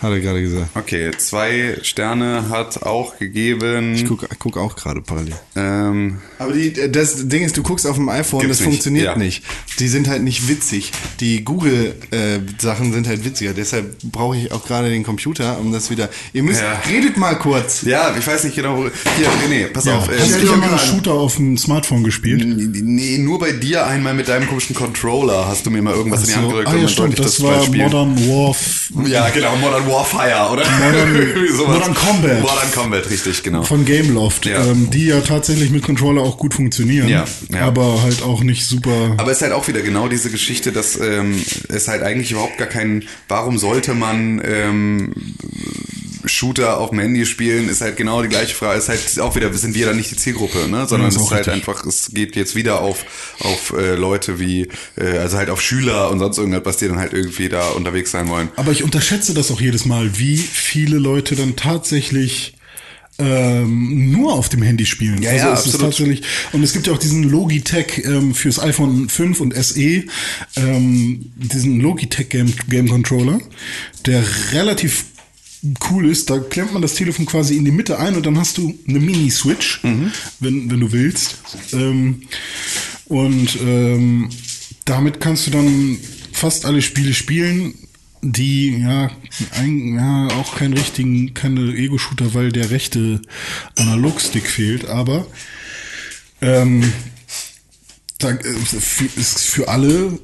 Hat 0.03 0.11
er 0.11 0.19
gerade 0.19 0.41
gesagt. 0.41 0.67
Okay, 0.75 1.11
zwei 1.17 1.77
Sterne 1.81 2.49
hat 2.49 2.83
auch 2.83 3.17
gegeben. 3.17 3.95
Ich 3.95 4.05
guck, 4.05 4.27
guck 4.39 4.57
auch 4.57 4.75
gerade 4.75 5.01
parallel. 5.01 5.33
ähm, 5.55 6.19
Aber 6.39 6.53
die, 6.53 6.73
das 6.91 7.27
Ding 7.27 7.43
ist, 7.43 7.57
du 7.57 7.63
guckst 7.63 7.87
auf 7.87 7.95
dem 7.95 8.09
iPhone, 8.09 8.47
das 8.47 8.59
nicht, 8.59 8.65
funktioniert 8.69 9.05
ja. 9.05 9.15
nicht. 9.15 9.43
Die 9.79 9.87
sind 9.87 10.07
halt 10.07 10.21
nicht 10.23 10.47
witzig. 10.47 10.91
Die 11.19 11.43
Google-Sachen 11.43 12.93
sind 12.93 13.07
halt 13.07 13.25
witziger. 13.25 13.53
Deshalb 13.53 13.97
brauche 14.03 14.37
ich 14.37 14.51
auch 14.51 14.65
gerade 14.65 14.89
den 14.89 15.03
Computer, 15.03 15.59
um 15.59 15.71
das 15.71 15.89
wieder. 15.89 16.09
Ihr 16.33 16.43
müsst, 16.43 16.61
Ja. 16.61 16.81
redet 16.89 17.17
mal 17.17 17.35
kurz. 17.35 17.81
ja, 17.83 18.15
ich 18.17 18.25
weiß 18.27 18.43
nicht 18.43 18.55
genau. 18.55 18.77
wo- 18.77 18.89
Hier, 19.17 19.27
René, 19.47 19.67
pass 19.71 19.87
auf. 19.87 20.09
äh, 20.09 20.19
Hast 20.19 20.41
du 20.41 20.47
schon 20.47 20.59
mal 20.59 20.69
einen. 20.69 20.79
Shooter 20.79 21.13
auf 21.13 21.35
dem 21.37 21.57
Smartphone 21.57 22.03
gespielt? 22.03 22.43
Nee, 22.45 23.17
nur 23.19 23.39
bei 23.39 23.51
dir 23.53 23.85
einmal 23.87 24.13
mit 24.13 24.27
deinem 24.27 24.47
komischen 24.47 24.75
Controller 24.75 25.47
hast 25.47 25.65
du 25.65 25.71
mir 25.71 25.81
mal 25.81 25.93
irgendwas 25.93 26.21
in 26.23 26.27
die 26.27 26.35
Hand 26.35 26.47
gedrückt 26.49 26.67
ah 26.67 26.71
und 26.71 26.75
ja, 26.77 26.81
dann 26.83 26.89
stimmt, 26.91 27.15
sollte 27.17 27.21
ich 27.21 27.27
das 27.27 27.39
mal 27.39 27.59
war. 27.59 27.83
Modern 27.89 28.27
Warf 28.29 28.89
Ja, 29.07 29.29
genau, 29.29 29.55
Modern 29.57 29.87
Warfire, 29.93 30.49
oder? 30.51 30.63
Modern-. 30.69 31.57
Modern 31.73 31.93
Combat. 31.93 32.41
Modern 32.41 32.71
Combat, 32.73 33.09
richtig, 33.09 33.43
genau. 33.43 33.63
von 33.63 33.85
Gameloft, 33.85 34.45
Ja. 34.45 34.63
ähm, 34.65 34.89
die 34.89 35.05
ja 35.05 35.21
tatsächlich 35.21 35.69
mit 35.69 35.83
Controller 35.83 36.21
auch 36.21 36.37
gut 36.37 36.53
funktionieren, 36.53 37.07
Ja, 37.07 37.25
ja. 37.53 37.61
aber 37.61 38.01
halt 38.01 38.21
auch 38.23 38.41
nicht 38.43 38.65
super. 38.65 39.13
Aber 39.17 39.31
es 39.31 39.37
ist 39.37 39.43
halt 39.43 39.53
auch 39.53 39.67
wieder 39.67 39.81
genau 39.81 40.07
diese 40.07 40.29
Geschichte, 40.31 40.71
dass 40.71 40.99
ähm, 40.99 41.41
es 41.69 41.87
halt 41.87 42.01
eigentlich 42.03 42.31
überhaupt 42.31 42.57
gar 42.57 42.67
kein, 42.67 43.03
warum 43.27 43.57
sollte 43.57 43.93
man 43.93 44.41
ähm, 44.43 45.13
Shooter 46.25 46.79
auf 46.79 46.89
dem 46.89 46.99
Handy 46.99 47.25
spielen, 47.25 47.69
ist 47.69 47.81
halt 47.81 47.97
genau 47.97 48.21
die 48.21 48.29
gleiche 48.29 48.55
Frage. 48.55 48.79
Ist 48.79 48.89
halt 48.89 49.19
auch 49.19 49.35
wieder, 49.35 49.53
sind 49.53 49.75
wir 49.75 49.85
dann 49.85 49.97
nicht 49.97 50.11
die 50.11 50.15
Zielgruppe, 50.15 50.67
ne? 50.69 50.87
Sondern 50.87 51.09
ist 51.09 51.15
es 51.15 51.23
ist 51.23 51.31
halt 51.31 51.47
richtig. 51.47 51.53
einfach, 51.67 51.85
es 51.85 52.11
geht 52.13 52.35
jetzt 52.35 52.55
wieder 52.55 52.81
auf, 52.81 53.05
auf 53.39 53.73
äh, 53.77 53.95
Leute 53.95 54.39
wie, 54.39 54.67
äh, 54.95 55.17
also 55.17 55.37
halt 55.37 55.49
auf 55.49 55.61
Schüler 55.61 56.09
und 56.11 56.19
sonst 56.19 56.37
irgendwas, 56.37 56.77
die 56.77 56.87
dann 56.87 56.99
halt 56.99 57.13
irgendwie 57.13 57.49
da 57.49 57.69
unterwegs 57.69 58.11
sein 58.11 58.29
wollen. 58.29 58.49
Aber 58.55 58.71
ich 58.71 58.83
unterschätze 58.83 59.33
das 59.33 59.51
auch 59.51 59.61
jedes 59.61 59.85
Mal, 59.85 60.17
wie 60.17 60.37
viele 60.37 60.97
Leute 60.97 61.35
dann 61.35 61.55
tatsächlich 61.55 62.55
ähm, 63.19 64.11
nur 64.11 64.33
auf 64.33 64.49
dem 64.49 64.61
Handy 64.61 64.85
spielen. 64.85 65.21
Ja, 65.21 65.31
also 65.31 65.45
ja, 65.45 65.53
es 65.53 65.59
ist 65.59 65.75
absolut. 65.75 65.91
tatsächlich 65.91 66.21
und 66.51 66.63
es 66.63 66.73
gibt 66.73 66.87
ja 66.87 66.93
auch 66.93 66.97
diesen 66.97 67.23
Logitech 67.23 68.03
ähm, 68.05 68.33
fürs 68.33 68.59
iPhone 68.59 69.07
5 69.09 69.39
und 69.39 69.55
SE, 69.55 70.03
ähm, 70.55 71.31
diesen 71.35 71.79
Logitech 71.79 72.29
Game, 72.29 72.53
Game 72.69 72.89
Controller, 72.89 73.39
der 74.05 74.23
relativ 74.51 75.05
cool 75.89 76.09
ist. 76.09 76.29
Da 76.29 76.39
klemmt 76.39 76.73
man 76.73 76.81
das 76.81 76.95
Telefon 76.95 77.25
quasi 77.25 77.55
in 77.55 77.65
die 77.65 77.71
Mitte 77.71 77.99
ein 77.99 78.15
und 78.15 78.25
dann 78.25 78.37
hast 78.37 78.57
du 78.57 78.77
eine 78.87 78.99
Mini-Switch, 78.99 79.81
wenn, 80.39 80.69
wenn 80.69 80.79
du 80.79 80.91
willst. 80.91 81.37
Ähm, 81.71 82.23
und 83.05 83.57
ähm, 83.61 84.29
damit 84.85 85.19
kannst 85.19 85.47
du 85.47 85.51
dann 85.51 85.97
fast 86.31 86.65
alle 86.65 86.81
Spiele 86.81 87.13
spielen, 87.13 87.73
die 88.21 88.77
ja, 88.79 89.11
ein, 89.51 89.95
ja 89.95 90.27
auch 90.39 90.55
keinen 90.55 90.73
richtigen, 90.73 91.33
keine 91.33 91.73
Ego-Shooter, 91.75 92.33
weil 92.33 92.51
der 92.51 92.69
rechte 92.71 93.21
Analogstick 93.77 94.47
fehlt, 94.47 94.85
aber 94.85 95.27
ähm, 96.41 96.91
da 98.19 98.31
äh, 98.31 98.55
ist 99.15 99.41
für 99.41 99.67
alle 99.67 100.19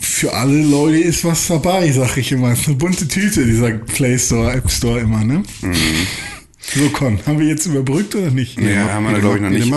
für 0.00 0.32
alle 0.32 0.62
Leute 0.62 0.98
ist 0.98 1.24
was 1.24 1.46
dabei, 1.48 1.90
sag 1.92 2.16
ich 2.16 2.32
immer. 2.32 2.52
Ist 2.52 2.66
eine 2.66 2.76
bunte 2.76 3.08
Tüte, 3.08 3.44
dieser 3.44 3.70
Play 3.72 4.18
Store, 4.18 4.52
App 4.52 4.70
Store 4.70 5.00
immer, 5.00 5.24
ne? 5.24 5.42
So, 6.74 6.88
Con, 6.90 7.20
haben 7.26 7.38
wir 7.38 7.46
jetzt 7.46 7.66
überbrückt 7.66 8.14
oder 8.14 8.30
nicht? 8.30 8.58
Ja, 8.60 8.92
haben 8.92 9.10
wir 9.10 9.18
glaube 9.20 9.36
ich 9.36 9.42
noch 9.42 9.50
nicht. 9.50 9.72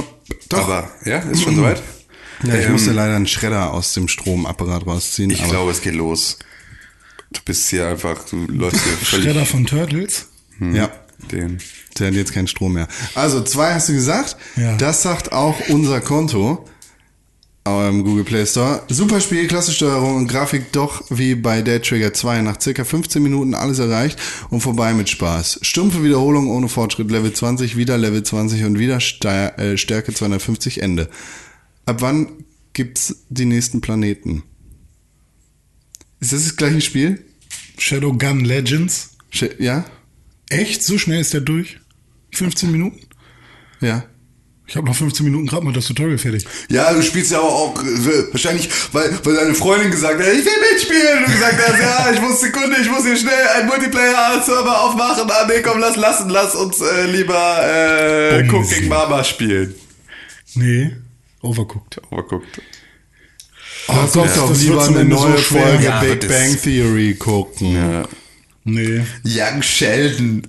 Doch. 0.49 0.63
Aber, 0.63 0.89
ja, 1.05 1.19
ist 1.19 1.43
schon 1.43 1.55
soweit? 1.55 1.81
Ja, 2.43 2.55
ich 2.55 2.65
Ähm, 2.65 2.71
musste 2.71 2.91
leider 2.91 3.15
einen 3.15 3.27
Schredder 3.27 3.73
aus 3.73 3.93
dem 3.93 4.07
Stromapparat 4.07 4.85
rausziehen. 4.87 5.29
Ich 5.29 5.41
aber 5.41 5.51
glaube, 5.51 5.71
es 5.71 5.81
geht 5.81 5.95
los. 5.95 6.39
Du 7.31 7.41
bist 7.45 7.69
hier 7.69 7.87
einfach, 7.87 8.25
du 8.25 8.45
läufst 8.47 8.83
hier 8.83 8.93
völlig 8.93 9.25
Schredder 9.25 9.45
von 9.45 9.65
Turtles? 9.65 10.27
ja, 10.59 10.89
den. 11.31 11.59
der 11.97 12.07
hat 12.07 12.13
jetzt 12.15 12.33
keinen 12.33 12.47
Strom 12.47 12.73
mehr. 12.73 12.87
Also, 13.13 13.43
zwei 13.43 13.73
hast 13.73 13.89
du 13.89 13.93
gesagt. 13.93 14.35
Ja. 14.55 14.75
Das 14.77 15.03
sagt 15.03 15.31
auch 15.31 15.59
unser 15.69 16.01
Konto 16.01 16.65
im 17.89 18.03
Google 18.03 18.23
Play 18.23 18.45
Store. 18.45 18.83
Super 18.89 19.21
Spiel, 19.21 19.47
klasse 19.47 19.71
Steuerung 19.71 20.15
und 20.17 20.27
Grafik 20.27 20.71
doch 20.71 21.03
wie 21.09 21.35
bei 21.35 21.61
Dead 21.61 21.83
Trigger 21.83 22.13
2. 22.13 22.41
Nach 22.41 22.59
circa 22.59 22.83
15 22.83 23.21
Minuten 23.21 23.53
alles 23.53 23.79
erreicht 23.79 24.17
und 24.49 24.61
vorbei 24.61 24.93
mit 24.93 25.09
Spaß. 25.09 25.59
Stumpfe 25.61 26.03
Wiederholung 26.03 26.47
ohne 26.49 26.67
Fortschritt. 26.69 27.09
Level 27.11 27.31
20, 27.33 27.77
wieder 27.77 27.97
Level 27.97 28.23
20 28.23 28.63
und 28.65 28.79
wieder 28.79 28.99
Stei- 28.99 29.49
äh, 29.57 29.77
Stärke 29.77 30.13
250 30.13 30.81
Ende. 30.81 31.09
Ab 31.85 31.97
wann 32.01 32.27
gibt's 32.73 33.23
die 33.29 33.45
nächsten 33.45 33.81
Planeten? 33.81 34.43
Ist 36.19 36.33
das 36.33 36.43
das 36.43 36.55
gleiche 36.55 36.81
Spiel? 36.81 37.23
Shadowgun 37.77 38.43
Legends? 38.43 39.11
Sch- 39.33 39.61
Ja? 39.61 39.85
Echt? 40.49 40.83
So 40.83 40.97
schnell 40.97 41.21
ist 41.21 41.33
der 41.33 41.41
durch? 41.41 41.79
15 42.31 42.71
Minuten? 42.71 42.99
Ja. 43.81 44.03
Ich 44.69 44.75
habe 44.75 44.85
noch 44.85 44.95
15 44.95 45.25
Minuten 45.25 45.47
gerade 45.47 45.65
mal 45.65 45.73
das 45.73 45.87
Tutorial 45.87 46.19
fertig. 46.19 46.45
Ja, 46.69 46.93
du 46.93 47.01
spielst 47.01 47.31
ja 47.31 47.39
auch, 47.39 47.75
auch 47.75 47.83
äh, 47.83 48.31
wahrscheinlich, 48.31 48.69
weil, 48.91 49.09
weil 49.23 49.35
deine 49.35 49.55
Freundin 49.55 49.89
gesagt 49.89 50.19
hat, 50.19 50.27
ich 50.31 50.45
will 50.45 50.51
mitspielen. 50.71 51.17
Und 51.17 51.27
du 51.27 51.31
gesagt 51.31 51.57
hast, 51.67 51.79
ja, 51.81 52.11
ich 52.13 52.21
muss 52.21 52.39
Sekunde, 52.39 52.77
ich 52.79 52.87
muss 52.89 53.03
hier 53.03 53.17
schnell 53.17 53.47
einen 53.55 53.67
Multiplayer-Server 53.67 54.81
aufmachen. 54.83 55.27
Ah, 55.31 55.47
nee, 55.47 55.63
komm, 55.63 55.79
lass, 55.79 55.95
lass, 55.95 56.23
lass 56.27 56.53
uns 56.53 56.79
äh, 56.81 57.05
lieber 57.07 57.57
äh, 57.63 58.43
Bumsen. 58.43 58.75
Cooking 58.77 58.89
Mama 58.89 59.23
spielen. 59.23 59.73
Nee, 60.53 60.91
overcooked. 61.41 61.99
Aber 62.11 62.23
guckt. 62.23 62.61
Oh, 63.87 63.93
Lass 64.03 64.15
uns 64.15 64.33
doch 64.35 64.49
das 64.49 64.61
lieber 64.61 64.83
eine 64.85 64.97
so 64.99 65.03
neue 65.27 65.37
schwer. 65.39 65.67
Folge 65.67 65.83
Ja, 65.85 65.99
Big 65.99 66.19
das- 66.21 66.29
Bang 66.29 66.61
Theory 66.61 67.15
gucken. 67.15 67.73
Ja. 67.75 68.03
Nee. 68.63 69.03
Young 69.23 69.61
Sheldon. 69.61 70.47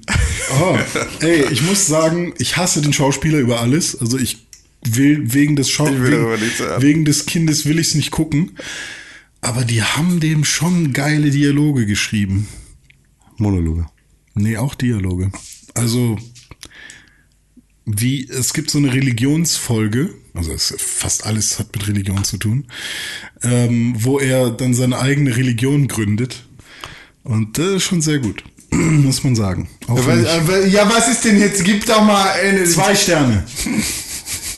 Oh, 0.61 0.78
ey, 1.20 1.45
ich 1.51 1.62
muss 1.62 1.87
sagen, 1.87 2.35
ich 2.39 2.57
hasse 2.57 2.82
den 2.82 2.93
Schauspieler 2.93 3.39
über 3.39 3.61
alles. 3.61 3.99
Also 4.01 4.19
ich 4.19 4.47
will 4.82 5.32
wegen 5.35 5.57
des 5.57 5.70
Schau 5.70 5.87
wegen, 5.87 6.82
wegen 6.82 7.05
des 7.05 7.27
Kindes 7.27 7.66
will 7.66 7.78
ich 7.78 7.89
es 7.89 7.95
nicht 7.95 8.11
gucken. 8.11 8.53
Aber 9.41 9.65
die 9.65 9.82
haben 9.82 10.20
dem 10.20 10.45
schon 10.45 10.93
geile 10.93 11.31
Dialoge 11.31 11.87
geschrieben. 11.87 12.49
Monologe. 13.37 13.87
Nee, 14.35 14.59
auch 14.59 14.74
Dialoge. 14.74 15.32
Also, 15.74 16.19
wie, 17.87 18.28
es 18.28 18.53
gibt 18.53 18.70
so 18.70 18.78
eine 18.78 18.93
Religionsfolge, 18.93 20.15
also 20.35 20.53
es, 20.53 20.74
fast 20.78 21.27
alles 21.27 21.59
hat 21.59 21.74
mit 21.74 21.89
Religion 21.89 22.23
zu 22.24 22.37
tun, 22.37 22.66
ähm, 23.43 23.95
wo 23.97 24.19
er 24.19 24.51
dann 24.51 24.74
seine 24.74 24.99
eigene 24.99 25.37
Religion 25.37 25.89
gründet. 25.89 26.45
Und 27.24 27.59
das 27.59 27.66
ist 27.76 27.82
schon 27.84 28.01
sehr 28.01 28.18
gut. 28.18 28.42
muss 28.72 29.22
man 29.24 29.34
sagen. 29.36 29.68
Ja, 29.88 29.94
was- 30.06 30.26
aber- 30.26 30.66
Ja, 30.66 30.90
was 30.92 31.09
ist 31.09 31.24
denn 31.24 31.38
jetzt? 31.40 31.64
Gib 31.64 31.84
doch 31.86 32.02
mal 32.02 32.30
eine. 32.30 32.64
Zwei 32.64 32.94
Sterne. 32.94 33.44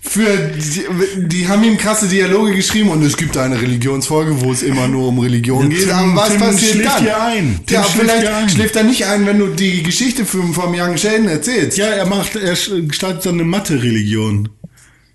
Für 0.05 0.37
die, 0.37 1.27
die 1.27 1.49
haben 1.49 1.65
ihm 1.65 1.79
krasse 1.79 2.07
Dialoge 2.07 2.55
geschrieben 2.55 2.91
und 2.91 3.03
es 3.03 3.17
gibt 3.17 3.35
eine 3.39 3.59
Religionsfolge, 3.63 4.43
wo 4.43 4.53
es 4.53 4.63
immer 4.63 4.87
nur 4.87 5.09
um 5.09 5.19
Religion 5.19 5.71
Ja, 5.71 5.77
geht. 5.79 5.85
Tim- 5.87 5.93
aber 5.95 6.17
was 6.17 6.29
Tim 6.29 6.39
passiert 6.41 6.73
schläft 6.73 6.89
dann? 6.97 7.03
hier 7.03 7.23
ein. 7.23 7.61
Tim 7.65 7.75
ja, 7.77 7.85
schläft 7.85 7.99
vielleicht 8.11 8.27
ein. 8.27 8.49
schläft 8.51 8.77
er 8.77 8.83
nicht 8.85 9.07
ein, 9.07 9.25
wenn 9.25 9.39
du 9.39 9.47
die 9.47 9.83
Geschichte 9.83 10.27
vom, 10.27 10.53
vom 10.53 10.75
Young 10.75 10.99
Sheldon 10.99 11.29
erzählst. 11.29 11.79
Ja, 11.79 11.87
er 11.87 12.05
macht, 12.05 12.37
er 12.37 12.55
startet 12.57 13.25
dann 13.25 13.35
eine 13.37 13.45
Mathe-Religion. 13.45 14.51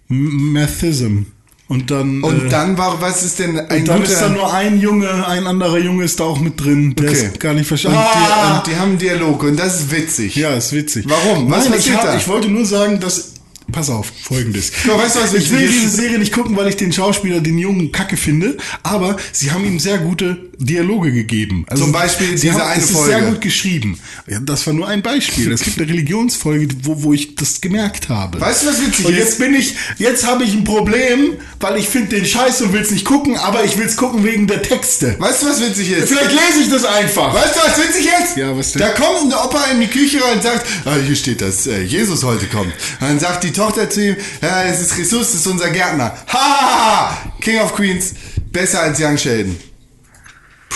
Mathism. 0.07 1.23
Und 1.69 1.91
dann. 1.91 2.23
Und 2.23 2.45
äh, 2.45 2.49
dann 2.49 2.77
war, 2.77 3.02
was 3.02 3.23
ist 3.23 3.39
denn 3.39 3.60
ein 3.60 3.80
und 3.81 3.88
dann 3.89 3.99
guter... 3.99 4.11
ist 4.14 4.22
da 4.22 4.30
nur 4.30 4.53
ein 4.53 4.80
Junge, 4.80 5.27
ein 5.27 5.45
anderer 5.48 5.77
Junge 5.77 6.06
ist 6.06 6.19
da 6.19 6.23
auch 6.23 6.39
mit 6.39 6.60
drin, 6.64 6.95
der 6.95 7.10
Okay. 7.10 7.26
ist 7.26 7.39
gar 7.41 7.53
nicht 7.53 7.68
verstanden. 7.68 7.99
die, 7.99 8.53
und 8.56 8.68
die 8.68 8.76
haben 8.80 8.89
einen 8.91 8.98
Dialog 8.98 9.44
und 9.44 9.57
das 9.57 9.81
ist 9.81 9.91
witzig. 9.91 10.35
Ja, 10.38 10.53
ist 10.53 10.72
witzig. 10.72 11.06
Warum? 11.07 11.52
Was 11.52 11.68
Nein, 11.68 11.77
ich, 11.80 11.94
hab, 11.94 12.03
da? 12.06 12.15
ich 12.15 12.27
wollte 12.27 12.48
nur 12.49 12.65
sagen, 12.65 12.99
dass. 12.99 13.34
Pass 13.69 13.89
auf, 13.89 14.14
folgendes. 14.23 14.72
Ja, 14.88 14.98
weißt 14.98 15.18
du, 15.18 15.19
was 15.19 15.34
ich 15.34 15.52
will 15.52 15.68
diese 15.68 15.89
Serie 15.89 16.19
nicht 16.19 16.31
gucken, 16.31 16.56
weil 16.56 16.69
ich 16.69 16.77
den 16.77 16.94
Schauspieler, 16.94 17.41
den 17.41 17.57
Jungen, 17.57 17.91
kacke 17.91 18.15
finde, 18.15 18.56
aber 18.81 19.18
sie 19.34 19.52
haben 19.52 19.65
ihm 19.65 19.77
sehr 19.77 19.98
gute 19.98 20.46
Dialoge 20.59 21.11
gegeben. 21.11 21.65
Also, 21.67 21.84
Zum 21.84 21.91
Beispiel 21.91 22.31
diese 22.31 22.51
haben, 22.53 22.61
eine 22.61 22.81
es 22.81 22.89
ist 22.89 22.95
Folge. 22.95 23.11
sehr 23.11 23.21
gut 23.21 23.41
geschrieben. 23.41 23.99
Ja, 24.27 24.39
das 24.39 24.65
war 24.65 24.73
nur 24.73 24.88
ein 24.88 25.01
Beispiel. 25.01 25.51
Es 25.51 25.61
gibt 25.61 25.77
eine 25.79 25.88
Religionsfolge, 25.88 26.67
wo, 26.84 27.03
wo 27.03 27.13
ich 27.13 27.35
das 27.35 27.61
gemerkt 27.61 28.09
habe. 28.09 28.41
Weißt 28.41 28.63
du, 28.63 28.67
was 28.67 28.81
witzig 28.81 29.05
Und 29.05 29.13
ist? 29.13 29.19
jetzt 29.19 29.39
bin 29.39 29.53
ich, 29.53 29.75
jetzt 29.97 30.25
habe 30.25 30.43
ich 30.43 30.53
ein 30.53 30.63
Problem, 30.63 31.34
weil 31.59 31.77
ich 31.77 31.88
finde 31.88 32.15
den 32.15 32.25
Scheiß 32.25 32.61
und 32.61 32.73
will 32.73 32.81
es 32.81 32.91
nicht 32.91 33.05
gucken, 33.05 33.38
aber 33.38 33.63
ich 33.65 33.77
will 33.77 33.85
es 33.85 33.95
gucken 33.97 34.23
wegen 34.23 34.47
der 34.47 34.61
Texte. 34.63 35.15
Weißt 35.19 35.43
du, 35.43 35.47
was 35.47 35.61
witzig 35.61 35.91
ist? 35.91 36.09
Vielleicht 36.09 36.31
lese 36.31 36.61
ich 36.63 36.69
das 36.71 36.85
einfach. 36.85 37.34
Weißt 37.34 37.55
du, 37.55 37.59
was 37.59 37.77
witzig 37.77 38.05
ist? 38.23 38.38
Ja, 38.38 38.57
was 38.57 38.71
denn? 38.71 38.81
Da 38.81 38.89
kommt 38.89 39.31
ein 39.31 39.38
Opa 39.38 39.65
in 39.71 39.79
die 39.81 39.88
Küche 39.88 40.23
rein 40.23 40.38
und 40.38 40.43
sagt, 40.43 40.65
ah, 40.85 40.95
hier 41.05 41.15
steht, 41.15 41.41
dass 41.41 41.67
äh, 41.67 41.81
Jesus 41.84 42.23
heute 42.23 42.47
kommt. 42.47 42.73
Und 42.99 43.01
dann 43.07 43.19
sagt 43.19 43.43
die 43.43 43.51
Tochter 43.51 43.89
zu 43.89 44.03
ihm, 44.07 44.15
ja, 44.41 44.63
es 44.63 44.81
ist 44.81 44.97
Jesus, 44.97 45.31
das 45.31 45.35
ist 45.41 45.47
unser 45.47 45.69
Gärtner. 45.69 46.15
Ha, 46.27 46.34
ha, 46.34 47.11
ha! 47.21 47.31
King 47.41 47.59
of 47.59 47.75
Queens, 47.75 48.13
besser 48.51 48.81
als 48.81 48.99
Young 48.99 49.17
Sheldon. 49.17 49.55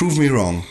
Prove 0.02 0.20
me 0.20 0.32
wrong. 0.32 0.64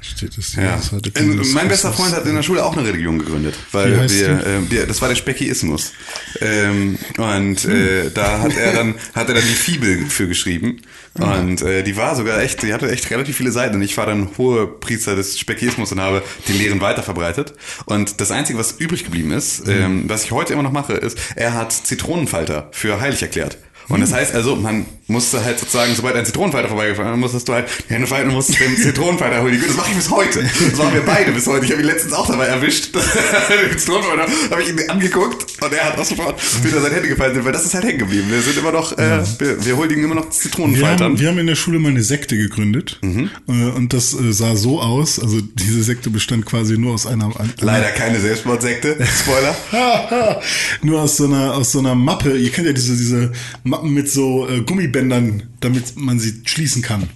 Steht 0.00 0.38
das 0.38 0.54
Ja. 0.56 0.76
das 0.76 0.90
Ähm, 1.16 1.42
mein 1.52 1.68
bester 1.68 1.92
Freund 1.92 2.14
hat 2.14 2.24
in 2.24 2.34
der 2.34 2.42
Schule 2.42 2.64
auch 2.64 2.74
eine 2.74 2.88
Religion 2.88 3.18
gegründet, 3.18 3.54
weil 3.72 4.08
wir, 4.08 4.46
ähm, 4.46 4.70
wir, 4.70 4.86
das 4.86 5.02
war 5.02 5.10
der 5.10 5.16
Speckiismus. 5.16 5.92
Ähm, 6.40 6.98
und 7.18 7.66
äh, 7.66 8.10
da 8.10 8.40
hat 8.40 8.56
er 8.56 8.72
dann 8.72 8.94
hat 9.14 9.28
er 9.28 9.34
dann 9.34 9.44
die 9.44 9.54
Fibel 9.54 10.06
für 10.06 10.28
geschrieben 10.28 10.80
und 11.12 11.60
äh, 11.60 11.82
die 11.82 11.94
war 11.98 12.16
sogar 12.16 12.40
echt, 12.40 12.62
die 12.62 12.72
hatte 12.72 12.90
echt 12.90 13.10
relativ 13.10 13.36
viele 13.36 13.52
Seiten 13.52 13.76
und 13.76 13.82
ich 13.82 13.98
war 13.98 14.06
dann 14.06 14.30
hoher 14.38 14.80
Priester 14.80 15.14
des 15.14 15.38
Speckiismus 15.38 15.92
und 15.92 16.00
habe 16.00 16.22
die 16.48 16.54
Lehren 16.54 16.80
weiter 16.80 17.02
verbreitet 17.02 17.52
und 17.84 18.22
das 18.22 18.30
einzige, 18.30 18.58
was 18.58 18.72
übrig 18.72 19.04
geblieben 19.04 19.30
ist, 19.30 19.68
ähm, 19.68 20.04
was 20.08 20.24
ich 20.24 20.30
heute 20.30 20.54
immer 20.54 20.62
noch 20.62 20.72
mache, 20.72 20.94
ist, 20.94 21.18
er 21.36 21.52
hat 21.52 21.70
Zitronenfalter 21.70 22.70
für 22.72 22.98
heilig 22.98 23.20
erklärt. 23.20 23.58
Und 23.88 24.00
das 24.00 24.12
heißt 24.12 24.34
also, 24.34 24.56
man 24.56 24.86
musste 25.06 25.44
halt 25.44 25.58
sozusagen, 25.58 25.94
sobald 25.94 26.16
ein 26.16 26.24
Zitronenfalter 26.24 26.68
vorbeigefahren 26.68 27.14
ist, 27.14 27.20
musstest 27.20 27.48
du 27.48 27.52
halt 27.52 27.66
die 27.88 27.94
Hände 27.94 28.06
falten 28.06 28.28
und 28.30 28.36
musstest 28.36 28.60
den 28.60 28.76
Zitronenfalter 28.76 29.42
holen. 29.42 29.62
Das 29.66 29.76
mache 29.76 29.90
ich 29.90 29.96
bis 29.96 30.10
heute. 30.10 30.42
Das 30.42 30.78
machen 30.78 30.94
wir 30.94 31.02
beide 31.02 31.32
bis 31.32 31.46
heute. 31.46 31.64
Ich 31.66 31.70
habe 31.72 31.82
ihn 31.82 31.86
letztens 31.86 32.12
auch 32.14 32.26
dabei 32.26 32.46
erwischt. 32.46 32.94
den 32.94 33.78
Zitronenfalter 33.78 34.26
habe 34.50 34.62
ich 34.62 34.68
ihn 34.70 34.80
angeguckt 34.88 35.46
und 35.62 35.72
er 35.72 35.84
hat 35.84 35.98
auch 35.98 36.04
sofort 36.04 36.40
wieder 36.64 36.80
seine 36.80 36.94
Hände 36.94 37.08
gefaltet, 37.08 37.44
weil 37.44 37.52
das 37.52 37.64
ist 37.64 37.74
halt 37.74 37.84
hängen 37.84 37.98
geblieben. 37.98 38.26
Wir 38.30 38.40
sind 38.40 38.56
immer 38.58 38.72
noch, 38.72 38.96
äh, 38.96 39.22
wir, 39.38 39.64
wir 39.64 39.76
huldigen 39.76 40.04
immer 40.04 40.14
noch 40.14 40.24
Wir 40.24 40.30
Zitronenfaltern. 40.30 41.12
haben, 41.12 41.20
wir 41.20 41.28
haben 41.28 41.38
in 41.38 41.46
der 41.46 41.56
Schule 41.56 41.78
mal 41.78 41.90
eine 41.90 42.02
Sekte 42.02 42.36
gegründet 42.36 42.98
Mhm. 43.02 43.30
äh, 43.48 43.52
und 43.70 43.92
das 43.92 44.14
äh, 44.14 44.32
sah 44.32 44.56
so 44.56 44.80
aus, 44.80 45.18
also 45.18 45.40
diese 45.40 45.82
Sekte 45.82 46.10
bestand 46.10 46.46
quasi 46.46 46.78
nur 46.78 46.94
aus 46.94 47.06
einer 47.06 47.30
Leider 47.60 47.88
keine 47.90 48.20
Selbstmordsekte. 48.20 48.96
Spoiler. 49.20 49.54
nur 50.82 51.00
aus 51.02 51.16
so 51.16 51.24
einer 51.24 51.54
aus 51.54 51.72
so 51.72 51.78
einer 51.80 51.94
Mappe. 51.94 52.36
Ihr 52.36 52.50
kennt 52.50 52.66
ja 52.66 52.72
diese 52.72 52.96
diese 52.96 53.32
Mappen 53.64 53.92
mit 53.92 54.10
so 54.10 54.48
äh, 54.48 54.60
Gummibändern, 54.94 55.42
damit 55.60 55.96
man 55.96 56.18
sie 56.18 56.42
schließen 56.44 56.82
kann. 56.82 57.08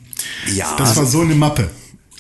Ja. 0.55 0.75
Das 0.77 0.97
war 0.97 1.07
so 1.07 1.21
eine 1.21 1.35
Mappe. 1.35 1.71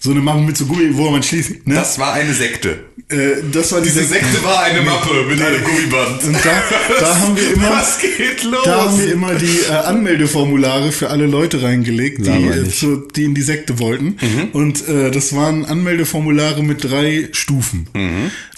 So 0.00 0.12
eine 0.12 0.20
Mappe 0.20 0.40
mit 0.42 0.56
so 0.56 0.66
Gummi, 0.66 0.96
wo 0.96 1.10
man 1.10 1.22
schließt. 1.22 1.66
Ne? 1.66 1.74
Das 1.74 1.98
war 1.98 2.12
eine 2.12 2.32
Sekte. 2.32 2.84
äh, 3.08 3.42
das 3.50 3.72
war 3.72 3.80
diese, 3.80 4.08
war 4.44 4.62
eine 4.62 4.82
Mappe 4.82 5.24
mit 5.28 5.42
einem 5.42 5.64
Gummiband. 5.64 6.22
Und 6.22 6.34
da, 6.34 6.62
da 7.00 7.18
haben 7.18 7.36
wir 7.36 7.52
immer, 7.54 7.70
Was 7.70 7.98
geht 8.00 8.44
los? 8.44 8.62
da 8.64 8.82
haben 8.84 8.98
wir 9.00 9.12
immer 9.12 9.34
die 9.34 9.58
äh, 9.68 9.72
Anmeldeformulare 9.72 10.92
für 10.92 11.10
alle 11.10 11.26
Leute 11.26 11.62
reingelegt, 11.62 12.24
die, 12.24 12.30
äh, 12.30 12.68
zu, 12.68 13.08
die 13.16 13.24
in 13.24 13.34
die 13.34 13.42
Sekte 13.42 13.80
wollten. 13.80 14.16
Und 14.52 14.86
äh, 14.88 15.10
das 15.10 15.34
waren 15.34 15.64
Anmeldeformulare 15.64 16.62
mit 16.62 16.84
drei 16.84 17.28
Stufen. 17.32 17.88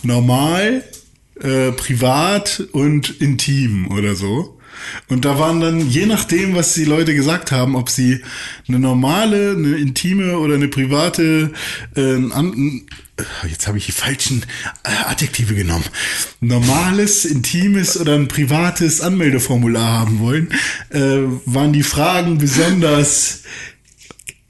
Normal, 0.02 0.84
äh, 1.40 1.72
privat 1.72 2.64
und 2.72 3.18
intim 3.22 3.90
oder 3.90 4.14
so. 4.14 4.59
Und 5.08 5.24
da 5.24 5.38
waren 5.38 5.60
dann, 5.60 5.88
je 5.88 6.06
nachdem, 6.06 6.54
was 6.54 6.74
die 6.74 6.84
Leute 6.84 7.14
gesagt 7.14 7.52
haben, 7.52 7.76
ob 7.76 7.90
sie 7.90 8.22
eine 8.68 8.78
normale, 8.78 9.52
eine 9.52 9.76
intime 9.76 10.38
oder 10.38 10.54
eine 10.54 10.68
private, 10.68 11.52
äh, 11.96 12.16
jetzt 13.48 13.66
habe 13.66 13.78
ich 13.78 13.86
die 13.86 13.92
falschen 13.92 14.44
äh, 14.84 14.90
Adjektive 15.06 15.54
genommen, 15.54 15.84
normales, 16.40 17.24
intimes 17.24 17.98
oder 17.98 18.14
ein 18.14 18.28
privates 18.28 19.00
Anmeldeformular 19.00 20.00
haben 20.00 20.20
wollen, 20.20 20.48
äh, 20.90 21.18
waren 21.46 21.72
die 21.72 21.82
Fragen 21.82 22.38
besonders 22.38 23.42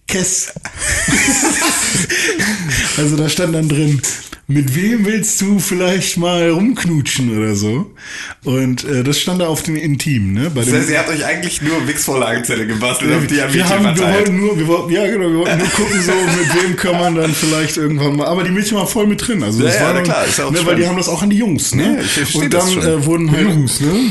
Kess. 0.07 0.53
also 2.97 3.17
da 3.17 3.29
stand 3.29 3.55
dann 3.55 3.69
drin, 3.69 4.03
mit 4.51 4.75
wem 4.75 5.07
willst 5.07 5.41
du 5.41 5.61
vielleicht 5.61 6.17
mal 6.17 6.51
rumknutschen 6.51 7.39
oder 7.39 7.55
so? 7.55 7.91
Und 8.45 8.85
äh, 8.85 9.05
das 9.05 9.21
stand 9.21 9.41
da 9.41 9.47
auf 9.47 9.63
dem 9.63 9.77
Intim, 9.77 10.33
ne? 10.33 10.51
Bei 10.51 10.63
Das 10.63 10.73
heißt, 10.73 10.91
ihr 10.91 10.99
habt 10.99 11.09
euch 11.09 11.25
eigentlich 11.25 11.63
nur 11.63 11.87
Wix-Vorlagenzelle 11.87 12.67
gebastelt, 12.67 13.13
auf 13.15 13.27
die 13.27 13.37
wir, 13.37 13.69
haben, 13.69 13.97
wir 13.97 14.13
wollten 14.13 14.37
nur, 14.41 14.59
wir 14.59 14.67
wollten, 14.67 14.91
ja 14.93 15.07
genau, 15.07 15.31
wir 15.31 15.39
wollten 15.39 15.59
nur 15.59 15.69
gucken, 15.69 16.03
so 16.03 16.13
mit 16.13 16.63
wem 16.63 16.77
kann 16.77 16.99
man 16.99 17.15
dann 17.15 17.33
vielleicht 17.33 17.77
irgendwann 17.77 18.17
mal. 18.17 18.27
Aber 18.27 18.43
die 18.43 18.51
Mädchen 18.51 18.77
waren 18.77 18.89
voll 18.89 19.07
mit 19.07 19.27
drin. 19.27 19.43
Also 19.43 19.61
Ja, 19.61 19.67
das 19.67 19.75
ja, 19.77 19.81
war 19.83 19.89
na 19.89 19.95
dann, 19.95 20.05
klar, 20.05 20.27
ist 20.27 20.39
ja 20.39 20.45
auch 20.47 20.51
ne, 20.51 20.67
weil 20.67 20.77
die 20.77 20.87
haben 20.87 20.97
das 20.97 21.09
auch 21.09 21.23
an 21.23 21.31
die 21.31 21.39
Jungs, 21.39 21.75
ne? 21.75 22.03
Ja, 22.17 22.41
Und 22.41 22.53
dann 22.53 22.79
äh, 22.79 23.05
wurden 23.05 23.31
halt 23.31 23.43
Jungs, 23.43 23.81
ne? 23.81 24.11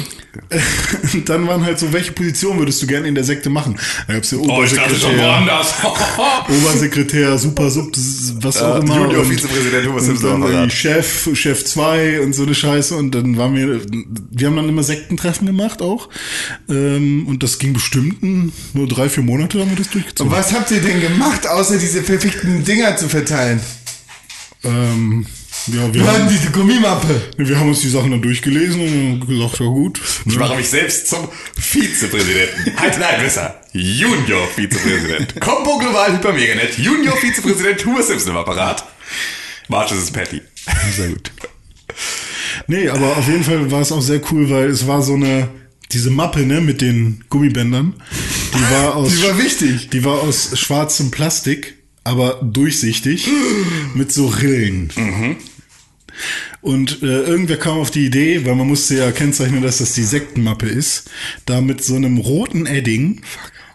dann 1.26 1.48
waren 1.48 1.64
halt 1.66 1.80
so, 1.80 1.92
welche 1.92 2.12
Position 2.12 2.60
würdest 2.60 2.82
du 2.82 2.88
gerne 2.88 3.08
in 3.08 3.16
der 3.16 3.24
Sekte 3.24 3.50
machen? 3.50 3.78
Da 4.08 4.14
Oh, 4.16 4.18
ich 4.64 4.74
dachte 4.74 4.96
schon 4.96 5.12
Obersekretär, 5.12 5.18
woanders. 5.18 5.74
Obersekretär, 6.50 7.38
Super 7.38 7.70
Sub, 7.70 7.92
was 8.42 8.62
auch 8.62 8.76
Äh, 8.76 8.80
immer. 8.80 8.96
Junior 9.02 9.22
und- 9.24 9.30
Vizepräsident 9.32 9.86
Thomas 9.86 10.08
und 10.08 10.18
Simpson 10.20 10.70
Chef, 10.70 11.30
Chef 11.34 11.66
2 11.66 12.22
und 12.22 12.34
so 12.34 12.44
eine 12.44 12.54
Scheiße. 12.56 12.96
Und 12.96 13.16
dann 13.16 13.38
waren 13.38 13.56
wir, 13.56 13.82
wir 14.32 14.48
haben 14.48 14.56
dann 14.56 14.70
immer 14.70 14.84
Sektentreffen 14.84 15.48
gemacht 15.48 15.82
auch. 15.82 16.10
Ähm, 16.70 17.26
und 17.28 17.42
das 17.44 17.58
ging 17.60 17.74
bestimmt 17.74 18.22
nur 18.76 18.88
drei, 18.88 19.10
vier 19.10 19.24
Monate 19.24 19.60
haben 19.60 19.70
wir 19.70 19.78
das 19.78 19.88
Und 19.88 19.96
durchgezogen. 19.96 20.32
was 20.32 20.54
habt 20.54 20.70
ihr 20.72 20.82
denn 20.82 21.02
gemacht, 21.02 21.48
außer 21.48 21.78
diese 21.78 22.04
verfickten 22.04 22.64
Dinger 22.64 22.96
zu 22.98 23.10
verteilen? 23.10 23.60
Ähm, 24.64 25.26
ja, 25.68 25.94
wir 25.94 25.94
Wir 25.94 26.12
haben, 26.12 26.28
diese 26.30 26.50
Gummimappe. 26.52 27.22
wir 27.38 27.58
haben 27.60 27.70
uns 27.70 27.82
die 27.82 27.90
Sachen 27.90 28.12
dann 28.12 28.22
durchgelesen 28.22 28.82
und 28.82 29.28
gesagt, 29.28 29.60
ja 29.60 29.66
gut. 29.66 30.00
Ich 30.26 30.38
mache 30.38 30.56
mich 30.56 30.70
selbst 30.70 31.08
zum 31.08 31.28
Vizepräsidenten. 31.58 32.78
halt, 32.80 33.00
nein, 33.00 33.22
besser. 33.22 33.62
Junior 33.74 34.48
Vizepräsident. 34.56 35.40
Combo 35.40 35.78
Global 35.78 36.14
Hypermeganet. 36.14 36.78
Junior 36.78 37.16
Vizepräsident 37.18 37.80
Thomas 37.82 38.08
Simpson 38.08 38.32
im 38.32 38.38
Apparat. 38.38 38.84
March 39.68 39.92
ist 39.92 40.12
Patty. 40.12 40.42
Sehr 40.96 41.10
gut. 41.10 41.32
Nee, 42.68 42.90
aber 42.90 43.18
auf 43.18 43.28
jeden 43.28 43.44
Fall 43.44 43.70
war 43.72 43.82
es 43.82 43.92
auch 43.92 44.02
sehr 44.02 44.22
cool, 44.32 44.50
weil 44.50 44.70
es 44.70 44.88
war 44.88 45.02
so 45.02 45.14
eine, 45.16 45.48
diese 45.92 46.10
Mappe, 46.10 46.42
ne, 46.42 46.62
mit 46.62 46.82
den 46.82 47.24
Gummibändern, 47.30 47.94
die 48.54 48.72
war 48.74 48.96
aus, 48.96 49.12
Die 49.12 49.24
war 49.24 49.38
wichtig. 49.38 49.90
die 49.90 50.04
war 50.04 50.20
aus 50.22 50.58
schwarzem 50.58 51.12
Plastik, 51.12 51.76
aber 52.04 52.40
durchsichtig, 52.42 53.28
mit 53.94 54.12
so 54.12 54.28
Rillen. 54.28 54.90
Und 56.62 57.02
äh, 57.02 57.06
irgendwer 57.06 57.58
kam 57.58 57.78
auf 57.78 57.92
die 57.92 58.06
Idee, 58.06 58.46
weil 58.46 58.56
man 58.56 58.68
musste 58.68 58.98
ja 58.98 59.12
kennzeichnen, 59.12 59.62
dass 59.62 59.78
das 59.78 59.94
die 59.94 60.04
Sektenmappe 60.04 60.68
ist, 60.68 61.10
da 61.46 61.62
mit 61.62 61.84
so 61.84 61.96
einem 61.96 62.18
roten 62.18 62.66
Edding 62.66 63.22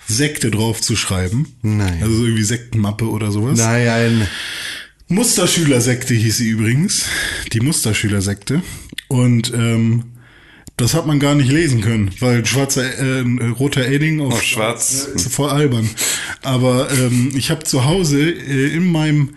Sekte 0.07 0.51
drauf 0.51 0.83
zu 0.83 0.97
schreiben. 0.97 1.55
Nein. 1.63 2.03
Also 2.03 2.17
so 2.17 2.25
irgendwie 2.25 2.43
Sektenmappe 2.43 3.09
oder 3.09 3.33
sowas. 3.33 3.59
Nein. 3.59 4.29
Musterschülersekte 5.09 6.15
hieß 6.15 6.37
sie 6.37 6.49
übrigens. 6.49 7.07
Die 7.53 7.61
Musterschülersekte. 7.61 8.63
Und 9.09 9.53
ähm, 9.55 10.14
das 10.77 10.95
hat 10.95 11.07
man 11.07 11.21
gar 11.21 11.35
nicht 11.35 11.51
lesen 11.51 11.81
können, 11.81 12.11
weil 12.19 12.45
schwarzer, 12.45 12.83
äh, 12.99 13.21
äh, 13.21 13.49
roter 13.49 13.87
Edding 13.87 14.21
auf, 14.21 14.35
Auf 14.35 14.43
schwarz. 14.43 15.09
Ist 15.15 15.33
voll 15.33 15.51
albern. 15.51 15.89
Aber 16.43 16.91
ähm, 16.91 17.31
ich 17.37 17.51
habe 17.51 17.63
zu 17.63 17.85
Hause 17.85 18.21
äh, 18.21 18.75
in 18.75 18.91
meinem 18.91 19.35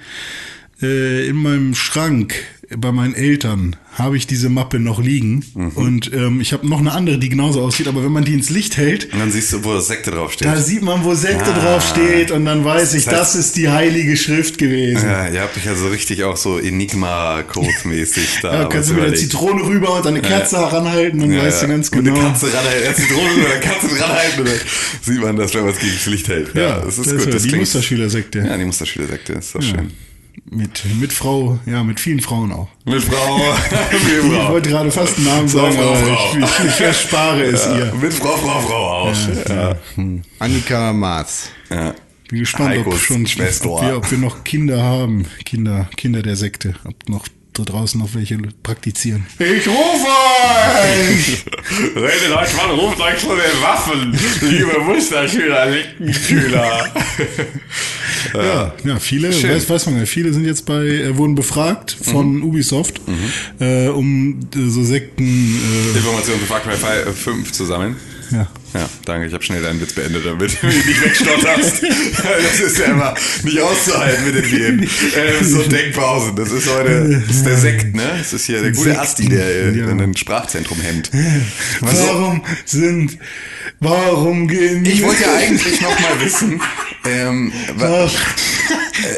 äh, 0.81 1.27
in 1.27 1.35
meinem 1.37 1.75
Schrank 1.75 2.35
bei 2.75 2.91
meinen 2.91 3.13
Eltern 3.15 3.77
habe 3.93 4.17
ich 4.17 4.27
diese 4.27 4.49
Mappe 4.49 4.77
noch 4.79 5.01
liegen 5.01 5.43
Mhm. 5.55 5.69
und 5.75 6.11
ähm, 6.13 6.41
ich 6.41 6.51
habe 6.51 6.67
noch 6.67 6.79
eine 6.79 6.91
andere, 6.91 7.17
die 7.17 7.29
genauso 7.29 7.61
aussieht, 7.61 7.87
aber 7.87 8.03
wenn 8.03 8.11
man 8.11 8.25
die 8.25 8.33
ins 8.33 8.49
Licht 8.49 8.75
hält, 8.75 9.11
Und 9.13 9.19
dann 9.19 9.31
siehst 9.31 9.53
du, 9.53 9.63
wo 9.63 9.73
das 9.73 9.87
Sekte 9.87 10.11
draufsteht. 10.11 10.47
da 10.47 10.57
sieht 10.57 10.81
man, 10.81 11.03
wo 11.05 11.15
Sekte 11.15 11.45
Ah. 11.53 11.59
drauf 11.59 11.87
steht 11.87 12.29
und 12.31 12.43
dann 12.45 12.65
weiß 12.65 12.93
ich, 12.95 13.05
Das 13.05 13.13
heißt- 13.13 13.17
das 13.17 13.35
ist 13.35 13.55
die 13.55 13.69
heilige 13.69 14.17
Schrift 14.17 14.57
gewesen. 14.57 15.05
Ja, 15.07 15.29
ihr 15.29 15.41
habt 15.41 15.55
euch 15.57 15.67
also 15.69 15.87
richtig 15.87 16.23
auch 16.25 16.35
so 16.35 16.59
Enigma-Code-mäßig 16.59 18.27
da. 18.41 18.53
Ja, 18.63 18.65
kannst 18.67 18.89
du 18.89 18.93
mit 18.95 19.03
der. 19.05 19.15
Zitrone 19.15 19.63
rüber 19.63 19.95
und 19.95 20.05
deine 20.05 20.21
Kerze 20.21 20.57
heranhalten, 20.57 21.19
dann 21.21 21.31
Ja, 21.31 21.43
weißt 21.43 21.61
du 21.61 21.65
ja. 21.67 21.71
ganz 21.71 21.89
Und 21.89 22.03
genau. 22.03 22.19
eine 22.19 22.29
Katze 22.29 22.53
ranhalten, 22.53 22.83
erst 22.83 22.99
Zitrone 23.01 23.29
oder 23.33 23.51
eine 23.51 23.59
Katze 23.61 23.99
ranhalten 24.01 24.39
und 24.41 24.47
dann 24.49 24.59
sieht 25.01 25.21
man 25.21 25.35
das, 25.37 25.53
wenn 25.53 25.61
man 25.63 25.71
es 25.73 25.79
gegen 25.79 25.93
das 25.93 26.05
Licht 26.07 26.27
hält. 26.27 26.53
Ja, 26.55 26.79
das 26.81 26.97
ist 26.97 27.07
das 27.07 27.13
gut. 27.17 27.25
war 27.27 27.31
Das 27.33 27.43
die 27.43 27.55
Musterschülersekte. 27.55 28.39
Ja, 28.39 28.57
die 28.57 28.65
Musterschülersekte, 28.65 29.33
ist 29.33 29.55
doch 29.55 29.61
schön. 29.63 29.91
Mit, 30.49 30.83
mit 30.99 31.11
Frau, 31.11 31.59
ja, 31.65 31.83
mit 31.83 31.99
vielen 31.99 32.21
Frauen 32.21 32.53
auch. 32.53 32.69
Mit 32.85 33.03
Frau, 33.03 33.37
mit 33.91 34.01
Ich 34.01 34.31
Frau. 34.33 34.49
wollte 34.51 34.69
gerade 34.69 34.91
fast 34.91 35.17
einen 35.17 35.25
Namen 35.25 35.47
sagen, 35.47 35.73
Frau, 35.75 35.89
aber 35.89 35.97
Frau. 35.97 36.37
Ich, 36.37 36.43
ich, 36.43 36.65
ich 36.73 36.81
erspare 36.81 37.43
es 37.43 37.67
ihr. 37.67 37.93
Mit 38.01 38.13
Frau, 38.13 38.37
Frau, 38.37 38.61
Frau 38.61 38.87
auch. 39.09 39.15
Ja. 39.49 39.75
Annika 40.39 40.93
Maas. 40.93 41.49
ja. 41.69 41.93
Bin 42.29 42.39
gespannt, 42.39 42.85
ob, 42.85 42.97
schon, 42.97 43.23
ob, 43.25 43.81
wir, 43.81 43.97
ob 43.97 44.11
wir 44.11 44.17
noch 44.17 44.43
Kinder 44.43 44.81
haben. 44.83 45.25
Kinder, 45.45 45.89
Kinder 45.95 46.21
der 46.21 46.35
Sekte. 46.35 46.75
Ob 46.83 47.07
noch 47.07 47.25
da 47.57 47.63
draußen 47.63 47.99
noch 47.99 48.13
welche 48.13 48.37
praktizieren. 48.63 49.25
Ich 49.39 49.67
rufe 49.67 50.07
euch! 50.07 51.45
Redet 51.95 52.37
euch 52.37 52.55
mal, 52.55 52.69
ruft 52.71 52.99
euch 52.99 53.19
zu 53.19 53.27
den 53.29 53.61
Waffen, 53.61 54.17
liebe 54.41 54.79
Musterschüler, 54.79 55.65
linken 55.67 56.13
Schüler. 56.13 56.93
Ja, 58.33 58.73
ja 58.83 58.99
viele, 58.99 59.31
Schön. 59.31 59.51
weiß, 59.51 59.69
weiß 59.69 59.85
man 59.85 59.99
ja, 59.99 60.05
viele 60.05 60.33
sind 60.33 60.45
jetzt 60.45 60.65
bei, 60.65 60.85
äh, 60.85 61.17
wurden 61.17 61.35
befragt 61.35 61.95
von 62.01 62.41
Ubisoft, 62.41 62.99
äh, 63.59 63.87
um 63.87 64.39
äh, 64.55 64.69
so 64.69 64.83
Sekten, 64.83 65.55
Informationen 65.95 66.39
für 66.39 66.45
Far 66.45 66.59
Cry 66.59 67.13
5 67.13 67.51
zu 67.51 67.65
sammeln. 67.65 67.95
äh, 68.31 68.35
ja. 68.35 68.47
Ja, 68.73 68.89
danke, 69.05 69.27
ich 69.27 69.33
habe 69.33 69.43
schnell 69.43 69.61
deinen 69.63 69.79
Witz 69.81 69.93
beendet, 69.93 70.25
damit 70.25 70.61
du 70.61 70.65
mich 70.67 70.85
nicht 70.85 71.01
wegstotterst. 71.03 71.81
Das 72.43 72.59
ist 72.59 72.77
ja 72.79 72.85
immer 72.85 73.15
nicht 73.43 73.59
auszuhalten 73.59 74.25
mit 74.25 74.35
den 74.35 74.51
Viren. 74.51 74.83
Äh, 74.83 75.43
so 75.43 75.61
Denkpausen. 75.63 76.35
Das 76.35 76.51
ist 76.51 76.69
heute 76.69 77.23
das 77.27 77.35
ist 77.37 77.45
der 77.45 77.57
Sekt, 77.57 77.95
ne? 77.95 78.15
Das 78.17 78.33
ist 78.33 78.45
hier 78.45 78.61
der 78.61 78.71
gute 78.71 78.83
Sekten, 78.83 78.99
Asti, 78.99 79.29
der 79.29 79.45
äh, 79.47 79.71
ja. 79.77 79.87
in 79.89 80.01
ein 80.01 80.15
Sprachzentrum 80.17 80.79
hemmt. 80.81 81.09
Warum 81.81 82.43
sind, 82.65 83.17
warum 83.79 84.47
gehen 84.47 84.85
Ich 84.85 85.01
wollte 85.03 85.21
ja 85.23 85.35
eigentlich 85.37 85.79
noch 85.81 85.97
mal 85.99 86.19
wissen, 86.19 86.61
ähm, 87.05 87.51
wa- 87.77 88.05
Ach, 88.09 88.35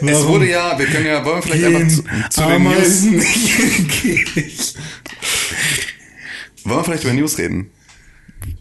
es 0.01 0.23
wurde 0.25 0.47
ja, 0.49 0.77
wir 0.77 0.85
können 0.85 1.05
ja, 1.07 1.25
wollen 1.25 1.37
wir 1.37 1.41
vielleicht 1.43 1.65
einfach 1.65 1.87
zu, 1.87 2.03
zu 2.29 2.41
den 2.47 2.63
News, 2.63 3.03
wollen 6.63 6.77
wir 6.79 6.83
vielleicht 6.83 7.03
über 7.03 7.13
News 7.13 7.37
reden? 7.37 7.71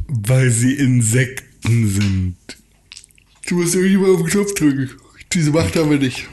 Weil 0.08 0.50
sie 0.50 0.74
Insekten 0.74 1.88
sind. 1.88 2.36
Du 3.46 3.56
musst 3.56 3.74
irgendjemand 3.74 4.14
auf 4.14 4.22
den 4.22 4.30
Knopf 4.30 4.54
drücken. 4.54 4.90
Diese 5.32 5.50
Macht 5.50 5.76
haben 5.76 5.90
wir 5.90 5.98
nicht. 5.98 6.26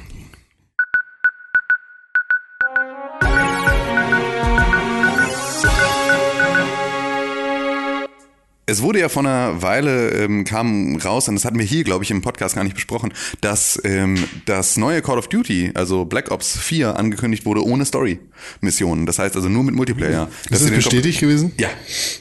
Es 8.67 8.81
wurde 8.81 8.99
ja 8.99 9.09
vor 9.09 9.21
einer 9.21 9.61
Weile, 9.61 10.09
ähm, 10.09 10.43
kam 10.43 10.95
raus, 10.95 11.27
und 11.27 11.35
das 11.35 11.45
hatten 11.45 11.59
wir 11.59 11.65
hier, 11.65 11.83
glaube 11.83 12.03
ich, 12.03 12.09
im 12.09 12.23
Podcast 12.23 12.55
gar 12.55 12.63
nicht 12.63 12.73
besprochen, 12.73 13.13
dass 13.41 13.79
ähm, 13.83 14.23
das 14.45 14.75
neue 14.75 15.03
Call 15.03 15.19
of 15.19 15.27
Duty, 15.27 15.71
also 15.75 16.05
Black 16.05 16.31
Ops 16.31 16.57
4, 16.57 16.97
angekündigt 16.97 17.45
wurde 17.45 17.63
ohne 17.63 17.85
Story-Missionen. 17.85 19.05
Das 19.05 19.19
heißt 19.19 19.35
also 19.35 19.49
nur 19.49 19.63
mit 19.63 19.75
Multiplayer. 19.75 20.29
Ist 20.45 20.51
Dass 20.51 20.61
das 20.61 20.71
bestätigt 20.71 21.19
gewesen? 21.19 21.51
ja, 21.59 21.69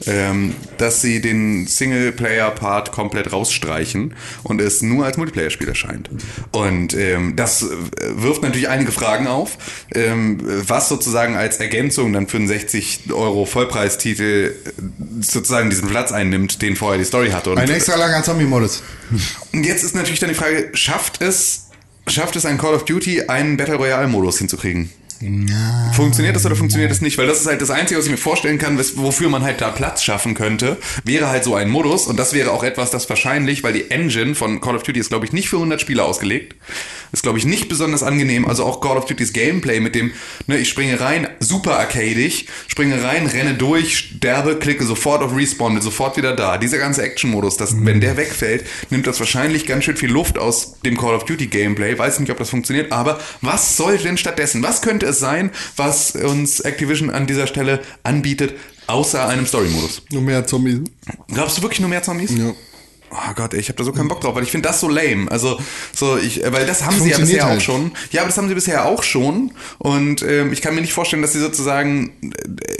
ähm, 0.05 0.53
dass 0.77 1.01
sie 1.01 1.19
den 1.19 1.65
Singleplayer-Part 1.65 2.91
komplett 2.91 3.31
rausstreichen 3.33 4.13
und 4.43 4.61
es 4.61 4.83
nur 4.83 5.05
als 5.05 5.17
Multiplayer-Spiel 5.17 5.67
erscheint. 5.67 6.11
Und 6.51 6.93
ähm, 6.93 7.35
das 7.35 7.63
äh, 7.63 7.67
wirft 8.17 8.43
natürlich 8.43 8.69
einige 8.69 8.91
Fragen 8.91 9.25
auf, 9.25 9.57
ähm, 9.95 10.39
was 10.43 10.89
sozusagen 10.89 11.35
als 11.35 11.57
Ergänzung 11.57 12.13
dann 12.13 12.27
für 12.27 12.37
einen 12.37 12.47
60 12.47 13.11
Euro 13.11 13.45
Vollpreistitel 13.45 14.53
äh, 14.53 14.81
sozusagen 15.21 15.71
diesen 15.71 15.89
Platz 15.89 16.11
einnimmt, 16.11 16.34
den 16.37 16.75
vorher 16.75 16.97
die 16.97 17.05
Story 17.05 17.31
hatte. 17.31 17.51
Und 17.51 17.57
Ein 17.57 17.69
extra 17.69 17.95
langer 17.95 18.23
Zombie-Modus. 18.23 18.83
und 19.53 19.65
jetzt 19.65 19.83
ist 19.83 19.95
natürlich 19.95 20.19
dann 20.19 20.29
die 20.29 20.35
Frage, 20.35 20.69
schafft 20.73 21.21
es, 21.21 21.67
schafft 22.07 22.35
es 22.35 22.45
ein 22.45 22.57
Call 22.57 22.73
of 22.73 22.85
Duty, 22.85 23.23
einen 23.23 23.57
Battle 23.57 23.75
Royale-Modus 23.75 24.37
hinzukriegen? 24.39 24.91
Funktioniert 25.93 26.35
das 26.35 26.45
oder 26.45 26.55
funktioniert 26.55 26.91
das 26.91 27.01
nicht? 27.01 27.17
Weil 27.17 27.27
das 27.27 27.39
ist 27.39 27.47
halt 27.47 27.61
das 27.61 27.69
Einzige, 27.69 27.97
was 27.97 28.05
ich 28.05 28.11
mir 28.11 28.17
vorstellen 28.17 28.57
kann, 28.57 28.77
wofür 28.95 29.29
man 29.29 29.43
halt 29.43 29.61
da 29.61 29.69
Platz 29.69 30.03
schaffen 30.03 30.33
könnte, 30.33 30.77
wäre 31.03 31.29
halt 31.29 31.43
so 31.43 31.55
ein 31.55 31.69
Modus. 31.69 32.07
Und 32.07 32.17
das 32.17 32.33
wäre 32.33 32.51
auch 32.51 32.63
etwas, 32.63 32.91
das 32.91 33.09
wahrscheinlich, 33.09 33.63
weil 33.63 33.73
die 33.73 33.91
Engine 33.91 34.35
von 34.35 34.59
Call 34.59 34.75
of 34.75 34.83
Duty 34.83 34.99
ist, 34.99 35.09
glaube 35.09 35.25
ich, 35.25 35.31
nicht 35.31 35.49
für 35.49 35.57
100 35.57 35.79
Spieler 35.79 36.05
ausgelegt. 36.05 36.55
Ist, 37.13 37.23
glaube 37.23 37.37
ich, 37.37 37.45
nicht 37.45 37.69
besonders 37.69 38.03
angenehm. 38.03 38.45
Also 38.45 38.65
auch 38.65 38.81
Call 38.81 38.97
of 38.97 39.05
Duty's 39.05 39.31
Gameplay 39.31 39.79
mit 39.79 39.95
dem, 39.95 40.11
ne, 40.47 40.57
ich 40.57 40.67
springe 40.67 40.99
rein, 40.99 41.29
super 41.39 41.79
arcadig, 41.79 42.47
springe 42.67 43.01
rein, 43.01 43.27
renne 43.27 43.53
durch, 43.53 43.97
sterbe, 43.97 44.57
klicke 44.57 44.83
sofort 44.83 45.21
auf 45.21 45.33
Respawn, 45.35 45.75
bin 45.75 45.81
sofort 45.81 46.17
wieder 46.17 46.35
da. 46.35 46.57
Dieser 46.57 46.77
ganze 46.77 47.03
Action-Modus, 47.03 47.55
das, 47.55 47.85
wenn 47.85 48.01
der 48.01 48.17
wegfällt, 48.17 48.65
nimmt 48.89 49.07
das 49.07 49.19
wahrscheinlich 49.19 49.65
ganz 49.65 49.85
schön 49.85 49.95
viel 49.95 50.11
Luft 50.11 50.37
aus 50.37 50.81
dem 50.81 50.97
Call 50.97 51.15
of 51.15 51.23
Duty 51.23 51.47
Gameplay. 51.47 51.97
Weiß 51.97 52.19
nicht, 52.19 52.31
ob 52.31 52.37
das 52.37 52.49
funktioniert, 52.49 52.91
aber 52.91 53.19
was 53.41 53.77
soll 53.77 53.97
denn 53.97 54.17
stattdessen? 54.17 54.61
Was 54.61 54.81
könnte 54.81 55.04
es 55.05 55.19
sein, 55.19 55.51
was 55.77 56.15
uns 56.15 56.59
Activision 56.59 57.09
an 57.09 57.27
dieser 57.27 57.47
Stelle 57.47 57.81
anbietet, 58.03 58.55
außer 58.87 59.27
einem 59.27 59.45
Story-Modus? 59.45 60.03
Nur 60.11 60.21
mehr 60.21 60.45
Zombies. 60.45 60.79
Glaubst 61.27 61.57
du 61.57 61.61
wirklich 61.61 61.79
nur 61.79 61.89
mehr 61.89 62.03
Zombies? 62.03 62.31
Ja. 62.37 62.53
Oh 63.15 63.33
Gott, 63.35 63.53
ey, 63.53 63.59
ich 63.59 63.69
habe 63.69 63.77
da 63.77 63.83
so 63.83 63.91
keinen 63.91 64.07
Bock 64.07 64.21
drauf, 64.21 64.35
weil 64.35 64.43
ich 64.43 64.51
finde 64.51 64.67
das 64.67 64.79
so 64.79 64.89
lame. 64.89 65.31
Also 65.31 65.59
so 65.93 66.17
ich, 66.17 66.43
äh, 66.43 66.51
weil 66.51 66.65
das 66.65 66.83
haben 66.85 66.99
sie 66.99 67.09
ja 67.11 67.17
bisher 67.17 67.45
halt. 67.45 67.57
auch 67.57 67.61
schon. 67.61 67.91
Ja, 68.11 68.21
aber 68.21 68.29
das 68.29 68.37
haben 68.37 68.47
sie 68.49 68.55
bisher 68.55 68.85
auch 68.85 69.03
schon. 69.03 69.51
Und 69.77 70.21
ähm, 70.23 70.51
ich 70.53 70.61
kann 70.61 70.75
mir 70.75 70.81
nicht 70.81 70.93
vorstellen, 70.93 71.21
dass 71.21 71.33
sie 71.33 71.39
sozusagen 71.39 72.11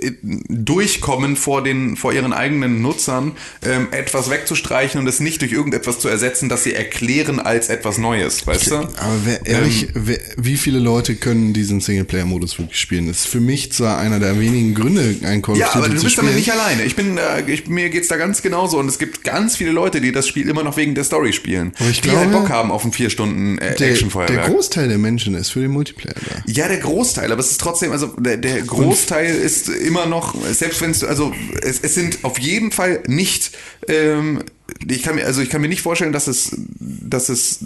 äh, 0.02 0.12
durchkommen 0.49 1.36
vor 1.36 1.64
den 1.64 1.95
vor 1.95 2.14
ihren 2.14 2.34
eigenen 2.34 2.82
Nutzern, 2.82 3.34
ähm, 3.64 3.88
etwas 3.91 4.30
wegzustreichen 4.30 4.99
und 4.99 5.07
es 5.07 5.20
nicht 5.20 5.41
durch 5.41 5.52
irgendetwas 5.52 5.99
zu 5.99 6.07
ersetzen, 6.07 6.49
das 6.49 6.64
sie 6.64 6.74
erklären 6.74 7.40
als 7.40 7.70
etwas 7.70 7.98
Neues, 7.98 8.45
weißt 8.45 8.72
du? 8.72 8.76
Aber 8.76 9.20
wer, 9.24 9.45
ehrlich, 9.45 9.88
wer, 9.94 10.18
wie 10.38 10.57
viele 10.57 10.80
Leute 10.80 11.16
können 11.16 11.53
diesen 11.53 11.80
Singleplayer-Modus 11.82 12.57
wirklich 12.60 12.80
spielen? 12.80 13.07
Das 13.07 13.20
ist 13.22 13.28
für 13.28 13.40
mich 13.40 13.72
zwar 13.72 13.98
einer 13.98 14.20
der 14.20 14.40
wenigen 14.40 14.74
Gründe, 14.76 15.16
ein 15.24 15.41
Call 15.41 15.57
Ja, 15.57 15.68
of 15.70 15.76
aber 15.76 15.86
Duty 15.86 15.94
du 15.95 15.99
zu 15.99 16.06
bist 16.06 16.18
damit 16.18 16.32
spielen. 16.34 16.45
nicht 16.45 16.52
alleine. 16.52 16.84
Ich 16.84 16.95
bin, 16.95 17.18
äh, 17.18 17.41
ich, 17.49 17.68
mir 17.68 17.90
geht's 17.90 18.07
da 18.07 18.18
ganz 18.18 18.41
genauso 18.41 18.78
und 18.80 18.88
es 18.88 18.99
gibt 18.99 19.24
ganz 19.24 19.56
viele 19.56 19.72
Leute, 19.72 20.02
die 20.02 20.12
das 20.12 20.25
Spiel 20.28 20.50
immer 20.50 20.64
noch 20.64 20.78
wegen 20.78 20.96
der 20.96 21.04
Story 21.04 21.34
spielen. 21.34 21.74
Aber 21.80 21.90
ich 21.90 22.02
die 22.02 22.12
halt 22.12 22.30
glaube, 22.30 22.44
Bock 22.44 22.50
haben 22.50 22.72
auf 22.72 22.84
ein 22.86 22.92
vier 22.92 23.10
Stunden 23.10 23.58
äh, 23.58 23.70
der, 23.70 23.76
der 23.76 23.90
Actionfeuerwerk. 23.92 24.48
Großteil 24.48 24.88
der 24.88 24.98
Menschen 24.98 25.36
ist 25.36 25.50
für 25.50 25.62
den 25.62 25.72
Multiplayer 25.72 26.16
da. 26.16 26.44
Ja, 26.46 26.68
der 26.68 26.78
Großteil, 26.78 27.32
aber 27.32 27.40
es 27.40 27.52
ist 27.52 27.62
trotzdem, 27.62 27.92
also 27.92 28.08
der, 28.18 28.38
der 28.38 28.62
Großteil 28.62 29.36
ist 29.36 29.70
immer 29.70 30.06
noch, 30.06 30.36
selbst 30.52 30.82
wenn 30.82 30.92
es, 30.92 31.04
also 31.04 31.34
es, 31.62 31.80
es 31.80 31.96
sind 31.96 32.24
auf 32.24 32.40
jeden 32.40 32.72
Fall 32.72 33.04
nicht, 33.08 33.52
ähm, 33.88 34.44
ich 34.88 35.04
kann 35.04 35.16
mir, 35.16 35.26
also 35.26 35.42
ich 35.42 35.50
kann 35.50 35.62
mir 35.62 35.68
nicht 35.68 35.82
vorstellen, 35.82 36.14
dass 36.14 36.28
es, 36.28 36.56
dass 36.80 37.30
es 37.30 37.60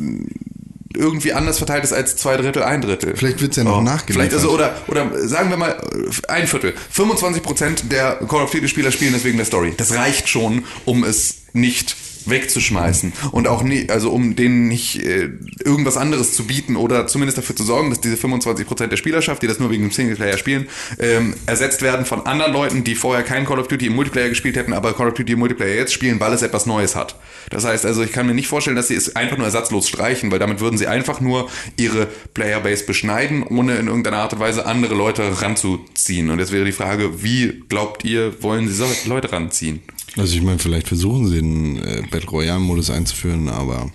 irgendwie 0.96 1.34
anders 1.34 1.58
verteilt 1.58 1.84
ist 1.84 1.94
als 1.94 2.18
zwei 2.18 2.36
Drittel, 2.38 2.64
ein 2.64 2.82
Drittel. 2.82 3.16
Vielleicht 3.16 3.42
wird's 3.42 3.58
ja 3.58 3.64
noch 3.64 3.82
nachgeliefert. 3.82 4.32
Vielleicht, 4.32 4.34
also, 4.34 4.50
oder, 4.54 4.76
oder 4.88 5.28
sagen 5.28 5.50
wir 5.50 5.58
mal 5.58 5.82
ein 6.28 6.48
Viertel. 6.48 6.74
25 6.92 7.44
Prozent 7.44 7.92
der 7.92 8.16
Call 8.28 8.44
of 8.44 8.52
Duty 8.52 8.68
Spieler 8.68 8.92
spielen 8.92 9.14
das 9.14 9.24
wegen 9.24 9.38
der 9.38 9.46
Story. 9.46 9.74
Das 9.78 9.94
reicht 9.94 10.28
schon, 10.28 10.66
um 10.86 11.04
es 11.04 11.44
nicht 11.54 11.96
wegzuschmeißen 12.26 13.14
und 13.32 13.48
auch 13.48 13.64
nie, 13.64 13.90
also 13.90 14.12
um 14.12 14.36
denen 14.36 14.68
nicht 14.68 15.04
äh, 15.04 15.30
irgendwas 15.64 15.98
anderes 15.98 16.34
zu 16.34 16.46
bieten 16.46 16.76
oder 16.76 17.08
zumindest 17.08 17.38
dafür 17.38 17.56
zu 17.56 17.64
sorgen, 17.64 17.90
dass 17.90 18.02
diese 18.02 18.16
25% 18.16 18.88
der 18.88 18.98
Spielerschaft, 18.98 19.42
die 19.42 19.48
das 19.48 19.60
nur 19.60 19.70
wegen 19.70 19.84
dem 19.84 19.92
Singleplayer 19.92 20.38
spielen, 20.38 20.68
ähm, 21.00 21.36
ersetzt 21.46 21.82
werden 21.82 22.06
von 22.06 22.26
anderen 22.26 22.54
Leuten, 22.54 22.84
die 22.84 22.96
vorher 22.96 23.24
kein 23.24 23.46
Call 23.46 23.60
of 23.60 23.68
Duty 23.68 23.88
im 23.88 23.96
Multiplayer 23.96 24.30
gespielt 24.30 24.56
hätten, 24.56 24.74
aber 24.74 24.94
Call 24.94 25.08
of 25.08 25.14
Duty 25.14 25.34
im 25.34 25.40
Multiplayer 25.40 25.76
jetzt 25.76 25.94
spielen, 25.94 26.20
weil 26.20 26.34
es 26.34 26.42
etwas 26.42 26.66
Neues 26.66 26.96
hat. 26.96 27.16
Das 27.50 27.66
heißt 27.66 27.86
also, 27.86 28.04
ich 28.04 28.12
kann 28.12 28.28
mir 28.28 28.34
nicht 28.34 28.48
vorstellen, 28.48 28.76
dass 28.76 28.90
sie 28.90 28.96
es 28.96 29.16
einfach 29.16 29.38
nur 29.38 29.46
ersatzlos 29.46 29.88
streichen, 29.88 30.32
weil 30.32 30.40
damit 30.40 30.60
würden 30.60 30.78
sie 30.78 30.88
einfach 30.88 31.22
nur 31.22 31.50
ihre 31.78 32.08
Playerbase 32.34 32.86
beschneiden, 32.86 33.44
ohne 33.44 33.78
in 33.78 33.88
irgendeiner 33.88 34.18
Art 34.18 34.34
und 34.34 34.40
Weise 34.40 34.66
andere 34.66 34.96
Leute 34.96 35.42
ranzuziehen. 35.42 36.30
Und 36.30 36.40
jetzt 36.40 36.52
wäre 36.52 36.66
die 36.66 36.72
Frage, 36.72 37.24
wie 37.24 37.64
glaubt 37.70 38.04
ihr, 38.04 38.42
wollen 38.44 38.68
sie 38.68 38.74
solche 38.74 39.10
Leute 39.10 39.32
ranziehen? 39.32 39.82
Also 40.18 40.36
ich 40.36 40.42
meine, 40.42 40.60
vielleicht 40.60 40.88
versuchen 40.88 41.28
sie 41.28 41.36
den 41.38 41.78
äh, 41.78 42.04
Battle 42.10 42.30
Royale-Modus 42.30 42.90
einzuführen, 42.90 43.48
aber 43.50 43.92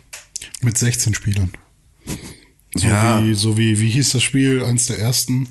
Mit 0.62 0.78
16 0.78 1.15
Spielern. 1.15 1.51
So 2.77 2.89
Ja. 2.89 3.23
wie, 3.24 3.35
so 3.35 3.57
wie, 3.57 3.78
wie 3.78 3.89
hieß 3.89 4.11
das 4.11 4.23
Spiel? 4.24 4.65
Eins 4.65 4.86
der 4.86 4.99
ersten. 4.99 5.47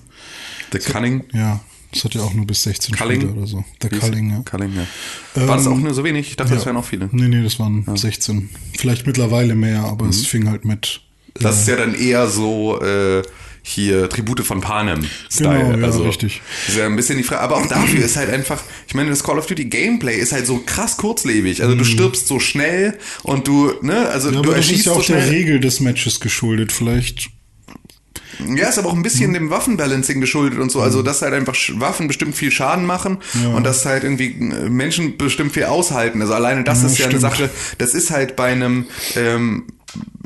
The 0.74 0.80
Cunning? 0.80 1.24
Ja, 1.32 1.62
das 1.94 2.04
hat 2.04 2.16
ja 2.16 2.22
auch 2.22 2.34
nur 2.34 2.46
bis 2.46 2.64
16 2.64 2.96
Culling? 2.98 3.22
Spieler 3.22 3.38
oder 3.38 3.48
so. 3.48 3.64
Der 3.82 3.92
Hieß- 3.92 4.00
Culling, 4.02 4.30
ja. 4.32 4.42
Culling, 4.42 4.74
ja. 4.76 5.48
War 5.48 5.56
das 5.56 5.66
auch 5.68 5.78
nur 5.78 5.94
so 5.94 6.04
wenig? 6.04 6.32
Ich 6.32 6.36
dachte, 6.36 6.54
das 6.54 6.66
wären 6.66 6.76
auch 6.76 6.84
viele. 6.84 7.08
Nee, 7.14 7.30
nee, 7.30 7.42
das 7.42 7.60
waren 7.60 7.86
16. 7.96 8.50
Vielleicht 8.78 9.08
mittlerweile 9.08 9.56
mehr, 9.56 9.86
aber 9.86 10.04
Mhm. 10.04 10.10
es 10.12 10.26
fing 10.28 10.50
halt 10.50 10.66
mit. 10.66 11.00
Das 11.36 11.62
ist 11.62 11.68
ja 11.70 11.78
dann 11.78 11.96
eher 11.96 12.28
so, 12.28 12.82
äh, 12.82 13.22
hier 13.66 14.10
Tribute 14.10 14.42
von 14.42 14.60
Panem-Style. 14.62 15.58
Genau, 15.72 15.78
ja, 15.80 15.86
also, 15.86 16.04
richtig. 16.04 16.42
Ist 16.68 16.78
ja 16.78 16.86
ein 16.86 16.96
bisschen 16.98 17.18
die 17.18 17.24
Frage. 17.24 17.42
Aber 17.42 17.56
auch 17.58 17.66
dafür 17.68 18.04
ist 18.04 18.18
halt 18.18 18.30
einfach, 18.30 18.62
ich 18.88 18.94
meine, 18.94 19.10
das 19.10 19.24
Call 19.24 19.40
of 19.40 19.46
Duty 19.48 19.66
Gameplay 19.66 20.18
ist 20.18 20.34
halt 20.34 20.46
so 20.46 20.62
krass 20.66 20.98
kurzlebig. 20.98 21.64
Also 21.64 21.74
du 21.76 21.84
stirbst 21.86 22.28
so 22.28 22.40
schnell 22.40 22.98
und 23.24 23.48
du, 23.48 23.72
ne, 23.82 24.10
also 24.10 24.28
Mhm. 24.30 24.36
Ja, 24.36 24.42
du 24.42 24.50
aber 24.50 24.58
das 24.58 24.66
ist 24.66 24.72
erschießt 24.72 24.86
ja 24.88 24.92
auch 24.92 25.04
so 25.04 25.14
der. 25.14 25.32
Regel 25.32 25.60
des 25.62 25.80
Matches 25.80 26.20
geschuldet. 26.20 26.72
Vielleicht 26.74 27.30
Ja, 28.56 28.68
ist 28.68 28.80
aber 28.80 28.90
auch 28.90 28.96
ein 28.96 29.04
bisschen 29.04 29.30
Mhm. 29.30 29.36
dem 29.36 29.50
Waffenbalancing 29.52 30.20
geschuldet 30.20 30.60
und 30.60 30.72
so. 30.72 30.82
Also, 30.82 31.02
dass 31.04 31.22
halt 31.22 31.34
einfach 31.34 31.56
Waffen 31.76 32.08
bestimmt 32.08 32.36
viel 32.36 32.52
Schaden 32.52 32.86
machen 32.86 33.20
und 33.56 33.64
dass 33.64 33.86
halt 33.86 34.04
irgendwie 34.04 34.26
äh, 34.32 34.70
Menschen 34.70 35.18
bestimmt 35.18 35.54
viel 35.54 35.66
aushalten. 35.66 36.20
Also 36.22 36.34
alleine 36.34 36.64
das 36.64 36.82
Ja, 36.82 36.88
ist 36.88 36.98
ja 36.98 37.06
eine 37.06 37.12
stimmt. 37.20 37.22
Sache, 37.22 37.50
das 37.78 37.94
ist 37.94 38.10
halt 38.12 38.36
bei 38.36 38.52
einem, 38.52 38.88
ähm, 39.16 39.66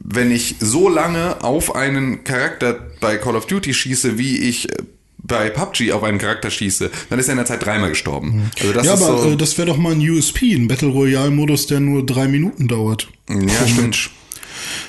wenn 0.10 0.32
ich 0.32 0.56
so 0.60 0.88
lange 0.88 1.44
auf 1.44 1.76
einen 1.76 2.24
Charakter 2.24 2.80
bei 3.02 3.18
Call 3.18 3.36
of 3.36 3.46
Duty 3.46 3.74
schieße, 3.74 4.18
wie 4.18 4.38
ich 4.38 4.68
bei 5.18 5.50
PUBG 5.50 5.92
auf 5.92 6.04
einen 6.04 6.18
Charakter 6.18 6.50
schieße, 6.50 6.90
dann 7.10 7.20
ist 7.20 7.28
er 7.28 7.34
in 7.34 7.38
der 7.38 7.46
Zeit 7.46 7.66
dreimal 7.66 7.90
gestorben. 7.90 8.50
Also 8.60 8.72
das 8.72 8.86
ja, 8.86 8.94
aber 8.94 9.22
so, 9.22 9.32
äh, 9.32 9.36
das 9.36 9.58
wäre 9.58 9.68
doch 9.68 9.78
mal 9.78 9.92
ein 9.92 10.10
USP, 10.10 10.54
ein 10.54 10.70
Battle 10.70 10.88
Royale-Modus, 10.88 11.68
der 11.68 11.82
nur 11.82 12.06
drei 12.06 12.30
Minuten 12.30 12.70
dauert. 12.70 13.10
ja, 13.30 13.68
stimmt. 13.68 14.10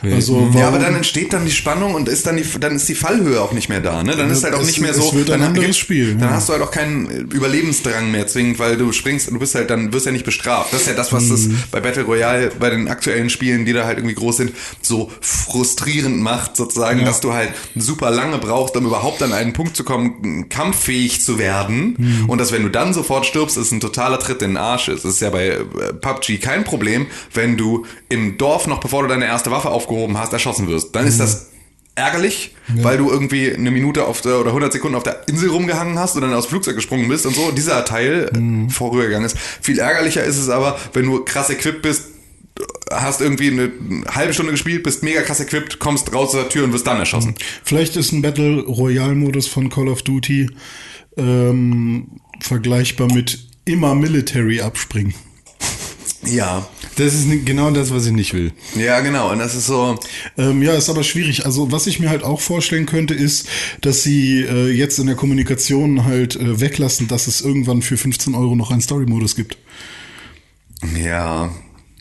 Also, 0.03 0.51
Ja, 0.55 0.69
aber 0.69 0.79
dann 0.79 0.95
entsteht 0.97 1.33
dann 1.33 1.45
die 1.45 1.51
Spannung 1.51 1.95
und 1.95 2.09
ist 2.09 2.27
dann 2.27 2.37
die, 2.37 2.45
dann 2.61 2.77
ist 2.77 2.89
die 2.89 2.95
Fallhöhe 2.95 3.41
auch 3.41 3.53
nicht 3.53 3.69
mehr 3.69 3.81
da, 3.81 4.03
ne? 4.03 4.17
Dann 4.17 4.31
ist 4.31 4.45
halt 4.45 4.55
auch 4.55 4.61
es- 4.61 4.67
nicht 4.67 4.81
mehr 4.81 4.91
es 4.91 4.97
so. 4.97 5.13
dann 5.27 5.43
anderes 5.43 5.77
Spiel, 5.77 6.13
Dann 6.15 6.29
ja. 6.31 6.35
hast 6.35 6.49
du 6.49 6.53
halt 6.55 6.63
auch 6.63 6.71
keinen 6.71 7.07
Überlebensdrang 7.31 8.11
mehr 8.11 8.27
zwingend, 8.27 8.59
weil 8.59 8.77
du 8.77 8.93
springst, 8.93 9.31
du 9.31 9.39
bist 9.39 9.55
halt 9.55 9.71
dann 9.71 9.93
wirst 9.93 10.07
ja 10.07 10.13
nicht 10.13 10.25
bestraft. 10.25 10.73
Das 10.73 10.83
ist 10.83 10.87
ja 10.89 10.95
das, 10.95 11.13
was 11.13 11.29
das 11.29 11.43
Mhm. 11.43 11.63
bei 11.71 11.81
Battle 11.81 12.05
Royale, 12.05 12.51
bei 12.59 12.71
den 12.71 12.89
aktuellen 12.89 13.31
Spielen, 13.31 13.65
die 13.65 13.73
da 13.73 13.85
halt 13.85 13.99
irgendwie 13.99 14.15
groß 14.15 14.39
sind, 14.39 14.53
so 14.83 15.11
frustrierend 15.21 16.19
macht, 16.21 16.57
sozusagen, 16.57 17.05
dass 17.05 17.21
du 17.21 17.33
halt 17.33 17.51
super 17.77 18.11
lange 18.11 18.39
brauchst, 18.39 18.77
um 18.77 18.87
überhaupt 18.87 19.23
an 19.23 19.33
einen 19.33 19.53
Punkt 19.53 19.77
zu 19.77 19.85
kommen, 19.85 20.49
kampffähig 20.49 21.23
zu 21.23 21.39
werden. 21.39 21.95
Mhm. 21.99 22.29
Und 22.31 22.39
dass 22.39 22.53
wenn 22.53 22.63
du 22.63 22.69
dann 22.71 22.93
sofort 22.95 23.27
stirbst, 23.27 23.57
ist 23.57 23.73
ein 23.73 23.81
totaler 23.81 24.19
Tritt 24.19 24.43
in 24.43 24.51
den 24.53 24.57
Arsch. 24.57 24.89
ist. 24.89 25.05
Das 25.05 25.15
ist 25.15 25.21
ja 25.21 25.31
bei 25.31 25.49
äh, 25.49 25.59
PUBG 26.01 26.39
kein 26.39 26.65
Problem, 26.65 27.07
wenn 27.35 27.57
du 27.57 27.85
im 28.09 28.39
Dorf 28.39 28.67
noch 28.67 28.81
bevor 28.81 29.03
du 29.03 29.09
deine 29.09 29.27
erste 29.27 29.51
Waffe 29.51 29.68
aufgehoben 29.71 30.19
hast, 30.19 30.33
erschossen 30.33 30.67
wirst. 30.69 30.95
Dann 30.95 31.03
Mhm. 31.05 31.09
ist 31.09 31.21
das 31.21 31.47
ärgerlich, 31.95 32.55
weil 32.69 32.97
du 32.97 33.11
irgendwie 33.11 33.53
eine 33.53 33.71
Minute 33.73 34.05
auf 34.07 34.21
der, 34.21 34.39
oder 34.41 34.53
100 34.53 34.73
Sekunden 34.73 34.97
auf 34.97 35.03
der 35.03 35.27
Insel 35.29 35.51
rumgehangen 35.51 35.99
hast 35.99 36.15
und 36.15 36.23
dann 36.23 36.33
aus 36.33 36.45
dem 36.47 36.51
Flugzeug 36.51 36.77
gesprungen 36.77 37.09
bist 37.09 37.27
und 37.27 37.35
so. 37.35 37.51
Dieser 37.51 37.85
Teil 37.85 38.31
Mhm. 38.37 38.71
vorübergegangen 38.71 39.27
ist. 39.27 39.37
Viel 39.39 39.79
ärgerlicher 39.81 40.23
ist 40.23 40.39
es 40.39 40.49
aber, 40.49 40.79
wenn 40.93 41.07
du 41.07 41.25
krass 41.25 41.51
equipped 41.51 41.83
bist, 41.83 42.05
hast 42.91 43.21
irgendwie 43.21 43.51
eine 43.51 43.71
halbe 44.15 44.33
Stunde 44.33 44.53
gespielt, 44.53 44.83
bist 44.85 45.03
mega 45.03 45.23
krass 45.23 45.41
equipped, 45.41 45.79
kommst 45.81 46.13
raus 46.15 46.29
aus 46.29 46.33
der 46.35 46.49
Tür 46.49 46.65
und 46.65 46.73
wirst 46.73 46.87
dann 46.87 46.99
erschossen. 46.99 47.35
Vielleicht 47.65 47.97
ist 47.97 48.13
ein 48.13 48.23
Battle 48.23 48.63
Royale-Modus 48.63 49.47
von 49.49 49.69
Call 49.69 49.89
of 49.89 50.03
Duty 50.03 50.49
ähm, 51.17 52.21
vergleichbar 52.41 53.13
mit 53.13 53.39
immer 53.65 53.95
Military 53.95 54.61
abspringen. 54.61 55.15
Ja. 56.25 56.67
Das 56.99 57.15
ist 57.15 57.27
genau 57.47 57.71
das, 57.71 57.93
was 57.93 58.07
ich 58.07 58.13
nicht 58.13 58.35
will. 58.35 58.53
Ja, 58.77 59.01
genau. 59.01 59.31
Und 59.33 59.39
das 59.39 59.55
ist 59.55 59.67
so, 59.67 59.99
Ähm, 60.37 60.63
ja, 60.63 60.75
ist 60.75 60.91
aber 60.91 61.03
schwierig. 61.05 61.47
Also 61.47 61.71
was 61.73 61.87
ich 61.87 62.01
mir 62.01 62.11
halt 62.11 62.25
auch 62.25 62.41
vorstellen 62.41 62.87
könnte, 62.87 63.15
ist, 63.15 63.49
dass 63.81 64.03
sie 64.03 64.41
äh, 64.43 64.71
jetzt 64.71 64.99
in 64.99 65.07
der 65.07 65.17
Kommunikation 65.17 66.05
halt 66.05 66.37
äh, 66.37 66.61
weglassen, 66.61 67.09
dass 67.09 67.27
es 67.27 67.41
irgendwann 67.41 67.83
für 67.83 67.97
15 67.97 68.35
Euro 68.35 68.57
noch 68.57 68.71
einen 68.71 68.81
Story-Modus 68.81 69.37
gibt. 69.37 69.59
Ja. 70.97 71.51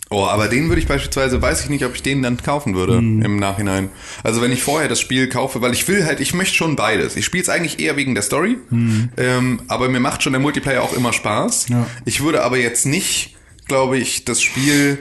Oh, 0.10 0.24
aber 0.26 0.48
den 0.48 0.69
würde 0.69 0.80
ich 0.82 0.88
beispielsweise, 0.88 1.41
weiß 1.41 1.64
ich 1.64 1.69
nicht, 1.69 1.84
ob 1.84 1.94
ich 1.94 2.02
den 2.02 2.22
dann 2.22 2.38
kaufen 2.38 2.76
würde 2.76 3.02
Mhm. 3.02 3.22
im 3.24 3.36
Nachhinein. 3.40 3.90
Also 4.24 4.41
wenn 4.41 4.53
ich 4.53 4.64
vorher 4.64 4.88
das 4.88 5.02
Spiel 5.02 5.28
kaufe, 5.28 5.60
weil 5.61 5.74
ich 5.74 5.86
will 5.90 6.06
halt, 6.06 6.22
ich 6.22 6.34
möchte 6.34 6.56
schon 6.56 6.78
beides. 6.78 7.18
Ich 7.18 7.26
spiele 7.26 7.44
es 7.44 7.49
eigentlich 7.49 7.80
eher 7.80 7.98
wegen 7.98 8.14
der 8.15 8.24
Story, 8.24 8.56
ähm, 8.72 9.60
aber 9.68 9.90
mir 9.90 9.99
macht 9.99 10.24
schon 10.24 10.32
der 10.32 10.40
Multiplayer 10.40 10.82
auch 10.82 10.94
immer 10.94 11.11
Spaß. 11.11 11.68
Mhm. 11.69 11.76
Ja. 11.76 11.88
Ich 12.06 12.22
würde 12.24 12.44
aber 12.44 12.57
jetzt 12.57 12.86
nicht, 12.86 13.36
glaube 13.68 13.98
ich, 13.98 14.26
das 14.26 14.41
Spiel, 14.41 14.99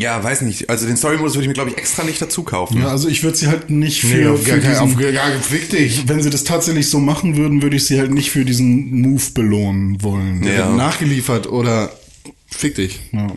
ja, 0.00 0.22
weiß 0.22 0.42
nicht, 0.42 0.68
also 0.68 0.86
den 0.86 0.96
Story-Modus 0.96 1.34
würde 1.34 1.42
ich 1.42 1.48
mir, 1.48 1.54
glaube 1.54 1.70
ich, 1.70 1.78
extra 1.78 2.04
nicht 2.04 2.20
dazu 2.20 2.42
kaufen. 2.42 2.80
Ja, 2.80 2.88
also 2.88 3.08
ich 3.08 3.22
würde 3.22 3.36
sie 3.36 3.46
halt 3.46 3.70
nicht 3.70 4.00
für, 4.00 4.16
Nee, 4.16 4.26
auf 4.26 4.44
gar 4.44 4.60
für 4.60 4.80
auf 4.80 4.96
diesen, 4.96 5.14
gar 5.14 5.30
fick 5.40 5.70
dich. 5.70 6.08
wenn 6.08 6.22
sie 6.22 6.30
das 6.30 6.44
tatsächlich 6.44 6.88
so 6.88 6.98
machen 6.98 7.36
würden, 7.36 7.62
würde 7.62 7.76
ich 7.76 7.86
sie 7.86 7.98
halt 7.98 8.10
nicht 8.10 8.30
für 8.30 8.44
diesen 8.44 9.00
Move 9.00 9.22
belohnen 9.34 10.02
wollen. 10.02 10.42
Ja. 10.44 10.68
Nachgeliefert 10.70 11.46
oder 11.46 11.90
fick 12.46 12.74
dich. 12.74 13.00
Ja. 13.12 13.28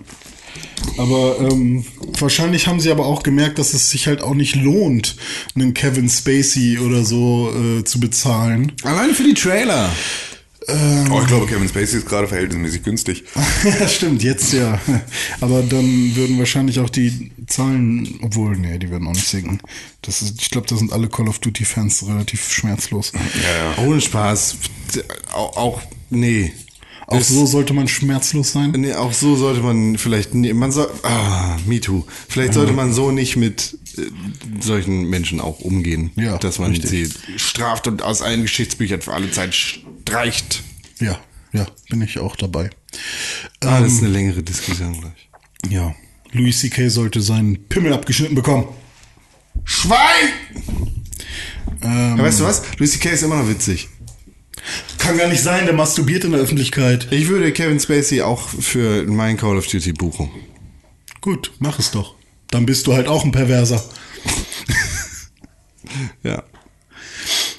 Aber 0.97 1.39
ähm, 1.39 1.85
wahrscheinlich 2.19 2.67
haben 2.67 2.79
sie 2.79 2.91
aber 2.91 3.05
auch 3.05 3.23
gemerkt, 3.23 3.59
dass 3.59 3.73
es 3.73 3.89
sich 3.91 4.07
halt 4.07 4.21
auch 4.21 4.33
nicht 4.33 4.55
lohnt, 4.55 5.15
einen 5.55 5.73
Kevin 5.73 6.09
Spacey 6.09 6.79
oder 6.79 7.05
so 7.05 7.53
äh, 7.55 7.83
zu 7.83 7.99
bezahlen. 7.99 8.71
Allein 8.83 9.11
für 9.13 9.23
die 9.23 9.35
Trailer. 9.35 9.89
Oh, 10.67 11.19
ich 11.21 11.27
glaube, 11.27 11.47
Kevin 11.47 11.67
Spacey 11.67 11.97
ist 11.97 12.07
gerade 12.07 12.27
verhältnismäßig 12.27 12.83
günstig. 12.83 13.23
ja, 13.63 13.87
stimmt, 13.87 14.21
jetzt 14.23 14.53
ja. 14.53 14.79
Aber 15.39 15.63
dann 15.63 16.15
würden 16.15 16.37
wahrscheinlich 16.37 16.79
auch 16.79 16.89
die 16.89 17.31
Zahlen, 17.47 18.19
obwohl, 18.21 18.55
nee, 18.57 18.77
die 18.77 18.89
würden 18.91 19.07
auch 19.07 19.13
nicht 19.13 19.27
sinken. 19.27 19.59
Das 20.03 20.21
ist, 20.21 20.39
ich 20.39 20.51
glaube, 20.51 20.67
da 20.67 20.75
sind 20.77 20.93
alle 20.93 21.09
Call 21.09 21.27
of 21.27 21.39
Duty-Fans 21.39 22.05
relativ 22.07 22.51
schmerzlos. 22.51 23.11
Ja, 23.13 23.19
ja. 23.81 23.87
Ohne 23.87 24.01
Spaß. 24.01 24.57
Auch, 25.33 25.57
auch 25.57 25.81
nee. 26.11 26.53
Auch 27.07 27.17
Das- 27.17 27.29
so 27.29 27.45
sollte 27.47 27.73
man 27.73 27.87
schmerzlos 27.87 28.51
sein. 28.51 28.71
Nee, 28.77 28.93
auch 28.93 29.13
so 29.13 29.35
sollte 29.35 29.61
man 29.61 29.97
vielleicht, 29.97 30.35
nee, 30.35 30.53
man 30.53 30.71
soll, 30.71 30.89
ah, 31.03 31.57
me 31.65 31.81
too. 31.81 32.05
Vielleicht 32.29 32.53
sollte 32.53 32.73
man 32.73 32.93
so 32.93 33.09
nicht 33.11 33.35
mit 33.35 33.77
solchen 34.59 35.09
Menschen 35.09 35.39
auch 35.39 35.59
umgehen. 35.59 36.11
Ja, 36.15 36.37
dass 36.37 36.59
man 36.59 36.71
richtig. 36.71 36.89
sie 36.89 37.39
straft 37.39 37.87
und 37.87 38.01
aus 38.01 38.21
allen 38.21 38.41
Geschichtsbüchern 38.43 39.01
für 39.01 39.13
alle 39.13 39.31
Zeit 39.31 39.53
streicht. 39.55 40.63
Ja, 40.99 41.19
ja, 41.53 41.65
bin 41.89 42.01
ich 42.01 42.19
auch 42.19 42.35
dabei. 42.35 42.69
Ah, 43.61 43.81
das 43.81 43.93
ist 43.93 43.99
eine 43.99 44.09
längere 44.11 44.43
Diskussion 44.43 44.99
gleich. 44.99 45.29
Ja, 45.69 45.95
Louis 46.31 46.59
C.K. 46.59 46.89
sollte 46.89 47.21
seinen 47.21 47.67
Pimmel 47.67 47.93
abgeschnitten 47.93 48.35
bekommen. 48.35 48.67
Schwein! 49.63 49.97
ja, 51.83 52.17
weißt 52.17 52.39
du 52.39 52.43
was? 52.45 52.63
Lucy 52.77 52.99
Kay 52.99 53.13
ist 53.13 53.23
immer 53.23 53.37
noch 53.37 53.49
witzig. 53.49 53.89
Kann 54.97 55.17
gar 55.17 55.27
nicht 55.27 55.41
sein, 55.41 55.65
der 55.65 55.73
masturbiert 55.73 56.23
in 56.23 56.31
der 56.31 56.41
Öffentlichkeit. 56.41 57.07
Ich 57.11 57.27
würde 57.27 57.51
Kevin 57.51 57.79
Spacey 57.79 58.21
auch 58.21 58.47
für 58.47 59.03
mein 59.07 59.37
Call 59.37 59.57
of 59.57 59.67
Duty 59.67 59.93
buchen. 59.93 60.29
Gut, 61.19 61.51
mach 61.59 61.79
es 61.79 61.91
doch. 61.91 62.15
Dann 62.51 62.65
bist 62.65 62.85
du 62.87 62.93
halt 62.93 63.07
auch 63.07 63.25
ein 63.25 63.31
Perverser. 63.31 63.83
Ja. 66.23 66.43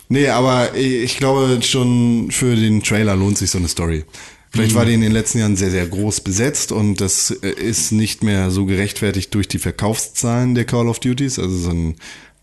Nee, 0.09 0.29
aber 0.29 0.75
ich 0.75 1.19
glaube 1.19 1.61
schon 1.63 2.31
für 2.31 2.57
den 2.57 2.83
Trailer 2.83 3.15
lohnt 3.15 3.37
sich 3.37 3.51
so 3.51 3.59
eine 3.59 3.69
Story. 3.69 4.05
Vielleicht 4.51 4.75
war 4.75 4.85
die 4.85 4.95
in 4.95 5.01
den 5.01 5.13
letzten 5.13 5.39
Jahren 5.39 5.57
sehr, 5.57 5.71
sehr 5.71 5.87
groß 5.87 6.21
besetzt 6.21 6.73
und 6.73 7.01
das 7.01 7.31
äh, 7.31 7.51
ist 7.51 7.93
nicht 7.93 8.23
mehr 8.23 8.51
so 8.51 8.67
gerechtfertigt 8.67 9.35
durch 9.35 9.49
die 9.49 9.59
Verkaufszahlen 9.59 10.55
der 10.55 10.67
Call 10.67 10.89
of 10.89 11.01
Duties. 11.01 11.39
Also 11.39 11.57
so 11.57 11.71
ein 11.71 11.97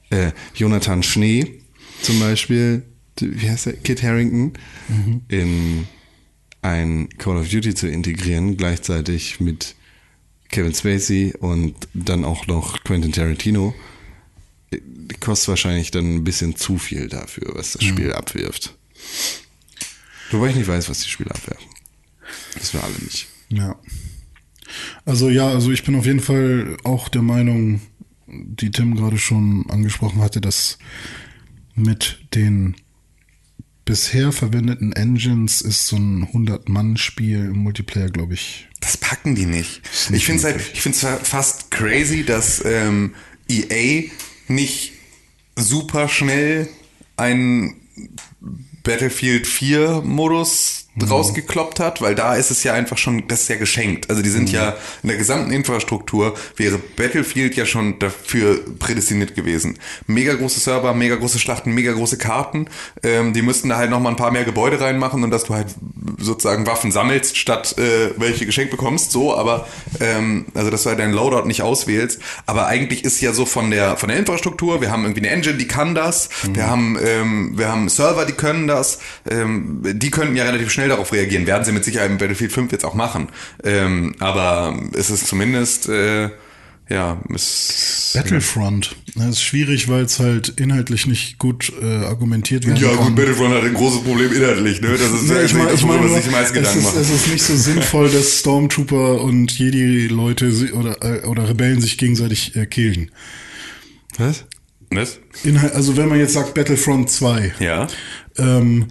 äh, 0.10 0.32
Jonathan 0.56 1.04
Schnee 1.04 1.62
zum 2.02 2.20
Beispiel, 2.20 2.84
wie 3.20 3.50
heißt 3.50 3.68
der? 3.68 3.74
Kit 3.74 4.02
Harrington, 4.02 4.54
in 5.28 5.88
ein 6.64 7.10
Call 7.18 7.38
of 7.38 7.50
Duty 7.50 7.76
zu 7.76 7.88
integrieren, 7.88 8.58
gleichzeitig 8.58 9.40
mit 9.40 9.76
Kevin 10.50 10.74
Spacey 10.74 11.34
und 11.40 11.76
dann 11.94 12.26
auch 12.26 12.48
noch 12.48 12.84
Quentin 12.84 13.12
Tarantino 13.12 13.74
kostet 15.20 15.50
wahrscheinlich 15.50 15.92
dann 15.92 16.16
ein 16.16 16.24
bisschen 16.24 16.56
zu 16.56 16.78
viel 16.78 17.08
dafür, 17.08 17.56
was 17.56 17.74
das 17.74 17.84
Spiel 17.84 18.14
abwirft. 18.14 18.78
Wobei 20.32 20.50
ich 20.50 20.56
nicht 20.56 20.68
weiß, 20.68 20.90
was 20.90 21.02
die 21.02 21.10
Spiele 21.10 21.32
abwerfen. 21.32 21.68
Das 22.54 22.74
wir 22.74 22.84
alle 22.84 22.96
nicht. 23.00 23.28
Ja. 23.50 23.80
Also 25.06 25.30
ja, 25.30 25.50
also 25.50 25.72
ich 25.72 25.84
bin 25.84 25.96
auf 25.96 26.06
jeden 26.06 26.20
Fall 26.20 26.78
auch 26.84 27.10
der 27.10 27.24
Meinung, 27.24 27.82
die 28.28 28.70
Tim 28.70 28.96
gerade 28.96 29.18
schon 29.18 29.68
angesprochen 29.70 30.22
hatte, 30.22 30.40
dass 30.40 30.78
mit 31.74 32.20
den 32.36 32.76
bisher 33.86 34.32
verwendeten 34.32 34.94
Engines 34.94 35.62
ist 35.62 35.88
so 35.88 35.96
ein 35.96 36.26
100-Mann-Spiel 36.26 37.46
im 37.46 37.58
Multiplayer, 37.58 38.10
glaube 38.10 38.36
ich. 38.36 38.69
Das 38.82 38.98
packen 38.98 39.36
die 39.36 39.46
nicht. 39.46 39.82
Ich 40.12 40.26
finde 40.26 40.40
es 40.40 40.46
halt, 40.46 40.62
ich 40.74 40.82
finde 40.82 40.98
es 40.98 41.28
fast 41.28 41.72
crazy, 41.72 42.24
dass 42.24 42.64
ähm, 42.64 43.16
EA 43.50 44.10
nicht 44.48 44.94
super 45.56 46.08
schnell 46.08 46.70
einen 47.18 47.82
Battlefield 48.84 49.46
4 49.46 50.02
Modus 50.06 50.89
rausgekloppt 51.08 51.80
hat, 51.80 52.02
weil 52.02 52.16
da 52.16 52.36
ist 52.36 52.52
es 52.52 52.64
ja 52.64 52.74
einfach 52.74 52.98
schon, 52.98 53.28
das 53.28 53.42
ist 53.42 53.50
ja 53.50 53.58
geschenkt. 53.58 54.10
Also 54.10 54.22
die 54.22 54.30
sind 54.30 54.52
ja 54.52 54.76
in 55.04 55.10
der 55.10 55.18
gesamten 55.18 55.52
Infrastruktur 55.52 56.36
wäre 56.56 56.78
Battlefield 56.78 57.56
ja 57.56 57.66
schon 57.66 58.00
dafür 58.00 58.60
prädestiniert 58.80 59.36
gewesen. 59.36 59.78
Mega 60.08 60.34
große 60.34 60.60
Server, 60.60 60.94
mega 60.94 61.16
große 61.16 61.40
Schlachten, 61.40 61.74
mega 61.74 61.94
große 61.94 62.18
Karten. 62.18 62.68
Ähm, 63.04 63.34
die 63.34 63.42
müssten 63.42 63.70
da 63.70 63.78
halt 63.78 63.90
noch 63.90 64.00
mal 64.00 64.10
ein 64.10 64.16
paar 64.16 64.32
mehr 64.32 64.44
Gebäude 64.44 64.80
reinmachen 64.80 65.24
und 65.24 65.32
dass 65.32 65.46
du 65.46 65.54
halt 65.54 65.68
sozusagen 66.18 66.68
Waffen 66.68 66.92
sammelst, 66.92 67.38
statt 67.38 67.78
äh, 67.78 68.12
welche 68.18 68.46
geschenkt 68.46 68.72
bekommst. 68.72 69.12
So, 69.12 69.36
aber 69.36 69.68
ähm, 70.00 70.46
also 70.54 70.70
dass 70.70 70.84
du 70.84 70.90
halt 70.90 71.00
deinen 71.00 71.14
Loadout 71.14 71.48
nicht 71.48 71.62
auswählst. 71.62 72.20
Aber 72.46 72.68
eigentlich 72.68 73.04
ist 73.04 73.22
ja 73.22 73.34
so 73.34 73.46
von 73.46 73.72
der 73.72 73.98
von 73.98 74.10
der 74.10 74.18
Infrastruktur. 74.18 74.82
Wir 74.82 74.92
haben 74.92 75.04
irgendwie 75.04 75.22
eine 75.22 75.30
Engine, 75.30 75.58
die 75.58 75.68
kann 75.68 75.96
das. 75.96 76.30
Wir 76.54 76.68
haben 76.68 76.98
ähm, 77.04 77.58
wir 77.58 77.70
haben 77.70 77.90
Server, 77.90 78.26
die 78.26 78.34
können 78.34 78.68
das. 78.68 79.00
Ähm, 79.30 79.82
die 79.84 80.12
könnten 80.12 80.36
ja 80.36 80.44
relativ 80.44 80.72
schnell 80.72 80.89
darauf 80.90 81.12
reagieren. 81.14 81.48
Werden 81.48 81.64
sie 81.64 81.72
mit 81.72 81.84
Sicherheit 81.86 82.10
im 82.12 82.18
Battlefield 82.18 82.52
5 82.52 82.72
jetzt 82.72 82.86
auch 82.86 82.94
machen. 82.96 83.30
Ähm, 83.64 84.16
aber 84.20 84.78
es 84.94 85.10
ist 85.10 85.28
zumindest 85.28 85.88
äh, 85.90 86.30
ja, 86.90 87.22
es 87.34 88.12
Battlefront. 88.16 88.96
Das 89.16 89.28
ist 89.30 89.44
schwierig, 89.44 89.90
weil 89.90 90.06
es 90.06 90.20
halt 90.20 90.50
inhaltlich 90.50 91.06
nicht 91.06 91.38
gut 91.38 91.72
äh, 91.80 91.86
argumentiert 91.86 92.66
werden 92.66 92.82
ja, 92.82 92.90
kann. 92.96 93.06
gut, 93.06 93.16
Battlefront 93.16 93.54
hat 93.54 93.64
ein 93.64 93.76
großes 93.76 94.02
Problem 94.04 94.34
inhaltlich, 94.34 94.82
ne? 94.82 94.90
Das 94.94 95.02
ist 95.12 95.30
Nee, 95.30 95.44
ich 95.44 95.54
meine, 95.54 95.72
ich 95.72 95.86
mein 95.86 96.02
nur, 96.02 96.10
sich 96.16 96.26
die 96.26 96.32
meisten 96.32 96.56
Gedanken 96.56 96.80
ist, 96.80 96.86
machen. 96.86 97.00
es 97.02 97.10
ist 97.12 97.28
nicht 97.28 97.44
so 97.44 97.56
sinnvoll, 97.56 98.10
dass 98.10 98.40
Stormtrooper 98.40 99.22
und 99.22 99.52
Jedi-Leute 99.60 100.52
oder, 100.74 100.98
äh, 101.04 101.28
oder 101.28 101.48
Rebellen 101.48 101.80
sich 101.80 102.00
gegenseitig 102.00 102.56
äh, 102.56 102.66
killen. 102.66 103.12
Was? 104.18 104.46
Was? 104.90 105.20
Inhalt, 105.44 105.74
also 105.74 105.96
wenn 105.96 106.10
man 106.10 106.18
jetzt 106.18 106.34
sagt 106.34 106.56
Battlefront 106.56 107.12
2, 107.12 107.54
Ja. 107.60 107.86
ähm, 108.40 108.88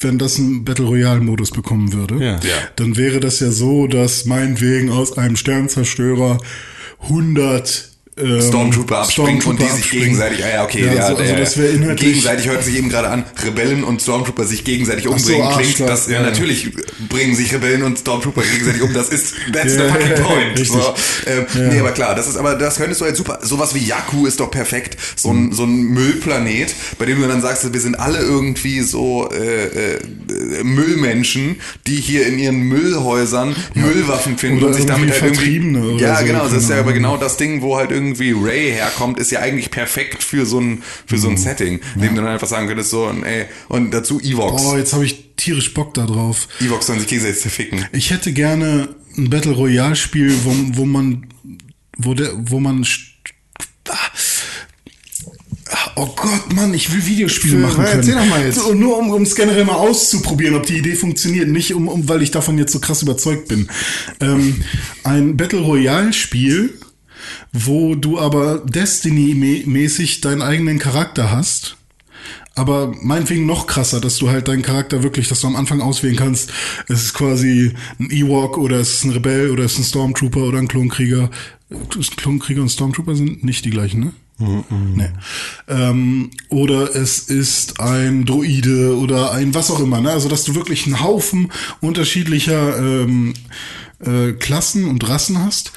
wenn 0.00 0.18
das 0.18 0.38
einen 0.38 0.64
Battle 0.64 0.86
Royale-Modus 0.86 1.50
bekommen 1.50 1.92
würde, 1.92 2.22
Ja. 2.24 2.40
dann 2.76 2.96
wäre 2.96 3.20
das 3.20 3.40
ja 3.40 3.50
so, 3.50 3.86
dass 3.86 4.24
meinetwegen 4.24 4.90
aus 4.90 5.16
einem 5.18 5.36
Sternzerstörer 5.36 6.38
100 7.08 7.89
ähm, 8.22 8.40
Stormtrooper 8.42 8.98
abspringen 8.98 9.34
und 9.34 9.40
Stormtrooper 9.42 9.64
die 9.64 9.70
sich 9.76 9.80
abspringen. 9.84 10.04
gegenseitig, 10.04 10.44
ah 10.44 10.48
ja, 10.54 10.64
okay, 10.64 10.84
Ja, 10.86 10.92
ja, 10.92 11.00
also, 11.02 11.16
also 11.16 11.32
ja, 11.32 11.38
das 11.38 11.56
wäre 11.56 11.68
inhaltlich 11.68 12.08
gegenseitig 12.08 12.46
hört 12.48 12.64
sich 12.64 12.76
eben 12.76 12.88
gerade 12.88 13.08
an, 13.08 13.24
Rebellen 13.44 13.84
und 13.84 14.02
Stormtrooper 14.02 14.44
sich 14.44 14.64
gegenseitig 14.64 15.04
so, 15.04 15.10
umbringen, 15.10 15.46
ah, 15.46 15.56
klingt 15.58 15.80
das, 15.80 16.06
ja, 16.08 16.14
ja, 16.14 16.22
natürlich 16.22 16.70
bringen 17.08 17.34
sich 17.34 17.52
Rebellen 17.54 17.82
und 17.82 17.98
Stormtrooper 17.98 18.42
gegenseitig 18.42 18.82
um, 18.82 18.92
das 18.92 19.08
ist, 19.08 19.34
that's 19.52 19.74
the 19.74 19.80
fucking 19.80 20.14
point. 20.24 20.58
richtig. 20.58 20.68
So, 20.82 20.94
ähm, 21.26 21.46
Nee, 21.70 21.80
aber 21.80 21.92
klar, 21.92 22.14
das 22.14 22.28
ist, 22.28 22.36
aber 22.36 22.54
das 22.54 22.76
könntest 22.76 23.00
du 23.00 23.04
halt 23.04 23.16
super, 23.16 23.38
sowas 23.42 23.74
wie 23.74 23.84
Jakku 23.84 24.26
ist 24.26 24.40
doch 24.40 24.50
perfekt, 24.50 24.96
so 25.16 25.32
Mhm. 25.32 25.48
ein, 25.48 25.52
so 25.52 25.64
ein 25.64 25.76
Müllplanet, 25.82 26.74
bei 26.98 27.06
dem 27.06 27.20
du 27.20 27.28
dann 27.28 27.40
sagst, 27.42 27.72
wir 27.72 27.80
sind 27.80 27.98
alle 27.98 28.18
irgendwie 28.18 28.80
so, 28.80 29.28
äh, 29.30 29.94
äh, 29.94 30.00
Müllmenschen, 30.64 31.56
die 31.86 31.96
hier 31.96 32.26
in 32.26 32.38
ihren 32.38 32.60
Müllhäusern 32.60 33.54
Müllwaffen 33.74 34.38
finden 34.38 34.58
Oder 34.58 34.68
und 34.68 34.74
sich 34.74 34.86
damit 34.86 35.10
halt 35.20 35.40
irgendwie, 35.40 36.02
ja, 36.02 36.16
so, 36.18 36.24
genau, 36.24 36.44
das 36.44 36.52
ist 36.64 36.70
ja 36.70 36.78
aber 36.80 36.92
genau 36.92 37.16
das 37.16 37.36
Ding, 37.36 37.62
wo 37.62 37.76
halt 37.76 37.90
irgendwie 37.90 38.09
Ray 38.18 38.72
herkommt, 38.72 39.18
ist 39.18 39.30
ja 39.30 39.40
eigentlich 39.40 39.70
perfekt 39.70 40.22
für 40.22 40.46
so 40.46 40.60
ein, 40.60 40.82
für 41.06 41.18
so 41.18 41.28
ein 41.28 41.36
Setting, 41.36 41.80
in 41.96 42.02
dem 42.02 42.14
du 42.14 42.22
dann 42.22 42.30
einfach 42.30 42.48
sagen 42.48 42.66
könntest, 42.66 42.90
so, 42.90 43.04
und, 43.06 43.24
ey, 43.24 43.46
und 43.68 43.90
dazu 43.92 44.20
Evox. 44.20 44.62
Oh, 44.64 44.76
jetzt 44.76 44.92
habe 44.92 45.04
ich 45.04 45.30
tierisch 45.36 45.72
Bock 45.74 45.94
da 45.94 46.06
drauf. 46.06 46.48
Evox 46.60 46.86
sollen 46.86 46.98
sich 46.98 47.08
gegenseitig 47.08 47.40
zerficken. 47.40 47.84
Ich 47.92 48.10
hätte 48.10 48.32
gerne 48.32 48.88
ein 49.16 49.30
Battle 49.30 49.52
Royale 49.52 49.96
Spiel, 49.96 50.34
wo, 50.44 50.54
wo 50.78 50.84
man, 50.86 51.26
wo 51.98 52.14
der, 52.14 52.32
wo 52.36 52.60
man, 52.60 52.86
ah, 53.88 53.94
oh 55.96 56.06
Gott, 56.16 56.52
Mann, 56.54 56.74
ich 56.74 56.92
will 56.92 57.04
Videospiele 57.06 57.56
Für- 57.56 57.62
machen 57.62 57.84
können. 57.84 57.98
erzähl 57.98 58.14
doch 58.14 58.26
mal 58.26 58.44
jetzt. 58.44 58.56
So, 58.58 58.74
nur 58.74 58.98
um 58.98 59.10
um 59.10 59.22
es 59.22 59.34
generell 59.34 59.64
mal 59.64 59.74
auszuprobieren, 59.74 60.54
ob 60.56 60.66
die 60.66 60.78
Idee 60.78 60.94
funktioniert, 60.94 61.48
nicht 61.48 61.74
um, 61.74 61.88
um 61.88 62.08
weil 62.08 62.22
ich 62.22 62.30
davon 62.30 62.58
jetzt 62.58 62.72
so 62.72 62.80
krass 62.80 63.02
überzeugt 63.02 63.48
bin. 63.48 63.68
Ähm, 64.20 64.62
ein 65.04 65.36
Battle 65.36 65.60
Royale 65.60 66.12
Spiel, 66.12 66.78
wo 67.52 67.94
du 67.94 68.18
aber 68.18 68.58
Destiny-mäßig 68.58 70.20
deinen 70.20 70.42
eigenen 70.42 70.78
Charakter 70.78 71.30
hast. 71.30 71.76
Aber 72.54 72.92
meinetwegen 73.00 73.46
noch 73.46 73.66
krasser, 73.66 74.00
dass 74.00 74.18
du 74.18 74.28
halt 74.28 74.48
deinen 74.48 74.62
Charakter 74.62 75.02
wirklich, 75.02 75.28
dass 75.28 75.40
du 75.40 75.46
am 75.46 75.56
Anfang 75.56 75.80
auswählen 75.80 76.16
kannst, 76.16 76.52
es 76.88 77.04
ist 77.04 77.14
quasi 77.14 77.72
ein 77.98 78.10
Ewok 78.10 78.58
oder 78.58 78.76
es 78.76 78.94
ist 78.94 79.04
ein 79.04 79.12
Rebell 79.12 79.50
oder 79.50 79.64
es 79.64 79.72
ist 79.72 79.78
ein 79.78 79.84
Stormtrooper 79.84 80.40
oder 80.40 80.58
ein 80.58 80.68
Klonkrieger. 80.68 81.30
Klonkrieger 82.16 82.60
und 82.60 82.68
Stormtrooper 82.68 83.14
sind 83.14 83.44
nicht 83.44 83.64
die 83.64 83.70
gleichen, 83.70 84.00
ne? 84.00 84.12
Nee. 84.96 85.10
Ähm, 85.68 86.30
oder 86.48 86.96
es 86.96 87.18
ist 87.18 87.78
ein 87.78 88.24
Droide 88.24 88.96
oder 88.96 89.32
ein 89.32 89.54
was 89.54 89.70
auch 89.70 89.80
immer, 89.80 90.00
ne? 90.00 90.10
Also 90.10 90.28
dass 90.28 90.44
du 90.44 90.54
wirklich 90.54 90.86
einen 90.86 91.02
Haufen 91.02 91.52
unterschiedlicher 91.80 92.78
ähm, 92.78 93.34
äh, 94.00 94.32
Klassen 94.32 94.86
und 94.86 95.08
Rassen 95.08 95.38
hast 95.38 95.72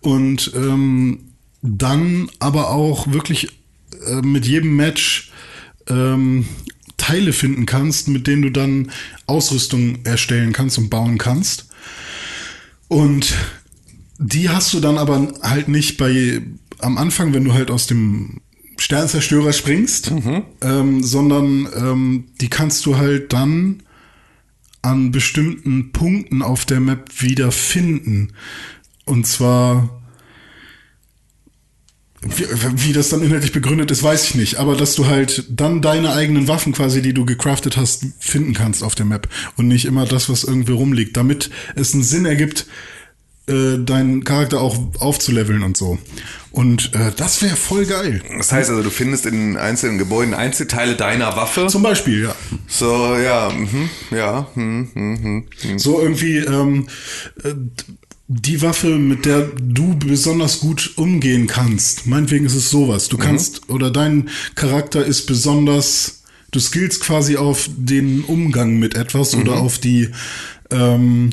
und 0.00 0.52
ähm, 0.54 1.32
dann 1.62 2.30
aber 2.38 2.70
auch 2.70 3.12
wirklich 3.12 3.48
äh, 4.06 4.22
mit 4.22 4.46
jedem 4.46 4.76
Match 4.76 5.32
ähm, 5.88 6.46
Teile 6.96 7.32
finden 7.32 7.66
kannst, 7.66 8.08
mit 8.08 8.26
denen 8.26 8.42
du 8.42 8.50
dann 8.50 8.90
Ausrüstung 9.26 10.04
erstellen 10.04 10.52
kannst 10.52 10.78
und 10.78 10.90
bauen 10.90 11.18
kannst. 11.18 11.68
Und 12.88 13.34
die 14.18 14.48
hast 14.48 14.72
du 14.72 14.80
dann 14.80 14.98
aber 14.98 15.34
halt 15.42 15.68
nicht 15.68 15.98
bei 15.98 16.40
am 16.78 16.98
Anfang, 16.98 17.32
wenn 17.32 17.44
du 17.44 17.54
halt 17.54 17.70
aus 17.70 17.86
dem 17.86 18.40
Sternzerstörer 18.78 19.52
springst, 19.52 20.12
ähm, 20.62 21.02
sondern 21.02 21.68
ähm, 21.74 22.24
die 22.40 22.48
kannst 22.48 22.84
du 22.86 22.96
halt 22.96 23.32
dann 23.32 23.82
an 24.86 25.10
bestimmten 25.10 25.92
Punkten 25.92 26.42
auf 26.42 26.64
der 26.64 26.80
Map 26.80 27.10
wieder 27.20 27.52
finden. 27.52 28.32
Und 29.04 29.26
zwar 29.26 30.02
wie, 32.22 32.46
wie 32.88 32.92
das 32.92 33.10
dann 33.10 33.22
inhaltlich 33.22 33.52
begründet 33.52 33.90
ist, 33.90 34.02
weiß 34.02 34.24
ich 34.24 34.34
nicht. 34.34 34.56
Aber 34.56 34.76
dass 34.76 34.94
du 34.94 35.06
halt 35.06 35.44
dann 35.48 35.82
deine 35.82 36.12
eigenen 36.12 36.48
Waffen 36.48 36.72
quasi, 36.72 37.02
die 37.02 37.12
du 37.12 37.24
gecraftet 37.24 37.76
hast, 37.76 38.06
finden 38.18 38.54
kannst 38.54 38.82
auf 38.82 38.94
der 38.94 39.06
Map. 39.06 39.28
Und 39.56 39.68
nicht 39.68 39.84
immer 39.84 40.06
das, 40.06 40.28
was 40.28 40.44
irgendwie 40.44 40.72
rumliegt. 40.72 41.16
Damit 41.16 41.50
es 41.74 41.94
einen 41.94 42.02
Sinn 42.02 42.26
ergibt, 42.26 42.66
äh, 43.48 43.78
deinen 43.78 44.24
Charakter 44.24 44.60
auch 44.60 44.76
aufzuleveln 44.98 45.62
und 45.62 45.76
so. 45.76 45.98
Und 46.50 46.94
äh, 46.94 47.12
das 47.16 47.42
wäre 47.42 47.54
voll 47.54 47.84
geil. 47.86 48.22
Das 48.36 48.50
heißt 48.50 48.70
also, 48.70 48.82
du 48.82 48.90
findest 48.90 49.26
in 49.26 49.56
einzelnen 49.56 49.98
Gebäuden 49.98 50.34
Einzelteile 50.34 50.96
deiner 50.96 51.36
Waffe. 51.36 51.66
Zum 51.68 51.82
Beispiel, 51.82 52.24
ja. 52.24 52.34
So, 52.66 53.14
ja, 53.16 53.50
mhm, 53.50 53.90
ja, 54.10 54.48
mhm, 54.54 54.88
mhm, 54.94 55.44
mhm. 55.62 55.78
So 55.78 56.00
irgendwie 56.00 56.38
ähm, 56.38 56.88
äh, 57.44 57.54
die 58.28 58.62
Waffe, 58.62 58.96
mit 58.96 59.24
der 59.24 59.42
du 59.42 59.96
besonders 59.96 60.60
gut 60.60 60.94
umgehen 60.96 61.46
kannst. 61.46 62.06
Meinetwegen 62.06 62.46
ist 62.46 62.56
es 62.56 62.70
sowas. 62.70 63.08
Du 63.08 63.18
kannst, 63.18 63.68
oder 63.70 63.90
dein 63.90 64.30
Charakter 64.56 65.04
ist 65.04 65.26
besonders, 65.26 66.22
du 66.50 66.58
skillst 66.58 67.00
quasi 67.00 67.36
auf 67.36 67.68
den 67.76 68.24
Umgang 68.24 68.78
mit 68.78 68.96
etwas 68.96 69.34
oder 69.36 69.58
auf 69.58 69.78
die, 69.78 70.08
ähm, 70.70 71.30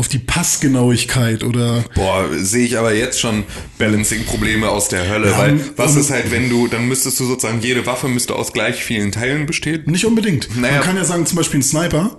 auf 0.00 0.08
die 0.08 0.18
Passgenauigkeit 0.18 1.44
oder 1.44 1.84
Boah, 1.94 2.26
sehe 2.34 2.64
ich 2.64 2.78
aber 2.78 2.94
jetzt 2.94 3.20
schon 3.20 3.44
Balancing-Probleme 3.78 4.66
aus 4.66 4.88
der 4.88 5.06
Hölle, 5.10 5.30
Ja, 5.30 5.38
weil 5.38 5.60
was 5.76 5.94
ist 5.94 6.10
halt, 6.10 6.30
wenn 6.30 6.48
du, 6.48 6.68
dann 6.68 6.88
müsstest 6.88 7.20
du 7.20 7.26
sozusagen, 7.26 7.60
jede 7.60 7.84
Waffe 7.84 8.08
müsste 8.08 8.34
aus 8.34 8.54
gleich 8.54 8.82
vielen 8.82 9.12
Teilen 9.12 9.44
bestehen. 9.44 9.82
Nicht 9.84 10.06
unbedingt. 10.06 10.48
Naja. 10.58 10.76
Man 10.76 10.82
kann 10.84 10.96
ja 10.96 11.04
sagen, 11.04 11.26
zum 11.26 11.36
Beispiel 11.36 11.60
ein 11.60 11.62
Sniper 11.62 12.18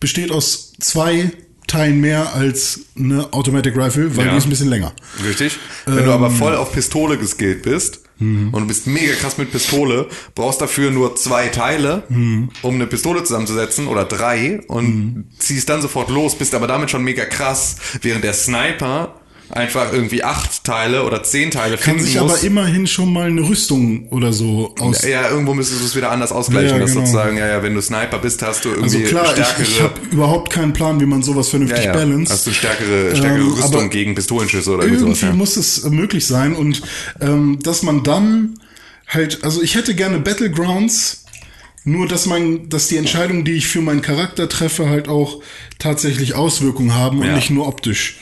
besteht 0.00 0.32
aus 0.32 0.72
zwei 0.80 1.30
Teilen 1.68 2.00
mehr 2.00 2.34
als 2.34 2.80
eine 2.98 3.32
Automatic 3.32 3.76
Rifle, 3.76 4.16
weil 4.16 4.26
Ja. 4.26 4.32
die 4.32 4.38
ist 4.38 4.46
ein 4.46 4.50
bisschen 4.50 4.68
länger. 4.68 4.92
Richtig? 5.24 5.56
Wenn 5.86 6.04
du 6.04 6.10
aber 6.12 6.30
voll 6.30 6.56
auf 6.56 6.72
Pistole 6.72 7.16
geskillt 7.16 7.62
bist 7.62 7.99
und 8.20 8.52
du 8.52 8.66
bist 8.66 8.86
mega 8.86 9.14
krass 9.14 9.38
mit 9.38 9.50
Pistole, 9.50 10.08
brauchst 10.34 10.60
dafür 10.60 10.90
nur 10.90 11.16
zwei 11.16 11.48
Teile, 11.48 12.02
um 12.62 12.74
eine 12.74 12.86
Pistole 12.86 13.24
zusammenzusetzen 13.24 13.86
oder 13.86 14.04
drei 14.04 14.60
und 14.68 15.24
ziehst 15.38 15.68
dann 15.68 15.80
sofort 15.82 16.10
los, 16.10 16.36
bist 16.36 16.54
aber 16.54 16.66
damit 16.66 16.90
schon 16.90 17.02
mega 17.02 17.24
krass, 17.24 17.76
während 18.02 18.24
der 18.24 18.34
Sniper 18.34 19.19
einfach 19.52 19.92
irgendwie 19.92 20.22
acht 20.22 20.62
Teile 20.64 21.04
oder 21.04 21.22
zehn 21.22 21.50
Teile 21.50 21.76
Kann 21.76 21.94
finden 21.94 22.04
sich 22.04 22.20
muss. 22.20 22.32
aber 22.34 22.42
immerhin 22.42 22.86
schon 22.86 23.12
mal 23.12 23.26
eine 23.28 23.40
Rüstung 23.42 24.06
oder 24.10 24.32
so 24.32 24.74
aus. 24.78 25.02
ja, 25.04 25.28
irgendwo 25.28 25.54
müsstest 25.54 25.80
du 25.80 25.86
es 25.86 25.96
wieder 25.96 26.10
anders 26.12 26.30
ausgleichen, 26.32 26.70
Ja, 26.70 26.78
dass 26.78 26.90
genau. 26.92 27.00
sozusagen, 27.04 27.36
ja, 27.36 27.48
ja, 27.48 27.62
wenn 27.62 27.74
du 27.74 27.80
Sniper 27.82 28.18
bist, 28.18 28.42
hast 28.42 28.64
du 28.64 28.70
irgendwie 28.70 28.96
Also 28.98 29.08
klar, 29.08 29.26
stärkere, 29.32 29.62
ich, 29.62 29.70
ich 29.76 29.82
habe 29.82 29.94
überhaupt 30.12 30.50
keinen 30.52 30.72
Plan, 30.72 31.00
wie 31.00 31.06
man 31.06 31.22
sowas 31.22 31.48
vernünftig 31.48 31.84
ja, 31.84 31.92
ja, 31.92 31.92
balance. 31.92 32.32
hast 32.32 32.46
du 32.46 32.52
stärkere, 32.52 33.16
stärkere 33.16 33.40
Ähm, 33.44 33.52
Rüstung 33.54 33.90
gegen 33.90 34.14
Pistolenschüsse 34.14 34.70
oder 34.70 34.84
irgendwie 34.84 35.02
Irgendwie 35.02 35.18
sowas, 35.20 35.30
ja. 35.30 35.36
muss 35.36 35.56
es 35.56 35.84
möglich 35.90 36.26
sein 36.26 36.54
und 36.54 36.82
ähm, 37.20 37.58
dass 37.62 37.82
man 37.82 38.02
dann 38.04 38.58
halt, 39.08 39.42
also 39.42 39.62
ich 39.62 39.74
hätte 39.74 39.94
gerne 39.96 40.20
Battlegrounds, 40.20 41.24
nur 41.84 42.06
dass 42.06 42.26
man, 42.26 42.68
dass 42.68 42.88
die 42.88 42.98
Entscheidungen, 42.98 43.44
die 43.44 43.52
ich 43.52 43.66
für 43.66 43.80
meinen 43.80 44.02
Charakter 44.02 44.48
treffe, 44.48 44.88
halt 44.88 45.08
auch 45.08 45.42
tatsächlich 45.78 46.34
Auswirkungen 46.34 46.94
haben 46.94 47.18
und 47.20 47.26
Ja. 47.26 47.34
nicht 47.34 47.50
nur 47.50 47.66
optisch. 47.66 48.18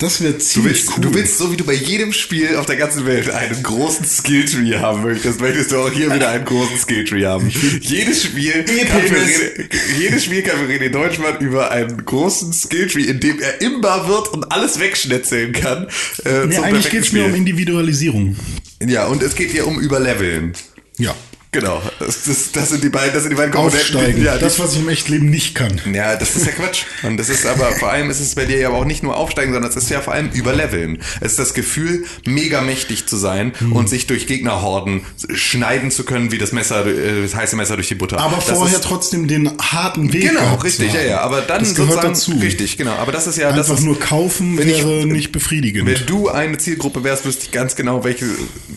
Das 0.00 0.20
wäre 0.20 0.32
Du 0.32 0.38
ziemlich 0.40 0.72
willst, 0.74 0.90
cool. 0.96 1.02
du 1.02 1.14
willst, 1.14 1.38
so 1.38 1.52
wie 1.52 1.56
du 1.56 1.64
bei 1.64 1.72
jedem 1.72 2.12
Spiel 2.12 2.56
auf 2.56 2.66
der 2.66 2.74
ganzen 2.76 3.06
Welt 3.06 3.30
einen 3.30 3.62
großen 3.62 4.04
Skilltree 4.04 4.76
haben 4.78 5.02
möchtest, 5.04 5.40
möchtest 5.40 5.70
du 5.70 5.78
auch 5.78 5.90
hier 5.90 6.12
wieder 6.12 6.30
einen 6.30 6.44
großen 6.44 6.76
Skilltree 6.78 7.24
haben. 7.24 7.48
Jedes 7.80 8.24
Spiel, 8.24 8.64
kann 8.64 9.02
für 9.02 9.14
René, 9.14 9.64
jedes 9.98 10.24
Spiel 10.24 10.42
kann 10.42 10.58
für 10.58 10.72
René 10.72 10.88
Deutschmann 10.88 11.38
über 11.38 11.70
einen 11.70 12.04
großen 12.04 12.52
Skilltree, 12.52 13.04
in 13.04 13.20
dem 13.20 13.40
er 13.40 13.60
imbar 13.60 14.08
wird 14.08 14.28
und 14.32 14.50
alles 14.50 14.80
wegschnetzeln 14.80 15.52
kann. 15.52 15.86
Äh, 16.24 16.46
nee, 16.46 16.56
eigentlich 16.58 16.90
geht 16.90 17.04
es 17.04 17.12
mir 17.12 17.26
um. 17.26 17.34
Individualisierung. 17.34 18.36
Ja, 18.84 19.06
und 19.06 19.22
es 19.22 19.36
geht 19.36 19.52
hier 19.52 19.66
um 19.66 19.78
Überleveln. 19.78 20.54
Ja. 20.98 21.14
Genau. 21.54 21.80
Das, 21.98 22.24
das, 22.24 22.52
das 22.52 22.68
sind 22.70 22.84
die 22.84 22.88
beiden, 22.90 23.14
das 23.14 23.22
sind 23.22 23.30
die 23.30 23.36
beiden 23.36 23.52
Komponenten. 23.52 23.96
Aufsteigen. 23.96 24.22
Ja, 24.24 24.36
das, 24.38 24.58
was 24.58 24.74
ich 24.74 24.80
im 24.80 24.88
echten 24.88 25.12
Leben 25.12 25.30
nicht 25.30 25.54
kann. 25.54 25.80
Ja, 25.92 26.16
das 26.16 26.36
ist 26.36 26.46
ja 26.46 26.52
Quatsch. 26.52 26.82
Und 27.02 27.16
das 27.16 27.28
ist 27.28 27.46
aber, 27.46 27.72
vor 27.72 27.90
allem 27.90 28.10
ist 28.10 28.20
es 28.20 28.34
bei 28.34 28.44
dir 28.44 28.58
ja 28.58 28.68
aber 28.68 28.78
auch 28.78 28.84
nicht 28.84 29.02
nur 29.02 29.16
aufsteigen, 29.16 29.52
sondern 29.52 29.70
es 29.70 29.76
ist 29.76 29.88
ja 29.90 30.00
vor 30.00 30.12
allem 30.14 30.30
überleveln. 30.30 30.98
Es 31.20 31.32
ist 31.32 31.38
das 31.38 31.54
Gefühl, 31.54 32.04
mega 32.26 32.60
mächtig 32.60 33.06
zu 33.06 33.16
sein 33.16 33.52
Hm. 33.58 33.72
und 33.72 33.88
sich 33.88 34.06
durch 34.06 34.26
Gegnerhorden 34.26 35.02
schneiden 35.32 35.90
zu 35.90 36.04
können, 36.04 36.32
wie 36.32 36.38
das 36.38 36.52
Messer, 36.52 36.84
äh, 36.86 37.22
das 37.22 37.34
heiße 37.34 37.56
Messer 37.56 37.76
durch 37.76 37.88
die 37.88 37.94
Butter. 37.94 38.18
Aber 38.18 38.36
das 38.36 38.50
vorher 38.50 38.76
ist, 38.76 38.84
trotzdem 38.84 39.28
den 39.28 39.50
harten 39.58 40.12
Weg 40.12 40.22
Genau, 40.28 40.56
richtig, 40.56 40.92
ja, 40.92 41.02
ja. 41.02 41.20
Aber 41.20 41.40
dann 41.42 41.60
das 41.60 41.74
gehört 41.74 42.02
sozusagen, 42.02 42.14
dazu. 42.14 42.32
richtig, 42.44 42.76
genau. 42.76 42.92
Aber 42.94 43.12
das 43.12 43.26
ist 43.26 43.38
ja, 43.38 43.50
das 43.52 43.68
Einfach 43.68 43.78
ist, 43.80 43.84
nur 43.84 43.98
kaufen 44.00 44.58
wenn 44.58 44.68
ich- 44.68 44.78
wäre 44.84 45.06
nicht 45.06 45.32
befriedigend. 45.32 45.86
wenn 45.86 46.06
du 46.06 46.28
eine 46.28 46.58
Zielgruppe 46.58 47.04
wärst, 47.04 47.24
wüsste 47.24 47.44
ich 47.44 47.50
ganz 47.52 47.76
genau, 47.76 48.02
welche 48.04 48.26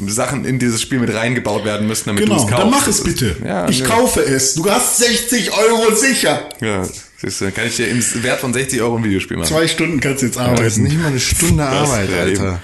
Sachen 0.05 0.45
in 0.45 0.59
dieses 0.59 0.81
Spiel 0.81 0.99
mit 0.99 1.13
reingebaut 1.13 1.65
werden 1.65 1.87
müssen, 1.87 2.05
damit 2.09 2.23
du 2.23 2.27
genau, 2.27 2.43
es 2.43 2.49
kaufst. 2.49 2.65
Dann 2.71 2.79
mach 2.79 2.87
es 2.87 3.03
bitte. 3.03 3.35
Ja, 3.43 3.67
ich 3.69 3.81
nö. 3.81 3.87
kaufe 3.87 4.21
es. 4.21 4.53
Du 4.55 4.69
hast 4.69 4.97
60 4.97 5.51
Euro 5.51 5.93
sicher. 5.95 6.49
Ja, 6.61 6.83
siehst 7.21 7.41
du, 7.41 7.45
dann 7.45 7.53
kann 7.53 7.67
ich 7.67 7.75
dir 7.75 7.87
im 7.89 8.03
Wert 8.23 8.39
von 8.39 8.53
60 8.53 8.81
Euro 8.81 8.97
ein 8.97 9.03
Videospiel 9.03 9.37
machen. 9.37 9.47
Zwei 9.49 9.67
Stunden 9.67 9.99
kannst 9.99 10.21
du 10.21 10.27
jetzt 10.27 10.37
Das 10.37 10.45
ist 10.45 10.49
arbeiten. 10.59 10.83
nicht 10.83 10.97
mal 10.99 11.07
eine 11.07 11.19
Stunde 11.19 11.63
Arbeit, 11.63 12.09
ja, 12.09 12.25
eben. 12.27 12.41
Alter. 12.41 12.61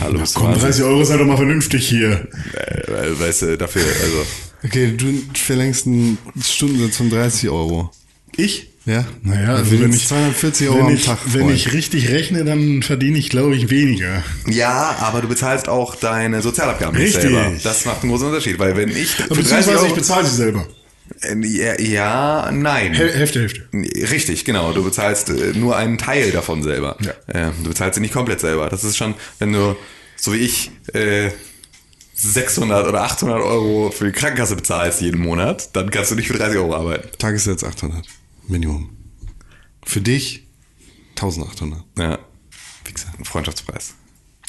Hallo, 0.00 0.18
du 0.18 0.24
Komm, 0.34 0.46
Wahnsinn. 0.48 0.62
30 0.62 0.84
Euro 0.84 1.04
sei 1.04 1.16
doch 1.16 1.26
mal 1.26 1.36
vernünftig 1.36 1.88
hier. 1.88 2.28
Weißt 3.18 3.42
du, 3.42 3.58
dafür, 3.58 3.82
also. 3.82 4.26
Okay, 4.64 4.94
du 4.96 5.22
verlängst 5.34 5.86
einen 5.86 6.16
Stundensatz 6.42 6.96
von 6.96 7.10
30 7.10 7.50
Euro. 7.50 7.90
Ich? 8.36 8.68
Ja? 8.86 9.04
Naja, 9.22 9.54
also 9.54 9.64
verdienst 9.70 9.82
wenn 9.82 9.92
ich, 9.92 10.08
240 10.08 10.68
Euro 10.68 10.78
wenn 10.78 10.86
am 10.86 10.94
ich, 10.94 11.04
Tag. 11.06 11.18
Wenn 11.26 11.40
Freund. 11.42 11.54
ich 11.56 11.72
richtig 11.72 12.10
rechne, 12.10 12.44
dann 12.44 12.82
verdiene 12.82 13.16
ich, 13.18 13.30
glaube 13.30 13.56
ich, 13.56 13.70
weniger. 13.70 14.22
Ja, 14.46 14.96
aber 15.00 15.22
du 15.22 15.28
bezahlst 15.28 15.68
auch 15.68 15.94
deine 15.94 16.42
Sozialabgaben 16.42 16.96
Richtig. 16.96 17.22
selber. 17.22 17.52
Das 17.62 17.86
macht 17.86 18.02
einen 18.02 18.10
großen 18.12 18.26
Unterschied, 18.28 18.58
weil 18.58 18.76
wenn 18.76 18.90
ich 18.90 19.08
für 19.10 19.22
30 19.28 19.36
Beziehungsweise 19.38 19.78
Euro, 19.78 19.86
ich 19.86 19.94
bezahle 19.94 20.26
sie 20.26 20.36
selber. 20.36 20.66
Äh, 21.22 21.46
ja, 21.46 21.80
ja, 21.80 22.50
nein. 22.52 22.94
Häl- 22.94 23.12
Hälfte, 23.12 23.40
Hälfte. 23.40 23.62
Richtig, 23.72 24.44
genau. 24.44 24.72
Du 24.72 24.84
bezahlst 24.84 25.30
äh, 25.30 25.52
nur 25.54 25.76
einen 25.76 25.96
Teil 25.98 26.30
davon 26.30 26.62
selber. 26.62 26.96
Ja. 27.00 27.48
Äh, 27.48 27.52
du 27.62 27.70
bezahlst 27.70 27.94
sie 27.94 28.00
nicht 28.02 28.12
komplett 28.14 28.40
selber. 28.40 28.68
Das 28.68 28.84
ist 28.84 28.96
schon, 28.98 29.14
wenn 29.38 29.52
du, 29.52 29.76
so 30.16 30.32
wie 30.34 30.38
ich, 30.38 30.70
äh, 30.92 31.30
600 32.16 32.86
oder 32.86 33.02
800 33.02 33.40
Euro 33.42 33.90
für 33.90 34.06
die 34.06 34.12
Krankenkasse 34.12 34.56
bezahlst 34.56 35.00
jeden 35.00 35.20
Monat, 35.20 35.74
dann 35.74 35.90
kannst 35.90 36.10
du 36.10 36.14
nicht 36.14 36.28
für 36.28 36.34
30 36.38 36.58
Euro 36.58 36.74
arbeiten. 36.74 37.08
Tagessatz 37.18 37.64
800. 37.64 38.04
Minimum. 38.48 38.90
Für 39.84 40.00
dich 40.00 40.46
1800. 41.16 41.82
Ja. 41.98 42.18
Wie 42.84 42.92
gesagt, 42.92 43.18
ein 43.18 43.24
Freundschaftspreis. 43.24 43.94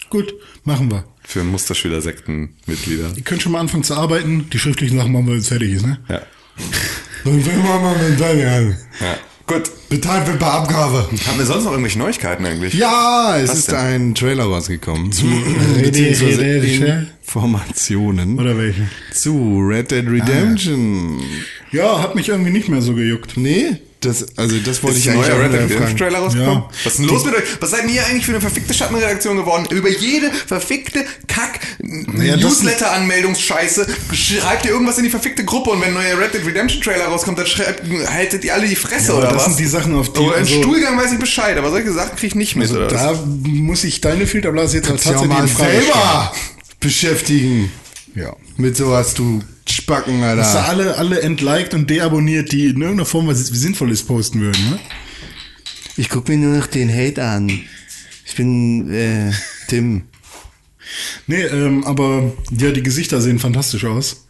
Gut, 0.10 0.34
machen 0.64 0.90
wir. 0.92 1.06
Für 1.24 1.44
Musterschüler-Sektenmitglieder. 1.44 3.14
Ihr 3.16 3.24
könnt 3.24 3.42
schon 3.42 3.52
mal 3.54 3.60
anfangen 3.60 3.84
zu 3.84 3.96
arbeiten. 3.96 4.50
Die 4.52 4.60
schriftlichen 4.60 4.98
Sachen 4.98 5.12
machen 5.12 5.26
wir, 5.26 5.34
wenn 5.34 5.40
es 5.40 5.48
fertig 5.48 5.72
ist, 5.74 5.86
ne? 5.86 6.00
Ja. 6.10 6.22
Dann 7.24 7.44
wir 7.46 7.54
mal 7.58 8.10
mit 8.10 8.20
deinen 8.20 8.48
an. 8.48 8.78
ja. 9.02 9.18
Gut. 9.48 9.70
Bezahlt 9.90 10.26
wird 10.26 10.40
bei 10.40 10.48
Abgabe. 10.48 11.08
Haben 11.28 11.38
wir 11.38 11.46
sonst 11.46 11.66
noch 11.66 11.72
irgendwelche 11.72 12.00
Neuigkeiten 12.00 12.44
eigentlich? 12.46 12.74
Ja, 12.74 13.38
es 13.38 13.50
Was 13.52 13.60
ist 13.60 13.68
denn? 13.72 13.76
ein 13.78 14.16
Trailer 14.16 14.46
rausgekommen. 14.46 15.12
Rede- 15.14 15.82
Beziehungsweise 15.84 16.42
Rede- 16.42 16.62
Rede- 16.64 17.08
Informationen 17.22 18.40
Oder 18.40 18.58
welche? 18.58 18.90
zu 19.12 19.60
Red 19.60 19.92
Dead 19.92 20.08
Redemption. 20.08 21.22
Ja, 21.76 22.02
hat 22.02 22.16
mich 22.16 22.30
irgendwie 22.30 22.52
nicht 22.52 22.70
mehr 22.70 22.82
so 22.82 22.94
gejuckt. 22.94 23.38
Nee, 23.38 23.78
das, 24.02 24.38
also 24.38 24.58
das 24.60 24.84
wollte 24.84 24.98
Ist 24.98 25.06
ich 25.06 25.12
eigentlich 25.12 25.28
neuer 25.28 25.36
auch 25.38 25.52
Red 25.54 25.70
Dead 25.70 25.80
mal. 25.80 25.96
Trailer 25.96 26.20
rausgekommen? 26.20 26.60
Ja. 26.64 26.70
Was 26.84 26.94
ist 26.94 27.00
denn 27.00 27.06
los 27.08 27.26
mit 27.26 27.36
euch? 27.36 27.44
Was 27.60 27.72
seid 27.72 27.90
ihr 27.90 28.06
eigentlich 28.06 28.26
für 28.26 28.34
eine 28.34 28.42
verfickte 28.42 28.74
Schattenredaktion 28.74 29.36
geworden? 29.38 29.66
Über 29.72 29.90
jede 29.90 30.30
verfickte 30.32 31.06
Kack 31.28 31.60
Naja, 31.80 32.36
das- 32.38 32.44
Newsletter-Anmeldungsscheiße 32.44 33.88
schreibt 34.14 34.66
ihr 34.66 34.72
irgendwas 34.72 34.98
in 35.00 35.06
die 35.06 35.10
verfickte 35.10 35.44
Gruppe 35.44 35.72
und 35.72 35.82
wenn 35.82 35.90
ein 35.90 35.94
neuer 35.96 36.20
Red 36.20 36.34
Dead 36.36 36.46
Redemption 36.46 36.82
Trailer 36.84 37.06
rauskommt, 37.08 37.40
dann 37.40 37.48
schreibt, 37.48 37.82
haltet 38.10 38.44
ihr 38.46 38.54
alle 38.54 38.68
die 38.68 38.76
Fresse 38.76 39.08
Ja, 39.14 39.18
oder 39.18 39.28
das 39.30 39.38
was? 39.38 39.46
sind 39.46 39.60
die 39.60 39.66
Sachen, 39.66 39.96
auf 39.96 40.14
die- 40.14 40.20
Oh, 40.20 40.32
im 40.32 40.34
also- 40.40 40.62
Stuhlgang 40.62 40.98
weiß 40.98 41.12
ich 41.14 41.20
Bescheid, 41.20 41.58
aber 41.58 41.72
solche 41.72 41.92
Sachen 41.92 42.12
kriege 42.16 42.28
ich 42.28 42.36
nicht 42.36 42.56
mit, 42.56 42.68
Also 42.70 42.78
oder 42.82 42.92
was? 42.92 43.02
da 43.02 43.24
muss 43.48 43.84
ich 43.84 44.02
deine 44.02 44.28
Filterblase 44.28 44.78
jetzt 44.78 44.88
tatsächlich 44.88 45.28
mal 45.28 45.42
in 45.42 45.48
Frage 45.48 45.72
selber 45.82 46.32
beschäftigen. 46.80 47.72
Ja. 48.14 48.36
Mit 48.58 48.78
sowas, 48.78 49.14
du 49.14 49.42
Spacken, 49.68 50.22
Dass 50.22 50.54
da 50.54 50.64
Alter. 50.66 50.70
alle, 50.70 50.98
alle 50.98 51.22
entliked 51.22 51.74
und 51.74 51.90
deabonniert, 51.90 52.52
die 52.52 52.66
in 52.68 52.82
irgendeiner 52.82 53.06
Form 53.06 53.28
was 53.28 53.46
Sinnvolles 53.48 54.04
posten 54.04 54.42
würden, 54.42 54.70
ne? 54.70 54.80
Ich 55.98 56.10
guck 56.10 56.28
mir 56.28 56.38
nur 56.38 56.58
noch 56.58 56.68
den 56.68 56.90
Hate 56.94 57.24
an. 57.24 57.50
Ich 58.26 58.36
bin 58.36 58.92
äh, 58.94 59.32
Tim. 59.68 60.04
Nee, 61.28 61.42
ähm, 61.44 61.84
aber 61.86 62.34
ja, 62.58 62.72
die 62.72 62.84
Gesichter 62.84 63.22
sehen 63.22 63.40
fantastisch 63.40 63.86
aus. 63.86 64.28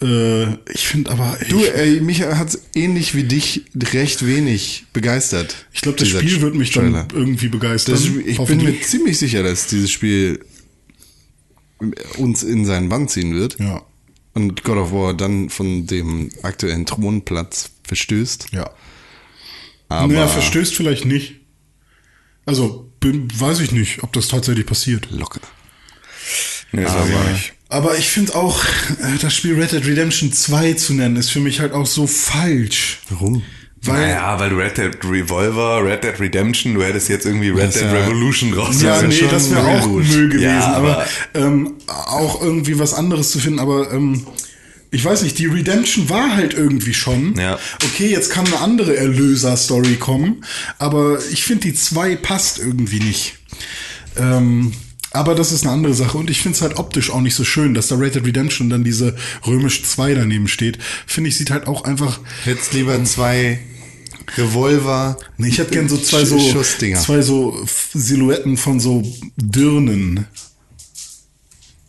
Äh, 0.00 0.54
ich 0.72 0.86
finde 0.88 1.10
aber, 1.12 1.38
ich, 1.40 1.48
Du, 1.48 1.62
ey, 1.64 2.00
mich 2.00 2.22
hat 2.22 2.58
ähnlich 2.74 3.14
wie 3.14 3.24
dich 3.24 3.66
recht 3.92 4.26
wenig 4.26 4.86
begeistert. 4.92 5.66
ich 5.72 5.82
glaube, 5.82 5.98
das 5.98 6.08
Spiel 6.08 6.40
wird 6.40 6.54
mich 6.56 6.70
Trailer. 6.70 7.04
dann 7.08 7.16
irgendwie 7.18 7.48
begeistern. 7.48 7.94
Das, 7.94 8.04
ich 8.04 8.38
bin 8.38 8.58
mir 8.64 8.80
ziemlich 8.80 9.18
sicher, 9.18 9.42
dass 9.44 9.66
dieses 9.68 9.90
Spiel 9.92 10.40
uns 12.18 12.42
in 12.42 12.64
seinen 12.64 12.88
Bann 12.88 13.08
ziehen 13.08 13.34
wird. 13.34 13.58
Ja, 13.60 13.82
Und 14.34 14.64
God 14.64 14.76
of 14.78 14.92
War 14.92 15.14
dann 15.14 15.50
von 15.50 15.86
dem 15.86 16.30
aktuellen 16.42 16.86
Thronplatz 16.86 17.70
verstößt. 17.84 18.48
ja. 18.52 18.70
Aber 19.88 20.10
naja, 20.10 20.26
verstößt 20.26 20.74
vielleicht 20.74 21.04
nicht. 21.04 21.34
Also, 22.46 22.90
bin, 22.98 23.28
weiß 23.38 23.60
ich 23.60 23.72
nicht, 23.72 24.02
ob 24.02 24.12
das 24.14 24.28
tatsächlich 24.28 24.64
passiert. 24.64 25.10
locker. 25.10 25.40
Nee, 26.72 26.84
das 26.84 26.94
weiß 26.94 27.08
ich 27.08 27.32
nicht. 27.32 27.52
Aber 27.68 27.96
ich 27.98 28.08
finde 28.08 28.34
auch, 28.34 28.64
äh, 28.64 29.18
das 29.20 29.34
Spiel 29.34 29.54
Red 29.60 29.72
Dead 29.72 29.84
Redemption 29.84 30.32
2 30.32 30.74
zu 30.74 30.94
nennen, 30.94 31.16
ist 31.16 31.30
für 31.30 31.40
mich 31.40 31.60
halt 31.60 31.72
auch 31.72 31.86
so 31.86 32.06
falsch. 32.06 33.00
Warum? 33.10 33.42
Weil, 33.84 34.00
naja, 34.02 34.38
weil 34.38 34.50
du 34.50 34.56
Red 34.56 34.78
Dead 34.78 34.96
Revolver, 35.04 35.84
Red 35.84 36.04
Dead 36.04 36.18
Redemption, 36.20 36.74
du 36.74 36.82
hättest 36.84 37.08
jetzt 37.08 37.26
irgendwie 37.26 37.48
Red 37.50 37.74
Dead 37.74 37.82
ja- 37.82 37.92
Revolution 37.92 38.52
raus. 38.54 38.80
ja, 38.80 39.02
nee, 39.02 39.24
das 39.28 39.50
wäre 39.50 39.66
auch 39.66 39.84
Reboot. 39.86 40.04
Müll 40.06 40.28
gewesen, 40.28 40.44
Ja, 40.44 40.72
aber, 40.74 40.92
aber- 40.98 41.06
ähm, 41.34 41.74
auch 41.88 42.40
irgendwie 42.40 42.78
was 42.78 42.94
anderes 42.94 43.30
zu 43.30 43.40
finden, 43.40 43.58
aber 43.58 43.92
ähm, 43.92 44.24
ich 44.92 45.04
weiß 45.04 45.22
nicht, 45.22 45.38
die 45.38 45.46
Redemption 45.46 46.08
war 46.10 46.36
halt 46.36 46.54
irgendwie 46.54 46.94
schon. 46.94 47.34
Ja. 47.36 47.58
Okay, 47.84 48.08
jetzt 48.10 48.30
kann 48.30 48.46
eine 48.46 48.60
andere 48.60 48.96
Erlöser-Story 48.96 49.96
kommen, 49.96 50.44
aber 50.78 51.18
ich 51.32 51.42
finde, 51.44 51.62
die 51.62 51.74
2 51.74 52.14
passt 52.16 52.58
irgendwie 52.60 53.00
nicht. 53.00 53.38
Ähm, 54.16 54.72
aber 55.10 55.34
das 55.34 55.50
ist 55.52 55.64
eine 55.64 55.72
andere 55.72 55.94
Sache 55.94 56.16
und 56.18 56.30
ich 56.30 56.40
finde 56.40 56.56
es 56.56 56.62
halt 56.62 56.78
optisch 56.78 57.10
auch 57.10 57.20
nicht 57.20 57.34
so 57.34 57.44
schön, 57.44 57.74
dass 57.74 57.88
da 57.88 57.96
Red 57.96 58.14
Dead 58.14 58.24
Redemption 58.24 58.70
dann 58.70 58.84
diese 58.84 59.16
römisch 59.46 59.82
2 59.82 60.14
daneben 60.14 60.46
steht. 60.48 60.78
Finde 61.06 61.28
ich, 61.28 61.36
sieht 61.36 61.50
halt 61.50 61.66
auch 61.66 61.84
einfach 61.84 62.20
Hättest 62.44 62.72
lieber 62.72 63.02
zwei 63.04 63.58
Revolver. 64.36 65.16
Nee, 65.36 65.48
ich 65.48 65.58
hätte 65.58 65.72
gern 65.72 65.88
so 65.88 65.96
zwei 65.98 66.24
so, 66.24 66.38
Schussdinger. 66.38 66.98
zwei 67.00 67.20
so 67.22 67.64
Silhouetten 67.94 68.56
von 68.56 68.80
so 68.80 69.02
Dirnen 69.36 70.26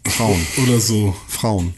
Frauen. 0.06 0.46
oder 0.62 0.80
so. 0.80 1.16
Frauen. 1.28 1.74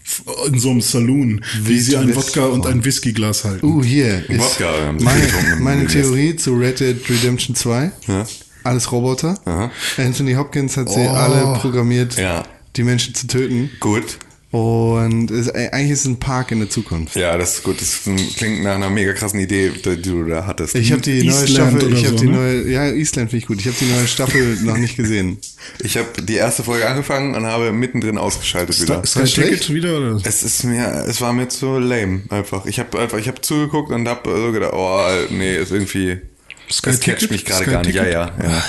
In 0.48 0.60
so 0.60 0.72
einem 0.72 0.82
Saloon, 0.82 1.44
wie 1.62 1.80
sie 1.80 1.96
ein 1.96 2.16
Wodka 2.16 2.46
und 2.48 2.64
Frauen. 2.64 2.74
ein 2.80 2.86
Whiskyglas 2.86 3.44
halten. 3.46 3.66
Uh, 3.66 3.84
hier 3.84 4.28
ist 4.30 4.40
Wodka 4.40 4.94
meine, 5.00 5.56
meine 5.60 5.88
Theorie 5.88 6.36
zu 6.36 6.56
Red 6.56 6.80
Dead 6.80 6.98
Redemption 7.10 7.56
2. 7.56 7.92
Ja. 8.08 8.26
Alles 8.64 8.92
Roboter. 8.92 9.40
Aha. 9.46 9.72
Anthony 9.98 10.34
Hopkins 10.34 10.76
hat 10.76 10.90
sie 10.90 11.00
Oh. 11.08 11.10
alle 11.10 11.60
programmiert, 11.60 12.18
Ja. 12.18 12.44
die 12.76 12.84
Menschen 12.84 13.14
zu 13.14 13.28
töten. 13.28 13.70
Gut. 13.80 14.18
Und 14.56 15.32
es, 15.32 15.50
eigentlich 15.50 15.92
ist 15.92 16.00
es 16.02 16.06
ein 16.06 16.18
Park 16.18 16.50
in 16.54 16.60
der 16.60 16.70
Zukunft. 16.70 17.14
Ja, 17.18 17.38
das 17.38 17.56
ist 17.56 17.64
gut. 17.64 17.82
Das 17.82 18.04
klingt 18.38 18.64
nach 18.64 18.76
einer 18.76 18.90
mega 18.90 19.12
krassen 19.12 19.38
Idee, 19.42 19.70
die 19.84 20.02
du 20.02 20.24
da 20.24 20.46
hattest. 20.46 20.76
Ich 20.76 20.94
habe 20.94 21.02
die 21.02 21.24
neue 21.24 21.42
Eastland 21.42 21.72
Staffel, 21.74 21.94
ich 21.94 22.06
habe 22.06 22.18
so, 22.18 22.24
die 22.24 22.30
ne? 22.30 22.38
neue, 22.38 22.72
ja, 22.72 22.88
Eastland 22.88 23.32
finde 23.32 23.44
ich 23.44 23.48
gut. 23.48 23.60
Ich 23.60 23.66
habe 23.68 23.76
die 23.78 23.92
neue 23.92 24.08
Staffel 24.08 24.58
noch 24.64 24.78
nicht 24.78 24.96
gesehen. 24.96 25.40
Ich 25.84 25.98
habe 25.98 26.22
die 26.22 26.36
erste 26.36 26.64
Folge 26.64 26.88
angefangen 26.88 27.36
und 27.36 27.46
habe 27.46 27.74
mittendrin 27.74 28.18
ausgeschaltet 28.18 28.82
wieder. 28.82 29.06
Sky 29.06 29.26
Ticket 29.26 29.74
wieder 29.74 29.98
oder? 29.98 30.22
Es 30.24 30.42
ist 30.44 30.64
mir, 30.64 31.06
es 31.06 31.20
war 31.20 31.34
mir 31.34 31.50
zu 31.50 31.78
lame 31.78 32.22
einfach. 32.30 32.66
Ich 32.66 32.80
habe 32.80 32.98
einfach, 32.98 33.18
ich 33.18 33.28
habe 33.28 33.42
zugeguckt 33.42 33.92
und 33.92 34.08
habe 34.08 34.30
so 34.34 34.54
gedacht, 34.54 34.72
oh 34.74 35.02
nee, 35.32 35.58
ist 35.58 35.74
irgendwie, 35.74 36.20
Sky 36.72 36.92
das 36.92 37.02
catcht 37.02 37.30
mich 37.30 37.44
gerade 37.44 37.66
gar 37.66 37.84
nicht. 37.84 37.94
Ja, 37.94 38.06
ja, 38.06 38.32
ja. 38.42 38.64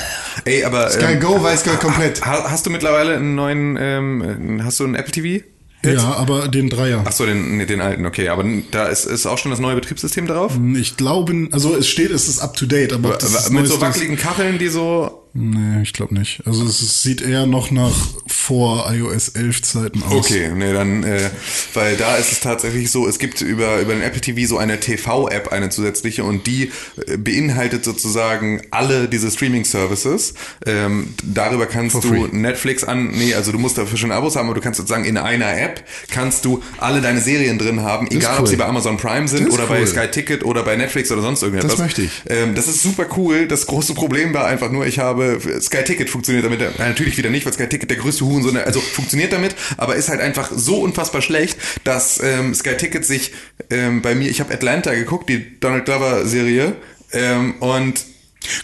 Ey, 0.45 0.65
aber 0.65 0.91
Sky 0.91 1.13
ähm, 1.13 1.21
Go 1.21 1.41
weiß 1.41 1.63
gar 1.63 1.77
komplett. 1.77 2.27
ha- 2.27 2.51
hast 2.51 2.67
du 2.67 2.71
mittlerweile 2.71 3.15
einen 3.15 3.37
neuen, 3.37 3.79
ähm, 3.81 4.61
hast 4.65 4.81
du 4.81 4.85
einen 4.85 4.97
Apple 4.97 5.13
TV? 5.13 5.45
Jetzt? 5.85 6.03
Ja, 6.03 6.15
aber 6.15 6.49
den 6.49 6.69
Dreier. 6.69 7.05
Ach 7.07 7.13
so, 7.13 7.27
den, 7.27 7.59
nee, 7.59 7.67
den 7.67 7.81
alten, 7.81 8.07
okay. 8.07 8.29
Aber 8.29 8.45
da 8.71 8.87
ist, 8.87 9.05
ist 9.05 9.27
auch 9.27 9.39
schon 9.39 9.51
das 9.51 9.61
neue 9.61 9.77
Betriebssystem 9.77 10.27
drauf? 10.27 10.59
Ich 10.75 10.97
glaube, 10.97 11.49
also 11.53 11.77
es 11.77 11.89
steht, 11.89 12.11
es 12.11 12.29
ist 12.29 12.41
up 12.41 12.57
to 12.57 12.67
date, 12.67 12.93
aber 12.93 13.11
das 13.11 13.51
Mit 13.51 13.67
so 13.67 13.81
wackeligen 13.81 14.17
Kacheln, 14.17 14.59
die 14.59 14.69
so 14.69 15.26
Nee, 15.39 15.83
ich 15.83 15.93
glaube 15.93 16.15
nicht. 16.15 16.41
Also 16.47 16.65
es 16.65 17.03
sieht 17.03 17.21
eher 17.21 17.45
noch 17.45 17.71
nach 17.71 17.93
vor 18.27 18.91
iOS 18.91 19.29
11 19.31 19.63
Zeiten 19.63 20.03
aus. 20.03 20.13
Okay, 20.13 20.51
nee, 20.55 20.73
dann, 20.73 21.03
äh, 21.05 21.29
weil 21.75 21.97
da 21.97 22.17
ist 22.17 22.33
es 22.33 22.41
tatsächlich 22.41 22.91
so, 22.91 23.07
es 23.07 23.19
gibt 23.19 23.43
über, 23.43 23.81
über 23.81 23.93
den 23.93 24.03
Apple 24.03 24.23
TV 24.23 24.49
so 24.49 24.57
eine 24.57 24.81
TV-App, 24.81 25.53
eine 25.53 25.69
zusätzliche, 25.69 26.25
und 26.25 26.47
die 26.47 26.71
äh, 27.07 27.19
beinhaltet 27.19 27.85
sozusagen 27.85 28.63
alle 28.71 29.09
diese 29.09 29.31
Streaming-Services. 29.31 30.33
Ähm, 30.65 31.13
darüber 31.23 31.67
kannst 31.67 31.97
du 31.97 32.01
free. 32.01 32.29
Netflix 32.33 32.83
an, 32.83 33.11
nee, 33.11 33.35
also 33.35 33.53
du 33.53 33.59
musst 33.59 33.77
dafür 33.77 33.99
schon 33.99 34.13
Abos 34.13 34.37
haben, 34.37 34.47
aber 34.47 34.55
du 34.55 34.63
kannst 34.63 34.79
sozusagen 34.79 35.05
in 35.05 35.19
einer 35.19 35.55
App, 35.61 35.85
kannst 36.11 36.47
du 36.47 36.63
alle 36.79 37.03
deine 37.03 37.21
Serien 37.21 37.59
drin 37.59 37.83
haben, 37.83 38.07
egal 38.11 38.37
ob 38.37 38.41
cool. 38.41 38.47
sie 38.47 38.57
bei 38.57 38.65
Amazon 38.65 38.97
Prime 38.97 39.29
sind 39.29 39.51
oder 39.51 39.67
bei 39.67 39.81
cool. 39.81 39.87
Sky 39.87 40.09
Ticket 40.11 40.45
oder 40.47 40.63
bei 40.63 40.77
Netflix 40.77 41.13
oder 41.13 41.21
sonst 41.21 41.43
irgendetwas. 41.43 41.73
Das 41.73 41.81
möchte 41.81 42.03
ich. 42.03 42.23
Ähm, 42.27 42.55
das 42.55 42.69
ist 42.69 42.81
super 42.81 43.07
cool. 43.19 43.47
Das 43.47 43.67
große 43.67 43.93
Problem 43.93 44.33
war 44.33 44.47
einfach 44.47 44.71
nur, 44.71 44.87
ich 44.87 44.99
habe 44.99 45.26
Sky 45.61 45.85
Ticket 45.85 46.11
funktioniert 46.11 46.45
damit 46.45 46.61
äh, 46.61 46.71
natürlich 46.79 47.17
wieder 47.17 47.31
nicht, 47.31 47.47
weil 47.47 47.53
Sky 47.53 47.69
Ticket 47.69 47.91
der 47.91 47.99
größte 47.99 48.25
Hurensohn, 48.25 48.57
also 48.57 48.81
funktioniert 48.81 49.33
damit, 49.33 49.55
aber 49.77 49.97
ist 49.97 50.09
halt 50.09 50.21
einfach 50.21 50.51
so 50.55 50.81
unfassbar 50.81 51.23
schlecht, 51.23 51.59
dass 51.85 52.21
ähm, 52.23 52.55
Sky 52.55 52.77
Ticket 52.77 53.05
sich 53.05 53.33
ähm, 53.71 54.03
bei 54.03 54.15
mir, 54.15 54.31
ich 54.31 54.41
habe 54.41 54.53
Atlanta 54.53 54.95
geguckt, 54.95 55.29
die 55.29 55.61
Donald 55.61 55.85
Glover 55.85 56.27
Serie, 56.27 56.77
ähm, 57.13 57.55
und 57.61 58.05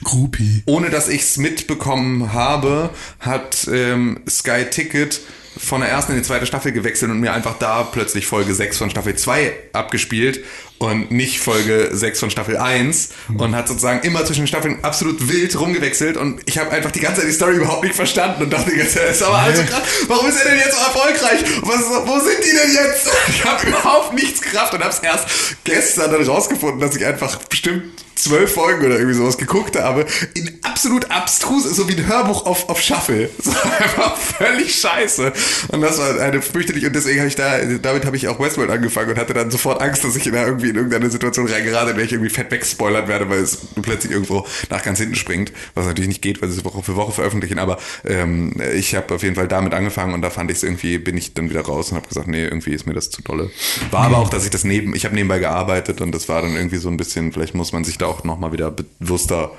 Groupie. 0.04 0.62
ohne 0.66 0.90
dass 0.90 1.08
ich 1.08 1.22
es 1.22 1.38
mitbekommen 1.38 2.32
habe, 2.32 2.90
hat 3.20 3.68
ähm, 3.72 4.20
Sky 4.28 4.66
Ticket 4.70 5.20
von 5.56 5.80
der 5.80 5.90
ersten 5.90 6.12
in 6.12 6.18
die 6.18 6.24
zweite 6.24 6.46
Staffel 6.46 6.72
gewechselt 6.72 7.10
und 7.10 7.20
mir 7.20 7.32
einfach 7.32 7.58
da 7.58 7.82
plötzlich 7.82 8.26
Folge 8.26 8.54
6 8.54 8.78
von 8.78 8.90
Staffel 8.90 9.16
2 9.16 9.52
abgespielt 9.72 10.40
und 10.82 11.10
nicht 11.10 11.40
Folge 11.40 11.90
6 11.92 12.20
von 12.20 12.30
Staffel 12.30 12.56
1 12.56 13.10
und 13.38 13.54
hat 13.54 13.68
sozusagen 13.68 14.00
immer 14.06 14.24
zwischen 14.24 14.42
den 14.42 14.46
Staffeln 14.48 14.82
absolut 14.82 15.28
wild 15.28 15.58
rumgewechselt 15.58 16.16
und 16.16 16.40
ich 16.46 16.58
habe 16.58 16.70
einfach 16.70 16.90
die 16.90 17.00
ganze 17.00 17.20
Zeit 17.20 17.30
die 17.30 17.34
Story 17.34 17.56
überhaupt 17.56 17.84
nicht 17.84 17.94
verstanden 17.94 18.42
und 18.42 18.52
dachte 18.52 18.72
das 18.76 18.96
ist 18.96 19.22
aber 19.22 19.38
alles 19.38 19.58
so 19.58 19.64
krass, 19.64 19.82
warum 20.08 20.26
ist 20.26 20.38
er 20.42 20.50
denn 20.50 20.58
jetzt 20.58 20.72
so 20.72 20.84
erfolgreich? 20.84 21.40
Was, 21.62 21.80
wo 22.06 22.18
sind 22.18 22.38
die 22.44 22.56
denn 22.56 22.72
jetzt? 22.74 23.10
Ich 23.28 23.44
habe 23.44 23.66
überhaupt 23.66 24.14
nichts 24.14 24.40
gerafft 24.40 24.74
und 24.74 24.80
habe 24.80 24.92
es 24.92 24.98
erst 24.98 25.26
gestern 25.64 26.12
dann 26.12 26.22
rausgefunden, 26.22 26.80
dass 26.80 26.94
ich 26.96 27.04
einfach 27.04 27.36
bestimmt 27.44 28.02
zwölf 28.14 28.54
Folgen 28.54 28.84
oder 28.84 28.96
irgendwie 28.96 29.16
sowas 29.16 29.36
geguckt 29.36 29.78
habe, 29.78 30.06
in 30.34 30.58
absolut 30.62 31.10
abstrus, 31.10 31.64
so 31.64 31.88
wie 31.88 31.96
ein 31.96 32.06
Hörbuch 32.06 32.46
auf, 32.46 32.68
auf 32.68 32.80
Shuffle. 32.80 33.30
So 33.42 33.50
einfach 33.50 34.16
völlig 34.16 34.74
scheiße. 34.78 35.32
Und 35.68 35.80
das 35.80 35.98
war 35.98 36.20
eine 36.20 36.40
fürchterlich, 36.40 36.86
und 36.86 36.94
deswegen 36.94 37.18
habe 37.18 37.28
ich 37.28 37.34
da, 37.34 37.58
damit 37.58 38.04
habe 38.04 38.16
ich 38.16 38.28
auch 38.28 38.38
Westworld 38.38 38.70
angefangen 38.70 39.10
und 39.10 39.18
hatte 39.18 39.34
dann 39.34 39.50
sofort 39.50 39.82
Angst, 39.82 40.04
dass 40.04 40.14
ich 40.14 40.24
da 40.24 40.46
irgendwie 40.46 40.71
in 40.72 40.76
irgendeine 40.76 41.10
Situation 41.10 41.46
reingerate, 41.46 41.90
in 41.90 41.96
der 41.96 42.04
ich 42.04 42.12
irgendwie 42.12 42.30
fett 42.30 42.50
wegspoilert 42.50 43.08
werde, 43.08 43.28
weil 43.28 43.40
es 43.40 43.58
plötzlich 43.80 44.12
irgendwo 44.12 44.46
nach 44.70 44.82
ganz 44.82 44.98
hinten 44.98 45.14
springt, 45.14 45.52
was 45.74 45.86
natürlich 45.86 46.08
nicht 46.08 46.22
geht, 46.22 46.42
weil 46.42 46.48
sie 46.48 46.58
es 46.58 46.64
Woche 46.64 46.82
für 46.82 46.96
Woche 46.96 47.12
veröffentlichen, 47.12 47.58
aber 47.58 47.78
ähm, 48.04 48.54
ich 48.74 48.94
habe 48.94 49.14
auf 49.14 49.22
jeden 49.22 49.34
Fall 49.34 49.48
damit 49.48 49.74
angefangen 49.74 50.14
und 50.14 50.22
da 50.22 50.30
fand 50.30 50.50
ich 50.50 50.58
es 50.58 50.62
irgendwie, 50.62 50.98
bin 50.98 51.16
ich 51.16 51.34
dann 51.34 51.50
wieder 51.50 51.62
raus 51.62 51.90
und 51.90 51.96
habe 51.96 52.08
gesagt, 52.08 52.28
nee, 52.28 52.44
irgendwie 52.44 52.72
ist 52.72 52.86
mir 52.86 52.94
das 52.94 53.10
zu 53.10 53.22
dolle. 53.22 53.50
War 53.90 54.06
aber 54.06 54.18
auch, 54.18 54.30
dass 54.30 54.44
ich 54.44 54.50
das 54.50 54.64
neben, 54.64 54.94
ich 54.94 55.04
habe 55.04 55.14
nebenbei 55.14 55.38
gearbeitet 55.38 56.00
und 56.00 56.12
das 56.12 56.28
war 56.28 56.42
dann 56.42 56.56
irgendwie 56.56 56.78
so 56.78 56.88
ein 56.88 56.96
bisschen, 56.96 57.32
vielleicht 57.32 57.54
muss 57.54 57.72
man 57.72 57.84
sich 57.84 57.98
da 57.98 58.06
auch 58.06 58.24
nochmal 58.24 58.52
wieder 58.52 58.70
bewusster 58.70 59.52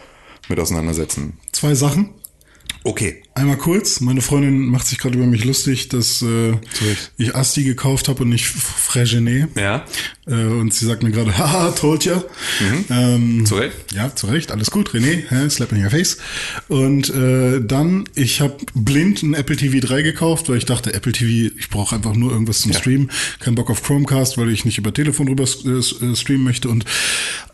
mit 0.50 0.60
auseinandersetzen. 0.60 1.38
Zwei 1.52 1.76
Sachen. 1.76 2.10
Okay. 2.84 3.24
Einmal 3.36 3.58
kurz, 3.58 4.00
meine 4.00 4.22
Freundin 4.22 4.68
macht 4.68 4.86
sich 4.86 5.00
gerade 5.00 5.18
über 5.18 5.26
mich 5.26 5.44
lustig, 5.44 5.90
dass 5.90 6.22
äh, 6.22 6.54
ich 7.18 7.36
Asti 7.36 7.64
gekauft 7.64 8.08
habe 8.08 8.24
und 8.24 8.30
nicht 8.30 8.46
Frégenet. 8.46 9.48
Ja. 9.60 9.86
Äh, 10.28 10.34
und 10.34 10.72
sie 10.72 10.86
sagt 10.86 11.02
mir 11.02 11.10
gerade, 11.10 11.36
haha, 11.38 11.72
told 11.72 12.06
ya. 12.06 12.24
Ähm, 12.92 13.44
Zu 13.46 13.56
Recht. 13.56 13.94
Ja, 13.94 14.16
zu 14.16 14.28
Recht, 14.28 14.52
alles 14.52 14.70
gut, 14.70 14.92
René, 14.92 15.24
hä, 15.30 15.50
slap 15.50 15.72
in 15.72 15.84
your 15.84 15.90
face. 15.90 16.18
Und 16.68 17.10
äh, 17.10 17.60
dann, 17.60 18.06
ich 18.14 18.40
habe 18.40 18.56
blind 18.76 19.24
ein 19.24 19.34
Apple 19.34 19.56
TV 19.56 19.86
3 19.86 20.04
gekauft, 20.04 20.50
weil 20.50 20.58
ich 20.58 20.66
dachte, 20.66 20.94
Apple 20.94 21.12
TV, 21.12 21.54
ich 21.58 21.70
brauche 21.70 21.96
einfach 21.96 22.14
nur 22.14 22.32
irgendwas 22.32 22.62
zum 22.62 22.72
Streamen. 22.74 23.10
Kein 23.40 23.56
Bock 23.56 23.72
auf 23.72 23.82
Chromecast, 23.82 24.38
weil 24.38 24.50
ich 24.50 24.64
nicht 24.64 24.78
über 24.78 24.94
Telefon 24.94 25.28
rüber 25.28 25.46
äh, 25.66 25.70
äh, 25.70 26.16
streamen 26.16 26.44
möchte. 26.44 26.70
Und 26.70 26.86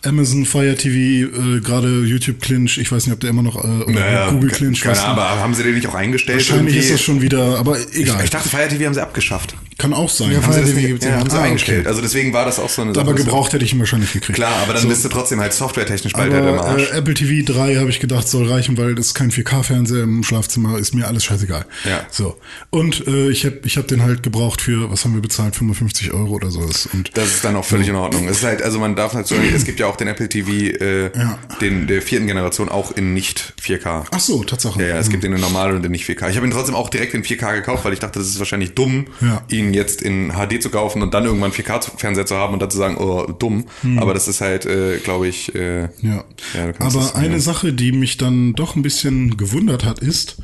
Amazon 0.03 0.45
Fire 0.45 0.75
TV, 0.75 1.29
äh, 1.33 1.59
gerade 1.61 2.03
YouTube 2.03 2.41
Clinch, 2.41 2.77
ich 2.77 2.91
weiß 2.91 3.05
nicht, 3.05 3.13
ob 3.13 3.21
der 3.21 3.29
immer 3.29 3.43
noch, 3.43 3.55
äh, 3.55 3.83
oder 3.83 4.31
Google 4.31 4.49
Clinch, 4.51 4.81
keine 4.81 4.99
Ahnung, 4.99 5.17
aber 5.19 5.39
haben 5.39 5.53
sie 5.53 5.63
den 5.69 5.75
nicht 5.75 5.87
auch 5.87 5.95
eingestellt? 5.95 6.39
Wahrscheinlich 6.39 6.75
ist 6.77 6.91
das 6.91 7.01
schon 7.01 7.21
wieder, 7.21 7.57
aber 7.59 7.77
egal. 7.93 8.23
Ich 8.23 8.29
dachte, 8.29 8.49
Fire 8.49 8.67
TV 8.67 8.85
haben 8.85 8.93
sie 8.93 9.01
abgeschafft. 9.01 9.55
Kann 9.77 9.93
auch 9.93 10.09
sein. 10.09 10.31
Ja, 10.31 10.41
Haben 10.41 10.51
sie 10.51 10.59
Fire 10.59 10.61
das 10.65 10.75
TV 10.75 10.87
gibt's 10.87 11.05
ja, 11.05 11.11
haben 11.13 11.29
sie 11.29 11.35
Ah, 11.35 11.39
okay. 11.39 11.47
eingestellt. 11.47 11.87
Also 11.87 12.01
deswegen 12.01 12.33
war 12.33 12.43
das 12.45 12.59
auch 12.59 12.67
so 12.69 12.81
eine 12.81 12.93
Sache. 12.93 13.05
aber 13.05 13.13
gebraucht 13.13 13.53
hätte 13.53 13.63
ich 13.63 13.71
ihn 13.71 13.79
wahrscheinlich 13.79 14.11
gekriegt. 14.11 14.35
Klar, 14.35 14.51
aber 14.63 14.73
dann 14.73 14.81
So. 14.83 14.89
bist 14.89 15.05
du 15.05 15.09
trotzdem 15.09 15.39
halt 15.39 15.53
softwaretechnisch 15.53 16.11
bald 16.13 16.33
halt 16.33 16.43
im 16.43 16.49
Aber 16.49 16.65
Arsch. 16.67 16.91
äh, 16.91 16.97
Apple 16.97 17.13
TV 17.13 17.49
3 17.53 17.75
habe 17.77 17.89
ich 17.89 18.01
gedacht, 18.01 18.27
soll 18.27 18.51
reichen, 18.51 18.77
weil 18.77 18.93
das 18.95 19.07
ist 19.07 19.13
kein 19.13 19.31
4K-Fernseher 19.31 20.03
im 20.03 20.23
Schlafzimmer, 20.23 20.77
ist 20.77 20.93
mir 20.95 21.07
alles 21.07 21.23
scheißegal. 21.23 21.65
Ja. 21.85 22.05
So. 22.11 22.35
Und 22.71 23.07
äh, 23.07 23.29
ich 23.29 23.45
habe 23.45 23.59
ich 23.63 23.77
hab 23.77 23.87
den 23.87 24.03
halt 24.03 24.21
gebraucht 24.21 24.61
für, 24.61 24.91
was 24.91 25.05
haben 25.05 25.13
wir 25.13 25.21
bezahlt, 25.21 25.55
55 25.55 26.11
Euro 26.13 26.33
oder 26.33 26.51
sowas. 26.51 26.89
Und 26.91 27.11
Das 27.17 27.27
ist 27.27 27.45
dann 27.45 27.55
auch 27.55 27.63
völlig 27.65 27.87
in 27.87 27.95
Ordnung. 27.95 28.27
Es 28.27 28.39
ist 28.39 28.43
halt, 28.43 28.61
also 28.61 28.79
man 28.79 28.97
darf 28.97 29.13
halt 29.13 29.27
so, 29.27 29.35
es 29.35 29.63
gibt 29.63 29.79
ja 29.79 29.87
auch 29.87 29.95
den 29.95 30.09
Apple 30.09 30.27
TV, 30.27 30.49
äh, 30.51 31.03
Ja. 31.17 31.37
den 31.61 31.87
der 31.87 32.01
vierten 32.01 32.27
Generation 32.27 32.67
auch 32.67 32.91
in 32.97 33.13
nicht 33.13 33.53
4K. 33.61 34.03
ach 34.11 34.19
so, 34.19 34.43
Tatsache. 34.43 34.81
Ja, 34.81 34.87
ja, 34.89 34.97
es 34.97 35.09
gibt 35.09 35.23
den 35.23 35.31
in 35.33 35.39
normal 35.39 35.58
und 35.67 35.83
den 35.83 35.91
nicht 35.91 36.05
4K. 36.05 36.29
Ich 36.29 36.35
habe 36.37 36.45
ihn 36.47 36.51
trotzdem 36.51 36.75
auch 36.75 36.89
direkt 36.89 37.13
in 37.13 37.23
4K 37.23 37.53
gekauft, 37.55 37.85
weil 37.85 37.93
ich 37.93 37.99
dachte, 37.99 38.19
das 38.19 38.27
ist 38.29 38.39
wahrscheinlich 38.39 38.73
dumm, 38.73 39.07
Ja. 39.21 39.43
ihn 39.49 39.73
jetzt 39.73 40.01
in 40.01 40.31
HD 40.33 40.61
zu 40.61 40.69
kaufen 40.69 41.01
und 41.01 41.13
dann 41.13 41.25
irgendwann 41.25 41.51
4K-Fernseher 41.51 42.25
zu 42.25 42.35
haben 42.35 42.53
und 42.53 42.61
dann 42.61 42.69
zu 42.71 42.77
sagen, 42.77 42.97
oh, 42.97 43.25
dumm. 43.31 43.65
Aber 43.97 44.13
das 44.13 44.27
ist 44.27 44.41
halt, 44.41 44.65
äh, 44.65 44.97
glaube 44.99 45.27
ich, 45.27 45.53
äh, 45.55 45.83
Hm. 45.83 45.89
Ja. 46.01 46.23
Ja, 46.53 46.69
Aber 46.79 46.89
das- 46.91 47.15
eine 47.15 47.33
ja. 47.35 47.39
Sache, 47.39 47.73
die 47.73 47.91
mich 47.91 48.17
dann 48.17 48.53
doch 48.53 48.75
ein 48.75 48.81
bisschen 48.81 49.37
gewundert 49.37 49.85
hat, 49.85 49.99
ist, 49.99 50.37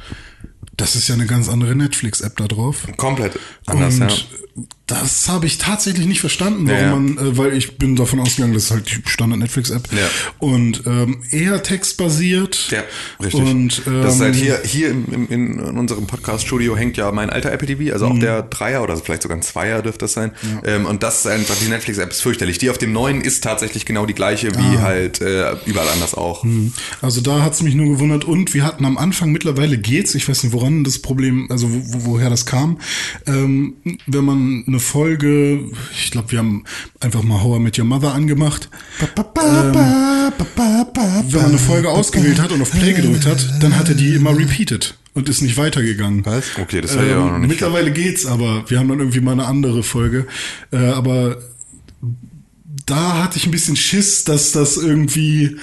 das 0.78 0.96
ist 0.96 1.08
ja 1.08 1.16
eine 1.16 1.26
ganz 1.26 1.48
andere 1.50 1.76
Netflix-App 1.76 2.36
da 2.38 2.48
drauf. 2.48 2.88
komplett 2.98 3.40
anders, 3.66 3.96
und 3.96 4.10
ja. 4.12 4.16
Das 4.88 5.28
habe 5.28 5.48
ich 5.48 5.58
tatsächlich 5.58 6.06
nicht 6.06 6.22
verstanden, 6.22 6.68
warum 6.68 6.80
Ja, 6.80 6.86
ja. 6.86 6.96
man, 6.96 7.18
äh, 7.18 7.38
weil 7.38 7.58
ich 7.58 7.78
bin 7.78 7.96
davon 7.96 8.20
ausgegangen, 8.20 8.54
das 8.54 8.66
ist 8.66 8.72
halt 8.72 8.90
die 8.90 9.10
Standard 9.10 9.40
Netflix-App. 9.40 9.90
Ja. 9.92 10.08
Und 10.40 10.84
ähm, 10.86 11.24
eher 11.32 11.62
textbasiert. 11.64 12.70
Ja, 12.72 12.84
richtig. 13.22 13.42
Und 13.42 13.82
ähm, 13.88 14.04
das 14.04 14.16
ist 14.16 14.22
halt 14.22 14.36
hier, 14.36 14.62
hier 14.64 14.92
im, 14.92 15.06
im, 15.12 15.28
in 15.30 15.60
unserem 15.60 16.06
Podcast-Studio 16.08 16.78
hängt 16.78 16.98
ja 16.98 17.12
mein 17.12 17.32
alter 17.32 17.52
Apple 17.52 17.68
TV, 17.68 17.92
also 17.94 18.06
auch 18.06 18.20
der 18.20 18.44
Dreier 18.44 18.84
oder 18.84 18.96
vielleicht 18.96 19.24
sogar 19.24 19.38
ein 19.38 19.42
Zweier 19.42 19.82
dürfte 19.82 20.06
das 20.06 20.14
sein. 20.14 20.32
Ähm, 20.64 20.86
und 20.86 21.04
das 21.04 21.20
ist 21.20 21.28
einfach, 21.28 21.56
die 21.60 21.68
Netflix-App 21.68 22.12
ist 22.12 22.22
fürchterlich. 22.22 22.60
Die 22.60 22.70
auf 22.70 22.78
dem 22.78 22.94
neuen 22.94 23.22
ist 23.22 23.44
tatsächlich 23.44 23.86
genau 23.86 24.06
die 24.06 24.14
gleiche 24.14 24.52
wie 24.56 24.78
halt 24.80 25.20
äh, 25.20 25.56
überall 25.66 25.90
anders 25.90 26.14
auch. 26.14 26.46
Also 27.02 27.22
da 27.22 27.42
hat's 27.42 27.62
mich 27.62 27.74
nur 27.74 27.88
gewundert 27.88 28.24
und 28.24 28.54
wir 28.54 28.64
hatten 28.64 28.86
am 28.86 28.98
Anfang, 28.98 29.32
mittlerweile 29.32 29.80
geht's, 29.80 30.14
ich 30.16 30.30
weiß 30.30 30.44
nicht 30.44 30.54
woran 30.54 30.84
das 30.84 31.00
Problem, 31.00 31.48
also 31.50 31.68
wo, 31.72 32.12
woher 32.12 32.30
das 32.30 32.46
kam, 32.46 32.78
ähm, 33.26 33.74
wenn 34.06 34.24
man 34.24 34.45
eine 34.68 34.80
Folge, 34.80 35.66
ich 35.94 36.12
glaube 36.12 36.32
wir 36.32 36.40
haben 36.40 36.64
einfach 37.00 37.24
mal 37.24 37.42
How 37.42 37.58
I 37.58 37.60
Met 37.60 37.78
Your 37.80 37.86
Mother 37.86 38.14
angemacht, 38.14 38.70
wenn 41.30 41.42
man 41.42 41.50
eine 41.50 41.58
Folge 41.58 41.90
ausgewählt 41.90 42.40
hat 42.42 42.52
und 42.52 42.62
auf 42.62 42.72
Play 42.72 42.94
gedrückt 42.94 43.26
hat, 43.26 43.46
dann 43.62 43.78
hatte 43.78 43.96
die 43.96 44.16
immer 44.16 44.38
repeated 44.38 44.98
und 45.14 45.30
ist 45.30 45.42
nicht 45.42 45.58
weitergegangen. 45.58 46.26
Was? 46.26 46.46
Okay, 46.62 46.82
das 46.82 46.96
hatte 46.96 47.08
ich 47.08 47.14
auch 47.14 47.32
noch 47.32 47.40
nicht. 47.40 47.50
Mittlerweile 47.50 47.92
geht's, 47.92 48.26
aber 48.26 48.70
wir 48.70 48.80
haben 48.80 48.90
dann 48.90 49.00
irgendwie 49.00 49.22
mal 49.22 49.32
eine 49.32 49.46
andere 49.46 49.82
Folge. 49.82 50.28
Äh, 50.72 50.78
aber 50.78 51.38
da 52.86 53.24
hatte 53.24 53.38
ich 53.38 53.46
ein 53.48 53.52
bisschen 53.52 53.76
Schiss, 53.76 54.26
dass 54.26 54.52
das 54.52 54.78
irgendwie 54.78 55.58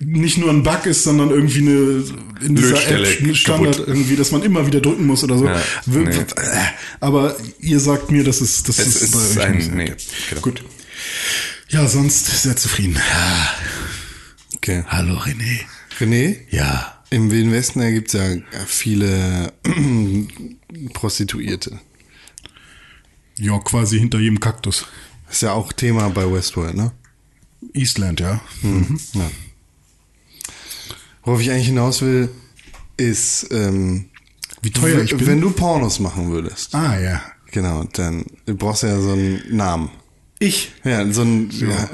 nicht 0.00 0.38
nur 0.38 0.50
ein 0.50 0.62
Bug 0.62 0.86
ist, 0.86 1.04
sondern 1.04 1.30
irgendwie 1.30 1.58
eine 1.60 2.04
in 2.40 2.54
dieser 2.56 2.88
App 2.88 3.36
Standard 3.36 3.76
kaputt. 3.76 3.88
irgendwie, 3.88 4.16
dass 4.16 4.30
man 4.32 4.42
immer 4.42 4.66
wieder 4.66 4.80
drücken 4.80 5.06
muss 5.06 5.22
oder 5.24 5.36
so. 5.38 5.46
Ja, 5.46 5.62
nee. 5.86 6.08
äh, 6.08 6.24
Aber 7.00 7.36
ihr 7.60 7.78
sagt 7.80 8.10
mir, 8.10 8.24
das 8.24 8.40
ist 8.40 8.68
das 8.68 8.78
Es 8.78 9.02
ist, 9.02 9.12
bei 9.12 9.18
ist 9.20 9.36
euch 9.38 9.44
ein, 9.44 9.56
nicht. 9.56 9.72
nee, 9.74 9.92
genau. 10.30 10.40
Gut. 10.40 10.64
Ja, 11.68 11.86
sonst 11.88 12.26
sehr 12.42 12.56
zufrieden. 12.56 12.96
Okay. 14.54 14.84
Hallo 14.88 15.14
René. 15.18 15.60
René? 16.00 16.36
Ja. 16.50 16.92
Im 17.10 17.30
Wilden 17.30 17.52
Westen 17.52 17.80
gibt 17.92 18.08
es 18.08 18.14
ja 18.14 18.36
viele 18.66 19.52
Prostituierte. 20.94 21.78
Ja, 23.38 23.58
quasi 23.58 23.98
hinter 23.98 24.18
jedem 24.18 24.40
Kaktus. 24.40 24.86
Ist 25.30 25.42
ja 25.42 25.52
auch 25.52 25.72
Thema 25.72 26.08
bei 26.10 26.30
Westworld, 26.30 26.74
ne? 26.76 26.92
Eastland, 27.74 28.20
ja. 28.20 28.40
Ja. 28.62 29.30
Worauf 31.26 31.40
ich 31.42 31.50
eigentlich 31.50 31.66
hinaus 31.66 32.00
will, 32.00 32.30
ist, 32.96 33.48
ähm, 33.50 34.06
Wie 34.62 34.70
teuer 34.70 35.02
ich 35.02 35.14
bin. 35.14 35.26
wenn 35.26 35.40
du 35.42 35.50
Pornos 35.50 36.00
machen 36.00 36.30
würdest, 36.30 36.74
ah, 36.74 36.98
ja. 36.98 37.20
genau, 37.50 37.84
dann 37.92 38.24
brauchst 38.46 38.84
du 38.84 38.86
ja 38.86 38.98
so 39.00 39.12
einen 39.12 39.42
Namen. 39.50 39.90
Ich? 40.38 40.72
Ja, 40.84 41.10
so 41.12 41.22
ein 41.22 41.50
ja, 41.50 41.88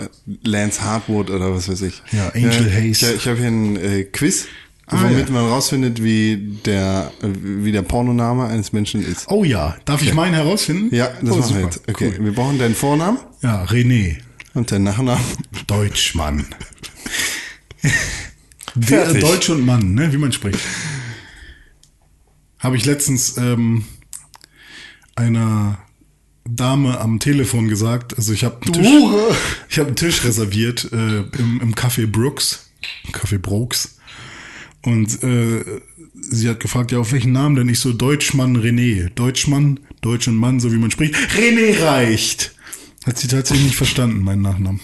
Lance 0.44 0.82
Hartwood 0.82 1.30
oder 1.30 1.54
was 1.54 1.68
weiß 1.68 1.82
ich. 1.82 2.02
Ja, 2.12 2.28
Angel 2.34 2.72
Hayes. 2.72 3.02
Ich, 3.02 3.14
ich 3.16 3.26
habe 3.26 3.38
hier 3.38 3.48
ein 3.48 3.76
äh, 3.76 4.04
Quiz, 4.04 4.46
Ah, 4.86 5.00
womit 5.04 5.28
ja. 5.28 5.32
man 5.32 5.46
rausfindet, 5.48 6.02
wie 6.02 6.59
der, 6.66 7.12
wie 7.22 7.72
der 7.72 7.82
Pornoname 7.82 8.46
eines 8.48 8.72
Menschen 8.72 9.02
ist. 9.02 9.30
Oh 9.30 9.44
ja. 9.44 9.76
Darf 9.86 10.02
ich 10.02 10.12
meinen 10.12 10.34
herausfinden? 10.34 10.94
Ja, 10.94 11.09
das 11.22 11.30
oh, 11.30 11.36
machen 11.38 11.54
wir 11.56 11.62
jetzt. 11.64 11.88
Okay, 11.88 12.12
Cool. 12.18 12.24
wir 12.26 12.34
brauchen 12.34 12.59
deinen 12.59 12.74
Vornamen 12.74 13.18
Ja, 13.42 13.64
René. 13.64 14.16
und 14.54 14.70
deinen 14.70 14.84
Nachnamen. 14.84 15.22
Deutschmann. 15.68 16.44
Fertig. 18.81 19.20
Deutsch 19.20 19.51
und 19.51 19.65
Mann, 19.66 19.94
ne? 19.94 20.12
wie 20.12 20.19
man 20.19 20.32
spricht. 20.32 20.61
Habe 22.59 22.77
ich 22.77 22.85
letztens 22.85 23.36
ähm, 23.39 23.85
einer 25.15 25.78
Dame 26.44 26.99
am 27.01 27.19
Telefon 27.19 27.69
gesagt, 27.69 28.16
also 28.16 28.32
ich 28.32 28.44
habe 28.44 28.62
einen, 28.62 28.73
Tisch- 28.73 29.36
ich 29.69 29.78
hab 29.78 29.86
einen 29.89 29.97
Tisch 29.97 30.24
reserviert 30.24 30.89
äh, 30.93 31.20
im, 31.39 31.61
im 31.61 31.74
Café 31.74 32.07
Brooks, 32.07 32.70
Café 33.12 33.39
Brooks. 33.39 33.99
Und 34.85 35.23
äh, 35.23 35.65
sie 36.15 36.49
hat 36.49 36.59
gefragt, 36.59 36.90
ja, 36.90 36.99
auf 36.99 37.12
welchen 37.12 37.31
Namen 37.32 37.55
denn? 37.55 37.69
Ich 37.69 37.78
so, 37.78 37.93
Deutschmann 37.93 38.57
René. 38.57 39.11
Deutschmann, 39.11 39.78
Deutsch 40.01 40.27
und 40.27 40.35
Mann, 40.36 40.59
so 40.59 40.73
wie 40.73 40.78
man 40.78 40.90
spricht. 40.90 41.15
René 41.15 41.81
reicht. 41.81 42.53
Hat 43.07 43.19
sie 43.19 43.28
tatsächlich 43.28 43.66
nicht 43.66 43.77
verstanden, 43.77 44.23
meinen 44.24 44.43
Nachnamen. 44.43 44.81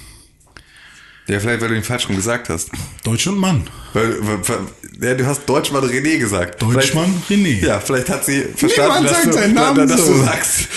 Ja, 1.29 1.39
vielleicht, 1.41 1.61
weil 1.61 1.69
du 1.69 1.77
ihn 1.77 1.85
falsch 1.85 2.09
rum 2.09 2.17
gesagt 2.17 2.49
hast. 2.49 2.71
Deutsch 3.05 3.27
und 3.27 3.37
Mann. 3.37 3.65
Weil, 3.93 4.17
weil, 4.21 4.59
ja, 5.01 5.15
du 5.15 5.27
hast 5.27 5.47
Deutschmann 5.47 5.85
René 5.85 6.19
gesagt. 6.19 6.61
Deutschmann 6.63 7.23
René. 7.29 7.65
Ja, 7.65 7.81
vielleicht 7.81 8.09
hat 8.09 8.25
sie 8.25 8.43
verstanden, 8.57 9.05
Niemand 9.05 9.11
dass, 9.11 9.23
sagt 9.23 9.27
du, 9.27 9.33
seinen 9.33 9.55
Namen 9.55 9.89
dass 9.89 10.01
so. 10.07 10.13
du 10.15 10.19
sagst. 10.21 10.69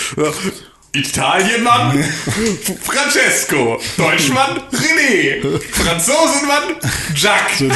Italienmann, 0.94 2.04
Francesco, 2.84 3.82
Deutschmann, 3.96 4.60
René, 4.72 5.60
Franzosenmann, 5.72 6.76
Jacques. 7.16 7.60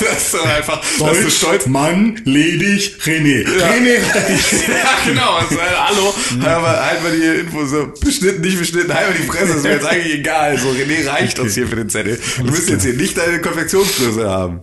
das 0.00 0.34
ist 0.34 0.34
einfach, 0.40 0.80
dass 0.80 0.96
du 0.98 1.04
Deutsch, 1.04 1.36
stolz 1.36 1.66
Mann, 1.66 2.20
ledig, 2.24 2.96
René. 3.04 3.46
René 3.46 3.98
reicht. 4.12 4.52
ja, 4.68 4.98
genau. 5.06 5.34
Also, 5.34 5.54
äh, 5.54 5.58
hallo, 5.60 6.14
halt 6.30 6.62
mal, 6.62 6.84
halt 6.84 7.02
mal 7.04 7.16
die 7.16 7.40
Info 7.42 7.64
so 7.64 7.92
beschnitten, 8.00 8.40
nicht 8.40 8.58
beschnitten, 8.58 8.92
halt 8.92 9.10
mal 9.10 9.16
die 9.16 9.26
Fresse, 9.28 9.52
ist 9.52 9.62
mir 9.62 9.72
jetzt 9.74 9.86
eigentlich 9.86 10.14
egal. 10.14 10.58
So, 10.58 10.70
René 10.70 11.06
reicht 11.06 11.38
uns 11.38 11.54
hier 11.54 11.68
für 11.68 11.76
den 11.76 11.90
Zettel. 11.90 12.20
Du 12.38 12.44
musst 12.46 12.68
jetzt 12.68 12.82
hier 12.82 12.94
nicht 12.94 13.16
deine 13.16 13.40
Konfektionsgröße 13.40 14.28
haben. 14.28 14.62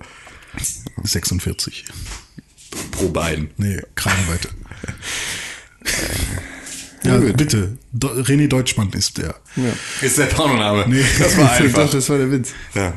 46. 1.03 1.85
Pro 2.91 3.07
Bein. 3.07 3.51
Nee, 3.55 3.79
Kragenweite. 3.95 4.49
Ja, 7.03 7.17
bitte. 7.17 7.77
Do 7.91 8.07
René 8.09 8.47
Deutschmann 8.47 8.89
ist 8.91 9.17
der. 9.17 9.35
Ist 10.01 10.17
der 10.17 10.25
Pornoname. 10.25 10.85
Nee. 10.87 11.03
Das 11.17 11.37
war 11.37 11.45
Doch, 11.57 11.59
einfach. 11.59 11.89
das 11.89 12.09
war 12.09 12.17
der 12.17 12.31
Witz. 12.31 12.51
Ja. 12.73 12.93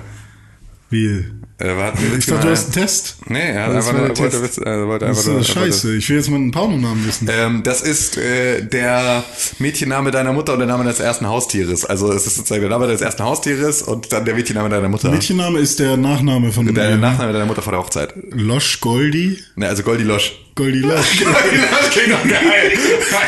Wie? 0.91 1.25
Er 1.63 1.77
war, 1.77 1.93
Witz 1.97 2.19
Ich 2.19 2.27
dachte, 2.27 2.47
du 2.47 2.51
hast 2.53 2.65
einen 2.65 2.73
Test. 2.73 3.17
Nee, 3.27 3.39
er 3.51 3.67
hat 3.67 3.75
Das 3.77 3.87
einfach 3.87 3.93
nur, 3.93 4.09
wollte, 4.09 4.23
Test. 4.31 4.43
Witz, 4.43 4.59
er 4.59 4.89
wollte 4.89 5.07
Das 5.07 5.19
einfach 5.19 5.41
ist 5.41 5.55
nur. 5.55 5.65
Scheiße. 5.65 5.95
Ich 5.95 6.09
will 6.11 6.17
jetzt 6.17 6.29
mal 6.29 6.37
einen 6.37 6.51
Pornonamen 6.51 7.07
wissen. 7.07 7.29
Ähm, 7.31 7.63
das 7.63 7.83
ist 7.83 8.17
äh, 8.19 8.63
der 8.63 9.23
Mädchenname 9.61 10.11
deiner 10.11 10.33
Mutter 10.33 10.55
und 10.55 10.59
der 10.59 10.67
Name 10.67 10.83
des 10.83 10.99
ersten 10.99 11.29
Haustieres. 11.29 11.85
Also 11.85 12.13
es 12.13 12.27
ist 12.27 12.35
sozusagen 12.35 12.63
der 12.63 12.71
Name 12.71 12.89
des 12.89 13.01
ersten 13.01 13.23
Haustieres 13.23 13.83
und 13.83 14.13
dann 14.13 14.25
der 14.25 14.35
Mädchenname 14.35 14.71
deiner 14.71 14.89
Mutter. 14.89 15.09
Mädchenname 15.13 15.61
ist 15.61 15.79
der 15.79 15.97
Nachname 15.97 16.51
von 16.51 16.67
der 16.75 16.85
äh, 16.91 16.97
Nachname 16.97 17.33
deiner 17.33 17.47
Mutter 17.47 17.63
vor 17.63 17.73
der 17.73 17.81
Hochzeit. 17.81 18.13
Losch 18.33 18.81
Goldi. 18.81 19.39
Ne, 19.55 19.69
also 19.69 19.85
Goldi 19.85 20.03
Losch. 20.03 20.33
Goldi 20.57 20.79
Losch. 20.81 21.23
das 21.23 21.91
klingt 21.91 22.13
doch 22.13 22.25
geil. 22.29 22.73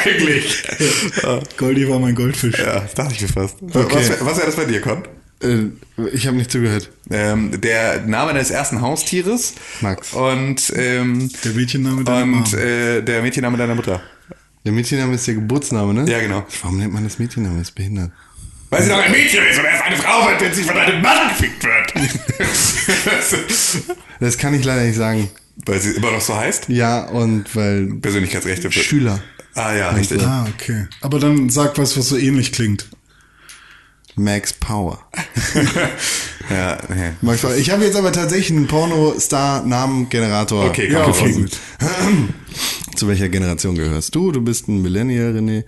Eigentlich. 0.04 0.64
Goldi 1.56 1.88
war 1.88 2.00
mein 2.00 2.16
Goldfisch. 2.16 2.58
Ja, 2.58 2.80
das 2.80 2.94
dachte 2.94 3.14
ich 3.14 3.22
mir 3.22 3.28
fast. 3.28 3.58
Okay. 3.62 4.10
Was, 4.10 4.26
was 4.26 4.36
wäre 4.38 4.46
das 4.46 4.56
bei 4.56 4.64
dir, 4.64 4.80
Con? 4.80 5.04
Äh, 5.44 6.06
ich 6.12 6.26
habe 6.26 6.36
nicht 6.36 6.50
zugehört. 6.50 6.90
Ähm, 7.10 7.60
der 7.60 8.00
Name 8.06 8.32
deines 8.32 8.50
ersten 8.50 8.80
Haustieres. 8.80 9.54
Max. 9.80 10.12
Und, 10.12 10.72
ähm, 10.76 11.30
Der 11.44 11.52
Mädchenname 11.52 12.04
deiner 12.04 12.22
und 12.22 12.52
Mama. 12.52 12.56
äh, 12.64 13.02
der 13.02 13.22
Mädchenname 13.22 13.58
deiner 13.58 13.74
Mutter. 13.74 14.02
Der 14.64 14.72
Mädchenname 14.72 15.14
ist 15.14 15.26
der 15.26 15.34
Geburtsname, 15.34 15.92
ne? 15.94 16.10
Ja, 16.10 16.20
genau. 16.20 16.46
Warum 16.62 16.78
nennt 16.78 16.92
man 16.92 17.04
das 17.04 17.18
Mädchenname? 17.18 17.58
Das 17.58 17.68
ist 17.68 17.74
behindert. 17.74 18.10
Weil 18.70 18.82
sie 18.82 18.88
doch 18.88 18.98
ein 18.98 19.12
Mädchen 19.12 19.44
ist 19.46 19.58
und 19.58 19.66
erst 19.66 19.82
eine 19.84 19.96
Frau 19.96 20.26
wird, 20.28 20.40
wenn 20.40 20.52
sie 20.54 20.62
von 20.64 20.76
einem 20.76 21.00
Mann 21.02 21.28
gefickt 21.28 21.62
wird. 21.62 21.94
Das 24.20 24.38
kann 24.38 24.54
ich 24.54 24.64
leider 24.64 24.84
nicht 24.84 24.96
sagen. 24.96 25.28
Weil 25.66 25.80
sie 25.80 25.92
immer 25.92 26.10
noch 26.10 26.20
so 26.20 26.36
heißt? 26.36 26.68
Ja, 26.68 27.04
und 27.04 27.54
weil 27.54 27.86
Persönlichkeitsrechte. 28.00 28.70
für- 28.70 28.80
Schüler. 28.80 29.20
Ah 29.54 29.72
ja, 29.74 29.90
richtig. 29.90 30.22
Ah, 30.22 30.46
okay. 30.52 30.86
Aber 31.00 31.18
dann 31.20 31.48
sag 31.50 31.78
was, 31.78 31.96
was 31.96 32.08
so 32.08 32.16
ähnlich 32.16 32.50
klingt. 32.52 32.88
Max 34.16 34.52
Power. 34.52 34.98
Ja, 36.50 36.76
nee. 36.94 37.12
Max 37.22 37.40
Power. 37.40 37.56
Ich 37.56 37.70
habe 37.70 37.84
jetzt 37.84 37.96
aber 37.96 38.12
tatsächlich 38.12 38.50
einen 38.50 38.66
Porno-Star-Namen-Generator. 38.66 40.66
Okay, 40.66 40.92
Ja, 40.92 41.06
okay, 41.06 41.32
gut. 41.32 41.52
Zu 42.96 43.08
welcher 43.08 43.30
Generation 43.30 43.74
gehörst 43.74 44.14
du? 44.14 44.30
Du 44.30 44.42
bist 44.42 44.68
ein 44.68 44.82
Millennial, 44.82 45.34
René. 45.34 45.64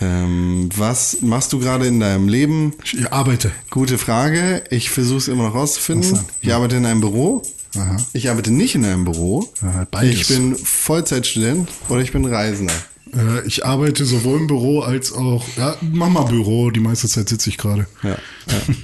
Ähm, 0.00 0.68
was 0.76 1.18
machst 1.22 1.52
du 1.52 1.58
gerade 1.58 1.86
in 1.86 2.00
deinem 2.00 2.28
Leben? 2.28 2.74
Ich 2.84 3.10
arbeite. 3.12 3.52
Gute 3.70 3.96
Frage. 3.96 4.62
Ich 4.70 4.90
versuche 4.90 5.18
es 5.18 5.28
immer 5.28 5.44
noch 5.44 5.54
rauszufinden. 5.54 6.16
So. 6.16 6.20
Ich 6.42 6.52
arbeite 6.52 6.76
in 6.76 6.84
einem 6.84 7.00
Büro. 7.00 7.42
Aha. 7.76 7.96
Ich 8.12 8.28
arbeite 8.28 8.52
nicht 8.52 8.74
in 8.74 8.84
einem 8.84 9.04
Büro. 9.04 9.48
Aha, 9.62 9.86
ich 10.02 10.28
bin 10.28 10.54
Vollzeitstudent 10.54 11.68
oder 11.88 12.00
ich 12.02 12.12
bin 12.12 12.24
Reisender. 12.24 12.74
Äh, 13.16 13.46
ich 13.46 13.64
arbeite 13.64 14.04
sowohl 14.04 14.40
im 14.40 14.46
Büro 14.46 14.80
als 14.80 15.12
auch. 15.12 15.44
Ja, 15.56 15.76
mach 15.80 16.08
mal 16.08 16.24
Büro. 16.24 16.70
Die 16.70 16.80
meiste 16.80 17.08
Zeit 17.08 17.28
sitze 17.28 17.50
ich 17.50 17.58
gerade. 17.58 17.86
Ja. 18.02 18.10
ja. 18.10 18.74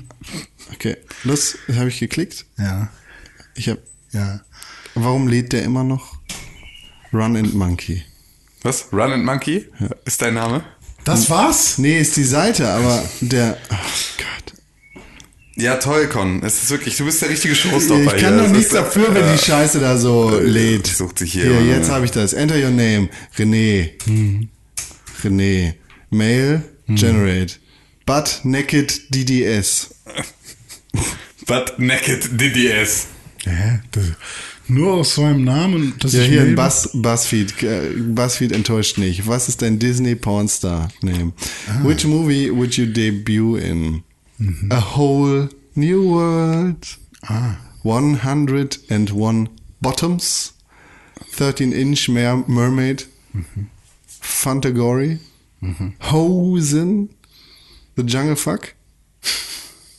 Okay. 0.73 0.97
Das 1.25 1.59
habe 1.75 1.89
ich 1.89 1.99
geklickt. 1.99 2.47
Ja. 2.59 2.89
Ich 3.55 3.69
habe. 3.69 3.83
Ja. 4.13 4.41
Warum 4.95 5.29
lädt 5.29 5.53
der 5.53 5.63
immer 5.63 5.85
noch? 5.85 6.19
Run 7.13 7.37
and 7.37 7.55
Monkey. 7.55 8.03
Was? 8.63 8.93
Run 8.93 9.13
and 9.13 9.25
Monkey? 9.25 9.67
Ist 10.05 10.23
dein 10.23 10.35
Name? 10.35 10.65
Das 11.05 11.31
war's? 11.31 11.79
Nee, 11.79 11.99
ist 11.99 12.17
die 12.17 12.25
Seite, 12.25 12.69
aber 12.69 13.03
der. 13.21 13.57
Oh 13.71 13.75
Gott. 14.19 14.50
Ja, 15.61 15.77
toll, 15.77 16.07
Con. 16.09 16.43
Es 16.43 16.63
ist 16.63 16.71
wirklich, 16.71 16.97
du 16.97 17.05
bist 17.05 17.21
der 17.23 17.29
richtige 17.29 17.55
Showstopper 17.55 18.15
Ich 18.17 18.23
kann 18.23 18.35
hier. 18.35 18.45
doch 18.45 18.51
nichts 18.53 18.73
dafür, 18.73 19.15
wenn 19.15 19.25
äh, 19.25 19.33
die 19.37 19.45
Scheiße 19.45 19.79
da 19.81 19.97
so 19.99 20.31
lädt. 20.41 20.87
sucht 20.87 21.19
sich 21.19 21.33
hier 21.33 21.45
Hier, 21.45 21.65
jetzt 21.77 21.89
ne? 21.89 21.95
habe 21.95 22.05
ich 22.05 22.11
das. 22.11 22.33
Enter 22.33 22.57
your 22.57 22.71
name. 22.71 23.09
René. 23.37 23.91
René. 25.23 25.75
Mail. 26.11 26.63
Generate. 26.89 27.55
Butt 28.07 28.41
Naked 28.43 29.15
DDS. 29.15 29.91
But 31.47 31.79
Naked 31.79 32.41
DDS. 32.41 33.07
Hä? 33.45 33.81
Das, 33.93 34.05
nur 34.69 34.95
aus 34.95 35.15
seinem 35.17 35.45
Namen, 35.45 35.95
dass 35.99 36.13
Ja, 36.13 36.23
ich 36.23 36.29
hier 36.29 36.43
ein 36.43 36.55
Buzz, 36.55 36.91
Buzzfeed. 36.93 37.63
äh, 37.63 37.91
Buzzfeed 37.97 38.53
enttäuscht 38.53 38.99
nicht. 38.99 39.27
Was 39.27 39.49
ist 39.49 39.63
dein 39.63 39.79
Disney 39.79 40.15
Pornstar 40.15 40.91
Name? 41.03 41.33
Ah. 41.69 41.87
Which 41.87 42.05
movie 42.05 42.51
would 42.55 42.75
you 42.77 42.87
debut 42.87 43.61
in? 43.61 44.03
Mhm. 44.41 44.73
A 44.73 44.97
whole 44.97 45.49
new 45.75 46.03
world. 46.15 46.87
Ah. 47.29 47.57
101 47.83 49.49
bottoms. 49.81 50.55
13 51.37 51.73
inch 51.73 52.09
mer 52.09 52.43
mermaid. 52.47 53.07
Mhm. 53.33 53.69
Fantagory. 54.07 55.19
Hosen. 56.01 57.11
The 57.97 58.03
Jungle 58.07 58.37
Fuck. 58.37 58.75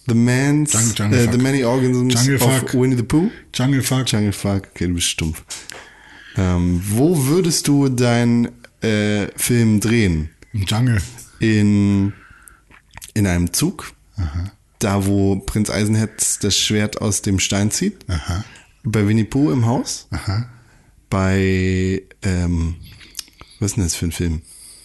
The 0.07 0.15
Man's. 0.15 0.73
Jung- 0.73 0.95
Jungle 0.95 1.19
äh, 1.19 1.31
the 1.31 1.37
Many 1.37 1.63
Organisms 1.63 2.13
Jungle 2.15 2.35
of 2.47 2.59
Fuck. 2.61 2.73
Winnie 2.73 2.95
the 2.95 3.03
Pooh. 3.03 3.29
Jungle 3.53 3.81
Fuck. 3.83 4.07
Jungle 4.07 4.31
Fuck, 4.33 4.67
okay, 4.73 4.87
du 4.87 4.95
bist 4.95 5.07
stumpf. 5.07 5.43
Ähm, 6.35 6.81
wo 6.87 7.25
würdest 7.27 7.67
du 7.67 7.89
deinen 7.89 8.47
äh, 8.81 9.27
Film 9.35 9.79
drehen? 9.79 10.29
Im 10.53 10.63
Jungle. 10.65 11.01
In, 11.39 12.13
in 13.13 13.27
einem 13.27 13.53
Zug, 13.53 13.93
da 14.79 15.05
wo 15.05 15.35
Prinz 15.37 15.69
Eisenherz 15.69 16.39
das 16.39 16.57
Schwert 16.57 17.01
aus 17.01 17.21
dem 17.21 17.39
Stein 17.39 17.71
zieht, 17.71 17.97
Aha. 18.09 18.43
bei 18.83 19.07
Winnie 19.07 19.23
Pooh 19.25 19.51
im 19.51 19.65
Haus, 19.65 20.07
Aha. 20.11 20.49
bei, 21.09 22.01
ähm, 22.23 22.75
was 23.59 23.71
ist 23.71 23.75
denn 23.77 23.83
das 23.83 23.95
für 23.95 24.05
ein 24.07 24.11
Film? 24.11 24.41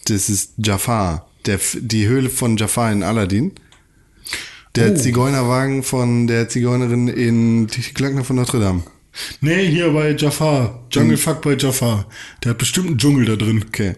Das 0.07 0.29
ist 0.29 0.53
Jafar, 0.59 1.29
der, 1.47 1.59
die 1.81 2.07
Höhle 2.07 2.29
von 2.31 2.57
Jafar 2.57 2.93
in 2.93 3.03
Aladdin. 3.03 3.53
Der 4.75 4.93
Oh. 4.93 4.95
Zigeunerwagen 4.97 5.83
von 5.83 6.27
der 6.27 6.49
Zigeunerin 6.51 7.09
in 7.09 7.67
die 7.67 7.81
Glöckner 7.95 8.25
von 8.25 8.37
Notre 8.37 8.61
Dame. 8.61 8.83
Nee, 9.41 9.67
hier 9.71 9.91
bei 9.93 10.11
Jafar. 10.15 10.85
Jungle 10.91 11.17
Fuck 11.17 11.41
bei 11.41 11.55
Jafar. 11.57 12.07
Der 12.45 12.51
hat 12.51 12.59
bestimmt 12.59 12.89
einen 12.89 12.99
Dschungel 12.99 13.25
da 13.25 13.37
drin. 13.37 13.65
Okay. 13.67 13.95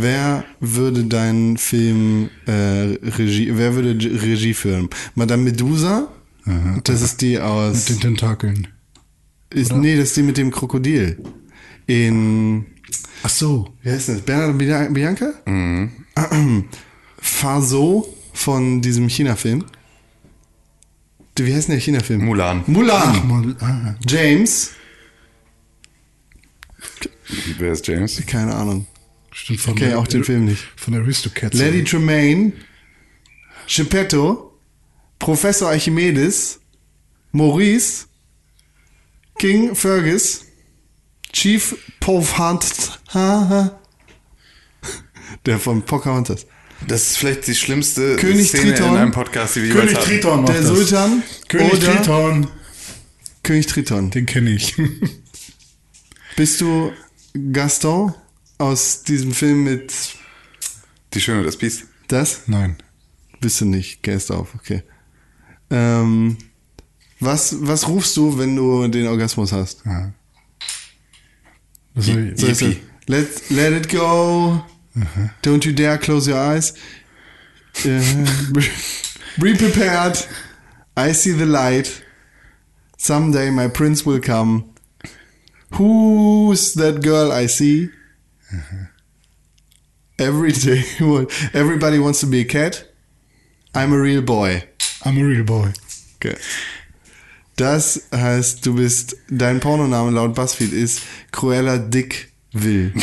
Wer 0.00 0.44
würde 0.60 1.04
deinen 1.04 1.56
Film 1.56 2.30
äh, 2.46 2.52
Regie, 2.52 3.50
wer 3.54 3.74
würde 3.74 3.90
Regie 4.22 4.54
führen? 4.54 4.88
Madame 5.14 5.44
Medusa? 5.44 6.08
das 6.84 7.02
ist 7.02 7.20
die 7.20 7.38
aus. 7.38 7.88
Mit 7.90 7.98
den 7.98 8.00
Tentakeln. 8.16 8.68
Ist, 9.50 9.72
nee, 9.72 9.96
das 9.96 10.08
ist 10.08 10.16
die 10.16 10.22
mit 10.22 10.36
dem 10.38 10.50
Krokodil. 10.50 11.22
In. 11.86 12.66
Ach 13.22 13.28
so. 13.28 13.74
Wie 13.82 13.90
heißt 13.90 14.08
das? 14.08 14.20
Bernhard 14.22 14.56
Bia- 14.58 14.88
Bianca? 14.90 15.32
Mhm. 15.46 15.90
Faso 17.20 18.14
von 18.32 18.80
diesem 18.80 19.08
China-Film. 19.08 19.64
Wie 21.38 21.54
heißt 21.54 21.68
denn 21.68 21.74
der 21.76 21.80
China-Film? 21.82 22.24
Mulan. 22.24 22.64
Mulan. 22.66 23.02
Ach, 23.20 23.24
mal, 23.24 23.56
ah, 23.60 23.94
James. 24.06 24.70
Wer 27.58 27.72
ist 27.72 27.86
James? 27.86 28.22
Keine 28.26 28.54
Ahnung. 28.54 28.86
Stimmt 29.32 29.60
von 29.60 29.72
Okay, 29.74 29.94
auch 29.94 30.06
den 30.06 30.24
Film 30.24 30.44
nicht. 30.46 30.62
Von 30.76 30.94
Aristocats. 30.94 31.56
Lady 31.56 31.84
Tremaine, 31.84 32.52
Geppetto, 33.66 34.58
Professor 35.18 35.68
Archimedes, 35.70 36.60
Maurice, 37.32 38.06
King 39.38 39.74
Fergus, 39.74 40.44
Chief 41.32 41.76
Pocahontas, 42.00 42.98
der 45.46 45.58
von 45.58 45.82
Pocahontas, 45.82 46.46
Das 46.86 47.02
ist 47.10 47.18
vielleicht 47.18 47.46
die 47.46 47.54
schlimmste 47.54 48.16
König 48.16 48.48
Szene 48.48 48.74
Triton. 48.74 48.92
in 48.92 48.96
einem 48.96 49.12
Podcast, 49.12 49.56
die 49.56 49.64
wir 49.64 49.72
König 49.72 49.90
jemals 49.90 50.06
hatten. 50.06 50.20
Triton 50.20 50.46
der 50.46 50.60
das. 50.62 50.66
Sultan 50.66 51.22
König 51.48 51.72
oder 51.74 51.96
Triton, 51.96 52.46
König 53.42 53.66
Triton. 53.66 54.10
den 54.10 54.26
kenne 54.26 54.50
ich. 54.50 54.74
Bist 56.36 56.60
du 56.60 56.92
Gaston 57.52 58.14
aus 58.58 59.02
diesem 59.02 59.32
Film 59.32 59.64
mit 59.64 59.92
Die 61.14 61.20
Schöne 61.20 61.38
und 61.38 61.44
das 61.46 61.56
Biest. 61.56 61.84
das? 62.08 62.42
Nein. 62.46 62.76
Bist 63.40 63.60
du 63.60 63.64
nicht, 63.66 64.02
gehst 64.02 64.32
auf, 64.32 64.54
okay. 64.56 64.82
Ähm, 65.70 66.36
was, 67.20 67.56
was 67.66 67.86
rufst 67.88 68.16
du, 68.16 68.38
wenn 68.38 68.56
du 68.56 68.86
den 68.88 69.06
Orgasmus 69.06 69.52
hast? 69.52 69.84
Ja. 69.84 70.12
Was 71.94 72.06
soll 72.06 72.32
ich? 72.34 72.40
So 72.40 72.46
es. 72.46 72.60
Let, 73.06 73.50
let 73.50 73.72
it 73.72 73.88
go. 73.88 74.64
Don't 75.42 75.64
you 75.64 75.72
dare 75.72 75.98
close 75.98 76.28
your 76.30 76.38
eyes. 76.38 76.74
Be, 77.82 78.00
be 79.40 79.54
prepared. 79.54 80.18
I 80.96 81.12
see 81.12 81.32
the 81.32 81.46
light. 81.46 82.02
Someday 82.96 83.50
my 83.50 83.68
prince 83.68 84.04
will 84.04 84.20
come. 84.20 84.64
Who's 85.76 86.74
that 86.74 87.02
girl 87.02 87.30
I 87.32 87.46
see? 87.46 87.90
Every 90.18 90.52
day, 90.52 90.84
everybody 91.54 91.98
wants 92.00 92.20
to 92.20 92.26
be 92.26 92.40
a 92.40 92.44
cat. 92.44 92.84
I'm 93.74 93.92
a 93.92 94.00
real 94.00 94.22
boy. 94.22 94.64
I'm 95.04 95.16
a 95.16 95.24
real 95.24 95.44
boy. 95.44 95.72
Okay. 96.16 96.36
Das 97.56 98.02
heißt, 98.12 98.66
du 98.66 98.74
bist, 98.74 99.16
dein 99.30 99.60
Pornoname 99.60 100.10
laut 100.10 100.34
BuzzFeed 100.34 100.72
ist 100.72 101.02
Cruella 101.30 101.78
Dick 101.78 102.32
Will. 102.52 102.92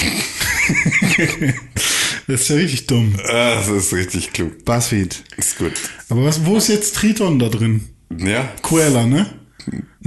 Das 2.27 2.41
ist 2.41 2.49
ja 2.49 2.55
richtig 2.55 2.87
dumm. 2.87 3.15
Ah, 3.27 3.55
das 3.55 3.67
ist 3.67 3.93
richtig 3.93 4.33
klug. 4.33 4.65
BuzzFeed. 4.65 5.23
Ist 5.37 5.59
gut. 5.59 5.73
Aber 6.09 6.23
was, 6.23 6.43
wo 6.43 6.57
ist 6.57 6.69
jetzt 6.69 6.95
Triton 6.95 7.37
da 7.37 7.49
drin? 7.49 7.87
Ja. 8.17 8.51
Cruella, 8.63 9.05
ne? 9.05 9.31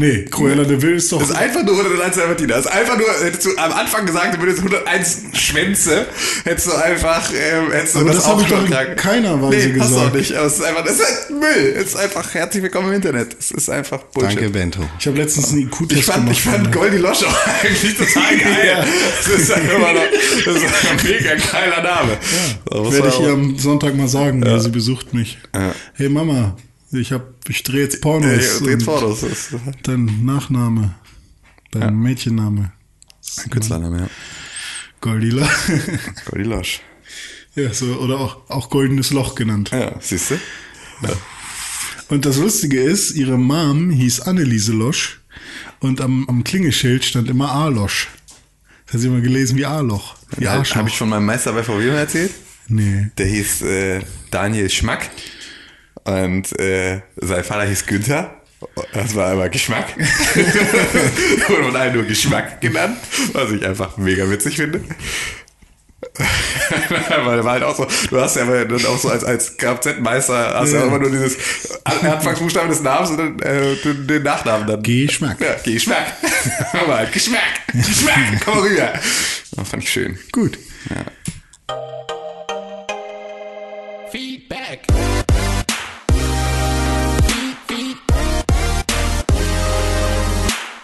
Nee, 0.00 0.26
Cruella 0.30 0.62
de 0.62 0.80
Vil 0.80 0.94
ist 0.94 1.10
doch. 1.10 1.18
Das 1.18 1.30
ist 1.30 1.34
einfach 1.36 1.64
nur 1.64 1.76
101 1.76 2.14
Dalmatiner. 2.16 2.54
Das 2.54 2.66
ist 2.66 2.70
einfach 2.70 2.96
nur, 2.96 3.08
hättest 3.20 3.44
du 3.46 3.50
am 3.56 3.72
Anfang 3.72 4.06
gesagt, 4.06 4.32
du 4.36 4.38
würdest 4.40 4.58
101 4.60 5.22
Schwänze, 5.32 6.06
hättest 6.44 6.68
du 6.68 6.72
einfach, 6.76 7.28
ähm, 7.32 7.72
hättest 7.72 7.96
du 7.96 7.98
Aber 7.98 8.08
das, 8.12 8.22
das 8.22 8.26
doch 8.48 8.64
in 8.64 8.70
tragen. 8.70 8.94
keiner 8.94 9.42
Weise 9.42 9.68
nee, 9.70 9.80
hast 9.80 9.90
du 9.90 9.96
auch 9.96 9.98
gesagt. 10.12 10.14
nicht. 10.14 10.34
Aber 10.36 10.46
es 10.46 10.54
ist 10.54 10.64
einfach, 10.64 10.84
das 10.84 10.92
ist 10.94 11.04
halt 11.04 11.30
Müll. 11.40 11.74
Es 11.76 11.84
ist 11.88 11.96
einfach 11.96 12.32
herzlich 12.32 12.62
willkommen 12.62 12.88
im 12.90 12.94
Internet. 12.94 13.36
Es 13.40 13.50
ist 13.50 13.68
einfach 13.70 13.98
Bullshit. 14.04 14.36
Danke, 14.38 14.50
Bento. 14.50 14.80
ich 15.00 15.06
habe 15.08 15.16
letztens 15.18 15.50
einen 15.50 15.62
IQ-Test 15.62 15.92
Ich 15.98 16.04
fand, 16.04 16.18
gemacht. 16.18 16.36
ich 16.36 16.42
fand 16.42 16.62
ne? 16.62 16.70
Goldie 16.70 16.96
Losch 16.98 17.24
auch 17.24 17.46
eigentlich 17.60 17.96
total 17.98 18.38
geil. 18.38 18.84
Das 19.26 19.40
ist 19.40 19.52
halt 19.52 19.64
immer 19.64 19.92
noch, 19.94 20.02
das 20.44 20.54
ist 20.54 20.62
ein 20.64 20.96
mega 21.02 21.34
geiler 21.34 21.82
Name. 21.82 22.16
Ja. 22.72 22.78
muss 22.80 22.92
Werde 22.94 23.08
ich 23.08 23.18
ihr 23.20 23.26
auch- 23.30 23.32
am 23.32 23.58
Sonntag 23.58 23.96
mal 23.96 24.06
sagen, 24.06 24.44
weil 24.46 24.60
sie 24.60 24.70
besucht 24.70 25.12
mich. 25.12 25.38
Ja. 25.52 25.74
Hey 25.94 26.08
Mama, 26.08 26.56
ich 26.92 27.12
hab, 27.12 27.48
ich 27.48 27.62
drehe 27.62 27.82
jetzt 27.82 28.00
Pornos. 28.00 28.60
Ja, 28.60 28.78
Fotos. 28.78 29.20
Das 29.20 29.30
ist 29.30 29.54
Dein 29.82 30.24
Nachname, 30.24 30.94
dein 31.70 31.96
Mädchenname, 31.96 32.72
ein 33.44 33.50
Künstlername, 33.50 33.98
ja. 34.00 34.10
Goldila. 35.00 35.48
Goldie 36.30 36.48
Losch. 36.48 36.80
ja, 37.54 37.72
so, 37.72 37.86
oder 37.96 38.18
auch, 38.18 38.48
auch 38.50 38.70
Goldenes 38.70 39.10
Loch 39.10 39.34
genannt. 39.34 39.70
Ja, 39.72 39.94
siehst 40.00 40.30
du? 40.32 40.38
Und 42.08 42.24
das 42.24 42.38
Lustige 42.38 42.80
ist, 42.80 43.14
ihre 43.14 43.38
Mom 43.38 43.90
hieß 43.90 44.20
Anneliese 44.22 44.72
Losch 44.72 45.20
und 45.80 46.00
am, 46.00 46.28
am 46.28 46.42
Klingelschild 46.42 47.04
stand 47.04 47.28
immer 47.28 47.52
A-Losch. 47.52 48.08
Das 48.86 48.94
hat 48.94 49.00
sie 49.02 49.08
immer 49.08 49.20
gelesen 49.20 49.56
wie 49.58 49.66
A-Loch. 49.66 50.16
Arschloch. 50.44 50.76
Habe 50.76 50.88
ich 50.88 50.96
von 50.96 51.10
meinem 51.10 51.26
Meister 51.26 51.52
bei 51.52 51.62
VW 51.62 51.86
mal 51.88 51.98
erzählt? 51.98 52.32
nee. 52.68 53.10
Der 53.18 53.26
hieß 53.26 53.62
äh, 53.62 54.00
Daniel 54.30 54.70
Schmack 54.70 55.10
und 56.08 56.58
äh, 56.58 57.00
sein 57.16 57.44
Vater 57.44 57.64
hieß 57.68 57.86
Günther. 57.86 58.34
Das 58.92 59.14
war 59.14 59.32
aber 59.32 59.48
Geschmack. 59.48 59.86
Wurde 61.48 61.64
von 61.64 61.76
allen 61.76 61.94
nur 61.94 62.04
Geschmack 62.04 62.60
genannt, 62.60 62.98
was 63.32 63.52
ich 63.52 63.64
einfach 63.64 63.96
mega 63.98 64.28
witzig 64.28 64.56
finde. 64.56 64.80
Weil 67.24 67.36
der 67.36 67.44
war 67.44 67.52
halt 67.52 67.62
auch 67.62 67.76
so, 67.76 67.86
du 68.10 68.20
hast 68.20 68.36
ja 68.36 68.42
aber 68.42 68.64
dann 68.64 68.84
auch 68.86 68.98
so 68.98 69.08
als, 69.08 69.22
als 69.22 69.56
Kfz-Meister 69.56 70.54
hast 70.54 70.72
ja. 70.72 70.80
Ja. 70.80 70.86
immer 70.86 70.98
nur 70.98 71.10
dieses 71.10 71.36
Anfangsbuchstaben 71.84 72.70
des 72.70 72.82
Namens 72.82 73.10
und 73.10 73.18
dann 73.18 73.38
äh, 73.40 73.76
den, 73.76 74.06
den 74.06 74.22
Nachnamen 74.22 74.66
dann. 74.66 74.82
Geschmack. 74.82 75.40
Ja, 75.40 75.54
Geschmack. 75.62 76.06
aber 76.72 76.98
halt 76.98 77.12
Geschmack. 77.12 77.66
Geschmack. 77.72 78.40
Komm 78.44 78.58
rüber. 78.58 78.92
Das 79.56 79.68
fand 79.68 79.82
ich 79.82 79.90
schön. 79.90 80.18
Gut. 80.32 80.58
Feedback. 84.10 84.80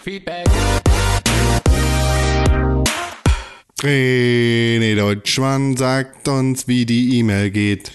Feedback. 0.05 0.45
René 3.81 4.95
Deutschmann 4.95 5.75
sagt 5.75 6.27
uns, 6.27 6.67
wie 6.67 6.85
die 6.85 7.17
E-Mail 7.17 7.49
geht. 7.49 7.91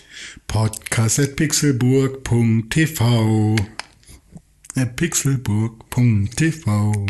Podcast 0.49 1.21
at 1.21 1.37
pixelburg.tv 1.37 3.55
at 4.75 4.97
pixelburg.tv 4.97 7.07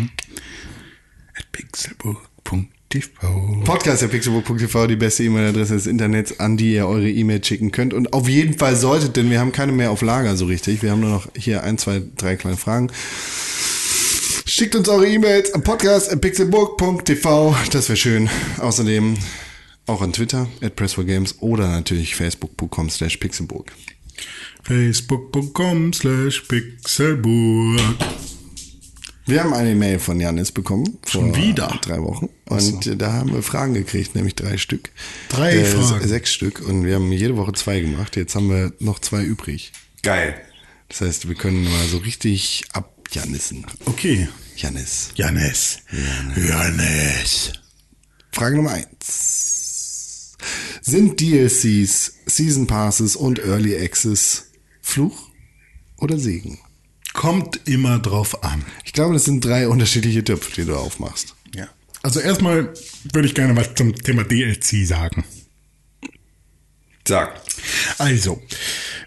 at 1.34 1.50
pixelburg.tv 1.50 3.62
Podcast.pixelbook.tv, 3.64 4.86
die 4.86 4.96
beste 4.96 5.24
E-Mail-Adresse 5.24 5.74
des 5.74 5.86
Internets, 5.86 6.40
an 6.40 6.58
die 6.58 6.74
ihr 6.74 6.86
eure 6.86 7.08
E-Mail 7.08 7.42
schicken 7.42 7.72
könnt. 7.72 7.94
Und 7.94 8.12
auf 8.12 8.28
jeden 8.28 8.58
Fall 8.58 8.76
solltet, 8.76 9.16
denn 9.16 9.30
wir 9.30 9.40
haben 9.40 9.52
keine 9.52 9.72
mehr 9.72 9.92
auf 9.92 10.02
Lager 10.02 10.36
so 10.36 10.44
richtig. 10.44 10.82
Wir 10.82 10.90
haben 10.90 11.00
nur 11.00 11.08
noch 11.08 11.28
hier 11.34 11.62
ein, 11.62 11.78
zwei, 11.78 12.02
drei 12.18 12.36
kleine 12.36 12.58
Fragen. 12.58 12.90
Schickt 14.60 14.74
uns 14.74 14.90
eure 14.90 15.08
E-Mails 15.08 15.54
am 15.54 15.62
podcast.pixelburg.tv. 15.62 17.56
Das 17.72 17.88
wäre 17.88 17.96
schön. 17.96 18.28
Außerdem 18.58 19.16
auch 19.86 20.02
an 20.02 20.12
Twitter, 20.12 20.48
at 20.60 20.78
Press4Games 20.78 21.38
oder 21.40 21.66
natürlich 21.66 22.14
facebook.com 22.14 22.90
slash 22.90 23.16
pixelburg. 23.16 23.72
facebook.com 24.64 25.94
slash 25.94 26.42
pixelburg 26.42 27.80
Wir 29.24 29.42
haben 29.42 29.54
eine 29.54 29.74
Mail 29.74 29.98
von 29.98 30.20
Janis 30.20 30.52
bekommen. 30.52 30.98
Schon 31.06 31.32
vor 31.32 31.42
wieder? 31.42 31.78
Drei 31.80 32.02
Wochen. 32.02 32.28
Und 32.44 32.86
äh, 32.86 32.98
da 32.98 33.14
haben 33.14 33.32
wir 33.32 33.42
Fragen 33.42 33.72
gekriegt, 33.72 34.14
nämlich 34.14 34.34
drei 34.34 34.58
Stück. 34.58 34.90
Drei 35.30 35.64
Fragen? 35.64 36.06
Sechs 36.06 36.34
Stück. 36.34 36.60
Und 36.60 36.84
wir 36.84 36.96
haben 36.96 37.10
jede 37.10 37.38
Woche 37.38 37.54
zwei 37.54 37.80
gemacht. 37.80 38.14
Jetzt 38.14 38.34
haben 38.34 38.50
wir 38.50 38.74
noch 38.78 38.98
zwei 38.98 39.22
übrig. 39.22 39.72
Geil. 40.02 40.38
Das 40.90 41.00
heißt, 41.00 41.28
wir 41.28 41.34
können 41.34 41.64
mal 41.64 41.86
so 41.90 41.96
richtig 41.96 42.64
abjanissen. 42.74 43.64
okay 43.86 44.28
Janis. 44.56 45.10
Janis 45.14 45.78
Janis 46.36 47.52
Frage 48.32 48.56
Nummer 48.56 48.72
eins. 48.72 50.36
Sind 50.82 51.20
DLCs, 51.20 52.12
Season 52.26 52.66
Passes 52.66 53.16
und 53.16 53.38
Early 53.38 53.76
Access 53.76 54.50
Fluch 54.80 55.30
oder 55.98 56.18
Segen? 56.18 56.58
kommt 57.12 57.68
immer 57.68 57.98
drauf 57.98 58.44
an 58.44 58.64
Ich 58.84 58.92
glaube, 58.92 59.14
das 59.14 59.24
sind 59.24 59.44
drei 59.44 59.68
unterschiedliche 59.68 60.24
Töpfe, 60.24 60.52
die 60.54 60.64
du 60.64 60.76
aufmachst. 60.76 61.34
ja 61.54 61.68
also 62.02 62.20
erstmal 62.20 62.72
würde 63.12 63.28
ich 63.28 63.34
gerne 63.34 63.56
was 63.56 63.74
zum 63.74 63.94
Thema 63.94 64.24
DLC 64.24 64.86
sagen 64.86 65.24
Sag. 67.06 67.40
Also, 67.98 68.40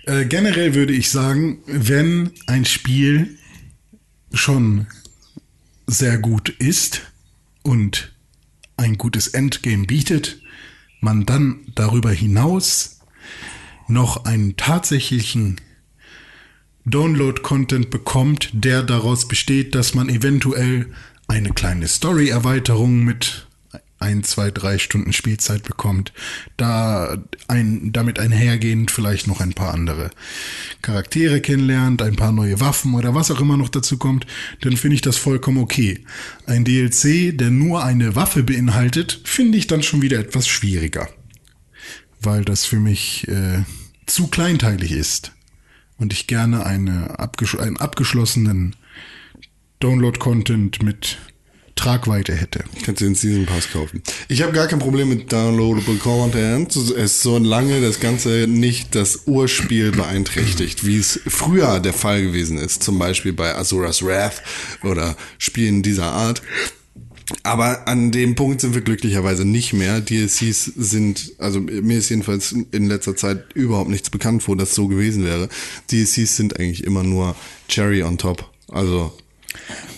äh, 0.05 0.25
generell 0.25 0.73
würde 0.73 0.93
ich 0.93 1.09
sagen, 1.09 1.59
wenn 1.67 2.31
ein 2.47 2.65
Spiel 2.65 3.37
schon 4.33 4.87
sehr 5.93 6.17
gut 6.17 6.49
ist 6.49 7.01
und 7.61 8.13
ein 8.77 8.97
gutes 8.97 9.27
Endgame 9.29 9.85
bietet, 9.85 10.41
man 10.99 11.25
dann 11.25 11.59
darüber 11.75 12.11
hinaus 12.11 12.99
noch 13.87 14.25
einen 14.25 14.57
tatsächlichen 14.57 15.61
Download-Content 16.85 17.89
bekommt, 17.89 18.49
der 18.53 18.83
daraus 18.83 19.27
besteht, 19.27 19.75
dass 19.75 19.93
man 19.93 20.09
eventuell 20.09 20.91
eine 21.27 21.51
kleine 21.51 21.87
Story-Erweiterung 21.87 23.03
mit 23.03 23.47
ein, 24.03 24.23
zwei, 24.23 24.51
drei 24.51 24.77
Stunden 24.77 25.13
Spielzeit 25.13 25.63
bekommt, 25.63 26.13
da 26.57 27.17
ein, 27.47 27.91
damit 27.93 28.19
einhergehend 28.19 28.91
vielleicht 28.91 29.27
noch 29.27 29.39
ein 29.39 29.53
paar 29.53 29.73
andere 29.73 30.11
Charaktere 30.81 31.41
kennenlernt, 31.41 32.01
ein 32.01 32.15
paar 32.15 32.31
neue 32.31 32.59
Waffen 32.59 32.93
oder 32.93 33.15
was 33.15 33.31
auch 33.31 33.41
immer 33.41 33.57
noch 33.57 33.69
dazu 33.69 33.97
kommt, 33.97 34.27
dann 34.61 34.77
finde 34.77 34.95
ich 34.95 35.01
das 35.01 35.17
vollkommen 35.17 35.57
okay. 35.57 36.03
Ein 36.45 36.65
DLC, 36.65 37.37
der 37.37 37.49
nur 37.49 37.83
eine 37.83 38.15
Waffe 38.15 38.43
beinhaltet, 38.43 39.21
finde 39.23 39.57
ich 39.57 39.67
dann 39.67 39.81
schon 39.81 40.01
wieder 40.01 40.19
etwas 40.19 40.47
schwieriger, 40.47 41.07
weil 42.21 42.43
das 42.43 42.65
für 42.65 42.79
mich 42.79 43.27
äh, 43.27 43.63
zu 44.05 44.27
kleinteilig 44.27 44.91
ist 44.91 45.31
und 45.97 46.11
ich 46.11 46.27
gerne 46.27 46.65
eine 46.65 47.19
abgesch 47.19 47.57
einen 47.57 47.77
abgeschlossenen 47.77 48.75
Download-Content 49.79 50.83
mit 50.83 51.17
Tragweite 51.75 52.33
hätte. 52.33 52.63
Kannst 52.83 53.01
du 53.01 53.05
den 53.05 53.15
Season 53.15 53.45
Pass 53.45 53.71
kaufen. 53.71 54.03
Ich 54.27 54.41
habe 54.41 54.53
gar 54.53 54.67
kein 54.67 54.79
Problem 54.79 55.09
mit 55.09 55.31
Downloadable 55.31 55.95
Content, 55.95 56.71
solange 56.71 57.81
das 57.81 57.99
Ganze 57.99 58.45
nicht 58.47 58.95
das 58.95 59.21
Urspiel 59.25 59.91
beeinträchtigt, 59.91 60.85
wie 60.85 60.97
es 60.97 61.19
früher 61.27 61.79
der 61.79 61.93
Fall 61.93 62.21
gewesen 62.21 62.57
ist, 62.57 62.83
zum 62.83 62.99
Beispiel 62.99 63.33
bei 63.33 63.55
Azura's 63.55 64.03
Wrath 64.03 64.43
oder 64.83 65.15
Spielen 65.37 65.83
dieser 65.83 66.11
Art. 66.11 66.41
Aber 67.43 67.87
an 67.87 68.11
dem 68.11 68.35
Punkt 68.35 68.61
sind 68.61 68.73
wir 68.75 68.81
glücklicherweise 68.81 69.45
nicht 69.45 69.73
mehr. 69.73 70.01
DLCs 70.01 70.65
sind, 70.65 71.33
also 71.39 71.59
mir 71.59 71.97
ist 71.97 72.09
jedenfalls 72.09 72.51
in 72.51 72.87
letzter 72.87 73.15
Zeit 73.15 73.53
überhaupt 73.53 73.89
nichts 73.89 74.09
bekannt, 74.09 74.47
wo 74.47 74.55
das 74.55 74.75
so 74.75 74.87
gewesen 74.87 75.23
wäre. 75.23 75.49
DLCs 75.91 76.35
sind 76.35 76.59
eigentlich 76.59 76.83
immer 76.83 77.03
nur 77.03 77.35
Cherry 77.67 78.03
on 78.03 78.17
top. 78.17 78.49
Also 78.67 79.13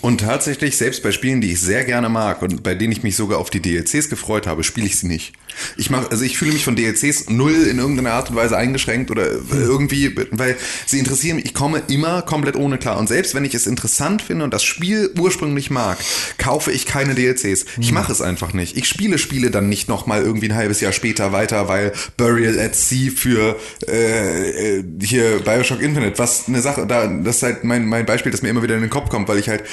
Und 0.01 0.21
tatsächlich, 0.21 0.77
selbst 0.77 1.01
bei 1.01 1.11
Spielen, 1.11 1.41
die 1.41 1.51
ich 1.51 1.61
sehr 1.61 1.83
gerne 1.83 2.09
mag 2.09 2.41
und 2.41 2.61
bei 2.63 2.75
denen 2.75 2.91
ich 2.91 3.03
mich 3.03 3.15
sogar 3.15 3.39
auf 3.39 3.49
die 3.49 3.61
DLCs 3.61 4.09
gefreut 4.09 4.47
habe, 4.47 4.63
spiele 4.63 4.87
ich 4.87 4.99
sie 4.99 5.07
nicht. 5.07 5.33
Ich 5.77 5.89
mach, 5.89 6.09
also 6.11 6.23
ich 6.23 6.37
fühle 6.37 6.53
mich 6.53 6.63
von 6.63 6.75
DLCs 6.75 7.29
null 7.29 7.67
in 7.69 7.79
irgendeiner 7.79 8.13
Art 8.13 8.29
und 8.29 8.35
Weise 8.35 8.57
eingeschränkt 8.57 9.11
oder 9.11 9.27
irgendwie, 9.51 10.15
weil 10.31 10.57
sie 10.85 10.99
interessieren 10.99 11.37
mich. 11.37 11.45
Ich 11.45 11.53
komme 11.53 11.81
immer 11.87 12.21
komplett 12.21 12.55
ohne 12.55 12.77
klar. 12.77 12.97
Und 12.97 13.07
selbst 13.07 13.35
wenn 13.35 13.45
ich 13.45 13.53
es 13.53 13.67
interessant 13.67 14.21
finde 14.21 14.43
und 14.43 14.53
das 14.53 14.63
Spiel 14.63 15.11
ursprünglich 15.17 15.69
mag, 15.69 15.97
kaufe 16.37 16.71
ich 16.71 16.85
keine 16.85 17.15
DLCs. 17.15 17.65
Ich 17.79 17.91
mache 17.91 18.11
es 18.11 18.21
einfach 18.21 18.53
nicht. 18.53 18.77
Ich 18.77 18.87
spiele 18.87 19.17
Spiele 19.17 19.51
dann 19.51 19.69
nicht 19.69 19.89
nochmal 19.89 20.21
irgendwie 20.21 20.49
ein 20.49 20.55
halbes 20.55 20.81
Jahr 20.81 20.91
später 20.91 21.31
weiter, 21.31 21.67
weil 21.67 21.93
Burial 22.17 22.59
at 22.59 22.75
Sea 22.75 23.11
für 23.15 23.57
äh, 23.87 24.77
äh, 24.77 24.83
hier 25.01 25.39
Bioshock 25.39 25.81
Infinite, 25.81 26.17
was 26.17 26.47
eine 26.47 26.61
Sache, 26.61 26.85
da, 26.87 27.07
das 27.07 27.37
ist 27.37 27.43
halt 27.43 27.63
mein, 27.63 27.87
mein 27.87 28.05
Beispiel, 28.05 28.31
das 28.31 28.41
mir 28.41 28.49
immer 28.49 28.63
wieder 28.63 28.75
in 28.75 28.81
den 28.81 28.89
Kopf 28.89 29.09
kommt, 29.09 29.27
weil 29.27 29.39
ich 29.39 29.49
halt 29.49 29.63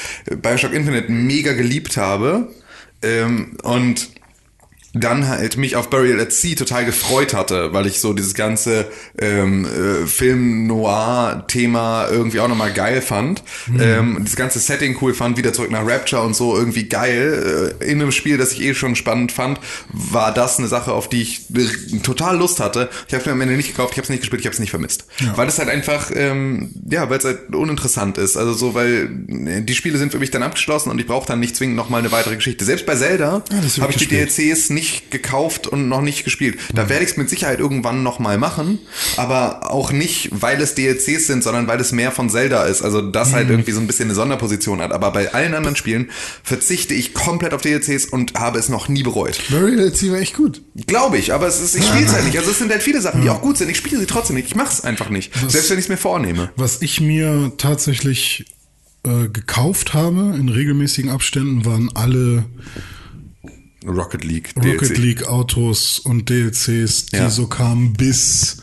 Bioshock 0.42 0.72
Infinite 0.72 1.10
mega 1.10 1.52
geliebt 1.52 1.96
habe. 1.96 2.48
Ähm, 3.02 3.56
und 3.62 4.10
dann 4.94 5.27
halt 5.27 5.56
mich 5.56 5.77
auf 5.77 5.90
Burial 5.90 6.20
at 6.20 6.32
Sea 6.32 6.55
total 6.55 6.85
gefreut 6.85 7.35
hatte, 7.35 7.73
weil 7.73 7.86
ich 7.86 8.01
so 8.01 8.12
dieses 8.12 8.35
ganze 8.35 8.86
ähm, 9.19 9.64
äh, 9.64 10.06
Film-Noir-Thema 10.06 12.09
irgendwie 12.10 12.40
auch 12.40 12.48
nochmal 12.48 12.73
geil 12.73 13.01
fand. 13.01 13.43
Ähm, 13.81 14.19
das 14.23 14.36
ganze 14.36 14.59
Setting 14.59 14.98
cool 15.01 15.14
fand, 15.14 15.39
wieder 15.39 15.52
zurück 15.52 15.70
nach 15.70 15.86
Rapture 15.86 16.23
und 16.23 16.36
so 16.36 16.56
irgendwie 16.56 16.89
geil. 16.89 17.74
Äh, 17.81 17.90
in 17.90 18.02
einem 18.02 18.12
Spiel, 18.12 18.36
das 18.36 18.52
ich 18.52 18.62
eh 18.62 18.74
schon 18.74 18.94
spannend 18.94 19.32
fand, 19.32 19.60
war 19.89 20.35
das 20.35 20.59
eine 20.59 20.69
Sache, 20.69 20.93
auf 20.93 21.09
die 21.09 21.23
ich 21.23 21.47
äh, 21.55 21.98
total 22.01 22.36
Lust 22.36 22.60
hatte. 22.60 22.90
Ich 23.09 23.14
habe 23.14 23.24
mir 23.27 23.32
am 23.32 23.40
Ende 23.40 23.56
nicht 23.56 23.69
gekauft, 23.69 23.93
ich 23.93 23.98
habe 23.98 24.05
es 24.05 24.10
nicht 24.10 24.20
gespielt, 24.20 24.40
ich 24.40 24.47
habe 24.47 24.55
es 24.55 24.60
nicht 24.60 24.70
vermisst. 24.70 25.06
Weil 25.36 25.48
es 25.48 25.59
halt 25.59 25.69
einfach, 25.69 26.10
ähm, 26.14 26.70
ja, 26.90 27.09
weil 27.09 27.19
es 27.19 27.24
halt 27.24 27.55
uninteressant 27.55 28.19
ist. 28.19 28.36
Also 28.36 28.52
so, 28.52 28.74
weil 28.74 29.09
äh, 29.47 29.62
die 29.62 29.74
Spiele 29.74 29.98
sind 29.98 30.12
für 30.12 30.19
mich 30.19 30.31
dann 30.31 30.43
abgeschlossen 30.43 30.90
und 30.90 30.98
ich 30.98 31.06
brauche 31.06 31.27
dann 31.27 31.40
nicht 31.40 31.56
zwingend 31.56 31.77
nochmal 31.77 32.01
eine 32.01 32.12
weitere 32.12 32.36
Geschichte. 32.36 32.64
Selbst 32.64 32.85
bei 32.85 32.94
Zelda 32.94 33.43
hab 33.51 33.81
habe 33.81 33.93
ich 33.93 33.97
die. 33.97 34.06
DLCs 34.06 34.70
nicht 34.70 34.81
gekauft 35.10 35.66
und 35.66 35.88
noch 35.88 36.00
nicht 36.00 36.24
gespielt. 36.24 36.59
Da 36.74 36.88
werde 36.88 37.04
ich 37.04 37.12
es 37.12 37.16
mit 37.16 37.30
Sicherheit 37.30 37.59
irgendwann 37.59 38.02
nochmal 38.02 38.38
machen, 38.38 38.78
aber 39.16 39.70
auch 39.70 39.92
nicht, 39.92 40.30
weil 40.32 40.60
es 40.60 40.74
DLCs 40.74 41.26
sind, 41.26 41.42
sondern 41.42 41.66
weil 41.66 41.80
es 41.80 41.92
mehr 41.92 42.12
von 42.12 42.30
Zelda 42.30 42.64
ist. 42.64 42.82
Also 42.82 43.00
das 43.02 43.32
halt 43.32 43.50
irgendwie 43.50 43.72
so 43.72 43.80
ein 43.80 43.86
bisschen 43.86 44.06
eine 44.06 44.14
Sonderposition 44.14 44.80
hat. 44.80 44.92
Aber 44.92 45.10
bei 45.10 45.32
allen 45.32 45.54
anderen 45.54 45.76
Spielen 45.76 46.10
verzichte 46.42 46.94
ich 46.94 47.14
komplett 47.14 47.54
auf 47.54 47.62
DLCs 47.62 48.06
und 48.06 48.34
habe 48.34 48.59
es 48.59 48.68
noch 48.68 48.88
nie 48.88 49.02
bereut. 49.02 49.38
At 49.52 49.96
Sea 49.96 50.12
war 50.12 50.20
echt 50.20 50.36
gut. 50.36 50.62
Glaube 50.86 51.18
ich, 51.18 51.32
aber 51.32 51.46
es 51.46 51.60
ist, 51.60 51.74
ich 51.76 51.84
spiele 51.84 52.06
es 52.06 52.12
halt 52.12 52.24
nicht. 52.24 52.38
Also 52.38 52.50
es 52.50 52.59
sind 52.59 52.70
halt 52.70 52.82
viele 52.82 53.00
Sachen, 53.00 53.22
die 53.22 53.30
auch 53.30 53.40
gut 53.40 53.56
sind. 53.59 53.70
Ich 53.70 53.76
spiele 53.76 53.98
sie 53.98 54.06
trotzdem 54.06 54.36
nicht. 54.36 54.48
Ich 54.48 54.54
mache 54.54 54.72
es 54.72 54.82
einfach 54.82 55.09
nicht. 55.09 55.32
Selbst 55.48 55.70
wenn 55.70 55.78
ich 55.78 55.84
es 55.84 55.88
mir 55.88 55.96
vornehme. 55.96 56.50
Was 56.56 56.82
ich 56.82 57.00
mir 57.00 57.52
tatsächlich 57.59 58.46
äh, 59.04 59.28
gekauft 59.28 59.94
habe 59.94 60.34
in 60.38 60.48
regelmäßigen 60.48 61.10
Abständen, 61.10 61.64
waren 61.64 61.90
alle 61.94 62.44
Rocket 63.86 64.24
League. 64.24 64.52
Rocket 64.56 64.80
DLC. 64.90 64.98
League 64.98 65.28
Autos 65.28 65.98
und 65.98 66.28
DLCs, 66.28 67.06
die 67.06 67.16
Ja. 67.16 67.30
so 67.30 67.46
kamen 67.46 67.92
bis, 67.94 68.59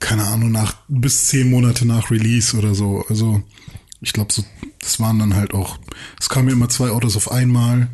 keine 0.00 0.24
Ahnung, 0.24 0.50
nach, 0.52 0.74
bis 0.88 1.28
zehn 1.28 1.50
Monate 1.50 1.86
nach 1.86 2.10
Release 2.10 2.56
oder 2.56 2.74
so. 2.74 3.04
Also, 3.08 3.42
ich 4.00 4.12
glaube, 4.12 4.32
so, 4.32 4.44
das 4.82 5.00
waren 5.00 5.18
dann 5.18 5.34
halt 5.36 5.54
auch, 5.54 5.78
es 6.20 6.28
kamen 6.28 6.48
ja 6.48 6.54
immer 6.54 6.68
zwei 6.68 6.90
Autos 6.90 7.16
auf 7.16 7.30
einmal. 7.32 7.88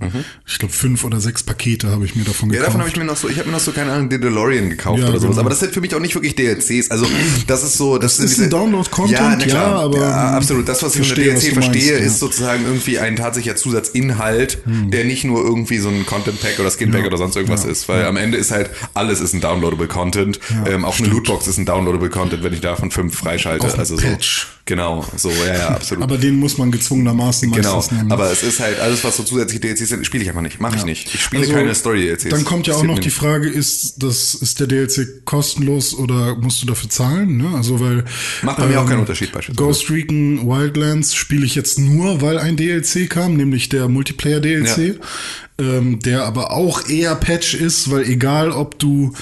Ich 0.46 0.58
glaube, 0.58 0.72
fünf 0.74 1.04
oder 1.04 1.20
sechs 1.20 1.42
Pakete 1.42 1.90
habe 1.90 2.04
ich 2.04 2.16
mir 2.16 2.24
davon 2.24 2.48
Mhm. 2.48 2.54
Ja, 2.54 2.60
gekauft. 2.60 2.68
davon 2.74 2.80
habe 2.80 2.90
ich 2.90 2.96
mir 2.96 3.04
noch 3.04 3.16
so, 3.16 3.28
ich 3.28 3.36
habe 3.38 3.46
mir 3.48 3.52
noch 3.52 3.60
so, 3.60 3.72
keine 3.72 3.92
Ahnung, 3.92 4.08
den 4.08 4.20
DeLorean 4.22 4.70
gekauft 4.70 4.98
Ja, 5.00 5.08
oder 5.08 5.18
sowas. 5.20 5.30
genau. 5.32 5.40
Aber 5.42 5.50
das 5.50 5.60
sind 5.60 5.72
für 5.74 5.80
mich 5.82 5.94
auch 5.94 6.00
nicht 6.00 6.14
wirklich 6.14 6.34
DLCs. 6.34 6.90
Also, 6.90 7.06
das 7.46 7.62
ist 7.62 7.76
so, 7.76 7.98
das, 7.98 8.16
Das 8.16 8.32
ist 8.32 8.40
ein 8.40 8.50
Download-Content, 8.50 9.12
ja, 9.20 9.36
klar. 9.36 9.70
ja, 9.70 9.78
aber, 9.84 9.98
ja, 9.98 10.30
absolut. 10.36 10.66
Das, 10.68 10.82
was 10.82 10.94
ich 10.96 11.02
unter 11.02 11.14
DLC 11.14 11.32
meinst, 11.34 11.52
verstehe, 11.52 11.92
ja. 11.94 11.98
Hm. 11.98 12.06
ist 12.06 12.18
sozusagen 12.20 12.64
irgendwie 12.64 12.98
ein 12.98 13.16
tatsächlicher 13.16 13.56
Zusatzinhalt, 13.56 14.58
der 14.66 15.04
nicht 15.04 15.24
nur 15.24 15.42
irgendwie 15.44 15.78
so 15.78 15.88
ein 15.88 16.06
Content-Pack 16.06 16.58
oder 16.58 16.70
Skin-Pack 16.70 17.06
oder 17.06 17.18
sonst 17.18 17.36
irgendwas 17.36 17.64
ist. 17.64 17.88
Weil 17.88 18.04
am 18.06 18.16
Ende 18.16 18.38
ist 18.38 18.50
halt, 18.50 18.70
alles 18.94 19.20
ist 19.20 19.34
ein 19.34 19.40
Downloadable 19.40 19.88
Content. 19.88 20.40
ähm, 20.66 20.84
auch 20.84 20.98
eine 20.98 21.08
Lootbox 21.08 21.46
ist 21.48 21.58
ein 21.58 21.66
Downloadable 21.66 22.10
Content, 22.10 22.42
wenn 22.42 22.52
ich 22.52 22.60
davon 22.60 22.90
fünf 22.90 23.16
freischalte. 23.16 23.66
Auch 23.66 23.78
also 23.78 23.96
so. 23.96 24.06
Genau, 24.68 25.02
so, 25.16 25.30
ja, 25.30 25.56
ja, 25.56 25.68
absolut. 25.70 26.04
Aber 26.04 26.18
den 26.18 26.38
muss 26.38 26.58
man 26.58 26.70
gezwungenermaßen 26.70 27.50
Genau, 27.50 27.82
nehmen. 27.90 28.12
aber 28.12 28.30
es 28.30 28.42
ist 28.42 28.60
halt 28.60 28.78
alles, 28.80 29.02
was 29.02 29.16
so 29.16 29.22
zusätzliche 29.22 29.60
DLCs 29.60 29.88
sind, 29.88 30.04
spiele 30.04 30.22
ich 30.24 30.28
einfach 30.28 30.42
nicht. 30.42 30.60
Mache 30.60 30.76
ich 30.76 30.84
nicht. 30.84 31.14
Ich 31.14 31.22
spiele 31.22 31.44
Also, 31.44 31.54
keine 31.54 31.74
Story-DLCs. 31.74 32.28
Dann 32.28 32.44
kommt 32.44 32.66
ja 32.66 32.74
auch 32.74 32.82
noch 32.82 32.98
die. 32.98 33.08
Frage, 33.08 33.48
ist 33.48 34.02
das 34.02 34.34
ist 34.34 34.60
der 34.60 34.66
DLC 34.66 35.24
kostenlos 35.24 35.94
oder 35.94 36.36
musst 36.36 36.60
du 36.62 36.66
dafür 36.66 36.90
zahlen? 36.90 37.38
Ne? 37.38 37.48
Also 37.56 37.80
weil 37.80 38.04
Macht 38.42 38.58
bei 38.58 38.66
mir 38.66 38.82
auch 38.82 38.86
keinen 38.86 39.00
Unterschied 39.00 39.32
beispielsweise. 39.32 39.64
Ghost 39.66 39.90
Recon 39.90 40.46
Wildlands 40.46 41.14
spiele 41.14 41.46
ich 41.46 41.54
jetzt 41.54 41.78
nur, 41.78 42.20
weil 42.20 42.36
ein 42.36 42.58
DLC 42.58 43.08
kam, 43.08 43.38
nämlich 43.38 43.70
der 43.70 43.88
Multiplayer 43.88 44.40
DLC, 44.40 45.00
ähm, 45.58 45.98
der 46.00 46.24
aber 46.26 46.52
auch 46.52 46.86
eher 46.90 47.14
Patch 47.14 47.54
ist, 47.54 47.90
weil 47.90 48.02
egal 48.04 48.50
ob 48.52 48.78
du 48.78 49.14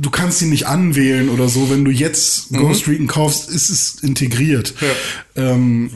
du 0.00 0.10
kannst 0.10 0.42
ihn 0.42 0.50
nicht 0.50 0.66
anwählen 0.66 1.28
oder 1.28 1.48
so, 1.48 1.70
wenn 1.70 1.84
du 1.84 1.90
jetzt 1.90 2.50
Mhm. 2.52 2.58
Ghost 2.58 2.86
Recon 2.88 3.06
kaufst, 3.06 3.48
ist 3.50 3.70
es 3.70 3.96
integriert. 4.02 4.74
Ähm, 5.34 5.90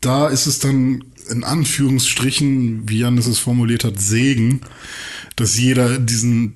da 0.00 0.28
ist 0.28 0.46
es 0.46 0.58
dann 0.58 1.04
in 1.30 1.44
Anführungsstrichen, 1.44 2.88
wie 2.88 3.00
Jan 3.00 3.18
es 3.18 3.38
formuliert 3.38 3.84
hat, 3.84 4.00
Segen, 4.00 4.60
dass 5.36 5.58
jeder 5.58 5.98
diesen 5.98 6.54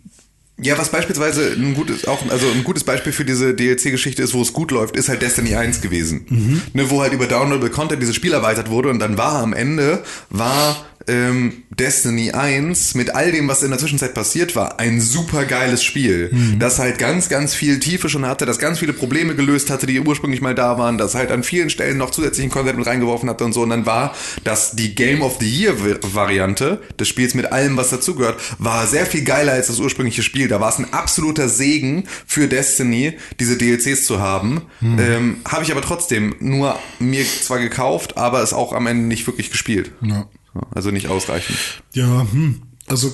Ja, 0.60 0.78
was 0.78 0.90
beispielsweise 0.90 1.52
ein 1.52 1.74
gutes, 1.74 2.06
auch, 2.06 2.28
also 2.30 2.46
ein 2.48 2.62
gutes 2.62 2.84
Beispiel 2.84 3.12
für 3.12 3.24
diese 3.24 3.52
DLC-Geschichte 3.54 4.22
ist, 4.22 4.32
wo 4.32 4.42
es 4.42 4.52
gut 4.52 4.70
läuft, 4.70 4.96
ist 4.96 5.08
halt 5.08 5.20
Destiny 5.20 5.56
1 5.56 5.80
gewesen. 5.80 6.60
Ne, 6.72 6.88
wo 6.90 7.00
halt 7.02 7.12
über 7.12 7.26
Downloadable 7.26 7.70
Content 7.70 8.00
dieses 8.00 8.14
Spiel 8.14 8.32
erweitert 8.32 8.70
wurde 8.70 8.88
und 8.90 8.98
dann 8.98 9.18
war 9.18 9.42
am 9.42 9.54
Ende, 9.54 10.04
war 10.30 10.86
ähm, 11.08 11.62
Destiny 11.70 12.32
1 12.32 12.94
mit 12.94 13.14
all 13.14 13.32
dem, 13.32 13.48
was 13.48 13.62
in 13.62 13.70
der 13.70 13.78
Zwischenzeit 13.78 14.14
passiert 14.14 14.54
war, 14.56 14.78
ein 14.78 15.00
super 15.00 15.44
geiles 15.44 15.82
Spiel. 15.82 16.30
Das 16.58 16.78
halt 16.78 16.98
ganz, 16.98 17.28
ganz 17.28 17.54
viel 17.54 17.78
Tiefe 17.80 18.08
schon 18.08 18.26
hatte, 18.26 18.46
das 18.46 18.58
ganz 18.58 18.78
viele 18.78 18.92
Probleme 18.92 19.34
gelöst 19.34 19.70
hatte, 19.70 19.86
die 19.86 20.00
ursprünglich 20.00 20.40
mal 20.40 20.54
da 20.54 20.78
waren, 20.78 20.98
das 20.98 21.14
halt 21.14 21.30
an 21.30 21.42
vielen 21.42 21.70
Stellen 21.70 21.98
noch 21.98 22.10
zusätzlichen 22.10 22.50
Content 22.50 22.78
mit 22.78 22.86
reingeworfen 22.86 23.28
hatte 23.28 23.44
und 23.44 23.52
so. 23.52 23.62
Und 23.62 23.70
dann 23.70 23.86
war 23.86 24.14
das 24.44 24.72
die 24.76 24.94
Game 24.94 25.22
of 25.22 25.38
the 25.40 25.48
Year-Variante 25.48 26.80
des 26.98 27.08
Spiels 27.08 27.34
mit 27.34 27.52
allem, 27.52 27.76
was 27.76 27.90
dazugehört, 27.90 28.40
war 28.58 28.86
sehr 28.86 29.06
viel 29.06 29.24
geiler 29.24 29.52
als 29.52 29.68
das 29.68 29.80
ursprüngliche 29.80 30.22
Spiel. 30.22 30.48
Da 30.48 30.60
war 30.60 30.68
es 30.68 30.78
ein 30.78 30.92
absoluter 30.92 31.48
Segen 31.48 32.04
für 32.26 32.48
Destiny, 32.48 33.14
diese 33.40 33.56
DLCs 33.56 34.04
zu 34.04 34.20
haben. 34.20 34.62
Ähm, 34.82 35.36
Habe 35.46 35.64
ich 35.64 35.72
aber 35.72 35.82
trotzdem 35.82 36.34
nur 36.40 36.78
mir 36.98 37.24
zwar 37.24 37.58
gekauft, 37.58 38.16
aber 38.16 38.42
es 38.42 38.52
auch 38.52 38.72
am 38.72 38.86
Ende 38.86 39.06
nicht 39.06 39.26
wirklich 39.26 39.50
gespielt. 39.50 39.92
ja, 40.02 40.28
Also 40.74 40.90
nicht 40.90 41.08
ausreichend. 41.08 41.56
ja 41.94 42.26
hm, 42.30 42.62
also 42.88 43.12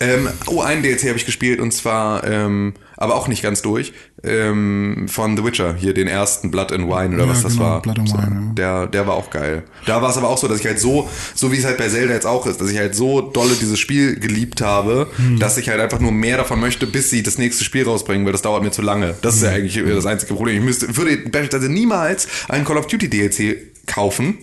Ähm, 0.00 0.28
oh, 0.46 0.60
einen 0.60 0.82
DLC 0.82 1.08
habe 1.08 1.16
ich 1.18 1.26
gespielt 1.26 1.60
und 1.60 1.72
zwar, 1.72 2.24
ähm, 2.24 2.74
aber 2.96 3.16
auch 3.16 3.26
nicht 3.26 3.42
ganz 3.42 3.62
durch, 3.62 3.92
ähm, 4.22 5.06
von 5.08 5.36
The 5.36 5.44
Witcher, 5.44 5.74
hier 5.74 5.92
den 5.94 6.06
ersten 6.06 6.50
Blood 6.52 6.70
and 6.72 6.86
Wine 6.88 7.14
oder 7.16 7.24
Ja, 7.24 7.30
was 7.30 7.42
das 7.42 7.54
genau, 7.54 7.64
war. 7.64 7.82
Blood 7.82 7.98
and 7.98 8.08
so, 8.08 8.16
Wine, 8.16 8.42
ja. 8.48 8.52
der, 8.54 8.86
der 8.86 9.06
war 9.08 9.14
auch 9.14 9.30
geil. 9.30 9.64
Da 9.86 10.02
war 10.02 10.10
es 10.10 10.16
aber 10.16 10.28
auch 10.28 10.38
so, 10.38 10.46
dass 10.46 10.60
ich 10.60 10.66
halt 10.66 10.78
so, 10.78 11.08
so 11.34 11.50
wie 11.50 11.56
es 11.56 11.64
halt 11.64 11.78
bei 11.78 11.88
Zelda 11.88 12.12
jetzt 12.14 12.26
auch 12.26 12.46
ist, 12.46 12.60
dass 12.60 12.70
ich 12.70 12.78
halt 12.78 12.94
so 12.94 13.20
dolle 13.20 13.54
dieses 13.60 13.78
Spiel 13.80 14.20
geliebt 14.20 14.60
habe, 14.60 15.08
Hm. 15.16 15.38
dass 15.40 15.56
ich 15.58 15.68
halt 15.68 15.80
einfach 15.80 16.00
nur 16.00 16.12
mehr 16.12 16.36
davon 16.36 16.60
möchte, 16.60 16.86
bis 16.86 17.10
sie 17.10 17.22
das 17.24 17.38
nächste 17.38 17.64
Spiel 17.64 17.84
rausbringen, 17.84 18.24
weil 18.24 18.32
das 18.32 18.42
dauert 18.42 18.62
mir 18.62 18.70
zu 18.70 18.82
lange. 18.82 19.14
Das 19.22 19.34
ist 19.36 19.42
ja 19.42 19.48
Hm. 19.50 19.56
eigentlich 19.56 19.82
das 19.84 20.06
einzige 20.06 20.34
Problem. 20.34 20.58
Ich 20.58 20.64
müsste, 20.64 20.96
würde 20.96 21.16
beispielsweise 21.28 21.68
niemals 21.72 22.28
einen 22.48 22.64
Call 22.64 22.76
of 22.76 22.86
Duty 22.86 23.08
DLC 23.08 23.56
kaufen, 23.86 24.38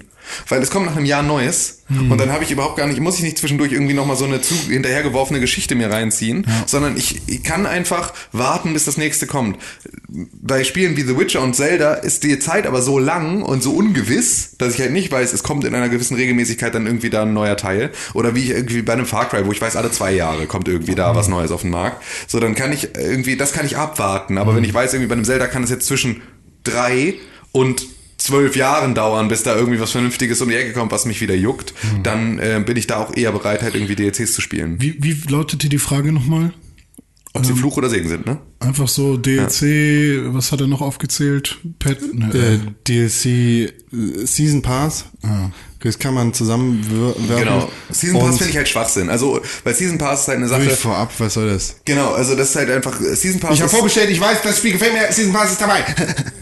weil 0.47 0.61
es 0.61 0.69
kommt 0.69 0.85
nach 0.85 0.95
einem 0.95 1.05
Jahr 1.05 1.23
Neues 1.23 1.79
Hm. 1.87 2.11
und 2.11 2.19
dann 2.19 2.31
habe 2.31 2.43
ich 2.43 2.49
überhaupt 2.49 2.77
gar 2.77 2.87
nicht, 2.87 2.99
muss 2.99 3.17
ich 3.17 3.23
nicht 3.23 3.37
zwischendurch 3.37 3.71
irgendwie 3.71 3.93
nochmal 3.93 4.15
so 4.15 4.25
eine 4.25 4.41
zu 4.41 4.55
hinterhergeworfene 4.55 5.39
Geschichte 5.39 5.75
mir 5.75 5.91
reinziehen, 5.91 6.47
sondern 6.65 6.97
ich, 6.97 7.21
ich 7.27 7.43
kann 7.43 7.67
einfach 7.67 8.11
warten, 8.31 8.73
bis 8.73 8.85
das 8.85 8.97
nächste 8.97 9.27
kommt. 9.27 9.59
Bei 10.09 10.63
Spielen 10.63 10.97
wie 10.97 11.03
The 11.03 11.15
Witcher 11.15 11.41
und 11.43 11.55
Zelda 11.55 11.93
ist 11.93 12.23
die 12.23 12.39
Zeit 12.39 12.65
aber 12.65 12.81
so 12.81 12.97
lang 12.97 13.43
und 13.43 13.61
so 13.61 13.73
ungewiss, 13.73 14.55
dass 14.57 14.73
ich 14.73 14.81
halt 14.81 14.93
nicht 14.93 15.11
weiß, 15.11 15.31
es 15.31 15.43
kommt 15.43 15.63
in 15.63 15.75
einer 15.75 15.89
gewissen 15.89 16.15
Regelmäßigkeit 16.15 16.73
dann 16.73 16.87
irgendwie 16.87 17.11
da 17.11 17.21
ein 17.21 17.33
neuer 17.33 17.55
Teil. 17.55 17.91
Oder 18.15 18.33
wie 18.33 18.45
ich 18.45 18.49
irgendwie 18.49 18.81
bei 18.81 18.93
einem 18.93 19.05
Far 19.05 19.29
Cry, 19.29 19.45
wo 19.45 19.51
ich 19.51 19.61
weiß, 19.61 19.75
alle 19.75 19.91
zwei 19.91 20.11
Jahre 20.11 20.47
kommt 20.47 20.67
irgendwie 20.67 20.95
da 20.95 21.15
was 21.15 21.27
Neues 21.27 21.51
auf 21.51 21.61
den 21.61 21.69
Markt. 21.69 22.03
So, 22.25 22.39
dann 22.39 22.55
kann 22.55 22.73
ich 22.73 22.95
irgendwie, 22.97 23.37
das 23.37 23.53
kann 23.53 23.65
ich 23.67 23.77
abwarten. 23.77 24.39
Aber 24.39 24.55
wenn 24.55 24.63
ich 24.63 24.73
weiß, 24.73 24.93
irgendwie 24.93 25.09
bei 25.09 25.15
einem 25.15 25.25
Zelda 25.25 25.45
kann 25.45 25.63
es 25.63 25.69
jetzt 25.69 25.85
zwischen 25.85 26.23
drei 26.63 27.13
und 27.51 27.85
zwölf 28.17 28.55
Jahren 28.55 28.95
dauern, 28.95 29.27
bis 29.27 29.43
da 29.43 29.55
irgendwie 29.55 29.79
was 29.79 29.91
Vernünftiges 29.91 30.41
um 30.41 30.49
die 30.49 30.55
Ecke 30.55 30.73
kommt, 30.73 30.91
was 30.91 31.05
mich 31.05 31.21
wieder 31.21 31.35
juckt, 31.35 31.73
dann 32.03 32.39
äh, 32.39 32.61
bin 32.65 32.77
ich 32.77 32.87
da 32.87 32.97
auch 32.97 33.15
eher 33.15 33.31
bereit, 33.31 33.61
halt 33.61 33.75
irgendwie 33.75 33.95
DLCs 33.95 34.33
zu 34.33 34.41
spielen. 34.41 34.81
Wie, 34.81 34.95
wie 34.99 35.15
lautete 35.29 35.69
die 35.69 35.77
Frage 35.77 36.11
nochmal? 36.11 36.53
Ob 37.33 37.45
sie 37.45 37.53
Fluch 37.53 37.75
oder 37.75 37.89
Segen 37.89 38.07
sind, 38.07 38.25
ne? 38.25 38.39
Einfach 38.59 38.87
so 38.87 39.17
DLC, 39.17 40.33
was 40.33 40.51
hat 40.51 40.61
er 40.61 40.67
noch 40.67 40.81
aufgezählt? 40.81 41.57
Pet, 41.79 41.99
ne, 42.13 42.31
Äh, 42.33 42.59
DLC 42.87 43.25
äh, 43.25 43.71
Season 44.25 44.61
Pass. 44.61 45.05
Das 45.81 45.99
kann 45.99 46.15
man 46.15 46.33
zusammenwerfen. 46.33 47.27
Genau. 47.27 47.69
Season 47.91 48.19
Pass 48.19 48.37
finde 48.37 48.49
ich 48.49 48.57
halt 48.57 48.67
Schwachsinn. 48.67 49.07
Also, 49.09 49.39
weil 49.63 49.75
Season 49.75 49.99
Pass 49.99 50.21
ist 50.21 50.27
halt 50.29 50.37
eine 50.39 50.47
Sache. 50.47 50.63
Ruhig 50.63 50.73
vorab, 50.73 51.11
was 51.19 51.35
soll 51.35 51.47
das? 51.47 51.75
Genau, 51.85 52.13
also 52.13 52.35
das 52.35 52.49
ist 52.49 52.55
halt 52.55 52.71
einfach 52.71 52.99
Season 52.99 53.39
Pass. 53.39 53.53
Ich 53.53 53.61
habe 53.61 53.69
vorbestellt, 53.69 54.09
ich 54.09 54.19
weiß, 54.19 54.41
das 54.41 54.57
Spiel 54.57 54.71
gefällt 54.71 54.93
mir, 54.93 55.11
Season 55.11 55.31
Pass 55.31 55.51
ist 55.51 55.61
dabei. 55.61 55.83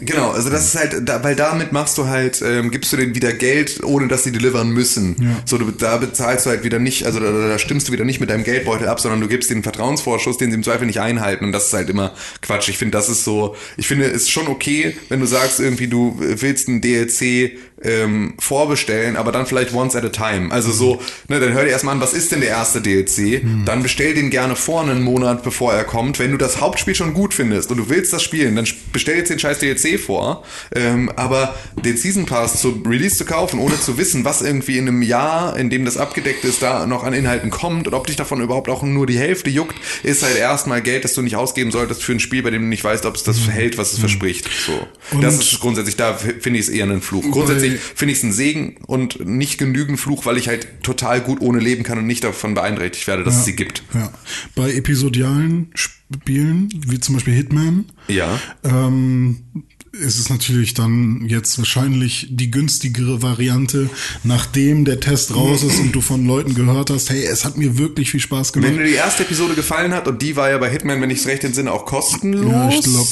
Genau, 0.06 0.32
also 0.32 0.50
das 0.50 0.66
ist 0.66 0.76
halt, 0.76 1.08
da, 1.08 1.24
weil 1.24 1.34
damit 1.34 1.72
machst 1.72 1.98
du 1.98 2.08
halt, 2.08 2.42
ähm, 2.46 2.72
gibst 2.72 2.92
du 2.92 2.98
denen 2.98 3.16
wieder 3.16 3.32
Geld, 3.32 3.82
ohne 3.86 4.10
dass 4.10 4.26
sie 4.26 4.34
delivern 4.34 4.70
müssen. 4.70 5.16
So, 5.46 5.58
du, 5.58 5.72
da 5.72 5.96
bezahlst 5.96 6.46
du 6.46 6.50
halt 6.50 6.66
wieder 6.66 6.78
nicht, 6.78 7.06
also 7.06 7.22
da, 7.22 7.32
da 7.32 7.58
stimmst 7.58 7.88
du 7.88 7.94
wieder 7.94 8.04
nicht 8.04 8.20
mit 8.20 8.30
deinem 8.30 8.44
Geldbeutel 8.44 8.90
ab, 8.90 9.00
sondern 9.00 9.22
du 9.22 9.30
gibst 9.30 9.50
den 9.50 9.64
Vertrauensvorschuss, 9.64 10.38
den 10.38 10.50
sie 10.52 10.56
im 10.58 10.64
Zweifel 10.64 10.88
nicht 10.88 11.00
einhalten. 11.00 11.46
Und 11.46 11.54
das 11.54 11.68
ist 11.68 11.74
halt 11.74 11.90
immer 11.90 12.03
Quatsch. 12.42 12.70
Ich 12.70 12.78
finde, 12.78 12.98
das 12.98 13.10
ist 13.10 13.24
so, 13.24 13.56
ich 13.78 13.88
finde, 13.88 14.06
es 14.06 14.24
ist 14.24 14.32
schon 14.32 14.48
okay, 14.48 14.96
wenn 15.10 15.20
du 15.20 15.26
sagst, 15.26 15.60
irgendwie, 15.60 15.88
du 15.88 16.16
willst 16.20 16.68
ein 16.68 16.82
DLC 16.82 17.58
ähm, 17.84 18.34
vorbestellen, 18.40 19.16
aber 19.18 19.32
dann 19.32 19.46
vielleicht 19.46 19.74
once 19.74 19.96
at 19.96 20.04
a 20.06 20.10
time. 20.10 20.52
Also 20.52 20.72
so, 20.72 21.02
ne, 21.28 21.40
dann 21.40 21.54
hör 21.54 21.64
dir 21.64 21.70
erstmal 21.72 21.96
an, 21.96 22.02
was 22.02 22.14
ist 22.14 22.32
denn 22.32 22.40
der 22.42 22.50
erste 22.50 22.82
DLC? 22.82 23.42
Dann 23.66 23.84
bestell 23.84 24.14
den 24.14 24.30
gerne 24.30 24.56
vor 24.56 24.82
einen 24.82 25.02
Monat, 25.02 25.44
bevor 25.44 25.74
er 25.74 25.84
kommt. 25.84 26.20
Wenn 26.20 26.32
du 26.32 26.38
das 26.38 26.62
Hauptspiel 26.62 26.96
schon 26.96 27.14
gut 27.14 27.34
findest 27.34 27.72
und 27.72 27.78
du 27.78 27.90
willst 27.90 28.14
das 28.14 28.24
spielen, 28.24 28.56
dann 28.56 28.68
bestell 28.92 29.18
jetzt 29.18 29.30
den 29.30 29.40
scheiß 29.40 29.60
DLC 29.60 30.00
vor. 30.00 30.44
Ähm, 30.76 31.12
aber 31.16 31.56
den 31.84 31.98
Season 31.98 32.26
Pass 32.26 32.60
zu 32.62 32.82
Release 32.86 33.18
zu 33.18 33.26
kaufen, 33.26 33.60
ohne 33.60 33.80
zu 33.80 33.98
wissen, 33.98 34.24
was 34.26 34.42
irgendwie 34.42 34.78
in 34.78 34.88
einem 34.88 35.02
Jahr, 35.02 35.58
in 35.58 35.70
dem 35.70 35.86
das 35.86 35.98
abgedeckt 35.98 36.44
ist, 36.46 36.62
da 36.62 36.86
noch 36.86 37.04
an 37.04 37.14
Inhalten 37.14 37.50
kommt 37.50 37.88
und 37.88 37.94
ob 37.94 38.08
dich 38.08 38.16
davon 38.16 38.42
überhaupt 38.42 38.70
auch 38.70 38.84
nur 38.84 39.06
die 39.08 39.18
Hälfte 39.18 39.50
juckt, 39.50 39.76
ist 40.04 40.24
halt 40.24 40.38
erstmal 40.38 40.82
Geld, 40.82 41.04
das 41.04 41.14
du 41.14 41.22
nicht 41.22 41.36
ausgeben 41.36 41.72
solltest 41.72 42.04
für 42.04 42.14
ein 42.14 42.20
Spiel, 42.20 42.44
bei 42.44 42.50
dem 42.52 42.62
du 42.64 42.68
nicht 42.68 42.84
weißt, 42.84 43.06
ob 43.06 43.16
es 43.16 43.24
das 43.24 43.48
hält, 43.50 43.78
was 43.78 43.94
es 43.94 44.00
verspricht. 44.00 44.48
So. 44.66 44.88
Und- 45.16 45.22
das 45.24 45.36
ist 45.36 45.60
grundsätzlich, 45.60 45.96
da 45.96 46.14
finde 46.16 46.60
ich 46.60 46.66
es 46.68 46.70
eher 46.70 46.84
einen 46.84 47.02
Fluch. 47.02 47.24
Grundsätzlich 47.32 47.73
finde 47.78 48.12
ich 48.12 48.20
es 48.20 48.24
einen 48.24 48.34
Segen 48.34 48.76
und 48.88 49.26
nicht 49.26 49.58
genügend 49.58 50.00
Fluch, 50.00 50.26
weil 50.26 50.38
ich 50.38 50.48
halt 50.48 50.68
total 50.84 51.22
gut 51.22 51.42
ohne 51.42 51.60
leben 51.60 51.84
kann 51.84 51.98
und 51.98 52.08
nicht 52.08 52.24
davon 52.24 52.54
beeinträchtigt 52.54 53.08
werde, 53.08 53.24
dass 53.24 53.38
es 53.38 53.46
sie 53.46 53.56
gibt. 53.56 53.84
Ja. 53.94 54.12
Bei 54.56 54.74
episodialen 54.74 55.72
Spielen, 55.76 56.70
wie 56.88 57.00
zum 57.00 57.16
Beispiel 57.16 57.34
Hitman, 57.34 57.86
Ja. 58.08 58.40
ähm, 58.64 59.44
ist 59.92 60.20
es 60.20 60.30
natürlich 60.32 60.74
dann 60.74 61.26
jetzt 61.28 61.58
wahrscheinlich 61.60 62.28
die 62.32 62.50
günstigere 62.50 63.22
Variante, 63.22 63.92
nachdem 64.24 64.86
der 64.86 65.00
Test 65.00 65.36
raus 65.36 65.62
ist 65.62 65.80
und 65.80 65.92
du 65.92 66.02
von 66.02 66.26
Leuten 66.26 66.56
gehört 66.56 66.90
hast, 66.90 67.12
hey, 67.12 67.24
es 67.24 67.46
hat 67.46 67.58
mir 67.58 67.78
wirklich 67.78 68.10
viel 68.10 68.20
Spaß 68.20 68.54
gemacht. 68.54 68.72
Wenn 68.72 68.80
dir 68.80 68.86
die 68.86 68.94
erste 68.96 69.22
Episode 69.22 69.54
gefallen 69.54 69.94
hat, 69.94 70.08
und 70.08 70.20
die 70.22 70.36
war 70.36 70.50
ja 70.50 70.58
bei 70.58 70.70
Hitman, 70.72 71.00
wenn 71.00 71.12
ich 71.12 71.20
es 71.20 71.28
recht 71.28 71.44
entsinne, 71.44 71.72
auch 71.72 71.86
kostenlos. 71.86 72.52
Ja, 72.52 72.70
ich 72.70 72.82
glaub- 72.82 73.08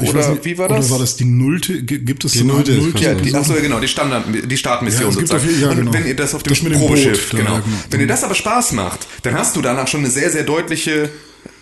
Ich 0.00 0.08
Oder 0.10 0.28
nicht, 0.30 0.44
wie 0.44 0.56
war 0.58 0.68
das? 0.68 0.86
Oder 0.86 0.90
war 0.92 0.98
das 1.00 1.16
die 1.16 1.24
Nullte? 1.24 1.82
Gibt 1.82 2.24
es 2.24 2.32
Die 2.32 2.38
so 2.38 2.44
eine 2.44 2.52
Nullte 2.52 2.72
Nullte? 2.72 3.02
Ja, 3.04 3.14
die, 3.14 3.34
achso, 3.34 3.54
ja, 3.54 3.60
genau, 3.60 3.80
die 3.80 3.88
Standard, 3.88 4.24
die 4.48 4.56
Startmission 4.56 5.02
Ja, 5.04 5.08
es 5.10 5.16
gibt 5.16 5.28
sozusagen. 5.28 5.44
auf 5.44 5.50
jeden- 5.50 5.62
ja, 5.62 5.70
und 5.70 5.76
genau. 5.76 5.92
wenn 5.92 6.06
ihr 6.06 6.14
das 6.14 6.34
auf 6.36 6.42
dem 6.44 6.50
Das 6.50 6.62
mit 6.62 6.72
dem 6.72 6.78
Probeschiff, 6.80 7.30
Boot, 7.30 7.40
da, 7.40 7.44
genau. 7.44 7.54
ja, 7.56 7.60
genau. 7.64 7.76
Wenn 7.90 8.00
dir 8.00 8.06
das 8.06 8.22
aber 8.22 8.34
Spaß 8.36 8.72
macht, 8.72 9.08
dann 9.24 9.34
hast 9.34 9.56
du 9.56 9.60
danach 9.62 9.88
schon 9.88 10.00
eine 10.00 10.10
sehr, 10.10 10.30
sehr 10.30 10.44
deutliche 10.44 11.10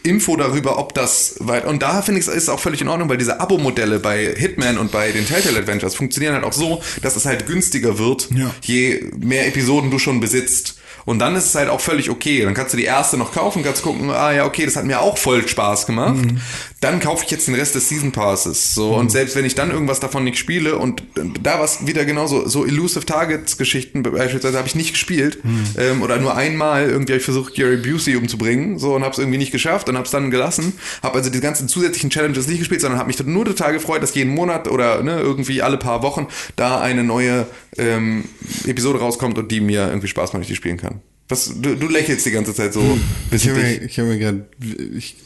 Info 0.02 0.36
darüber, 0.36 0.78
ob 0.78 0.92
das 0.94 1.36
weit. 1.40 1.64
Und 1.64 1.82
da 1.82 2.02
finde 2.02 2.20
ich 2.20 2.26
es 2.28 2.34
ist 2.34 2.48
auch 2.50 2.60
völlig 2.60 2.80
in 2.82 2.88
Ordnung, 2.88 3.08
weil 3.08 3.16
diese 3.16 3.40
Abo-Modelle 3.40 3.98
bei 4.00 4.34
Hitman 4.36 4.76
und 4.78 4.92
bei 4.92 5.10
den 5.12 5.26
Telltale 5.26 5.58
Adventures 5.58 5.94
funktionieren 5.94 6.34
halt 6.34 6.44
auch 6.44 6.52
so, 6.52 6.82
dass 7.02 7.16
es 7.16 7.24
halt 7.24 7.46
günstiger 7.46 7.98
wird, 7.98 8.28
Ja. 8.36 8.54
je 8.62 9.02
mehr 9.18 9.46
Episoden 9.48 9.90
du 9.90 9.98
schon 9.98 10.20
besitzt. 10.20 10.76
Und 11.06 11.20
dann 11.20 11.36
ist 11.36 11.46
es 11.46 11.54
halt 11.54 11.70
auch 11.70 11.80
völlig 11.80 12.10
okay. 12.10 12.42
Dann 12.44 12.52
kannst 12.52 12.74
du 12.74 12.76
die 12.76 12.84
erste 12.84 13.16
noch 13.16 13.32
kaufen, 13.32 13.62
kannst 13.62 13.82
gucken, 13.82 14.10
ah 14.10 14.32
ja, 14.32 14.44
okay, 14.44 14.66
das 14.66 14.76
hat 14.76 14.84
mir 14.84 15.00
auch 15.00 15.16
voll 15.16 15.46
Spaß 15.46 15.86
gemacht. 15.86 16.16
Mhm. 16.16 16.40
Dann 16.80 17.00
kaufe 17.00 17.24
ich 17.24 17.30
jetzt 17.30 17.46
den 17.46 17.54
Rest 17.54 17.74
des 17.76 17.88
Season 17.88 18.12
Passes. 18.12 18.74
So, 18.74 18.94
und 18.94 19.10
selbst 19.10 19.36
wenn 19.36 19.44
ich 19.44 19.54
dann 19.54 19.70
irgendwas 19.70 20.00
davon 20.00 20.24
nicht 20.24 20.36
spiele 20.36 20.76
und 20.76 21.02
da 21.42 21.60
was 21.60 21.86
wieder 21.86 22.04
genauso, 22.04 22.46
so 22.48 22.66
Elusive 22.66 23.06
Targets 23.06 23.56
Geschichten 23.56 24.02
beispielsweise 24.02 24.58
habe 24.58 24.68
ich 24.68 24.74
nicht 24.74 24.92
gespielt. 24.92 25.42
Mhm. 25.44 25.64
Ähm, 25.78 26.02
oder 26.02 26.18
nur 26.18 26.36
einmal 26.36 26.88
irgendwie 26.88 27.12
habe 27.12 27.20
ich 27.20 27.24
versucht, 27.24 27.54
Gary 27.54 27.76
Busey 27.76 28.16
umzubringen, 28.16 28.78
so 28.78 28.94
und 28.94 29.02
habe 29.02 29.12
es 29.12 29.18
irgendwie 29.18 29.38
nicht 29.38 29.52
geschafft 29.52 29.88
und 29.88 29.96
habe 29.96 30.04
es 30.04 30.10
dann 30.10 30.30
gelassen. 30.32 30.72
Habe 31.04 31.18
also 31.18 31.30
die 31.30 31.40
ganzen 31.40 31.68
zusätzlichen 31.68 32.10
Challenges 32.10 32.48
nicht 32.48 32.58
gespielt, 32.58 32.80
sondern 32.80 32.98
habe 32.98 33.06
mich 33.06 33.24
nur 33.24 33.44
total 33.44 33.72
gefreut, 33.72 34.02
dass 34.02 34.14
jeden 34.14 34.34
Monat 34.34 34.68
oder 34.68 35.02
ne, 35.04 35.20
irgendwie 35.20 35.62
alle 35.62 35.76
paar 35.76 36.02
Wochen 36.02 36.26
da 36.56 36.80
eine 36.80 37.04
neue 37.04 37.46
ähm, 37.78 38.24
Episode 38.66 38.98
rauskommt 38.98 39.38
und 39.38 39.50
die 39.50 39.60
mir 39.60 39.86
irgendwie 39.86 40.08
Spaß 40.08 40.32
macht, 40.32 40.42
ich 40.42 40.48
die 40.48 40.56
spielen 40.56 40.76
kann. 40.76 40.95
Was, 41.28 41.52
du, 41.60 41.74
du 41.74 41.88
lächelst 41.88 42.24
die 42.26 42.30
ganze 42.30 42.54
Zeit 42.54 42.72
so. 42.72 42.80
Hm. 42.82 43.00
Ich 43.32 43.48
habe 43.48 43.58
mir, 43.60 43.82
ich 43.82 43.98
hab 43.98 44.06
mir 44.06 44.18
gerade, 44.18 44.48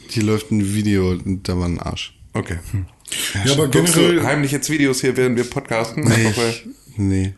hier 0.09 0.23
läuft 0.23 0.51
ein 0.51 0.73
Video 0.73 1.11
und 1.11 1.47
da 1.47 1.57
war 1.57 1.67
ein 1.67 1.79
Arsch. 1.79 2.13
Okay. 2.33 2.57
Ja, 3.45 3.53
aber 3.53 3.67
Guckst 3.67 3.93
generell, 3.93 4.15
du 4.15 4.23
heimlich 4.23 4.51
jetzt 4.51 4.69
Videos 4.69 5.01
hier, 5.01 5.15
während 5.17 5.37
wir 5.37 5.43
podcasten? 5.43 6.03
Nee. 6.97 7.33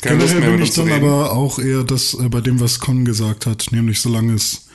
keine 0.00 0.20
Lust 0.20 0.32
generell 0.34 0.56
bin 0.56 0.62
ich 0.62 0.72
dann 0.74 0.90
aber 0.92 1.32
auch 1.32 1.58
eher 1.58 1.84
das 1.84 2.14
äh, 2.14 2.28
bei 2.28 2.40
dem, 2.40 2.60
was 2.60 2.78
Con 2.80 3.04
gesagt 3.04 3.46
hat, 3.46 3.66
nämlich 3.70 4.00
solange 4.00 4.34
es 4.34 4.68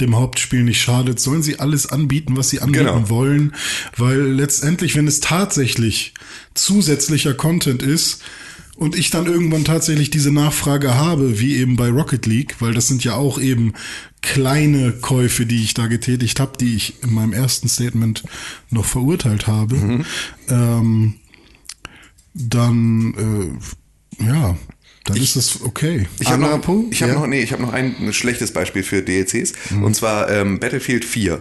dem 0.00 0.16
Hauptspiel 0.16 0.62
nicht 0.62 0.80
schadet, 0.80 1.18
sollen 1.18 1.42
sie 1.42 1.58
alles 1.58 1.86
anbieten, 1.86 2.36
was 2.36 2.50
sie 2.50 2.60
anbieten 2.60 2.84
Genau. 2.86 3.08
wollen, 3.08 3.54
weil 3.96 4.20
letztendlich, 4.20 4.96
wenn 4.96 5.06
es 5.08 5.20
tatsächlich 5.20 6.14
zusätzlicher 6.54 7.34
Content 7.34 7.82
ist 7.82 8.22
und 8.76 8.94
ich 8.96 9.10
dann 9.10 9.26
irgendwann 9.26 9.64
tatsächlich 9.64 10.10
diese 10.10 10.30
Nachfrage 10.32 10.94
habe, 10.94 11.40
wie 11.40 11.56
eben 11.56 11.76
bei 11.76 11.88
Rocket 11.88 12.26
League, 12.26 12.56
weil 12.60 12.74
das 12.74 12.88
sind 12.88 13.02
ja 13.04 13.14
auch 13.14 13.40
eben 13.40 13.72
kleine 14.22 14.92
Käufe, 14.92 15.46
die 15.46 15.62
ich 15.62 15.74
da 15.74 15.86
getätigt 15.86 16.40
habe, 16.40 16.58
die 16.58 16.74
ich 16.76 17.02
in 17.02 17.14
meinem 17.14 17.32
ersten 17.32 17.68
Statement 17.68 18.22
noch 18.70 18.84
verurteilt 18.84 19.46
habe, 19.46 19.76
Mhm. 19.76 20.04
ähm, 20.48 21.14
dann 22.34 23.58
äh, 24.20 24.24
ja, 24.24 24.56
dann 25.04 25.16
ist 25.16 25.36
das 25.36 25.62
okay. 25.62 26.06
Ich 26.18 26.28
habe 26.30 26.42
noch, 26.42 26.90
ich 26.90 27.02
habe 27.02 27.12
Ja. 27.12 27.18
noch, 27.20 27.26
nee, 27.26 27.40
ich 27.42 27.52
habe 27.52 27.62
noch 27.62 27.72
ein 27.72 28.12
schlechtes 28.12 28.52
Beispiel 28.52 28.82
für 28.82 29.02
DLCs 29.02 29.52
und 29.82 29.94
zwar 29.94 30.28
ähm, 30.30 30.58
Battlefield 30.58 31.04
4. 31.04 31.40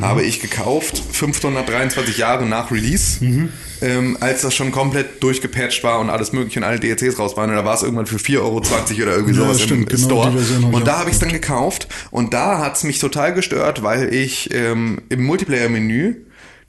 Habe 0.00 0.22
ich 0.22 0.40
gekauft, 0.40 1.00
523 1.12 2.18
Jahre 2.18 2.44
nach 2.44 2.70
Release, 2.72 3.24
ähm, 3.80 4.16
als 4.20 4.42
das 4.42 4.54
schon 4.54 4.72
komplett 4.72 5.22
durchgepatcht 5.22 5.84
war 5.84 6.00
und 6.00 6.10
alles 6.10 6.32
mögliche 6.32 6.58
und 6.60 6.64
alle 6.64 6.80
DLCs 6.80 7.18
raus 7.18 7.36
waren. 7.36 7.50
Und 7.50 7.56
da 7.56 7.64
war 7.64 7.74
es 7.74 7.82
irgendwann 7.82 8.06
für 8.06 8.16
4,20 8.16 8.38
Euro 8.40 8.56
oder 8.56 8.66
irgendwie 9.16 9.34
Ja, 9.38 9.44
sowas 9.44 9.62
stimmt, 9.62 9.92
im 9.92 9.96
genau, 10.02 10.22
Store. 10.30 10.66
und 10.72 10.86
da 10.86 10.98
habe 10.98 11.10
ich 11.10 11.14
es 11.14 11.20
dann 11.20 11.30
gekauft 11.32 11.88
und 12.10 12.34
da 12.34 12.58
hat 12.58 12.76
es 12.76 12.82
mich 12.84 12.98
total 12.98 13.32
gestört, 13.32 13.82
weil 13.82 14.12
ich 14.12 14.52
ähm, 14.52 15.02
im 15.08 15.24
Multiplayer-Menü 15.24 16.16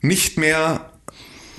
nicht 0.00 0.38
mehr 0.38 0.92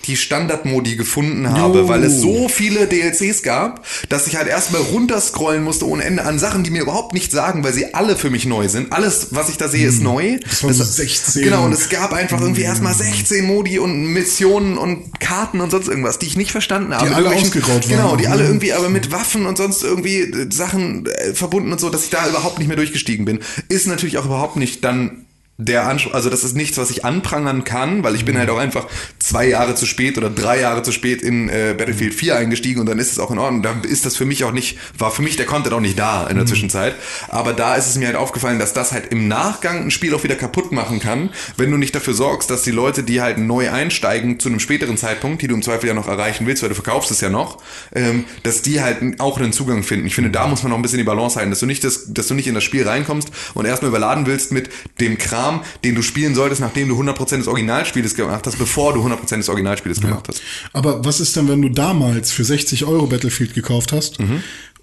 die 0.10 0.18
Standardmodi 0.18 0.96
gefunden 0.96 1.52
habe, 1.52 1.88
weil 1.88 2.04
es 2.04 2.20
so 2.20 2.50
viele 2.50 2.88
DLCs 2.88 3.44
gab, 3.44 3.86
dass 4.10 4.28
ich 4.28 4.36
halt 4.36 4.48
erstmal 4.48 4.82
runterscrollen 4.82 5.64
musste 5.64 5.88
ohne 5.88 6.04
Ende 6.04 6.26
an 6.26 6.40
Sachen, 6.40 6.64
die 6.64 6.72
mir 6.72 6.82
überhaupt 6.82 7.14
nichts 7.14 7.34
sagen, 7.34 7.64
weil 7.64 7.74
sie 7.74 7.94
alle 7.94 8.16
für 8.16 8.30
mich 8.30 8.46
neu 8.46 8.68
sind. 8.68 8.92
Alles, 8.92 9.28
was 9.32 9.50
ich 9.50 9.58
da 9.58 9.68
sehe, 9.68 9.88
ist 9.88 10.02
neu. 10.02 10.34
Hm. 10.34 10.40
Das 10.44 10.64
waren 10.64 10.74
so 10.74 10.84
16. 10.84 11.44
Genau, 11.44 11.66
und 11.66 11.74
es 11.74 11.90
gab 11.90 12.12
einfach 12.12 12.42
irgendwie 12.42 12.64
erstmal 12.64 12.94
16 12.94 13.46
Modi 13.46 13.80
und 13.80 14.06
Missionen 14.08 14.78
und 14.78 15.20
Karten 15.20 15.62
und 15.62 15.70
sonst 15.70 15.88
irgendwas, 15.88 16.18
die 16.20 16.26
ich 16.26 16.38
nicht 16.38 16.52
verstanden 16.52 16.94
habe. 16.96 17.08
Die 17.08 17.14
alle 17.14 17.30
ausgegraut 17.30 17.88
waren 17.88 17.98
Genau, 17.98 18.16
die 18.16 18.26
ne? 18.26 18.32
alle 18.32 18.46
irgendwie 18.46 18.74
aber 18.74 18.90
mit 18.90 19.12
Waffen 19.12 19.46
und 19.46 19.58
sonst 19.58 19.84
irgendwie 19.84 20.22
äh, 20.22 20.52
Sachen 20.52 21.06
äh, 21.06 21.34
verbunden 21.34 21.72
und 21.72 21.80
so, 21.80 21.90
dass 21.90 22.06
ich 22.06 22.10
da 22.10 22.28
überhaupt 22.28 22.58
nicht 22.58 22.68
mehr 22.68 22.78
durchgestiegen 22.78 23.26
bin. 23.26 23.40
Ist 23.68 23.88
natürlich 23.88 24.18
auch 24.18 24.26
überhaupt 24.26 24.56
nicht 24.56 24.84
dann 24.84 25.26
der 25.62 25.88
Anspruch, 25.88 26.14
also 26.14 26.30
das 26.30 26.46
ist 26.46 26.56
nichts, 26.56 26.78
was 26.78 26.90
ich 26.90 27.04
anprangern 27.04 27.66
kann, 27.66 28.02
weil 28.02 28.16
ich 28.16 28.24
bin 28.24 28.38
halt 28.38 28.50
auch 28.50 28.58
einfach 28.58 28.88
zwei 29.20 29.46
Jahre 29.46 29.76
zu 29.76 29.86
spät 29.86 30.18
oder 30.18 30.30
drei 30.30 30.62
Jahre 30.62 30.84
zu 30.84 30.94
spät 30.94 31.22
in 31.22 31.50
äh, 31.50 31.76
Battlefield 31.78 32.14
4 32.14 32.38
eingestiegen 32.38 32.80
und 32.80 32.86
dann 32.86 32.98
ist 32.98 33.12
es 33.12 33.20
auch 33.20 33.30
in 33.30 33.38
Ordnung. 33.38 33.62
Da 33.62 33.76
ist 33.84 34.06
das 34.06 34.16
für 34.16 34.24
mich 34.24 34.46
auch 34.46 34.54
nicht, 34.54 34.78
war 34.98 35.12
für 35.12 35.22
mich 35.22 35.36
der 35.36 35.46
Content 35.46 35.74
auch 35.74 35.82
nicht 35.82 36.00
da 36.00 36.28
in 36.28 36.38
der 36.38 36.46
Zwischenzeit. 36.46 36.96
Aber 37.28 37.52
da 37.52 37.76
ist 37.76 37.90
es 37.90 37.98
mir 37.98 38.08
halt 38.08 38.16
aufgefallen, 38.16 38.58
dass 38.58 38.72
das 38.72 38.94
halt 38.94 39.12
im 39.12 39.28
Nachgang 39.28 39.84
ein 39.84 39.92
Spiel 39.92 40.16
auch 40.16 40.24
wieder 40.24 40.36
kaputt 40.36 40.72
machen 40.72 41.02
kann, 41.02 41.30
wenn 41.58 41.70
du 41.70 41.78
nicht 41.78 41.94
dafür 41.94 42.14
sorgst, 42.14 42.50
dass 42.50 42.64
die 42.64 42.72
Leute, 42.72 43.04
die 43.04 43.22
halt 43.22 43.38
neu 43.38 43.70
einsteigen 43.70 44.40
zu 44.40 44.48
einem 44.48 44.62
späteren 44.62 44.96
Zeitpunkt, 44.96 45.42
die 45.42 45.50
du 45.50 45.56
im 45.56 45.62
Zweifel 45.62 45.88
ja 45.88 45.94
noch 45.94 46.08
erreichen 46.08 46.48
willst, 46.48 46.64
weil 46.64 46.70
du 46.70 46.76
verkaufst 46.76 47.12
es 47.12 47.20
ja 47.20 47.30
noch, 47.30 47.58
ähm, 47.94 48.24
dass 48.44 48.62
die 48.62 48.82
halt 48.82 49.20
auch 49.20 49.38
einen 49.38 49.52
Zugang 49.52 49.84
finden. 49.84 50.08
Ich 50.08 50.16
finde, 50.16 50.30
da 50.30 50.48
muss 50.48 50.64
man 50.64 50.70
noch 50.70 50.78
ein 50.78 50.84
bisschen 50.84 51.00
die 51.00 51.04
Balance 51.04 51.36
halten, 51.36 51.50
dass 51.50 51.60
du 51.60 51.66
nicht, 51.66 51.84
das, 51.84 52.14
dass 52.14 52.28
du 52.28 52.34
nicht 52.34 52.48
in 52.48 52.56
das 52.56 52.64
Spiel 52.64 52.88
reinkommst 52.88 53.30
und 53.56 53.66
erstmal 53.66 53.90
überladen 53.90 54.26
willst 54.26 54.54
mit 54.54 54.70
dem 55.02 55.18
Kram, 55.18 55.49
den 55.84 55.96
du 55.96 56.02
spielen 56.02 56.36
solltest, 56.36 56.62
nachdem 56.62 56.88
du 56.90 57.02
100% 57.02 57.38
des 57.38 57.48
Originalspieles 57.48 58.16
gemacht 58.16 58.46
hast, 58.46 58.58
bevor 58.58 58.94
du 58.94 59.06
100% 59.06 59.38
des 59.38 59.50
Originalspieles 59.50 60.02
gemacht 60.02 60.28
hast. 60.28 60.42
Aber 60.74 61.04
was 61.06 61.20
ist 61.20 61.36
denn, 61.36 61.48
wenn 61.48 61.62
du 61.62 61.70
damals 61.70 62.32
für 62.32 62.44
60 62.44 62.86
Euro 62.86 63.08
Battlefield 63.08 63.54
gekauft 63.54 63.92
hast 63.92 64.20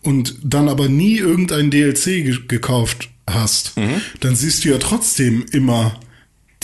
und 0.03 0.37
dann 0.43 0.69
aber 0.69 0.89
nie 0.89 1.17
irgendein 1.17 1.71
DLC 1.71 2.05
ge 2.05 2.37
gekauft 2.49 3.11
hast? 3.29 3.75
Dann 4.21 4.37
siehst 4.37 4.65
du 4.65 4.71
ja 4.71 4.79
trotzdem 4.79 5.45
immer 5.53 5.99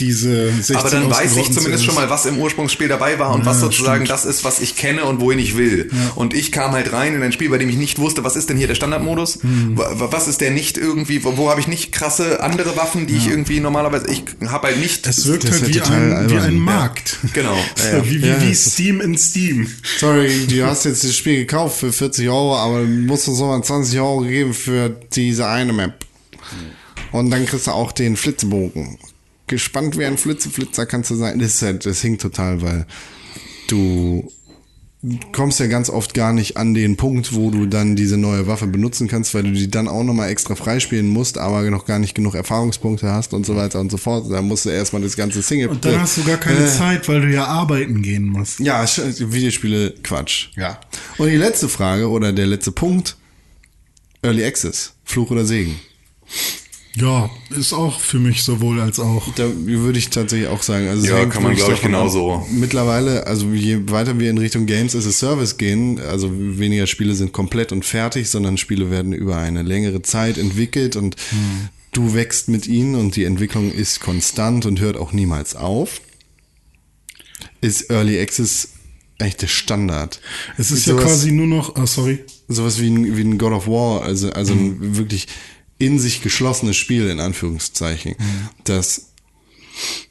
diese 0.02 0.48
16 0.52 0.76
Aber 0.76 0.90
dann 0.90 1.10
weiß 1.10 1.36
ich 1.36 1.52
zumindest 1.52 1.84
schon 1.84 1.94
mal, 1.94 2.10
was 2.10 2.26
im 2.26 2.38
Ursprungsspiel 2.38 2.88
dabei 2.88 3.18
war 3.18 3.32
und 3.34 3.40
Ja, 3.40 3.46
was 3.46 3.60
sozusagen 3.60 4.04
stimmt. 4.04 4.10
das 4.10 4.24
ist, 4.24 4.44
was 4.44 4.58
ich 4.60 4.76
kenne 4.76 5.04
und 5.04 5.20
wohin 5.20 5.38
ich 5.38 5.56
will. 5.56 5.90
Und 6.16 6.34
ich 6.34 6.50
kam 6.52 6.72
halt 6.72 6.92
rein 6.92 7.14
in 7.14 7.22
ein 7.22 7.32
Spiel, 7.32 7.48
bei 7.48 7.58
dem 7.58 7.68
ich 7.68 7.76
nicht 7.76 7.98
wusste, 7.98 8.24
was 8.24 8.36
ist 8.36 8.50
denn 8.50 8.56
hier 8.56 8.66
der 8.66 8.74
Standardmodus? 8.74 9.38
Hm. 9.42 9.78
Wa- 9.78 9.92
wa- 10.00 10.08
Was 10.10 10.28
ist 10.28 10.40
der 10.40 10.50
nicht 10.50 10.76
irgendwie, 10.76 11.22
wo, 11.24 11.36
wo 11.36 11.48
habe 11.50 11.60
ich 11.60 11.68
nicht 11.68 11.92
krasse 11.92 12.42
andere 12.42 12.76
Waffen, 12.76 13.06
die 13.06 13.16
ich 13.16 13.28
irgendwie 13.28 13.60
normalerweise, 13.60 14.06
ich 14.10 14.24
habe 14.48 14.66
halt 14.68 14.78
nicht. 14.80 15.06
Es 15.06 15.26
wirkt 15.26 15.44
Das 15.44 15.52
halt 15.60 15.68
wie 15.68 15.76
ja 15.78 15.82
total 15.84 16.12
ein, 16.14 16.30
wie 16.30 16.36
ein 16.36 16.54
Ja. 16.54 16.60
Markt. 16.60 17.16
Genau. 17.32 17.56
So, 17.76 17.86
Ja, 17.88 17.96
ja. 17.98 18.04
Wie, 18.04 18.22
wie, 18.22 18.26
Ja, 18.28 18.42
wie 18.42 18.54
Steam 18.54 19.00
in 19.00 19.16
Steam. 19.16 19.66
Sorry, 19.98 20.46
du 20.48 20.66
hast 20.66 20.84
jetzt 20.84 21.04
das 21.04 21.14
Spiel 21.14 21.36
gekauft 21.36 21.78
für 21.78 21.92
40 21.92 22.28
Euro, 22.28 22.56
aber 22.56 22.80
du 22.80 22.86
musst 22.88 23.28
uns 23.28 23.38
nochmal 23.38 23.62
20 23.62 23.98
Euro 24.00 24.20
geben 24.22 24.52
für 24.54 24.90
diese 25.14 25.46
eine 25.46 25.72
Map. 25.72 25.94
Und 27.12 27.30
dann 27.30 27.44
kriegst 27.46 27.66
du 27.66 27.70
auch 27.72 27.92
den 27.92 28.16
Flitzebogen. 28.16 28.98
Gespannt 29.52 29.98
wie 29.98 30.06
ein 30.06 30.16
Flitzeflitzer 30.16 30.86
kannst 30.86 31.10
du 31.10 31.14
sein. 31.14 31.38
Das, 31.38 31.60
halt, 31.60 31.84
das 31.84 32.00
hinkt 32.00 32.22
total, 32.22 32.62
weil 32.62 32.86
du 33.68 34.32
kommst 35.32 35.60
ja 35.60 35.66
ganz 35.66 35.90
oft 35.90 36.14
gar 36.14 36.32
nicht 36.32 36.56
an 36.56 36.72
den 36.72 36.96
Punkt, 36.96 37.34
wo 37.34 37.50
du 37.50 37.66
dann 37.66 37.96
diese 37.96 38.16
neue 38.16 38.46
Waffe 38.46 38.66
benutzen 38.66 39.08
kannst, 39.08 39.34
weil 39.34 39.42
du 39.42 39.52
die 39.52 39.68
dann 39.70 39.88
auch 39.88 40.04
nochmal 40.04 40.30
extra 40.30 40.54
freispielen 40.54 41.06
musst, 41.08 41.36
aber 41.36 41.68
noch 41.70 41.84
gar 41.84 41.98
nicht 41.98 42.14
genug 42.14 42.34
Erfahrungspunkte 42.34 43.10
hast 43.10 43.34
und 43.34 43.44
so 43.44 43.54
weiter 43.54 43.78
und 43.80 43.90
so 43.90 43.98
fort. 43.98 44.30
Da 44.30 44.40
musst 44.40 44.64
du 44.64 44.70
erstmal 44.70 45.02
das 45.02 45.16
ganze 45.16 45.42
Single. 45.42 45.68
Und 45.68 45.84
dann 45.84 46.00
hast 46.00 46.16
du 46.16 46.24
gar 46.24 46.38
keine 46.38 46.64
Äh, 46.64 46.68
Zeit, 46.68 47.08
weil 47.08 47.20
du 47.20 47.28
ja 47.30 47.44
arbeiten 47.44 48.00
gehen 48.00 48.24
musst. 48.24 48.58
ja, 48.60 48.82
Videospiele 48.86 49.92
Quatsch. 50.02 50.48
Ja. 50.56 50.80
Und 51.18 51.28
die 51.28 51.36
letzte 51.36 51.68
Frage 51.68 52.08
oder 52.08 52.32
der 52.32 52.46
letzte 52.46 52.72
Punkt: 52.72 53.16
Early 54.22 54.44
Access, 54.46 54.94
Fluch 55.04 55.30
oder 55.30 55.44
Segen? 55.44 55.74
Ja, 56.97 57.31
ist 57.51 57.73
auch 57.73 58.01
für 58.01 58.19
mich 58.19 58.43
sowohl 58.43 58.78
als 58.81 59.01
auch. 59.01 59.35
Da 59.35 59.48
würde 59.64 59.98
ich 59.98 60.10
tatsächlich 60.10 60.48
auch 60.48 60.62
sagen. 60.62 60.89
Also 60.89 61.06
Ja, 61.06 61.24
kann 61.24 61.43
man, 61.43 61.52
wirklich 61.52 61.64
glaub 61.64 61.77
ich, 61.77 61.82
genauso. 61.82 62.47
Mittlerweile, 62.51 63.27
also 63.27 63.47
je 63.52 63.78
weiter 63.90 64.19
wir 64.19 64.28
in 64.28 64.36
Richtung 64.36 64.66
Games 64.66 64.94
as 64.94 65.06
a 65.06 65.10
Service 65.10 65.56
gehen, 65.56 65.98
also 66.01 66.31
weniger 66.32 66.86
Spiele 66.86 67.14
sind 67.14 67.32
komplett 67.32 67.73
und 67.73 67.85
fertig, 67.86 68.28
sondern 68.28 68.59
Spiele 68.59 68.90
werden 68.90 69.14
über 69.14 69.39
eine 69.39 69.62
längere 69.62 70.02
Zeit 70.02 70.36
entwickelt 70.36 70.97
und 70.97 71.16
Hm. 71.31 71.69
du 71.93 72.12
wächst 72.14 72.48
mit 72.48 72.66
ihnen 72.66 72.94
und 72.94 73.16
die 73.16 73.24
Entwicklung 73.24 73.73
ist 73.73 74.01
konstant 74.01 74.66
und 74.66 74.78
hört 74.81 74.98
auch 74.98 75.12
niemals 75.12 75.56
auf. 75.56 76.02
Ist 77.62 77.90
Early 77.90 78.20
Access 78.20 78.69
echt 79.19 79.40
der 79.40 79.47
Standard. 79.47 80.20
Es 80.59 80.70
ist 80.70 80.86
Mit 80.86 80.97
ja 80.97 81.02
quasi 81.02 81.32
nur 81.32 81.47
noch, 81.47 81.77
ah, 81.77 81.86
sorry. 81.86 82.19
sowas 82.48 82.81
wie 82.81 82.89
ein, 82.90 83.16
wie 83.16 83.23
ein 83.23 83.39
God 83.39 83.52
of 83.52 83.66
War, 83.66 84.02
also, 84.02 84.31
also 84.32 84.52
ein 84.52 84.97
wirklich 84.98 85.28
in 85.82 85.98
sich 85.98 86.22
geschlossenes 86.22 86.76
Spiel, 86.76 87.09
in 87.09 87.18
Anführungszeichen. 87.18 88.14
Das 88.64 89.12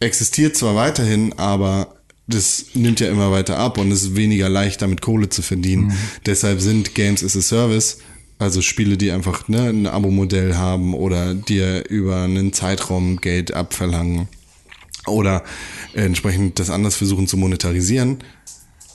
existiert 0.02 0.58
zwar 0.58 0.76
weiterhin, 0.76 1.34
aber 1.40 1.96
das 2.28 2.66
nimmt 2.74 3.00
ja 3.00 3.10
immer 3.10 3.32
weiter 3.32 3.58
ab 3.58 3.78
und 3.78 3.92
es 3.92 4.04
ist 4.04 4.16
weniger 4.16 4.50
leicht, 4.50 4.82
damit 4.82 5.02
Kohle 5.02 5.30
zu 5.30 5.42
verdienen. 5.42 5.94
Deshalb 6.26 6.60
sind 6.60 6.94
Games 6.94 7.24
as 7.24 7.38
a 7.38 7.42
Service, 7.42 8.00
also 8.38 8.62
Spiele, 8.62 8.98
die 8.98 9.12
einfach 9.12 9.48
ne, 9.48 9.70
ein 9.70 9.88
Abo-Modell 9.88 10.56
haben 10.56 10.94
oder 10.94 11.36
dir 11.36 11.90
über 11.90 12.24
einen 12.24 12.52
Zeitraum 12.52 13.22
Geld 13.22 13.54
abverlangen 13.54 14.28
oder 15.08 15.44
entsprechend 15.94 16.60
das 16.60 16.70
anders 16.70 16.96
versuchen 16.96 17.28
zu 17.28 17.38
monetarisieren, 17.38 18.20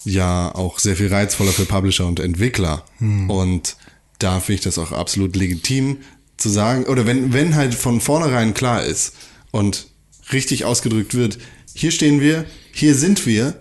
ja 0.05 0.55
auch 0.55 0.78
sehr 0.78 0.97
viel 0.97 1.09
reizvoller 1.09 1.53
für 1.53 1.65
Publisher 1.65 2.07
und 2.07 2.20
Entwickler. 2.20 2.85
Und 3.28 3.77
da 4.19 4.40
finde 4.40 4.55
ich 4.55 4.61
das 4.62 4.78
auch 4.78 4.93
absolut 4.93 5.36
legitim 5.36 5.98
zu 6.37 6.49
sagen, 6.49 6.85
oder 6.85 7.07
wenn, 7.07 7.33
wenn 7.33 7.55
halt 7.55 7.75
von 7.75 8.01
vornherein 8.01 8.55
klar 8.55 8.85
ist 8.85 9.15
und 9.51 9.89
richtig 10.33 10.65
ausgedrückt 10.65 11.15
wird, 11.15 11.39
hier 11.75 11.91
stehen 11.91 12.21
wir, 12.21 12.45
hier 12.73 12.95
sind 12.95 13.27
wir, 13.27 13.55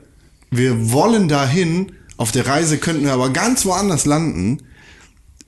wir 0.52 0.92
wollen 0.92 1.28
dahin, 1.28 1.92
auf 2.18 2.32
der 2.32 2.48
Reise 2.48 2.78
könnten 2.78 3.04
wir 3.04 3.14
aber 3.14 3.32
ganz 3.32 3.66
woanders 3.66 4.06
landen. 4.06 4.60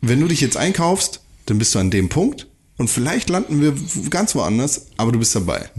Wenn 0.01 0.19
du 0.19 0.27
dich 0.27 0.41
jetzt 0.41 0.57
einkaufst, 0.57 1.21
dann 1.45 1.57
bist 1.57 1.73
du 1.73 1.79
an 1.79 1.91
dem 1.91 2.09
Punkt 2.09 2.47
und 2.77 2.89
vielleicht 2.89 3.29
landen 3.29 3.61
wir 3.61 3.73
ganz 4.09 4.35
woanders, 4.35 4.87
aber 4.97 5.11
du 5.11 5.19
bist 5.19 5.35
dabei. 5.35 5.69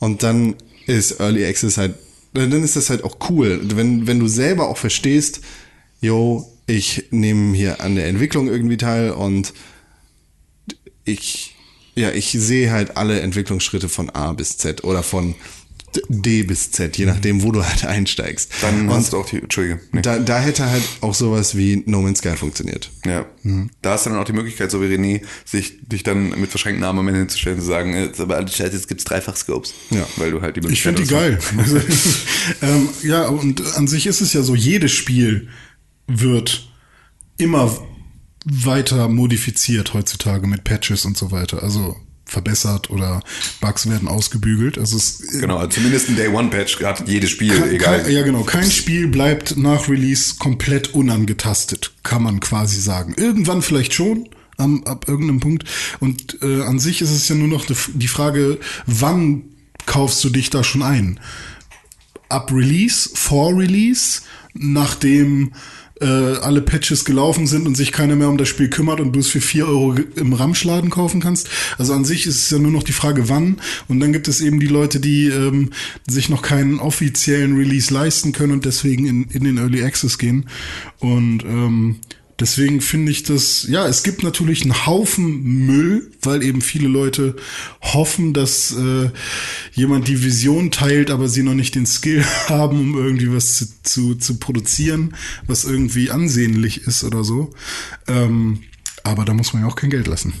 Und 0.00 0.22
dann 0.22 0.56
ist 0.86 1.20
Early 1.20 1.46
Access 1.46 1.78
halt, 1.78 1.94
dann 2.34 2.64
ist 2.64 2.76
das 2.76 2.90
halt 2.90 3.04
auch 3.04 3.16
cool, 3.30 3.60
wenn, 3.76 4.06
wenn 4.06 4.18
du 4.18 4.28
selber 4.28 4.68
auch 4.68 4.76
verstehst, 4.76 5.40
yo, 6.00 6.50
ich 6.66 7.04
nehme 7.10 7.54
hier 7.56 7.80
an 7.80 7.94
der 7.94 8.06
Entwicklung 8.08 8.48
irgendwie 8.48 8.76
teil 8.76 9.10
und 9.10 9.52
ich, 11.04 11.54
ja, 11.94 12.10
ich 12.10 12.30
sehe 12.30 12.70
halt 12.70 12.96
alle 12.96 13.20
Entwicklungsschritte 13.20 13.88
von 13.88 14.10
A 14.10 14.32
bis 14.32 14.58
Z 14.58 14.84
oder 14.84 15.02
von 15.02 15.34
D 16.08 16.42
bis 16.42 16.70
Z, 16.70 16.96
je 16.96 17.06
nachdem, 17.06 17.42
wo 17.42 17.52
du 17.52 17.64
halt 17.64 17.84
einsteigst. 17.84 18.50
Dann 18.62 18.90
hast 18.90 19.12
du 19.12 19.18
auch 19.18 19.28
die, 19.28 19.38
Entschuldige. 19.38 19.80
Nee. 19.92 20.02
da, 20.02 20.18
da 20.18 20.40
hätte 20.40 20.68
halt 20.68 20.82
auch 21.00 21.14
sowas 21.14 21.56
wie 21.56 21.82
No 21.86 22.02
Man's 22.02 22.18
Sky 22.18 22.36
funktioniert. 22.36 22.90
Ja. 23.04 23.26
Da 23.82 23.92
hast 23.92 24.06
du 24.06 24.10
dann 24.10 24.18
auch 24.18 24.24
die 24.24 24.32
Möglichkeit, 24.32 24.70
so 24.70 24.82
wie 24.82 24.86
René, 24.86 25.22
sich 25.44 25.78
dich 25.86 26.02
dann 26.02 26.30
mit 26.40 26.50
verschränkten 26.50 26.84
Armen 26.84 27.00
am 27.00 27.08
Ende 27.08 27.20
hinzustellen 27.20 27.58
und 27.58 27.62
zu 27.62 27.68
sagen, 27.68 27.94
jetzt 27.94 28.20
aber 28.20 28.36
alles 28.36 28.56
scheiße, 28.56 28.74
jetzt 28.74 28.88
gibt's 28.88 29.04
dreifach 29.04 29.36
Scopes. 29.36 29.74
Ja. 29.90 30.06
Weil 30.16 30.30
du 30.30 30.40
halt 30.40 30.56
die 30.56 30.60
Ich 30.60 30.84
Möglichkeit 30.84 30.96
finde 30.96 31.02
die 31.02 31.08
geil. 31.08 31.38
Also, 31.56 31.76
ähm, 32.62 32.88
ja, 33.02 33.28
und 33.28 33.62
an 33.76 33.86
sich 33.86 34.06
ist 34.06 34.20
es 34.20 34.32
ja 34.32 34.42
so, 34.42 34.54
jedes 34.54 34.92
Spiel 34.92 35.48
wird 36.06 36.68
immer 37.36 37.76
weiter 38.44 39.08
modifiziert 39.08 39.94
heutzutage 39.94 40.46
mit 40.46 40.64
Patches 40.64 41.04
und 41.04 41.16
so 41.16 41.30
weiter. 41.30 41.62
Also 41.62 41.96
verbessert 42.26 42.90
oder 42.90 43.22
Bugs 43.60 43.88
werden 43.88 44.08
ausgebügelt. 44.08 44.78
Also 44.78 44.96
es 44.96 45.18
Genau, 45.40 45.58
also 45.58 45.68
zumindest 45.68 46.08
ein 46.08 46.16
Day-One-Patch 46.16 46.82
hat 46.82 47.08
jedes 47.08 47.30
Spiel, 47.30 47.58
Kein, 47.58 47.70
egal. 47.70 48.02
Kein, 48.02 48.12
ja, 48.12 48.22
genau. 48.22 48.42
Kein 48.42 48.70
Spiel 48.70 49.08
bleibt 49.08 49.56
nach 49.56 49.88
Release 49.88 50.36
komplett 50.38 50.94
unangetastet, 50.94 51.92
kann 52.02 52.22
man 52.22 52.40
quasi 52.40 52.80
sagen. 52.80 53.14
Irgendwann 53.16 53.62
vielleicht 53.62 53.94
schon, 53.94 54.28
am, 54.56 54.84
ab 54.84 55.06
irgendeinem 55.08 55.40
Punkt. 55.40 55.64
Und 56.00 56.38
äh, 56.42 56.62
an 56.62 56.78
sich 56.78 57.02
ist 57.02 57.10
es 57.10 57.28
ja 57.28 57.34
nur 57.34 57.48
noch 57.48 57.66
die, 57.66 57.76
die 57.94 58.08
Frage, 58.08 58.58
wann 58.86 59.42
kaufst 59.86 60.22
du 60.24 60.30
dich 60.30 60.50
da 60.50 60.64
schon 60.64 60.82
ein? 60.82 61.20
Ab 62.28 62.50
Release, 62.52 63.10
vor 63.12 63.56
Release, 63.56 64.22
nachdem 64.54 65.52
äh, 66.00 66.06
alle 66.06 66.60
Patches 66.60 67.04
gelaufen 67.04 67.46
sind 67.46 67.66
und 67.66 67.76
sich 67.76 67.92
keiner 67.92 68.16
mehr 68.16 68.28
um 68.28 68.38
das 68.38 68.48
Spiel 68.48 68.68
kümmert 68.68 69.00
und 69.00 69.12
du 69.12 69.20
es 69.20 69.28
für 69.28 69.40
4 69.40 69.66
Euro 69.66 69.94
im 70.16 70.32
Ramschladen 70.32 70.90
kaufen 70.90 71.20
kannst. 71.20 71.48
Also 71.78 71.92
an 71.92 72.04
sich 72.04 72.26
ist 72.26 72.36
es 72.36 72.50
ja 72.50 72.58
nur 72.58 72.72
noch 72.72 72.82
die 72.82 72.92
Frage, 72.92 73.28
wann. 73.28 73.60
Und 73.88 74.00
dann 74.00 74.12
gibt 74.12 74.28
es 74.28 74.40
eben 74.40 74.60
die 74.60 74.66
Leute, 74.66 75.00
die 75.00 75.28
ähm, 75.28 75.70
sich 76.08 76.28
noch 76.28 76.42
keinen 76.42 76.80
offiziellen 76.80 77.56
Release 77.56 77.92
leisten 77.92 78.32
können 78.32 78.52
und 78.52 78.64
deswegen 78.64 79.06
in, 79.06 79.24
in 79.24 79.44
den 79.44 79.58
Early 79.58 79.84
Access 79.84 80.18
gehen. 80.18 80.48
Und 80.98 81.44
ähm, 81.44 81.96
deswegen 82.38 82.80
finde 82.80 83.12
ich 83.12 83.22
das, 83.22 83.66
ja, 83.68 83.86
es 83.86 84.02
gibt 84.02 84.22
natürlich 84.22 84.62
einen 84.62 84.86
Haufen 84.86 85.42
Müll, 85.42 86.10
weil 86.22 86.42
eben 86.42 86.60
viele 86.60 86.88
Leute 86.88 87.36
hoffen, 87.80 88.32
dass 88.32 88.72
äh, 88.72 89.10
jemand 89.72 90.08
die 90.08 90.22
Vision 90.22 90.70
teilt, 90.70 91.10
aber 91.10 91.28
sie 91.28 91.42
noch 91.42 91.54
nicht 91.54 91.74
den 91.74 91.86
Skill 91.86 92.24
haben, 92.48 92.80
um 92.80 92.96
irgendwie 92.96 93.32
was 93.32 93.56
zu, 93.56 93.66
zu, 93.82 94.14
zu 94.14 94.38
produzieren, 94.38 95.14
was 95.46 95.64
irgendwie 95.64 96.10
ansehnlich 96.10 96.82
ist 96.86 97.04
oder 97.04 97.24
so. 97.24 97.52
Ähm, 98.06 98.60
aber 99.02 99.24
da 99.24 99.34
muss 99.34 99.52
man 99.52 99.62
ja 99.62 99.68
auch 99.68 99.76
kein 99.76 99.90
Geld 99.90 100.06
lassen. 100.06 100.32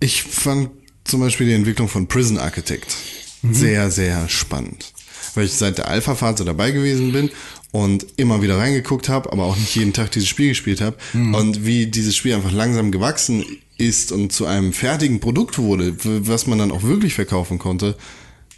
Ich 0.00 0.22
fand 0.22 0.70
zum 1.04 1.20
Beispiel 1.20 1.46
die 1.46 1.54
Entwicklung 1.54 1.88
von 1.88 2.08
Prison 2.08 2.38
Architect 2.38 2.96
sehr, 3.42 3.90
sehr 3.90 4.28
spannend. 4.28 4.92
Weil 5.34 5.46
ich 5.46 5.52
seit 5.52 5.78
der 5.78 5.88
Alpha-Phase 5.88 6.44
dabei 6.44 6.70
gewesen 6.70 7.12
bin 7.12 7.30
und 7.76 8.06
immer 8.16 8.40
wieder 8.40 8.56
reingeguckt 8.56 9.10
habe, 9.10 9.30
aber 9.30 9.44
auch 9.44 9.56
nicht 9.56 9.76
jeden 9.76 9.92
Tag 9.92 10.10
dieses 10.10 10.30
Spiel 10.30 10.48
gespielt 10.48 10.80
habe. 10.80 10.96
Und 11.12 11.66
wie 11.66 11.86
dieses 11.86 12.16
Spiel 12.16 12.32
einfach 12.32 12.52
langsam 12.52 12.90
gewachsen 12.90 13.44
ist 13.76 14.12
und 14.12 14.32
zu 14.32 14.46
einem 14.46 14.72
fertigen 14.72 15.20
Produkt 15.20 15.58
wurde, 15.58 15.94
was 16.26 16.46
man 16.46 16.58
dann 16.58 16.72
auch 16.72 16.84
wirklich 16.84 17.12
verkaufen 17.12 17.58
konnte, 17.58 17.94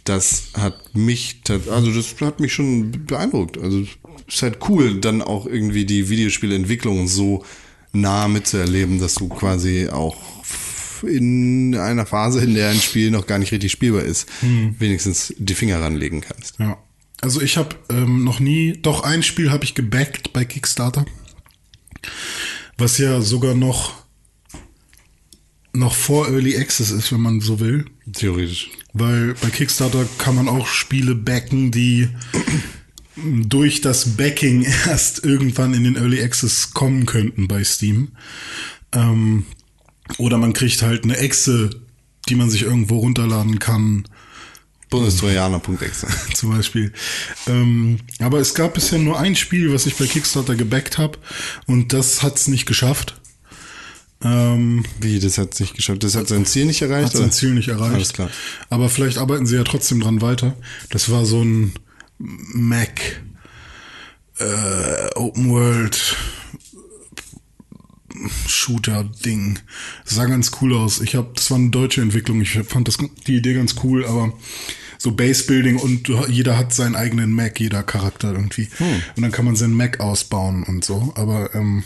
das 0.05 0.51
hat 0.53 0.95
mich, 0.95 1.41
also 1.69 1.91
das 1.91 2.15
hat 2.21 2.39
mich 2.39 2.53
schon 2.53 3.05
beeindruckt. 3.05 3.57
Also 3.57 3.81
es 3.81 4.35
ist 4.35 4.41
halt 4.41 4.59
cool, 4.69 5.01
dann 5.01 5.21
auch 5.21 5.45
irgendwie 5.45 5.83
die 5.83 6.07
Videospielentwicklung 6.07 7.09
so 7.09 7.43
nah 7.91 8.29
mitzuerleben, 8.29 9.01
dass 9.01 9.15
du 9.15 9.27
quasi 9.27 9.89
auch 9.89 10.15
in 11.03 11.75
einer 11.75 12.05
Phase, 12.05 12.41
in 12.41 12.53
der 12.53 12.69
ein 12.69 12.79
Spiel 12.79 13.11
noch 13.11 13.27
gar 13.27 13.37
nicht 13.37 13.51
richtig 13.51 13.73
spielbar 13.73 14.03
ist, 14.03 14.29
wenigstens 14.79 15.33
die 15.37 15.55
Finger 15.55 15.81
ranlegen 15.81 16.21
kannst. 16.21 16.57
Ja. 16.57 16.77
Also 17.21 17.41
ich 17.41 17.57
habe 17.57 17.75
ähm, 17.89 18.23
noch 18.23 18.39
nie, 18.39 18.79
doch 18.81 19.03
ein 19.03 19.23
Spiel 19.23 19.51
habe 19.51 19.63
ich 19.63 19.75
gebackt 19.75 20.31
bei 20.31 20.45
Kickstarter, 20.45 21.05
was 22.77 22.97
ja 22.97 23.21
sogar 23.21 23.55
noch 23.55 23.99
noch 25.73 25.93
vor 25.93 26.27
Early 26.29 26.57
Access 26.57 26.91
ist, 26.91 27.11
wenn 27.11 27.21
man 27.21 27.41
so 27.41 27.59
will. 27.59 27.85
Theoretisch. 28.11 28.69
Weil 28.93 29.35
bei 29.35 29.49
Kickstarter 29.49 30.07
kann 30.17 30.35
man 30.35 30.47
auch 30.47 30.65
Spiele 30.65 31.13
backen, 31.13 31.71
die 31.71 32.09
durch 33.15 33.81
das 33.81 34.17
Backing 34.17 34.63
erst 34.87 35.23
irgendwann 35.23 35.73
in 35.73 35.83
den 35.83 35.95
Early 35.95 36.21
Access 36.21 36.73
kommen 36.73 37.05
könnten 37.05 37.47
bei 37.47 37.63
Steam. 37.63 38.09
Ähm, 38.91 39.45
oder 40.17 40.37
man 40.37 40.53
kriegt 40.53 40.81
halt 40.81 41.03
eine 41.03 41.17
Exe, 41.17 41.69
die 42.27 42.35
man 42.35 42.49
sich 42.49 42.63
irgendwo 42.63 42.97
runterladen 42.97 43.59
kann, 43.59 44.05
Bundestrojaner.exe. 44.89 46.07
zum 46.33 46.51
Beispiel. 46.51 46.91
Ähm, 47.47 47.99
aber 48.19 48.39
es 48.39 48.53
gab 48.53 48.73
bisher 48.73 48.99
nur 48.99 49.19
ein 49.19 49.35
Spiel, 49.35 49.73
was 49.73 49.85
ich 49.85 49.95
bei 49.95 50.05
Kickstarter 50.05 50.55
gebackt 50.55 50.97
habe 50.97 51.17
und 51.67 51.93
das 51.93 52.23
hat's 52.23 52.47
nicht 52.47 52.65
geschafft. 52.65 53.19
Ähm, 54.21 54.83
Wie, 54.99 55.19
das 55.19 55.37
hat 55.37 55.59
nicht 55.59 55.75
geschafft. 55.75 56.03
Das 56.03 56.15
hat 56.15 56.27
sein 56.27 56.45
Ziel 56.45 56.65
nicht 56.65 56.81
erreicht? 56.81 57.13
hat 57.13 57.13
sein? 57.13 57.31
Ziel 57.31 57.53
nicht 57.53 57.69
erreicht. 57.69 57.95
Alles 57.95 58.13
klar. 58.13 58.29
Aber 58.69 58.89
vielleicht 58.89 59.17
arbeiten 59.17 59.45
sie 59.45 59.55
ja 59.55 59.63
trotzdem 59.63 60.01
dran 60.01 60.21
weiter. 60.21 60.55
Das 60.89 61.09
war 61.09 61.25
so 61.25 61.41
ein 61.41 61.73
Mac 62.17 63.21
äh, 64.39 65.15
Open 65.15 65.49
World 65.49 66.17
Shooter-Ding. 68.47 69.59
Sah 70.05 70.25
ganz 70.25 70.51
cool 70.61 70.75
aus. 70.75 71.01
Ich 71.01 71.15
habe, 71.15 71.31
das 71.35 71.49
war 71.51 71.57
eine 71.57 71.69
deutsche 71.69 72.01
Entwicklung. 72.01 72.41
Ich 72.41 72.51
fand 72.51 72.87
das, 72.87 72.97
die 73.27 73.37
Idee 73.37 73.53
ganz 73.53 73.75
cool, 73.83 74.05
aber 74.05 74.33
so 74.97 75.13
Base-Building 75.13 75.77
und 75.77 76.11
jeder 76.27 76.57
hat 76.57 76.73
seinen 76.73 76.95
eigenen 76.95 77.31
Mac, 77.31 77.59
jeder 77.59 77.83
Charakter 77.83 78.33
irgendwie. 78.33 78.67
Und 79.15 79.21
dann 79.21 79.31
kann 79.31 79.45
man 79.45 79.55
seinen 79.55 79.73
Mac 79.73 80.01
ausbauen 80.01 80.63
und 80.63 80.83
so. 80.83 81.13
Aber 81.15 81.55
ähm, 81.55 81.83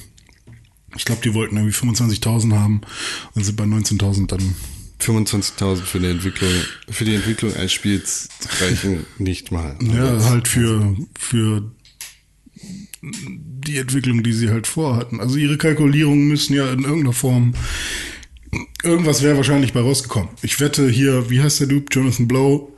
ich 0.96 1.06
glaube, 1.06 1.22
die 1.24 1.34
wollten 1.34 1.58
irgendwie 1.58 1.76
25.000 1.76 2.54
haben 2.54 2.82
und 3.36 3.44
sind 3.44 3.56
bei 3.56 3.66
19.000 3.66 4.28
dann 4.28 4.56
25.000 5.00 5.82
für 5.82 6.00
die 6.00 6.08
Entwicklung, 6.08 6.50
für 6.90 7.06
die 7.06 7.16
Entwicklung 7.16 7.54
eines 7.56 7.74
Spiels 7.74 8.30
reichen 8.62 9.06
nicht 9.18 9.52
mal. 9.52 9.78
Ja, 9.82 10.24
halt 10.24 10.48
für, 10.48 10.96
für 11.18 11.72
die 13.64 13.78
Entwicklung, 13.78 14.24
die 14.24 14.34
sie 14.34 14.50
halt 14.50 14.68
vorhatten. 14.68 15.20
Also 15.20 15.38
ihre 15.38 15.58
Kalkulierungen 15.58 16.28
müssen 16.28 16.54
ja 16.56 16.72
in 16.72 16.84
irgendeiner 16.84 17.14
Form. 17.14 17.54
Irgendwas 18.84 19.22
wäre 19.24 19.38
wahrscheinlich 19.38 19.74
bei 19.74 19.80
rausgekommen. 19.82 20.30
Ich 20.42 20.60
wette 20.60 20.88
hier, 20.90 21.30
wie 21.30 21.42
heißt 21.42 21.60
der 21.62 21.68
Dude? 21.68 21.86
Jonathan 21.92 22.28
Blow. 22.28 22.70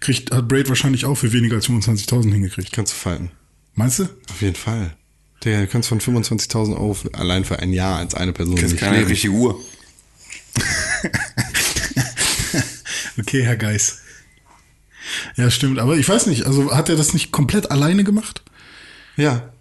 Kriegt, 0.00 0.32
hat 0.34 0.48
Braid 0.48 0.68
wahrscheinlich 0.68 1.04
auch 1.04 1.14
für 1.14 1.32
weniger 1.32 1.56
als 1.56 1.68
25.000 1.68 2.32
hingekriegt. 2.32 2.72
Kannst 2.72 2.92
du 2.92 2.96
falten. 2.96 3.30
Meinst 3.74 3.98
du? 4.00 4.04
Auf 4.30 4.40
jeden 4.42 4.56
Fall. 4.56 4.96
Digga, 5.44 5.60
du 5.60 5.66
kannst 5.68 5.88
von 5.88 6.00
25.000 6.00 6.72
Euro 6.72 6.94
für- 6.94 7.14
allein 7.14 7.44
für 7.44 7.58
ein 7.60 7.72
Jahr 7.72 7.98
als 7.98 8.14
eine 8.14 8.32
Person 8.32 8.56
Das 8.56 8.72
ist 8.72 8.78
keine 8.78 8.96
leben. 8.98 9.08
richtige 9.10 9.32
Uhr. 9.34 9.60
Okay, 13.18 13.42
Herr 13.42 13.56
Geis. 13.56 14.00
Ja, 15.36 15.50
stimmt. 15.50 15.78
Aber 15.78 15.96
ich 15.96 16.06
weiß 16.08 16.26
nicht, 16.26 16.44
also 16.44 16.74
hat 16.74 16.88
er 16.88 16.96
das 16.96 17.14
nicht 17.14 17.32
komplett 17.32 17.70
alleine 17.70 18.04
gemacht? 18.04 18.42
Ja. 19.16 19.52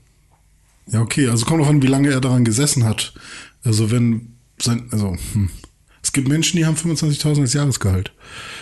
Ja, 0.87 1.01
okay. 1.01 1.27
Also 1.29 1.45
kommt 1.45 1.63
auch 1.63 1.67
an, 1.67 1.81
wie 1.81 1.87
lange 1.87 2.11
er 2.11 2.21
daran 2.21 2.45
gesessen 2.45 2.83
hat. 2.83 3.13
Also 3.63 3.91
wenn 3.91 4.35
sein, 4.61 4.87
also, 4.91 5.15
hm. 5.33 5.49
Es 6.01 6.11
gibt 6.11 6.27
Menschen, 6.27 6.57
die 6.57 6.65
haben 6.67 6.75
25.000 6.75 7.41
als 7.41 7.53
Jahresgehalt. 7.53 8.13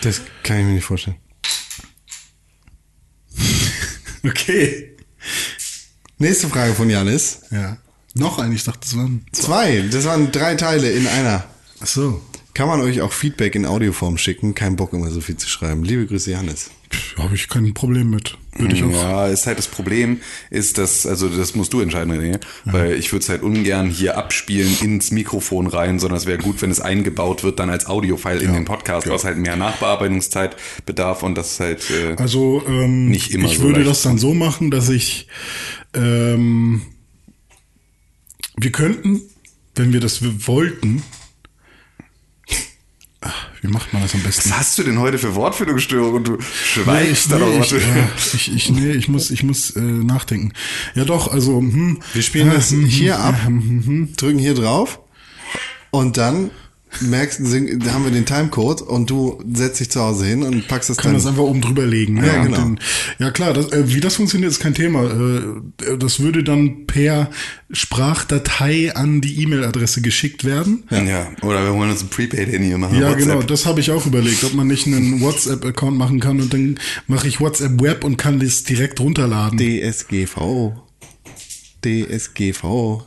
Das 0.01 0.21
kann 0.43 0.59
ich 0.59 0.65
mir 0.65 0.73
nicht 0.73 0.85
vorstellen. 0.85 1.17
Okay. 4.25 4.95
Nächste 6.17 6.47
Frage 6.47 6.73
von 6.73 6.89
Janis. 6.89 7.41
Ja. 7.51 7.77
Noch 8.13 8.39
ein, 8.39 8.53
ich 8.53 8.63
dachte, 8.63 8.79
das 8.79 8.95
waren 8.95 9.25
Zwei. 9.33 9.81
Das 9.91 10.05
waren 10.05 10.31
drei 10.31 10.55
Teile 10.55 10.89
in 10.91 11.07
einer. 11.07 11.43
Ach 11.81 11.87
so. 11.87 12.21
Kann 12.53 12.69
man 12.69 12.79
euch 12.79 13.01
auch 13.01 13.11
Feedback 13.11 13.55
in 13.55 13.65
Audioform 13.65 14.17
schicken? 14.17 14.55
Kein 14.55 14.77
Bock 14.77 14.93
immer 14.93 15.11
so 15.11 15.19
viel 15.19 15.35
zu 15.35 15.49
schreiben. 15.49 15.83
Liebe 15.83 16.05
Grüße, 16.05 16.31
Janis. 16.31 16.69
Habe 17.17 17.35
ich 17.35 17.47
kein 17.49 17.73
Problem 17.73 18.09
mit. 18.09 18.37
Würde 18.57 18.75
ich 18.75 18.83
auch. 18.83 18.91
Ja, 18.91 19.27
ist 19.27 19.47
halt 19.47 19.57
das 19.57 19.67
Problem, 19.67 20.21
ist 20.51 20.77
das, 20.77 21.07
also 21.07 21.27
das 21.27 21.55
musst 21.55 21.73
du 21.73 21.79
entscheiden, 21.79 22.13
René, 22.13 22.39
weil 22.65 22.93
ich 22.93 23.11
würde 23.11 23.23
es 23.23 23.29
halt 23.29 23.41
ungern 23.41 23.89
hier 23.89 24.17
abspielen 24.17 24.75
ins 24.81 25.11
Mikrofon 25.11 25.67
rein, 25.67 25.99
sondern 25.99 26.17
es 26.17 26.25
wäre 26.25 26.37
gut, 26.37 26.61
wenn 26.61 26.69
es 26.69 26.79
eingebaut 26.79 27.43
wird 27.43 27.59
dann 27.59 27.69
als 27.69 27.87
Audiofile 27.87 28.41
in 28.41 28.53
den 28.53 28.65
Podcast, 28.65 29.09
was 29.09 29.23
halt 29.23 29.37
mehr 29.37 29.55
Nachbearbeitungszeit 29.55 30.55
bedarf 30.85 31.23
und 31.23 31.35
das 31.35 31.59
halt 31.59 31.89
äh, 31.89 32.15
Also 32.17 32.63
ähm, 32.67 33.09
Nicht 33.09 33.31
immer 33.31 33.45
ich 33.45 33.57
so 33.57 33.63
würde 33.63 33.83
das 33.83 34.03
dann 34.03 34.17
so 34.19 34.33
machen, 34.33 34.69
dass 34.69 34.89
ich 34.89 35.27
ähm, 35.95 36.81
wir 38.55 38.71
könnten, 38.71 39.21
wenn 39.75 39.93
wir 39.93 39.99
das 39.99 40.21
wollten, 40.47 41.01
wie 43.63 43.69
macht 43.69 43.93
man 43.93 44.01
das 44.01 44.13
am 44.13 44.21
besten? 44.21 44.49
Was 44.49 44.57
hast 44.57 44.77
du 44.77 44.83
denn 44.83 44.99
heute 44.99 45.17
für 45.17 45.35
Wortfindungsstörung 45.35 46.15
und 46.15 46.27
du 46.27 46.33
Nee, 46.33 46.43
schweigst 46.43 47.31
da 47.31 47.39
nee, 47.39 47.57
noch 47.57 47.63
ich, 47.63 47.71
ja, 47.71 48.09
ich, 48.33 48.53
ich, 48.53 48.69
nee, 48.71 48.91
ich 48.91 49.07
muss, 49.07 49.31
ich 49.31 49.43
muss 49.43 49.71
äh, 49.71 49.79
nachdenken. 49.79 50.51
Ja 50.95 51.05
doch, 51.05 51.31
also 51.31 51.59
hm, 51.59 51.99
Wir 52.13 52.21
spielen 52.21 52.47
ja, 52.47 52.55
das 52.55 52.71
hm, 52.71 52.85
hier 52.85 53.15
hm, 53.15 53.23
ab, 53.23 53.35
hm. 53.45 54.13
drücken 54.17 54.37
hier 54.37 54.53
drauf 54.53 54.99
und 55.91 56.17
dann 56.17 56.51
merkst 57.01 57.39
sing- 57.45 57.79
da 57.79 57.93
haben 57.93 58.03
wir 58.05 58.11
den 58.11 58.25
Timecode 58.25 58.81
und 58.81 59.09
du 59.09 59.41
setzt 59.53 59.79
dich 59.79 59.89
zu 59.89 59.99
Hause 60.01 60.25
hin 60.25 60.43
und 60.43 60.67
packst 60.67 60.89
das 60.89 60.97
kann 60.97 61.07
dann. 61.07 61.15
das 61.15 61.25
einfach 61.25 61.43
oben 61.43 61.61
drüber 61.61 61.85
legen. 61.85 62.15
ne? 62.15 62.27
Ja, 62.27 62.39
Und 62.39 62.45
genau. 62.45 62.57
Dann, 62.57 62.79
ja 63.19 63.31
klar, 63.31 63.53
das, 63.53 63.71
äh, 63.71 63.83
wie 63.93 63.99
das 63.99 64.15
funktioniert, 64.15 64.51
ist 64.51 64.59
kein 64.59 64.73
Thema. 64.73 65.03
Äh, 65.05 65.97
das 65.97 66.19
würde 66.19 66.43
dann 66.43 66.85
per 66.87 67.29
Sprachdatei 67.71 68.95
an 68.95 69.21
die 69.21 69.41
E-Mail-Adresse 69.43 70.01
geschickt 70.01 70.43
werden. 70.45 70.83
Ja. 70.91 71.27
oder 71.41 71.63
wir 71.65 71.73
wollen 71.73 71.89
uns 71.91 72.01
ein 72.03 72.09
Prepaid-Handy 72.09 72.77
machen. 72.77 72.95
Ja, 72.99 73.09
WhatsApp. 73.09 73.19
genau, 73.19 73.41
das 73.41 73.65
habe 73.65 73.79
ich 73.79 73.91
auch 73.91 74.05
überlegt, 74.05 74.43
ob 74.43 74.53
man 74.53 74.67
nicht 74.67 74.85
einen 74.87 75.21
WhatsApp-Account 75.21 75.97
machen 75.97 76.19
kann 76.19 76.39
und 76.41 76.53
dann 76.53 76.79
mache 77.07 77.27
ich 77.27 77.39
WhatsApp 77.39 77.81
Web 77.81 78.03
und 78.03 78.17
kann 78.17 78.39
das 78.39 78.63
direkt 78.63 78.99
runterladen. 78.99 79.57
DSGVO. 79.57 80.73
DSGVO. 81.83 83.05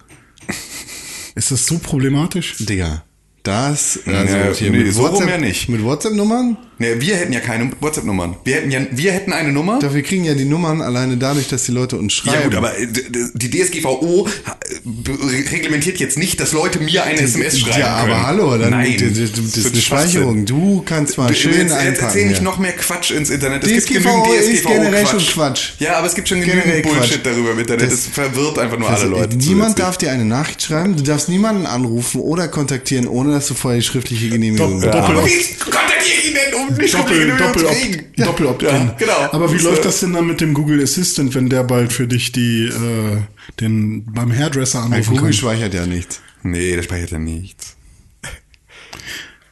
Ist 1.34 1.50
das 1.50 1.66
so 1.66 1.78
problematisch? 1.78 2.56
Digga. 2.58 3.04
Das, 3.46 4.00
also 4.06 4.36
Ja, 4.36 4.52
hier 4.52 4.70
nee, 4.72 4.78
mit 4.78 4.94
so 4.94 5.02
WhatsApp, 5.02 5.28
ja 5.28 5.38
nicht. 5.38 5.68
Mit 5.68 5.84
WhatsApp-Nummern? 5.84 6.56
Nee, 6.78 6.96
wir 6.98 7.16
hätten 7.16 7.32
ja 7.32 7.40
keine 7.40 7.70
WhatsApp-Nummern. 7.80 8.36
Wir 8.44 8.56
hätten 8.56 8.70
ja, 8.70 8.80
wir 8.90 9.12
hätten 9.12 9.32
eine 9.32 9.50
Nummer. 9.52 9.78
Doch, 9.80 9.94
wir 9.94 10.02
kriegen 10.02 10.24
ja 10.24 10.34
die 10.34 10.44
Nummern 10.44 10.82
alleine 10.82 11.16
dadurch, 11.16 11.48
dass 11.48 11.64
die 11.64 11.72
Leute 11.72 11.96
uns 11.96 12.12
schreiben. 12.12 12.36
Ja 12.38 12.44
gut, 12.44 12.54
aber 12.54 12.78
äh, 12.78 12.86
die 13.34 13.50
DSGVO 13.50 14.26
äh, 14.26 15.50
reglementiert 15.52 15.98
jetzt 15.98 16.18
nicht, 16.18 16.38
dass 16.40 16.52
Leute 16.52 16.78
mir 16.80 17.04
eine 17.04 17.20
SMS 17.20 17.58
schreiben 17.60 17.80
Ja, 17.80 17.94
aber 17.96 18.08
können. 18.12 18.26
hallo, 18.26 18.58
dann 18.58 18.70
Nein, 18.70 18.94
das, 18.98 19.32
das, 19.32 19.56
ist 19.56 19.72
eine 19.72 19.80
Speicherung. 19.82 20.44
Du 20.44 20.82
kannst 20.84 21.14
zwar 21.14 21.28
Du, 21.28 21.34
schön 21.34 21.52
jetzt, 21.52 21.62
jetzt 21.62 21.72
einpacken. 21.72 22.04
erzähl 22.06 22.26
nicht 22.26 22.38
ja. 22.38 22.42
noch 22.44 22.58
mehr 22.58 22.72
Quatsch 22.72 23.10
ins 23.10 23.30
Internet. 23.30 23.64
Es 23.64 23.84
DSGVO 23.84 23.94
gibt 23.94 24.04
genügend 24.04 24.40
ist 24.52 24.58
DSGVO 24.60 24.72
generell 24.74 25.04
Quatsch. 25.04 25.10
schon 25.22 25.34
Quatsch. 25.34 25.70
Ja, 25.78 25.96
aber 25.96 26.06
es 26.06 26.14
gibt 26.14 26.28
schon 26.28 26.40
genügend 26.40 26.62
Generell 26.64 26.82
Bullshit 26.82 27.22
Quatsch. 27.22 27.26
darüber 27.32 27.52
im 27.52 27.58
Internet. 27.60 27.82
Das- 27.82 27.90
Das, 27.90 28.06
verwirrt 28.06 28.58
einfach 28.58 28.78
nur 28.78 28.88
alle 28.88 28.96
Also, 28.98 29.08
Leute. 29.08 29.36
Niemand 29.36 29.78
darf 29.78 29.96
dir 29.96 30.10
eine 30.10 30.24
Nachricht 30.24 30.62
schreiben, 30.62 30.96
du 30.96 31.02
darfst 31.02 31.28
niemanden 31.28 31.64
anrufen 31.66 32.20
oder 32.20 32.48
kontaktieren, 32.48 33.08
ohne 33.08 33.32
dass 33.32 33.48
du 33.48 33.54
vorher 33.54 33.80
die 33.80 33.86
schriftliche 33.86 34.28
Genehmigung 34.28 34.74
hast. 34.76 34.84
Doppel- 34.84 35.00
Aber 35.00 35.26
wie 35.26 35.54
kontaktiere 35.58 36.18
ich 36.18 36.28
ihn 36.28 36.34
denn, 36.34 36.54
nicht 36.70 36.94
Doppel, 36.94 37.28
Doppel, 37.36 37.62
Doppel, 37.62 38.04
Doppel, 38.16 38.46
Opt-in. 38.46 38.68
Ja, 38.68 38.94
genau. 38.98 39.28
Aber 39.32 39.52
wie 39.52 39.58
läuft 39.58 39.84
das 39.84 40.00
denn 40.00 40.12
dann 40.12 40.26
mit 40.26 40.40
dem 40.40 40.54
Google 40.54 40.82
Assistant, 40.82 41.34
wenn 41.34 41.48
der 41.48 41.64
bald 41.64 41.92
für 41.92 42.06
dich 42.06 42.32
die 42.32 42.66
äh, 42.66 43.18
den 43.60 44.04
beim 44.12 44.32
Hairdresser 44.32 44.82
anrufen 44.82 45.10
Google 45.10 45.24
kann? 45.24 45.32
speichert 45.32 45.74
ja 45.74 45.86
nichts. 45.86 46.20
Nee, 46.42 46.76
der 46.76 46.82
speichert 46.82 47.10
ja 47.10 47.18
nichts. 47.18 47.76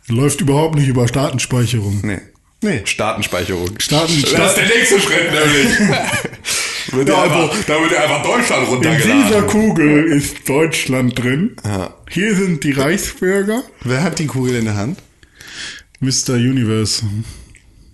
Läuft 0.08 0.40
überhaupt 0.40 0.74
nicht 0.76 0.88
über 0.88 1.06
Datenspeicherung. 1.06 2.00
Nee. 2.02 2.20
Nee. 2.62 2.80
Staatenspeicherung. 2.84 3.78
Staaten, 3.78 4.22
Das 4.22 4.50
ist 4.50 4.56
der 4.56 4.66
nächste 4.66 5.00
Schritt 5.00 5.30
nämlich. 5.32 5.78
wird 6.92 7.08
ja 7.08 7.22
einfach, 7.22 7.54
da 7.66 7.80
wird 7.80 7.92
ja 7.92 8.02
einfach 8.04 8.22
Deutschland 8.22 8.68
In 8.72 8.80
dieser 8.80 8.94
runtergeladen. 8.96 9.46
Kugel 9.48 10.04
ist 10.04 10.48
Deutschland 10.48 11.18
drin. 11.22 11.56
Hier 12.10 12.34
sind 12.34 12.64
die 12.64 12.72
Reichsbürger. 12.72 13.62
Wer 13.82 14.02
hat 14.02 14.18
die 14.18 14.26
Kugel 14.26 14.56
in 14.56 14.64
der 14.64 14.76
Hand? 14.76 14.98
Mr. 16.04 16.34
Universe. 16.34 17.04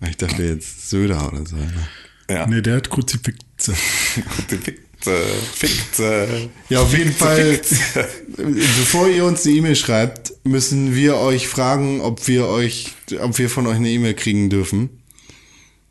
Ich 0.09 0.17
dachte 0.17 0.43
jetzt 0.43 0.91
Söder 0.91 1.31
oder 1.33 1.47
so. 1.47 1.57
ne? 1.57 1.89
Ja. 2.29 2.47
Nee, 2.47 2.61
der 2.63 2.77
hat 2.77 2.91
Kruzifixe. 2.91 3.75
Fikte, 3.75 5.25
Fikte. 5.55 6.51
Ja, 6.69 6.81
auf 6.83 6.97
jeden 6.97 7.13
Fall, 7.13 7.61
bevor 8.37 9.09
ihr 9.09 9.25
uns 9.25 9.47
eine 9.47 9.57
E-Mail 9.57 9.77
schreibt, 9.77 10.33
müssen 10.45 10.95
wir 10.95 11.17
euch 11.17 11.49
fragen, 11.49 12.01
ob 12.01 12.27
wir 12.29 12.47
euch, 12.47 12.93
ob 13.21 13.39
wir 13.39 13.51
von 13.51 13.67
euch 13.67 13.77
eine 13.77 13.91
E-Mail 13.91 14.15
kriegen 14.15 14.51
dürfen. 14.51 14.91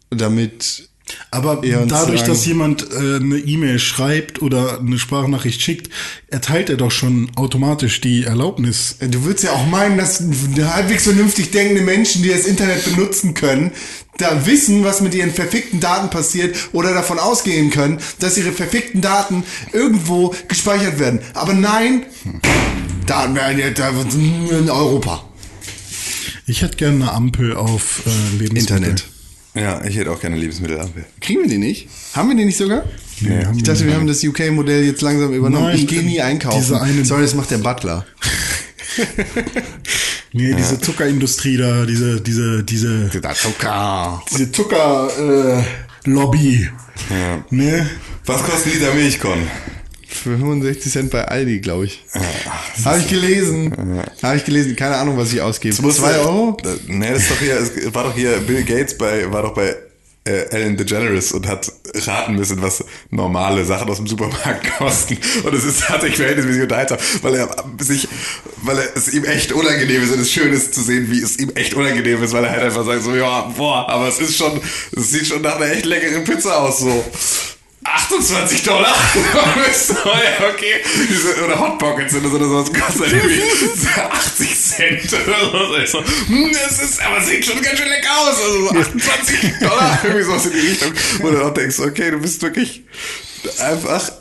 Damit, 0.10 0.89
Aber 1.32 1.58
dadurch, 1.58 2.20
sagen- 2.22 2.30
dass 2.32 2.46
jemand 2.46 2.88
äh, 2.92 3.16
eine 3.18 3.38
E-Mail 3.38 3.80
schreibt 3.80 4.42
oder 4.42 4.80
eine 4.80 4.98
Sprachnachricht 5.00 5.62
schickt, 5.62 5.90
erteilt 6.28 6.70
er 6.70 6.78
doch 6.78 6.92
schon 6.92 7.30
automatisch 7.36 8.02
die 8.02 8.24
Erlaubnis. 8.24 8.96
du 9.00 9.24
würdest 9.24 9.44
ja 9.46 9.52
auch 9.52 9.66
meinen, 9.68 9.98
dass 9.98 10.22
halbwegs 10.22 11.04
vernünftig 11.04 11.52
denkende 11.52 11.82
Menschen, 11.82 12.24
die 12.24 12.30
das 12.30 12.46
Internet 12.46 12.84
benutzen 12.86 13.34
können, 13.34 13.72
da 14.18 14.46
wissen, 14.46 14.84
was 14.84 15.02
mit 15.02 15.16
ihren 15.16 15.32
verfickten 15.34 15.80
Daten 15.80 16.10
passiert 16.10 16.56
oder 16.74 16.94
davon 16.94 17.20
ausgehen 17.20 17.70
können, 17.70 18.00
dass 18.20 18.38
ihre 18.38 18.52
verfickten 18.52 19.02
Daten 19.02 19.44
irgendwo 19.72 20.36
gespeichert 20.48 21.00
werden. 21.00 21.20
Aber 21.34 21.54
nein, 21.54 22.06
Daten 23.06 23.36
werden 23.36 23.60
ja 23.60 23.70
da 23.70 23.90
in 23.90 24.70
Europa. 24.70 25.24
Ich 26.48 26.62
hätte 26.62 26.78
gerne 26.78 26.96
eine 27.04 27.12
Ampel 27.14 27.56
auf 27.56 28.02
äh, 28.06 28.38
Lebensmittel. 28.38 28.78
Internet. 28.78 29.06
Ja, 29.56 29.84
ich 29.84 29.96
hätte 29.98 30.12
auch 30.12 30.20
gerne 30.22 30.36
Lebensmittelampel. 30.38 31.06
Kriegen 31.22 31.42
wir 31.42 31.50
die 31.50 31.58
nicht? 31.58 31.88
Haben 32.14 32.30
wir 32.30 32.36
die 32.36 32.46
nicht 32.46 32.58
sogar? 32.58 32.84
Nee, 33.22 33.44
haben 33.46 33.58
Ich 33.58 33.64
dachte, 33.64 33.86
wir 33.86 33.96
haben 33.96 34.08
das 34.08 34.24
UK-Modell 34.24 34.84
jetzt 34.86 35.02
langsam 35.02 35.34
übernommen. 35.34 35.66
Nein, 35.66 35.76
ich 35.76 35.88
gehe 35.88 36.04
nie 36.04 36.22
einkaufen. 36.22 36.60
diese 36.60 36.80
eine- 36.82 37.04
Sorry, 37.04 37.24
das 37.24 37.34
macht 37.36 37.52
der 37.52 37.58
Butler. 37.58 38.06
Nee, 40.32 40.54
diese 40.54 40.80
Zuckerindustrie 40.80 41.58
da, 41.58 41.86
diese, 41.88 42.22
diese, 42.22 42.64
diese, 42.64 43.06
Der 43.10 43.34
Zucker. 43.34 44.22
diese 44.32 44.52
Zucker, 44.52 45.10
äh, 45.18 45.64
Lobby. 46.08 46.70
Ja. 47.10 47.44
Ne? 47.50 47.90
Was 48.26 48.44
kostet 48.44 48.74
ein 48.74 48.80
Liter 48.80 48.94
Milchkorn? 48.94 49.40
Für 50.10 50.38
65 50.38 50.92
Cent 50.92 51.12
bei 51.12 51.24
Aldi, 51.26 51.60
glaube 51.60 51.86
ich. 51.86 52.04
Habe 52.84 53.00
ich 53.00 53.08
gelesen. 53.08 54.02
Habe 54.24 54.38
ich 54.38 54.46
gelesen. 54.46 54.76
Keine 54.76 54.96
Ahnung, 54.98 55.18
was 55.18 55.32
ich 55.32 55.42
ausgebe. 55.42 55.74
Das 55.76 55.82
muss- 55.84 55.98
Zwei 55.98 56.18
Euro? 56.18 56.58
Da- 56.64 56.76
Nee, 56.88 57.12
das 57.12 57.24
ist 57.24 57.32
doch 57.32 57.40
hier, 57.40 57.56
es 57.58 57.94
war 57.94 58.04
doch 58.04 58.16
hier, 58.16 58.38
Bill 58.40 58.64
Gates 58.64 58.98
bei, 58.98 59.32
war 59.32 59.44
doch 59.44 59.54
bei 59.54 59.76
äh, 60.26 60.50
Ellen 60.52 60.76
DeGeneres 60.78 61.32
und 61.32 61.48
hat 61.48 61.72
raten 62.06 62.36
müssen, 62.36 62.62
was 62.62 62.84
normale 63.10 63.64
Sachen 63.66 63.90
aus 63.90 63.98
dem 63.98 64.08
Supermarkt 64.08 64.70
kosten. 64.78 65.18
Und 65.44 65.54
es 65.54 65.64
ist 65.64 65.82
tatsächlich 65.82 66.18
verhältnismäßig 66.18 66.64
unterhaltsam, 66.64 66.98
weil 67.22 67.36
er 67.36 67.50
sich, 67.80 68.08
weil 68.64 68.78
er, 68.80 68.90
es 68.96 69.14
ihm 69.14 69.24
echt 69.24 69.54
unangenehm 69.54 70.04
ist 70.04 70.12
und 70.12 70.20
es 70.20 70.32
schön 70.32 70.52
ist 70.52 70.74
zu 70.74 70.82
sehen, 70.82 71.10
wie 71.10 71.22
es 71.22 71.38
ihm 71.40 71.52
echt 71.56 71.74
unangenehm 71.76 72.22
ist, 72.22 72.34
weil 72.34 72.44
er 72.44 72.52
halt 72.52 72.64
einfach 72.64 72.86
sagt 72.86 73.04
so, 73.04 73.16
ja, 73.16 73.42
boah, 73.56 73.88
aber 73.90 74.08
es 74.10 74.20
ist 74.20 74.36
schon, 74.36 74.60
es 74.96 75.12
sieht 75.12 75.26
schon 75.28 75.42
nach 75.42 75.56
einer 75.56 75.72
echt 75.72 75.86
leckeren 75.86 76.24
Pizza 76.26 76.58
aus, 76.62 76.80
so. 76.80 77.06
28 77.84 78.64
Dollar? 78.64 78.94
Okay. 80.54 80.82
Diese, 81.10 81.46
oder 81.46 81.60
Hot 81.60 81.80
Pockets 81.80 82.14
oder 82.16 82.30
so, 82.30 82.36
oder 82.36 82.48
sowas 82.48 82.74
kostet 82.74 83.14
irgendwie 83.14 83.42
80 84.12 84.60
Cent 84.60 85.14
oder 85.14 85.88
so. 85.88 86.00
Hm, 86.00 86.52
das 86.52 86.82
ist, 86.82 87.02
aber 87.02 87.22
sieht 87.22 87.46
schon 87.46 87.62
ganz 87.62 87.78
schön 87.80 87.88
lecker 87.88 88.10
aus. 88.20 88.36
Also 88.44 88.68
so 88.68 88.72
28 88.72 89.40
Dollar, 89.62 90.00
irgendwie 90.04 90.24
sowas 90.24 90.46
in 90.46 90.52
die 90.54 90.60
Richtung. 90.60 90.94
Wo 91.20 91.30
du 91.30 91.46
auch 91.46 91.54
denkst, 91.54 91.80
okay, 91.80 92.12
du 92.12 92.20
bist 92.20 92.42
wirklich 92.42 92.84
einfach 93.60 94.12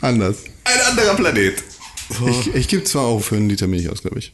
Anders. 0.00 0.38
ein 0.64 0.80
anderer 0.90 1.14
Planet. 1.14 1.62
Ich, 2.26 2.54
ich 2.54 2.68
gebe 2.68 2.84
2 2.84 2.98
Euro 2.98 3.18
für 3.20 3.36
einen 3.36 3.48
Liter 3.48 3.66
Milch 3.66 3.88
aus, 3.88 4.02
glaube 4.02 4.18
ich. 4.18 4.32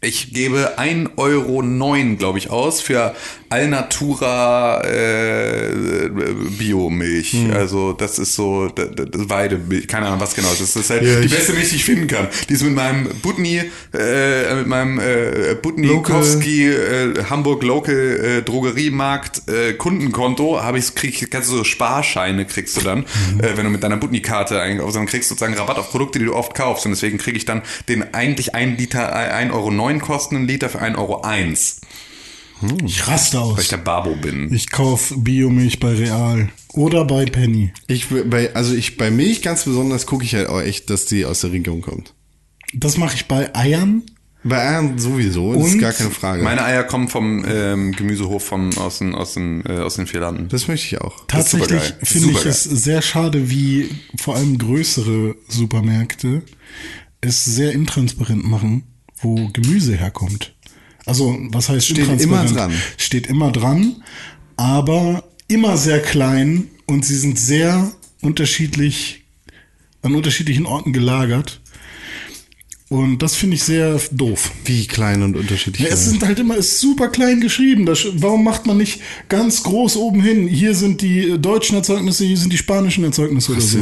Ich 0.00 0.32
gebe 0.32 0.78
1,09 0.78 1.08
Euro, 1.16 2.16
glaube 2.16 2.38
ich, 2.38 2.50
aus 2.50 2.80
für 2.80 3.16
Alnatura 3.48 4.80
äh, 4.84 6.08
Biomilch. 6.56 7.34
Also 7.52 7.94
das 7.94 8.20
ist 8.20 8.36
so 8.36 8.68
das, 8.68 8.90
das 8.94 9.28
Weidemilch, 9.28 9.88
keine 9.88 10.06
Ahnung 10.06 10.20
was 10.20 10.36
genau. 10.36 10.52
ist. 10.52 10.60
Das 10.60 10.76
ist 10.76 10.90
halt 10.90 11.02
Ja, 11.02 11.20
die 11.20 11.26
beste 11.26 11.52
Milch, 11.52 11.70
die 11.70 11.76
ich 11.76 11.84
finden 11.84 12.06
kann. 12.06 12.28
Die 12.48 12.52
ist 12.52 12.62
mit 12.62 12.74
meinem 12.74 13.08
Butni, 13.22 13.62
äh, 13.92 14.54
mit 14.54 14.68
meinem 14.68 15.00
äh, 15.00 15.56
Butnikowski 15.60 16.68
äh, 16.68 17.24
Hamburg 17.28 17.64
Local 17.64 17.94
äh, 18.38 18.42
Drogeriemarkt 18.42 19.48
äh, 19.48 19.72
Kundenkonto 19.72 20.62
habe 20.62 20.78
ich 20.78 20.94
krieg 20.94 21.20
ich 21.20 21.28
kannst 21.28 21.50
du 21.50 21.56
so 21.56 21.64
Sparscheine 21.64 22.44
kriegst 22.44 22.76
du 22.76 22.82
dann, 22.82 23.04
äh, 23.38 23.56
wenn 23.56 23.64
du 23.64 23.70
mit 23.70 23.82
deiner 23.82 23.96
Butni-Karte 23.96 24.60
einkaufst, 24.60 24.96
dann 24.96 25.06
kriegst 25.06 25.30
du 25.30 25.34
sozusagen 25.34 25.58
Rabatt 25.58 25.78
auf 25.78 25.90
Produkte, 25.90 26.20
die 26.20 26.26
du 26.26 26.34
oft 26.34 26.54
kaufst 26.54 26.84
und 26.84 26.92
deswegen 26.92 27.18
kriege 27.18 27.36
ich 27.36 27.46
dann 27.46 27.62
den 27.88 28.14
eigentlich 28.14 28.54
ein 28.54 28.76
Liter 28.76 29.16
1,09 29.16 29.52
Euro 29.52 29.87
kostenden 30.00 30.46
Liter 30.46 30.68
für 30.68 30.82
1,01 30.82 30.98
Euro, 30.98 31.22
weil 31.22 31.56
Ich 32.84 33.06
raste 33.08 33.40
aus. 33.40 33.60
ich 33.60 33.68
der 33.68 33.78
Babo 33.78 34.14
bin. 34.16 34.52
Ich 34.52 34.70
kauf 34.70 35.14
Biomilch 35.16 35.80
bei 35.80 35.94
Real 35.94 36.50
oder 36.74 37.04
bei 37.04 37.24
Penny. 37.24 37.72
Ich, 37.86 38.06
bei, 38.08 38.54
also 38.54 38.74
ich, 38.74 38.96
bei 38.96 39.10
Milch 39.10 39.42
ganz 39.42 39.64
besonders 39.64 40.06
gucke 40.06 40.24
ich 40.24 40.34
halt 40.34 40.48
auch 40.48 40.60
echt, 40.60 40.90
dass 40.90 41.06
die 41.06 41.24
aus 41.24 41.40
der 41.40 41.52
Region 41.52 41.80
kommt. 41.80 42.14
Das 42.74 42.96
mache 42.98 43.16
ich 43.16 43.26
bei 43.26 43.54
Eiern. 43.54 44.02
Bei 44.44 44.58
Eiern 44.58 44.98
sowieso, 44.98 45.54
das 45.54 45.68
ist 45.68 45.80
gar 45.80 45.92
keine 45.92 46.10
Frage. 46.10 46.42
Meine 46.44 46.62
Eier 46.64 46.84
kommen 46.84 47.08
vom 47.08 47.44
ähm, 47.46 47.92
Gemüsehof 47.92 48.44
vom, 48.44 48.70
aus, 48.78 48.98
den, 48.98 49.14
aus, 49.14 49.34
den, 49.34 49.64
äh, 49.66 49.78
aus 49.78 49.96
den 49.96 50.06
vier 50.06 50.20
Landen. 50.20 50.48
das 50.48 50.68
möchte 50.68 50.86
ich 50.86 51.00
auch. 51.00 51.24
Das 51.26 51.52
ist 51.52 51.58
Tatsächlich 51.58 51.94
finde 52.08 52.30
ich 52.30 52.46
es 52.46 52.62
sehr 52.62 53.02
schade, 53.02 53.50
wie 53.50 53.90
vor 54.16 54.36
allem 54.36 54.56
größere 54.58 55.34
Supermärkte 55.48 56.42
es 57.20 57.44
sehr 57.44 57.72
intransparent 57.72 58.48
machen, 58.48 58.84
wo 59.20 59.48
Gemüse 59.52 59.96
herkommt. 59.96 60.54
Also, 61.06 61.36
was 61.50 61.68
heißt 61.68 61.86
Steht 61.86 62.20
immer 62.20 62.44
dran. 62.44 62.72
Steht 62.96 63.26
immer 63.26 63.50
dran, 63.50 64.02
aber 64.56 65.24
immer 65.48 65.76
sehr 65.76 66.00
klein 66.00 66.68
und 66.86 67.04
sie 67.04 67.16
sind 67.16 67.38
sehr 67.38 67.90
unterschiedlich, 68.20 69.24
an 70.02 70.14
unterschiedlichen 70.14 70.66
Orten 70.66 70.92
gelagert. 70.92 71.60
Und 72.90 73.18
das 73.18 73.34
finde 73.34 73.56
ich 73.56 73.62
sehr 73.64 74.00
doof. 74.12 74.50
Wie 74.64 74.86
klein 74.86 75.22
und 75.22 75.36
unterschiedlich. 75.36 75.86
Ja, 75.86 75.92
es 75.92 76.06
sind 76.06 76.22
halt 76.22 76.38
immer 76.38 76.56
ist 76.56 76.80
super 76.80 77.08
klein 77.08 77.40
geschrieben. 77.40 77.84
Das, 77.84 78.06
warum 78.14 78.44
macht 78.44 78.66
man 78.66 78.78
nicht 78.78 79.00
ganz 79.28 79.62
groß 79.62 79.96
oben 79.96 80.22
hin? 80.22 80.48
Hier 80.48 80.74
sind 80.74 81.02
die 81.02 81.30
äh, 81.30 81.38
deutschen 81.38 81.76
Erzeugnisse, 81.76 82.24
hier 82.24 82.38
sind 82.38 82.50
die 82.52 82.56
spanischen 82.56 83.04
Erzeugnisse 83.04 83.52
oder 83.52 83.60
so. 83.60 83.78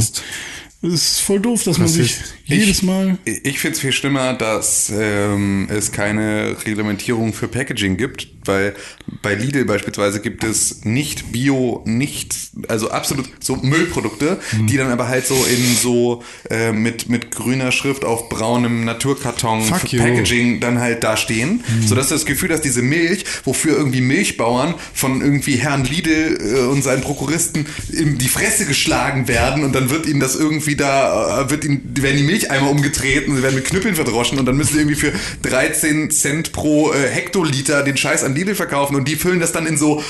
Es 0.87 1.13
ist 1.13 1.21
voll 1.21 1.41
doof, 1.41 1.65
dass 1.65 1.79
man 1.79 1.89
sich 1.89 2.17
jedes 2.45 2.83
Mal. 2.83 3.19
Ich 3.25 3.59
finde 3.59 3.75
es 3.75 3.81
viel 3.81 3.93
schlimmer, 3.93 4.35
dass 4.35 4.93
ähm, 4.95 5.69
es 5.71 5.91
keine 5.91 6.57
Reglementierung 6.65 7.33
für 7.33 7.49
Packaging 7.49 7.97
gibt, 7.97 8.29
weil 8.49 8.75
bei 9.23 9.35
Lidl 9.35 9.65
beispielsweise 9.65 10.21
gibt 10.21 10.45
es 10.45 10.85
nicht 10.85 11.33
Bio, 11.33 11.83
nicht, 11.85 12.35
also 12.69 12.91
absolut 12.91 13.29
so 13.41 13.57
Müllprodukte, 13.57 14.39
Mhm. 14.53 14.67
die 14.67 14.77
dann 14.77 14.91
aber 14.91 15.09
halt 15.09 15.27
so 15.27 15.35
in 15.35 15.77
so 15.77 16.23
äh, 16.51 16.73
mit, 16.73 17.09
mit 17.09 17.31
grüner 17.31 17.73
Schrift 17.73 18.05
auf 18.05 18.29
braunem 18.29 18.85
Naturkarton. 18.85 19.63
Packaging 19.69 20.61
dann 20.61 20.81
halt 20.81 21.03
da 21.05 21.17
stehen, 21.17 21.63
Mhm. 21.67 21.87
sodass 21.87 22.09
du 22.09 22.15
das 22.15 22.27
Gefühl 22.27 22.51
hast, 22.53 22.63
diese 22.63 22.83
Milch, 22.83 23.25
wofür 23.45 23.77
irgendwie 23.77 24.01
Milchbauern 24.01 24.75
von 24.95 25.21
irgendwie 25.21 25.57
Herrn 25.57 25.85
Lidl 25.85 26.39
äh, 26.41 26.61
und 26.67 26.83
seinen 26.83 27.03
Prokuristen 27.03 27.67
in 27.93 28.19
die 28.19 28.29
Fresse 28.29 28.65
geschlagen 28.67 29.29
werden 29.29 29.65
und 29.65 29.75
dann 29.75 29.91
wird 29.91 30.07
ihnen 30.07 30.21
das 30.21 30.37
irgendwie 30.37 30.77
da, 30.77 31.43
äh, 31.43 31.51
wird 31.51 31.65
ihnen, 31.65 31.83
werden 32.01 32.17
die 32.19 32.23
Milcheimer 32.25 32.71
umgetreten, 32.71 33.35
sie 33.37 33.43
werden 33.43 33.55
mit 33.57 33.65
Knüppeln 33.65 33.95
verdroschen 33.95 34.39
und 34.39 34.47
dann 34.47 34.57
müssen 34.57 34.75
sie 34.75 34.81
irgendwie 34.81 34.97
für 34.97 35.13
13 35.43 36.11
Cent 36.11 36.53
pro 36.53 36.93
äh, 36.93 37.09
Hektoliter 37.09 37.83
den 37.83 37.97
Scheiß 37.97 38.23
an 38.25 38.35
Lidl 38.37 38.55
verkaufen 38.55 38.95
und 38.97 39.09
die 39.09 39.17
füllen 39.17 39.41
das 39.41 39.51
dann 39.53 39.67
in 39.67 39.77
so, 39.77 40.03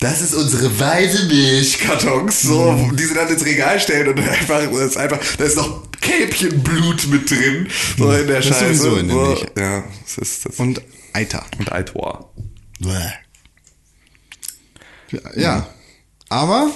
das 0.00 0.20
ist 0.22 0.34
unsere 0.34 0.78
weiße 0.80 1.26
Milchkartons, 1.26 2.42
so, 2.42 2.72
Mhm. 2.72 2.96
die 2.96 3.04
sie 3.04 3.14
dann 3.14 3.28
ins 3.28 3.44
Regal 3.44 3.78
stellen 3.78 4.08
und 4.08 4.18
einfach, 4.28 4.60
das 4.70 4.80
ist 4.90 4.96
einfach, 4.96 5.20
da 5.38 5.44
ist 5.44 5.56
noch 5.56 5.90
Kälbchenblut 6.00 7.06
mit 7.08 7.30
drin, 7.30 7.68
so 7.98 8.10
in 8.12 8.26
der 8.26 8.36
Das 8.40 8.46
Scheiße. 8.46 8.74
sowieso 8.74 8.96
in 8.96 9.10
so, 9.10 9.16
Milch. 9.16 9.46
Ja, 9.56 9.84
das 10.04 10.18
ist 10.18 10.46
das. 10.46 10.56
Und 10.58 10.82
Eiter. 11.12 11.44
und 11.58 11.72
Eitor. 11.72 12.32
Bäh. 12.80 13.10
Ja. 15.36 15.68
Aber. 16.28 16.70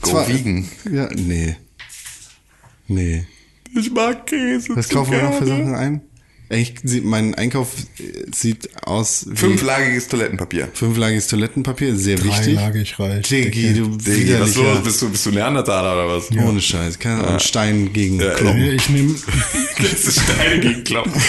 Go 0.00 0.10
zwar- 0.10 0.28
vegan. 0.28 0.68
Ja, 0.90 1.08
nee. 1.14 1.56
Nee. 2.88 3.26
Ich 3.74 3.90
mag 3.90 4.26
Käse. 4.26 4.76
Was 4.76 4.88
kaufen 4.88 5.12
wir 5.12 5.22
noch 5.22 5.38
für. 5.38 5.46
Sachen 5.46 5.74
ein? 5.74 6.00
Eigentlich 6.52 6.74
sieht 6.84 7.04
mein 7.04 7.34
Einkauf 7.34 7.68
äh, 7.98 8.02
sieht 8.34 8.68
aus 8.86 9.26
wie 9.30 9.36
Fünflagiges 9.36 10.08
Toilettenpapier. 10.08 10.68
fünflagiges 10.74 11.26
Toilettenpapier, 11.28 11.96
sehr 11.96 12.22
wichtig. 12.22 12.56
Dreilagig 12.56 12.98
reicht. 12.98 13.30
Diggi, 13.30 13.72
du 13.74 13.96
Diggi, 13.96 14.38
was 14.38 14.54
los? 14.56 14.82
Bist 14.84 15.00
du, 15.02 15.08
bist 15.10 15.24
du 15.26 15.30
Neandertaler 15.30 15.94
oder 15.94 16.08
was? 16.16 16.30
Ohne 16.30 16.60
Scheiß. 16.60 16.98
Keine 16.98 17.24
Ahnung. 17.24 17.40
Stein 17.40 17.92
gegen 17.92 18.20
Ja, 18.20 18.34
Klopfen. 18.34 18.60
Nee, 18.60 18.72
Ich 18.74 18.88
nehme 18.90 19.14
Steine 20.10 20.60
gegen 20.60 20.84
Kloppen. 20.84 21.12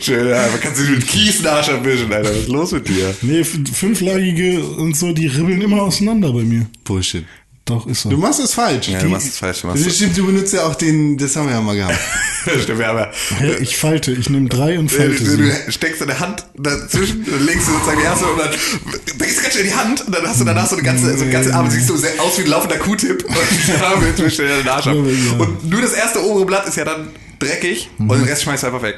Schön, 0.00 0.28
ja, 0.28 0.48
man 0.50 0.60
kann 0.60 0.74
sich 0.74 0.88
mit 0.90 1.06
Kies 1.06 1.36
in 1.36 1.42
den 1.42 1.52
Arsch 1.52 1.68
abwischen, 1.68 2.12
Alter. 2.12 2.30
Was 2.30 2.36
ist 2.38 2.48
los 2.48 2.72
mit 2.72 2.88
dir? 2.88 3.14
nee, 3.22 3.44
fünflagige 3.44 4.62
und 4.64 4.96
so, 4.96 5.12
die 5.12 5.26
ribbeln 5.26 5.60
immer 5.62 5.82
auseinander 5.82 6.32
bei 6.32 6.42
mir. 6.42 6.66
Bullshit. 6.84 7.24
Doch, 7.64 7.86
ist 7.86 8.02
so. 8.02 8.10
Du 8.10 8.18
machst 8.18 8.40
es 8.40 8.52
falsch. 8.52 8.88
Ja, 8.88 9.00
du 9.00 9.08
machst 9.08 9.26
es 9.26 9.38
falsch. 9.38 9.62
Du 9.62 9.68
machst 9.68 9.86
Das 9.86 9.94
stimmt, 9.96 10.18
du 10.18 10.26
benutzt 10.26 10.52
ja 10.52 10.66
auch 10.66 10.74
den, 10.74 11.16
das 11.16 11.34
haben 11.34 11.46
wir 11.48 11.54
ja 11.54 11.60
mal 11.62 11.74
gehabt. 11.74 11.98
Stimmt, 12.62 12.78
wir 12.78 12.86
haben 12.88 12.98
ja. 12.98 13.10
Ja, 13.40 13.58
ich 13.58 13.78
falte, 13.78 14.12
ich 14.12 14.28
nehme 14.28 14.50
drei 14.50 14.78
und 14.78 14.90
Du, 14.92 14.96
falte 14.96 15.24
sie. 15.24 15.36
du 15.38 15.72
steckst 15.72 16.02
deine 16.02 16.20
Hand 16.20 16.44
dazwischen, 16.58 17.24
dann 17.24 17.46
legst 17.46 17.66
du 17.66 17.72
sozusagen 17.72 17.98
die 18.00 18.04
erste 18.04 18.26
und 18.26 18.38
dann 18.38 18.50
du 18.50 19.16
ganz 19.18 19.52
schnell 19.54 19.64
die 19.64 19.74
Hand 19.74 20.06
und 20.06 20.14
dann 20.14 20.26
hast 20.26 20.40
du 20.42 20.44
danach 20.44 20.68
so 20.68 20.74
eine 20.76 20.84
ganze, 20.84 21.16
so 21.16 21.22
eine 21.22 21.32
ganze 21.32 21.54
Arme, 21.54 21.70
siehst 21.70 21.88
du 21.88 21.96
sehr 21.96 22.20
aus 22.20 22.36
wie 22.38 22.42
ein 22.42 22.48
laufender 22.48 22.76
Q-Tip 22.76 23.24
und 23.24 24.16
zwischen 24.18 24.44
den 24.46 24.68
Arsch 24.68 24.86
ab. 24.88 24.94
Ja. 24.94 25.32
Und 25.38 25.70
nur 25.70 25.80
das 25.80 25.94
erste 25.94 26.22
obere 26.22 26.44
Blatt 26.44 26.68
ist 26.68 26.76
ja 26.76 26.84
dann 26.84 27.08
dreckig 27.38 27.88
und 27.96 28.10
den 28.10 28.24
Rest 28.24 28.42
schmeißt 28.42 28.64
du 28.64 28.66
einfach 28.66 28.82
weg. 28.82 28.96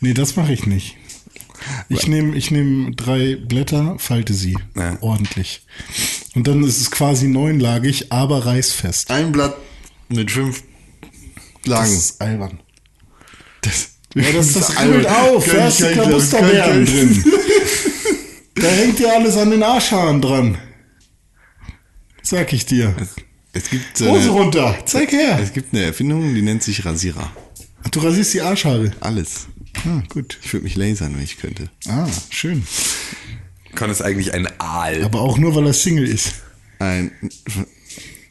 Nee, 0.00 0.14
das 0.14 0.36
mache 0.36 0.52
ich 0.52 0.64
nicht. 0.66 0.96
Ich 1.88 2.06
nehme 2.06 2.36
ich 2.36 2.52
nehm 2.52 2.94
drei 2.94 3.34
Blätter, 3.36 3.96
falte 3.98 4.34
sie 4.34 4.56
Ja. 4.76 4.98
ordentlich. 5.00 5.66
Und 6.34 6.48
dann 6.48 6.62
ist 6.64 6.80
es 6.80 6.90
quasi 6.90 7.28
neunlagig, 7.28 8.10
aber 8.12 8.44
reißfest. 8.46 9.10
Ein 9.10 9.32
Blatt 9.32 9.56
mit 10.08 10.30
fünf 10.30 10.62
Das 11.62 11.68
Lagen. 11.70 11.92
ist 11.92 12.20
albern. 12.20 12.60
Das, 13.62 13.90
Ja, 14.14 14.32
das, 14.32 14.52
das 14.54 14.80
ribbelt 14.80 15.06
auf, 15.08 15.44
da 15.46 15.68
ist 15.68 15.78
die 15.80 15.84
Klabusterbeeren 15.92 16.84
drin. 16.86 17.24
Da 18.56 18.68
hängt 18.68 19.00
dir 19.00 19.12
alles 19.12 19.36
an 19.36 19.50
den 19.50 19.64
Arschhaaren 19.64 20.22
dran. 20.22 20.56
Sag 22.22 22.52
ich 22.52 22.64
dir. 22.64 22.94
Es 23.52 23.68
gibt, 23.68 24.00
äh, 24.00 24.08
Hose 24.08 24.28
runter, 24.30 24.78
zeig 24.86 25.10
her. 25.10 25.40
es 25.42 25.52
gibt 25.52 25.74
eine 25.74 25.82
Erfindung, 25.84 26.34
die 26.36 26.40
nennt 26.40 26.62
sich 26.62 26.84
Rasierer. 26.84 27.30
Du 27.90 27.98
rasierst 28.00 28.32
die 28.32 28.40
Arschhaare. 28.42 28.92
Alles. 29.00 29.48
Ah, 29.84 30.02
gut. 30.08 30.38
Ich 30.44 30.52
würde 30.52 30.64
mich 30.64 30.76
lasern, 30.76 31.16
wenn 31.16 31.24
ich 31.24 31.36
könnte. 31.36 31.68
Ah, 31.88 32.06
schön. 32.30 32.64
Con 33.74 33.90
ist 33.90 34.02
eigentlich 34.02 34.32
ein 34.34 34.48
Aal. 34.58 35.04
Aber 35.04 35.20
auch 35.20 35.38
nur, 35.38 35.54
weil 35.54 35.66
er 35.66 35.72
Single 35.72 36.06
ist. 36.08 36.34
Ein, 36.78 37.12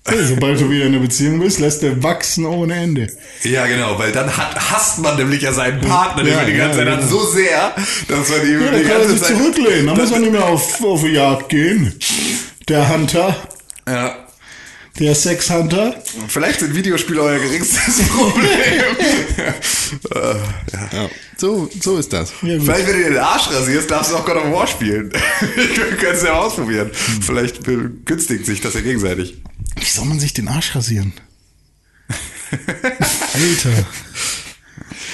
Hey, 0.05 0.21
sobald 0.25 0.59
du 0.59 0.69
wieder 0.69 0.85
in 0.85 0.93
einer 0.93 1.01
Beziehung 1.01 1.39
bist, 1.39 1.59
lässt 1.61 1.81
der 1.81 2.03
wachsen 2.03 2.45
ohne 2.45 2.73
Ende. 2.75 3.07
Ja, 3.43 3.65
genau, 3.67 3.97
weil 3.97 4.11
dann 4.11 4.35
hat, 4.35 4.53
hasst 4.71 4.99
man 4.99 5.15
nämlich 5.15 5.41
ja 5.43 5.53
seinen 5.53 5.79
Partner, 5.79 6.23
den 6.23 6.33
Ja, 6.33 6.37
man 6.39 6.45
die 6.47 6.53
ganze 6.57 6.79
ja, 6.79 6.85
Zeit 6.85 6.93
hat, 6.93 6.99
genau. 7.09 7.11
so 7.21 7.31
sehr, 7.31 7.73
dass 8.09 8.29
man 8.29 8.41
ihm 8.45 8.65
Ja, 8.65 8.71
die 8.71 8.81
kann 8.83 8.91
er 8.91 8.97
ganze 8.99 9.09
sich 9.13 9.21
Zeit... 9.21 9.37
zurücklehnen. 9.37 9.87
Dann 9.87 9.97
muss 9.97 10.11
er 10.11 10.19
nicht 10.19 10.31
mehr 10.33 10.43
auf, 10.45 10.83
auf 10.83 11.01
die 11.03 11.07
Jagd 11.11 11.47
gehen. 11.47 11.93
Der 12.67 12.89
Hunter, 12.89 13.33
Ja, 13.87 14.22
der 14.99 15.15
Sexhunter. 15.15 16.01
vielleicht 16.27 16.59
sind 16.59 16.75
Videospiele 16.75 17.21
euer 17.21 17.39
geringstes 17.39 18.07
Problem. 18.09 18.45
Äh, 20.13 20.19
ja. 20.73 20.89
Ja, 20.93 21.09
so, 21.37 21.69
so 21.81 21.97
ist 21.97 22.13
das. 22.13 22.31
Ja. 22.41 22.59
Vielleicht, 22.59 22.87
wenn 22.87 22.97
du 22.97 23.03
dir 23.03 23.09
den 23.11 23.17
Arsch 23.17 23.49
rasierst, 23.49 23.89
darfst 23.89 24.11
du 24.11 24.15
auch 24.17 24.25
God 24.25 24.35
of 24.37 24.51
War 24.51 24.67
spielen. 24.67 25.11
Wir 25.55 25.97
können 25.97 26.13
es 26.15 26.23
ja 26.23 26.33
mal 26.33 26.39
ausprobieren. 26.41 26.91
Vielleicht 26.93 27.63
begünstigt 27.63 28.45
sich 28.45 28.61
das 28.61 28.75
ja 28.75 28.81
gegenseitig. 28.81 29.41
Wie 29.79 29.85
soll 29.85 30.05
man 30.05 30.19
sich 30.19 30.33
den 30.33 30.47
Arsch 30.47 30.75
rasieren? 30.75 31.13
Alter. 33.33 33.85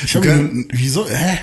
Ich 0.03 0.15
habe 0.15 0.25
können- 0.27 0.67
wieso? 0.71 1.07
Hä? 1.09 1.39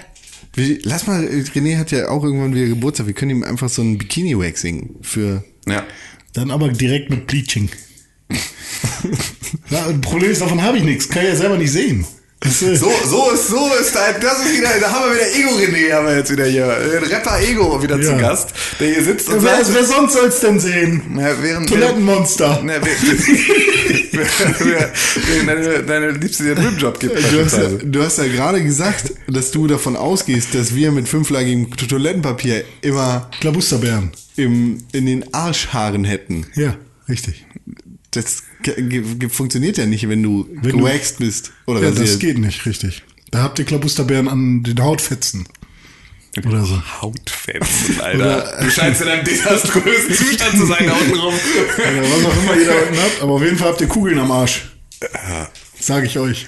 Wir, 0.54 0.78
lass 0.82 1.06
mal, 1.06 1.24
René 1.26 1.78
hat 1.78 1.90
ja 1.90 2.08
auch 2.08 2.24
irgendwann 2.24 2.54
wieder 2.54 2.66
Geburtstag. 2.66 3.06
Wir 3.06 3.14
können 3.14 3.30
ihm 3.30 3.42
einfach 3.44 3.68
so 3.68 3.82
ein 3.82 3.98
Bikini-Waxing 3.98 4.96
für. 5.02 5.44
Ja. 5.66 5.84
Dann 6.32 6.50
aber 6.50 6.68
direkt 6.68 7.10
mit 7.10 7.26
Bleaching. 7.26 7.70
Ja, 9.70 9.86
ein 9.86 10.00
Problem 10.00 10.30
ist, 10.30 10.40
davon 10.40 10.62
habe 10.62 10.78
ich 10.78 10.84
nichts. 10.84 11.08
Kann 11.08 11.22
ich 11.22 11.30
ja 11.30 11.36
selber 11.36 11.56
nicht 11.56 11.72
sehen. 11.72 12.04
Äh, 12.44 12.48
So, 12.48 12.66
so 12.76 13.30
ist, 13.30 13.48
so 13.48 13.70
ist 13.80 13.94
das 13.94 14.38
ist 14.44 14.56
wieder, 14.58 14.68
da 14.80 14.90
haben 14.90 15.10
wir 15.10 15.16
wieder 15.16 15.34
Ego 15.34 15.56
René, 15.56 15.92
haben 15.94 16.06
wir 16.06 16.16
jetzt 16.18 16.30
wieder 16.30 16.44
hier. 16.44 16.66
Den 16.66 17.04
Rapper 17.04 17.40
Ego 17.40 17.82
wieder 17.82 18.00
zu 18.00 18.10
Ja. 18.10 18.18
Gast, 18.18 18.50
der 18.78 18.88
hier 18.92 19.04
sitzt 19.04 19.28
und 19.30 19.42
wer, 19.42 19.64
sagt, 19.64 19.74
wer 19.74 19.84
sonst 19.84 20.12
soll's 20.12 20.40
denn 20.40 20.60
sehen? 20.60 21.02
na, 21.14 21.30
während, 21.40 21.68
Toilettenmonster. 21.68 22.60
Na, 22.62 22.74
während, 22.74 23.16
deine, 25.46 25.82
deine 25.82 26.10
Liebste 26.10 26.44
dir 26.44 26.56
einen 26.56 26.66
Rimjob 26.68 27.00
gibt. 27.00 27.16
Du 27.32 27.44
hast, 27.44 27.56
ja, 27.56 27.68
du 27.68 28.02
hast 28.02 28.18
ja 28.18 28.26
gerade 28.26 28.62
gesagt, 28.62 29.12
dass 29.28 29.50
du 29.50 29.66
davon 29.66 29.96
ausgehst, 29.96 30.54
dass 30.54 30.74
wir 30.74 30.92
mit 30.92 31.08
fünflagigem 31.08 31.70
Toilettenpapier 31.70 32.64
immer 32.82 33.30
Klabusterbären. 33.40 34.12
im, 34.36 34.84
in 34.92 35.06
den 35.06 35.32
Arschhaaren 35.34 36.04
hätten. 36.04 36.46
Ja, 36.54 36.76
richtig. 37.08 37.46
Das 38.10 38.42
funktioniert 39.30 39.76
ja 39.78 39.86
nicht, 39.86 40.08
wenn 40.08 40.22
du 40.22 40.48
Wenn 40.50 40.72
du- 40.72 40.78
gewaxt 40.78 41.18
bist 41.18 41.52
oder 41.66 41.82
Ja, 41.82 41.90
das 41.90 42.18
geht 42.18 42.38
nicht, 42.38 42.64
richtig. 42.66 43.02
Da 43.30 43.42
habt 43.42 43.58
ihr 43.58 43.64
Klabusterbären 43.64 44.28
an 44.28 44.62
den 44.62 44.80
Hautfetzen. 44.82 45.46
Oder 46.46 46.64
so. 46.64 46.80
Hautfetzen, 47.02 48.00
Alter. 48.02 48.58
du 48.62 48.70
scheinst 48.70 49.00
in 49.00 49.08
einem 49.08 49.24
desaströsen 49.24 50.14
Zustand 50.14 50.56
zu 50.58 50.66
sein 50.66 50.86
da 50.86 50.92
unten 50.92 51.16
rum. 51.18 51.34
Ja, 51.78 52.02
was 52.02 52.24
auch 52.24 52.42
immer 52.42 52.56
ihr 52.60 52.66
da 52.66 52.74
unten 52.74 52.98
habt, 52.98 53.22
aber 53.22 53.32
auf 53.32 53.42
jeden 53.42 53.56
Fall 53.56 53.68
habt 53.70 53.80
ihr 53.80 53.86
Kugeln 53.88 54.18
am 54.18 54.30
Arsch. 54.30 54.70
Sag 55.80 56.04
ich 56.04 56.18
euch. 56.18 56.46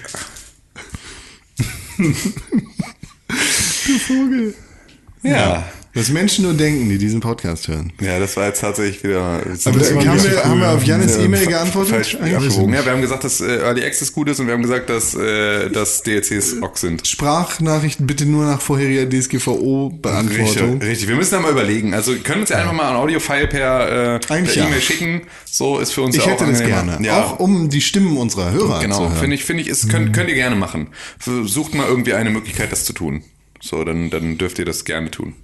Ja. 5.23 5.67
Was 5.93 6.09
Menschen 6.09 6.43
nur 6.45 6.53
denken, 6.53 6.87
die 6.89 6.97
diesen 6.97 7.19
Podcast 7.19 7.67
hören. 7.67 7.91
Ja, 7.99 8.19
das 8.19 8.37
war 8.37 8.45
jetzt 8.47 8.61
tatsächlich 8.61 9.03
wieder. 9.03 9.21
Aber 9.21 9.41
das 9.49 9.63
da, 9.63 9.71
haben, 9.71 9.79
wir, 9.79 10.43
haben 10.45 10.59
wir 10.61 10.69
auf 10.69 10.83
ja. 10.83 10.97
Janis 10.97 11.17
Ja, 11.17 11.23
E-Mail 11.23 11.47
geantwortet? 11.47 11.93
Falsch 11.93 12.15
abgewogen. 12.15 12.73
Ja, 12.73 12.85
wir 12.85 12.91
haben 12.91 13.01
gesagt, 13.01 13.23
dass 13.23 13.41
äh, 13.41 13.57
Early 13.57 13.83
Access 13.83 14.13
gut 14.13 14.29
ist 14.29 14.39
und 14.39 14.45
wir 14.47 14.53
haben 14.53 14.61
gesagt, 14.61 14.89
dass, 14.89 15.15
äh, 15.15 15.69
dass 15.69 16.03
DLCs 16.03 16.61
Ock 16.61 16.77
sind. 16.77 17.07
Sprachnachrichten 17.07 18.05
bitte 18.05 18.25
nur 18.25 18.45
nach 18.45 18.61
vorheriger 18.61 19.01
Richtig, 19.11 19.41
DSGVO-Beantwortung. 19.41 20.81
richtig. 20.81 21.07
Wir 21.07 21.15
müssen 21.15 21.31
da 21.31 21.39
mal 21.39 21.51
überlegen. 21.51 21.93
Also 21.93 22.13
können 22.15 22.41
uns 22.41 22.49
ja 22.49 22.57
einfach 22.57 22.73
mal 22.73 22.89
ein 22.89 22.95
Audio-File 22.95 23.47
per, 23.47 24.15
äh, 24.15 24.19
per. 24.19 24.37
E-Mail 24.37 24.81
schicken. 24.81 25.21
So 25.45 25.79
ist 25.79 25.91
für 25.91 26.01
uns 26.03 26.15
Ich 26.15 26.25
ja 26.25 26.31
hätte 26.31 26.45
auch 26.45 26.49
das 26.49 26.61
angenehmer. 26.61 26.83
gerne. 26.85 27.05
Ja, 27.07 27.23
Auch 27.23 27.39
um 27.39 27.69
die 27.69 27.81
Stimmen 27.81 28.17
unserer 28.17 28.51
Hörer 28.51 28.75
zu 28.75 28.81
genau. 28.81 28.99
hören. 29.01 29.17
Finde 29.17 29.35
ich, 29.35 29.43
finde 29.43 29.63
ich, 29.63 29.69
ist, 29.69 29.89
könnt, 29.89 30.13
könnt 30.13 30.29
ihr 30.29 30.35
gerne 30.35 30.55
machen. 30.55 30.89
Sucht 31.19 31.73
mal 31.73 31.87
irgendwie 31.87 32.13
eine 32.13 32.29
Möglichkeit, 32.29 32.71
das 32.71 32.85
zu 32.85 32.93
tun. 32.93 33.23
So, 33.61 33.83
dann, 33.83 34.09
dann 34.09 34.37
dürft 34.37 34.59
ihr 34.59 34.65
das 34.65 34.85
gerne 34.85 35.11
tun. 35.11 35.35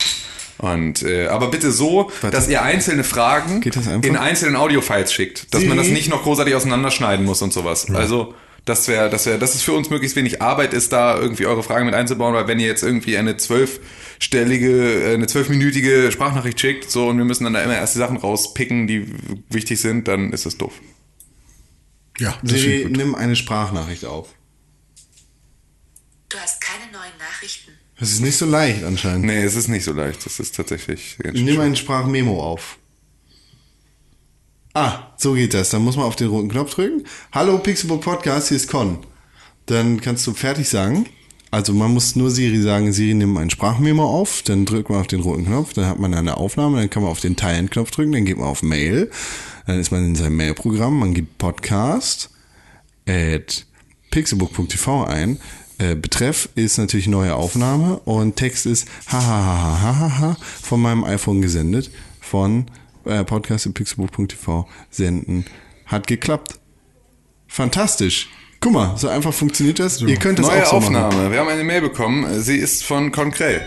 Und 0.57 1.03
äh, 1.03 1.27
aber 1.27 1.49
bitte 1.49 1.71
so, 1.71 2.09
dass 2.31 2.47
ihr 2.47 2.61
einzelne 2.61 3.03
Fragen 3.03 3.61
in 4.03 4.15
einzelnen 4.15 4.55
Audiofiles 4.55 5.11
schickt, 5.11 5.53
dass 5.53 5.65
man 5.65 5.77
das 5.77 5.89
nicht 5.89 6.09
noch 6.09 6.23
großartig 6.23 6.55
auseinanderschneiden 6.55 7.25
muss 7.25 7.41
und 7.41 7.51
sowas. 7.51 7.89
Also 7.93 8.33
das 8.65 8.87
wäre, 8.87 9.09
das 9.11 9.27
wäre, 9.27 9.37
das 9.37 9.53
ist 9.53 9.61
für 9.61 9.73
uns 9.73 9.91
möglichst 9.91 10.15
wenig 10.15 10.41
Arbeit 10.41 10.73
ist, 10.73 10.91
da 10.91 11.19
irgendwie 11.19 11.45
eure 11.45 11.61
Fragen 11.61 11.85
mit 11.85 11.93
einzubauen, 11.93 12.33
weil 12.33 12.47
wenn 12.47 12.59
ihr 12.59 12.65
jetzt 12.65 12.81
irgendwie 12.81 13.15
eine 13.15 13.37
zwölfstellige, 13.37 15.11
äh, 15.11 15.13
eine 15.13 15.27
zwölfminütige 15.27 16.11
Sprachnachricht 16.11 16.59
schickt, 16.59 16.89
so 16.89 17.07
und 17.07 17.17
wir 17.17 17.25
müssen 17.25 17.43
dann 17.43 17.53
da 17.53 17.61
immer 17.61 17.75
erst 17.75 17.93
die 17.93 17.99
Sachen 17.99 18.17
rauspicken, 18.17 18.87
die 18.87 19.13
wichtig 19.49 19.79
sind, 19.79 20.07
dann 20.07 20.33
ist 20.33 20.47
das 20.47 20.57
doof. 20.57 20.73
Ja, 22.17 22.39
das 22.41 22.59
Siri, 22.59 22.87
nimm 22.89 23.13
eine 23.13 23.35
Sprachnachricht 23.35 24.05
auf. 24.05 24.29
Du 26.29 26.37
hast 26.37 26.59
keine 26.59 26.91
neuen 26.91 27.13
Das 28.05 28.11
ist 28.11 28.21
nicht 28.21 28.37
so 28.37 28.45
leicht 28.45 28.83
anscheinend. 28.83 29.25
Nee, 29.25 29.41
es 29.41 29.55
ist 29.55 29.67
nicht 29.67 29.83
so 29.83 29.91
leicht. 29.91 30.23
Das 30.27 30.39
ist 30.39 30.55
tatsächlich. 30.55 31.17
ganz 31.17 31.39
schön 31.39 31.45
Nimm 31.45 31.59
ein 31.59 31.75
Sprachmemo 31.75 32.39
auf. 32.39 32.77
Ah, 34.75 35.07
so 35.17 35.33
geht 35.33 35.55
das. 35.55 35.71
Dann 35.71 35.83
muss 35.83 35.95
man 35.95 36.05
auf 36.05 36.15
den 36.15 36.27
roten 36.27 36.49
Knopf 36.49 36.75
drücken. 36.75 37.03
Hallo 37.31 37.57
Pixelbook 37.57 38.01
Podcast, 38.01 38.49
hier 38.49 38.57
ist 38.57 38.67
Con. 38.67 38.99
Dann 39.65 40.01
kannst 40.01 40.27
du 40.27 40.35
fertig 40.35 40.69
sagen. 40.69 41.07
Also 41.49 41.73
man 41.73 41.95
muss 41.95 42.15
nur 42.15 42.29
Siri 42.29 42.61
sagen, 42.61 42.93
Siri 42.93 43.15
nimm 43.15 43.37
ein 43.37 43.49
Sprachmemo 43.49 44.05
auf, 44.05 44.43
dann 44.43 44.65
drückt 44.67 44.91
man 44.91 44.99
auf 44.99 45.07
den 45.07 45.21
roten 45.21 45.45
Knopf, 45.45 45.73
dann 45.73 45.87
hat 45.87 45.97
man 45.97 46.13
eine 46.13 46.37
Aufnahme, 46.37 46.77
dann 46.77 46.91
kann 46.91 47.01
man 47.01 47.11
auf 47.11 47.21
den 47.21 47.35
Teilen-Knopf 47.35 47.89
drücken, 47.89 48.11
dann 48.11 48.25
geht 48.25 48.37
man 48.37 48.47
auf 48.47 48.61
Mail, 48.61 49.09
dann 49.65 49.79
ist 49.79 49.91
man 49.91 50.05
in 50.05 50.15
seinem 50.15 50.35
Mail-Programm, 50.35 50.99
man 50.99 51.15
gibt 51.15 51.39
Podcast 51.39 52.29
at 53.07 53.65
pixelbook.tv 54.11 55.05
ein. 55.05 55.39
Äh, 55.77 55.95
Betreff 55.95 56.49
ist 56.55 56.77
natürlich 56.77 57.07
neue 57.07 57.35
Aufnahme 57.35 57.99
und 57.99 58.35
Text 58.37 58.65
ist 58.65 58.87
hahaha 59.07 60.37
von 60.61 60.81
meinem 60.81 61.03
iPhone 61.03 61.41
gesendet 61.41 61.91
von 62.21 62.65
äh, 63.05 63.23
podcast.pixelbook.tv 63.23 64.67
senden. 64.89 65.45
Hat 65.85 66.07
geklappt. 66.07 66.59
Fantastisch. 67.47 68.29
Guck 68.61 68.71
mal, 68.73 68.97
so 68.97 69.09
einfach 69.09 69.33
funktioniert 69.33 69.79
das. 69.79 70.01
Ihr 70.01 70.17
könnt 70.17 70.39
das 70.39 70.47
Neue 70.47 70.65
auch 70.65 70.71
so 70.71 70.77
Aufnahme. 70.77 71.15
machen. 71.15 71.31
Wir 71.31 71.39
haben 71.39 71.49
eine 71.49 71.63
Mail 71.63 71.81
bekommen. 71.81 72.41
Sie 72.41 72.57
ist 72.57 72.83
von 72.83 73.11
Konkrell. 73.11 73.61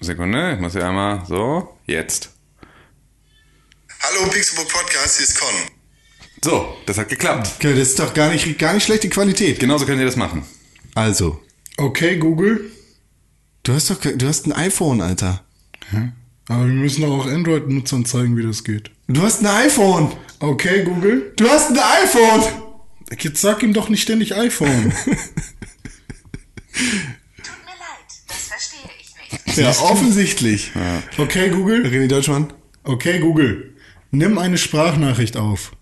Sekunde, 0.00 0.54
ich 0.54 0.60
muss 0.60 0.74
ja 0.74 0.88
einmal 0.88 1.24
so. 1.26 1.76
Jetzt. 1.86 2.30
Hallo 4.00 4.30
Pixelbook 4.30 4.68
Podcast, 4.72 5.16
hier 5.18 5.26
ist 5.26 5.38
Con. 5.40 5.77
So, 6.44 6.76
das 6.86 6.98
hat 6.98 7.08
geklappt. 7.08 7.50
Okay, 7.56 7.74
das 7.74 7.88
ist 7.88 7.98
doch 7.98 8.14
gar 8.14 8.30
nicht, 8.30 8.58
gar 8.58 8.74
nicht 8.74 8.84
schlechte 8.84 9.08
Qualität. 9.08 9.58
Genauso 9.58 9.86
könnt 9.86 9.98
ihr 10.00 10.06
das 10.06 10.16
machen. 10.16 10.44
Also, 10.94 11.40
Okay, 11.76 12.16
Google. 12.16 12.70
du 13.62 13.72
hast 13.72 13.90
doch, 13.90 14.00
du 14.00 14.26
hast 14.26 14.46
ein 14.46 14.52
iPhone, 14.52 15.00
Alter. 15.00 15.44
Aber 16.48 16.66
wir 16.66 16.72
müssen 16.72 17.02
doch 17.02 17.20
auch 17.20 17.26
Android-Nutzern 17.26 18.04
zeigen, 18.04 18.36
wie 18.36 18.42
das 18.42 18.64
geht. 18.64 18.90
Du 19.06 19.22
hast 19.22 19.40
ein 19.40 19.46
iPhone. 19.46 20.12
Okay, 20.40 20.82
Google. 20.84 21.32
Du 21.36 21.48
hast 21.48 21.70
ein 21.70 21.78
iPhone. 21.78 22.42
Jetzt 23.18 23.40
sag 23.40 23.62
ihm 23.62 23.72
doch 23.72 23.88
nicht 23.88 24.02
ständig 24.02 24.34
iPhone. 24.36 24.92
Tut 25.02 26.84
mir 27.64 27.76
leid, 27.78 28.08
das 28.28 28.36
verstehe 28.48 28.80
ich 29.00 29.14
nicht. 29.46 29.56
Ja, 29.58 29.70
offensichtlich. 29.70 30.70
Okay, 31.16 31.50
Google. 31.50 31.84
René 31.86 32.06
Deutschmann. 32.06 32.52
Okay, 32.84 33.18
Google. 33.18 33.74
Nimm 34.10 34.38
eine 34.38 34.56
Sprachnachricht 34.58 35.36
auf. 35.36 35.72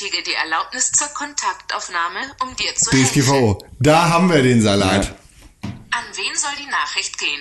Benötige 0.00 0.22
die 0.30 0.34
Erlaubnis 0.34 0.92
zur 0.92 1.08
Kontaktaufnahme, 1.08 2.18
um 2.42 2.54
dir 2.56 2.74
zu 2.76 2.90
helfen. 2.92 3.06
DSGVO. 3.22 3.58
Da 3.80 4.08
haben 4.08 4.30
wir 4.30 4.42
den 4.42 4.60
Salat. 4.62 5.14
An 5.62 6.04
wen 6.14 6.36
soll 6.36 6.50
die 6.60 6.70
Nachricht 6.70 7.18
gehen? 7.18 7.40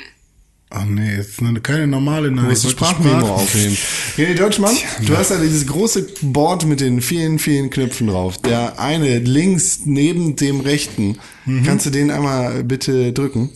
Ach 0.69 0.83
nee, 0.85 1.15
jetzt 1.17 1.39
eine, 1.39 1.61
keine 1.61 1.87
normale 1.87 2.29
Du 2.29 2.35
Nachricht. 2.35 2.63
musst 2.63 2.65
ein 2.65 2.71
Sprach- 2.71 2.89
Sprachmemo 2.95 3.27
aufnehmen. 3.35 3.77
René 4.17 4.33
Deutschmann, 4.35 4.75
du 5.05 5.15
hast 5.17 5.31
da 5.31 5.37
dieses 5.37 5.65
große 5.67 6.07
Board 6.23 6.65
mit 6.65 6.79
den 6.81 7.01
vielen, 7.01 7.39
vielen 7.39 7.69
Knöpfen 7.69 8.07
drauf. 8.07 8.37
Der 8.39 8.79
eine 8.79 9.19
links 9.19 9.81
neben 9.85 10.35
dem 10.35 10.59
rechten. 10.61 11.19
Kannst 11.65 11.85
du 11.85 11.89
den 11.89 12.11
einmal 12.11 12.63
bitte 12.63 13.13
drücken? 13.13 13.49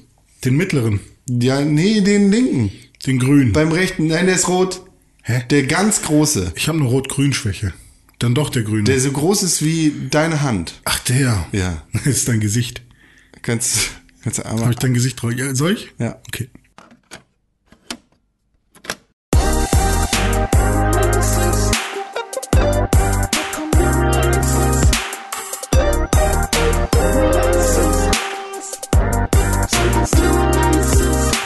Den 0.46 0.56
mittleren. 0.56 1.00
Ja, 1.28 1.62
nee, 1.62 2.02
den 2.02 2.32
linken. 2.32 2.72
Den 3.06 3.20
grünen. 3.20 3.52
Beim 3.52 3.72
rechten. 3.72 4.08
Nein, 4.08 4.28
der 4.28 4.36
ist 4.36 4.48
rot. 4.48 4.82
Hä? 5.24 5.44
Der 5.50 5.64
ganz 5.64 6.02
große. 6.04 6.54
Ich 6.56 6.68
habe 6.68 6.80
eine 6.80 6.88
Rot-Grün-Schwäche. 6.88 7.74
Dann 8.22 8.36
doch 8.36 8.52
der 8.52 8.62
grüne. 8.62 8.84
Der 8.84 9.00
so 9.00 9.12
groß 9.12 9.42
ist 9.42 9.64
wie 9.66 9.92
deine 10.12 10.44
Hand. 10.44 10.80
Ach, 10.86 11.00
der. 11.00 11.48
Ja. 11.52 11.82
Das 11.94 12.06
ist 12.06 12.28
dein 12.28 12.40
Gesicht. 12.40 12.84
Kannst, 13.42 13.90
kannst 14.22 14.38
du 14.38 14.44
Habe 14.44 14.58
einmal. 14.58 14.70
ich 14.70 14.76
dein 14.78 14.94
Gesicht 14.94 15.20
drauf? 15.20 15.32
Ja, 15.34 15.56
soll 15.56 15.74
ich? 15.74 15.92
Ja. 15.98 16.20
Okay. 16.28 16.48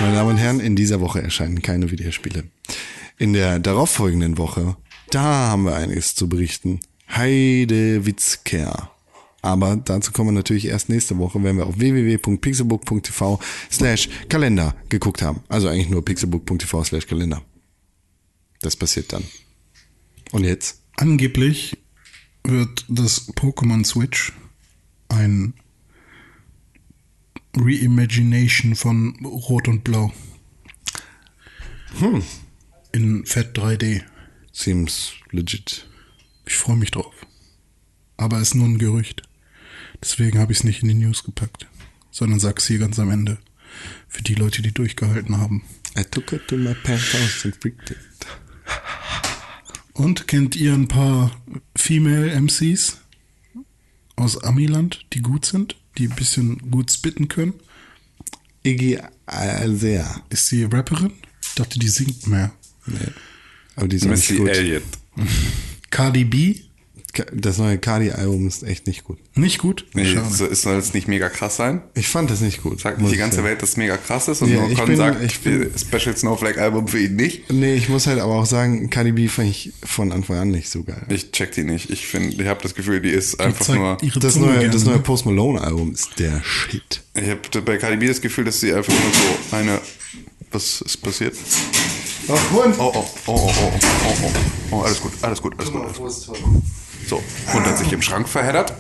Meine 0.01 0.15
Damen 0.15 0.29
und 0.31 0.37
Herren, 0.37 0.59
in 0.59 0.75
dieser 0.75 0.99
Woche 0.99 1.21
erscheinen 1.21 1.61
keine 1.61 1.89
Videospiele. 1.89 2.43
In 3.17 3.31
der 3.31 3.59
darauffolgenden 3.59 4.37
Woche, 4.37 4.75
da 5.15 5.49
haben 5.49 5.63
wir 5.63 5.75
einiges 5.75 6.13
zu 6.13 6.27
berichten. 6.27 6.81
Heide 7.09 8.05
Witzker. 8.05 8.91
Aber 9.41 9.77
dazu 9.77 10.11
kommen 10.11 10.29
wir 10.29 10.33
natürlich 10.33 10.65
erst 10.65 10.89
nächste 10.89 11.17
Woche, 11.17 11.41
wenn 11.41 11.55
wir 11.55 11.67
auf 11.67 11.79
www.pixelbook.tv 11.79 13.39
slash 13.71 14.09
Kalender 14.27 14.75
geguckt 14.89 15.21
haben. 15.21 15.41
Also 15.47 15.69
eigentlich 15.69 15.89
nur 15.89 16.03
pixelbook.tv 16.03 16.83
slash 16.83 17.07
Kalender. 17.07 17.41
Das 18.59 18.75
passiert 18.75 19.13
dann. 19.13 19.23
Und 20.31 20.43
jetzt? 20.43 20.81
Angeblich 20.97 21.77
wird 22.43 22.85
das 22.89 23.29
Pokémon 23.35 23.85
Switch 23.85 24.33
ein 25.07 25.53
Reimagination 27.55 28.75
von 28.75 29.15
Rot 29.23 29.69
und 29.69 29.85
Blau. 29.85 30.11
In 32.91 33.25
Fett 33.25 33.57
3D. 33.57 34.03
Seems 34.55 35.11
legit. 35.31 35.85
Ich 36.45 36.55
freue 36.55 36.77
mich 36.77 36.89
drauf. 36.89 37.13
Aber 38.15 38.37
es 38.37 38.49
ist 38.49 38.55
nur 38.55 38.67
ein 38.67 38.77
Gerücht. 38.77 39.23
Deswegen 40.01 40.39
habe 40.39 40.53
ich 40.53 40.59
es 40.59 40.63
nicht 40.63 40.81
in 40.81 40.87
die 40.87 40.93
News 40.93 41.25
gepackt. 41.25 41.67
Sondern 42.09 42.39
sag's 42.39 42.65
hier 42.65 42.79
ganz 42.79 42.97
am 42.97 43.11
Ende. 43.11 43.37
Für 44.07 44.23
die 44.23 44.33
Leute, 44.33 44.61
die 44.61 44.71
durchgehalten 44.71 45.37
haben. 45.37 45.63
I 45.97 46.05
took 46.05 46.31
it 46.31 46.47
to 46.47 46.55
my 46.55 46.73
penthouse 46.73 47.43
and 47.43 47.55
freaked 47.57 47.91
it. 47.91 47.97
Und 49.91 50.29
kennt 50.29 50.55
ihr 50.55 50.73
ein 50.73 50.87
paar 50.87 51.31
Female 51.75 52.33
MCs 52.39 53.01
aus 54.15 54.41
Amiland, 54.41 55.05
die 55.11 55.21
gut 55.21 55.45
sind, 55.45 55.75
die 55.97 56.07
ein 56.07 56.15
bisschen 56.15 56.71
gut 56.71 56.91
spitten 56.91 57.27
können? 57.27 57.55
Iggy 58.63 59.01
Azalea. 59.25 60.23
Ist 60.29 60.47
sie 60.47 60.63
Rapperin? 60.63 61.11
Ich 61.41 61.55
dachte, 61.55 61.77
die 61.77 61.89
singt 61.89 62.25
mehr. 62.27 62.53
Nee. 62.85 63.11
Aber 63.75 63.87
die 63.87 63.95
nicht 63.97 64.05
Missy 64.07 64.37
gut. 64.37 64.49
Elliott. 64.49 64.83
Cardi 65.91 66.23
B? 66.25 66.55
Das 67.33 67.59
neue 67.59 67.77
Cardi-Album 67.77 68.45
ist 68.45 68.63
echt 68.63 68.87
nicht 68.87 69.05
gut. 69.05 69.17
Nicht 69.35 69.59
gut? 69.59 69.85
Nee, 69.93 70.03
Schade. 70.03 70.49
es 70.51 70.61
soll 70.63 70.75
jetzt 70.75 70.93
nicht 70.93 71.07
mega 71.07 71.29
krass 71.29 71.55
sein. 71.55 71.81
Ich 71.93 72.09
fand 72.09 72.29
das 72.29 72.41
nicht 72.41 72.61
gut. 72.61 72.81
Sagt 72.81 72.99
nicht 72.99 73.13
die 73.13 73.17
ganze 73.17 73.37
sagen. 73.37 73.47
Welt, 73.47 73.61
dass 73.61 73.69
es 73.69 73.77
mega 73.77 73.95
krass 73.95 74.27
ist 74.27 74.41
und 74.41 74.49
Ja, 74.51 74.59
nur 74.59 74.69
ich 74.69 74.77
Con 74.77 74.87
bin- 74.87 74.97
sagt, 74.97 75.23
ich 75.23 75.39
bin- 75.39 75.71
Special 75.79 76.17
Snowflake 76.17 76.61
Album 76.61 76.89
für 76.89 76.99
ihn 76.99 77.15
nicht. 77.15 77.49
Nee, 77.53 77.75
ich 77.75 77.87
muss 77.87 78.05
halt 78.07 78.19
aber 78.19 78.33
auch 78.33 78.45
sagen, 78.45 78.89
Cardi 78.89 79.13
B 79.13 79.29
fand 79.29 79.49
ich 79.49 79.71
von 79.85 80.11
Anfang 80.11 80.35
an 80.39 80.49
nicht 80.51 80.69
so 80.69 80.83
geil. 80.83 81.03
Ich 81.07 81.31
check 81.31 81.53
die 81.53 81.63
nicht. 81.63 81.89
Ich 81.89 82.05
finde, 82.05 82.35
ich 82.35 82.47
habe 82.49 82.61
das 82.61 82.75
Gefühl, 82.75 82.99
die 82.99 83.11
ist 83.11 83.39
einfach 83.39 83.73
nur. 83.73 83.97
Das 84.19 84.35
neue, 84.35 84.59
gerne, 84.59 84.69
das 84.71 84.83
neue 84.83 84.95
ne? 84.97 85.01
Post 85.01 85.25
Malone 85.25 85.61
Album 85.61 85.93
ist 85.93 86.19
der 86.19 86.43
Shit. 86.43 87.01
Ich 87.13 87.29
habe 87.29 87.61
bei 87.61 87.77
Cardi 87.77 87.95
B 87.95 88.07
das 88.07 88.19
Gefühl, 88.19 88.43
dass 88.43 88.59
sie 88.59 88.73
einfach 88.73 88.91
nur 88.91 89.13
so 89.13 89.55
eine. 89.55 89.79
Was 90.51 90.81
ist 90.81 90.97
passiert? 90.97 91.33
Oh, 92.27 92.39
Hund! 92.51 92.75
Oh, 92.79 92.91
oh, 92.95 93.05
oh, 93.27 93.33
oh, 93.35 93.53
oh, 93.55 93.71
oh, 94.03 94.15
oh, 94.23 94.31
oh, 94.71 94.81
alles 94.81 94.99
gut, 94.99 95.11
alles 95.21 95.39
gut, 95.39 95.53
alles 95.59 95.71
gut. 95.71 95.81
Alles 95.83 96.25
gut. 96.25 96.37
So, 97.07 97.21
Hund 97.53 97.65
hat 97.67 97.77
sich 97.77 97.91
im 97.93 98.01
Schrank 98.01 98.27
verheddert. 98.27 98.73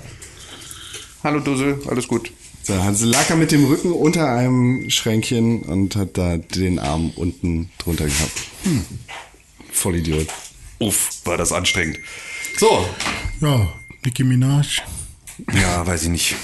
Hallo 1.23 1.39
Dussel, 1.39 1.79
alles 1.87 2.07
gut. 2.07 2.31
So, 2.63 2.73
also 2.73 3.05
lag 3.05 3.29
er 3.29 3.35
mit 3.35 3.51
dem 3.51 3.65
Rücken 3.65 3.91
unter 3.91 4.27
einem 4.31 4.89
Schränkchen 4.89 5.61
und 5.61 5.95
hat 5.95 6.17
da 6.17 6.37
den 6.37 6.79
Arm 6.79 7.11
unten 7.15 7.69
drunter 7.77 8.05
gehabt. 8.05 8.41
Hm. 8.63 8.83
Voll 9.71 9.97
Idiot. 9.97 10.27
Uff, 10.79 11.11
war 11.25 11.37
das 11.37 11.51
anstrengend. 11.51 11.99
So. 12.57 12.89
Ja, 13.41 13.71
Nicki 14.03 14.23
Minaj. 14.23 14.81
Ja, 15.53 15.85
weiß 15.85 16.03
ich 16.03 16.09
nicht. 16.09 16.35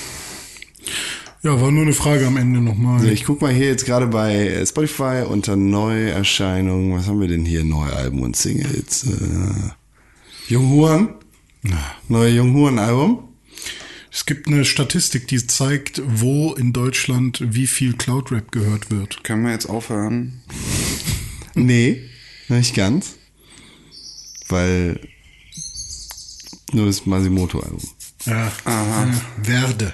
Ja, 1.43 1.59
war 1.59 1.71
nur 1.71 1.81
eine 1.81 1.93
Frage 1.93 2.27
am 2.27 2.37
Ende 2.37 2.61
nochmal. 2.61 3.03
Ich 3.07 3.25
guck 3.25 3.41
mal 3.41 3.51
hier 3.51 3.65
jetzt 3.65 3.85
gerade 3.85 4.05
bei 4.05 4.63
Spotify 4.63 5.23
unter 5.27 5.55
Neuerscheinungen. 5.55 6.95
Was 6.95 7.07
haben 7.07 7.19
wir 7.19 7.27
denn 7.27 7.45
hier? 7.45 7.63
Neue 7.63 7.91
Alben 7.93 8.21
und 8.21 8.35
Singles. 8.35 9.05
Äh, 9.05 10.51
Junghuan. 10.51 11.15
Neue 12.07 12.29
Junghuan-Album. 12.31 13.27
Es 14.11 14.25
gibt 14.25 14.47
eine 14.47 14.65
Statistik, 14.65 15.27
die 15.27 15.45
zeigt, 15.47 16.01
wo 16.05 16.53
in 16.53 16.73
Deutschland 16.73 17.41
wie 17.43 17.65
viel 17.65 17.93
Cloud-Rap 17.93 18.51
gehört 18.51 18.91
wird. 18.91 19.23
Können 19.23 19.43
wir 19.43 19.51
jetzt 19.51 19.67
aufhören? 19.69 20.41
Nee, 21.53 22.03
nicht 22.47 22.75
ganz. 22.75 23.15
Weil 24.47 25.01
nur 26.71 26.85
das 26.85 27.05
Masimoto-Album. 27.05 27.81
Ja, 28.25 28.47
äh, 28.47 29.45
werde. 29.45 29.91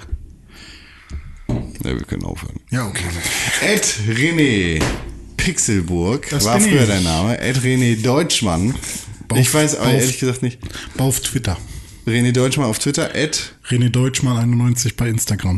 Ja, 1.84 1.92
wir 1.94 2.04
können 2.04 2.24
aufhören. 2.24 2.56
Ja, 2.72 2.88
okay. 2.88 3.04
Ed 3.62 3.86
René 4.10 4.82
Pixelburg 5.38 6.30
Das 6.30 6.46
war 6.46 6.60
früher 6.60 6.82
ich. 6.84 6.88
dein 6.88 7.04
Name. 7.04 7.40
Ed 7.40 7.58
René 7.58 8.02
Deutschmann. 8.02 8.76
Bauf- 9.28 9.40
ich 9.40 9.54
weiß 9.54 9.76
aber 9.78 9.92
ehrlich 9.94 10.20
gesagt 10.20 10.42
nicht. 10.44 10.60
Auf 10.98 11.20
Twitter. 11.22 11.58
René 12.06 12.32
Deutschmann 12.32 12.68
auf 12.68 12.80
Twitter. 12.80 13.14
Ed. 13.16 13.54
René 13.70 13.90
Deutschmann 13.90 14.38
91 14.38 14.96
bei 14.96 15.08
Instagram. 15.10 15.58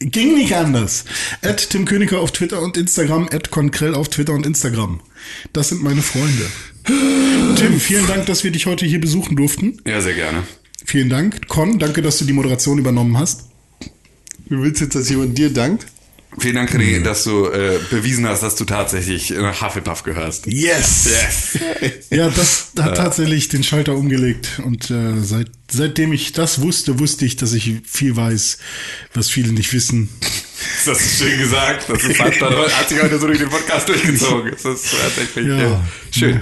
Ging 0.00 0.34
nicht 0.34 0.54
anders. 0.54 1.04
At 1.42 1.70
Tim 1.70 1.84
Königer 1.86 2.20
auf 2.20 2.32
Twitter 2.32 2.60
und 2.60 2.76
Instagram, 2.76 3.28
at 3.32 3.50
Konkrell 3.50 3.94
auf 3.94 4.08
Twitter 4.08 4.32
und 4.34 4.44
Instagram. 4.44 5.00
Das 5.52 5.70
sind 5.70 5.82
meine 5.82 6.02
Freunde. 6.02 6.46
Tim, 7.56 7.80
vielen 7.80 8.06
Dank, 8.06 8.26
dass 8.26 8.44
wir 8.44 8.50
dich 8.50 8.66
heute 8.66 8.84
hier 8.86 9.00
besuchen 9.00 9.36
durften. 9.36 9.80
Ja, 9.86 10.00
sehr 10.00 10.14
gerne. 10.14 10.42
Vielen 10.84 11.08
Dank. 11.08 11.48
Con, 11.48 11.78
danke, 11.78 12.02
dass 12.02 12.18
du 12.18 12.24
die 12.26 12.32
Moderation 12.34 12.78
übernommen 12.78 13.16
hast. 13.18 13.44
Du 14.46 14.62
willst 14.62 14.80
jetzt, 14.80 14.94
dass 14.94 15.08
jemand 15.08 15.36
dir 15.36 15.50
dankt? 15.50 15.86
Vielen 16.38 16.56
Dank, 16.56 16.70
René, 16.72 17.00
dass 17.00 17.24
du 17.24 17.46
äh, 17.46 17.78
bewiesen 17.90 18.26
hast, 18.26 18.42
dass 18.42 18.56
du 18.56 18.64
tatsächlich 18.64 19.30
nach 19.30 19.62
Hufflepuff 19.62 20.02
gehörst. 20.02 20.46
Yes! 20.46 21.06
Yes. 21.06 21.58
Ja, 22.10 22.28
das 22.28 22.72
hat 22.78 22.96
tatsächlich 22.96 23.48
den 23.48 23.64
Schalter 23.64 23.96
umgelegt. 23.96 24.60
Und 24.64 24.90
äh, 24.90 25.20
seit, 25.20 25.50
seitdem 25.70 26.12
ich 26.12 26.32
das 26.32 26.60
wusste, 26.60 26.98
wusste 27.00 27.24
ich, 27.24 27.36
dass 27.36 27.52
ich 27.52 27.82
viel 27.84 28.14
weiß, 28.16 28.58
was 29.14 29.30
viele 29.30 29.52
nicht 29.52 29.72
wissen. 29.72 30.08
Das 30.86 31.00
ist 31.00 31.18
schön 31.18 31.38
gesagt. 31.38 31.88
Das 31.88 32.04
ist 32.04 32.20
hat, 32.20 32.38
hat 32.40 32.88
sich 32.88 33.00
heute 33.02 33.18
so 33.18 33.26
durch 33.26 33.38
den 33.38 33.48
Podcast 33.48 33.88
durchgezogen. 33.88 34.50
Das 34.50 34.64
ist 34.64 34.94
tatsächlich 35.00 35.46
Ja. 35.46 35.82
schön. 36.10 36.40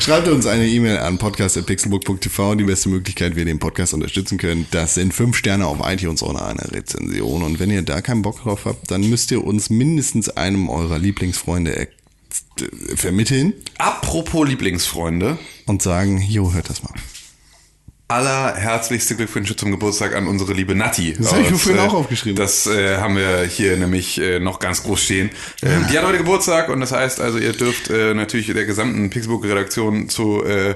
Schreibt 0.00 0.26
uns 0.28 0.46
eine 0.46 0.66
E-Mail 0.66 0.98
an 0.98 1.16
podcast.pixelbook.tv. 1.18 2.56
Die 2.56 2.64
beste 2.64 2.88
Möglichkeit, 2.88 3.36
wie 3.36 3.40
ihr 3.40 3.44
den 3.46 3.60
Podcast 3.60 3.94
unterstützen 3.94 4.36
könnt, 4.38 4.74
das 4.74 4.94
sind 4.94 5.14
fünf 5.14 5.36
Sterne 5.36 5.66
auf 5.66 5.78
iTunes 5.84 6.22
oder 6.24 6.44
eine 6.46 6.72
Rezension. 6.72 7.42
Und 7.44 7.60
wenn 7.60 7.70
ihr 7.70 7.82
da 7.82 8.00
keinen 8.00 8.22
Bock 8.22 8.42
drauf 8.42 8.64
habt, 8.64 8.90
dann 8.90 9.08
müsst 9.08 9.30
ihr 9.30 9.44
uns 9.44 9.70
mindestens 9.70 10.28
einem 10.28 10.68
eurer 10.68 10.98
Lieblingsfreunde 10.98 11.76
äh, 11.76 11.86
vermitteln 12.96 13.52
Apropos 13.78 14.48
Lieblingsfreunde. 14.48 15.38
und 15.66 15.82
sagen, 15.82 16.20
jo, 16.20 16.52
hört 16.52 16.68
das 16.68 16.82
mal. 16.82 16.94
Allerherzlichste 18.06 19.16
Glückwünsche 19.16 19.56
zum 19.56 19.70
Geburtstag 19.70 20.14
an 20.14 20.26
unsere 20.26 20.52
liebe 20.52 20.74
Natti. 20.74 21.14
Das 21.18 21.32
hab 21.32 21.40
ich 21.40 21.50
mir 21.50 21.56
vorhin 21.56 21.80
äh, 21.80 21.86
auch 21.86 21.94
aufgeschrieben. 21.94 22.36
Das 22.36 22.66
äh, 22.66 22.98
haben 22.98 23.16
wir 23.16 23.44
hier 23.44 23.78
nämlich 23.78 24.20
äh, 24.20 24.40
noch 24.40 24.58
ganz 24.58 24.82
groß 24.82 25.00
stehen. 25.00 25.30
Ähm, 25.62 25.86
die 25.90 25.98
hat 25.98 26.04
heute 26.06 26.18
Geburtstag 26.18 26.68
und 26.68 26.80
das 26.80 26.92
heißt 26.92 27.20
also, 27.20 27.38
ihr 27.38 27.52
dürft 27.52 27.88
äh, 27.88 28.12
natürlich 28.12 28.46
der 28.48 28.66
gesamten 28.66 29.08
Pixelbook-Redaktion 29.08 30.10
zu 30.10 30.44
äh, 30.44 30.74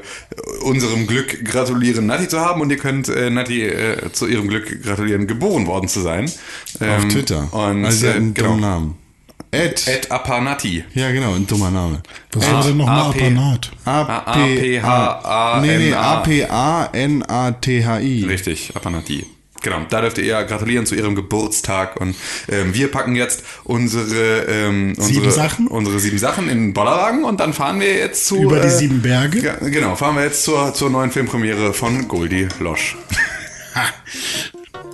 unserem 0.63 1.07
Glück 1.07 1.45
gratulieren, 1.45 2.07
Natti 2.07 2.29
zu 2.29 2.41
haben 2.41 2.63
und 2.63 2.71
ihr 2.71 2.79
könnt 2.79 3.09
äh, 3.09 3.29
Natti 3.29 3.63
äh, 3.63 4.11
zu 4.13 4.27
ihrem 4.27 4.49
Glück 4.49 4.83
gratulieren, 4.83 5.27
geboren 5.27 5.67
worden 5.67 5.89
zu 5.89 6.01
sein. 6.01 6.25
Auf 6.25 6.81
Ähm, 6.81 7.09
Twitter. 7.11 7.53
Und 7.53 7.85
also 7.85 7.99
sie 7.99 8.09
hat 8.09 8.17
einen 8.17 8.33
genau. 8.33 8.57
Namen. 8.57 9.08
Ed. 9.51 9.87
Ed 9.87 10.11
Apanati. 10.11 10.85
Ja, 10.95 11.11
genau, 11.11 11.35
ein 11.35 11.47
dummer 11.47 11.71
Name. 11.71 12.03
Was 12.33 12.53
war 12.53 12.63
denn 12.63 12.77
nochmal 12.77 13.11
AP. 13.11 13.17
Apanat? 13.17 13.71
A-P-H-A-N-A. 13.85 15.61
Nee, 15.61 15.79
nee, 15.79 15.93
A-P-A-N-A-T-H-I. 15.95 18.25
Richtig, 18.25 18.73
Apanati. 18.75 19.25
Genau, 19.63 19.79
da 19.89 20.01
dürft 20.03 20.19
ihr 20.19 20.25
ihr 20.25 20.45
gratulieren 20.45 20.87
zu 20.87 20.95
ihrem 20.95 21.15
Geburtstag 21.17 22.01
und 22.01 22.15
ähm, 22.49 22.73
wir 22.75 22.91
packen 22.91 23.17
jetzt 23.17 23.43
unsere, 23.65 24.43
ähm, 24.45 24.95
unsere 24.97 25.15
Sieben 25.15 25.31
Sachen? 25.33 25.67
unsere 25.67 25.99
sieben 25.99 26.19
Sachen 26.19 26.49
in 26.49 26.59
den 26.59 26.75
Bollerwagen 26.75 27.25
und 27.25 27.41
dann 27.41 27.53
fahren 27.53 27.81
wir 27.81 27.93
jetzt 27.97 28.27
zu 28.27 28.37
Über 28.37 28.61
die 28.61 28.69
äh, 28.69 28.71
sieben 28.71 29.03
Berge? 29.03 29.41
Ja, 29.41 29.57
genau, 29.57 29.97
fahren 29.97 30.15
wir 30.15 30.23
jetzt 30.23 30.45
zur, 30.45 30.73
zur 30.75 30.91
neuen 30.91 31.11
Filmpremiere 31.11 31.73
von 31.73 32.07
Goldie 32.07 32.47
Losch. 32.61 32.97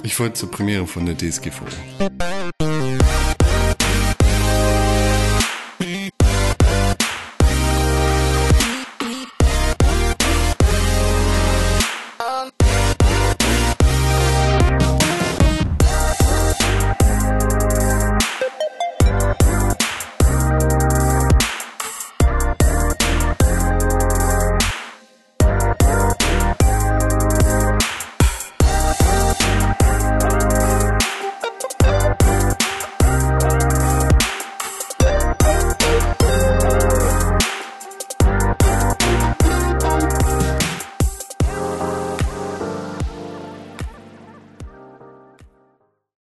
Ich 0.02 0.18
wollte 0.20 0.34
zur 0.34 0.50
Premiere 0.50 0.86
von 0.86 1.06
der 1.06 1.16
DSGVO. 1.16 1.64